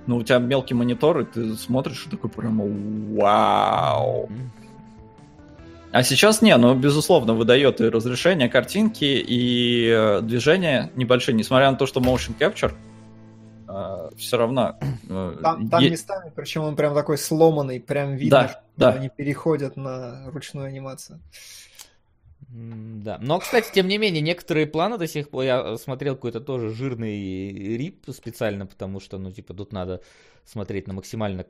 Ну, 0.08 0.18
у 0.18 0.24
тебя 0.24 0.40
мелкий 0.40 0.74
монитор, 0.74 1.20
и 1.20 1.26
ты 1.26 1.54
смотришь, 1.56 2.06
и 2.08 2.10
такой 2.10 2.30
прямо 2.30 2.64
вау. 2.64 4.30
Mm-hmm. 4.30 4.61
А 5.92 6.04
сейчас 6.04 6.42
не, 6.42 6.56
ну, 6.56 6.74
безусловно, 6.74 7.34
выдает 7.34 7.82
и 7.82 7.90
разрешение 7.90 8.48
картинки, 8.48 9.04
и 9.04 9.90
э, 9.90 10.22
движения 10.22 10.90
небольшие, 10.96 11.36
несмотря 11.36 11.70
на 11.70 11.78
то, 11.78 11.86
что 11.86 12.00
motion 12.00 12.34
capture, 12.40 12.74
э, 13.68 14.10
все 14.16 14.38
равно... 14.38 14.80
Э, 15.10 15.38
там, 15.42 15.68
там 15.70 15.84
е... 15.84 15.90
местами, 15.90 16.32
причем 16.34 16.64
он 16.64 16.78
прям 16.78 16.96
такой 16.96 17.18
сломанный, 17.18 17.82
прям 17.82 18.16
видно, 18.16 18.40
да, 18.40 18.48
что 18.48 18.62
да. 18.78 18.90
они 18.92 19.10
переходят 19.10 19.76
на 19.76 20.30
ручную 20.32 20.68
анимацию. 20.68 21.20
Да. 22.48 23.18
Но, 23.22 23.40
кстати, 23.40 23.72
тем 23.74 23.88
не 23.88 23.98
менее, 23.98 24.22
некоторые 24.22 24.68
планы 24.68 24.98
до 24.98 25.08
сих 25.08 25.30
пор... 25.30 25.44
Я 25.44 25.78
смотрел 25.78 26.16
какой-то 26.16 26.40
тоже 26.40 26.70
жирный 26.70 27.78
рип 27.78 28.06
специально, 28.12 28.66
потому 28.66 29.00
что, 29.00 29.18
ну, 29.18 29.32
типа, 29.32 29.54
тут 29.54 29.74
надо 29.74 30.02
смотреть 30.46 30.88
на 30.88 30.94
максимально, 30.94 31.46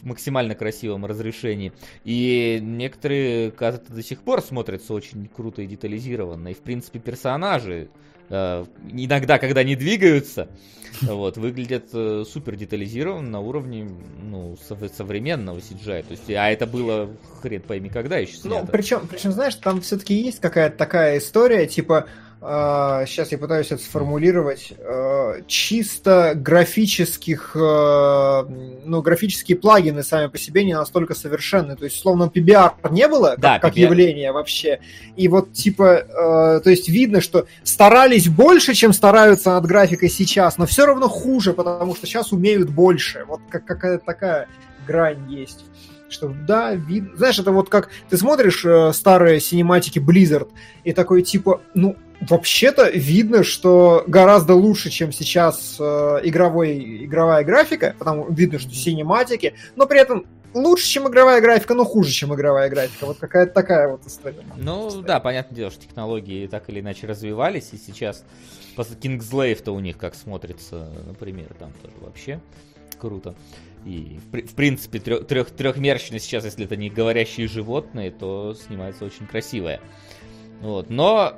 в 0.00 0.04
максимально 0.04 0.54
красивом 0.54 1.04
разрешении. 1.06 1.72
И 2.04 2.58
некоторые 2.62 3.50
карты 3.50 3.92
до 3.92 4.02
сих 4.02 4.22
пор 4.22 4.42
смотрятся 4.42 4.94
очень 4.94 5.28
круто 5.28 5.62
и 5.62 5.66
детализированно. 5.66 6.48
И, 6.48 6.54
в 6.54 6.60
принципе, 6.60 6.98
персонажи 6.98 7.88
э, 8.30 8.64
иногда, 8.90 9.38
когда 9.38 9.62
не 9.62 9.76
двигаются, 9.76 10.48
вот, 11.02 11.36
выглядят 11.36 11.90
э, 11.92 12.24
супер 12.26 12.56
детализированно 12.56 13.28
на 13.28 13.40
уровне 13.40 13.90
ну, 14.22 14.56
современного 14.56 15.58
CGI. 15.58 16.02
То 16.04 16.10
есть, 16.10 16.30
а 16.30 16.50
это 16.50 16.66
было 16.66 17.10
хрен 17.40 17.62
пойми 17.62 17.88
когда 17.90 18.18
еще 18.18 18.34
ну, 18.44 18.50
снято. 18.50 18.66
Ну, 18.66 18.72
причем, 18.72 19.08
причем, 19.08 19.32
знаешь, 19.32 19.54
там 19.56 19.80
все-таки 19.80 20.14
есть 20.14 20.40
какая-то 20.40 20.76
такая 20.76 21.18
история, 21.18 21.66
типа, 21.66 22.06
сейчас 22.40 23.28
а, 23.28 23.32
я 23.32 23.38
пытаюсь 23.38 23.66
это 23.72 23.82
сформулировать, 23.82 24.72
а, 24.78 25.42
чисто 25.48 26.34
графических, 26.36 27.56
а, 27.56 28.46
ну, 28.84 29.02
графические 29.02 29.58
плагины 29.58 30.04
сами 30.04 30.28
по 30.28 30.38
себе 30.38 30.64
не 30.64 30.74
настолько 30.74 31.14
совершенны. 31.14 31.74
То 31.74 31.84
есть, 31.84 31.98
словно 31.98 32.30
PBR 32.32 32.92
не 32.92 33.08
было, 33.08 33.34
да, 33.36 33.54
как, 33.54 33.62
как 33.62 33.76
явление 33.76 34.30
вообще. 34.30 34.78
И 35.16 35.26
вот, 35.26 35.52
типа, 35.52 36.60
то 36.62 36.70
есть 36.70 36.88
видно, 36.88 37.20
что 37.20 37.46
старались 37.64 38.28
больше, 38.28 38.74
чем 38.74 38.92
стараются 38.92 39.50
над 39.50 39.66
графикой 39.66 40.08
сейчас, 40.08 40.58
но 40.58 40.66
все 40.66 40.86
равно 40.86 41.08
хуже, 41.08 41.52
потому 41.52 41.96
что 41.96 42.06
сейчас 42.06 42.32
умеют 42.32 42.70
больше. 42.70 43.24
Вот 43.26 43.40
как, 43.50 43.64
какая-то 43.64 44.04
такая 44.04 44.48
грань 44.86 45.28
есть 45.28 45.64
что 46.10 46.34
да, 46.46 46.74
видно. 46.74 47.16
Знаешь, 47.16 47.38
это 47.38 47.52
вот 47.52 47.68
как 47.68 47.90
ты 48.08 48.16
смотришь 48.16 48.64
э, 48.64 48.92
старые 48.94 49.40
синематики 49.40 49.98
Blizzard 49.98 50.48
и 50.84 50.94
такой 50.94 51.20
типа, 51.22 51.60
ну, 51.74 51.96
вообще-то 52.20 52.90
видно, 52.90 53.44
что 53.44 54.04
гораздо 54.06 54.54
лучше, 54.54 54.90
чем 54.90 55.12
сейчас 55.12 55.76
э, 55.78 56.20
игровой, 56.24 57.04
игровая 57.04 57.44
графика, 57.44 57.94
потому 57.98 58.30
видно, 58.30 58.58
что 58.58 58.72
синематики, 58.74 59.54
но 59.76 59.86
при 59.86 60.00
этом 60.00 60.26
лучше, 60.54 60.86
чем 60.86 61.08
игровая 61.08 61.40
графика, 61.40 61.74
но 61.74 61.84
хуже, 61.84 62.12
чем 62.12 62.34
игровая 62.34 62.68
графика. 62.70 63.06
Вот 63.06 63.18
какая-то 63.18 63.52
такая 63.52 63.88
вот 63.88 64.06
история. 64.06 64.42
Ну 64.56 64.88
история. 64.88 65.06
да, 65.06 65.20
понятное 65.20 65.56
дело, 65.56 65.70
что 65.70 65.82
технологии 65.82 66.46
так 66.46 66.68
или 66.68 66.80
иначе 66.80 67.06
развивались, 67.06 67.70
и 67.72 67.76
сейчас 67.76 68.24
Kingslave-то 68.76 69.72
у 69.72 69.80
них 69.80 69.98
как 69.98 70.14
смотрится, 70.14 70.90
например, 71.06 71.54
там 71.58 71.72
тоже 71.82 71.94
вообще 72.00 72.40
круто. 72.98 73.34
И 73.84 74.18
в, 74.30 74.36
в 74.36 74.54
принципе 74.54 74.98
трех, 74.98 75.26
трех, 75.26 75.50
трехмерщина 75.50 76.18
сейчас, 76.18 76.44
если 76.44 76.64
это 76.64 76.76
не 76.76 76.90
говорящие 76.90 77.48
животные, 77.48 78.10
то 78.10 78.54
снимается 78.54 79.04
очень 79.04 79.26
красивая. 79.26 79.80
Вот. 80.60 80.90
Но 80.90 81.34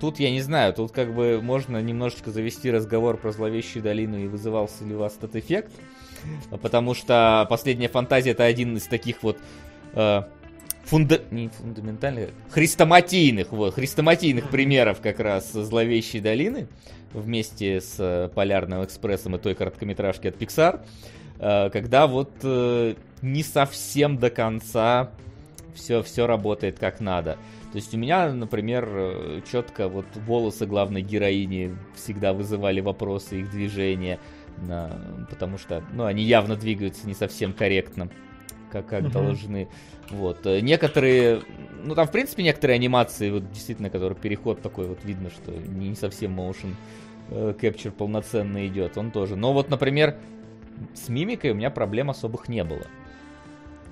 Тут 0.00 0.20
я 0.20 0.30
не 0.30 0.40
знаю, 0.40 0.72
тут 0.74 0.92
как 0.92 1.12
бы 1.14 1.40
можно 1.42 1.82
немножечко 1.82 2.30
завести 2.30 2.70
разговор 2.70 3.16
про 3.16 3.32
зловещую 3.32 3.82
долину 3.82 4.18
и 4.18 4.28
вызывался 4.28 4.84
ли 4.84 4.94
у 4.94 4.98
вас 4.98 5.16
этот 5.16 5.34
эффект. 5.36 5.72
Потому 6.62 6.94
что 6.94 7.46
последняя 7.48 7.88
фантазия 7.88 8.30
это 8.30 8.44
один 8.44 8.76
из 8.76 8.84
таких 8.84 9.22
вот 9.22 9.38
э, 9.94 10.22
фунда... 10.84 11.22
не 11.30 11.48
фундаментальных, 11.48 12.30
хрестоматийных, 12.50 13.52
вот, 13.52 13.74
хрестоматийных 13.74 14.50
примеров 14.50 15.00
как 15.00 15.20
раз 15.20 15.52
зловещей 15.52 16.20
долины 16.20 16.68
вместе 17.12 17.80
с 17.80 18.30
Полярным 18.34 18.84
экспрессом 18.84 19.36
и 19.36 19.38
той 19.38 19.54
короткометражки 19.54 20.28
от 20.28 20.36
Pixar, 20.36 20.80
э, 21.38 21.70
когда 21.70 22.06
вот 22.06 22.30
э, 22.42 22.94
не 23.22 23.42
совсем 23.42 24.18
до 24.18 24.30
конца 24.30 25.10
все, 25.74 26.02
все 26.02 26.26
работает 26.26 26.78
как 26.78 27.00
надо. 27.00 27.38
То 27.78 27.80
есть 27.80 27.94
у 27.94 27.98
меня, 27.98 28.32
например, 28.32 28.88
э, 28.90 29.40
четко 29.48 29.88
вот 29.88 30.04
волосы 30.26 30.66
главной 30.66 31.00
героини 31.00 31.76
всегда 31.94 32.32
вызывали 32.32 32.80
вопросы 32.80 33.38
их 33.38 33.52
движения, 33.52 34.18
потому 35.30 35.58
что, 35.58 35.84
ну, 35.92 36.04
они 36.04 36.24
явно 36.24 36.56
двигаются 36.56 37.06
не 37.06 37.14
совсем 37.14 37.52
корректно, 37.52 38.08
как, 38.72 38.88
как 38.88 39.04
uh-huh. 39.04 39.12
должны. 39.12 39.68
Вот. 40.10 40.44
Э, 40.44 40.58
некоторые, 40.58 41.42
ну, 41.84 41.94
там, 41.94 42.08
в 42.08 42.10
принципе, 42.10 42.42
некоторые 42.42 42.74
анимации, 42.74 43.30
вот, 43.30 43.48
действительно, 43.52 43.90
который 43.90 44.16
переход 44.16 44.60
такой, 44.60 44.88
вот, 44.88 45.04
видно, 45.04 45.30
что 45.30 45.52
не, 45.52 45.90
не 45.90 45.94
совсем 45.94 46.36
motion 46.36 46.74
э, 47.30 47.54
capture 47.56 47.92
полноценно 47.92 48.66
идет, 48.66 48.98
он 48.98 49.12
тоже. 49.12 49.36
Но 49.36 49.52
вот, 49.52 49.70
например, 49.70 50.16
с 50.94 51.08
мимикой 51.08 51.52
у 51.52 51.54
меня 51.54 51.70
проблем 51.70 52.10
особых 52.10 52.48
не 52.48 52.64
было 52.64 52.88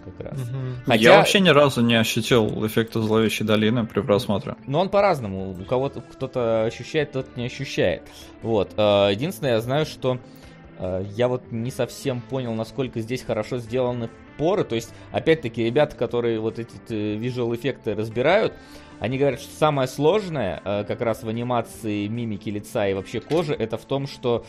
как 0.07 0.21
раз. 0.21 0.41
Угу. 0.41 0.59
Хотя... 0.87 1.03
Я 1.03 1.17
вообще 1.19 1.41
ни 1.41 1.49
разу 1.49 1.83
не 1.83 1.95
ощутил 1.95 2.67
эффекта 2.67 3.01
зловещей 3.01 3.47
долины 3.47 3.87
при 3.87 4.01
просмотре. 4.01 4.57
Но 4.67 4.81
он 4.81 4.89
по-разному. 4.89 5.51
У 5.51 5.65
кого-то 5.65 6.01
кто-то 6.01 6.65
ощущает, 6.65 7.13
тот 7.13 7.37
не 7.37 7.47
ощущает. 7.47 8.03
Вот. 8.43 8.73
Э, 8.77 9.09
единственное, 9.11 9.53
я 9.53 9.61
знаю, 9.61 9.87
что 9.87 10.19
э, 10.79 11.05
я 11.17 11.29
вот 11.29 11.51
не 11.51 11.71
совсем 11.71 12.21
понял, 12.21 12.55
насколько 12.55 13.01
здесь 13.01 13.23
хорошо 13.23 13.59
сделаны 13.59 14.11
поры. 14.39 14.65
То 14.65 14.75
есть, 14.75 14.93
опять-таки, 15.13 15.65
ребята, 15.65 15.97
которые 15.97 16.41
вот 16.41 16.59
эти 16.59 16.93
визуал 16.93 17.55
эффекты 17.55 17.95
разбирают, 17.95 18.53
они 18.99 19.19
говорят, 19.19 19.41
что 19.41 19.55
самое 19.55 19.89
сложное 19.89 20.61
э, 20.65 20.85
как 20.85 21.01
раз 21.01 21.23
в 21.23 21.29
анимации 21.29 22.07
мимики 22.07 22.49
лица 22.49 22.89
и 22.89 22.95
вообще 22.95 23.21
кожи, 23.21 23.53
это 23.53 23.77
в 23.77 23.85
том, 23.85 24.07
что 24.07 24.45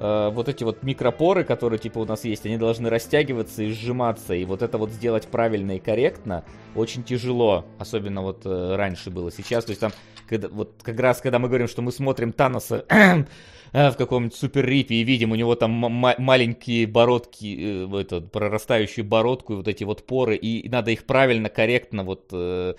э, 0.00 0.30
вот 0.32 0.48
эти 0.48 0.64
вот 0.64 0.82
микропоры, 0.82 1.44
которые 1.44 1.78
типа 1.78 1.98
у 1.98 2.04
нас 2.04 2.24
есть, 2.24 2.46
они 2.46 2.56
должны 2.56 2.88
растягиваться 2.88 3.62
и 3.62 3.70
сжиматься. 3.70 4.34
И 4.34 4.44
вот 4.44 4.62
это 4.62 4.78
вот 4.78 4.90
сделать 4.90 5.28
правильно 5.28 5.76
и 5.76 5.78
корректно 5.78 6.44
очень 6.74 7.04
тяжело. 7.04 7.64
Особенно 7.78 8.22
вот 8.22 8.42
э, 8.44 8.76
раньше 8.76 9.10
было. 9.10 9.30
Сейчас, 9.30 9.64
то 9.64 9.70
есть 9.70 9.80
там, 9.80 9.92
когда, 10.28 10.48
вот 10.48 10.80
как 10.82 10.98
раз 10.98 11.20
когда 11.20 11.38
мы 11.38 11.48
говорим, 11.48 11.68
что 11.68 11.82
мы 11.82 11.92
смотрим 11.92 12.32
Таноса 12.32 12.84
э, 13.72 13.90
в 13.90 13.96
каком-нибудь 13.96 14.34
супер 14.34 14.64
рипе 14.64 14.96
и 14.96 15.04
видим 15.04 15.32
у 15.32 15.34
него 15.34 15.54
там 15.54 15.70
маленькие 15.70 16.86
бородки, 16.86 17.86
э, 17.86 18.00
это, 18.00 18.20
прорастающую 18.22 19.04
бородку 19.04 19.52
и 19.52 19.56
вот 19.56 19.68
эти 19.68 19.84
вот 19.84 20.06
поры, 20.06 20.36
и, 20.36 20.68
надо 20.68 20.90
их 20.90 21.04
правильно, 21.04 21.48
корректно 21.48 22.04
вот... 22.04 22.28
Э, 22.32 22.74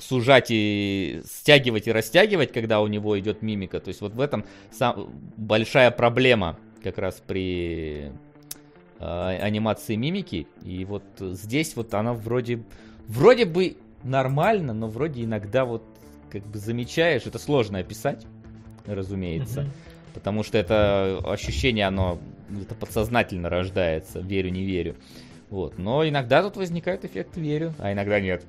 сужать 0.00 0.46
и 0.50 1.22
стягивать 1.24 1.86
и 1.86 1.92
растягивать, 1.92 2.52
когда 2.52 2.80
у 2.80 2.86
него 2.86 3.18
идет 3.18 3.42
мимика. 3.42 3.80
То 3.80 3.88
есть 3.88 4.00
вот 4.00 4.14
в 4.14 4.20
этом 4.20 4.44
сам, 4.72 5.08
большая 5.36 5.90
проблема 5.90 6.58
как 6.82 6.98
раз 6.98 7.22
при 7.26 8.12
э, 8.98 9.38
анимации 9.40 9.96
мимики. 9.96 10.46
И 10.64 10.84
вот 10.84 11.04
здесь 11.20 11.76
вот 11.76 11.94
она 11.94 12.12
вроде, 12.12 12.62
вроде 13.06 13.44
бы 13.44 13.76
нормально, 14.02 14.72
но 14.72 14.88
вроде 14.88 15.24
иногда 15.24 15.64
вот 15.64 15.82
как 16.30 16.46
бы 16.46 16.58
замечаешь, 16.58 17.22
это 17.26 17.38
сложно 17.38 17.78
описать, 17.78 18.26
разумеется. 18.86 19.62
Mm-hmm. 19.62 20.14
Потому 20.14 20.42
что 20.44 20.58
это 20.58 21.18
ощущение, 21.24 21.86
оно 21.86 22.18
это 22.60 22.74
подсознательно 22.74 23.48
рождается, 23.48 24.20
верю, 24.20 24.50
не 24.50 24.64
верю. 24.64 24.96
Вот. 25.50 25.78
Но 25.78 26.06
иногда 26.06 26.42
тут 26.42 26.56
возникает 26.56 27.04
эффект 27.04 27.36
верю, 27.36 27.74
а 27.78 27.92
иногда 27.92 28.20
нет. 28.20 28.44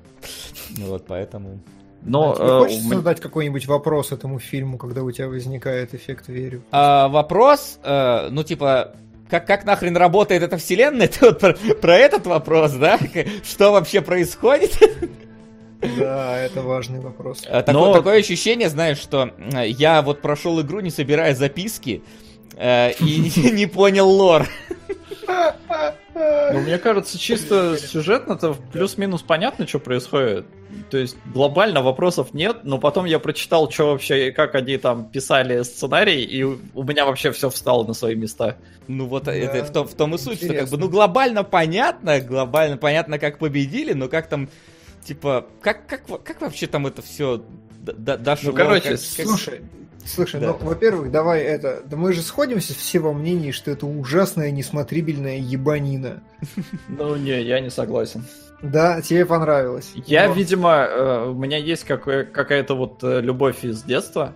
Вот, 0.78 1.06
поэтому... 1.08 1.60
Но 2.02 2.34
а 2.34 2.36
тебе 2.36 2.46
э, 2.46 2.60
хочется 2.60 2.88
мы... 2.88 2.96
задать 2.96 3.20
какой-нибудь 3.20 3.66
вопрос 3.68 4.12
этому 4.12 4.40
фильму, 4.40 4.78
когда 4.78 5.02
у 5.04 5.12
тебя 5.12 5.28
возникает 5.28 5.94
эффект 5.96 6.28
верю? 6.28 6.64
А, 6.72 7.08
вопрос, 7.08 7.80
э, 7.84 8.30
ну 8.30 8.44
типа, 8.44 8.96
как, 9.30 9.48
как 9.48 9.66
нахрен 9.66 9.98
работает 9.98 10.44
эта 10.44 10.58
вселенная? 10.58 11.08
Ты 11.20 11.26
вот 11.26 11.40
про, 11.40 11.54
про 11.54 11.98
этот 11.98 12.28
вопрос, 12.28 12.74
да? 12.74 13.00
Что 13.44 13.72
вообще 13.72 14.02
происходит? 14.02 14.78
Да, 15.98 16.40
это 16.40 16.62
важный 16.62 17.00
вопрос. 17.00 17.44
А, 17.48 17.62
такое, 17.62 17.88
Но... 17.88 17.94
такое 17.94 18.20
ощущение, 18.20 18.70
знаешь, 18.70 18.98
что 18.98 19.32
э, 19.38 19.68
я 19.68 20.02
вот 20.02 20.22
прошел 20.22 20.62
игру, 20.62 20.80
не 20.80 20.90
собирая 20.90 21.36
записки, 21.36 22.04
э, 22.56 22.94
и 22.94 23.50
не 23.52 23.66
понял 23.66 24.10
лор. 24.10 24.48
Ну, 26.16 26.62
мне 26.62 26.78
кажется, 26.78 27.20
чисто 27.20 27.78
сюжетно-то 27.78 28.56
плюс-минус 28.72 29.22
понятно, 29.22 29.68
что 29.68 29.80
происходит. 29.80 30.46
То 30.90 30.98
есть 30.98 31.18
глобально 31.34 31.82
вопросов 31.82 32.34
нет, 32.34 32.60
но 32.64 32.78
потом 32.78 33.06
я 33.06 33.20
прочитал, 33.20 33.70
что 33.70 33.92
вообще, 33.92 34.32
как 34.32 34.56
они 34.56 34.78
там 34.78 35.10
писали 35.10 35.62
сценарий, 35.64 36.24
и 36.24 36.44
у 36.44 36.84
меня 36.84 37.06
вообще 37.06 37.32
все 37.32 37.50
встало 37.50 37.86
на 37.86 37.94
свои 37.94 38.16
места. 38.16 38.58
Ну 38.88 39.08
вот 39.08 39.26
да. 39.26 39.36
это 39.36 39.66
в 39.66 39.72
том, 39.72 39.88
в 39.88 39.94
том 39.94 40.16
и 40.16 40.18
суть, 40.18 40.36
Интересно. 40.36 40.56
что 40.56 40.60
как 40.62 40.70
бы, 40.70 40.78
ну 40.78 40.90
глобально 40.90 41.44
понятно, 41.44 42.22
глобально 42.22 42.78
понятно, 42.78 43.20
как 43.20 43.38
победили, 43.38 43.92
но 43.92 44.08
как 44.08 44.28
там, 44.30 44.50
типа, 45.04 45.48
как, 45.62 45.86
как, 45.86 46.06
как 46.24 46.42
вообще 46.42 46.68
там 46.68 46.88
это 46.88 47.02
все 47.02 47.44
дошло? 47.82 48.52
Ну, 48.52 48.58
короче, 48.58 48.92
как, 48.92 49.00
слушай, 49.00 49.62
Слушай, 50.06 50.40
да. 50.40 50.48
ну, 50.48 50.68
во-первых, 50.68 51.12
давай 51.12 51.42
это... 51.42 51.82
Да 51.84 51.98
мы 51.98 52.14
же 52.14 52.22
сходимся 52.22 52.76
все 52.76 53.00
во 53.00 53.12
мнении, 53.12 53.52
что 53.52 53.72
это 53.72 53.88
ужасная, 53.88 54.52
несмотрибельная 54.52 55.38
ебанина. 55.38 56.22
Ну, 56.88 57.16
не, 57.16 57.42
я 57.42 57.60
не 57.60 57.70
согласен. 57.70 58.24
Да, 58.62 59.02
тебе 59.02 59.26
понравилось. 59.26 59.92
Я, 60.06 60.28
Но... 60.28 60.34
видимо, 60.34 60.88
э, 60.90 61.30
у 61.30 61.34
меня 61.34 61.58
есть 61.58 61.84
какая-то 61.84 62.76
вот 62.76 63.04
э, 63.04 63.22
любовь 63.22 63.66
из 63.66 63.84
детства. 63.84 64.34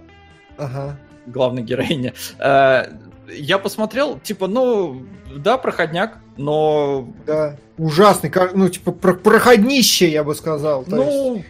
Ага. 0.58 0.98
Главной 1.28 1.62
героине. 1.62 2.14
Э, 2.40 2.86
я 3.32 3.60
посмотрел, 3.60 4.20
типа, 4.20 4.48
ну, 4.48 5.06
да, 5.36 5.58
проходняк, 5.58 6.18
но... 6.38 7.08
Да, 7.28 7.58
ужасный, 7.78 8.32
ну, 8.54 8.70
типа, 8.70 8.92
проходнище, 8.92 10.10
я 10.10 10.24
бы 10.24 10.34
сказал. 10.34 10.84
Ну, 10.88 11.44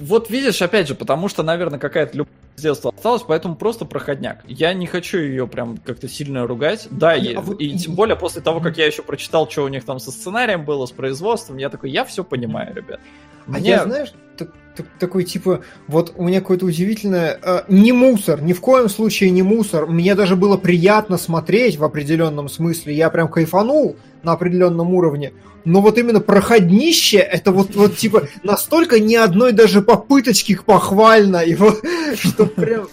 вот 0.00 0.30
видишь, 0.30 0.62
опять 0.62 0.88
же, 0.88 0.94
потому 0.94 1.28
что, 1.28 1.42
наверное, 1.42 1.78
какая-то 1.78 2.16
любовь 2.16 2.32
с 2.58 2.62
детства 2.62 2.92
осталась, 2.94 3.22
поэтому 3.22 3.56
просто 3.56 3.84
проходняк. 3.84 4.42
Я 4.46 4.72
не 4.74 4.86
хочу 4.86 5.18
ее 5.18 5.46
прям 5.46 5.78
как-то 5.78 6.08
сильно 6.08 6.46
ругать. 6.46 6.88
Да, 6.90 7.14
и, 7.14 7.34
а 7.34 7.40
вот... 7.40 7.60
и 7.60 7.78
тем 7.78 7.94
более 7.94 8.16
после 8.16 8.42
того, 8.42 8.60
как 8.60 8.76
я 8.76 8.86
еще 8.86 9.02
прочитал, 9.02 9.48
что 9.48 9.64
у 9.64 9.68
них 9.68 9.84
там 9.84 9.98
со 9.98 10.10
сценарием 10.10 10.64
было, 10.64 10.86
с 10.86 10.92
производством, 10.92 11.56
я 11.56 11.70
такой, 11.70 11.90
я 11.90 12.04
все 12.04 12.24
понимаю, 12.24 12.74
ребят. 12.74 13.00
А 13.46 13.52
Мне... 13.52 13.70
я, 13.70 13.84
знаешь, 13.84 14.12
такой 14.98 15.24
типа, 15.24 15.60
вот 15.86 16.12
у 16.16 16.24
меня 16.24 16.40
какое-то 16.40 16.66
удивительное, 16.66 17.38
э, 17.42 17.62
не 17.68 17.92
мусор, 17.92 18.42
ни 18.42 18.52
в 18.52 18.60
коем 18.60 18.88
случае 18.88 19.30
не 19.30 19.42
мусор. 19.42 19.86
Мне 19.86 20.14
даже 20.14 20.36
было 20.36 20.56
приятно 20.56 21.18
смотреть 21.18 21.76
в 21.76 21.84
определенном 21.84 22.48
смысле, 22.48 22.94
я 22.94 23.10
прям 23.10 23.28
кайфанул 23.28 23.96
на 24.22 24.32
определенном 24.32 24.94
уровне. 24.94 25.32
Но 25.64 25.80
вот 25.80 25.98
именно 25.98 26.20
проходнище, 26.20 27.18
это 27.18 27.52
вот, 27.52 27.74
вот 27.74 27.96
типа 27.96 28.28
настолько 28.42 29.00
ни 29.00 29.14
одной 29.14 29.52
даже 29.52 29.82
попыточки 29.82 30.58
похвально, 30.64 31.38
и 31.38 31.54
вот, 31.54 31.82
что 32.18 32.46
прям... 32.46 32.88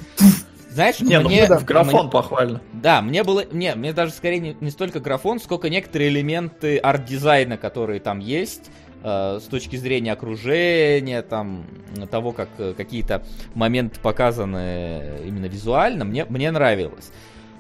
Знаешь, 0.69 0.99
не, 0.99 1.17
ну, 1.21 1.29
мне... 1.29 1.47
Ну, 1.47 1.57
в 1.57 1.63
графон 1.63 2.01
мне, 2.01 2.11
похвально. 2.11 2.61
Да, 2.73 3.01
мне 3.01 3.23
было... 3.23 3.45
Не, 3.49 3.75
мне 3.75 3.93
даже 3.93 4.11
скорее 4.11 4.39
не, 4.39 4.57
не 4.59 4.71
столько 4.71 4.99
графон, 4.99 5.39
сколько 5.39 5.69
некоторые 5.69 6.09
элементы 6.09 6.77
арт-дизайна, 6.77 7.55
которые 7.55 8.01
там 8.01 8.19
есть, 8.19 8.71
э, 9.03 9.39
с 9.41 9.47
точки 9.47 9.75
зрения 9.75 10.13
окружения, 10.13 11.21
там, 11.21 11.65
того, 12.09 12.31
как 12.31 12.49
э, 12.57 12.73
какие-то 12.75 13.23
моменты 13.53 13.99
показаны 13.99 15.21
именно 15.25 15.45
визуально, 15.45 16.05
мне, 16.05 16.25
мне 16.25 16.51
нравилось. 16.51 17.11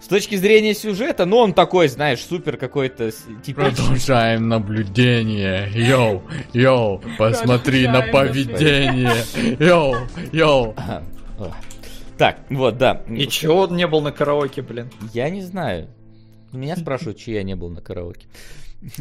С 0.01 0.07
точки 0.07 0.35
зрения 0.35 0.75
сюжета, 0.75 1.25
ну 1.25 1.37
он 1.37 1.53
такой, 1.53 1.87
знаешь, 1.87 2.19
супер 2.19 2.57
какой-то 2.57 3.11
типичный. 3.43 3.71
Продолжаем 3.71 4.49
наблюдение. 4.49 5.71
Yo, 5.73 6.21
yo, 6.53 7.01
посмотри 7.17 7.87
на 7.87 8.01
поведение. 8.03 9.15
Йоу, 9.59 9.95
йоу. 10.31 10.75
Так, 12.19 12.37
вот, 12.49 12.77
да. 12.77 13.01
И 13.09 13.27
чего 13.27 13.61
он 13.61 13.75
не 13.75 13.87
был 13.87 14.01
на 14.01 14.11
караоке, 14.11 14.61
блин? 14.61 14.91
Я 15.13 15.29
не 15.29 15.41
знаю. 15.41 15.87
Меня 16.51 16.75
спрашивают, 16.75 17.17
че 17.17 17.33
я 17.33 17.43
не 17.43 17.55
был 17.55 17.69
на 17.69 17.81
караоке. 17.81 18.27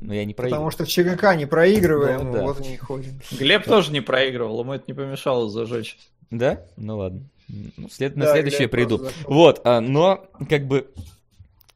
Но 0.00 0.14
я 0.14 0.24
не 0.24 0.34
проигрываю. 0.34 0.70
Потому 0.70 0.70
что 0.70 0.84
в 0.84 0.88
ЧГК 0.88 1.36
не 1.36 1.46
проигрываем, 1.46 2.24
ну, 2.24 2.32
да. 2.32 2.42
вот 2.42 2.60
не 2.60 2.76
ходим. 2.76 3.18
Глеб 3.32 3.64
тоже 3.64 3.92
не 3.92 4.00
проигрывал, 4.00 4.60
ему 4.60 4.74
это 4.74 4.84
не 4.86 4.94
помешало 4.94 5.48
зажечь. 5.48 5.98
Да? 6.30 6.62
Ну 6.76 6.98
ладно. 6.98 7.22
Ну, 7.48 7.88
след... 7.88 8.14
да, 8.14 8.26
на 8.26 8.32
следующее 8.32 8.68
приду. 8.68 9.08
Вот, 9.24 9.60
а, 9.64 9.80
но 9.80 10.26
как 10.48 10.66
бы 10.66 10.90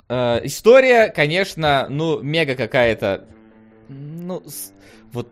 а, 0.09 0.41
история, 0.43 1.09
конечно, 1.09 1.87
ну 1.89 2.21
мега 2.21 2.57
какая-то, 2.57 3.25
ну 3.89 4.43
с... 4.47 4.73
вот 5.13 5.29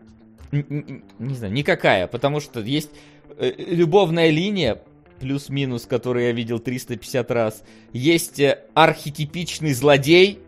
не 0.52 1.34
знаю, 1.34 1.52
никакая, 1.52 2.06
потому 2.06 2.40
что 2.40 2.60
есть 2.60 2.90
э, 3.36 3.52
любовная 3.56 4.30
линия, 4.30 4.80
плюс-минус, 5.18 5.86
которую 5.86 6.26
я 6.26 6.32
видел 6.32 6.58
350 6.58 7.30
раз. 7.32 7.64
Есть 7.92 8.38
э, 8.38 8.64
архетипичный 8.74 9.72
злодей, 9.72 10.40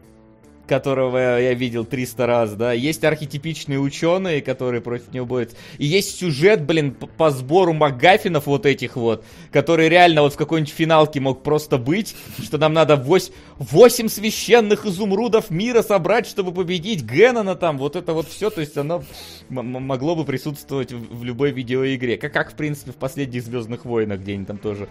которого 0.71 1.19
я 1.19 1.53
видел 1.53 1.85
300 1.85 2.27
раз, 2.27 2.53
да, 2.53 2.73
есть 2.73 3.03
архетипичные 3.03 3.81
ученые, 3.81 4.41
которые 4.41 4.81
против 4.81 5.13
него 5.13 5.27
борются, 5.27 5.57
и 5.79 5.85
есть 5.85 6.17
сюжет, 6.17 6.63
блин, 6.63 6.93
по, 6.93 7.09
по 7.09 7.31
сбору 7.31 7.73
магафинов 7.73 8.47
вот 8.47 8.67
этих 8.67 8.95
вот, 8.95 9.25
который 9.51 9.89
реально 9.89 10.23
вот 10.23 10.35
в 10.35 10.37
какой-нибудь 10.37 10.73
финалке 10.73 11.19
мог 11.19 11.43
просто 11.43 11.77
быть, 11.77 12.15
что 12.41 12.57
нам 12.57 12.73
надо 12.73 12.95
8, 12.95 13.33
8 13.59 14.09
священных 14.09 14.87
изумрудов 14.87 15.51
мира 15.51 15.83
собрать, 15.83 16.29
чтобы 16.29 16.53
победить 16.53 17.03
Геннона 17.03 17.57
там, 17.57 17.77
вот 17.77 17.97
это 17.97 18.13
вот 18.13 18.29
все, 18.29 18.49
то 18.49 18.61
есть 18.61 18.79
оно 18.79 19.03
могло 19.49 20.15
бы 20.15 20.25
присутствовать 20.25 20.93
в, 20.93 21.19
в 21.19 21.25
любой 21.25 21.51
видеоигре, 21.51 22.17
как, 22.17 22.33
как 22.33 22.53
в 22.53 22.55
принципе 22.55 22.93
в 22.93 22.97
последних 22.97 23.43
Звездных 23.43 23.85
войнах, 23.85 24.21
где 24.21 24.35
они 24.35 24.45
там 24.45 24.59
тоже 24.59 24.87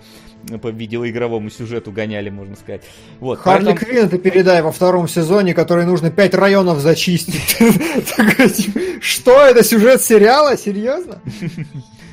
по 0.61 0.67
видеоигровому 0.67 1.49
сюжету 1.49 1.93
гоняли, 1.93 2.29
можно 2.29 2.57
сказать. 2.57 2.81
Вот, 3.21 3.39
Харли 3.39 3.67
поэтому... 3.67 3.77
Квинн 3.77 4.09
ты 4.09 4.17
передай 4.17 4.61
во 4.61 4.73
втором 4.73 5.07
сезоне, 5.07 5.53
который 5.53 5.68
которой 5.69 5.85
нужно 5.85 6.09
пять 6.09 6.33
районов 6.33 6.79
зачистить. 6.79 7.55
Что 9.03 9.45
это 9.45 9.63
сюжет 9.63 10.01
сериала? 10.01 10.57
Серьезно? 10.57 11.21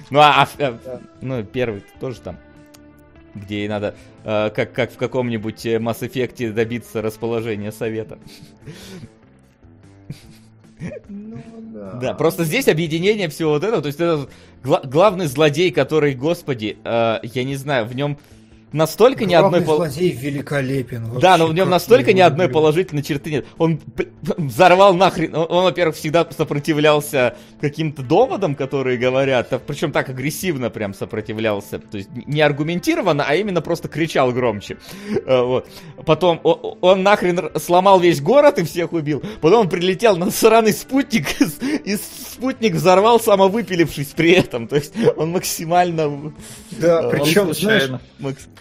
Ну, 0.08 0.20
а, 0.20 0.48
а, 0.60 0.78
а 0.86 1.00
ну, 1.20 1.42
первый 1.42 1.82
тоже 1.98 2.20
там 2.20 2.38
где 3.34 3.64
и 3.64 3.68
надо, 3.68 3.96
э, 4.22 4.50
как, 4.50 4.72
как 4.72 4.92
в 4.92 4.96
каком-нибудь 4.96 5.66
Mass 5.66 5.98
Effect 6.02 6.52
добиться 6.52 7.02
расположения 7.02 7.72
совета. 7.72 8.16
Ну, 11.08 11.42
да. 11.74 11.92
да, 11.94 12.14
просто 12.14 12.44
здесь 12.44 12.68
объединение 12.68 13.28
всего 13.28 13.50
вот 13.50 13.64
этого, 13.64 13.82
то 13.82 13.88
есть 13.88 13.98
это 13.98 14.28
гла- 14.62 14.82
главный 14.84 15.26
злодей, 15.26 15.72
который, 15.72 16.14
господи, 16.14 16.78
э, 16.84 17.18
я 17.24 17.42
не 17.42 17.56
знаю, 17.56 17.86
в 17.86 17.96
нем 17.96 18.16
настолько 18.72 19.24
ни 19.24 19.34
одной... 19.34 19.64
злодей 19.64 20.10
великолепен. 20.10 21.04
Вообще, 21.04 21.20
да, 21.20 21.36
но 21.36 21.46
в 21.46 21.54
нем 21.54 21.70
настолько 21.70 22.12
ни 22.12 22.20
одной 22.20 22.48
положительной 22.48 23.02
черты 23.02 23.30
нет. 23.30 23.46
Он 23.58 23.80
взорвал 24.22 24.94
нахрен... 24.94 25.34
Он, 25.34 25.46
он, 25.48 25.64
во-первых, 25.64 25.96
всегда 25.96 26.26
сопротивлялся 26.36 27.36
каким-то 27.60 28.02
доводам, 28.02 28.54
которые 28.54 28.98
говорят, 28.98 29.52
а, 29.52 29.58
причем 29.58 29.92
так 29.92 30.08
агрессивно 30.08 30.70
прям 30.70 30.94
сопротивлялся. 30.94 31.78
То 31.78 31.98
есть 31.98 32.10
не 32.14 32.40
аргументированно, 32.40 33.24
а 33.26 33.34
именно 33.34 33.60
просто 33.60 33.88
кричал 33.88 34.32
громче. 34.32 34.78
А, 35.26 35.42
вот. 35.44 35.68
Потом 36.04 36.40
он, 36.42 36.78
он 36.80 37.02
нахрен 37.02 37.50
сломал 37.56 38.00
весь 38.00 38.20
город 38.20 38.58
и 38.58 38.64
всех 38.64 38.92
убил. 38.92 39.22
Потом 39.40 39.62
он 39.62 39.68
прилетел 39.68 40.16
на 40.16 40.30
сраный 40.30 40.72
спутник, 40.72 41.26
и 41.84 41.96
спутник 41.96 42.74
взорвал, 42.74 43.20
самовыпилившись 43.20 44.08
при 44.08 44.32
этом. 44.32 44.68
То 44.68 44.76
есть 44.76 44.92
он 45.16 45.30
максимально... 45.30 46.32
Да, 46.72 47.08
причем, 47.08 47.54
знаешь, 47.54 47.90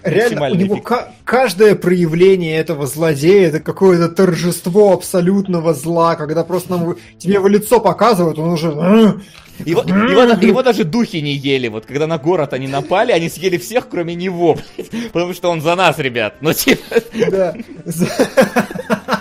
реально 0.06 0.52
у 0.52 0.56
него 0.56 0.82
каждое 1.24 1.76
проявление 1.76 2.58
этого 2.58 2.88
злодея 2.88 3.50
это 3.50 3.60
какое-то 3.60 4.10
торжество 4.10 4.94
абсолютного 4.94 5.74
зла, 5.74 6.16
когда 6.16 6.44
просто 6.44 6.78
нам, 6.78 6.96
тебе 7.18 7.40
в 7.40 7.48
лицо 7.48 7.80
показывают, 7.80 8.40
он 8.40 8.50
уже... 8.50 9.20
Его, 9.64 9.84
его, 9.84 10.24
его 10.24 10.64
даже 10.64 10.84
духи 10.84 11.18
не 11.18 11.34
ели. 11.34 11.70
Вот 11.70 11.86
когда 11.86 12.08
на 12.08 12.18
город 12.18 12.52
они 12.54 12.68
напали, 12.68 13.14
они 13.14 13.30
съели 13.30 13.58
всех, 13.58 13.88
кроме 13.88 14.14
него. 14.14 14.58
Потому 15.14 15.34
что 15.34 15.50
он 15.50 15.62
за 15.62 15.76
нас, 15.76 15.98
ребят. 15.98 16.36
Ну, 16.42 16.52
типа... 16.52 16.84
Да. 17.32 17.56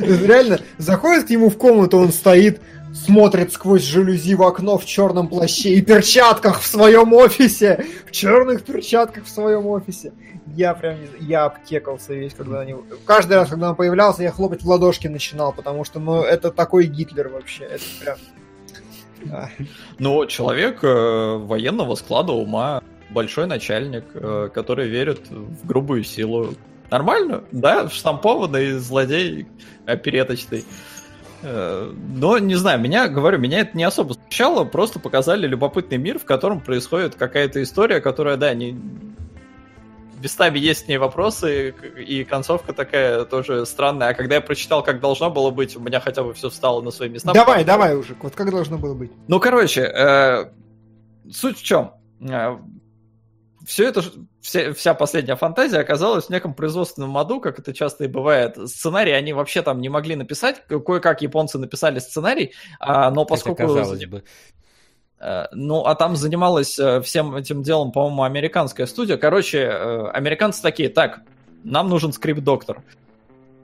Реально, 0.00 0.60
заходит 0.78 1.26
к 1.26 1.30
нему 1.30 1.48
в 1.48 1.56
комнату, 1.56 1.98
он 1.98 2.12
стоит, 2.12 2.60
смотрит 3.04 3.52
сквозь 3.52 3.82
жалюзи 3.82 4.34
в 4.34 4.42
окно 4.42 4.78
в 4.78 4.86
черном 4.86 5.28
плаще 5.28 5.74
и 5.74 5.82
перчатках 5.82 6.60
в 6.60 6.66
своем 6.66 7.12
офисе. 7.12 7.84
В 8.06 8.12
черных 8.12 8.64
перчатках 8.64 9.24
в 9.24 9.28
своем 9.28 9.66
офисе. 9.66 10.12
Я 10.54 10.74
прям, 10.74 10.96
я 11.20 11.44
обкекался 11.44 12.14
весь, 12.14 12.34
когда 12.34 12.60
они... 12.60 12.74
Каждый 13.04 13.34
раз, 13.34 13.50
когда 13.50 13.70
он 13.70 13.76
появлялся, 13.76 14.22
я 14.22 14.30
хлопать 14.30 14.62
в 14.62 14.68
ладошки 14.68 15.08
начинал, 15.08 15.52
потому 15.52 15.84
что, 15.84 16.00
ну, 16.00 16.22
это 16.22 16.50
такой 16.50 16.86
Гитлер 16.86 17.28
вообще. 17.28 17.64
Это 17.64 17.84
прям... 18.00 18.16
Ну, 19.98 20.26
человек 20.26 20.84
э, 20.84 21.36
военного 21.36 21.94
склада 21.96 22.32
ума, 22.32 22.82
большой 23.10 23.46
начальник, 23.46 24.04
э, 24.14 24.48
который 24.54 24.88
верит 24.88 25.28
в 25.30 25.66
грубую 25.66 26.04
силу. 26.04 26.54
Нормально, 26.90 27.42
да, 27.50 27.88
штампованный 27.88 28.72
злодей 28.74 29.48
опереточный. 29.84 30.64
Э, 31.42 31.92
но, 31.92 32.38
не 32.38 32.54
знаю, 32.54 32.80
меня, 32.80 33.08
говорю, 33.08 33.38
меня 33.38 33.60
это 33.60 33.76
не 33.76 33.84
особо 33.84 34.14
смущало, 34.14 34.64
просто 34.64 34.98
показали 34.98 35.46
любопытный 35.46 35.98
мир, 35.98 36.18
в 36.18 36.24
котором 36.24 36.60
происходит 36.60 37.14
какая-то 37.14 37.62
история, 37.62 38.00
которая, 38.00 38.36
да, 38.36 38.54
не... 38.54 38.78
Местами 40.22 40.58
есть 40.58 40.86
в 40.86 40.88
ней 40.88 40.96
вопросы, 40.96 41.74
и 41.98 42.24
концовка 42.24 42.72
такая 42.72 43.26
тоже 43.26 43.66
странная. 43.66 44.08
А 44.08 44.14
когда 44.14 44.36
я 44.36 44.40
прочитал, 44.40 44.82
как 44.82 44.98
должно 44.98 45.30
было 45.30 45.50
быть, 45.50 45.76
у 45.76 45.80
меня 45.80 46.00
хотя 46.00 46.22
бы 46.22 46.32
все 46.32 46.48
встало 46.48 46.80
на 46.80 46.90
свои 46.90 47.10
места. 47.10 47.32
Давай, 47.34 47.64
давай 47.64 47.94
уже, 47.94 48.16
вот 48.20 48.34
как 48.34 48.50
должно 48.50 48.78
было 48.78 48.94
быть. 48.94 49.12
Ну, 49.28 49.38
короче, 49.38 49.82
э, 49.82 50.46
суть 51.30 51.58
в 51.58 51.62
чем? 51.62 51.92
Все 53.66 53.88
это, 53.88 54.00
вся, 54.40 54.72
вся 54.72 54.94
последняя 54.94 55.34
фантазия 55.34 55.78
оказалась 55.78 56.26
в 56.26 56.30
неком 56.30 56.54
производственном 56.54 57.18
аду, 57.18 57.40
как 57.40 57.58
это 57.58 57.74
часто 57.74 58.04
и 58.04 58.06
бывает. 58.06 58.56
Сценарий 58.70 59.10
они 59.10 59.32
вообще 59.32 59.60
там 59.60 59.80
не 59.80 59.88
могли 59.88 60.14
написать, 60.14 60.62
кое-как 60.68 61.20
японцы 61.20 61.58
написали 61.58 61.98
сценарий, 61.98 62.52
а, 62.78 63.10
но 63.10 63.24
поскольку... 63.24 63.64
Это 63.64 63.74
казалось 63.74 64.06
бы. 64.06 64.22
Э, 65.18 65.46
ну, 65.50 65.80
а 65.84 65.96
там 65.96 66.14
занималась 66.14 66.78
э, 66.78 67.00
всем 67.00 67.34
этим 67.34 67.64
делом, 67.64 67.90
по-моему, 67.90 68.22
американская 68.22 68.86
студия. 68.86 69.16
Короче, 69.16 69.58
э, 69.58 70.10
американцы 70.10 70.62
такие, 70.62 70.88
так, 70.88 71.22
нам 71.64 71.88
нужен 71.88 72.12
скрипт-доктор. 72.12 72.84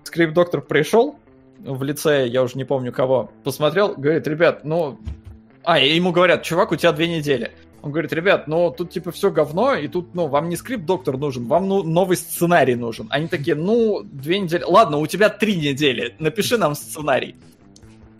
Скрипт-доктор 0.03 0.63
пришел 0.63 1.17
в 1.61 1.81
лице, 1.85 2.27
я 2.27 2.43
уже 2.43 2.57
не 2.57 2.65
помню 2.65 2.93
кого, 2.93 3.31
посмотрел, 3.45 3.95
говорит, 3.95 4.27
ребят, 4.27 4.65
ну... 4.65 4.99
А, 5.63 5.79
ему 5.79 6.11
говорят, 6.11 6.43
чувак, 6.43 6.73
у 6.73 6.77
тебя 6.77 6.91
две 6.91 7.07
недели. 7.07 7.53
Он 7.83 7.91
говорит, 7.91 8.13
ребят, 8.13 8.47
ну 8.47 8.71
тут 8.71 8.91
типа 8.91 9.11
все 9.11 9.33
говно, 9.33 9.75
и 9.75 9.89
тут, 9.89 10.15
ну, 10.15 10.29
вам 10.29 10.49
не 10.49 10.55
скрипт-доктор 10.57 11.19
нужен, 11.19 11.47
вам 11.47 11.67
ну, 11.69 11.83
новый 11.83 12.17
сценарий 12.17 12.77
нужен. 12.77 13.09
Они 13.11 13.27
такие, 13.27 13.57
ну, 13.57 14.03
две 14.05 14.39
недели. 14.39 14.63
Ладно, 14.63 14.99
у 14.99 15.07
тебя 15.09 15.29
три 15.29 15.57
недели, 15.57 16.15
напиши 16.21 16.57
нам 16.59 16.77
сценарий. 16.77 17.35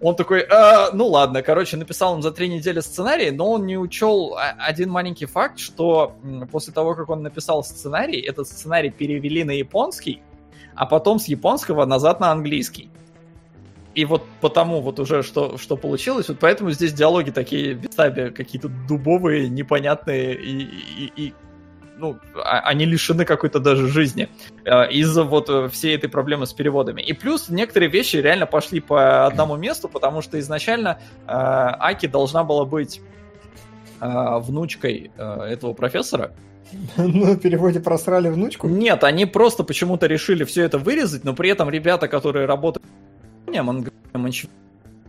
Он 0.01 0.17
такой, 0.17 0.41
а, 0.41 0.91
ну 0.93 1.07
ладно, 1.07 1.43
короче, 1.43 1.77
написал 1.77 2.15
он 2.15 2.23
за 2.23 2.33
три 2.33 2.49
недели 2.49 2.81
сценарий, 2.81 3.31
но 3.31 3.53
он 3.53 3.67
не 3.67 3.79
учел 3.79 4.37
один 4.59 4.91
маленький 4.91 5.27
факт, 5.27 5.61
что 5.61 6.17
после 6.51 6.73
того, 6.73 6.97
как 6.97 7.09
он 7.09 7.23
написал 7.23 7.63
сценарий, 7.63 8.21
этот 8.21 8.49
сценарий 8.49 8.91
перевели 8.91 9.45
на 9.45 9.53
японский, 9.53 10.21
а 10.75 10.87
потом 10.87 11.21
с 11.21 11.27
японского 11.27 11.85
назад 11.85 12.19
на 12.19 12.33
английский. 12.33 12.91
И 13.95 14.05
вот 14.05 14.25
потому 14.41 14.81
вот 14.81 14.99
уже 14.99 15.23
что, 15.23 15.59
что 15.59 15.77
получилось, 15.77 16.29
вот 16.29 16.39
поэтому 16.39 16.71
здесь 16.71 16.93
диалоги 16.93 17.31
такие 17.31 17.75
местами 17.75 18.31
какие-то 18.31 18.69
дубовые, 18.69 19.49
непонятные 19.49 20.35
и, 20.35 20.63
и, 20.63 21.13
и 21.17 21.35
ну, 21.99 22.17
а, 22.35 22.61
они 22.61 22.85
лишены 22.85 23.25
какой-то 23.25 23.61
даже 23.61 23.87
жизни 23.87 24.29
э, 24.65 24.91
из-за 24.91 25.25
вот 25.25 25.49
э, 25.49 25.69
всей 25.69 25.95
этой 25.95 26.09
проблемы 26.09 26.47
с 26.47 26.53
переводами. 26.53 27.01
И 27.01 27.13
плюс 27.13 27.49
некоторые 27.49 27.91
вещи 27.91 28.17
реально 28.17 28.47
пошли 28.47 28.81
по 28.81 29.27
одному 29.27 29.57
месту, 29.57 29.89
потому 29.89 30.23
что 30.23 30.39
изначально 30.41 30.99
э, 31.27 31.29
Аки 31.29 32.07
должна 32.07 32.45
была 32.45 32.65
быть 32.65 33.01
внучкой 34.01 35.13
этого 35.17 35.75
профессора, 35.75 36.33
ну, 36.97 37.35
в 37.35 37.39
переводе 37.39 37.79
просрали 37.79 38.29
внучку? 38.29 38.69
Нет, 38.69 39.05
они 39.05 39.27
просто 39.27 39.63
почему-то 39.63 40.07
решили 40.07 40.43
все 40.45 40.65
это 40.65 40.79
вырезать, 40.79 41.23
но 41.25 41.35
при 41.35 41.51
этом 41.51 41.71
ребята, 41.71 42.09
которые 42.09 42.47
работают 42.47 42.85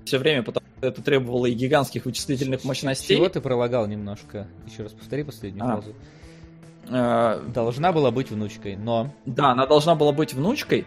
все 0.05 0.17
время, 0.17 0.43
потому 0.43 0.65
что 0.77 0.87
это 0.87 1.01
требовало 1.01 1.45
и 1.45 1.53
гигантских 1.53 2.05
вычислительных 2.05 2.63
мощностей. 2.63 3.15
Чего 3.17 3.29
ты 3.29 3.41
пролагал 3.41 3.87
немножко? 3.87 4.47
Еще 4.67 4.83
раз 4.83 4.91
повтори 4.91 5.23
последнюю 5.23 5.65
а. 5.65 5.81
фразу. 5.81 5.93
Должна 7.53 7.93
была 7.93 8.11
быть 8.11 8.29
внучкой, 8.29 8.75
но... 8.75 9.09
Да, 9.25 9.51
она 9.51 9.65
должна 9.65 9.95
была 9.95 10.11
быть 10.11 10.33
внучкой. 10.33 10.85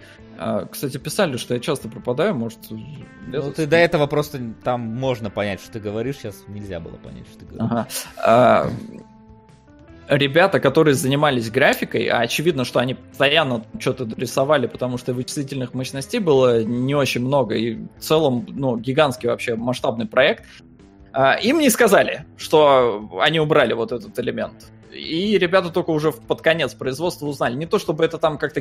Кстати, 0.71 0.99
писали, 0.99 1.39
что 1.39 1.55
я 1.55 1.61
часто 1.61 1.89
пропадаю, 1.89 2.35
может... 2.35 2.59
Ну, 2.69 3.53
ты 3.53 3.67
до 3.67 3.77
этого 3.77 4.07
просто 4.07 4.39
там 4.63 4.83
можно 4.83 5.31
понять, 5.31 5.61
что 5.61 5.73
ты 5.73 5.81
говоришь, 5.81 6.19
сейчас 6.19 6.45
нельзя 6.49 6.81
было 6.81 6.97
понять, 6.97 7.27
что 7.29 7.39
ты 7.39 7.47
говоришь. 7.47 8.07
Ага. 8.19 8.71
Ребята, 10.09 10.61
которые 10.61 10.95
занимались 10.95 11.51
графикой, 11.51 12.07
а 12.07 12.21
очевидно, 12.21 12.65
что 12.65 12.79
они 12.79 12.95
постоянно 12.95 13.65
что-то 13.81 14.09
рисовали, 14.17 14.69
потому 14.69 14.99
что 14.99 15.13
вычислительных 15.13 15.75
мощностей 15.75 16.21
было 16.21 16.63
не 16.63 16.95
очень 16.95 17.23
много, 17.23 17.57
и 17.57 17.75
в 17.75 18.01
целом, 18.01 18.47
ну, 18.49 18.77
гигантский 18.77 19.29
вообще 19.29 19.57
масштабный 19.57 20.07
проект, 20.07 20.45
а, 21.13 21.35
им 21.35 21.59
не 21.59 21.71
сказали, 21.71 22.25
что 22.37 23.11
они 23.21 23.41
убрали 23.41 23.73
вот 23.73 23.91
этот 23.91 24.17
элемент. 24.21 24.71
И 24.93 25.37
ребята 25.39 25.71
только 25.71 25.91
уже 25.91 26.13
под 26.13 26.41
конец 26.41 26.75
производства 26.75 27.27
узнали. 27.27 27.57
Не 27.57 27.67
то, 27.67 27.79
чтобы 27.79 28.05
это 28.05 28.19
там 28.19 28.39
как-то 28.39 28.61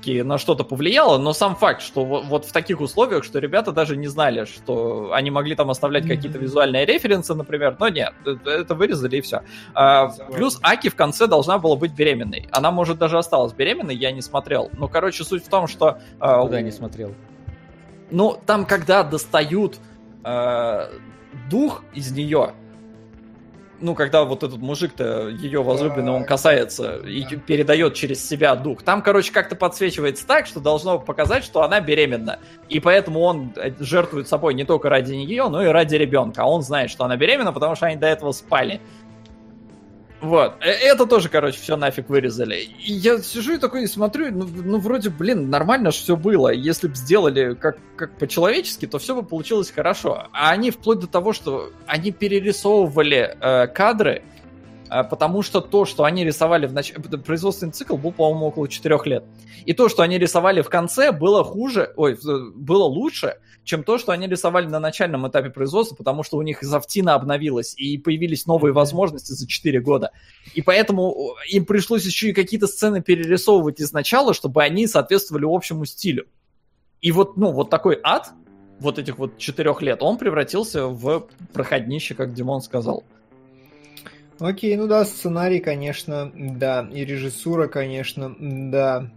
гигантский 0.00 0.22
на 0.22 0.38
что-то 0.38 0.64
повлияло, 0.64 1.18
но 1.18 1.32
сам 1.32 1.56
факт, 1.56 1.82
что 1.82 2.04
вот, 2.04 2.24
вот 2.24 2.44
в 2.44 2.52
таких 2.52 2.80
условиях, 2.80 3.24
что 3.24 3.38
ребята 3.38 3.72
даже 3.72 3.96
не 3.96 4.08
знали, 4.08 4.44
что 4.44 5.12
они 5.12 5.30
могли 5.30 5.54
там 5.54 5.70
оставлять 5.70 6.04
mm-hmm. 6.04 6.08
какие-то 6.08 6.38
визуальные 6.38 6.86
референсы, 6.86 7.34
например, 7.34 7.76
но 7.78 7.88
нет, 7.88 8.12
это 8.24 8.74
вырезали 8.74 9.16
и 9.16 9.20
все. 9.20 9.42
А, 9.74 10.08
плюс 10.32 10.58
Аки 10.62 10.88
в 10.88 10.94
конце 10.94 11.26
должна 11.26 11.58
была 11.58 11.76
быть 11.76 11.92
беременной. 11.92 12.48
Она, 12.52 12.70
может, 12.70 12.98
даже 12.98 13.18
осталась 13.18 13.52
беременной, 13.52 13.96
я 13.96 14.12
не 14.12 14.22
смотрел. 14.22 14.70
Ну, 14.72 14.88
короче, 14.88 15.24
суть 15.24 15.44
в 15.44 15.48
том, 15.48 15.66
что... 15.68 15.98
А, 16.18 16.42
Куда 16.42 16.60
не 16.60 16.70
смотрел? 16.70 17.14
Ну, 18.10 18.36
там, 18.46 18.66
когда 18.66 19.04
достают 19.04 19.78
а, 20.24 20.90
дух 21.50 21.84
из 21.94 22.10
нее, 22.10 22.54
ну, 23.80 23.94
когда 23.94 24.24
вот 24.24 24.42
этот 24.42 24.58
мужик-то, 24.58 25.28
ее 25.28 25.62
возлюбленный, 25.62 26.12
он 26.12 26.24
касается 26.24 26.96
и 26.98 27.24
передает 27.36 27.94
через 27.94 28.26
себя 28.26 28.54
дух, 28.54 28.82
там, 28.82 29.02
короче, 29.02 29.32
как-то 29.32 29.56
подсвечивается 29.56 30.26
так, 30.26 30.46
что 30.46 30.60
должно 30.60 30.98
показать, 30.98 31.44
что 31.44 31.62
она 31.62 31.80
беременна. 31.80 32.38
И 32.68 32.80
поэтому 32.80 33.20
он 33.20 33.52
э, 33.56 33.72
жертвует 33.78 34.28
собой 34.28 34.54
не 34.54 34.64
только 34.64 34.88
ради 34.88 35.14
нее, 35.14 35.48
но 35.48 35.62
и 35.62 35.66
ради 35.66 35.96
ребенка. 35.96 36.42
А 36.42 36.46
он 36.46 36.62
знает, 36.62 36.90
что 36.90 37.04
она 37.04 37.16
беременна, 37.16 37.52
потому 37.52 37.74
что 37.74 37.86
они 37.86 37.96
до 37.96 38.06
этого 38.06 38.32
спали. 38.32 38.80
Вот. 40.20 40.56
Э, 40.60 40.70
это 40.70 41.06
тоже, 41.06 41.28
короче, 41.28 41.58
все 41.60 41.76
нафиг 41.76 42.08
вырезали. 42.08 42.56
И 42.56 42.92
я 42.92 43.18
сижу 43.18 43.54
и 43.54 43.58
такой 43.58 43.86
смотрю, 43.88 44.30
ну, 44.30 44.46
ну 44.46 44.78
вроде, 44.78 45.10
блин, 45.10 45.50
нормально 45.50 45.90
же 45.90 45.98
все 45.98 46.16
было. 46.16 46.48
Если 46.52 46.88
бы 46.88 46.94
сделали 46.94 47.54
как, 47.54 47.78
как 47.96 48.16
по-человечески, 48.18 48.86
то 48.86 48.98
все 48.98 49.14
бы 49.14 49.22
получилось 49.22 49.70
хорошо. 49.70 50.28
А 50.32 50.50
они 50.50 50.70
вплоть 50.70 51.00
до 51.00 51.06
того, 51.06 51.32
что 51.32 51.70
они 51.86 52.12
перерисовывали 52.12 53.36
э, 53.40 53.66
кадры, 53.68 54.22
потому 55.08 55.42
что 55.42 55.60
то, 55.60 55.84
что 55.84 56.04
они 56.04 56.24
рисовали 56.24 56.66
в 56.66 56.72
начале... 56.72 57.00
Производственный 57.00 57.72
цикл 57.72 57.96
был, 57.96 58.12
по-моему, 58.12 58.46
около 58.46 58.68
4 58.68 58.98
лет. 59.04 59.24
И 59.64 59.72
то, 59.72 59.88
что 59.88 60.02
они 60.02 60.18
рисовали 60.18 60.62
в 60.62 60.68
конце, 60.68 61.12
было 61.12 61.44
хуже, 61.44 61.92
ой, 61.96 62.18
было 62.54 62.84
лучше, 62.84 63.36
чем 63.62 63.84
то, 63.84 63.98
что 63.98 64.12
они 64.12 64.26
рисовали 64.26 64.66
на 64.66 64.80
начальном 64.80 65.28
этапе 65.28 65.50
производства, 65.50 65.94
потому 65.94 66.22
что 66.22 66.38
у 66.38 66.42
них 66.42 66.62
Завтина 66.62 67.14
обновилась, 67.14 67.74
и 67.76 67.98
появились 67.98 68.46
новые 68.46 68.72
возможности 68.72 69.32
за 69.32 69.46
4 69.46 69.80
года. 69.80 70.10
И 70.54 70.62
поэтому 70.62 71.36
им 71.48 71.64
пришлось 71.66 72.04
еще 72.04 72.30
и 72.30 72.32
какие-то 72.32 72.66
сцены 72.66 73.00
перерисовывать 73.00 73.80
изначала, 73.80 74.34
чтобы 74.34 74.62
они 74.62 74.86
соответствовали 74.86 75.46
общему 75.46 75.84
стилю. 75.84 76.26
И 77.00 77.12
вот, 77.12 77.36
ну, 77.36 77.52
вот 77.52 77.70
такой 77.70 77.98
ад, 78.02 78.32
вот 78.80 78.98
этих 78.98 79.18
вот 79.18 79.38
четырех 79.38 79.82
лет, 79.82 80.02
он 80.02 80.18
превратился 80.18 80.86
в 80.86 81.28
проходнище, 81.52 82.14
как 82.14 82.32
Димон 82.34 82.62
сказал. 82.62 83.04
Окей, 84.40 84.74
ну 84.76 84.86
да, 84.86 85.04
сценарий, 85.04 85.60
конечно, 85.60 86.32
да, 86.34 86.88
и 86.92 87.04
режиссура, 87.04 87.68
конечно, 87.68 88.34
да. 88.38 89.10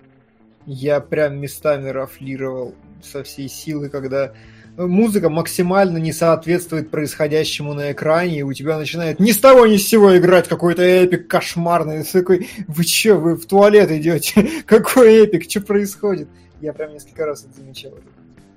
Я 0.66 1.00
прям 1.00 1.38
местами 1.40 1.90
рафлировал 1.90 2.76
со 3.02 3.24
всей 3.24 3.48
силы, 3.48 3.90
когда 3.90 4.34
музыка 4.78 5.30
максимально 5.30 5.98
не 5.98 6.12
соответствует 6.12 6.90
происходящему 6.90 7.74
на 7.74 7.92
экране, 7.92 8.40
и 8.40 8.44
у 8.44 8.54
тебя 8.54 8.78
начинает 8.78 9.20
ни 9.20 9.32
с 9.32 9.40
того 9.40 9.66
ни 9.66 9.78
с 9.78 9.88
сего 9.88 10.18
играть 10.18 10.48
какой-то 10.48 10.82
эпик 10.82 11.28
кошмарный. 11.28 12.04
Ты 12.04 12.12
такой, 12.12 12.50
вы 12.68 12.84
че, 12.84 13.14
вы 13.14 13.36
в 13.36 13.46
туалет 13.46 13.92
идете? 13.92 14.50
Какой 14.66 15.24
эпик, 15.24 15.50
что 15.50 15.62
происходит? 15.62 16.28
Я 16.62 16.74
прям 16.74 16.94
несколько 16.94 17.26
раз 17.26 17.46
это 17.46 17.56
замечал. 17.62 17.94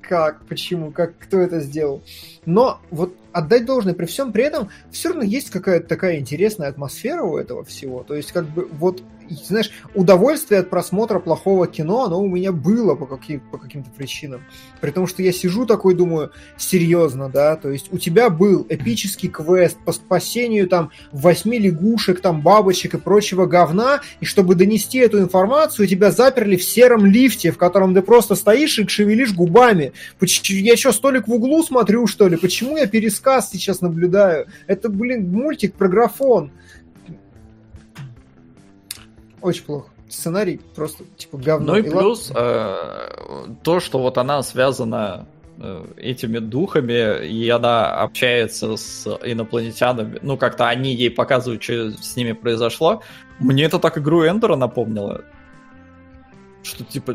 Как, 0.08 0.44
почему, 0.46 0.92
как, 0.92 1.18
кто 1.18 1.38
это 1.40 1.60
сделал? 1.60 2.02
Но 2.44 2.80
вот 2.90 3.16
отдать 3.32 3.64
должное 3.64 3.94
при 3.94 4.06
всем 4.06 4.32
при 4.32 4.44
этом 4.44 4.70
все 4.92 5.08
равно 5.08 5.24
есть 5.24 5.50
какая-то 5.50 5.88
такая 5.88 6.18
интересная 6.18 6.68
атмосфера 6.68 7.22
у 7.22 7.36
этого 7.36 7.64
всего. 7.64 8.04
То 8.04 8.14
есть 8.14 8.30
как 8.30 8.46
бы 8.46 8.68
вот 8.70 9.02
знаешь, 9.30 9.70
удовольствие 9.94 10.60
от 10.60 10.70
просмотра 10.70 11.18
плохого 11.18 11.66
кино, 11.66 12.04
оно 12.04 12.20
у 12.20 12.28
меня 12.28 12.52
было 12.52 12.94
по, 12.94 13.06
каким, 13.06 13.40
по 13.40 13.58
каким-то 13.58 13.90
причинам. 13.90 14.42
При 14.80 14.90
том, 14.90 15.06
что 15.06 15.22
я 15.22 15.32
сижу 15.32 15.66
такой, 15.66 15.94
думаю, 15.94 16.30
серьезно, 16.56 17.28
да, 17.28 17.56
то 17.56 17.70
есть 17.70 17.92
у 17.92 17.98
тебя 17.98 18.30
был 18.30 18.66
эпический 18.68 19.28
квест 19.28 19.78
по 19.84 19.92
спасению 19.92 20.68
там 20.68 20.90
восьми 21.12 21.58
лягушек, 21.58 22.20
там 22.20 22.42
бабочек 22.42 22.94
и 22.94 22.98
прочего 22.98 23.46
говна, 23.46 24.00
и 24.20 24.24
чтобы 24.24 24.54
донести 24.54 24.98
эту 24.98 25.18
информацию, 25.20 25.86
тебя 25.86 26.10
заперли 26.10 26.56
в 26.56 26.62
сером 26.62 27.06
лифте, 27.06 27.50
в 27.50 27.58
котором 27.58 27.94
ты 27.94 28.02
просто 28.02 28.34
стоишь 28.34 28.78
и 28.78 28.86
шевелишь 28.86 29.32
губами. 29.32 29.92
Я 30.20 30.76
что, 30.76 30.92
столик 30.92 31.28
в 31.28 31.32
углу 31.32 31.62
смотрю, 31.62 32.06
что 32.06 32.28
ли? 32.28 32.36
Почему 32.36 32.76
я 32.76 32.86
пересказ 32.86 33.50
сейчас 33.50 33.80
наблюдаю? 33.80 34.46
Это, 34.66 34.88
блин, 34.88 35.30
мультик 35.30 35.74
про 35.74 35.88
графон. 35.88 36.50
Очень 39.46 39.62
плохо. 39.62 39.90
Сценарий 40.08 40.60
просто 40.74 41.04
типа 41.16 41.38
говно. 41.38 41.74
Ну 41.74 41.78
и, 41.78 41.82
и 41.82 41.88
плюс 41.88 42.32
э, 42.34 43.52
то, 43.62 43.78
что 43.78 44.00
вот 44.00 44.18
она 44.18 44.42
связана 44.42 45.28
э, 45.58 45.86
этими 45.98 46.38
духами, 46.38 47.24
и 47.24 47.48
она 47.48 47.94
общается 47.94 48.76
с 48.76 49.06
инопланетянами, 49.24 50.18
ну 50.20 50.36
как-то 50.36 50.66
они 50.66 50.92
ей 50.96 51.12
показывают, 51.12 51.62
что 51.62 51.92
с 51.92 52.16
ними 52.16 52.32
произошло. 52.32 53.02
Мне 53.38 53.62
это 53.62 53.78
так 53.78 53.98
игру 53.98 54.26
Эндера 54.26 54.56
напомнило. 54.56 55.24
Что 56.64 56.82
типа, 56.82 57.14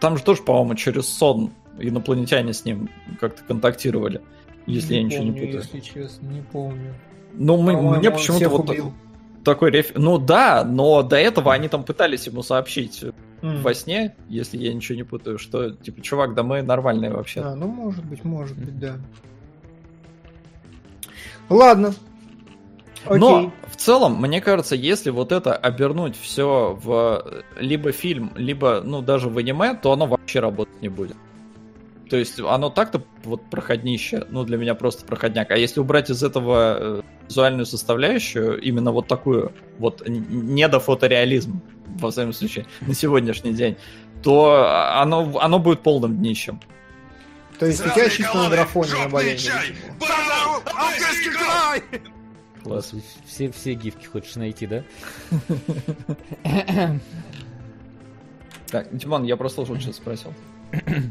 там 0.00 0.16
же 0.16 0.24
тоже, 0.24 0.42
по-моему, 0.42 0.74
через 0.74 1.06
сон 1.06 1.52
инопланетяне 1.78 2.54
с 2.54 2.64
ним 2.64 2.88
как-то 3.20 3.42
контактировали, 3.44 4.22
если 4.64 4.94
не 4.94 5.00
я 5.00 5.04
ничего 5.04 5.24
не 5.24 5.32
путаю. 5.32 5.56
Если 5.56 5.80
честно, 5.80 6.28
не 6.28 6.40
помню. 6.40 6.94
Ну, 7.34 7.60
мне 7.60 8.10
почему-то 8.10 8.48
вот... 8.48 8.70
Убил 8.70 8.94
такой 9.46 9.70
реф... 9.70 9.92
Ну 9.94 10.18
да, 10.18 10.64
но 10.64 11.02
до 11.02 11.16
этого 11.16 11.54
они 11.54 11.68
там 11.68 11.84
пытались 11.84 12.26
ему 12.26 12.42
сообщить 12.42 13.02
mm. 13.40 13.62
во 13.62 13.74
сне, 13.74 14.14
если 14.28 14.58
я 14.58 14.74
ничего 14.74 14.96
не 14.96 15.04
путаю, 15.04 15.38
что 15.38 15.70
типа, 15.70 16.02
чувак, 16.02 16.34
да 16.34 16.42
мы 16.42 16.62
нормальные 16.62 17.12
вообще. 17.12 17.40
А, 17.40 17.54
ну 17.54 17.66
может 17.66 18.04
быть, 18.04 18.24
может 18.24 18.58
быть, 18.58 18.78
да. 18.78 18.96
Ладно. 21.48 21.94
Окей. 23.04 23.20
Но 23.20 23.52
в 23.70 23.76
целом, 23.76 24.20
мне 24.20 24.40
кажется, 24.40 24.74
если 24.74 25.10
вот 25.10 25.30
это 25.30 25.54
обернуть 25.54 26.18
все 26.20 26.76
в 26.82 27.44
либо 27.56 27.92
фильм, 27.92 28.32
либо, 28.34 28.82
ну, 28.84 29.00
даже 29.00 29.28
в 29.28 29.38
аниме, 29.38 29.74
то 29.74 29.92
оно 29.92 30.06
вообще 30.06 30.40
работать 30.40 30.82
не 30.82 30.88
будет. 30.88 31.16
То 32.08 32.16
есть 32.16 32.38
оно 32.38 32.70
так-то 32.70 33.02
вот 33.24 33.50
проходнище, 33.50 34.26
ну 34.30 34.44
для 34.44 34.58
меня 34.58 34.74
просто 34.74 35.04
проходняк. 35.04 35.50
А 35.50 35.56
если 35.56 35.80
убрать 35.80 36.08
из 36.08 36.22
этого 36.22 36.76
э, 36.78 37.02
визуальную 37.28 37.66
составляющую, 37.66 38.60
именно 38.60 38.92
вот 38.92 39.08
такую, 39.08 39.52
вот 39.78 40.06
не 40.06 40.68
до 40.68 40.78
фотореализм, 40.78 41.60
во 41.98 42.10
всяком 42.10 42.32
случае, 42.32 42.66
на 42.82 42.94
сегодняшний 42.94 43.52
день, 43.52 43.76
то 44.22 44.68
оно, 45.00 45.38
оно 45.40 45.58
будет 45.58 45.82
полным 45.82 46.16
днищем. 46.16 46.60
То 47.58 47.66
есть 47.66 47.84
у 47.84 47.90
тебя 47.90 48.08
чисто 48.08 48.36
на 48.36 48.50
графоне 48.50 48.92
на 49.02 49.08
болении. 49.08 49.50
Класс. 52.62 52.92
Все, 53.26 53.50
все 53.50 53.74
гифки 53.74 54.06
хочешь 54.06 54.34
найти, 54.36 54.66
да? 54.66 54.84
Так, 58.70 58.88
Димон, 58.96 59.24
я 59.24 59.36
прослушал, 59.36 59.78
что 59.78 59.92
спросил. 59.92 60.34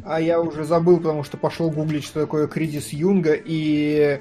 А 0.06 0.22
я 0.22 0.42
уже 0.42 0.64
забыл, 0.64 0.98
потому 0.98 1.24
что 1.24 1.38
пошел 1.38 1.70
гуглить, 1.70 2.04
что 2.04 2.22
такое 2.22 2.48
кризис 2.48 2.90
Юнга, 2.90 3.34
и... 3.34 4.20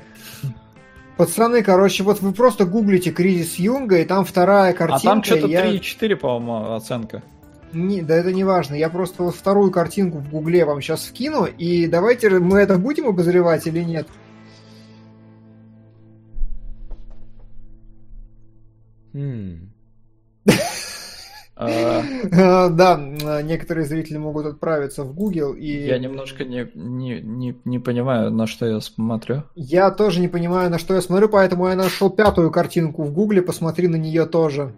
Пацаны, 1.16 1.62
короче, 1.62 2.02
вот 2.02 2.20
вы 2.20 2.32
просто 2.32 2.64
гуглите 2.64 3.12
кризис 3.12 3.56
Юнга, 3.56 3.98
и 3.98 4.04
там 4.04 4.24
вторая 4.24 4.72
картинка. 4.72 5.08
А 5.08 5.10
там 5.14 5.22
что-то 5.22 5.46
я... 5.46 5.70
3,4, 5.70 6.16
по-моему, 6.16 6.74
оценка. 6.74 7.22
Не, 7.72 8.02
да 8.02 8.16
это 8.16 8.32
не 8.32 8.44
важно. 8.44 8.74
Я 8.74 8.88
просто 8.88 9.22
вот 9.22 9.34
вторую 9.34 9.70
картинку 9.70 10.18
в 10.18 10.30
гугле 10.30 10.64
вам 10.64 10.80
сейчас 10.80 11.04
вкину, 11.04 11.44
и 11.44 11.86
давайте 11.86 12.30
мы 12.30 12.58
это 12.58 12.78
будем 12.78 13.06
обозревать 13.06 13.66
или 13.66 13.80
нет? 13.80 14.08
Хм. 19.12 19.73
А, 21.56 22.68
да, 22.68 22.96
некоторые 23.42 23.86
зрители 23.86 24.18
могут 24.18 24.46
отправиться 24.46 25.04
в 25.04 25.14
Google 25.14 25.52
и... 25.52 25.86
Я 25.86 25.98
немножко 25.98 26.44
не, 26.44 26.68
не, 26.74 27.20
не, 27.20 27.56
не 27.64 27.78
понимаю, 27.78 28.30
на 28.32 28.46
что 28.46 28.66
я 28.66 28.80
смотрю. 28.80 29.44
Я 29.54 29.90
тоже 29.90 30.20
не 30.20 30.28
понимаю, 30.28 30.70
на 30.70 30.78
что 30.78 30.94
я 30.94 31.00
смотрю, 31.00 31.28
поэтому 31.28 31.68
я 31.68 31.76
нашел 31.76 32.10
пятую 32.10 32.50
картинку 32.50 33.04
в 33.04 33.12
Гугле, 33.12 33.40
посмотри 33.40 33.88
на 33.88 33.96
нее 33.96 34.26
тоже. 34.26 34.74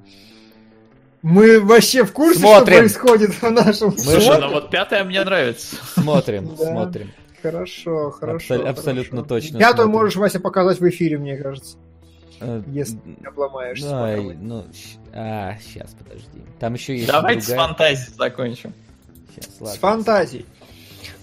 Мы 1.22 1.60
вообще 1.60 2.04
в 2.04 2.12
курсе, 2.12 2.40
смотрим. 2.40 2.66
что 2.66 2.78
происходит 2.78 3.30
в 3.30 3.50
нашем 3.50 3.96
Слушай, 3.96 4.38
ну 4.40 4.52
вот 4.52 4.70
пятая 4.70 5.02
мне 5.02 5.24
нравится. 5.24 5.76
Смотрим, 5.94 6.54
да. 6.56 6.70
смотрим. 6.70 7.10
Хорошо, 7.42 8.10
хорошо. 8.10 8.54
Абсол- 8.54 8.68
абсолютно 8.68 9.18
хорошо. 9.18 9.28
точно. 9.28 9.58
Пятую 9.58 9.86
смотрим. 9.86 9.92
можешь, 9.92 10.16
Вася, 10.16 10.40
показать 10.40 10.78
в 10.78 10.88
эфире, 10.88 11.18
мне 11.18 11.36
кажется. 11.36 11.78
Э, 12.40 12.62
Если 12.68 12.98
не 13.04 13.26
обломаешься. 13.26 13.88
Да, 13.88 14.16
ну, 14.16 14.64
а, 15.12 15.56
сейчас, 15.60 15.94
подожди. 15.94 16.42
Там 16.58 16.74
еще 16.74 16.96
есть 16.96 17.08
Давайте 17.08 17.46
другая... 17.46 17.64
с 17.64 17.68
фантазией 17.68 18.14
закончим. 18.16 18.74
Сейчас, 19.34 19.60
ладно. 19.60 19.74
С 19.74 19.78
фантазией. 19.78 20.46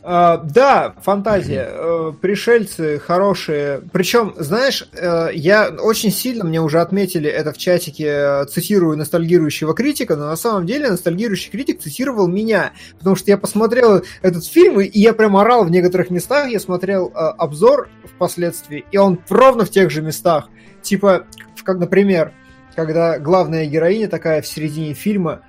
Uh, 0.02 0.42
да, 0.44 0.96
фантазия. 1.02 1.70
Uh, 1.72 2.14
пришельцы 2.14 3.00
хорошие. 3.00 3.82
Причем, 3.92 4.34
знаешь, 4.38 4.88
uh, 4.94 5.32
я 5.34 5.70
очень 5.70 6.12
сильно, 6.12 6.44
мне 6.44 6.62
уже 6.62 6.82
отметили 6.82 7.30
это 7.30 7.54
в 7.54 7.58
чатике, 7.58 8.46
цитирую 8.46 8.98
ностальгирующего 8.98 9.74
критика, 9.74 10.16
но 10.16 10.28
на 10.28 10.36
самом 10.36 10.66
деле 10.66 10.90
ностальгирующий 10.90 11.52
критик 11.52 11.82
цитировал 11.82 12.28
меня, 12.28 12.74
потому 12.98 13.16
что 13.16 13.32
я 13.32 13.38
посмотрел 13.38 14.04
этот 14.22 14.46
фильм, 14.46 14.82
и 14.82 15.00
я 15.00 15.14
прям 15.14 15.38
орал 15.38 15.64
в 15.66 15.72
некоторых 15.72 16.10
местах, 16.10 16.50
я 16.50 16.60
смотрел 16.60 17.12
обзор 17.14 17.90
впоследствии, 18.16 18.86
и 18.92 18.98
он 18.98 19.20
ровно 19.30 19.66
в 19.66 19.70
тех 19.70 19.90
же 19.90 20.02
местах. 20.02 20.50
Типа, 20.82 21.26
как, 21.64 21.78
например, 21.78 22.34
когда 22.76 23.20
главная 23.20 23.66
героиня 23.66 24.10
такая 24.10 24.42
в 24.42 24.48
середине 24.48 24.94
фильма 24.94 25.42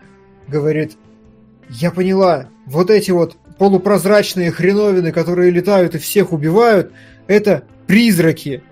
говорит, 0.46 0.96
я 1.70 1.90
поняла, 1.90 2.48
вот 2.66 2.90
эти 2.90 3.10
вот 3.10 3.36
полупрозрачные 3.58 4.50
хреновины, 4.50 5.12
которые 5.12 5.50
летают 5.50 5.94
и 5.94 5.98
всех 5.98 6.32
убивают, 6.32 6.92
это 7.26 7.64
призраки. 7.86 8.62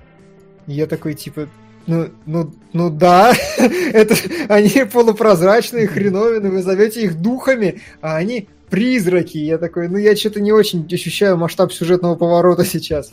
Я 0.66 0.86
такой, 0.86 1.14
типа, 1.14 1.48
ну, 1.86 2.10
ну, 2.26 2.52
ну 2.72 2.90
да, 2.90 3.32
это 3.58 4.14
они 4.48 4.84
полупрозрачные 4.84 5.86
хреновины, 5.86 6.50
вы 6.50 6.62
зовете 6.62 7.02
их 7.02 7.20
духами, 7.20 7.80
а 8.00 8.16
они 8.16 8.48
призраки. 8.70 9.38
Я 9.38 9.58
такой, 9.58 9.88
ну 9.88 9.98
я 9.98 10.16
что-то 10.16 10.40
не 10.40 10.52
очень 10.52 10.86
ощущаю 10.90 11.36
масштаб 11.36 11.72
сюжетного 11.72 12.14
поворота 12.14 12.64
сейчас. 12.64 13.12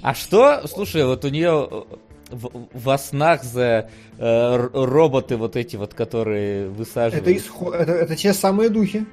А 0.00 0.14
что, 0.14 0.66
слушай, 0.66 1.04
вот 1.04 1.24
у 1.24 1.28
нее 1.28 1.84
в, 2.30 2.68
во 2.72 2.98
снах 2.98 3.42
за 3.42 3.90
э, 4.18 4.68
роботы 4.72 5.36
вот 5.36 5.56
эти 5.56 5.76
вот, 5.76 5.94
которые 5.94 6.68
высаживают. 6.68 7.26
Это, 7.26 7.36
исход, 7.36 7.74
это, 7.74 7.92
это 7.92 8.16
те 8.16 8.32
самые 8.32 8.70
духи 8.70 9.06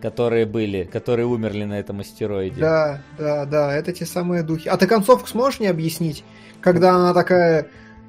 которые 0.00 0.46
были, 0.46 0.84
которые 0.84 1.26
умерли 1.26 1.64
на 1.64 1.78
этом 1.78 2.00
астероиде. 2.00 2.60
Да, 2.60 3.02
да, 3.18 3.44
да, 3.44 3.74
это 3.74 3.92
те 3.92 4.06
самые 4.06 4.42
духи. 4.42 4.68
А 4.68 4.76
ты 4.76 4.86
концовку 4.86 5.28
сможешь 5.28 5.60
мне 5.60 5.70
объяснить? 5.70 6.24
Когда 6.60 6.94
она 6.94 7.14
такая, 7.14 7.62
э, 7.62 7.66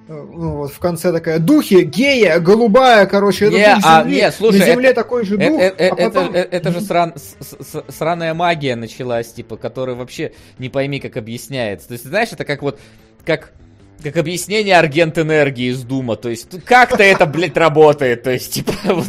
ну 0.07 0.57
вот 0.57 0.71
в 0.71 0.79
конце 0.79 1.11
такая, 1.11 1.39
духи, 1.39 1.81
гея, 1.81 2.39
голубая, 2.39 3.05
короче, 3.05 3.45
это 3.45 3.57
не, 3.57 3.75
дух 3.75 3.83
а, 3.85 4.03
земли, 4.03 4.15
не, 4.15 4.31
слушай, 4.31 4.59
на 4.59 4.65
земле 4.65 4.89
это, 4.89 5.03
такой 5.03 5.25
же 5.25 5.37
дух, 5.37 5.47
дух, 5.47 5.61
это, 5.61 5.87
а 5.87 5.95
потом... 5.95 6.29
это, 6.29 6.37
это, 6.37 6.55
это 6.55 6.71
же 6.71 6.81
сран, 6.81 7.13
с, 7.15 7.35
с, 7.39 7.83
сраная 7.89 8.33
магия 8.33 8.75
началась, 8.75 9.31
типа, 9.33 9.57
которая 9.57 9.95
вообще 9.95 10.33
не 10.57 10.69
пойми, 10.69 10.99
как 10.99 11.17
объясняется. 11.17 11.87
То 11.87 11.93
есть, 11.93 12.05
знаешь, 12.05 12.29
это 12.31 12.45
как 12.45 12.61
вот, 12.61 12.79
как 13.25 13.53
как 14.01 14.15
объяснение 14.15 14.77
аргент 14.77 15.17
энергии 15.17 15.71
из 15.71 15.83
Дума. 15.83 16.15
То 16.15 16.29
есть, 16.29 16.63
как-то 16.63 17.03
это, 17.03 17.25
блядь, 17.25 17.57
работает. 17.57 18.23
То 18.23 18.31
есть, 18.31 18.53
типа, 18.53 18.71
вот, 18.85 19.07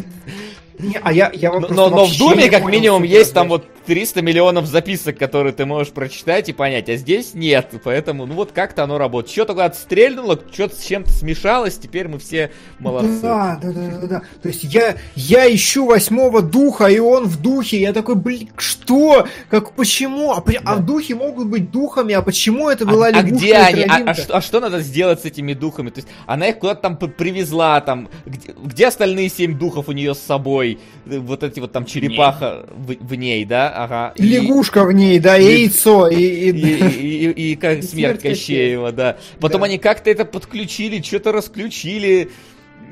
не, 0.81 0.99
а 1.01 1.11
я, 1.11 1.31
я 1.33 1.51
но, 1.51 1.67
но, 1.69 1.89
но 1.89 2.05
в 2.05 2.17
Думе, 2.17 2.49
как 2.49 2.65
минимум, 2.65 3.03
есть 3.03 3.33
там 3.33 3.49
вот 3.49 3.65
300 3.85 4.21
миллионов 4.21 4.65
записок, 4.67 5.17
которые 5.17 5.53
ты 5.53 5.65
можешь 5.65 5.91
прочитать 5.91 6.49
и 6.49 6.53
понять, 6.53 6.89
а 6.89 6.95
здесь 6.95 7.33
нет. 7.33 7.73
Поэтому, 7.83 8.25
ну 8.25 8.35
вот 8.35 8.51
как-то 8.51 8.83
оно 8.83 8.97
работает. 8.97 9.31
Что 9.31 9.45
только 9.45 9.65
отстрельнуло, 9.65 10.39
что-то 10.51 10.75
с 10.75 10.83
чем-то 10.83 11.11
смешалось, 11.11 11.77
теперь 11.77 12.07
мы 12.07 12.19
все 12.19 12.51
молодцы. 12.79 13.21
Да, 13.21 13.59
да, 13.61 13.71
да, 13.71 13.87
да, 14.01 14.07
да. 14.07 14.21
То 14.41 14.49
есть 14.49 14.63
я, 14.63 14.95
я 15.15 15.53
ищу 15.53 15.85
восьмого 15.85 16.41
духа, 16.41 16.87
и 16.87 16.99
он 16.99 17.25
в 17.25 17.41
духе. 17.41 17.81
Я 17.81 17.93
такой, 17.93 18.15
блин, 18.15 18.49
что? 18.57 19.27
Как, 19.49 19.73
почему? 19.73 20.31
А, 20.31 20.43
да. 20.45 20.59
а 20.65 20.77
духи 20.77 21.13
могут 21.13 21.47
быть 21.47 21.71
духами, 21.71 22.13
а 22.13 22.21
почему 22.21 22.69
это 22.69 22.85
была 22.85 23.07
а, 23.07 23.19
а 23.19 23.23
где 23.23 23.55
они? 23.55 23.83
А, 23.83 24.11
а, 24.11 24.13
что, 24.13 24.37
а 24.37 24.41
что 24.41 24.59
надо 24.59 24.79
сделать 24.79 25.21
с 25.21 25.25
этими 25.25 25.53
духами? 25.53 25.89
То 25.89 25.99
есть 25.99 26.07
она 26.25 26.47
их 26.47 26.59
куда-то 26.59 26.81
там 26.81 26.97
привезла, 26.97 27.81
там, 27.81 28.09
где, 28.25 28.53
где 28.63 28.87
остальные 28.87 29.29
семь 29.29 29.57
духов 29.57 29.89
у 29.89 29.91
нее 29.91 30.15
с 30.15 30.19
собой? 30.19 30.70
Вот 31.05 31.43
эти 31.43 31.59
вот 31.59 31.71
там 31.71 31.85
черепаха 31.85 32.65
в, 32.69 32.93
в 32.93 33.15
ней, 33.15 33.45
да? 33.45 33.69
ага. 33.69 34.13
Лягушка 34.17 34.81
и, 34.81 34.85
в 34.85 34.91
ней, 34.91 35.19
да, 35.19 35.37
и 35.37 35.43
яйцо, 35.43 36.07
и... 36.07 36.15
И, 36.15 36.49
и, 36.51 37.31
и, 37.31 37.51
и 37.51 37.55
как 37.55 37.79
и 37.79 37.81
смерть 37.81 38.21
Кощеева, 38.21 38.91
да. 38.91 39.17
Потом 39.39 39.61
да. 39.61 39.65
они 39.67 39.77
как-то 39.77 40.09
это 40.09 40.25
подключили, 40.25 41.01
что-то 41.01 41.31
расключили 41.31 42.29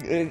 э, 0.04 0.28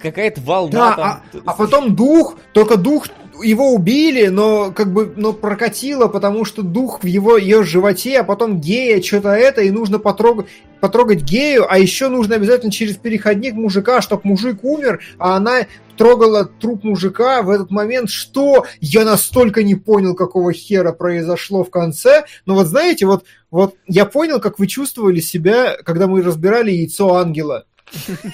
какая-то 0.00 0.40
волна. 0.40 0.70
Да, 0.72 0.96
там. 0.96 1.42
А, 1.46 1.52
а 1.52 1.54
потом 1.54 1.94
дух, 1.94 2.38
только 2.52 2.76
дух 2.76 3.08
его 3.42 3.72
убили, 3.72 4.26
но 4.26 4.72
как 4.72 4.92
бы, 4.92 5.12
но 5.16 5.32
прокатило, 5.32 6.08
потому 6.08 6.44
что 6.44 6.62
дух 6.62 7.02
в 7.02 7.06
его 7.06 7.36
ее 7.36 7.64
животе, 7.64 8.20
а 8.20 8.24
потом 8.24 8.60
гея, 8.60 9.02
что-то 9.02 9.30
это, 9.30 9.62
и 9.62 9.70
нужно 9.70 9.98
потрогать, 9.98 10.46
потрогать 10.80 11.22
гею, 11.22 11.66
а 11.68 11.78
еще 11.78 12.08
нужно 12.08 12.36
обязательно 12.36 12.72
через 12.72 12.96
переходник 12.96 13.54
мужика, 13.54 14.00
чтобы 14.00 14.22
мужик 14.24 14.62
умер, 14.64 15.00
а 15.18 15.36
она 15.36 15.66
трогала 15.96 16.44
труп 16.44 16.84
мужика. 16.84 17.42
В 17.42 17.50
этот 17.50 17.70
момент, 17.70 18.10
что? 18.10 18.66
Я 18.80 19.04
настолько 19.04 19.62
не 19.62 19.74
понял, 19.74 20.14
какого 20.14 20.52
хера 20.52 20.92
произошло 20.92 21.64
в 21.64 21.70
конце, 21.70 22.24
но 22.44 22.54
вот 22.54 22.66
знаете, 22.66 23.06
вот, 23.06 23.24
вот 23.50 23.74
я 23.86 24.04
понял, 24.04 24.40
как 24.40 24.58
вы 24.58 24.66
чувствовали 24.66 25.20
себя, 25.20 25.76
когда 25.84 26.06
мы 26.06 26.22
разбирали 26.22 26.70
яйцо 26.70 27.14
ангела. 27.14 27.64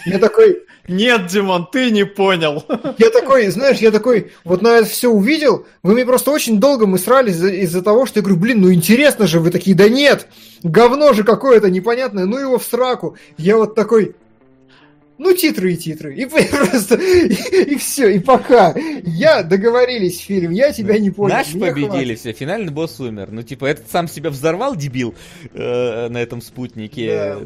Я 0.07 0.19
такой, 0.19 0.63
нет, 0.89 1.27
Димон, 1.27 1.69
ты 1.71 1.91
не 1.91 2.05
понял. 2.05 2.65
Я 2.99 3.11
такой, 3.11 3.49
знаешь, 3.49 3.79
я 3.79 3.91
такой, 3.91 4.33
вот 4.45 4.63
на 4.63 4.79
это 4.79 4.87
все 4.87 5.09
увидел, 5.09 5.67
вы 5.83 5.95
мне 5.95 6.05
просто 6.05 6.31
очень 6.31 6.59
долго 6.59 6.87
мы 6.87 6.99
срались 6.99 7.35
из-за, 7.35 7.49
из 7.51 7.83
того, 7.83 8.07
что 8.07 8.19
я 8.19 8.23
говорю, 8.23 8.41
блин, 8.41 8.61
ну 8.63 8.73
интересно 8.73 9.27
же, 9.27 9.41
вы 9.41 9.51
такие, 9.51 9.77
да 9.77 9.89
нет, 9.89 10.27
говно 10.63 11.13
же 11.13 11.23
какое-то 11.23 11.71
непонятное, 11.71 12.25
ну 12.25 12.39
его 12.39 12.59
в 12.59 12.65
сраку. 12.65 13.17
Я 13.37 13.57
вот 13.59 13.75
такой, 13.75 14.15
ну, 15.19 15.35
титры 15.35 15.75
и 15.75 15.77
титры. 15.77 16.17
И 16.17 16.27
просто, 16.27 16.97
и, 16.97 17.75
и 17.75 17.77
все, 17.77 18.09
и 18.09 18.19
пока. 18.19 18.75
Я 19.05 19.43
договорились, 19.45 20.19
фильм, 20.19 20.51
я 20.51 20.73
тебя 20.73 20.99
не 20.99 21.11
понял. 21.11 21.37
Наши 21.37 21.59
победили, 21.59 21.87
хватит. 21.89 22.19
все, 22.19 22.33
финальный 22.33 22.73
босс 22.73 22.99
умер. 22.99 23.29
Ну, 23.31 23.43
типа, 23.43 23.67
этот 23.67 23.89
сам 23.91 24.09
себя 24.09 24.31
взорвал, 24.31 24.75
дебил, 24.75 25.15
э, 25.53 26.09
на 26.09 26.19
этом 26.19 26.41
спутнике. 26.41 27.09
Да. 27.09 27.41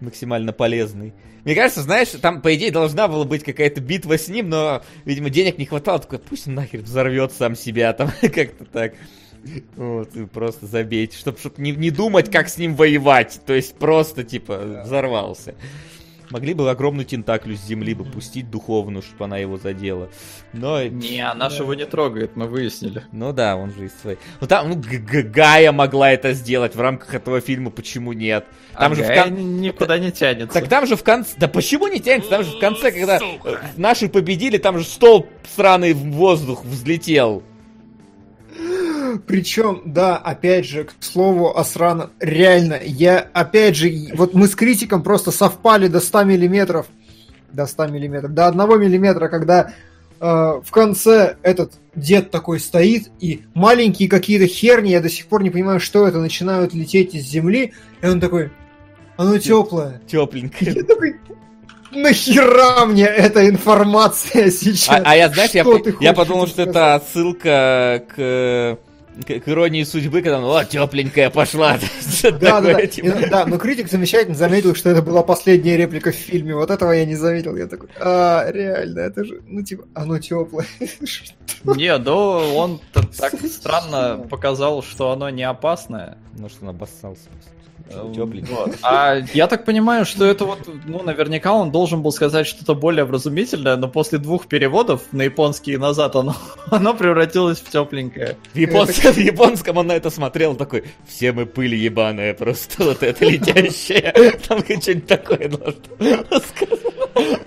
Максимально 0.00 0.52
полезный. 0.52 1.12
Мне 1.44 1.54
кажется, 1.54 1.82
знаешь, 1.82 2.08
там, 2.20 2.40
по 2.40 2.54
идее, 2.54 2.70
должна 2.70 3.08
была 3.08 3.24
быть 3.24 3.42
какая-то 3.42 3.80
битва 3.80 4.16
с 4.16 4.28
ним, 4.28 4.48
но, 4.48 4.82
видимо, 5.04 5.28
денег 5.28 5.58
не 5.58 5.66
хватало. 5.66 5.98
Такой, 5.98 6.18
пусть 6.20 6.46
он 6.46 6.54
нахер 6.54 6.80
взорвет 6.80 7.32
сам 7.32 7.56
себя, 7.56 7.92
там, 7.92 8.12
как-то 8.20 8.64
так. 8.64 8.94
Вот, 9.74 10.14
и 10.14 10.24
просто 10.24 10.66
забейте, 10.66 11.16
чтобы 11.16 11.38
чтоб 11.38 11.58
не, 11.58 11.72
не 11.72 11.90
думать, 11.90 12.30
как 12.30 12.48
с 12.48 12.58
ним 12.58 12.76
воевать. 12.76 13.40
То 13.44 13.52
есть 13.54 13.74
просто, 13.74 14.22
типа, 14.22 14.82
взорвался. 14.84 15.56
Могли 16.32 16.54
бы 16.54 16.70
огромную 16.70 17.04
тентаклю 17.04 17.54
с 17.54 17.60
земли 17.60 17.92
бы 17.92 18.04
пустить 18.06 18.50
духовную, 18.50 19.02
чтобы 19.02 19.26
она 19.26 19.36
его 19.36 19.58
задела. 19.58 20.08
Но... 20.54 20.82
Не, 20.82 21.20
она 21.20 21.50
же 21.50 21.62
его 21.62 21.74
не 21.74 21.84
трогает, 21.84 22.36
мы 22.36 22.46
выяснили. 22.46 23.04
Ну 23.12 23.34
да, 23.34 23.54
он 23.56 23.70
же 23.70 23.84
из 23.84 23.92
своей. 24.00 24.16
Ну 24.40 24.46
там, 24.46 24.70
ну, 24.70 24.82
Гая 25.24 25.72
могла 25.72 26.10
это 26.10 26.32
сделать 26.32 26.74
в 26.74 26.80
рамках 26.80 27.12
этого 27.12 27.42
фильма, 27.42 27.70
почему 27.70 28.14
нет? 28.14 28.46
Там 28.72 28.92
а 28.92 28.94
же 28.94 29.02
Гая 29.02 29.24
в 29.24 29.28
кон... 29.28 29.60
никуда 29.60 29.98
не 29.98 30.10
тянется. 30.10 30.58
Так 30.58 30.70
там 30.70 30.86
же 30.86 30.96
в 30.96 31.02
конце... 31.02 31.34
Да 31.36 31.48
почему 31.48 31.86
не 31.88 32.00
тянется? 32.00 32.30
Там 32.30 32.44
же 32.44 32.56
в 32.56 32.60
конце, 32.60 32.92
когда 32.92 33.18
Сука. 33.18 33.60
наши 33.76 34.08
победили, 34.08 34.56
там 34.56 34.78
же 34.78 34.84
стол 34.84 35.26
сраный 35.54 35.92
в 35.92 36.12
воздух 36.12 36.64
взлетел. 36.64 37.42
Причем, 39.26 39.82
да, 39.84 40.16
опять 40.16 40.66
же, 40.66 40.84
к 40.84 40.92
слову 41.00 41.56
о 41.56 41.64
сраном, 41.64 42.10
реально, 42.20 42.78
я, 42.82 43.28
опять 43.32 43.76
же, 43.76 43.90
вот 44.14 44.34
мы 44.34 44.46
с 44.46 44.54
критиком 44.54 45.02
просто 45.02 45.30
совпали 45.30 45.88
до 45.88 46.00
100 46.00 46.24
миллиметров, 46.24 46.86
до 47.52 47.66
100 47.66 47.86
миллиметров, 47.88 48.32
до 48.32 48.48
1 48.48 48.80
миллиметра, 48.80 49.28
когда 49.28 49.72
э, 50.20 50.24
в 50.26 50.70
конце 50.70 51.36
этот 51.42 51.74
дед 51.94 52.30
такой 52.30 52.60
стоит, 52.60 53.10
и 53.20 53.42
маленькие 53.54 54.08
какие-то 54.08 54.46
херни, 54.46 54.90
я 54.90 55.00
до 55.00 55.08
сих 55.08 55.26
пор 55.26 55.42
не 55.42 55.50
понимаю, 55.50 55.80
что 55.80 56.06
это, 56.06 56.18
начинают 56.18 56.74
лететь 56.74 57.14
из 57.14 57.24
земли, 57.24 57.72
и 58.00 58.06
он 58.06 58.20
такой, 58.20 58.50
оно 59.16 59.38
теплое. 59.38 60.00
Тепленькое. 60.06 60.72
Я 60.72 60.82
такой, 60.84 61.16
нахера 61.94 62.84
мне 62.86 63.04
эта 63.04 63.48
информация 63.48 64.50
сейчас? 64.50 64.88
А, 64.88 65.02
а 65.04 65.16
я, 65.16 65.28
знаешь, 65.28 65.50
я, 65.52 65.64
я 66.00 66.12
подумал, 66.12 66.46
что 66.46 66.62
это 66.62 66.94
отсылка 66.94 68.04
к 68.14 68.78
к, 69.26 69.40
к 69.40 69.48
иронии 69.48 69.84
судьбы, 69.84 70.22
когда 70.22 70.38
о, 70.38 70.64
тепленькая 70.64 71.30
пошла. 71.30 71.78
Да, 72.22 72.60
да, 72.60 72.78
да. 73.30 73.46
Но 73.46 73.58
критик 73.58 73.90
замечательно 73.90 74.36
заметил, 74.36 74.76
что 74.76 74.90
это 74.90 75.02
была 75.02 75.22
последняя 75.22 75.76
реплика 75.76 76.12
в 76.12 76.14
фильме. 76.14 76.54
Вот 76.54 76.70
этого 76.70 76.92
я 76.92 77.04
не 77.04 77.16
заметил. 77.16 77.56
Я 77.56 77.66
такой, 77.66 77.88
а, 77.98 78.48
реально, 78.48 79.00
это 79.00 79.24
же, 79.24 79.42
ну, 79.46 79.62
типа, 79.62 79.84
оно 79.94 80.18
теплое. 80.18 80.66
Не, 81.64 81.98
да 81.98 82.12
он 82.12 82.80
так 82.92 83.34
странно 83.46 84.26
показал, 84.28 84.82
что 84.82 85.10
оно 85.10 85.30
не 85.30 85.42
опасное. 85.42 86.18
Может, 86.38 86.58
он 86.62 86.70
обоссался. 86.70 87.28
Тепленький. 87.88 88.52
Вот. 88.54 88.76
А 88.82 89.16
я 89.34 89.46
так 89.46 89.64
понимаю, 89.64 90.04
что 90.04 90.24
это 90.24 90.44
вот, 90.44 90.68
ну, 90.86 91.02
наверняка 91.02 91.52
он 91.52 91.70
должен 91.70 92.02
был 92.02 92.12
сказать 92.12 92.46
что-то 92.46 92.74
более 92.74 93.04
вразумительное, 93.04 93.76
но 93.76 93.88
после 93.88 94.18
двух 94.18 94.46
переводов 94.46 95.02
на 95.12 95.22
японский 95.22 95.72
и 95.72 95.76
назад 95.76 96.16
оно, 96.16 96.34
оно 96.70 96.94
превратилось 96.94 97.58
в 97.58 97.70
тепленькое. 97.70 98.36
В, 98.52 98.56
японском, 98.56 99.12
в 99.14 99.18
японском 99.18 99.76
он 99.76 99.86
на 99.86 99.92
это 99.92 100.10
смотрел 100.10 100.54
такой, 100.54 100.84
все 101.06 101.32
мы 101.32 101.46
пыль 101.46 101.74
ебаная, 101.74 102.34
просто 102.34 102.84
вот 102.84 103.02
это 103.02 103.24
летящая. 103.24 104.12
Там 104.48 104.60
что-нибудь 104.60 105.06
такое 105.06 105.48
должно 105.48 106.40
сказать. 106.40 107.42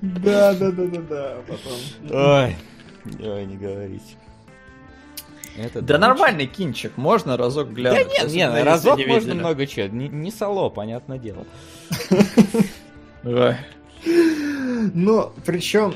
Да, 0.00 0.54
да, 0.54 0.70
да, 0.70 0.84
да, 0.86 1.00
да, 1.08 1.36
потом. 1.46 1.78
Ой, 2.10 2.56
ой, 3.20 3.46
не 3.46 3.56
говорите. 3.56 4.16
Это 5.58 5.82
да 5.82 5.98
нормальный 5.98 6.46
кинчик, 6.46 6.96
можно 6.96 7.36
разок 7.36 7.72
глянуть. 7.72 8.06
Да 8.06 8.24
нет, 8.24 8.32
нет, 8.32 8.64
разок 8.64 8.98
не 8.98 9.06
можно 9.06 9.26
видели. 9.30 9.40
много 9.40 9.66
чего. 9.66 9.86
Не, 9.88 10.08
не 10.08 10.30
соло, 10.30 10.68
понятное 10.70 11.18
дело. 11.18 11.44
Но 14.94 15.32
причем, 15.44 15.94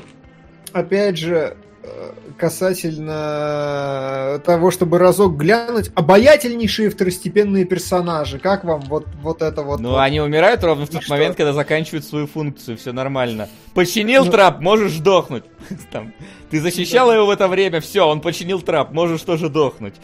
опять 0.73 1.17
же, 1.17 1.55
э, 1.83 2.13
касательно 2.37 4.41
того, 4.45 4.71
чтобы 4.71 4.99
разок 4.99 5.37
глянуть, 5.37 5.91
обаятельнейшие 5.95 6.89
второстепенные 6.89 7.65
персонажи. 7.65 8.39
Как 8.39 8.63
вам 8.63 8.81
вот, 8.81 9.07
вот 9.21 9.41
это 9.41 9.61
вот? 9.61 9.79
Ну, 9.79 9.91
вот? 9.91 9.99
они 9.99 10.19
умирают 10.19 10.63
ровно 10.63 10.85
в 10.85 10.89
тот 10.89 11.03
ну, 11.07 11.13
момент, 11.13 11.35
что? 11.35 11.43
когда 11.43 11.53
заканчивают 11.53 12.05
свою 12.05 12.27
функцию, 12.27 12.77
все 12.77 12.93
нормально. 12.93 13.49
Починил 13.73 14.25
ну... 14.25 14.31
трап, 14.31 14.61
можешь 14.61 14.93
сдохнуть. 14.93 15.43
Там, 15.91 16.13
ты 16.49 16.61
защищал 16.61 17.11
его 17.11 17.25
в 17.25 17.29
это 17.29 17.47
время, 17.47 17.81
все, 17.81 18.07
он 18.07 18.21
починил 18.21 18.61
трап, 18.61 18.91
можешь 18.91 19.21
тоже 19.21 19.49
дохнуть. 19.49 19.95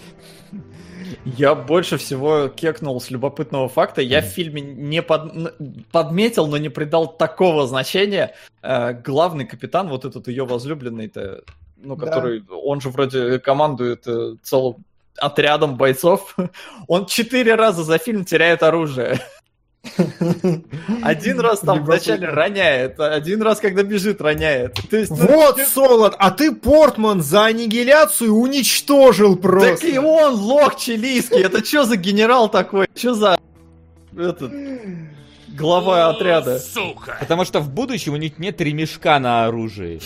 Я 1.25 1.55
больше 1.55 1.97
всего 1.97 2.47
кекнул 2.47 2.99
с 3.01 3.09
любопытного 3.09 3.69
факта. 3.69 4.01
Я 4.01 4.21
в 4.21 4.25
фильме 4.25 4.61
не 4.61 5.01
под... 5.01 5.57
подметил, 5.91 6.47
но 6.47 6.57
не 6.57 6.69
придал 6.69 7.07
такого 7.07 7.67
значения. 7.67 8.35
Э, 8.61 8.93
главный 8.93 9.45
капитан, 9.45 9.89
вот 9.89 10.05
этот 10.05 10.27
ее 10.27 10.45
возлюбленный-то, 10.45 11.43
ну, 11.81 11.95
который, 11.95 12.41
да. 12.41 12.55
он 12.55 12.81
же 12.81 12.89
вроде 12.89 13.39
командует 13.39 14.07
э, 14.07 14.35
целым 14.43 14.85
отрядом 15.17 15.75
бойцов, 15.75 16.35
он 16.87 17.05
четыре 17.05 17.55
раза 17.55 17.83
за 17.83 17.97
фильм 17.97 18.25
теряет 18.25 18.63
оружие. 18.63 19.19
Один 21.03 21.39
раз 21.39 21.61
там 21.61 21.85
вначале 21.85 22.27
роняет, 22.27 22.99
один 22.99 23.41
раз, 23.41 23.59
когда 23.59 23.81
бежит, 23.81 24.19
роняет. 24.19 24.77
То 24.89 24.97
есть, 24.97 25.09
вот, 25.09 25.57
ну, 25.57 25.65
Солод, 25.65 26.15
а 26.19 26.31
ты 26.31 26.53
Портман 26.53 27.21
за 27.21 27.45
аннигиляцию 27.45 28.35
уничтожил 28.35 29.37
просто. 29.37 29.77
Так 29.77 29.83
и 29.85 29.97
он 29.97 30.33
лох 30.33 30.77
чилийский, 30.77 31.41
это 31.41 31.63
что 31.63 31.85
за 31.85 31.95
генерал 31.95 32.49
такой? 32.49 32.87
Что 32.93 33.13
за... 33.13 33.39
Этот... 34.17 34.51
Глава 35.47 36.09
отряда. 36.09 36.59
Сука! 36.59 37.17
Потому 37.19 37.43
что 37.43 37.59
в 37.59 37.69
будущем 37.69 38.13
у 38.13 38.17
них 38.17 38.37
нет 38.37 38.61
ремешка 38.61 39.17
на 39.19 39.45
оружии. 39.45 40.01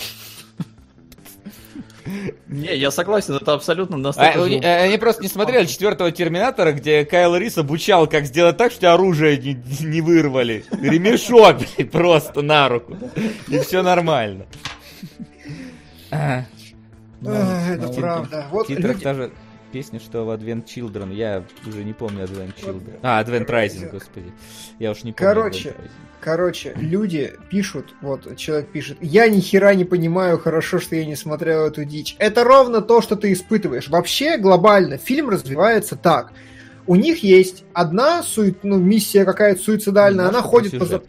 Не, 2.46 2.76
я 2.76 2.90
согласен, 2.90 3.34
это 3.34 3.54
абсолютно 3.54 3.96
настолько... 3.96 4.42
А, 4.42 4.48
же... 4.48 4.58
Они 4.58 4.98
просто 4.98 5.22
не 5.22 5.28
смотрели 5.28 5.66
четвертого 5.66 6.10
Терминатора, 6.10 6.72
где 6.72 7.04
Кайл 7.04 7.36
Рис 7.36 7.56
обучал, 7.58 8.06
как 8.06 8.26
сделать 8.26 8.56
так, 8.56 8.72
что 8.72 8.92
оружие 8.92 9.38
не, 9.38 9.62
не 9.80 10.00
вырвали. 10.00 10.64
Ремешок, 10.70 11.56
блин, 11.76 11.88
просто 11.88 12.42
на 12.42 12.68
руку. 12.68 12.96
И 13.48 13.58
все 13.58 13.82
нормально. 13.82 14.46
Это 16.10 17.88
правда. 17.96 18.46
Вот 18.50 18.68
даже 18.68 19.32
песня, 19.74 19.98
что 19.98 20.24
в 20.24 20.30
Advent 20.30 20.66
Children, 20.66 21.12
я 21.12 21.42
уже 21.66 21.82
не 21.82 21.94
помню 21.94 22.22
Advent 22.26 22.54
Children. 22.54 23.00
А, 23.02 23.20
Advent 23.20 23.48
Rising, 23.48 23.90
господи. 23.90 24.32
Я 24.78 24.92
уж 24.92 25.02
не 25.02 25.12
помню. 25.12 25.34
Короче, 25.34 25.74
короче, 26.20 26.74
люди 26.76 27.32
пишут, 27.50 27.92
вот 28.00 28.36
человек 28.36 28.68
пишет, 28.68 28.98
я 29.00 29.26
ни 29.26 29.40
хера 29.40 29.74
не 29.74 29.84
понимаю, 29.84 30.38
хорошо, 30.38 30.78
что 30.78 30.94
я 30.94 31.04
не 31.04 31.16
смотрел 31.16 31.66
эту 31.66 31.84
дичь. 31.84 32.14
Это 32.20 32.44
ровно 32.44 32.82
то, 32.82 33.02
что 33.02 33.16
ты 33.16 33.32
испытываешь. 33.32 33.88
Вообще, 33.88 34.38
глобально, 34.38 34.96
фильм 34.96 35.28
развивается 35.28 35.96
так. 35.96 36.32
У 36.86 36.94
них 36.94 37.24
есть 37.24 37.64
одна 37.72 38.22
сует, 38.22 38.58
ну, 38.62 38.78
миссия 38.78 39.24
какая-то 39.24 39.60
суицидальная, 39.60 40.28
она 40.28 40.40
ходит 40.40 40.78
по, 40.78 41.02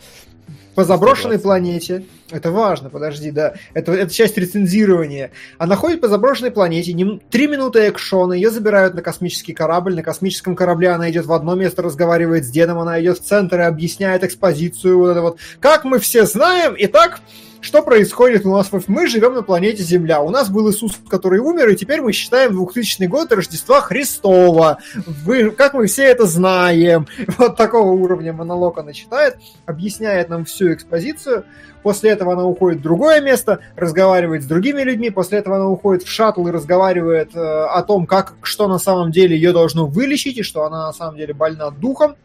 по 0.75 0.83
заброшенной 0.83 1.39
планете. 1.39 2.05
Это 2.29 2.51
важно, 2.51 2.89
подожди, 2.89 3.31
да. 3.31 3.55
Это, 3.73 3.93
это 3.93 4.13
часть 4.13 4.37
рецензирования. 4.37 5.31
Она 5.57 5.75
ходит 5.75 6.01
по 6.01 6.07
заброшенной 6.07 6.51
планете, 6.51 6.93
не, 6.93 7.19
три 7.31 7.47
минуты 7.47 7.87
экшона, 7.87 8.33
ее 8.33 8.51
забирают 8.51 8.93
на 8.93 9.01
космический 9.01 9.53
корабль. 9.53 9.95
На 9.95 10.03
космическом 10.03 10.55
корабле 10.55 10.89
она 10.89 11.09
идет 11.09 11.25
в 11.25 11.33
одно 11.33 11.55
место, 11.55 11.81
разговаривает 11.81 12.45
с 12.45 12.49
дедом, 12.49 12.79
она 12.79 13.01
идет 13.01 13.19
в 13.19 13.23
центр 13.23 13.59
и 13.61 13.63
объясняет 13.63 14.23
экспозицию. 14.23 14.99
Вот 14.99 15.11
это 15.11 15.21
вот. 15.21 15.39
Как 15.59 15.85
мы 15.85 15.99
все 15.99 16.25
знаем, 16.25 16.73
и 16.73 16.87
так 16.87 17.21
что 17.65 17.81
происходит 17.81 18.45
у 18.45 18.51
нас? 18.51 18.69
Мы 18.87 19.07
живем 19.07 19.33
на 19.33 19.41
планете 19.41 19.81
Земля. 19.81 20.21
У 20.21 20.29
нас 20.29 20.49
был 20.49 20.69
Иисус, 20.69 20.93
который 21.09 21.39
умер, 21.39 21.69
и 21.69 21.75
теперь 21.75 21.99
мы 21.99 22.13
считаем 22.13 22.53
2000 22.53 23.05
год 23.05 23.31
Рождества 23.31 23.81
Христова. 23.81 24.77
Вы, 25.25 25.49
как 25.49 25.73
мы 25.73 25.87
все 25.87 26.03
это 26.03 26.25
знаем. 26.27 27.07
Вот 27.37 27.57
такого 27.57 27.89
уровня 27.89 28.33
монолог 28.33 28.77
она 28.77 28.93
читает, 28.93 29.37
объясняет 29.65 30.29
нам 30.29 30.45
всю 30.45 30.73
экспозицию. 30.73 31.43
После 31.81 32.11
этого 32.11 32.33
она 32.33 32.45
уходит 32.45 32.79
в 32.79 32.83
другое 32.83 33.19
место, 33.19 33.59
разговаривает 33.75 34.43
с 34.43 34.45
другими 34.45 34.81
людьми. 34.83 35.09
После 35.09 35.39
этого 35.39 35.55
она 35.55 35.67
уходит 35.67 36.03
в 36.03 36.09
шаттл 36.09 36.47
и 36.47 36.51
разговаривает 36.51 37.35
э, 37.35 37.39
о 37.39 37.81
том, 37.81 38.05
как, 38.05 38.35
что 38.43 38.67
на 38.67 38.77
самом 38.77 39.11
деле 39.11 39.35
ее 39.35 39.53
должно 39.53 39.87
вылечить, 39.87 40.37
и 40.37 40.43
что 40.43 40.63
она 40.65 40.87
на 40.87 40.93
самом 40.93 41.17
деле 41.17 41.33
больна 41.33 41.71
духом. 41.71 42.15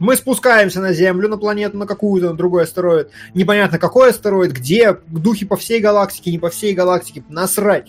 Мы 0.00 0.16
спускаемся 0.16 0.80
на 0.80 0.94
Землю, 0.94 1.28
на 1.28 1.36
планету, 1.36 1.76
на 1.76 1.86
какую-то, 1.86 2.30
на 2.30 2.36
другой 2.36 2.64
астероид. 2.64 3.10
Непонятно, 3.34 3.78
какой 3.78 4.10
астероид, 4.10 4.50
где, 4.50 4.96
духи 5.06 5.44
по 5.44 5.56
всей 5.56 5.78
галактике, 5.78 6.32
не 6.32 6.38
по 6.38 6.48
всей 6.48 6.74
галактике, 6.74 7.22
насрать. 7.28 7.86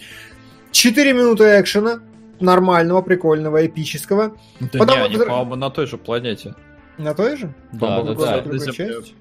Четыре 0.72 1.14
минуты 1.14 1.46
экшена, 1.60 2.02
нормального, 2.42 3.02
прикольного, 3.02 3.66
эпического. 3.66 4.36
Да 4.60 4.80
Потом... 4.80 5.00
не, 5.00 5.06
они, 5.06 5.18
по-моему, 5.18 5.56
на 5.56 5.70
той 5.70 5.88
же 5.88 5.98
планете. 5.98 6.54
На 7.02 7.16
той 7.16 7.36
же? 7.36 7.52
Да, 7.74 8.04
да, 8.04 8.14
да. 8.14 8.44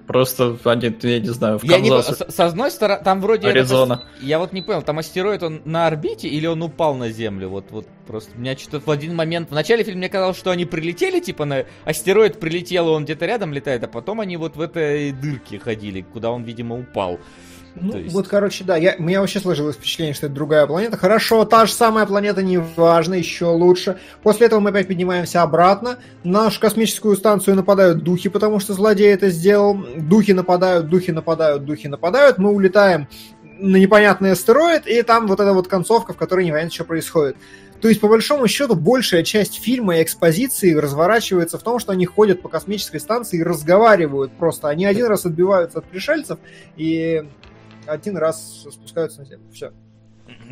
Просто 0.05 0.55
они, 0.65 0.95
я 1.01 1.19
не 1.19 1.29
знаю, 1.29 1.57
в 1.57 1.61
Канзас. 1.61 2.09
Я 2.19 2.25
не, 2.25 2.31
с, 2.31 2.39
одной 2.39 2.69
стороны, 2.69 3.03
там 3.03 3.21
вроде... 3.21 3.47
Аризона. 3.47 3.93
Это, 3.93 4.25
я 4.25 4.37
вот 4.37 4.53
не 4.53 4.61
понял, 4.61 4.83
там 4.83 4.99
астероид, 4.99 5.41
он 5.41 5.61
на 5.65 5.87
орбите 5.87 6.27
или 6.27 6.45
он 6.45 6.61
упал 6.61 6.93
на 6.93 7.09
Землю? 7.09 7.49
Вот, 7.49 7.71
вот 7.71 7.87
просто 8.05 8.31
у 8.35 8.39
меня 8.39 8.55
что-то 8.55 8.85
в 8.85 8.91
один 8.91 9.15
момент... 9.15 9.49
В 9.49 9.53
начале 9.53 9.83
фильма 9.83 9.97
мне 9.97 10.09
казалось, 10.09 10.37
что 10.37 10.51
они 10.51 10.65
прилетели, 10.65 11.19
типа 11.19 11.45
на... 11.45 11.65
Астероид 11.83 12.39
прилетел, 12.39 12.87
и 12.87 12.91
он 12.91 13.05
где-то 13.05 13.25
рядом 13.25 13.51
летает, 13.51 13.83
а 13.83 13.87
потом 13.87 14.19
они 14.19 14.37
вот 14.37 14.55
в 14.55 14.61
этой 14.61 15.11
дырке 15.11 15.57
ходили, 15.57 16.01
куда 16.01 16.29
он, 16.29 16.43
видимо, 16.43 16.77
упал. 16.77 17.19
Ну, 17.75 17.97
есть... 17.97 18.13
вот, 18.13 18.27
короче, 18.27 18.63
да, 18.63 18.75
я, 18.75 18.95
у 18.97 19.03
меня 19.03 19.21
вообще 19.21 19.39
сложилось 19.39 19.75
впечатление, 19.75 20.13
что 20.13 20.25
это 20.25 20.35
другая 20.35 20.67
планета. 20.67 20.97
Хорошо, 20.97 21.45
та 21.45 21.65
же 21.65 21.73
самая 21.73 22.05
планета, 22.05 22.43
неважно, 22.43 23.13
еще 23.13 23.45
лучше. 23.45 23.97
После 24.23 24.47
этого 24.47 24.59
мы 24.59 24.71
опять 24.71 24.87
поднимаемся 24.87 25.41
обратно. 25.41 25.97
На 26.23 26.43
нашу 26.43 26.59
космическую 26.59 27.15
станцию 27.15 27.55
нападают 27.55 28.03
духи, 28.03 28.29
потому 28.29 28.59
что 28.59 28.73
злодей 28.73 29.13
это 29.13 29.29
сделал. 29.29 29.77
Духи 29.97 30.33
нападают, 30.33 30.89
духи 30.89 31.11
нападают, 31.11 31.65
духи 31.65 31.87
нападают. 31.87 32.37
Мы 32.37 32.51
улетаем 32.51 33.07
на 33.59 33.77
непонятный 33.77 34.31
астероид, 34.31 34.87
и 34.87 35.01
там 35.03 35.27
вот 35.27 35.39
эта 35.39 35.53
вот 35.53 35.67
концовка, 35.67 36.13
в 36.13 36.17
которой 36.17 36.45
непонятно, 36.45 36.71
что 36.71 36.83
происходит. 36.83 37.37
То 37.79 37.87
есть, 37.87 37.99
по 37.99 38.07
большому 38.07 38.47
счету, 38.47 38.75
большая 38.75 39.23
часть 39.23 39.59
фильма 39.59 39.97
и 39.97 40.03
экспозиции 40.03 40.73
разворачивается 40.73 41.57
в 41.57 41.63
том, 41.63 41.79
что 41.79 41.91
они 41.93 42.05
ходят 42.05 42.41
по 42.41 42.49
космической 42.49 42.99
станции 42.99 43.39
и 43.39 43.43
разговаривают 43.43 44.31
просто. 44.33 44.69
Они 44.69 44.85
один 44.85 45.07
раз 45.07 45.25
отбиваются 45.25 45.79
от 45.79 45.85
пришельцев, 45.85 46.37
и 46.77 47.23
один 47.87 48.17
раз 48.17 48.65
спускаются 48.69 49.19
на 49.21 49.25
землю. 49.25 49.51
Все. 49.51 49.73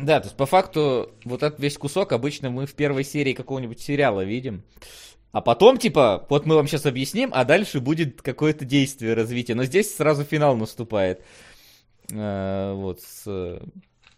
Да, 0.00 0.20
то 0.20 0.26
есть 0.26 0.36
по 0.36 0.46
факту 0.46 1.10
вот 1.24 1.42
этот 1.42 1.60
весь 1.60 1.78
кусок 1.78 2.12
обычно 2.12 2.50
мы 2.50 2.66
в 2.66 2.74
первой 2.74 3.04
серии 3.04 3.32
какого-нибудь 3.32 3.80
сериала 3.80 4.24
видим. 4.24 4.62
А 5.32 5.40
потом, 5.40 5.78
типа, 5.78 6.26
вот 6.28 6.44
мы 6.44 6.56
вам 6.56 6.66
сейчас 6.66 6.86
объясним, 6.86 7.30
а 7.32 7.44
дальше 7.44 7.80
будет 7.80 8.20
какое-то 8.20 8.64
действие, 8.64 9.14
развитие. 9.14 9.54
Но 9.54 9.64
здесь 9.64 9.94
сразу 9.94 10.24
финал 10.24 10.56
наступает. 10.56 11.22
Э, 12.12 12.72
вот, 12.74 13.00
с, 13.00 13.60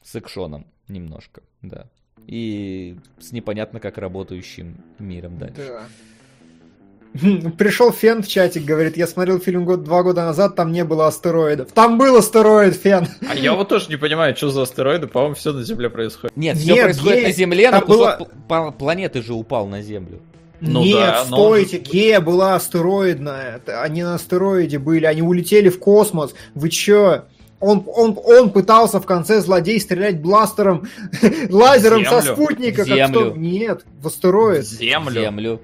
с 0.03 0.17
экшоном 0.17 0.67
немножко, 0.89 1.43
да. 1.61 1.89
И 2.27 2.97
с 3.19 3.33
непонятно 3.33 3.79
как 3.79 3.99
работающим 3.99 4.83
миром 4.99 5.39
дальше. 5.39 5.67
Да. 5.69 5.89
Пришел 7.59 7.93
Фен 7.93 8.23
в 8.23 8.29
чатик, 8.29 8.65
говорит, 8.65 8.97
я 8.97 9.07
смотрел 9.07 9.39
фильм 9.39 9.65
год, 9.65 9.85
два 9.85 10.03
года 10.03 10.25
назад, 10.25 10.57
там 10.57 10.73
не 10.73 10.85
было 10.85 11.09
астероидов. 11.09 11.73
Там 11.73 11.99
был 11.99 12.17
астероид, 12.17 12.75
Фен. 12.75 13.07
А 13.29 13.35
я 13.35 13.55
вот 13.55 13.69
тоже 13.69 13.89
не 13.89 13.97
понимаю, 13.97 14.37
что 14.37 14.51
за 14.51 14.63
астероиды, 14.63 15.07
по-моему, 15.07 15.35
все 15.35 15.53
на 15.53 15.63
Земле 15.63 15.91
происходит. 15.91 16.37
Нет, 16.37 16.57
все 16.57 16.75
Нет, 16.75 16.85
происходит 16.85 17.19
Гея... 17.19 17.27
на 17.29 17.33
Земле, 17.33 17.71
но 17.71 17.81
кусок 17.83 18.19
было... 18.49 18.71
планеты 18.71 19.23
же 19.23 19.35
упал 19.35 19.67
на 19.67 19.83
Землю. 19.83 20.21
Ну, 20.61 20.85
Нет, 20.85 20.97
да, 20.97 21.25
стойте, 21.25 21.83
но... 21.85 21.91
Гея 21.91 22.21
была 22.21 22.55
астероидная. 22.55 23.61
Они 23.67 24.05
на 24.05 24.15
астероиде 24.15 24.79
были, 24.79 25.07
они 25.07 25.21
улетели 25.21 25.69
в 25.69 25.79
космос. 25.81 26.35
Вы 26.55 26.69
чё? 26.71 27.25
Он, 27.59 27.85
он, 27.87 28.19
он 28.25 28.51
пытался 28.51 29.01
в 29.01 29.07
конце 29.07 29.41
злодей 29.41 29.81
стрелять 29.81 30.21
бластером, 30.21 30.89
лазером 31.51 32.05
Землю. 32.05 32.23
со 32.23 32.33
спутника. 32.33 32.85
Землю. 32.85 32.99
Как 33.01 33.11
что? 33.11 33.33
Нет, 33.37 33.85
в 34.01 34.07
астероид. 34.07 34.65
Землю. 34.65 35.21
Землю. 35.21 35.61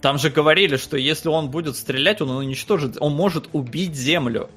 Там 0.00 0.18
же 0.18 0.30
говорили, 0.30 0.76
что 0.76 0.96
если 0.96 1.28
он 1.28 1.50
будет 1.50 1.76
стрелять, 1.76 2.20
он 2.20 2.30
уничтожит, 2.30 2.96
он 3.00 3.14
может 3.14 3.48
убить 3.52 3.94
Землю. 3.94 4.48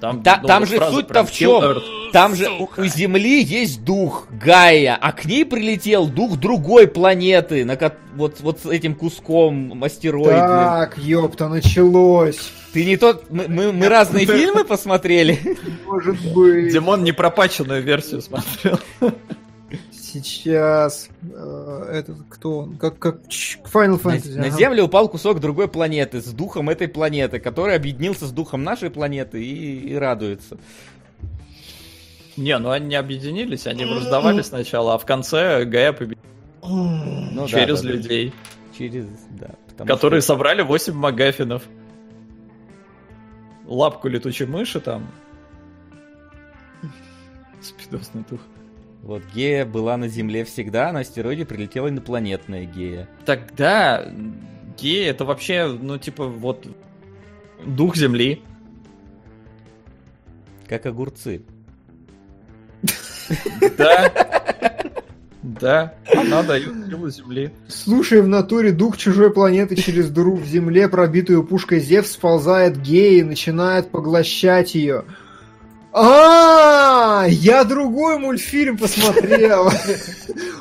Там, 0.00 0.22
да, 0.22 0.38
ну, 0.40 0.46
там 0.46 0.64
же 0.64 0.78
суть-то 0.78 1.24
в 1.24 1.32
чем? 1.32 1.82
Там 2.12 2.36
же 2.36 2.48
у, 2.48 2.68
у 2.76 2.84
Земли 2.84 3.42
есть 3.42 3.82
дух 3.84 4.28
Гая, 4.30 4.96
а 5.00 5.10
к 5.10 5.24
ней 5.24 5.44
прилетел 5.44 6.06
дух 6.06 6.36
другой 6.36 6.86
планеты, 6.86 7.64
на 7.64 7.76
вот, 8.14 8.40
вот 8.40 8.60
с 8.60 8.66
этим 8.66 8.94
куском 8.94 9.82
астероидным. 9.82 10.36
Так, 10.36 10.98
ёпта, 10.98 11.48
началось. 11.48 12.52
Ты 12.72 12.84
не 12.84 12.96
тот... 12.96 13.28
Мы, 13.30 13.48
мы, 13.48 13.72
мы 13.72 13.88
разные 13.88 14.24
фильмы 14.24 14.64
посмотрели? 14.64 15.58
Может 15.84 16.16
быть. 16.32 16.72
Димон 16.72 17.02
непропаченную 17.02 17.82
версию 17.82 18.22
смотрел. 18.22 18.78
Сейчас 20.10 21.10
э, 21.22 21.90
этот 21.92 22.16
кто 22.30 22.60
он? 22.60 22.78
Как 22.78 22.98
как 22.98 23.20
Final 23.26 24.00
Fantasy. 24.00 24.36
На, 24.36 24.40
ага. 24.40 24.50
на 24.50 24.50
Землю 24.50 24.84
упал 24.84 25.08
кусок 25.10 25.38
другой 25.38 25.68
планеты 25.68 26.22
с 26.22 26.32
духом 26.32 26.70
этой 26.70 26.88
планеты, 26.88 27.40
который 27.40 27.76
объединился 27.76 28.26
с 28.26 28.32
духом 28.32 28.64
нашей 28.64 28.88
планеты 28.88 29.44
и, 29.44 29.90
и 29.90 29.94
радуется. 29.96 30.56
Не, 32.38 32.56
ну 32.58 32.70
они 32.70 32.86
не 32.86 32.94
объединились, 32.94 33.66
они 33.66 33.84
раздавали 33.84 34.40
сначала, 34.40 34.94
а 34.94 34.98
в 34.98 35.04
конце 35.04 35.66
Гая 35.66 35.92
победил. 35.92 36.22
Ну, 36.62 37.46
Через 37.46 37.82
да, 37.82 37.88
людей. 37.88 38.32
Через, 38.78 39.06
да. 39.30 39.84
Которые 39.84 40.22
что... 40.22 40.28
собрали 40.28 40.62
8 40.62 40.94
магафинов. 40.94 41.64
Лапку 43.66 44.08
летучей 44.08 44.46
мыши 44.46 44.80
там. 44.80 45.06
Спидосный 47.60 48.24
дух. 48.30 48.40
Вот 49.02 49.22
Гея 49.34 49.64
была 49.64 49.96
на 49.96 50.08
Земле 50.08 50.44
всегда, 50.44 50.88
а 50.88 50.92
на 50.92 51.00
астероиде 51.00 51.44
прилетела 51.44 51.88
инопланетная 51.88 52.64
Гея. 52.64 53.08
Тогда 53.24 54.04
Гея 54.78 55.10
это 55.10 55.24
вообще, 55.24 55.66
ну, 55.66 55.98
типа, 55.98 56.26
вот 56.26 56.66
дух 57.64 57.96
Земли. 57.96 58.42
Как 60.66 60.84
огурцы. 60.86 61.42
Да. 63.76 64.12
Да, 65.42 65.94
она 66.14 66.42
дает 66.42 66.74
силу 66.88 67.08
Земли. 67.08 67.50
Слушай, 67.68 68.20
в 68.20 68.28
натуре 68.28 68.72
дух 68.72 68.96
чужой 68.96 69.32
планеты 69.32 69.76
через 69.76 70.10
дыру 70.10 70.34
в 70.36 70.44
Земле, 70.44 70.88
пробитую 70.88 71.44
пушкой 71.44 71.80
Зевс, 71.80 72.12
сползает 72.12 72.80
геи 72.80 73.20
и 73.20 73.22
начинает 73.22 73.90
поглощать 73.90 74.74
ее. 74.74 75.04
А, 75.92 77.24
я 77.28 77.64
другой 77.64 78.18
мультфильм 78.18 78.76
посмотрел. 78.76 79.70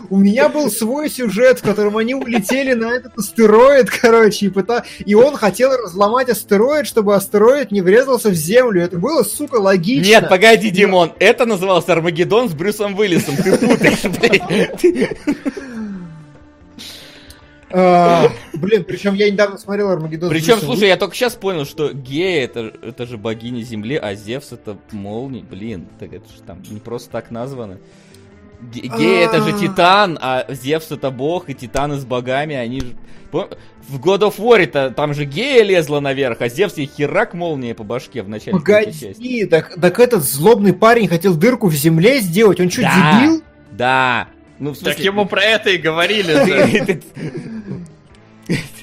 У 0.09 0.17
меня 0.17 0.47
был 0.47 0.71
свой 0.71 1.09
сюжет, 1.09 1.59
в 1.59 1.63
котором 1.63 1.97
они 1.97 2.15
улетели 2.15 2.73
на 2.73 2.93
этот 2.93 3.17
астероид, 3.17 3.89
короче, 3.89 4.45
и, 4.45 4.49
пыта... 4.49 4.85
и 4.99 5.15
он 5.15 5.35
хотел 5.35 5.71
разломать 5.71 6.29
астероид, 6.29 6.87
чтобы 6.87 7.15
астероид 7.15 7.71
не 7.71 7.81
врезался 7.81 8.29
в 8.29 8.33
Землю. 8.33 8.81
Это 8.81 8.97
было, 8.97 9.23
сука, 9.23 9.55
логично. 9.55 10.09
Нет, 10.09 10.29
погоди, 10.29 10.69
Димон, 10.69 11.11
это 11.19 11.45
назывался 11.45 11.91
Армагеддон 11.91 12.49
с 12.49 12.53
Брюсом 12.53 12.97
Уиллисом. 12.97 13.35
Ты 13.35 13.57
путаешь, 13.57 14.03
блядь. 14.03 15.17
А, 17.71 18.29
блин, 18.53 18.83
причем 18.85 19.13
я 19.13 19.29
недавно 19.29 19.57
смотрел 19.57 19.89
Армагеддон. 19.89 20.29
Причем, 20.29 20.57
слушай, 20.57 20.87
я 20.87 20.97
только 20.97 21.15
сейчас 21.15 21.35
понял, 21.35 21.65
что 21.65 21.91
Гея 21.91 22.45
это, 22.45 22.71
это 22.81 23.05
же 23.05 23.17
богиня 23.17 23.61
Земли, 23.61 23.95
а 23.95 24.15
Зевс 24.15 24.53
это 24.53 24.77
молния. 24.91 25.43
Блин, 25.43 25.87
так 25.99 26.13
это 26.13 26.27
же 26.31 26.41
там 26.45 26.61
не 26.69 26.79
просто 26.79 27.09
так 27.11 27.29
названо. 27.31 27.79
Гея 28.73 29.27
это 29.27 29.41
же 29.41 29.53
а. 29.53 29.59
Титан, 29.59 30.17
а 30.21 30.45
Зевс 30.49 30.91
это 30.91 31.11
бог, 31.11 31.49
и 31.49 31.53
Титаны 31.53 31.97
с 31.97 32.05
богами, 32.05 32.55
они 32.55 32.81
же... 32.81 32.95
В 33.31 33.99
God 33.99 34.21
of 34.21 34.37
War 34.37 34.93
там 34.93 35.13
же 35.13 35.25
Гея 35.25 35.63
лезла 35.63 35.99
наверх, 35.99 36.41
а 36.41 36.47
Зевс 36.47 36.77
ей 36.77 36.87
херак 36.87 37.33
молния 37.33 37.75
по 37.75 37.83
башке 37.83 38.23
в 38.23 38.29
начале 38.29 38.57
Погоди, 38.57 39.45
так, 39.45 39.75
так 39.79 39.99
этот 39.99 40.23
злобный 40.23 40.71
парень 40.73 41.09
хотел 41.09 41.35
дырку 41.35 41.67
в 41.67 41.73
земле 41.73 42.21
сделать, 42.21 42.61
он 42.61 42.71
что, 42.71 42.83
да, 42.83 43.19
дебил? 43.19 43.43
Да, 43.71 44.29
ну, 44.59 44.71
в 44.71 44.77
смысле... 44.77 44.93
Так 44.93 45.03
ему 45.03 45.25
про 45.25 45.43
это 45.43 45.69
и 45.69 45.77
говорили. 45.77 46.33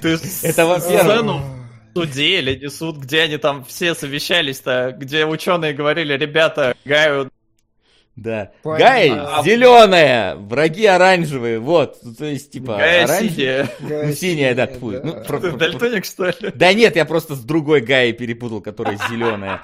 Ты 0.00 0.18
это. 0.42 0.66
В 1.94 2.00
суде 2.00 2.38
или 2.38 2.58
не 2.58 2.68
суд, 2.68 2.96
где 2.96 3.22
они 3.22 3.36
там 3.36 3.64
все 3.64 3.94
совещались-то, 3.94 4.94
где 4.98 5.24
ученые 5.26 5.72
говорили, 5.72 6.14
ребята, 6.14 6.76
Гаю 6.84 7.30
да. 8.16 8.52
Понятно. 8.62 8.86
Гай 8.86 9.10
а, 9.10 9.42
зеленая, 9.42 10.36
враги 10.36 10.86
оранжевые, 10.86 11.58
вот. 11.58 11.98
Ну, 12.02 12.14
то 12.14 12.26
есть, 12.26 12.52
типа, 12.52 12.76
Гая 12.76 13.08
синяя. 13.08 13.68
Ну, 13.80 14.12
синяя, 14.12 14.54
да, 14.54 14.68
фу. 14.68 14.92
Да. 14.92 15.00
Ну, 15.02 15.24
про, 15.24 15.40
Ты 15.40 15.50
дальтоник, 15.52 16.04
что 16.04 16.26
ли? 16.26 16.52
Да 16.54 16.72
нет, 16.72 16.94
я 16.94 17.06
просто 17.06 17.34
с 17.34 17.40
другой 17.40 17.80
Гаей 17.80 18.12
перепутал, 18.12 18.60
которая 18.60 18.98
зеленая, 19.10 19.62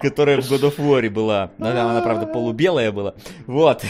которая 0.00 0.40
в 0.40 0.50
God 0.50 0.62
of 0.62 0.78
War 0.78 1.08
была. 1.10 1.52
Она, 1.58 1.90
она, 1.90 2.00
правда, 2.00 2.26
полубелая 2.26 2.90
была. 2.90 3.14
Вот. 3.46 3.84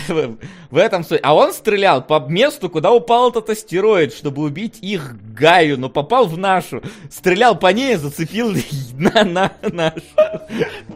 В 0.70 0.76
этом 0.76 1.05
суть. 1.05 1.20
А 1.23 1.34
он 1.34 1.55
стрелял 1.55 2.02
по 2.07 2.20
месту, 2.20 2.68
куда 2.68 2.92
упал 2.92 3.31
этот 3.31 3.49
астероид, 3.49 4.12
чтобы 4.12 4.42
убить 4.42 4.78
их 4.82 5.16
Гаю, 5.32 5.78
но 5.78 5.89
попал 5.89 6.26
в 6.26 6.36
нашу. 6.36 6.82
Стрелял 7.10 7.58
по 7.58 7.73
ней, 7.73 7.97
зацепил 7.97 8.52
на, 8.99 9.24
на 9.24 9.52
нашу. 9.62 10.02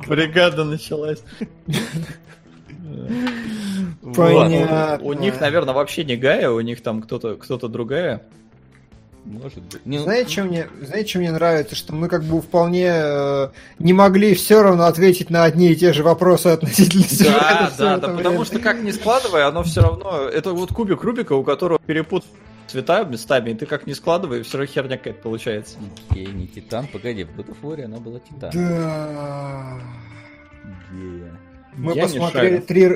Бригада 0.06 0.64
началась. 0.64 1.20
Понятно. 4.14 4.98
У 5.02 5.12
них, 5.12 5.40
наверное, 5.40 5.74
вообще 5.74 6.04
не 6.04 6.16
Гая, 6.16 6.50
у 6.50 6.60
них 6.60 6.82
там 6.82 7.02
кто-то 7.02 7.36
кто-то 7.36 7.68
другая. 7.68 8.22
Может 9.26 9.60
быть. 9.62 9.84
Не... 9.84 9.98
Знаете, 9.98 10.30
что 10.30 10.44
мне, 10.44 10.68
знаете, 10.80 11.10
что 11.10 11.18
мне 11.18 11.32
нравится? 11.32 11.74
Что 11.74 11.92
мы 11.92 12.08
как 12.08 12.22
бы 12.22 12.40
вполне 12.40 12.92
э, 12.92 13.48
не 13.80 13.92
могли 13.92 14.34
все 14.34 14.62
равно 14.62 14.84
ответить 14.84 15.30
на 15.30 15.42
одни 15.42 15.72
и 15.72 15.76
те 15.76 15.92
же 15.92 16.04
вопросы 16.04 16.46
относительно 16.48 17.04
Да, 17.18 17.72
да, 17.76 17.98
да, 17.98 18.08
потому 18.14 18.44
что 18.44 18.60
как 18.60 18.80
ни 18.82 18.92
складывая, 18.92 19.48
оно 19.48 19.64
все 19.64 19.82
равно... 19.82 20.28
Это 20.28 20.52
вот 20.52 20.72
кубик 20.72 21.02
Рубика, 21.02 21.32
у 21.32 21.42
которого 21.42 21.80
перепут 21.80 22.24
цвета 22.68 23.02
местами, 23.02 23.50
и 23.50 23.54
ты 23.54 23.66
как 23.66 23.88
не 23.88 23.94
складывай, 23.94 24.42
все 24.42 24.58
равно 24.58 24.72
херня 24.72 24.96
какая-то 24.96 25.22
получается. 25.22 25.78
Гея 26.10 26.28
не 26.28 26.46
Титан, 26.46 26.86
погоди, 26.86 27.24
в 27.24 27.36
God 27.38 27.84
она 27.84 27.98
была 27.98 28.20
Титан. 28.20 28.50
Да. 28.52 29.80
Гея. 30.92 31.36
Мы 31.76 31.94
Я 31.94 32.04
посмотрели 32.04 32.58
три, 32.58 32.90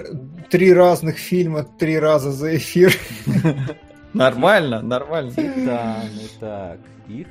три 0.49 0.73
разных 0.73 1.19
фильма 1.19 1.65
три 1.79 1.99
раза 1.99 2.33
за 2.33 2.57
эфир. 2.57 2.93
Нормально, 4.13 4.83
нормально. 4.83 5.31
Титаны, 5.31 6.09
так, 6.41 6.79
их 7.09 7.27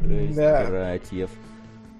шесть 0.00 0.36
да. 0.36 0.66
братьев. 0.66 1.30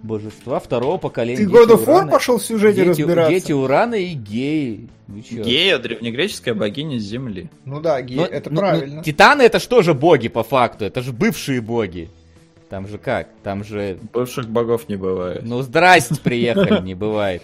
Божества 0.02 0.60
второго 0.60 0.98
поколения. 0.98 1.38
Ты 1.38 1.44
God 1.44 1.68
of 1.68 1.86
War 1.86 2.10
пошел 2.10 2.38
в 2.38 2.44
сюжете 2.44 2.84
дети, 2.84 3.02
разбираться? 3.02 3.32
Дети 3.32 3.52
Урана 3.52 3.94
и 3.94 4.14
геи. 4.14 4.88
Гея, 5.08 5.78
древнегреческая 5.78 6.54
богиня 6.54 6.98
Земли. 6.98 7.50
Ну 7.64 7.80
да, 7.80 8.02
гея, 8.02 8.20
но, 8.20 8.26
это 8.26 8.50
но, 8.50 8.60
правильно. 8.60 8.96
Но, 8.96 9.02
титаны 9.02 9.42
это 9.42 9.58
что 9.58 9.82
же 9.82 9.94
боги 9.94 10.28
по 10.28 10.42
факту? 10.42 10.84
Это 10.84 11.02
же 11.02 11.12
бывшие 11.12 11.60
боги. 11.60 12.10
Там 12.68 12.88
же 12.88 12.98
как? 12.98 13.28
Там 13.44 13.62
же... 13.64 13.98
Бывших 14.12 14.48
богов 14.48 14.88
не 14.88 14.96
бывает. 14.96 15.42
Ну 15.44 15.62
здрасте, 15.62 16.16
приехали, 16.16 16.82
не 16.82 16.94
бывает. 16.94 17.42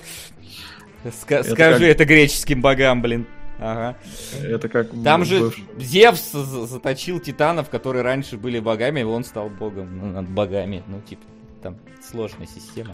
Ска- 1.04 1.40
это 1.40 1.52
скажи 1.52 1.86
как... 1.86 1.88
это 1.88 2.04
греческим 2.04 2.60
богам, 2.60 3.02
блин. 3.02 3.26
Ага. 3.58 3.96
Это 4.42 4.68
как... 4.68 4.88
Там 5.04 5.24
же 5.24 5.40
бывший. 5.40 5.64
Зевс 5.78 6.32
заточил 6.32 7.20
титанов, 7.20 7.68
которые 7.70 8.02
раньше 8.02 8.36
были 8.36 8.58
богами, 8.58 9.00
и 9.00 9.04
он 9.04 9.24
стал 9.24 9.50
богом 9.50 9.98
ну, 9.98 10.06
над 10.06 10.28
богами. 10.28 10.82
Ну, 10.86 11.00
типа, 11.00 11.22
там 11.62 11.78
сложная 12.02 12.46
система. 12.46 12.92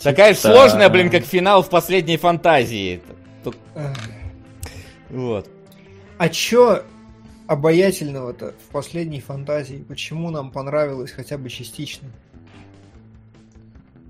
Такая 0.00 0.34
же 0.34 0.40
сложная, 0.40 0.88
блин, 0.88 1.10
как 1.10 1.24
финал 1.24 1.62
в 1.62 1.70
последней 1.70 2.16
фантазии. 2.16 3.02
Тут... 3.42 3.56
Вот. 5.10 5.48
А 6.18 6.28
чё 6.28 6.84
обаятельного-то 7.46 8.54
в 8.68 8.72
последней 8.72 9.20
фантазии? 9.20 9.84
Почему 9.86 10.30
нам 10.30 10.50
понравилось 10.50 11.10
хотя 11.10 11.36
бы 11.36 11.48
частично? 11.50 12.08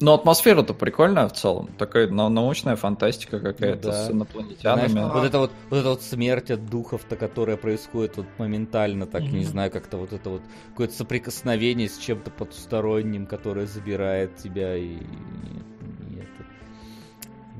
Но 0.00 0.14
атмосфера-то 0.14 0.74
прикольная 0.74 1.28
в 1.28 1.32
целом. 1.32 1.68
Такая 1.78 2.08
научная 2.08 2.74
фантастика 2.76 3.38
какая-то 3.38 3.88
да. 3.88 4.06
с 4.06 4.10
инопланетянами. 4.10 4.88
Знаешь, 4.88 5.12
вот 5.12 5.24
это 5.24 5.38
вот, 5.38 5.52
вот 5.70 5.76
эта 5.76 5.88
вот 5.90 6.02
смерть 6.02 6.50
от 6.50 6.66
духов-то, 6.68 7.16
которая 7.16 7.56
происходит 7.56 8.16
вот 8.16 8.26
моментально, 8.38 9.06
так, 9.06 9.22
mm-hmm. 9.22 9.32
не 9.32 9.44
знаю, 9.44 9.70
как-то 9.70 9.96
вот 9.96 10.12
это 10.12 10.30
вот 10.30 10.42
какое-то 10.70 10.94
соприкосновение 10.94 11.88
с 11.88 11.96
чем-то 11.98 12.30
потусторонним, 12.32 13.26
которое 13.26 13.66
забирает 13.66 14.36
тебя 14.36 14.76
и, 14.76 14.82
и, 14.82 14.96
и 14.96 16.18
это. 16.18 16.44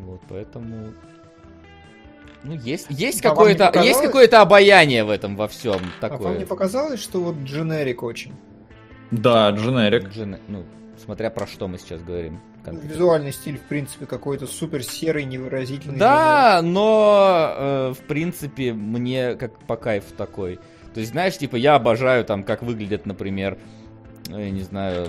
Вот, 0.05 0.21
поэтому 0.29 0.89
ну, 2.45 2.55
есть, 2.57 2.87
есть 2.91 3.25
а 3.25 3.31
какое-то 3.31 3.73
есть 3.81 4.03
какое-то 4.03 4.43
обаяние 4.43 5.05
в 5.05 5.11
этом 5.11 5.37
во 5.37 5.49
всем 5.49 5.81
такое. 6.01 6.19
А 6.19 6.23
вам 6.23 6.39
не 6.39 6.45
показалось, 6.45 7.01
что 7.01 7.21
вот 7.21 7.37
дженерик 7.45 8.03
очень? 8.03 8.35
Да, 9.11 9.51
дженерик. 9.51 10.09
Джен... 10.09 10.39
Ну, 10.49 10.65
смотря 11.05 11.31
про 11.31 11.47
что 11.47 11.69
мы 11.69 11.79
сейчас 11.79 12.03
говорим. 12.03 12.41
Конкретно. 12.65 12.95
Визуальный 12.95 13.33
стиль, 13.33 13.59
в 13.59 13.63
принципе, 13.63 14.07
какой-то 14.07 14.47
супер 14.47 14.83
серый, 14.83 15.25
невыразительный. 15.25 15.99
Да, 15.99 16.59
дженерик. 16.59 16.75
но 16.75 17.55
э, 17.57 17.93
в 17.93 18.07
принципе 18.07 18.73
мне 18.73 19.35
как 19.35 19.59
по 19.67 19.77
кайфу 19.77 20.15
такой. 20.15 20.59
То 20.95 21.01
есть, 21.01 21.13
знаешь, 21.13 21.37
типа 21.37 21.57
я 21.57 21.75
обожаю 21.75 22.25
там, 22.25 22.45
как 22.45 22.63
выглядят, 22.63 23.05
например, 23.05 23.59
я 24.29 24.51
не 24.51 24.63
знаю, 24.63 25.09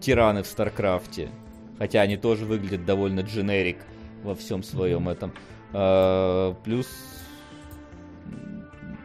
терраны 0.00 0.42
в 0.42 0.46
Старкрафте. 0.46 1.30
Хотя 1.78 2.00
они 2.00 2.16
тоже 2.16 2.44
выглядят 2.44 2.84
довольно 2.84 3.20
дженерик 3.20 3.78
во 4.22 4.34
всем 4.34 4.62
своем 4.62 5.08
mm-hmm. 5.08 5.12
этом. 5.12 5.34
А, 5.72 6.54
плюс... 6.64 6.86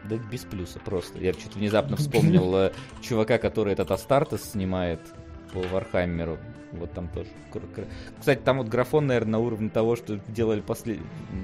Да 0.04 0.16
без 0.16 0.40
плюса 0.40 0.78
просто. 0.78 1.18
Я 1.18 1.34
что-то 1.34 1.58
внезапно 1.58 1.96
вспомнил 1.98 2.56
э, 2.56 2.72
чувака, 3.02 3.38
который 3.38 3.74
этот 3.74 3.90
Астартес 3.90 4.52
снимает 4.52 5.00
по 5.52 5.60
Вархаммеру. 5.60 6.38
Вот 6.72 6.92
там 6.92 7.08
тоже. 7.08 7.28
Кстати, 8.18 8.40
там 8.40 8.58
вот 8.58 8.68
графон, 8.68 9.06
наверное, 9.06 9.32
на 9.32 9.38
уровне 9.38 9.70
того, 9.70 9.96
что 9.96 10.20
делали 10.28 10.60
послед... 10.60 10.98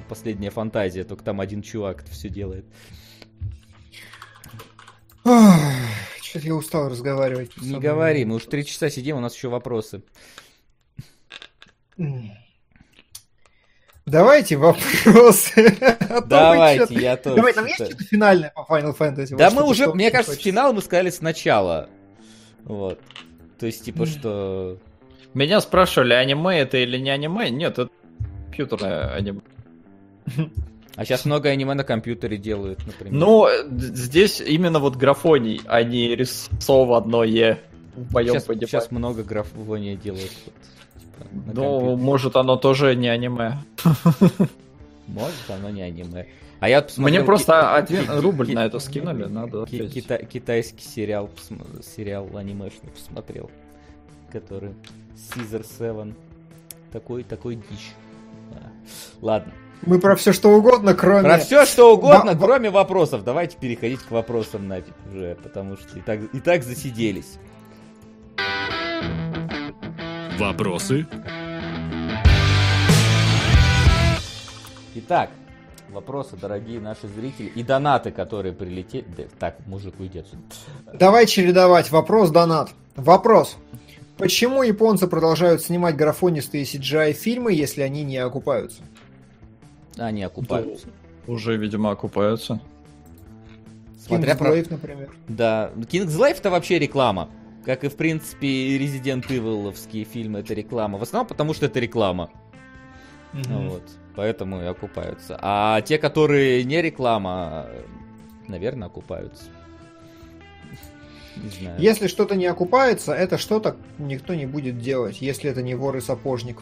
последняя 0.09 0.51
фантазия, 0.51 1.05
только 1.05 1.25
там 1.25 1.41
один 1.41 1.63
чувак 1.63 2.03
это 2.03 2.11
все 2.11 2.29
делает. 2.29 2.67
Что-то 5.25 6.47
я 6.47 6.55
устал 6.55 6.89
разговаривать. 6.91 7.57
Не 7.57 7.79
говори, 7.79 8.25
мы 8.25 8.37
уж 8.37 8.45
три 8.45 8.67
часа 8.67 8.91
сидим, 8.91 9.17
у 9.17 9.21
нас 9.21 9.35
еще 9.35 9.49
вопросы. 9.49 10.03
Давайте 14.07 14.57
вопросы. 14.57 15.75
А 16.15 16.21
Давайте, 16.21 16.95
я 16.95 17.17
тоже. 17.17 17.37
Давай, 17.37 17.53
там 17.53 17.65
есть 17.67 17.77
что-то 17.77 18.05
финальное 18.05 18.53
по 18.55 18.61
Final 18.61 18.97
Fantasy? 18.97 19.37
Да 19.37 19.51
мы 19.51 19.65
уже, 19.65 19.93
мне 19.93 20.13
кажется, 20.13 20.37
финал 20.37 20.73
мы 20.73 20.81
сказали 20.81 21.11
сначала. 21.11 21.89
Вот. 22.63 23.01
То 23.59 23.67
есть, 23.67 23.85
типа, 23.85 24.07
что... 24.07 24.79
Меня 25.35 25.61
спрашивали, 25.61 26.15
аниме 26.15 26.61
это 26.61 26.79
или 26.79 26.97
не 26.99 27.11
аниме? 27.11 27.51
Нет, 27.51 27.79
это 27.79 27.91
компьютерное 28.45 29.15
аниме. 29.15 29.41
А 30.97 31.05
сейчас 31.05 31.25
много 31.25 31.49
аниме 31.49 31.75
на 31.75 31.83
компьютере 31.83 32.37
делают, 32.37 32.87
например. 32.87 33.13
Ну, 33.13 33.49
здесь 33.69 34.41
именно 34.41 34.79
вот 34.79 34.95
графоний, 34.97 35.61
а 35.67 35.83
не 35.83 36.15
рисованное 36.15 37.59
в 37.97 38.13
моем 38.13 38.35
сейчас, 38.35 38.45
Сейчас 38.47 38.91
много 38.93 39.25
графония 39.25 39.97
делают. 39.97 40.33
Ну, 41.53 41.97
может, 41.97 42.37
оно 42.37 42.57
тоже 42.57 42.95
не 42.95 43.09
аниме. 43.09 43.59
Может, 45.09 45.51
оно 45.51 45.71
не 45.71 45.83
аниме. 45.83 46.27
А 46.61 46.69
я 46.69 46.87
Мне 46.97 47.23
просто 47.23 47.75
один 47.75 48.09
рубль 48.09 48.53
на 48.55 48.67
это 48.67 48.79
скинули, 48.79 49.25
надо 49.25 49.67
Китайский 49.67 50.83
сериал, 50.83 51.31
сериал 51.83 52.29
анимешный 52.37 52.91
посмотрел, 52.91 53.51
который 54.33 54.75
Caesar 55.35 55.65
7. 55.79 56.15
Такой, 56.93 57.25
такой 57.25 57.57
дичь. 57.57 57.93
Ладно. 59.21 59.53
Мы 59.83 59.99
про 59.99 60.17
все 60.17 60.33
что 60.33 60.51
угодно, 60.51 60.95
кроме... 60.95 61.23
Про 61.25 61.39
все 61.39 61.67
что 61.67 61.95
угодно, 61.95 62.37
кроме 62.39 62.71
вопросов. 62.71 63.25
Давайте 63.25 63.59
переходить 63.59 64.01
к 64.01 64.11
вопросам 64.11 64.67
нафиг 64.69 64.95
уже, 65.11 65.37
потому 65.43 65.77
что 65.77 65.99
и 65.99 66.01
так, 66.01 66.21
и 66.33 66.41
так 66.41 66.63
засиделись. 66.63 67.39
Вопросы? 70.39 71.07
Итак, 74.95 75.31
вопросы, 75.95 76.37
дорогие 76.37 76.81
наши 76.81 77.09
зрители, 77.09 77.47
и 77.47 77.63
донаты, 77.63 78.11
которые 78.11 78.53
прилетели. 78.53 79.07
Так, 79.39 79.57
мужик, 79.67 79.95
уйди 79.99 80.19
отсюда. 80.19 80.43
Давай 80.93 81.27
чередовать 81.27 81.91
вопрос-донат. 81.91 82.71
Вопрос. 82.97 83.57
Почему 84.19 84.63
японцы 84.63 85.09
продолжают 85.09 85.63
снимать 85.63 85.97
графонистые 85.97 86.65
CGI-фильмы, 86.65 87.53
если 87.53 87.83
они 87.83 88.05
не 88.05 88.19
окупаются? 88.19 88.83
Они 89.97 90.23
окупаются. 90.23 90.87
Да, 90.87 91.33
уже, 91.33 91.57
видимо, 91.57 91.91
окупаются. 91.91 92.61
Смотря 93.99 94.35
Kingsglaive, 94.35 94.65
про... 94.65 94.75
например. 94.75 95.17
Да, 95.29 95.73
Kingsglaive 95.77 96.37
это 96.37 96.51
вообще 96.51 96.79
реклама. 96.79 97.31
Как 97.65 97.83
и, 97.83 97.89
в 97.89 97.97
принципе, 97.97 98.77
Resident 98.77 99.27
Evil 99.29 99.73
фильмы 100.05 100.41
это 100.41 100.53
реклама. 100.53 100.99
В 100.99 101.03
основном 101.03 101.27
потому, 101.27 101.55
что 101.55 101.67
это 101.67 101.81
реклама. 101.81 102.31
Mm-hmm. 103.33 103.69
Вот. 103.71 103.83
Поэтому 104.17 104.63
и 104.63 104.65
окупаются. 104.65 105.39
А 105.41 105.81
те, 105.81 105.99
которые 105.99 106.63
не 106.65 106.81
реклама, 106.81 107.67
наверное, 108.47 108.87
окупаются. 108.89 109.45
Не 111.37 111.49
знаю. 111.49 111.81
Если 111.81 112.07
что-то 112.07 112.37
не 112.37 112.47
окупается, 112.47 113.13
это 113.13 113.39
что-то 113.39 113.77
никто 113.99 114.35
не 114.35 114.47
будет 114.47 114.79
делать, 114.79 115.21
если 115.21 115.51
это 115.51 115.63
не 115.63 115.75
вор 115.75 115.97
и 115.97 116.01
сапожник. 116.01 116.61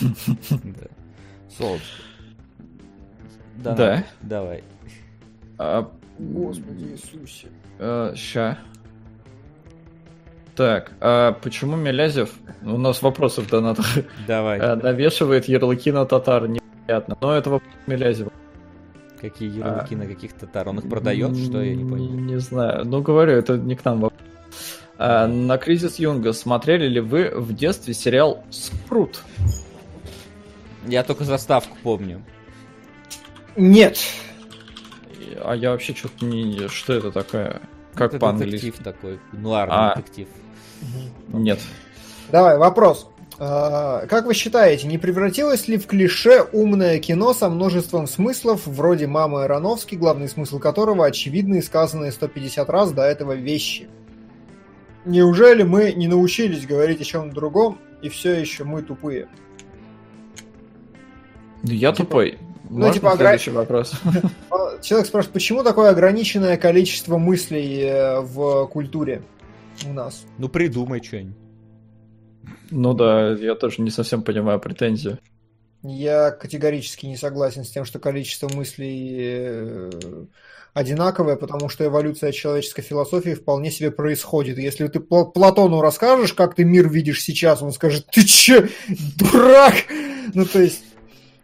Солнце. 1.58 1.84
Да. 3.56 4.04
Давай. 4.20 4.62
А, 5.58 5.90
Господи 6.18 6.84
Иисусе. 6.84 7.48
Ща. 8.16 8.58
Так, 10.54 10.92
а 11.00 11.32
почему 11.32 11.76
Мелязев, 11.76 12.30
у 12.62 12.76
нас 12.76 13.00
вопросы 13.00 13.40
в 13.40 13.48
донатах, 13.48 13.86
Давай. 14.26 14.58
А, 14.58 14.76
навешивает 14.76 15.48
ярлыки 15.48 15.90
на 15.90 16.04
татар? 16.04 16.46
Непонятно, 16.46 17.16
но 17.20 17.34
этого 17.34 17.62
Мелязева. 17.86 18.30
Какие 19.18 19.50
ярлыки 19.50 19.94
а, 19.94 19.98
на 19.98 20.06
каких 20.06 20.34
татар? 20.34 20.68
Он 20.68 20.78
их 20.80 20.88
продает, 20.90 21.36
что 21.36 21.62
я 21.62 21.74
не 21.74 21.88
понял? 21.88 22.10
Не 22.10 22.38
знаю, 22.38 22.84
ну 22.84 23.00
говорю, 23.00 23.32
это 23.32 23.56
не 23.56 23.76
к 23.76 23.84
нам 23.84 24.00
вопрос. 24.00 24.20
А, 24.98 25.26
на 25.26 25.56
кризис 25.56 25.98
Юнга 25.98 26.32
смотрели 26.32 26.86
ли 26.86 27.00
вы 27.00 27.30
в 27.34 27.54
детстве 27.54 27.94
сериал 27.94 28.44
Спрут? 28.50 29.22
Я 30.86 31.02
только 31.02 31.24
заставку 31.24 31.76
помню. 31.82 32.22
Нет. 33.56 33.98
А 35.40 35.54
я 35.54 35.70
вообще 35.70 35.94
что-то 35.94 36.24
не... 36.24 36.68
Что 36.68 36.92
это 36.92 37.10
такое? 37.10 37.62
Как 37.94 38.18
по-английски? 38.18 38.66
Детектив 38.66 38.84
такой, 38.84 39.20
нуарный 39.32 39.76
а, 39.76 39.94
детектив. 39.94 40.28
Нет. 41.32 41.58
Давай, 42.30 42.58
вопрос. 42.58 43.08
А, 43.38 44.06
как 44.06 44.26
вы 44.26 44.34
считаете, 44.34 44.86
не 44.86 44.98
превратилось 44.98 45.66
ли 45.66 45.76
в 45.76 45.86
клише 45.86 46.42
умное 46.52 46.98
кино 46.98 47.34
со 47.34 47.48
множеством 47.48 48.06
смыслов, 48.06 48.66
вроде 48.66 49.06
«Мамы 49.06 49.44
Ароновски», 49.44 49.96
главный 49.96 50.28
смысл 50.28 50.58
которого 50.58 51.06
очевидные 51.06 51.62
сказанные 51.62 52.12
150 52.12 52.70
раз 52.70 52.92
до 52.92 53.02
этого 53.02 53.32
вещи? 53.32 53.88
Неужели 55.04 55.64
мы 55.64 55.92
не 55.92 56.06
научились 56.06 56.66
говорить 56.66 57.00
о 57.00 57.04
чем-то 57.04 57.34
другом, 57.34 57.78
и 58.00 58.08
все 58.08 58.34
еще 58.34 58.64
мы 58.64 58.82
тупые? 58.82 59.28
Я 61.64 61.92
типа, 61.92 62.04
тупой. 62.04 62.38
Ну, 62.70 62.78
Можно 62.78 62.94
типа, 62.94 63.16
следующий 63.16 63.50
огр... 63.50 63.60
вопрос? 63.60 63.92
Человек 64.82 65.06
спрашивает, 65.06 65.32
почему 65.34 65.62
такое 65.62 65.90
ограниченное 65.90 66.56
количество 66.56 67.18
мыслей 67.18 67.82
э, 67.82 68.20
в 68.20 68.66
культуре? 68.66 69.22
У 69.86 69.92
нас. 69.92 70.24
Ну 70.38 70.48
придумай 70.48 71.02
что-нибудь. 71.02 71.36
Ну 72.70 72.94
да, 72.94 73.32
я 73.32 73.54
тоже 73.54 73.82
не 73.82 73.90
совсем 73.90 74.22
понимаю 74.22 74.60
претензию. 74.60 75.18
Я 75.82 76.30
категорически 76.30 77.06
не 77.06 77.16
согласен 77.16 77.64
с 77.64 77.70
тем, 77.70 77.84
что 77.84 77.98
количество 77.98 78.48
мыслей 78.48 79.16
э, 79.18 79.90
одинаковое, 80.74 81.36
потому 81.36 81.68
что 81.68 81.84
эволюция 81.84 82.30
человеческой 82.30 82.82
философии 82.82 83.34
вполне 83.34 83.70
себе 83.70 83.90
происходит. 83.90 84.58
Если 84.58 84.86
ты 84.86 85.00
Платону 85.00 85.80
расскажешь, 85.80 86.34
как 86.34 86.54
ты 86.54 86.64
мир 86.64 86.88
видишь 86.88 87.22
сейчас, 87.22 87.62
он 87.62 87.72
скажет, 87.72 88.06
ты 88.12 88.24
че, 88.24 88.68
дурак? 89.16 89.74
Ну, 90.34 90.44
то 90.46 90.60
есть... 90.60 90.84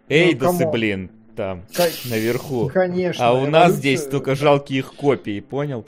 Эйдосы, 0.08 0.65
ну, 0.65 0.70
блин, 0.70 1.10
там, 1.36 1.67
как... 1.75 1.91
наверху. 2.05 2.70
Конечно. 2.73 3.26
А 3.26 3.33
у 3.33 3.39
эволюция... 3.39 3.52
нас 3.52 3.75
здесь 3.75 4.05
только 4.05 4.34
жалкие 4.36 4.78
их 4.78 4.94
копии, 4.94 5.41
понял? 5.41 5.84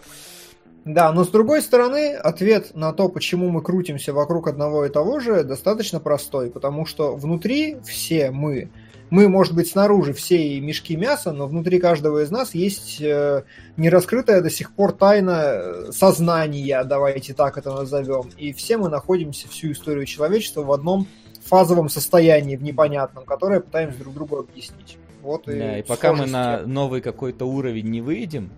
Да, 0.85 1.13
но 1.13 1.25
с 1.25 1.29
другой 1.29 1.61
стороны, 1.61 2.15
ответ 2.15 2.75
на 2.75 2.93
то, 2.93 3.09
почему 3.09 3.51
мы 3.51 3.63
крутимся 3.63 4.13
вокруг 4.13 4.49
одного 4.49 4.87
и 4.87 4.89
того 4.89 5.21
же, 5.21 5.45
достаточно 5.45 6.01
простой, 6.01 6.51
потому 6.51 6.87
что 6.87 7.15
внутри 7.17 7.77
все 7.85 8.31
мы 8.31 8.71
мы, 9.11 9.29
может 9.29 9.55
быть, 9.55 9.69
снаружи 9.69 10.13
все 10.13 10.61
мешки 10.61 10.97
мяса, 10.97 11.33
но 11.33 11.49
внутри 11.49 11.81
каждого 11.81 12.23
из 12.23 12.31
нас 12.31 12.55
есть 12.55 13.01
э, 13.01 13.43
нераскрытая 13.77 14.41
до 14.41 14.51
сих 14.51 14.73
пор 14.73 14.93
тайна 14.93 15.43
э, 15.43 15.93
сознания, 15.93 16.83
давайте 16.85 17.35
так 17.35 17.59
это 17.59 17.73
назовем. 17.73 18.31
И 18.39 18.53
все 18.53 18.79
мы 18.79 18.89
находимся 18.89 19.49
всю 19.49 19.73
историю 19.73 20.07
человечества 20.07 20.63
в 20.63 20.71
одном 20.71 21.09
фазовом 21.45 21.89
состоянии, 21.89 22.55
в 22.55 22.63
непонятном, 22.63 23.25
которое 23.25 23.59
пытаемся 23.61 23.99
друг 23.99 24.15
другу 24.15 24.39
объяснить. 24.39 24.97
Вот 25.23 25.49
и, 25.49 25.59
да, 25.59 25.79
и 25.79 25.83
пока 25.83 26.13
мы 26.13 26.27
на 26.27 26.61
новый 26.65 27.01
какой-то 27.01 27.47
уровень 27.47 27.91
не 27.91 28.01
выйдем, 28.01 28.51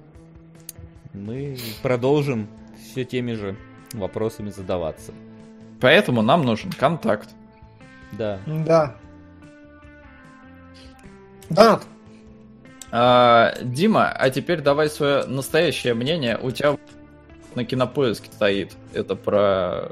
мы 1.12 1.56
продолжим 1.82 2.48
все 2.76 3.04
теми 3.04 3.32
же 3.32 3.56
вопросами 3.92 4.50
задаваться. 4.50 5.12
Поэтому 5.80 6.22
нам 6.22 6.44
нужен 6.44 6.70
контакт. 6.72 7.30
Да. 8.12 8.38
Да. 8.46 8.96
Донат. 11.50 11.84
А, 12.90 13.54
Дима, 13.62 14.10
а 14.10 14.30
теперь 14.30 14.60
давай 14.60 14.88
свое 14.88 15.24
настоящее 15.24 15.94
мнение. 15.94 16.38
У 16.38 16.50
тебя 16.50 16.76
на 17.56 17.64
кинопоиске 17.64 18.30
стоит. 18.32 18.72
Это 18.92 19.14
про 19.14 19.90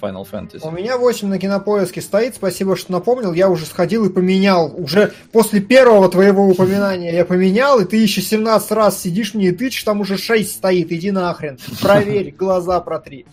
Final 0.00 0.26
Fantasy. 0.30 0.60
У 0.62 0.70
меня 0.70 0.98
8 0.98 1.28
на 1.28 1.38
кинопоиске 1.38 2.00
стоит. 2.00 2.34
Спасибо, 2.34 2.76
что 2.76 2.92
напомнил. 2.92 3.32
Я 3.32 3.48
уже 3.48 3.66
сходил 3.66 4.04
и 4.04 4.12
поменял. 4.12 4.72
Уже 4.76 5.12
после 5.32 5.60
первого 5.60 6.08
твоего 6.08 6.46
упоминания 6.46 7.14
я 7.14 7.24
поменял, 7.24 7.80
и 7.80 7.84
ты 7.84 7.96
еще 7.96 8.20
17 8.20 8.70
раз 8.72 9.00
сидишь 9.00 9.34
мне 9.34 9.48
и 9.48 9.52
тычешь, 9.52 9.82
там 9.82 10.00
уже 10.00 10.18
6 10.18 10.50
стоит. 10.50 10.92
Иди 10.92 11.10
нахрен. 11.10 11.58
Проверь, 11.80 12.34
глаза 12.36 12.80
протри. 12.80 13.26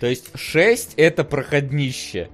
То 0.00 0.06
есть 0.06 0.30
6 0.34 0.94
это 0.96 1.24
проходнище. 1.24 2.28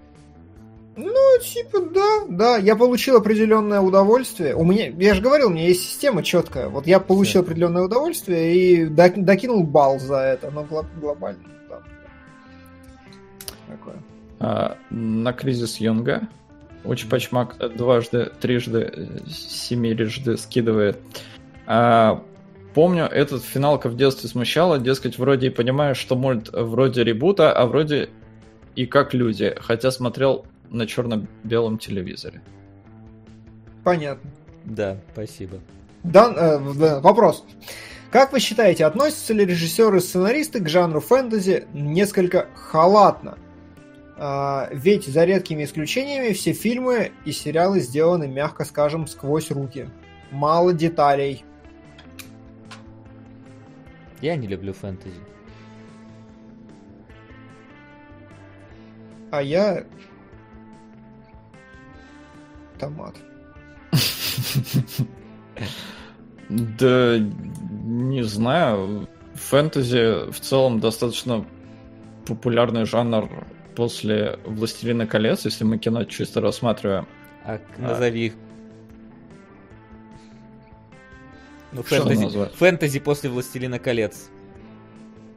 Ну, 0.99 1.39
типа, 1.41 1.81
да, 1.94 2.25
да, 2.28 2.57
я 2.57 2.75
получил 2.75 3.17
определенное 3.17 3.81
удовольствие. 3.81 4.57
У 4.57 4.65
меня, 4.65 4.89
я 4.89 5.15
же 5.15 5.23
говорил, 5.23 5.47
у 5.47 5.51
меня 5.51 5.68
есть 5.68 5.83
система 5.83 6.25
четкая. 6.25 6.68
Вот 6.68 6.89
я 6.89 6.99
получил 6.99 7.43
определенное 7.43 7.83
удовольствие 7.83 8.57
и 8.57 8.85
докинул 8.86 9.62
балл 9.62 10.01
за 10.01 10.17
это, 10.17 10.51
но 10.51 10.65
глобально, 10.65 11.44
да. 11.68 11.83
Такое. 13.68 13.97
А, 14.41 14.77
на 14.91 15.33
кризис 15.33 15.77
Юнга 15.77 16.27
очень 16.85 17.09
пачмак 17.09 17.57
дважды, 17.77 18.33
трижды, 18.41 19.23
семирежды 19.28 20.36
скидывает. 20.36 20.99
А, 21.67 22.25
помню, 22.75 23.05
этот 23.05 23.44
финалка 23.44 23.89
в 23.89 23.97
детстве 23.97 24.28
смущала, 24.28 24.81
дескать, 24.81 25.17
вроде 25.17 25.47
и 25.47 25.51
понимаю, 25.51 25.94
что 25.94 26.17
мульт 26.17 26.51
вроде 26.52 27.05
ребута, 27.05 27.52
а 27.52 27.67
вроде 27.67 28.09
и 28.75 28.85
как 28.85 29.15
люди, 29.15 29.55
хотя 29.60 29.93
смотрел 29.93 30.44
на 30.70 30.86
черно-белом 30.86 31.78
телевизоре. 31.78 32.42
Понятно. 33.84 34.30
Да, 34.64 34.98
спасибо. 35.12 35.60
Да, 36.05 36.32
э, 36.36 37.00
вопрос. 37.00 37.44
Как 38.10 38.32
вы 38.32 38.40
считаете, 38.40 38.86
относятся 38.86 39.34
ли 39.34 39.44
режиссеры 39.44 39.98
и 39.98 40.00
сценаристы 40.00 40.60
к 40.60 40.68
жанру 40.68 41.00
фэнтези 41.00 41.66
несколько 41.74 42.48
халатно? 42.55 43.38
А, 44.16 44.68
ведь 44.72 45.06
за 45.06 45.24
редкими 45.24 45.64
исключениями 45.64 46.32
все 46.32 46.52
фильмы 46.52 47.12
и 47.24 47.32
сериалы 47.32 47.80
сделаны, 47.80 48.26
мягко 48.26 48.64
скажем, 48.64 49.06
сквозь 49.06 49.50
руки. 49.50 49.88
Мало 50.30 50.72
деталей. 50.72 51.44
Я 54.20 54.36
не 54.36 54.47
люблю 54.47 54.72
фэнтези. 54.72 55.20
А 59.30 59.42
я 59.42 59.84
томат. 62.78 63.16
Да, 66.48 67.18
не 67.18 68.23
знаю. 68.23 69.07
Фэнтези 69.34 70.31
в 70.31 70.40
целом 70.40 70.81
достаточно 70.81 71.44
популярный 72.26 72.86
жанр 72.86 73.28
после 73.76 74.39
«Властелина 74.44 75.07
колец», 75.07 75.44
если 75.44 75.65
мы 75.65 75.78
кино 75.78 76.05
чисто 76.05 76.40
рассматриваем. 76.40 77.07
А, 77.44 77.60
назови 77.76 78.26
их. 78.26 78.32
Ну, 81.73 81.82
фэнтези, 81.82 82.48
фэнтези 82.55 82.98
после 83.00 83.31
«Властелина 83.31 83.78
колец». 83.78 84.31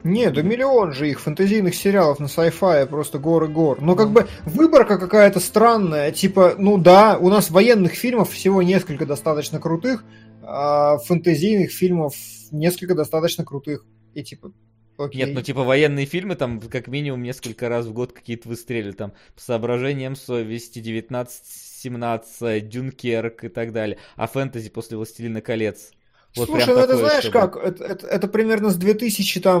Нет, 0.04 0.34
да 0.34 0.42
миллион 0.42 0.92
же 0.92 1.08
их 1.08 1.20
фэнтезийных 1.20 1.74
сериалов 1.74 2.18
на 2.18 2.26
sci-fi, 2.26 2.86
просто 2.86 3.18
горы 3.18 3.48
гор. 3.48 3.80
Но 3.80 3.94
как 3.94 4.10
бы 4.10 4.26
выборка 4.44 4.98
какая-то 4.98 5.38
странная, 5.38 6.10
типа, 6.10 6.56
ну 6.58 6.76
да, 6.76 7.16
у 7.18 7.28
нас 7.28 7.50
военных 7.50 7.92
фильмов 7.92 8.30
всего 8.30 8.62
несколько 8.62 9.06
достаточно 9.06 9.60
крутых, 9.60 10.04
а 10.42 10.98
фэнтезийных 10.98 11.70
фильмов 11.70 12.14
несколько 12.50 12.94
достаточно 12.94 13.44
крутых. 13.44 13.86
И 14.14 14.22
типа, 14.22 14.52
Окей. 14.98 15.24
Нет, 15.24 15.34
ну 15.34 15.40
типа 15.40 15.62
военные 15.62 16.06
фильмы 16.06 16.34
там 16.34 16.60
как 16.60 16.86
минимум 16.86 17.22
несколько 17.22 17.68
раз 17.68 17.86
в 17.86 17.92
год 17.92 18.12
какие-то 18.12 18.48
выстреливают, 18.48 18.98
там 18.98 19.12
по 19.34 19.40
соображениям 19.40 20.16
совести, 20.16 20.80
19-17, 20.80 22.60
Дюнкерк 22.60 23.44
и 23.44 23.48
так 23.48 23.72
далее. 23.72 23.98
А 24.16 24.26
фэнтези 24.26 24.68
после 24.70 24.96
Властелина 24.96 25.40
колец. 25.40 25.92
Вот 26.34 26.48
Слушай, 26.48 26.74
ну 26.74 26.80
это 26.80 26.96
знаешь 26.96 27.24
чтобы... 27.24 27.40
как, 27.40 27.56
это, 27.56 27.84
это, 27.84 28.06
это 28.06 28.26
примерно 28.26 28.70
с 28.70 28.76
2007 28.76 29.52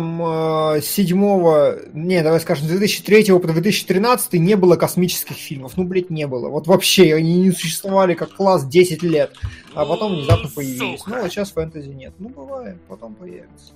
не, 1.92 2.22
давай 2.22 2.40
скажем, 2.40 2.66
с 2.66 2.70
2003 2.70 3.24
по 3.38 3.46
2013 3.46 4.32
не 4.34 4.56
было 4.56 4.76
космических 4.76 5.36
фильмов. 5.36 5.76
Ну, 5.76 5.84
блядь, 5.84 6.08
не 6.08 6.26
было. 6.26 6.48
Вот 6.48 6.66
вообще, 6.66 7.14
они 7.14 7.42
не 7.42 7.50
существовали 7.50 8.14
как 8.14 8.32
класс 8.34 8.66
10 8.66 9.02
лет. 9.02 9.36
А 9.74 9.84
потом 9.84 10.14
внезапно 10.14 10.48
появились. 10.48 11.00
Сука. 11.00 11.10
Ну, 11.10 11.24
а 11.24 11.28
сейчас 11.28 11.50
фэнтези 11.50 11.90
нет. 11.90 12.14
Ну, 12.18 12.30
бывает, 12.30 12.78
потом 12.88 13.14
появится. 13.16 13.74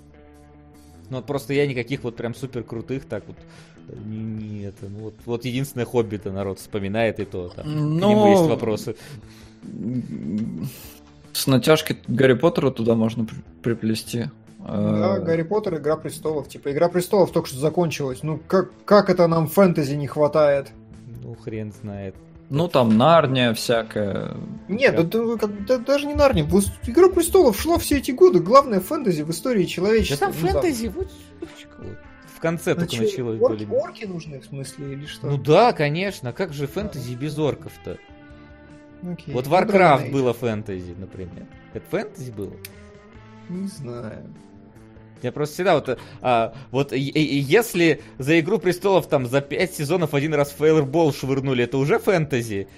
Ну, 1.10 1.16
вот 1.18 1.26
просто 1.26 1.52
я 1.52 1.66
никаких 1.66 2.02
вот 2.02 2.16
прям 2.16 2.34
супер 2.34 2.62
крутых 2.62 3.04
так 3.04 3.24
вот 3.26 3.36
не, 3.88 4.18
не 4.18 4.62
это, 4.64 4.88
ну 4.88 5.04
вот, 5.04 5.14
вот 5.26 5.44
единственное 5.44 5.84
хобби-то 5.84 6.32
народ 6.32 6.58
вспоминает, 6.58 7.20
и 7.20 7.24
то 7.24 7.48
там 7.50 7.98
Но... 7.98 8.08
к 8.08 8.10
нему 8.10 8.30
есть 8.30 8.48
вопросы. 8.48 8.96
С 11.36 11.46
натяжкой 11.46 11.98
Гарри 12.08 12.32
Поттера 12.32 12.70
туда 12.70 12.94
можно 12.94 13.26
приплести. 13.62 14.30
Да, 14.58 15.18
Гарри 15.18 15.42
Поттер, 15.42 15.76
Игра 15.76 15.96
престолов. 15.96 16.48
Типа, 16.48 16.72
Игра 16.72 16.88
престолов 16.88 17.30
только 17.30 17.48
что 17.48 17.58
закончилась. 17.58 18.22
Ну, 18.22 18.40
как, 18.48 18.70
как 18.86 19.10
это 19.10 19.26
нам 19.26 19.46
фэнтези 19.46 19.94
не 19.96 20.06
хватает? 20.06 20.68
Ну, 21.22 21.34
хрен 21.34 21.72
знает. 21.72 22.14
Ну, 22.48 22.68
там 22.68 22.96
Нарния 22.96 23.52
всякая. 23.52 24.34
Нет, 24.68 25.10
да, 25.10 25.36
как, 25.36 25.66
да, 25.66 25.76
даже 25.76 26.06
не 26.06 26.14
Нарния. 26.14 26.44
Игра 26.86 27.10
престолов 27.10 27.60
шла 27.60 27.76
все 27.76 27.98
эти 27.98 28.12
годы. 28.12 28.40
Главное 28.40 28.80
фэнтези 28.80 29.20
в 29.20 29.30
истории 29.30 29.64
человечества. 29.64 30.28
Да 30.28 30.32
там 30.32 30.42
ну, 30.42 30.48
фэнтези, 30.48 30.86
вот, 30.86 31.10
в 32.34 32.40
конце 32.40 32.72
а 32.72 32.76
только 32.76 32.96
началось. 32.96 33.40
Орки, 33.42 33.64
были. 33.64 33.78
орки 33.78 34.04
нужны, 34.06 34.40
в 34.40 34.46
смысле, 34.46 34.94
или 34.94 35.04
что? 35.04 35.26
Ну 35.26 35.36
да, 35.36 35.74
конечно. 35.74 36.32
Как 36.32 36.54
же 36.54 36.66
фэнтези 36.66 37.14
без 37.14 37.38
орков-то? 37.38 37.98
Окей. 39.12 39.34
Вот 39.34 39.46
Warcraft 39.46 40.10
было 40.10 40.32
фэнтези, 40.32 40.94
например. 40.98 41.46
Это 41.72 41.84
фэнтези 41.88 42.30
было? 42.30 42.52
Не 43.48 43.68
знаю. 43.68 44.34
Я 45.22 45.32
просто 45.32 45.54
всегда 45.54 45.74
вот, 45.74 45.98
а, 46.20 46.54
вот 46.70 46.92
и, 46.92 46.98
и, 46.98 47.38
если 47.38 48.02
за 48.18 48.38
Игру 48.38 48.58
Престолов 48.58 49.08
там 49.08 49.26
за 49.26 49.40
пять 49.40 49.74
сезонов 49.74 50.14
один 50.14 50.34
раз 50.34 50.50
Фейлербол 50.52 51.12
швырнули, 51.12 51.64
это 51.64 51.78
уже 51.78 51.98
фэнтези? 51.98 52.68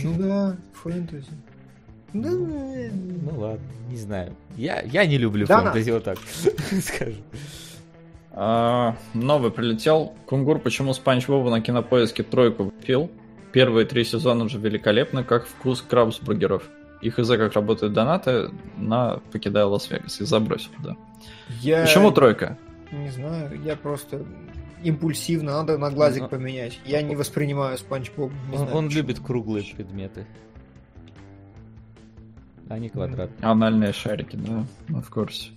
Ну 0.00 0.14
да, 0.14 0.56
фэнтези. 0.72 1.26
Да, 2.12 2.30
ну, 2.30 2.90
ну 3.22 3.40
ладно, 3.40 3.66
не 3.90 3.96
знаю. 3.96 4.34
Я, 4.56 4.80
я 4.82 5.04
не 5.04 5.18
люблю 5.18 5.46
да, 5.46 5.62
фэнтези, 5.62 5.90
вот 5.90 6.04
так 6.04 6.18
скажем. 6.82 7.22
А, 8.30 8.96
новый 9.14 9.50
прилетел. 9.50 10.14
Кунгур, 10.26 10.60
почему 10.60 10.94
Спанч 10.94 11.26
Вова 11.26 11.50
на 11.50 11.60
кинопоиске 11.60 12.22
тройку 12.22 12.72
пил? 12.86 13.10
Первые 13.58 13.86
три 13.86 14.04
сезона 14.04 14.44
уже 14.44 14.56
великолепны, 14.56 15.24
как 15.24 15.44
вкус 15.44 15.82
крабсбургеров. 15.82 16.62
Их 17.00 17.18
из-за 17.18 17.36
как 17.36 17.54
работают 17.54 17.92
донаты 17.92 18.50
на 18.76 19.18
покидая 19.32 19.64
Лас-Вегас. 19.64 20.20
Их 20.20 20.28
забросил, 20.28 20.70
да. 20.78 20.96
Я... 21.60 21.82
Почему 21.82 22.12
тройка? 22.12 22.56
Не 22.92 23.10
знаю, 23.10 23.60
я 23.64 23.74
просто 23.74 24.24
импульсивно, 24.84 25.54
надо 25.54 25.76
на 25.76 25.90
глазик 25.90 26.22
Но... 26.22 26.28
поменять. 26.28 26.78
Я 26.86 27.02
не 27.02 27.16
воспринимаю 27.16 27.76
Спанч 27.78 28.12
Боб. 28.16 28.30
Он, 28.54 28.72
он 28.72 28.88
любит 28.90 29.18
круглые 29.18 29.64
предметы. 29.64 30.24
А 32.68 32.78
не 32.78 32.90
квадратные. 32.90 33.38
Анальные 33.40 33.92
шарики, 33.92 34.36
да, 34.36 35.00
в 35.00 35.10
курсе. 35.10 35.50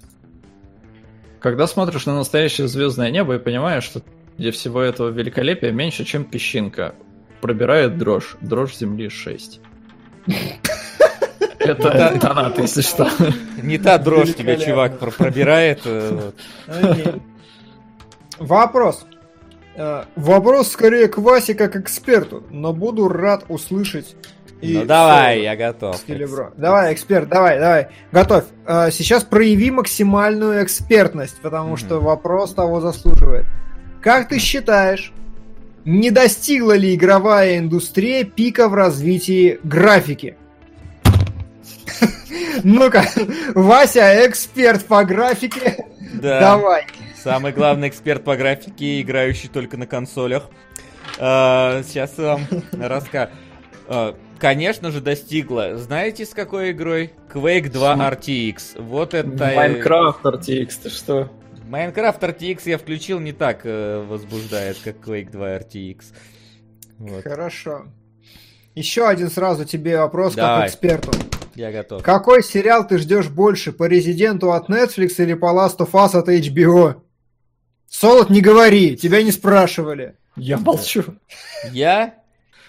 Когда 1.39 1.67
смотришь 1.67 2.07
на 2.07 2.15
настоящее 2.15 2.67
звездное 2.67 3.11
небо 3.11 3.35
и 3.35 3.37
понимаешь, 3.37 3.83
что 3.83 4.01
где 4.39 4.49
всего 4.49 4.81
этого 4.81 5.09
великолепия 5.09 5.71
меньше, 5.71 6.03
чем 6.03 6.23
песчинка 6.25 6.95
пробирает 7.41 7.97
дрожь. 7.97 8.37
Дрожь 8.41 8.75
земли 8.77 9.09
6. 9.09 9.59
Это 11.59 12.17
донат, 12.21 12.57
если 12.59 12.81
что. 12.81 13.09
Не 13.61 13.77
та 13.77 13.97
дрожь 13.97 14.33
тебя, 14.33 14.57
чувак, 14.57 14.99
пробирает. 14.99 15.81
Э, 15.85 16.31
Вопрос. 18.39 19.05
Э, 19.75 20.05
вопрос 20.15 20.71
скорее 20.71 21.07
к 21.07 21.17
Васе 21.17 21.53
как 21.53 21.75
эксперту, 21.75 22.43
но 22.49 22.73
буду 22.73 23.07
рад 23.07 23.45
услышать 23.47 24.15
И 24.61 24.77
ну 24.77 24.85
давай, 24.85 25.41
я 25.41 25.55
готов. 25.55 25.97
Скелебро. 25.97 26.51
Давай, 26.57 26.93
эксперт, 26.93 27.29
давай, 27.29 27.59
давай. 27.59 27.87
Готовь. 28.11 28.45
А, 28.65 28.91
сейчас 28.91 29.23
прояви 29.23 29.71
максимальную 29.71 30.63
экспертность, 30.63 31.39
потому 31.41 31.73
mm-hmm. 31.73 31.85
что 31.85 31.99
вопрос 31.99 32.53
того 32.53 32.81
заслуживает. 32.81 33.45
Как 34.01 34.27
ты 34.27 34.39
считаешь, 34.39 35.13
не 35.85 36.11
достигла 36.11 36.75
ли 36.75 36.95
игровая 36.95 37.57
индустрия 37.57 38.23
пика 38.23 38.69
в 38.69 38.73
развитии 38.73 39.59
графики? 39.63 40.37
Ну-ка, 42.63 43.05
Вася, 43.55 44.27
эксперт 44.27 44.85
по 44.85 45.03
графике. 45.03 45.85
Да. 46.13 46.39
Давай. 46.39 46.85
Самый 47.15 47.51
главный 47.51 47.87
эксперт 47.87 48.23
по 48.23 48.35
графике, 48.35 49.01
играющий 49.01 49.49
только 49.49 49.77
на 49.77 49.87
консолях. 49.87 50.49
А, 51.19 51.83
сейчас 51.83 52.17
вам 52.17 52.41
расскажу. 52.71 53.31
А, 53.87 54.15
конечно 54.39 54.91
же, 54.91 55.01
достигла. 55.01 55.77
Знаете, 55.77 56.25
с 56.25 56.29
какой 56.29 56.71
игрой? 56.71 57.13
Quake 57.33 57.69
2 57.69 57.95
RTX. 57.95 58.81
Вот 58.81 59.13
это... 59.13 59.27
Minecraft 59.29 60.21
RTX, 60.23 60.69
ты 60.83 60.89
что? 60.89 61.29
Minecraft 61.71 62.19
RTX 62.19 62.63
я 62.65 62.77
включил 62.77 63.21
не 63.21 63.31
так 63.31 63.61
э, 63.63 64.03
возбуждает, 64.05 64.77
как 64.83 64.97
Quake 64.97 65.31
2 65.31 65.57
RTX. 65.59 66.03
Вот. 66.97 67.23
Хорошо. 67.23 67.85
Еще 68.75 69.07
один 69.07 69.29
сразу 69.29 69.63
тебе 69.63 69.97
вопрос 69.97 70.35
Давай. 70.35 70.63
как 70.63 70.69
эксперту. 70.69 71.11
Я 71.55 71.71
готов. 71.71 72.03
Какой 72.03 72.43
сериал 72.43 72.85
ты 72.85 72.97
ждешь 72.97 73.29
больше, 73.29 73.71
по 73.71 73.85
Резиденту 73.85 74.51
от 74.51 74.69
Netflix 74.69 75.15
или 75.19 75.33
по 75.33 75.45
Last 75.45 75.77
of 75.77 75.91
Us 75.91 76.17
от 76.17 76.27
HBO? 76.27 77.01
Солод, 77.87 78.29
не 78.29 78.41
говори, 78.41 78.97
тебя 78.97 79.23
не 79.23 79.31
спрашивали. 79.31 80.15
Я 80.35 80.57
молчу. 80.57 81.03
Я, 81.71 82.15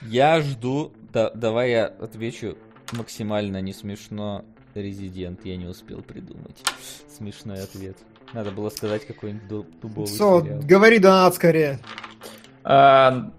я 0.03 0.41
жду, 0.41 0.93
да, 1.13 1.31
давай 1.31 1.71
я 1.71 1.87
отвечу 1.87 2.57
максимально 2.93 3.61
не 3.61 3.73
смешно. 3.73 4.45
Резидент, 4.75 5.45
я 5.45 5.57
не 5.57 5.67
успел 5.67 6.03
придумать 6.03 6.63
смешной 7.15 7.63
ответ. 7.63 7.97
Надо 8.33 8.51
было 8.51 8.71
сказать 8.71 9.07
какой-нибудь 9.07 9.81
дубовый 9.81 10.07
Со, 10.07 10.41
сериал. 10.41 10.61
говори 10.63 10.99
донат 10.99 11.35
скорее. 11.35 11.81
А, 12.65 13.31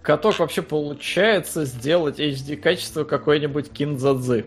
каток 0.00 0.38
вообще 0.38 0.62
получается 0.62 1.64
сделать 1.64 2.18
HD 2.18 2.56
качество 2.56 3.04
какой-нибудь 3.04 3.70
кинзадзы. 3.70 4.46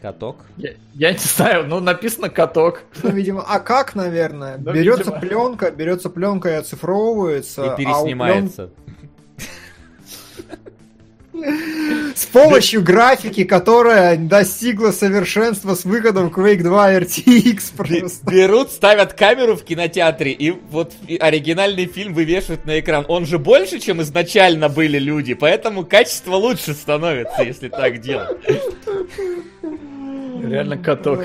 Каток? 0.00 0.46
Я, 0.56 0.70
я 0.94 1.12
не 1.12 1.18
знаю, 1.18 1.66
ну 1.66 1.80
написано 1.80 2.30
каток. 2.30 2.84
Ну, 3.02 3.10
видимо, 3.10 3.44
а 3.46 3.60
как, 3.60 3.94
наверное? 3.94 4.56
Ну, 4.56 4.72
берется 4.72 5.12
видимо. 5.12 5.20
пленка, 5.20 5.70
берется 5.70 6.08
пленка 6.08 6.48
и 6.48 6.54
оцифровывается. 6.54 7.74
И 7.74 7.76
переснимается. 7.76 8.62
А 8.62 8.66
плен... 8.68 9.09
С 12.14 12.26
помощью 12.26 12.82
графики, 12.82 13.44
которая 13.44 14.16
достигла 14.16 14.90
совершенства 14.90 15.74
с 15.74 15.84
выходом 15.84 16.28
Quake 16.28 16.62
2 16.62 16.92
RTX 17.00 17.62
просто. 17.76 18.30
Берут, 18.30 18.70
ставят 18.70 19.14
камеру 19.14 19.56
в 19.56 19.64
кинотеатре, 19.64 20.32
и 20.32 20.50
вот 20.50 20.92
оригинальный 21.18 21.86
фильм 21.86 22.14
вывешивают 22.14 22.64
на 22.66 22.78
экран. 22.80 23.04
Он 23.08 23.26
же 23.26 23.38
больше, 23.38 23.78
чем 23.78 24.02
изначально 24.02 24.68
были 24.68 24.98
люди, 24.98 25.34
поэтому 25.34 25.84
качество 25.84 26.34
лучше 26.34 26.74
становится, 26.74 27.42
если 27.42 27.68
так 27.68 28.00
делать. 28.00 28.38
Реально 30.42 30.78
каток. 30.78 31.24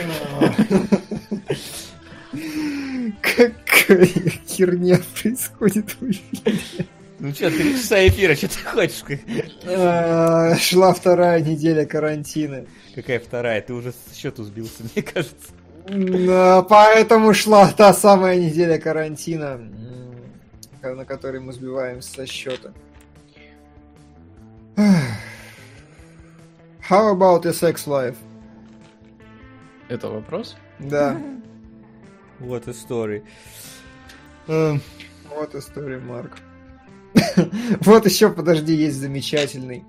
Какая 3.22 4.08
херня 4.48 5.00
происходит 5.22 5.96
в 6.00 6.10
эфире. 6.10 6.86
Ну 7.18 7.34
что, 7.34 7.50
три 7.50 7.74
часа 7.76 8.08
эфира, 8.08 8.36
что 8.36 8.48
ты 8.50 8.60
хочешь? 8.66 9.04
А, 9.66 10.56
шла 10.58 10.94
вторая 10.94 11.42
неделя 11.42 11.86
карантина. 11.86 12.66
Какая 12.94 13.20
вторая? 13.20 13.62
Ты 13.62 13.74
уже 13.74 13.94
с 13.94 14.16
счету 14.16 14.44
сбился, 14.44 14.84
мне 14.96 15.04
кажется. 15.04 15.52
Поэтому 16.68 17.34
шла 17.34 17.72
та 17.72 17.94
самая 17.94 18.38
неделя 18.38 18.78
карантина, 18.80 19.62
на 20.82 21.06
которой 21.06 21.40
мы 21.40 21.54
сбиваемся 21.54 22.12
со 22.12 22.26
счета. 22.26 22.74
How 26.88 27.12
about 27.16 27.44
your 27.44 27.54
sex 27.54 27.88
life? 27.88 28.18
Это 29.88 30.10
вопрос? 30.10 30.56
Да. 30.80 31.18
Вот 32.38 32.68
история. 32.68 33.24
Вот 34.46 35.56
история, 35.56 36.00
Марк. 36.00 36.34
Вот 37.82 38.06
еще, 38.06 38.30
подожди, 38.30 38.74
есть 38.74 38.98
замечательный. 38.98 39.84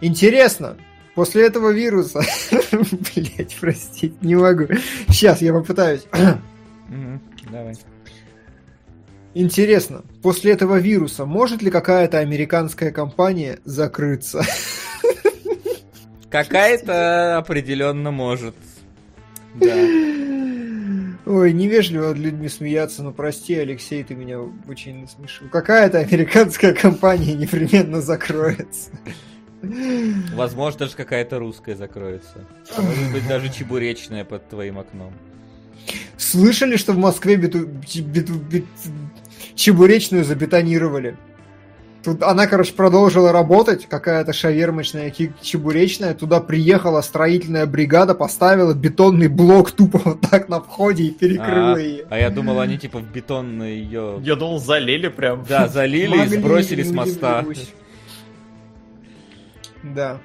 Интересно, 0.00 0.76
после 1.14 1.46
этого 1.46 1.70
вируса... 1.70 2.20
Блять, 3.14 3.56
простите, 3.60 4.14
не 4.20 4.34
могу. 4.34 4.66
Сейчас 5.08 5.40
я 5.40 5.52
попытаюсь. 5.52 6.02
Давай. 7.50 7.74
Интересно, 9.34 10.02
после 10.20 10.52
этого 10.52 10.76
вируса 10.76 11.24
может 11.24 11.62
ли 11.62 11.70
какая-то 11.70 12.18
американская 12.18 12.90
компания 12.90 13.60
закрыться? 13.64 14.44
Какая-то 16.30 17.38
определенно 17.38 18.10
может. 18.10 18.54
Да. 19.54 19.74
Ой, 21.24 21.52
невежливо 21.52 22.08
над 22.08 22.18
людьми 22.18 22.48
смеяться, 22.48 23.02
но 23.02 23.12
прости, 23.12 23.54
Алексей, 23.54 24.02
ты 24.02 24.14
меня 24.14 24.40
очень 24.66 25.02
насмешил. 25.02 25.48
Какая-то 25.48 25.98
американская 25.98 26.74
компания 26.74 27.34
непременно 27.34 28.00
закроется. 28.00 28.90
Возможно, 30.34 30.80
даже 30.80 30.96
какая-то 30.96 31.38
русская 31.38 31.76
закроется. 31.76 32.44
А 32.76 32.82
может 32.82 33.12
быть, 33.12 33.28
даже 33.28 33.52
чебуречная 33.52 34.24
под 34.24 34.48
твоим 34.48 34.80
окном. 34.80 35.12
Слышали, 36.16 36.76
что 36.76 36.92
в 36.92 36.98
Москве 36.98 37.36
биту... 37.36 37.66
биту... 37.66 38.34
биту... 38.34 38.66
чебуречную 39.54 40.24
забетонировали? 40.24 41.16
Тут 42.02 42.22
она, 42.22 42.48
короче, 42.48 42.74
продолжила 42.74 43.30
работать, 43.30 43.86
какая-то 43.86 44.32
шавермочная, 44.32 45.12
чебуречная. 45.40 46.14
Туда 46.14 46.40
приехала 46.40 47.00
строительная 47.00 47.66
бригада, 47.66 48.14
поставила 48.14 48.74
бетонный 48.74 49.28
блок 49.28 49.70
тупо 49.70 50.00
вот 50.04 50.20
так 50.20 50.48
на 50.48 50.60
входе 50.60 51.04
и 51.04 51.10
перекрыла 51.10 51.74
а, 51.74 51.78
ее. 51.78 52.06
А 52.10 52.18
я 52.18 52.30
думал, 52.30 52.58
они 52.58 52.76
типа 52.76 52.98
в 52.98 53.10
бетон 53.10 53.62
ее... 53.62 54.18
Я 54.22 54.34
думал, 54.34 54.58
залили 54.58 55.08
прям. 55.08 55.44
Да, 55.48 55.68
залили 55.68 56.24
и 56.24 56.26
сбросили 56.26 56.82
с 56.82 56.90
моста. 56.90 57.44
Да. 59.82 60.18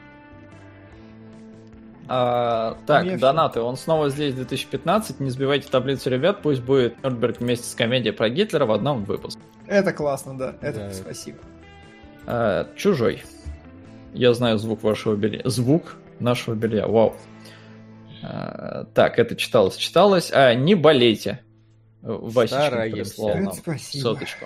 А, 2.09 2.77
так, 2.87 3.03
Мне 3.03 3.17
донаты. 3.17 3.59
Он 3.59 3.75
снова 3.75 4.09
здесь 4.09 4.33
2015. 4.33 5.19
Не 5.19 5.29
сбивайте 5.29 5.67
таблицу, 5.69 6.09
ребят. 6.09 6.41
Пусть 6.41 6.61
будет 6.61 7.03
Нюрнберг 7.03 7.39
вместе 7.39 7.69
с 7.69 7.75
комедией 7.75 8.13
про 8.13 8.29
Гитлера 8.29 8.65
в 8.65 8.71
одном 8.71 9.03
выпуске. 9.03 9.41
Это 9.67 9.91
классно, 9.91 10.37
да. 10.37 10.55
Это 10.61 10.79
да. 10.79 10.93
спасибо. 10.93 11.39
А, 12.27 12.67
чужой. 12.75 13.23
Я 14.13 14.33
знаю 14.33 14.57
звук 14.57 14.83
вашего 14.83 15.15
белья. 15.15 15.41
Звук 15.45 15.95
нашего 16.19 16.55
белья. 16.55 16.85
Вау. 16.85 17.15
А, 18.21 18.85
так, 18.93 19.17
это 19.17 19.35
читалось, 19.35 19.77
читалось. 19.77 20.31
А, 20.33 20.53
не 20.53 20.75
болейте. 20.75 21.41
Васечка 22.01 22.87
прислал 22.91 23.37
нам 23.37 23.53
Спасибо. 23.53 24.01
соточку. 24.01 24.45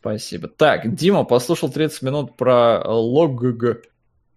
Спасибо. 0.00 0.48
Так, 0.48 0.94
Дима 0.94 1.24
послушал 1.24 1.70
30 1.70 2.02
минут 2.02 2.36
про 2.36 2.82
логг. 2.86 3.84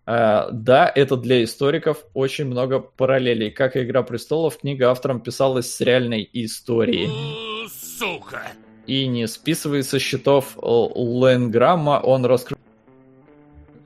А, 0.05 0.49
да, 0.51 0.91
это 0.93 1.15
для 1.17 1.43
историков 1.43 2.05
очень 2.13 2.45
много 2.45 2.79
параллелей. 2.79 3.49
Как 3.49 3.75
и 3.75 3.83
«Игра 3.83 4.03
престолов», 4.03 4.57
книга 4.57 4.91
автором 4.91 5.21
писалась 5.21 5.73
с 5.73 5.81
реальной 5.81 6.29
историей. 6.33 7.09
Сука! 7.69 8.51
И 8.87 9.07
не 9.07 9.27
списывает 9.27 9.85
со 9.85 9.99
счетов 9.99 10.57
Ленграмма, 10.61 11.99
он 12.03 12.25
раскрыл 12.25 12.52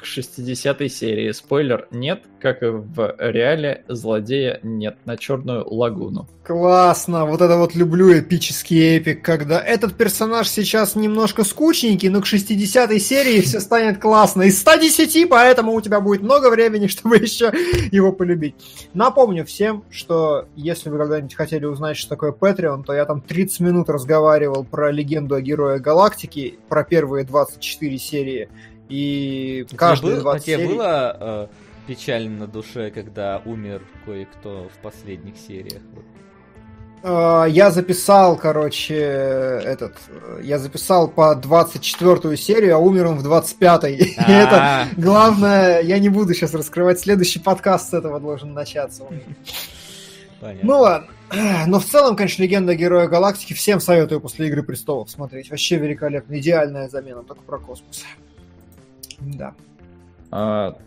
60 0.07 0.91
серии. 0.91 1.31
Спойлер, 1.31 1.87
нет, 1.91 2.23
как 2.39 2.63
и 2.63 2.67
в 2.67 3.15
реале, 3.19 3.83
злодея 3.87 4.59
нет, 4.63 4.97
на 5.05 5.17
черную 5.17 5.67
лагуну. 5.67 6.27
Классно, 6.43 7.25
вот 7.25 7.41
это 7.41 7.57
вот 7.57 7.75
люблю 7.75 8.17
эпический 8.17 8.97
эпик, 8.97 9.21
когда 9.21 9.59
этот 9.59 9.95
персонаж 9.95 10.47
сейчас 10.47 10.95
немножко 10.95 11.43
скучненький, 11.43 12.07
но 12.07 12.21
к 12.21 12.25
60 12.25 13.01
серии 13.01 13.41
все 13.41 13.59
станет 13.59 13.99
классно. 13.99 14.43
Из 14.43 14.57
110, 14.59 15.27
поэтому 15.29 15.73
у 15.73 15.81
тебя 15.81 15.99
будет 15.99 16.21
много 16.21 16.49
времени, 16.49 16.87
чтобы 16.87 17.17
еще 17.17 17.51
его 17.91 18.13
полюбить. 18.13 18.55
Напомню 18.93 19.45
всем, 19.45 19.83
что 19.89 20.47
если 20.55 20.89
вы 20.89 20.97
когда-нибудь 20.99 21.35
хотели 21.35 21.65
узнать, 21.65 21.97
что 21.97 22.11
такое 22.11 22.31
Patreon, 22.31 22.83
то 22.85 22.93
я 22.93 23.05
там 23.05 23.19
30 23.19 23.59
минут 23.59 23.89
разговаривал 23.89 24.63
про 24.63 24.91
легенду 24.91 25.35
о 25.35 25.41
Герое 25.41 25.79
Галактики, 25.79 26.59
про 26.69 26.83
первые 26.83 27.25
24 27.25 27.97
серии 27.97 28.49
и 28.89 29.65
каждый 29.75 30.15
каждые 30.15 30.21
20 30.21 30.45
тебе 30.45 30.67
было 30.67 31.17
э, 31.19 31.47
печально 31.87 32.39
на 32.39 32.47
душе, 32.47 32.91
когда 32.91 33.41
умер 33.45 33.81
кое-кто 34.05 34.69
в 34.73 34.81
последних 34.81 35.37
сериях? 35.37 35.81
Вот. 35.93 36.03
А, 37.03 37.45
я 37.45 37.71
записал, 37.71 38.37
короче, 38.37 38.95
этот, 38.95 39.95
я 40.41 40.57
записал 40.59 41.07
по 41.07 41.35
24 41.35 42.37
серию, 42.37 42.75
а 42.75 42.79
умер 42.79 43.07
он 43.07 43.17
в 43.19 43.27
25-й. 43.27 44.15
Это 44.27 44.87
главное, 44.97 45.81
я 45.81 45.99
не 45.99 46.09
буду 46.09 46.33
сейчас 46.33 46.53
раскрывать, 46.53 46.99
следующий 46.99 47.39
подкаст 47.39 47.91
с 47.91 47.93
этого 47.93 48.19
должен 48.19 48.53
начаться. 48.53 49.03
Понятно. 50.39 50.67
Ну 50.67 50.79
ладно. 50.79 51.07
Но 51.67 51.79
в 51.79 51.85
целом, 51.85 52.15
конечно, 52.15 52.41
легенда 52.41 52.75
Героя 52.75 53.07
Галактики 53.07 53.53
всем 53.53 53.79
советую 53.79 54.21
после 54.21 54.47
Игры 54.47 54.63
Престолов 54.63 55.09
смотреть. 55.09 55.49
Вообще 55.49 55.77
великолепно. 55.77 56.39
Идеальная 56.39 56.89
замена, 56.89 57.23
только 57.23 57.41
про 57.43 57.59
космос. 57.59 58.03
Да. 59.19 59.53
А, 60.31 60.77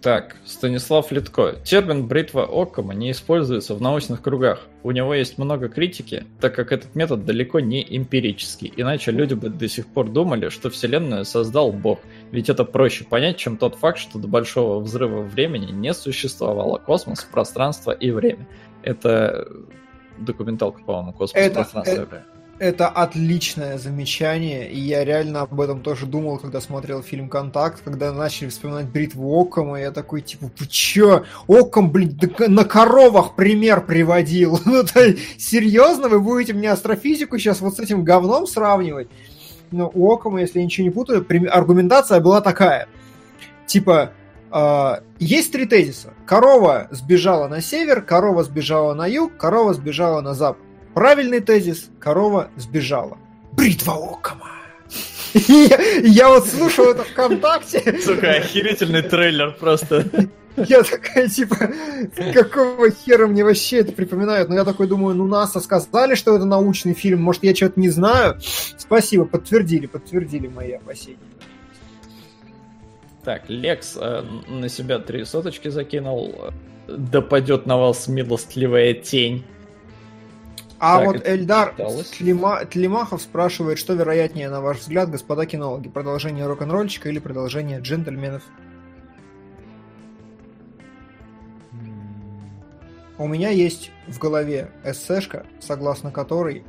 так, 0.00 0.36
Станислав 0.46 1.12
Литко. 1.12 1.56
Термин 1.62 2.06
«бритва 2.06 2.44
Оккома» 2.44 2.94
не 2.94 3.10
используется 3.10 3.74
в 3.74 3.82
научных 3.82 4.22
кругах. 4.22 4.66
У 4.82 4.92
него 4.92 5.12
есть 5.12 5.36
много 5.36 5.68
критики, 5.68 6.24
так 6.40 6.54
как 6.54 6.72
этот 6.72 6.94
метод 6.94 7.26
далеко 7.26 7.60
не 7.60 7.84
эмпирический. 7.96 8.72
Иначе 8.76 9.10
люди 9.10 9.34
бы 9.34 9.50
до 9.50 9.68
сих 9.68 9.86
пор 9.86 10.08
думали, 10.08 10.48
что 10.48 10.70
Вселенную 10.70 11.26
создал 11.26 11.70
Бог. 11.70 12.00
Ведь 12.32 12.48
это 12.48 12.64
проще 12.64 13.04
понять, 13.04 13.36
чем 13.36 13.58
тот 13.58 13.74
факт, 13.74 13.98
что 13.98 14.18
до 14.18 14.26
Большого 14.26 14.80
Взрыва 14.80 15.20
времени 15.20 15.70
не 15.70 15.92
существовало 15.92 16.78
космос, 16.78 17.24
пространство 17.30 17.90
и 17.90 18.10
время. 18.10 18.48
Это 18.82 19.46
документалка, 20.16 20.82
по-моему, 20.82 21.12
«Космос, 21.12 21.42
это, 21.42 21.56
пространство 21.56 22.02
и 22.02 22.06
время». 22.06 22.24
Это 22.60 22.88
отличное 22.88 23.78
замечание, 23.78 24.70
и 24.70 24.78
я 24.78 25.02
реально 25.02 25.40
об 25.40 25.58
этом 25.62 25.80
тоже 25.80 26.04
думал, 26.04 26.38
когда 26.38 26.60
смотрел 26.60 27.02
фильм 27.02 27.30
«Контакт», 27.30 27.80
когда 27.82 28.12
начали 28.12 28.50
вспоминать 28.50 28.86
бритву 28.86 29.34
Оккома, 29.40 29.80
я 29.80 29.90
такой, 29.92 30.20
типа, 30.20 30.50
вы 30.58 30.66
чё? 30.66 31.24
Окком, 31.46 31.90
блин, 31.90 32.20
на 32.48 32.66
коровах 32.66 33.34
пример 33.34 33.86
приводил. 33.86 34.60
Ну, 34.66 34.84
то 34.84 35.16
серьезно, 35.38 36.10
вы 36.10 36.20
будете 36.20 36.52
мне 36.52 36.70
астрофизику 36.70 37.38
сейчас 37.38 37.62
вот 37.62 37.76
с 37.76 37.80
этим 37.80 38.04
говном 38.04 38.46
сравнивать? 38.46 39.08
Ну, 39.70 39.90
у 39.94 40.10
Оккома, 40.12 40.42
если 40.42 40.58
я 40.58 40.64
ничего 40.66 40.84
не 40.84 40.90
путаю, 40.90 41.26
аргументация 41.50 42.20
была 42.20 42.42
такая. 42.42 42.88
Типа, 43.64 44.12
э, 44.52 44.92
есть 45.18 45.50
три 45.50 45.64
тезиса. 45.64 46.12
Корова 46.26 46.88
сбежала 46.90 47.48
на 47.48 47.62
север, 47.62 48.02
корова 48.02 48.44
сбежала 48.44 48.92
на 48.92 49.06
юг, 49.06 49.38
корова 49.38 49.72
сбежала 49.72 50.20
на 50.20 50.34
запад. 50.34 50.62
Правильный 50.94 51.40
тезис. 51.40 51.90
Корова 51.98 52.50
сбежала. 52.56 53.18
Бритва 53.52 53.94
Окама. 53.94 54.50
Я, 55.34 55.78
я 56.02 56.28
вот 56.28 56.46
слушал 56.46 56.86
это 56.86 57.04
ВКонтакте. 57.04 58.00
Сука, 58.00 58.32
охерительный 58.32 59.02
трейлер 59.02 59.52
просто. 59.52 60.06
Я 60.56 60.82
такая, 60.82 61.28
типа, 61.28 61.56
какого 62.34 62.90
хера 62.90 63.26
мне 63.26 63.44
вообще 63.44 63.78
это 63.78 63.92
припоминает? 63.92 64.48
Но 64.48 64.56
я 64.56 64.64
такой 64.64 64.88
думаю, 64.88 65.14
ну 65.14 65.26
НАСА 65.26 65.60
сказали, 65.60 66.16
что 66.16 66.34
это 66.34 66.44
научный 66.44 66.92
фильм, 66.92 67.22
может, 67.22 67.44
я 67.44 67.54
что-то 67.54 67.78
не 67.80 67.88
знаю? 67.88 68.38
Спасибо, 68.76 69.24
подтвердили, 69.24 69.86
подтвердили 69.86 70.48
мои 70.48 70.72
опасения. 70.72 71.18
Так, 73.24 73.48
Лекс 73.48 73.96
э, 74.00 74.22
на 74.48 74.68
себя 74.68 74.98
три 74.98 75.24
соточки 75.24 75.68
закинул. 75.68 76.52
Да 76.88 77.20
падет 77.20 77.66
на 77.66 77.76
вас 77.76 78.08
милостливая 78.08 78.94
тень. 78.94 79.44
А 80.80 80.96
так, 80.96 81.06
вот 81.06 81.28
Эльдар 81.28 81.74
Тлима, 82.16 82.64
Тлимахов 82.64 83.20
спрашивает, 83.20 83.78
что 83.78 83.92
вероятнее, 83.92 84.48
на 84.48 84.62
ваш 84.62 84.78
взгляд, 84.78 85.10
господа 85.10 85.44
кинологи, 85.44 85.90
продолжение 85.90 86.46
рок-н-ролльчика 86.46 87.10
или 87.10 87.18
продолжение 87.18 87.80
джентльменов? 87.80 88.42
У 93.18 93.28
меня 93.28 93.50
есть 93.50 93.90
в 94.08 94.18
голове 94.18 94.70
эссешка, 94.82 95.44
согласно 95.60 96.10
которой 96.10 96.64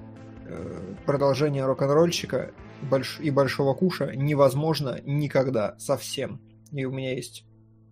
э, 0.46 0.96
продолжение 1.06 1.66
рок-н-ролльчика 1.66 2.52
больш... 2.82 3.18
и 3.22 3.32
Большого 3.32 3.74
Куша 3.74 4.12
невозможно 4.14 5.00
никогда 5.06 5.78
совсем. 5.80 6.42
И 6.74 6.84
у 6.84 6.92
меня 6.92 7.16
есть 7.16 7.46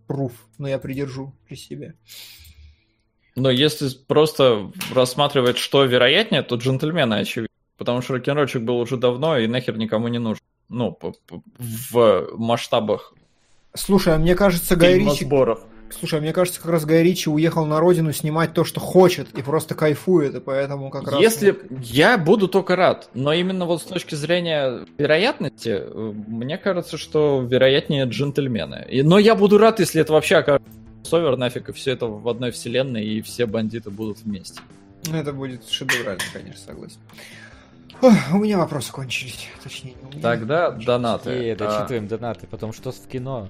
пруф, 0.05 0.33
но 0.57 0.67
я 0.67 0.79
придержу 0.79 1.33
при 1.47 1.55
себе. 1.55 1.95
Но 3.39 3.49
если 3.49 3.89
просто 4.07 4.71
рассматривать, 4.93 5.57
что 5.57 5.85
вероятнее, 5.85 6.41
то 6.41 6.55
джентльмены 6.55 7.15
очевидно. 7.15 7.49
Потому 7.77 8.01
что 8.01 8.13
рок-н-ролльчик 8.13 8.61
был 8.61 8.77
уже 8.79 8.97
давно 8.97 9.37
и 9.37 9.47
нахер 9.47 9.77
никому 9.77 10.09
не 10.09 10.19
нужен. 10.19 10.41
Ну, 10.67 10.97
в 11.57 12.27
масштабах. 12.35 13.13
Слушай, 13.73 14.15
а 14.15 14.17
мне 14.17 14.35
кажется, 14.35 14.75
Гай 14.75 14.99
Ричи... 14.99 15.25
Сборов. 15.25 15.61
Слушай, 15.97 16.19
а 16.19 16.21
мне 16.21 16.33
кажется, 16.33 16.61
как 16.61 16.69
раз 16.69 16.85
Гай 16.85 17.01
Ричи 17.01 17.29
уехал 17.29 17.65
на 17.65 17.79
родину 17.79 18.11
снимать 18.13 18.53
то, 18.53 18.63
что 18.63 18.79
хочет, 18.79 19.29
и 19.35 19.41
просто 19.41 19.73
кайфует, 19.73 20.35
и 20.35 20.39
поэтому 20.39 20.91
как 20.91 21.09
раз... 21.09 21.19
Если... 21.19 21.57
Я 21.81 22.17
буду 22.19 22.47
только 22.47 22.75
рад, 22.75 23.09
но 23.15 23.33
именно 23.33 23.65
вот 23.65 23.81
с 23.81 23.85
точки 23.85 24.13
зрения 24.13 24.85
вероятности, 24.99 25.81
мне 25.93 26.57
кажется, 26.59 26.97
что 26.97 27.41
вероятнее 27.41 28.05
джентльмены. 28.05 28.87
Но 29.03 29.17
я 29.17 29.33
буду 29.33 29.57
рад, 29.57 29.79
если 29.79 30.01
это 30.01 30.13
вообще 30.13 30.35
окажется 30.35 30.69
кроссовер 31.01 31.37
нафиг, 31.37 31.69
и 31.69 31.71
все 31.71 31.91
это 31.91 32.05
в 32.07 32.27
одной 32.27 32.51
вселенной, 32.51 33.05
и 33.05 33.21
все 33.21 33.45
бандиты 33.45 33.89
будут 33.89 34.19
вместе. 34.19 34.61
Ну, 35.07 35.15
это 35.17 35.33
будет 35.33 35.67
шедеврально, 35.67 36.23
конечно, 36.33 36.59
согласен. 36.59 36.99
Ох, 38.01 38.13
у 38.33 38.37
меня 38.37 38.57
вопросы 38.57 38.91
кончились, 38.91 39.47
точнее. 39.61 39.95
Тогда 40.21 40.71
донаты. 40.71 41.51
И, 41.51 41.55
дочитываем 41.55 42.05
а... 42.05 42.07
донаты, 42.07 42.47
потом 42.47 42.71
что 42.73 42.91
в 42.91 43.07
кино. 43.07 43.49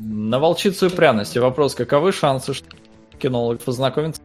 На 0.00 0.38
волчицу 0.38 0.86
и 0.86 0.90
пряности 0.90 1.38
вопрос, 1.38 1.74
каковы 1.74 2.12
шансы, 2.12 2.54
что 2.54 2.68
кинолог 3.18 3.60
познакомится 3.60 4.22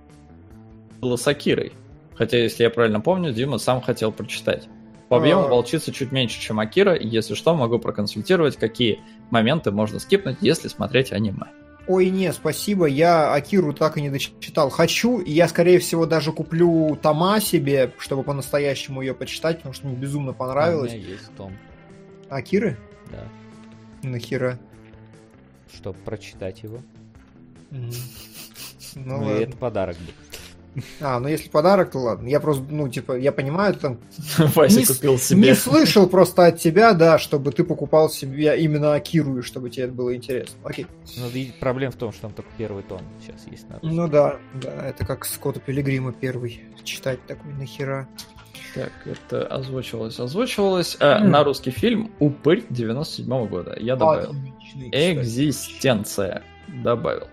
с 1.02 1.28
Акирой? 1.28 1.74
Хотя, 2.16 2.38
если 2.38 2.64
я 2.64 2.70
правильно 2.70 3.02
помню, 3.02 3.34
Дима 3.34 3.58
сам 3.58 3.82
хотел 3.82 4.12
прочитать. 4.12 4.68
По 5.10 5.18
объему 5.18 5.42
а... 5.46 5.48
волчица 5.48 5.92
чуть 5.92 6.12
меньше, 6.12 6.40
чем 6.40 6.60
Акира, 6.60 6.94
и 6.94 7.08
если 7.08 7.34
что, 7.34 7.56
могу 7.56 7.80
проконсультировать, 7.80 8.58
какие 8.58 9.00
моменты 9.32 9.72
можно 9.72 10.00
скипнуть, 10.00 10.38
если 10.42 10.68
смотреть 10.68 11.12
аниме. 11.12 11.48
Ой, 11.88 12.10
не, 12.10 12.34
спасибо, 12.34 12.88
я 12.88 13.34
Акиру 13.34 13.72
так 13.74 13.98
и 13.98 14.02
не 14.02 14.10
дочитал. 14.10 14.70
Хочу, 14.70 15.20
и 15.20 15.32
я, 15.32 15.48
скорее 15.48 15.80
всего, 15.80 16.06
даже 16.06 16.32
куплю 16.32 16.98
тома 17.02 17.40
себе, 17.40 17.92
чтобы 18.00 18.24
по-настоящему 18.24 19.02
ее 19.02 19.14
почитать, 19.14 19.58
потому 19.58 19.74
что 19.74 19.88
мне 19.88 19.96
безумно 19.96 20.34
понравилось. 20.34 20.94
У 20.94 20.96
меня 20.96 21.08
есть 21.08 21.36
том. 21.36 21.54
Акиры? 22.30 22.78
Да. 23.12 23.28
Нахера? 24.02 24.60
Чтобы 25.74 26.00
прочитать 26.00 26.64
его. 26.64 26.80
Ну, 27.70 27.92
ну 28.96 29.38
и 29.38 29.44
это 29.44 29.56
подарок 29.58 29.98
будет. 29.98 30.35
А, 31.00 31.20
ну 31.20 31.28
если 31.28 31.50
подарок, 31.50 31.92
то 31.92 32.00
ладно. 32.00 32.28
Я 32.28 32.40
просто, 32.40 32.64
ну, 32.70 32.90
типа, 32.90 33.18
я 33.18 33.32
понимаю, 33.32 33.74
ты 33.74 33.80
там... 33.80 33.98
Вася 34.56 34.80
не, 34.80 34.86
купил 34.86 35.18
себе. 35.18 35.42
Не 35.42 35.56
слышал 35.56 36.08
просто 36.08 36.46
от 36.46 36.60
тебя, 36.60 36.94
да, 36.94 37.18
чтобы 37.18 37.52
ты 37.52 37.64
покупал 37.64 38.10
себе 38.10 38.58
именно 38.60 38.94
Акиру, 38.94 39.38
и 39.40 39.42
чтобы 39.42 39.70
тебе 39.70 39.86
это 39.86 39.94
было 39.94 40.16
интересно. 40.16 40.56
Окей. 40.64 40.88
Ну, 41.18 41.26
проблема 41.60 41.92
в 41.92 41.96
том, 41.96 42.12
что 42.12 42.24
там 42.24 42.34
только 42.34 42.50
первый 42.58 42.84
том 42.84 43.02
сейчас 43.22 43.46
есть. 43.50 43.70
На 43.70 43.80
ну 43.82 44.08
да, 44.08 44.38
да, 44.54 44.88
это 44.88 45.06
как 45.06 45.26
Скотта 45.26 45.60
Пилигрима 45.60 46.12
первый. 46.14 46.62
Читать 46.84 47.20
такой 47.26 47.54
нахера. 47.54 48.08
Так, 48.76 48.92
это 49.06 49.48
озвучивалось. 49.48 50.20
Озвучивалось 50.20 50.98
э, 51.00 51.06
mm. 51.06 51.24
на 51.24 51.46
русский 51.46 51.72
фильм 51.72 52.12
«Упырь» 52.20 52.66
97 52.70 53.26
-го 53.26 53.48
года. 53.48 53.78
Я 53.80 53.96
добавил. 53.96 54.32
Отличный, 54.32 54.90
Экзистенция. 55.14 56.44
Добавил. 56.84 57.28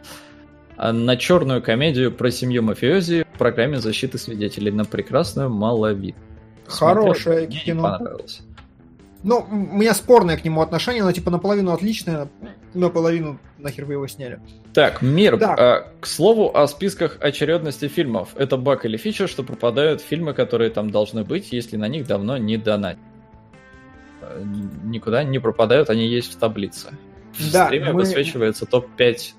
А 0.76 0.92
на 0.92 1.16
черную 1.16 1.62
комедию 1.62 2.12
про 2.12 2.30
семью 2.30 2.62
мафиози 2.62 3.26
программе 3.42 3.78
защиты 3.78 4.18
свидетелей 4.18 4.70
на 4.70 4.84
прекрасную 4.84 5.50
маловид. 5.50 6.14
Хорошее 6.66 7.40
Смотрел, 7.40 7.62
кино. 7.64 7.88
Мне 7.88 7.98
понравилось. 7.98 8.42
Ну, 9.24 9.46
у 9.50 9.54
меня 9.54 9.94
спорное 9.94 10.36
к 10.36 10.44
нему 10.44 10.60
отношение, 10.60 11.02
но 11.02 11.10
типа 11.10 11.30
наполовину 11.30 11.72
отличное, 11.72 12.28
наполовину 12.74 13.40
нахер 13.58 13.84
вы 13.84 13.94
его 13.94 14.06
сняли. 14.06 14.40
Так, 14.74 15.02
мир. 15.02 15.38
Так. 15.38 15.58
А, 15.58 15.88
к 16.00 16.06
слову 16.06 16.56
о 16.56 16.68
списках 16.68 17.18
очередности 17.20 17.88
фильмов. 17.88 18.30
Это 18.36 18.56
баг 18.56 18.84
или 18.84 18.96
фича, 18.96 19.26
что 19.26 19.42
пропадают 19.42 20.00
фильмы, 20.00 20.34
которые 20.34 20.70
там 20.70 20.90
должны 20.90 21.24
быть, 21.24 21.52
если 21.52 21.76
на 21.76 21.88
них 21.88 22.06
давно 22.06 22.36
не 22.36 22.56
донать. 22.56 22.98
А, 24.20 24.40
никуда 24.84 25.24
не 25.24 25.40
пропадают, 25.40 25.90
они 25.90 26.06
есть 26.06 26.32
в 26.32 26.36
таблице. 26.38 26.90
В 27.32 27.52
да, 27.52 27.66
стриме 27.66 27.86
мы... 27.86 28.00
высвечивается 28.00 28.66
топ-5 28.66 29.34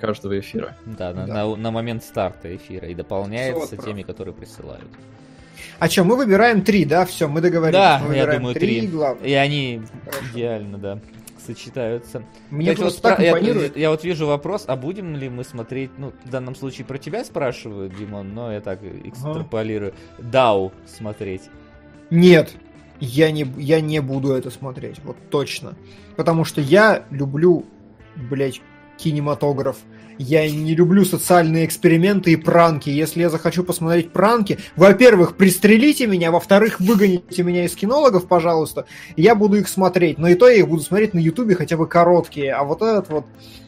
каждого 0.00 0.38
эфира. 0.38 0.76
Да, 0.84 1.12
на, 1.12 1.26
да. 1.26 1.34
На, 1.34 1.56
на 1.56 1.70
момент 1.70 2.04
старта 2.04 2.54
эфира 2.54 2.88
и 2.88 2.94
дополняется 2.94 3.76
теми, 3.76 4.02
которые 4.02 4.34
присылают. 4.34 4.88
А 5.78 5.88
что, 5.88 6.04
мы 6.04 6.16
выбираем 6.16 6.62
три, 6.62 6.84
да? 6.84 7.04
Все, 7.04 7.28
мы 7.28 7.40
договорились. 7.40 7.74
Да, 7.74 8.02
мы 8.06 8.16
я 8.16 8.26
думаю, 8.26 8.54
три. 8.54 8.86
Главных. 8.86 9.26
И 9.26 9.34
они 9.34 9.82
Хорошо. 10.04 10.26
идеально, 10.32 10.78
да, 10.78 10.98
сочетаются. 11.46 12.22
Мне 12.50 12.72
Кстати, 12.72 12.80
просто 12.80 13.08
вот 13.08 13.16
так 13.16 13.20
я, 13.20 13.80
я 13.80 13.90
вот 13.90 14.04
вижу 14.04 14.26
вопрос, 14.26 14.64
а 14.66 14.76
будем 14.76 15.16
ли 15.16 15.28
мы 15.28 15.44
смотреть, 15.44 15.90
ну, 15.98 16.12
в 16.24 16.30
данном 16.30 16.54
случае 16.54 16.86
про 16.86 16.98
тебя 16.98 17.24
спрашивают, 17.24 17.94
Димон, 17.96 18.34
но 18.34 18.52
я 18.52 18.60
так 18.60 18.80
экстраполирую. 18.82 19.92
Ага. 20.18 20.28
Дау 20.28 20.72
смотреть. 20.86 21.42
Нет, 22.10 22.54
я 23.00 23.30
не, 23.30 23.46
я 23.58 23.80
не 23.80 24.00
буду 24.00 24.32
это 24.32 24.50
смотреть, 24.50 25.00
вот 25.04 25.16
точно. 25.30 25.74
Потому 26.16 26.44
что 26.44 26.60
я 26.60 27.04
люблю, 27.10 27.66
блять, 28.14 28.62
кинематограф. 28.96 29.76
Я 30.18 30.50
не 30.50 30.74
люблю 30.74 31.04
социальные 31.04 31.66
эксперименты 31.66 32.32
и 32.32 32.36
пранки. 32.36 32.88
Если 32.88 33.20
я 33.20 33.28
захочу 33.28 33.62
посмотреть 33.64 34.12
пранки, 34.12 34.58
во-первых, 34.74 35.36
пристрелите 35.36 36.06
меня, 36.06 36.30
во-вторых, 36.30 36.80
выгоните 36.80 37.42
меня 37.42 37.64
из 37.64 37.74
кинологов, 37.74 38.26
пожалуйста. 38.26 38.86
Я 39.16 39.34
буду 39.34 39.58
их 39.58 39.68
смотреть. 39.68 40.18
Но 40.18 40.28
и 40.28 40.34
то 40.34 40.48
я 40.48 40.54
их 40.56 40.68
буду 40.68 40.82
смотреть 40.82 41.12
на 41.12 41.18
ютубе 41.18 41.54
хотя 41.54 41.76
бы 41.76 41.86
короткие. 41.86 42.54
А 42.54 42.64
вот 42.64 42.80
этот 42.80 43.10
вот... 43.10 43.26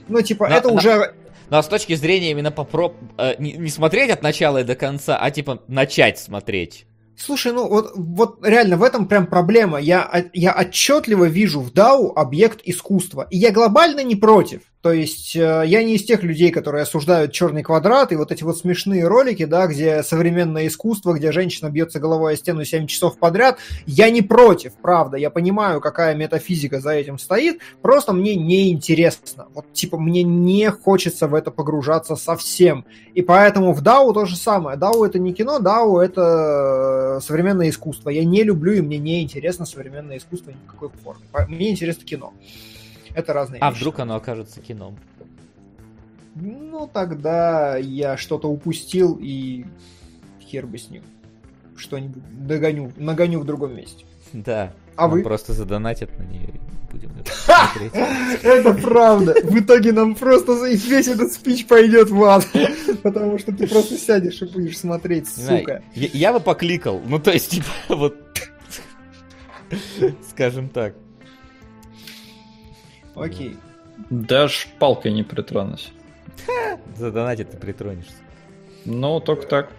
Ну, 0.08 0.22
типа, 0.22 0.48
Но- 0.48 0.56
это 0.56 0.68
но- 0.68 0.74
уже... 0.76 1.14
Ну 1.50 1.56
а 1.56 1.62
с 1.62 1.68
точки 1.68 1.94
зрения 1.94 2.30
именно 2.30 2.50
попроб... 2.50 2.94
э, 3.18 3.34
не, 3.38 3.52
не 3.52 3.68
смотреть 3.70 4.10
от 4.10 4.22
начала 4.22 4.58
и 4.58 4.64
до 4.64 4.74
конца, 4.74 5.18
а 5.18 5.30
типа 5.30 5.62
начать 5.66 6.18
смотреть. 6.18 6.86
Слушай, 7.16 7.52
ну 7.52 7.66
вот, 7.68 7.92
вот 7.96 8.38
реально 8.46 8.76
в 8.76 8.82
этом 8.82 9.08
прям 9.08 9.26
проблема. 9.26 9.78
Я, 9.78 10.02
о- 10.02 10.30
я 10.32 10.52
отчетливо 10.52 11.24
вижу 11.24 11.60
в 11.60 11.72
DAO 11.72 12.12
объект 12.14 12.60
искусства. 12.64 13.26
И 13.30 13.38
я 13.38 13.50
глобально 13.50 14.02
не 14.04 14.14
против. 14.14 14.60
То 14.88 14.94
есть 14.94 15.36
э, 15.36 15.64
я 15.66 15.82
не 15.82 15.96
из 15.96 16.04
тех 16.04 16.22
людей, 16.22 16.50
которые 16.50 16.84
осуждают 16.84 17.30
черный 17.30 17.62
квадрат 17.62 18.10
и 18.10 18.16
вот 18.16 18.32
эти 18.32 18.42
вот 18.42 18.56
смешные 18.56 19.06
ролики, 19.06 19.44
да, 19.44 19.66
где 19.66 20.02
современное 20.02 20.66
искусство, 20.66 21.12
где 21.12 21.30
женщина 21.30 21.68
бьется 21.68 22.00
головой 22.00 22.32
о 22.32 22.36
стену 22.38 22.64
7 22.64 22.86
часов 22.86 23.18
подряд. 23.18 23.58
Я 23.84 24.08
не 24.08 24.22
против, 24.22 24.72
правда. 24.80 25.18
Я 25.18 25.28
понимаю, 25.28 25.82
какая 25.82 26.14
метафизика 26.14 26.80
за 26.80 26.92
этим 26.92 27.18
стоит. 27.18 27.58
Просто 27.82 28.14
мне 28.14 28.34
не 28.34 28.72
интересно. 28.72 29.48
Вот 29.52 29.70
типа 29.74 29.98
мне 29.98 30.22
не 30.22 30.70
хочется 30.70 31.28
в 31.28 31.34
это 31.34 31.50
погружаться 31.50 32.16
совсем. 32.16 32.86
И 33.12 33.20
поэтому 33.20 33.74
в 33.74 33.82
DAO 33.82 34.14
то 34.14 34.24
же 34.24 34.36
самое. 34.36 34.78
DAO 34.78 35.04
это 35.04 35.18
не 35.18 35.34
кино, 35.34 35.58
DAO 35.58 36.00
это 36.00 37.18
э, 37.18 37.20
современное 37.20 37.68
искусство. 37.68 38.08
Я 38.08 38.24
не 38.24 38.42
люблю 38.42 38.72
и 38.72 38.80
мне 38.80 38.96
не 38.96 39.22
интересно 39.22 39.66
современное 39.66 40.16
искусство 40.16 40.50
ни 40.50 40.56
в 40.66 40.70
какой 40.70 40.88
форме. 41.04 41.26
По- 41.30 41.46
Мне 41.46 41.68
интересно 41.72 42.06
кино. 42.06 42.32
Это 43.14 43.32
разные 43.32 43.60
А 43.60 43.70
вещи. 43.70 43.78
вдруг 43.80 43.98
оно 44.00 44.16
окажется 44.16 44.60
кином? 44.60 44.98
Ну, 46.34 46.88
тогда 46.92 47.76
я 47.76 48.16
что-то 48.16 48.48
упустил 48.48 49.18
и 49.20 49.64
хер 50.40 50.66
бы 50.66 50.78
с 50.78 50.88
ним. 50.90 51.02
Что-нибудь 51.76 52.22
догоню, 52.46 52.92
нагоню 52.96 53.40
в 53.40 53.44
другом 53.44 53.74
месте. 53.76 54.04
Да. 54.32 54.72
А 54.96 55.06
вы? 55.08 55.22
просто 55.22 55.52
задонатят 55.52 56.16
на 56.18 56.24
нее 56.24 56.48
и 56.48 56.92
будем 56.92 57.10
это 57.20 57.30
смотреть. 57.32 57.92
Это 58.42 58.74
правда. 58.74 59.34
В 59.44 59.58
итоге 59.58 59.92
нам 59.92 60.14
просто 60.16 60.52
весь 60.66 61.06
этот 61.06 61.32
спич 61.32 61.66
пойдет 61.66 62.10
в 62.10 62.22
ад. 62.24 62.46
Потому 63.02 63.38
что 63.38 63.52
ты 63.52 63.66
просто 63.68 63.96
сядешь 63.96 64.42
и 64.42 64.46
будешь 64.46 64.78
смотреть, 64.78 65.28
сука. 65.28 65.82
Я 65.94 66.32
бы 66.32 66.40
покликал. 66.40 67.00
Ну, 67.06 67.18
то 67.18 67.30
есть, 67.30 67.50
типа, 67.50 67.66
вот... 67.88 68.16
Скажем 70.30 70.68
так. 70.68 70.94
Окей. 73.20 73.56
Даже 74.10 74.68
палкой 74.78 75.12
не 75.12 75.22
притронусь. 75.22 75.92
Задонатит, 76.96 77.50
ты 77.50 77.56
притронешься. 77.56 78.14
Ну, 78.84 79.20
только 79.20 79.46
так. 79.46 79.72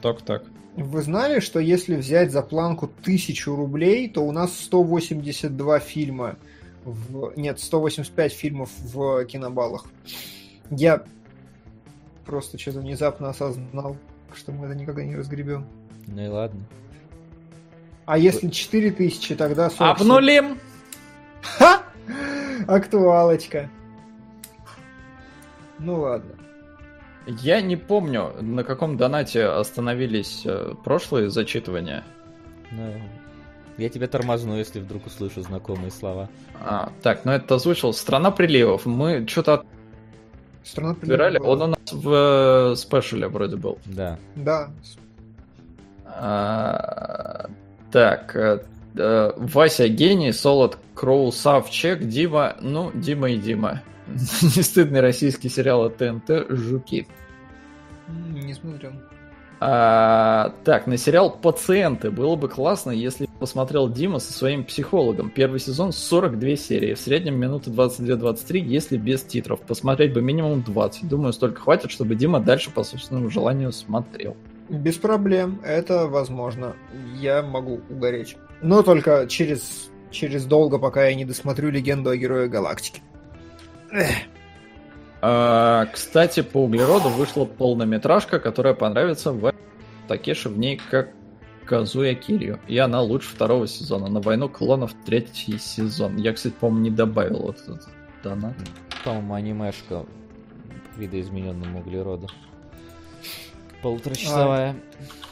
Только 0.00 0.22
так. 0.24 0.44
Вы 0.76 1.02
знали, 1.02 1.40
что 1.40 1.60
если 1.60 1.96
взять 1.96 2.32
за 2.32 2.42
планку 2.42 2.88
тысячу 2.88 3.54
рублей, 3.54 4.08
то 4.08 4.22
у 4.22 4.32
нас 4.32 4.58
182 4.58 5.78
фильма 5.80 6.36
в... 6.84 7.32
Нет, 7.36 7.60
185 7.60 8.32
фильмов 8.32 8.70
в 8.78 9.24
кинобаллах. 9.26 9.84
Я 10.70 11.04
просто 12.24 12.58
что-то 12.58 12.80
внезапно 12.80 13.28
осознал, 13.28 13.96
что 14.34 14.52
мы 14.52 14.66
это 14.66 14.74
никогда 14.74 15.04
не 15.04 15.14
разгребем. 15.14 15.66
Ну 16.06 16.24
и 16.24 16.28
ладно. 16.28 16.62
А 18.06 18.18
если 18.18 18.48
4000, 18.48 19.36
тогда 19.36 19.70
47. 19.70 19.86
Обнулим! 19.86 20.58
Ха! 21.42 21.82
Актуалочка. 22.68 23.68
Ну 25.78 26.00
ладно. 26.00 26.30
Я 27.26 27.60
не 27.60 27.76
помню, 27.76 28.32
на 28.40 28.64
каком 28.64 28.96
донате 28.96 29.44
остановились 29.46 30.42
э, 30.44 30.74
прошлые 30.84 31.30
зачитывания. 31.30 32.02
Ну, 32.72 32.94
я 33.78 33.88
тебя 33.88 34.08
тормозну, 34.08 34.56
если 34.56 34.80
вдруг 34.80 35.06
услышу 35.06 35.42
знакомые 35.42 35.90
слова. 35.90 36.28
А, 36.60 36.90
так, 37.02 37.24
ну 37.24 37.32
это 37.32 37.54
озвучил. 37.54 37.92
Страна 37.92 38.30
приливов. 38.30 38.86
Мы 38.86 39.26
что-то 39.28 39.64
Страна 40.64 40.92
отбирали. 40.92 41.38
была. 41.38 41.48
Он 41.50 41.62
у 41.62 41.66
нас 41.68 41.92
в 41.92 42.72
э, 42.72 42.76
спешле 42.76 43.28
вроде 43.28 43.56
был. 43.56 43.78
Да. 43.84 44.18
Да. 44.34 44.70
А, 46.06 47.48
так, 47.90 48.34
э, 48.36 48.64
Вася 48.94 49.88
гений, 49.88 50.32
Солод, 50.32 50.78
Кроу, 50.94 51.32
Сав, 51.32 51.70
Чек, 51.70 52.00
Дима, 52.00 52.56
ну, 52.60 52.90
Дима 52.94 53.30
и 53.30 53.36
Дима. 53.36 53.82
Нестыдный 54.56 55.00
российский 55.00 55.48
сериал 55.48 55.84
от 55.84 55.96
ТНТ 55.96 56.46
«Жуки». 56.50 57.06
Не 58.08 58.54
смотрел. 58.54 58.92
А, 59.64 60.52
так, 60.64 60.88
на 60.88 60.96
сериал 60.96 61.30
«Пациенты» 61.30 62.10
было 62.10 62.34
бы 62.34 62.48
классно, 62.48 62.90
если 62.90 63.26
бы 63.26 63.30
посмотрел 63.38 63.88
Дима 63.88 64.18
со 64.18 64.32
своим 64.32 64.64
психологом. 64.64 65.30
Первый 65.30 65.60
сезон 65.60 65.92
42 65.92 66.56
серии, 66.56 66.94
в 66.94 66.98
среднем 66.98 67.38
минуты 67.38 67.70
22-23, 67.70 68.58
если 68.58 68.96
без 68.96 69.22
титров. 69.22 69.60
Посмотреть 69.60 70.14
бы 70.14 70.20
минимум 70.20 70.62
20. 70.62 71.08
Думаю, 71.08 71.32
столько 71.32 71.60
хватит, 71.60 71.92
чтобы 71.92 72.16
Дима 72.16 72.40
дальше 72.40 72.72
по 72.72 72.82
собственному 72.82 73.30
желанию 73.30 73.70
смотрел. 73.70 74.36
Без 74.68 74.96
проблем, 74.96 75.60
это 75.64 76.08
возможно. 76.08 76.74
Я 77.20 77.42
могу 77.42 77.80
угореть. 77.88 78.36
Но 78.62 78.82
только 78.82 79.26
через, 79.28 79.90
через 80.10 80.44
долго, 80.44 80.78
пока 80.78 81.06
я 81.06 81.14
не 81.14 81.24
досмотрю 81.24 81.70
легенду 81.70 82.10
о 82.10 82.16
Герое 82.16 82.48
Галактики. 82.48 83.00
Эх, 83.90 84.08
А, 85.20 85.86
кстати, 85.86 86.42
по 86.42 86.64
углероду 86.64 87.08
вышла 87.08 87.44
полнометражка, 87.44 88.38
которая 88.40 88.74
понравится 88.74 89.32
в 89.32 89.52
Такеши 90.08 90.48
в 90.48 90.58
ней 90.58 90.80
как 90.90 91.10
Казуя 91.64 92.14
Кирью. 92.14 92.58
И 92.66 92.76
она 92.78 93.00
лучше 93.02 93.28
второго 93.28 93.66
сезона. 93.68 94.08
На 94.08 94.20
войну 94.20 94.48
клонов 94.48 94.92
третий 95.06 95.58
сезон. 95.58 96.16
Я, 96.16 96.32
кстати, 96.32 96.54
по-моему, 96.58 96.84
не 96.84 96.90
добавил 96.90 97.38
вот 97.42 97.60
этот 97.60 97.88
донат. 98.22 98.54
По-моему, 99.04 99.34
анимешка 99.34 100.04
видоизмененному 100.96 101.80
углероду. 101.80 102.28
Полуторачасовая. 103.82 104.70
а, 104.70 105.31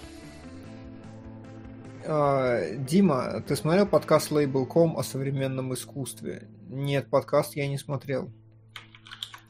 Дима, 2.02 3.42
ты 3.46 3.56
смотрел 3.56 3.86
подкаст 3.86 4.32
Label.com 4.32 4.96
о 4.96 5.02
современном 5.02 5.74
искусстве? 5.74 6.48
Нет, 6.68 7.10
подкаст 7.10 7.56
я 7.56 7.68
не 7.68 7.78
смотрел. 7.78 8.30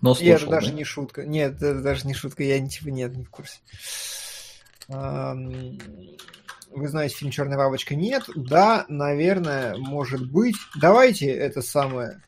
Но 0.01 0.17
И 0.19 0.27
это 0.27 0.41
слушал, 0.41 0.51
даже 0.51 0.67
да? 0.69 0.73
не 0.73 0.85
шутка. 0.85 1.27
Нет, 1.27 1.57
это 1.57 1.81
даже 1.81 2.07
не 2.07 2.15
шутка, 2.15 2.43
я 2.43 2.59
ничего 2.59 2.91
нет, 2.91 3.15
не 3.15 3.25
в 3.25 3.31
курсе. 3.31 3.59
Вы 4.89 6.89
знаете 6.89 7.17
фильм 7.17 7.31
Черная 7.31 7.59
бабочка? 7.59 7.95
Нет. 7.95 8.25
Да, 8.35 8.87
наверное, 8.89 9.77
может 9.77 10.31
быть. 10.31 10.57
Давайте 10.81 11.27
это 11.27 11.63
самое. 11.63 12.23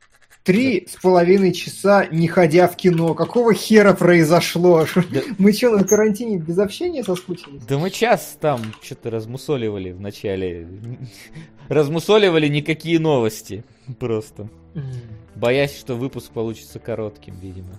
Три 0.44 0.88
с 0.88 1.00
половиной 1.00 1.52
часа 1.52 2.06
не 2.06 2.26
ходя 2.26 2.66
в 2.66 2.76
кино. 2.76 3.14
Какого 3.14 3.54
хера 3.54 3.94
произошло? 3.94 4.86
Мы 5.38 5.52
что, 5.52 5.70
на 5.70 5.84
карантине 5.84 6.38
без 6.38 6.58
общения 6.58 7.04
соскучились? 7.04 7.62
Да 7.62 7.78
мы 7.78 7.90
час 7.90 8.36
там 8.40 8.60
что-то 8.82 9.10
размусоливали 9.10 9.92
в 9.92 10.00
начале. 10.00 10.66
Размусоливали 11.68 12.48
никакие 12.48 12.98
новости. 12.98 13.64
Просто. 14.00 14.48
Боясь, 15.36 15.78
что 15.78 15.94
выпуск 15.94 16.32
получится 16.32 16.80
коротким, 16.80 17.38
видимо. 17.40 17.78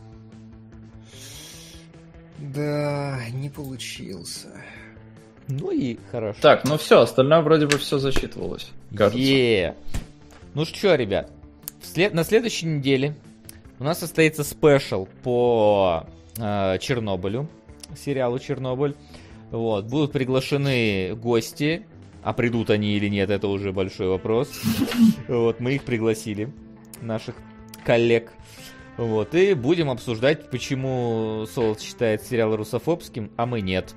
Да, 2.40 3.20
не 3.34 3.50
получился. 3.50 4.48
Ну 5.50 5.72
и 5.72 5.98
хорошо. 6.12 6.40
Так, 6.42 6.64
ну 6.64 6.78
все, 6.78 7.02
остальное 7.02 7.42
вроде 7.42 7.68
бы 7.68 7.78
все 7.78 7.98
зачитывалось. 7.98 8.72
Кажется. 8.96 9.20
Е. 9.20 9.76
Ну 10.54 10.66
что, 10.66 10.96
ребят, 10.96 11.30
след- 11.84 12.14
на 12.14 12.24
следующей 12.24 12.66
неделе 12.68 13.16
у 13.80 13.84
нас 13.84 14.00
состоится 14.00 14.44
спешл 14.44 15.08
по 15.24 16.06
э, 16.38 16.78
Чернобылю, 16.80 17.48
сериалу 17.96 18.40
Чернобыль. 18.40 18.96
Вот, 19.52 19.86
будут 19.86 20.12
приглашены 20.14 21.14
гости, 21.16 21.86
а 22.24 22.34
придут 22.34 22.70
они 22.72 22.94
или 22.94 23.08
нет, 23.08 23.30
это 23.30 23.48
уже 23.48 23.72
большой 23.72 24.08
вопрос. 24.08 24.50
Вот, 25.28 25.60
мы 25.60 25.74
их 25.76 25.84
пригласили, 25.84 26.52
наших 27.02 27.36
коллег. 27.86 28.32
Вот, 28.98 29.36
и 29.36 29.54
будем 29.54 29.90
обсуждать, 29.90 30.50
почему 30.50 31.46
Солод 31.54 31.82
считает 31.82 32.24
сериал 32.24 32.56
русофобским, 32.56 33.32
а 33.38 33.46
мы 33.46 33.62
нет. 33.62 33.94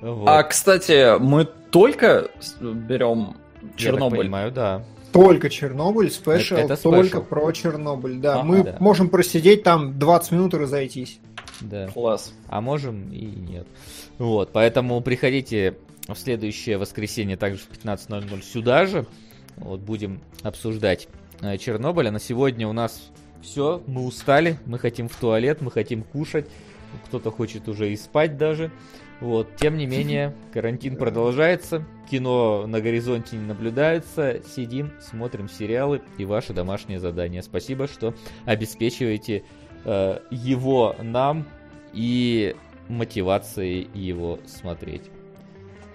Вот. 0.00 0.28
А, 0.28 0.42
кстати, 0.42 1.18
мы 1.20 1.44
только 1.44 2.28
берем 2.60 3.36
Я 3.62 3.68
так 3.68 3.76
Чернобыль. 3.76 4.18
понимаю, 4.20 4.50
да. 4.52 4.84
Только 5.12 5.50
Чернобыль, 5.50 6.10
спешл, 6.10 6.54
Это- 6.56 6.74
это 6.74 6.82
только 6.82 7.20
про 7.20 7.52
Чернобыль. 7.52 8.16
Да, 8.18 8.40
А, 8.40 8.42
мы 8.42 8.62
да. 8.62 8.76
можем 8.80 9.08
просидеть 9.08 9.62
там 9.62 9.98
20 9.98 10.32
минут 10.32 10.54
и 10.54 10.56
разойтись. 10.56 11.18
Да. 11.60 11.88
Класс. 11.88 12.32
а 12.48 12.60
можем 12.60 13.12
и 13.12 13.24
нет. 13.24 13.66
Вот, 14.18 14.50
поэтому 14.52 15.00
приходите 15.00 15.76
в 16.08 16.16
следующее 16.16 16.76
воскресенье 16.78 17.36
также 17.36 17.60
в 17.60 17.68
15.00 17.68 18.42
сюда 18.42 18.86
же. 18.86 19.06
Вот, 19.56 19.80
будем 19.80 20.20
обсуждать 20.42 21.08
э, 21.40 21.58
Чернобыль. 21.58 22.08
А 22.08 22.10
на 22.10 22.18
сегодня 22.18 22.66
у 22.66 22.72
нас 22.72 23.10
все, 23.42 23.82
мы 23.86 24.04
устали, 24.04 24.58
мы 24.66 24.78
хотим 24.78 25.08
в 25.08 25.14
туалет, 25.16 25.60
мы 25.60 25.70
хотим 25.70 26.02
кушать, 26.02 26.46
кто-то 27.06 27.30
хочет 27.30 27.68
уже 27.68 27.92
и 27.92 27.96
спать 27.96 28.36
даже. 28.38 28.70
Вот, 29.22 29.54
тем 29.54 29.76
не 29.76 29.86
менее, 29.86 30.34
карантин 30.52 30.96
продолжается, 30.96 31.86
кино 32.10 32.66
на 32.66 32.80
горизонте 32.80 33.36
не 33.36 33.46
наблюдается, 33.46 34.42
сидим, 34.44 34.90
смотрим 35.00 35.48
сериалы 35.48 36.02
и 36.18 36.24
ваши 36.24 36.52
домашние 36.52 36.98
задания. 36.98 37.40
Спасибо, 37.42 37.86
что 37.86 38.16
обеспечиваете 38.46 39.44
э, 39.84 40.18
его 40.32 40.96
нам 41.00 41.46
и 41.92 42.56
мотивацией 42.88 43.88
его 43.94 44.40
смотреть. 44.44 45.04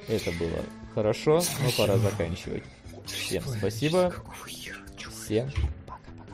Это 0.07 0.31
было 0.39 0.63
хорошо, 0.95 1.41
но 1.61 1.69
пора 1.77 1.97
заканчивать. 1.97 2.63
Всем 3.05 3.43
спасибо. 3.43 4.13
Всем 5.25 5.49
пока-пока. 5.85 6.33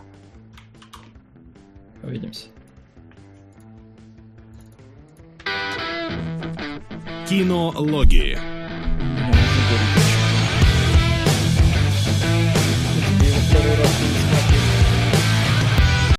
Увидимся. 2.04 2.50
Кинологии. 7.34 8.38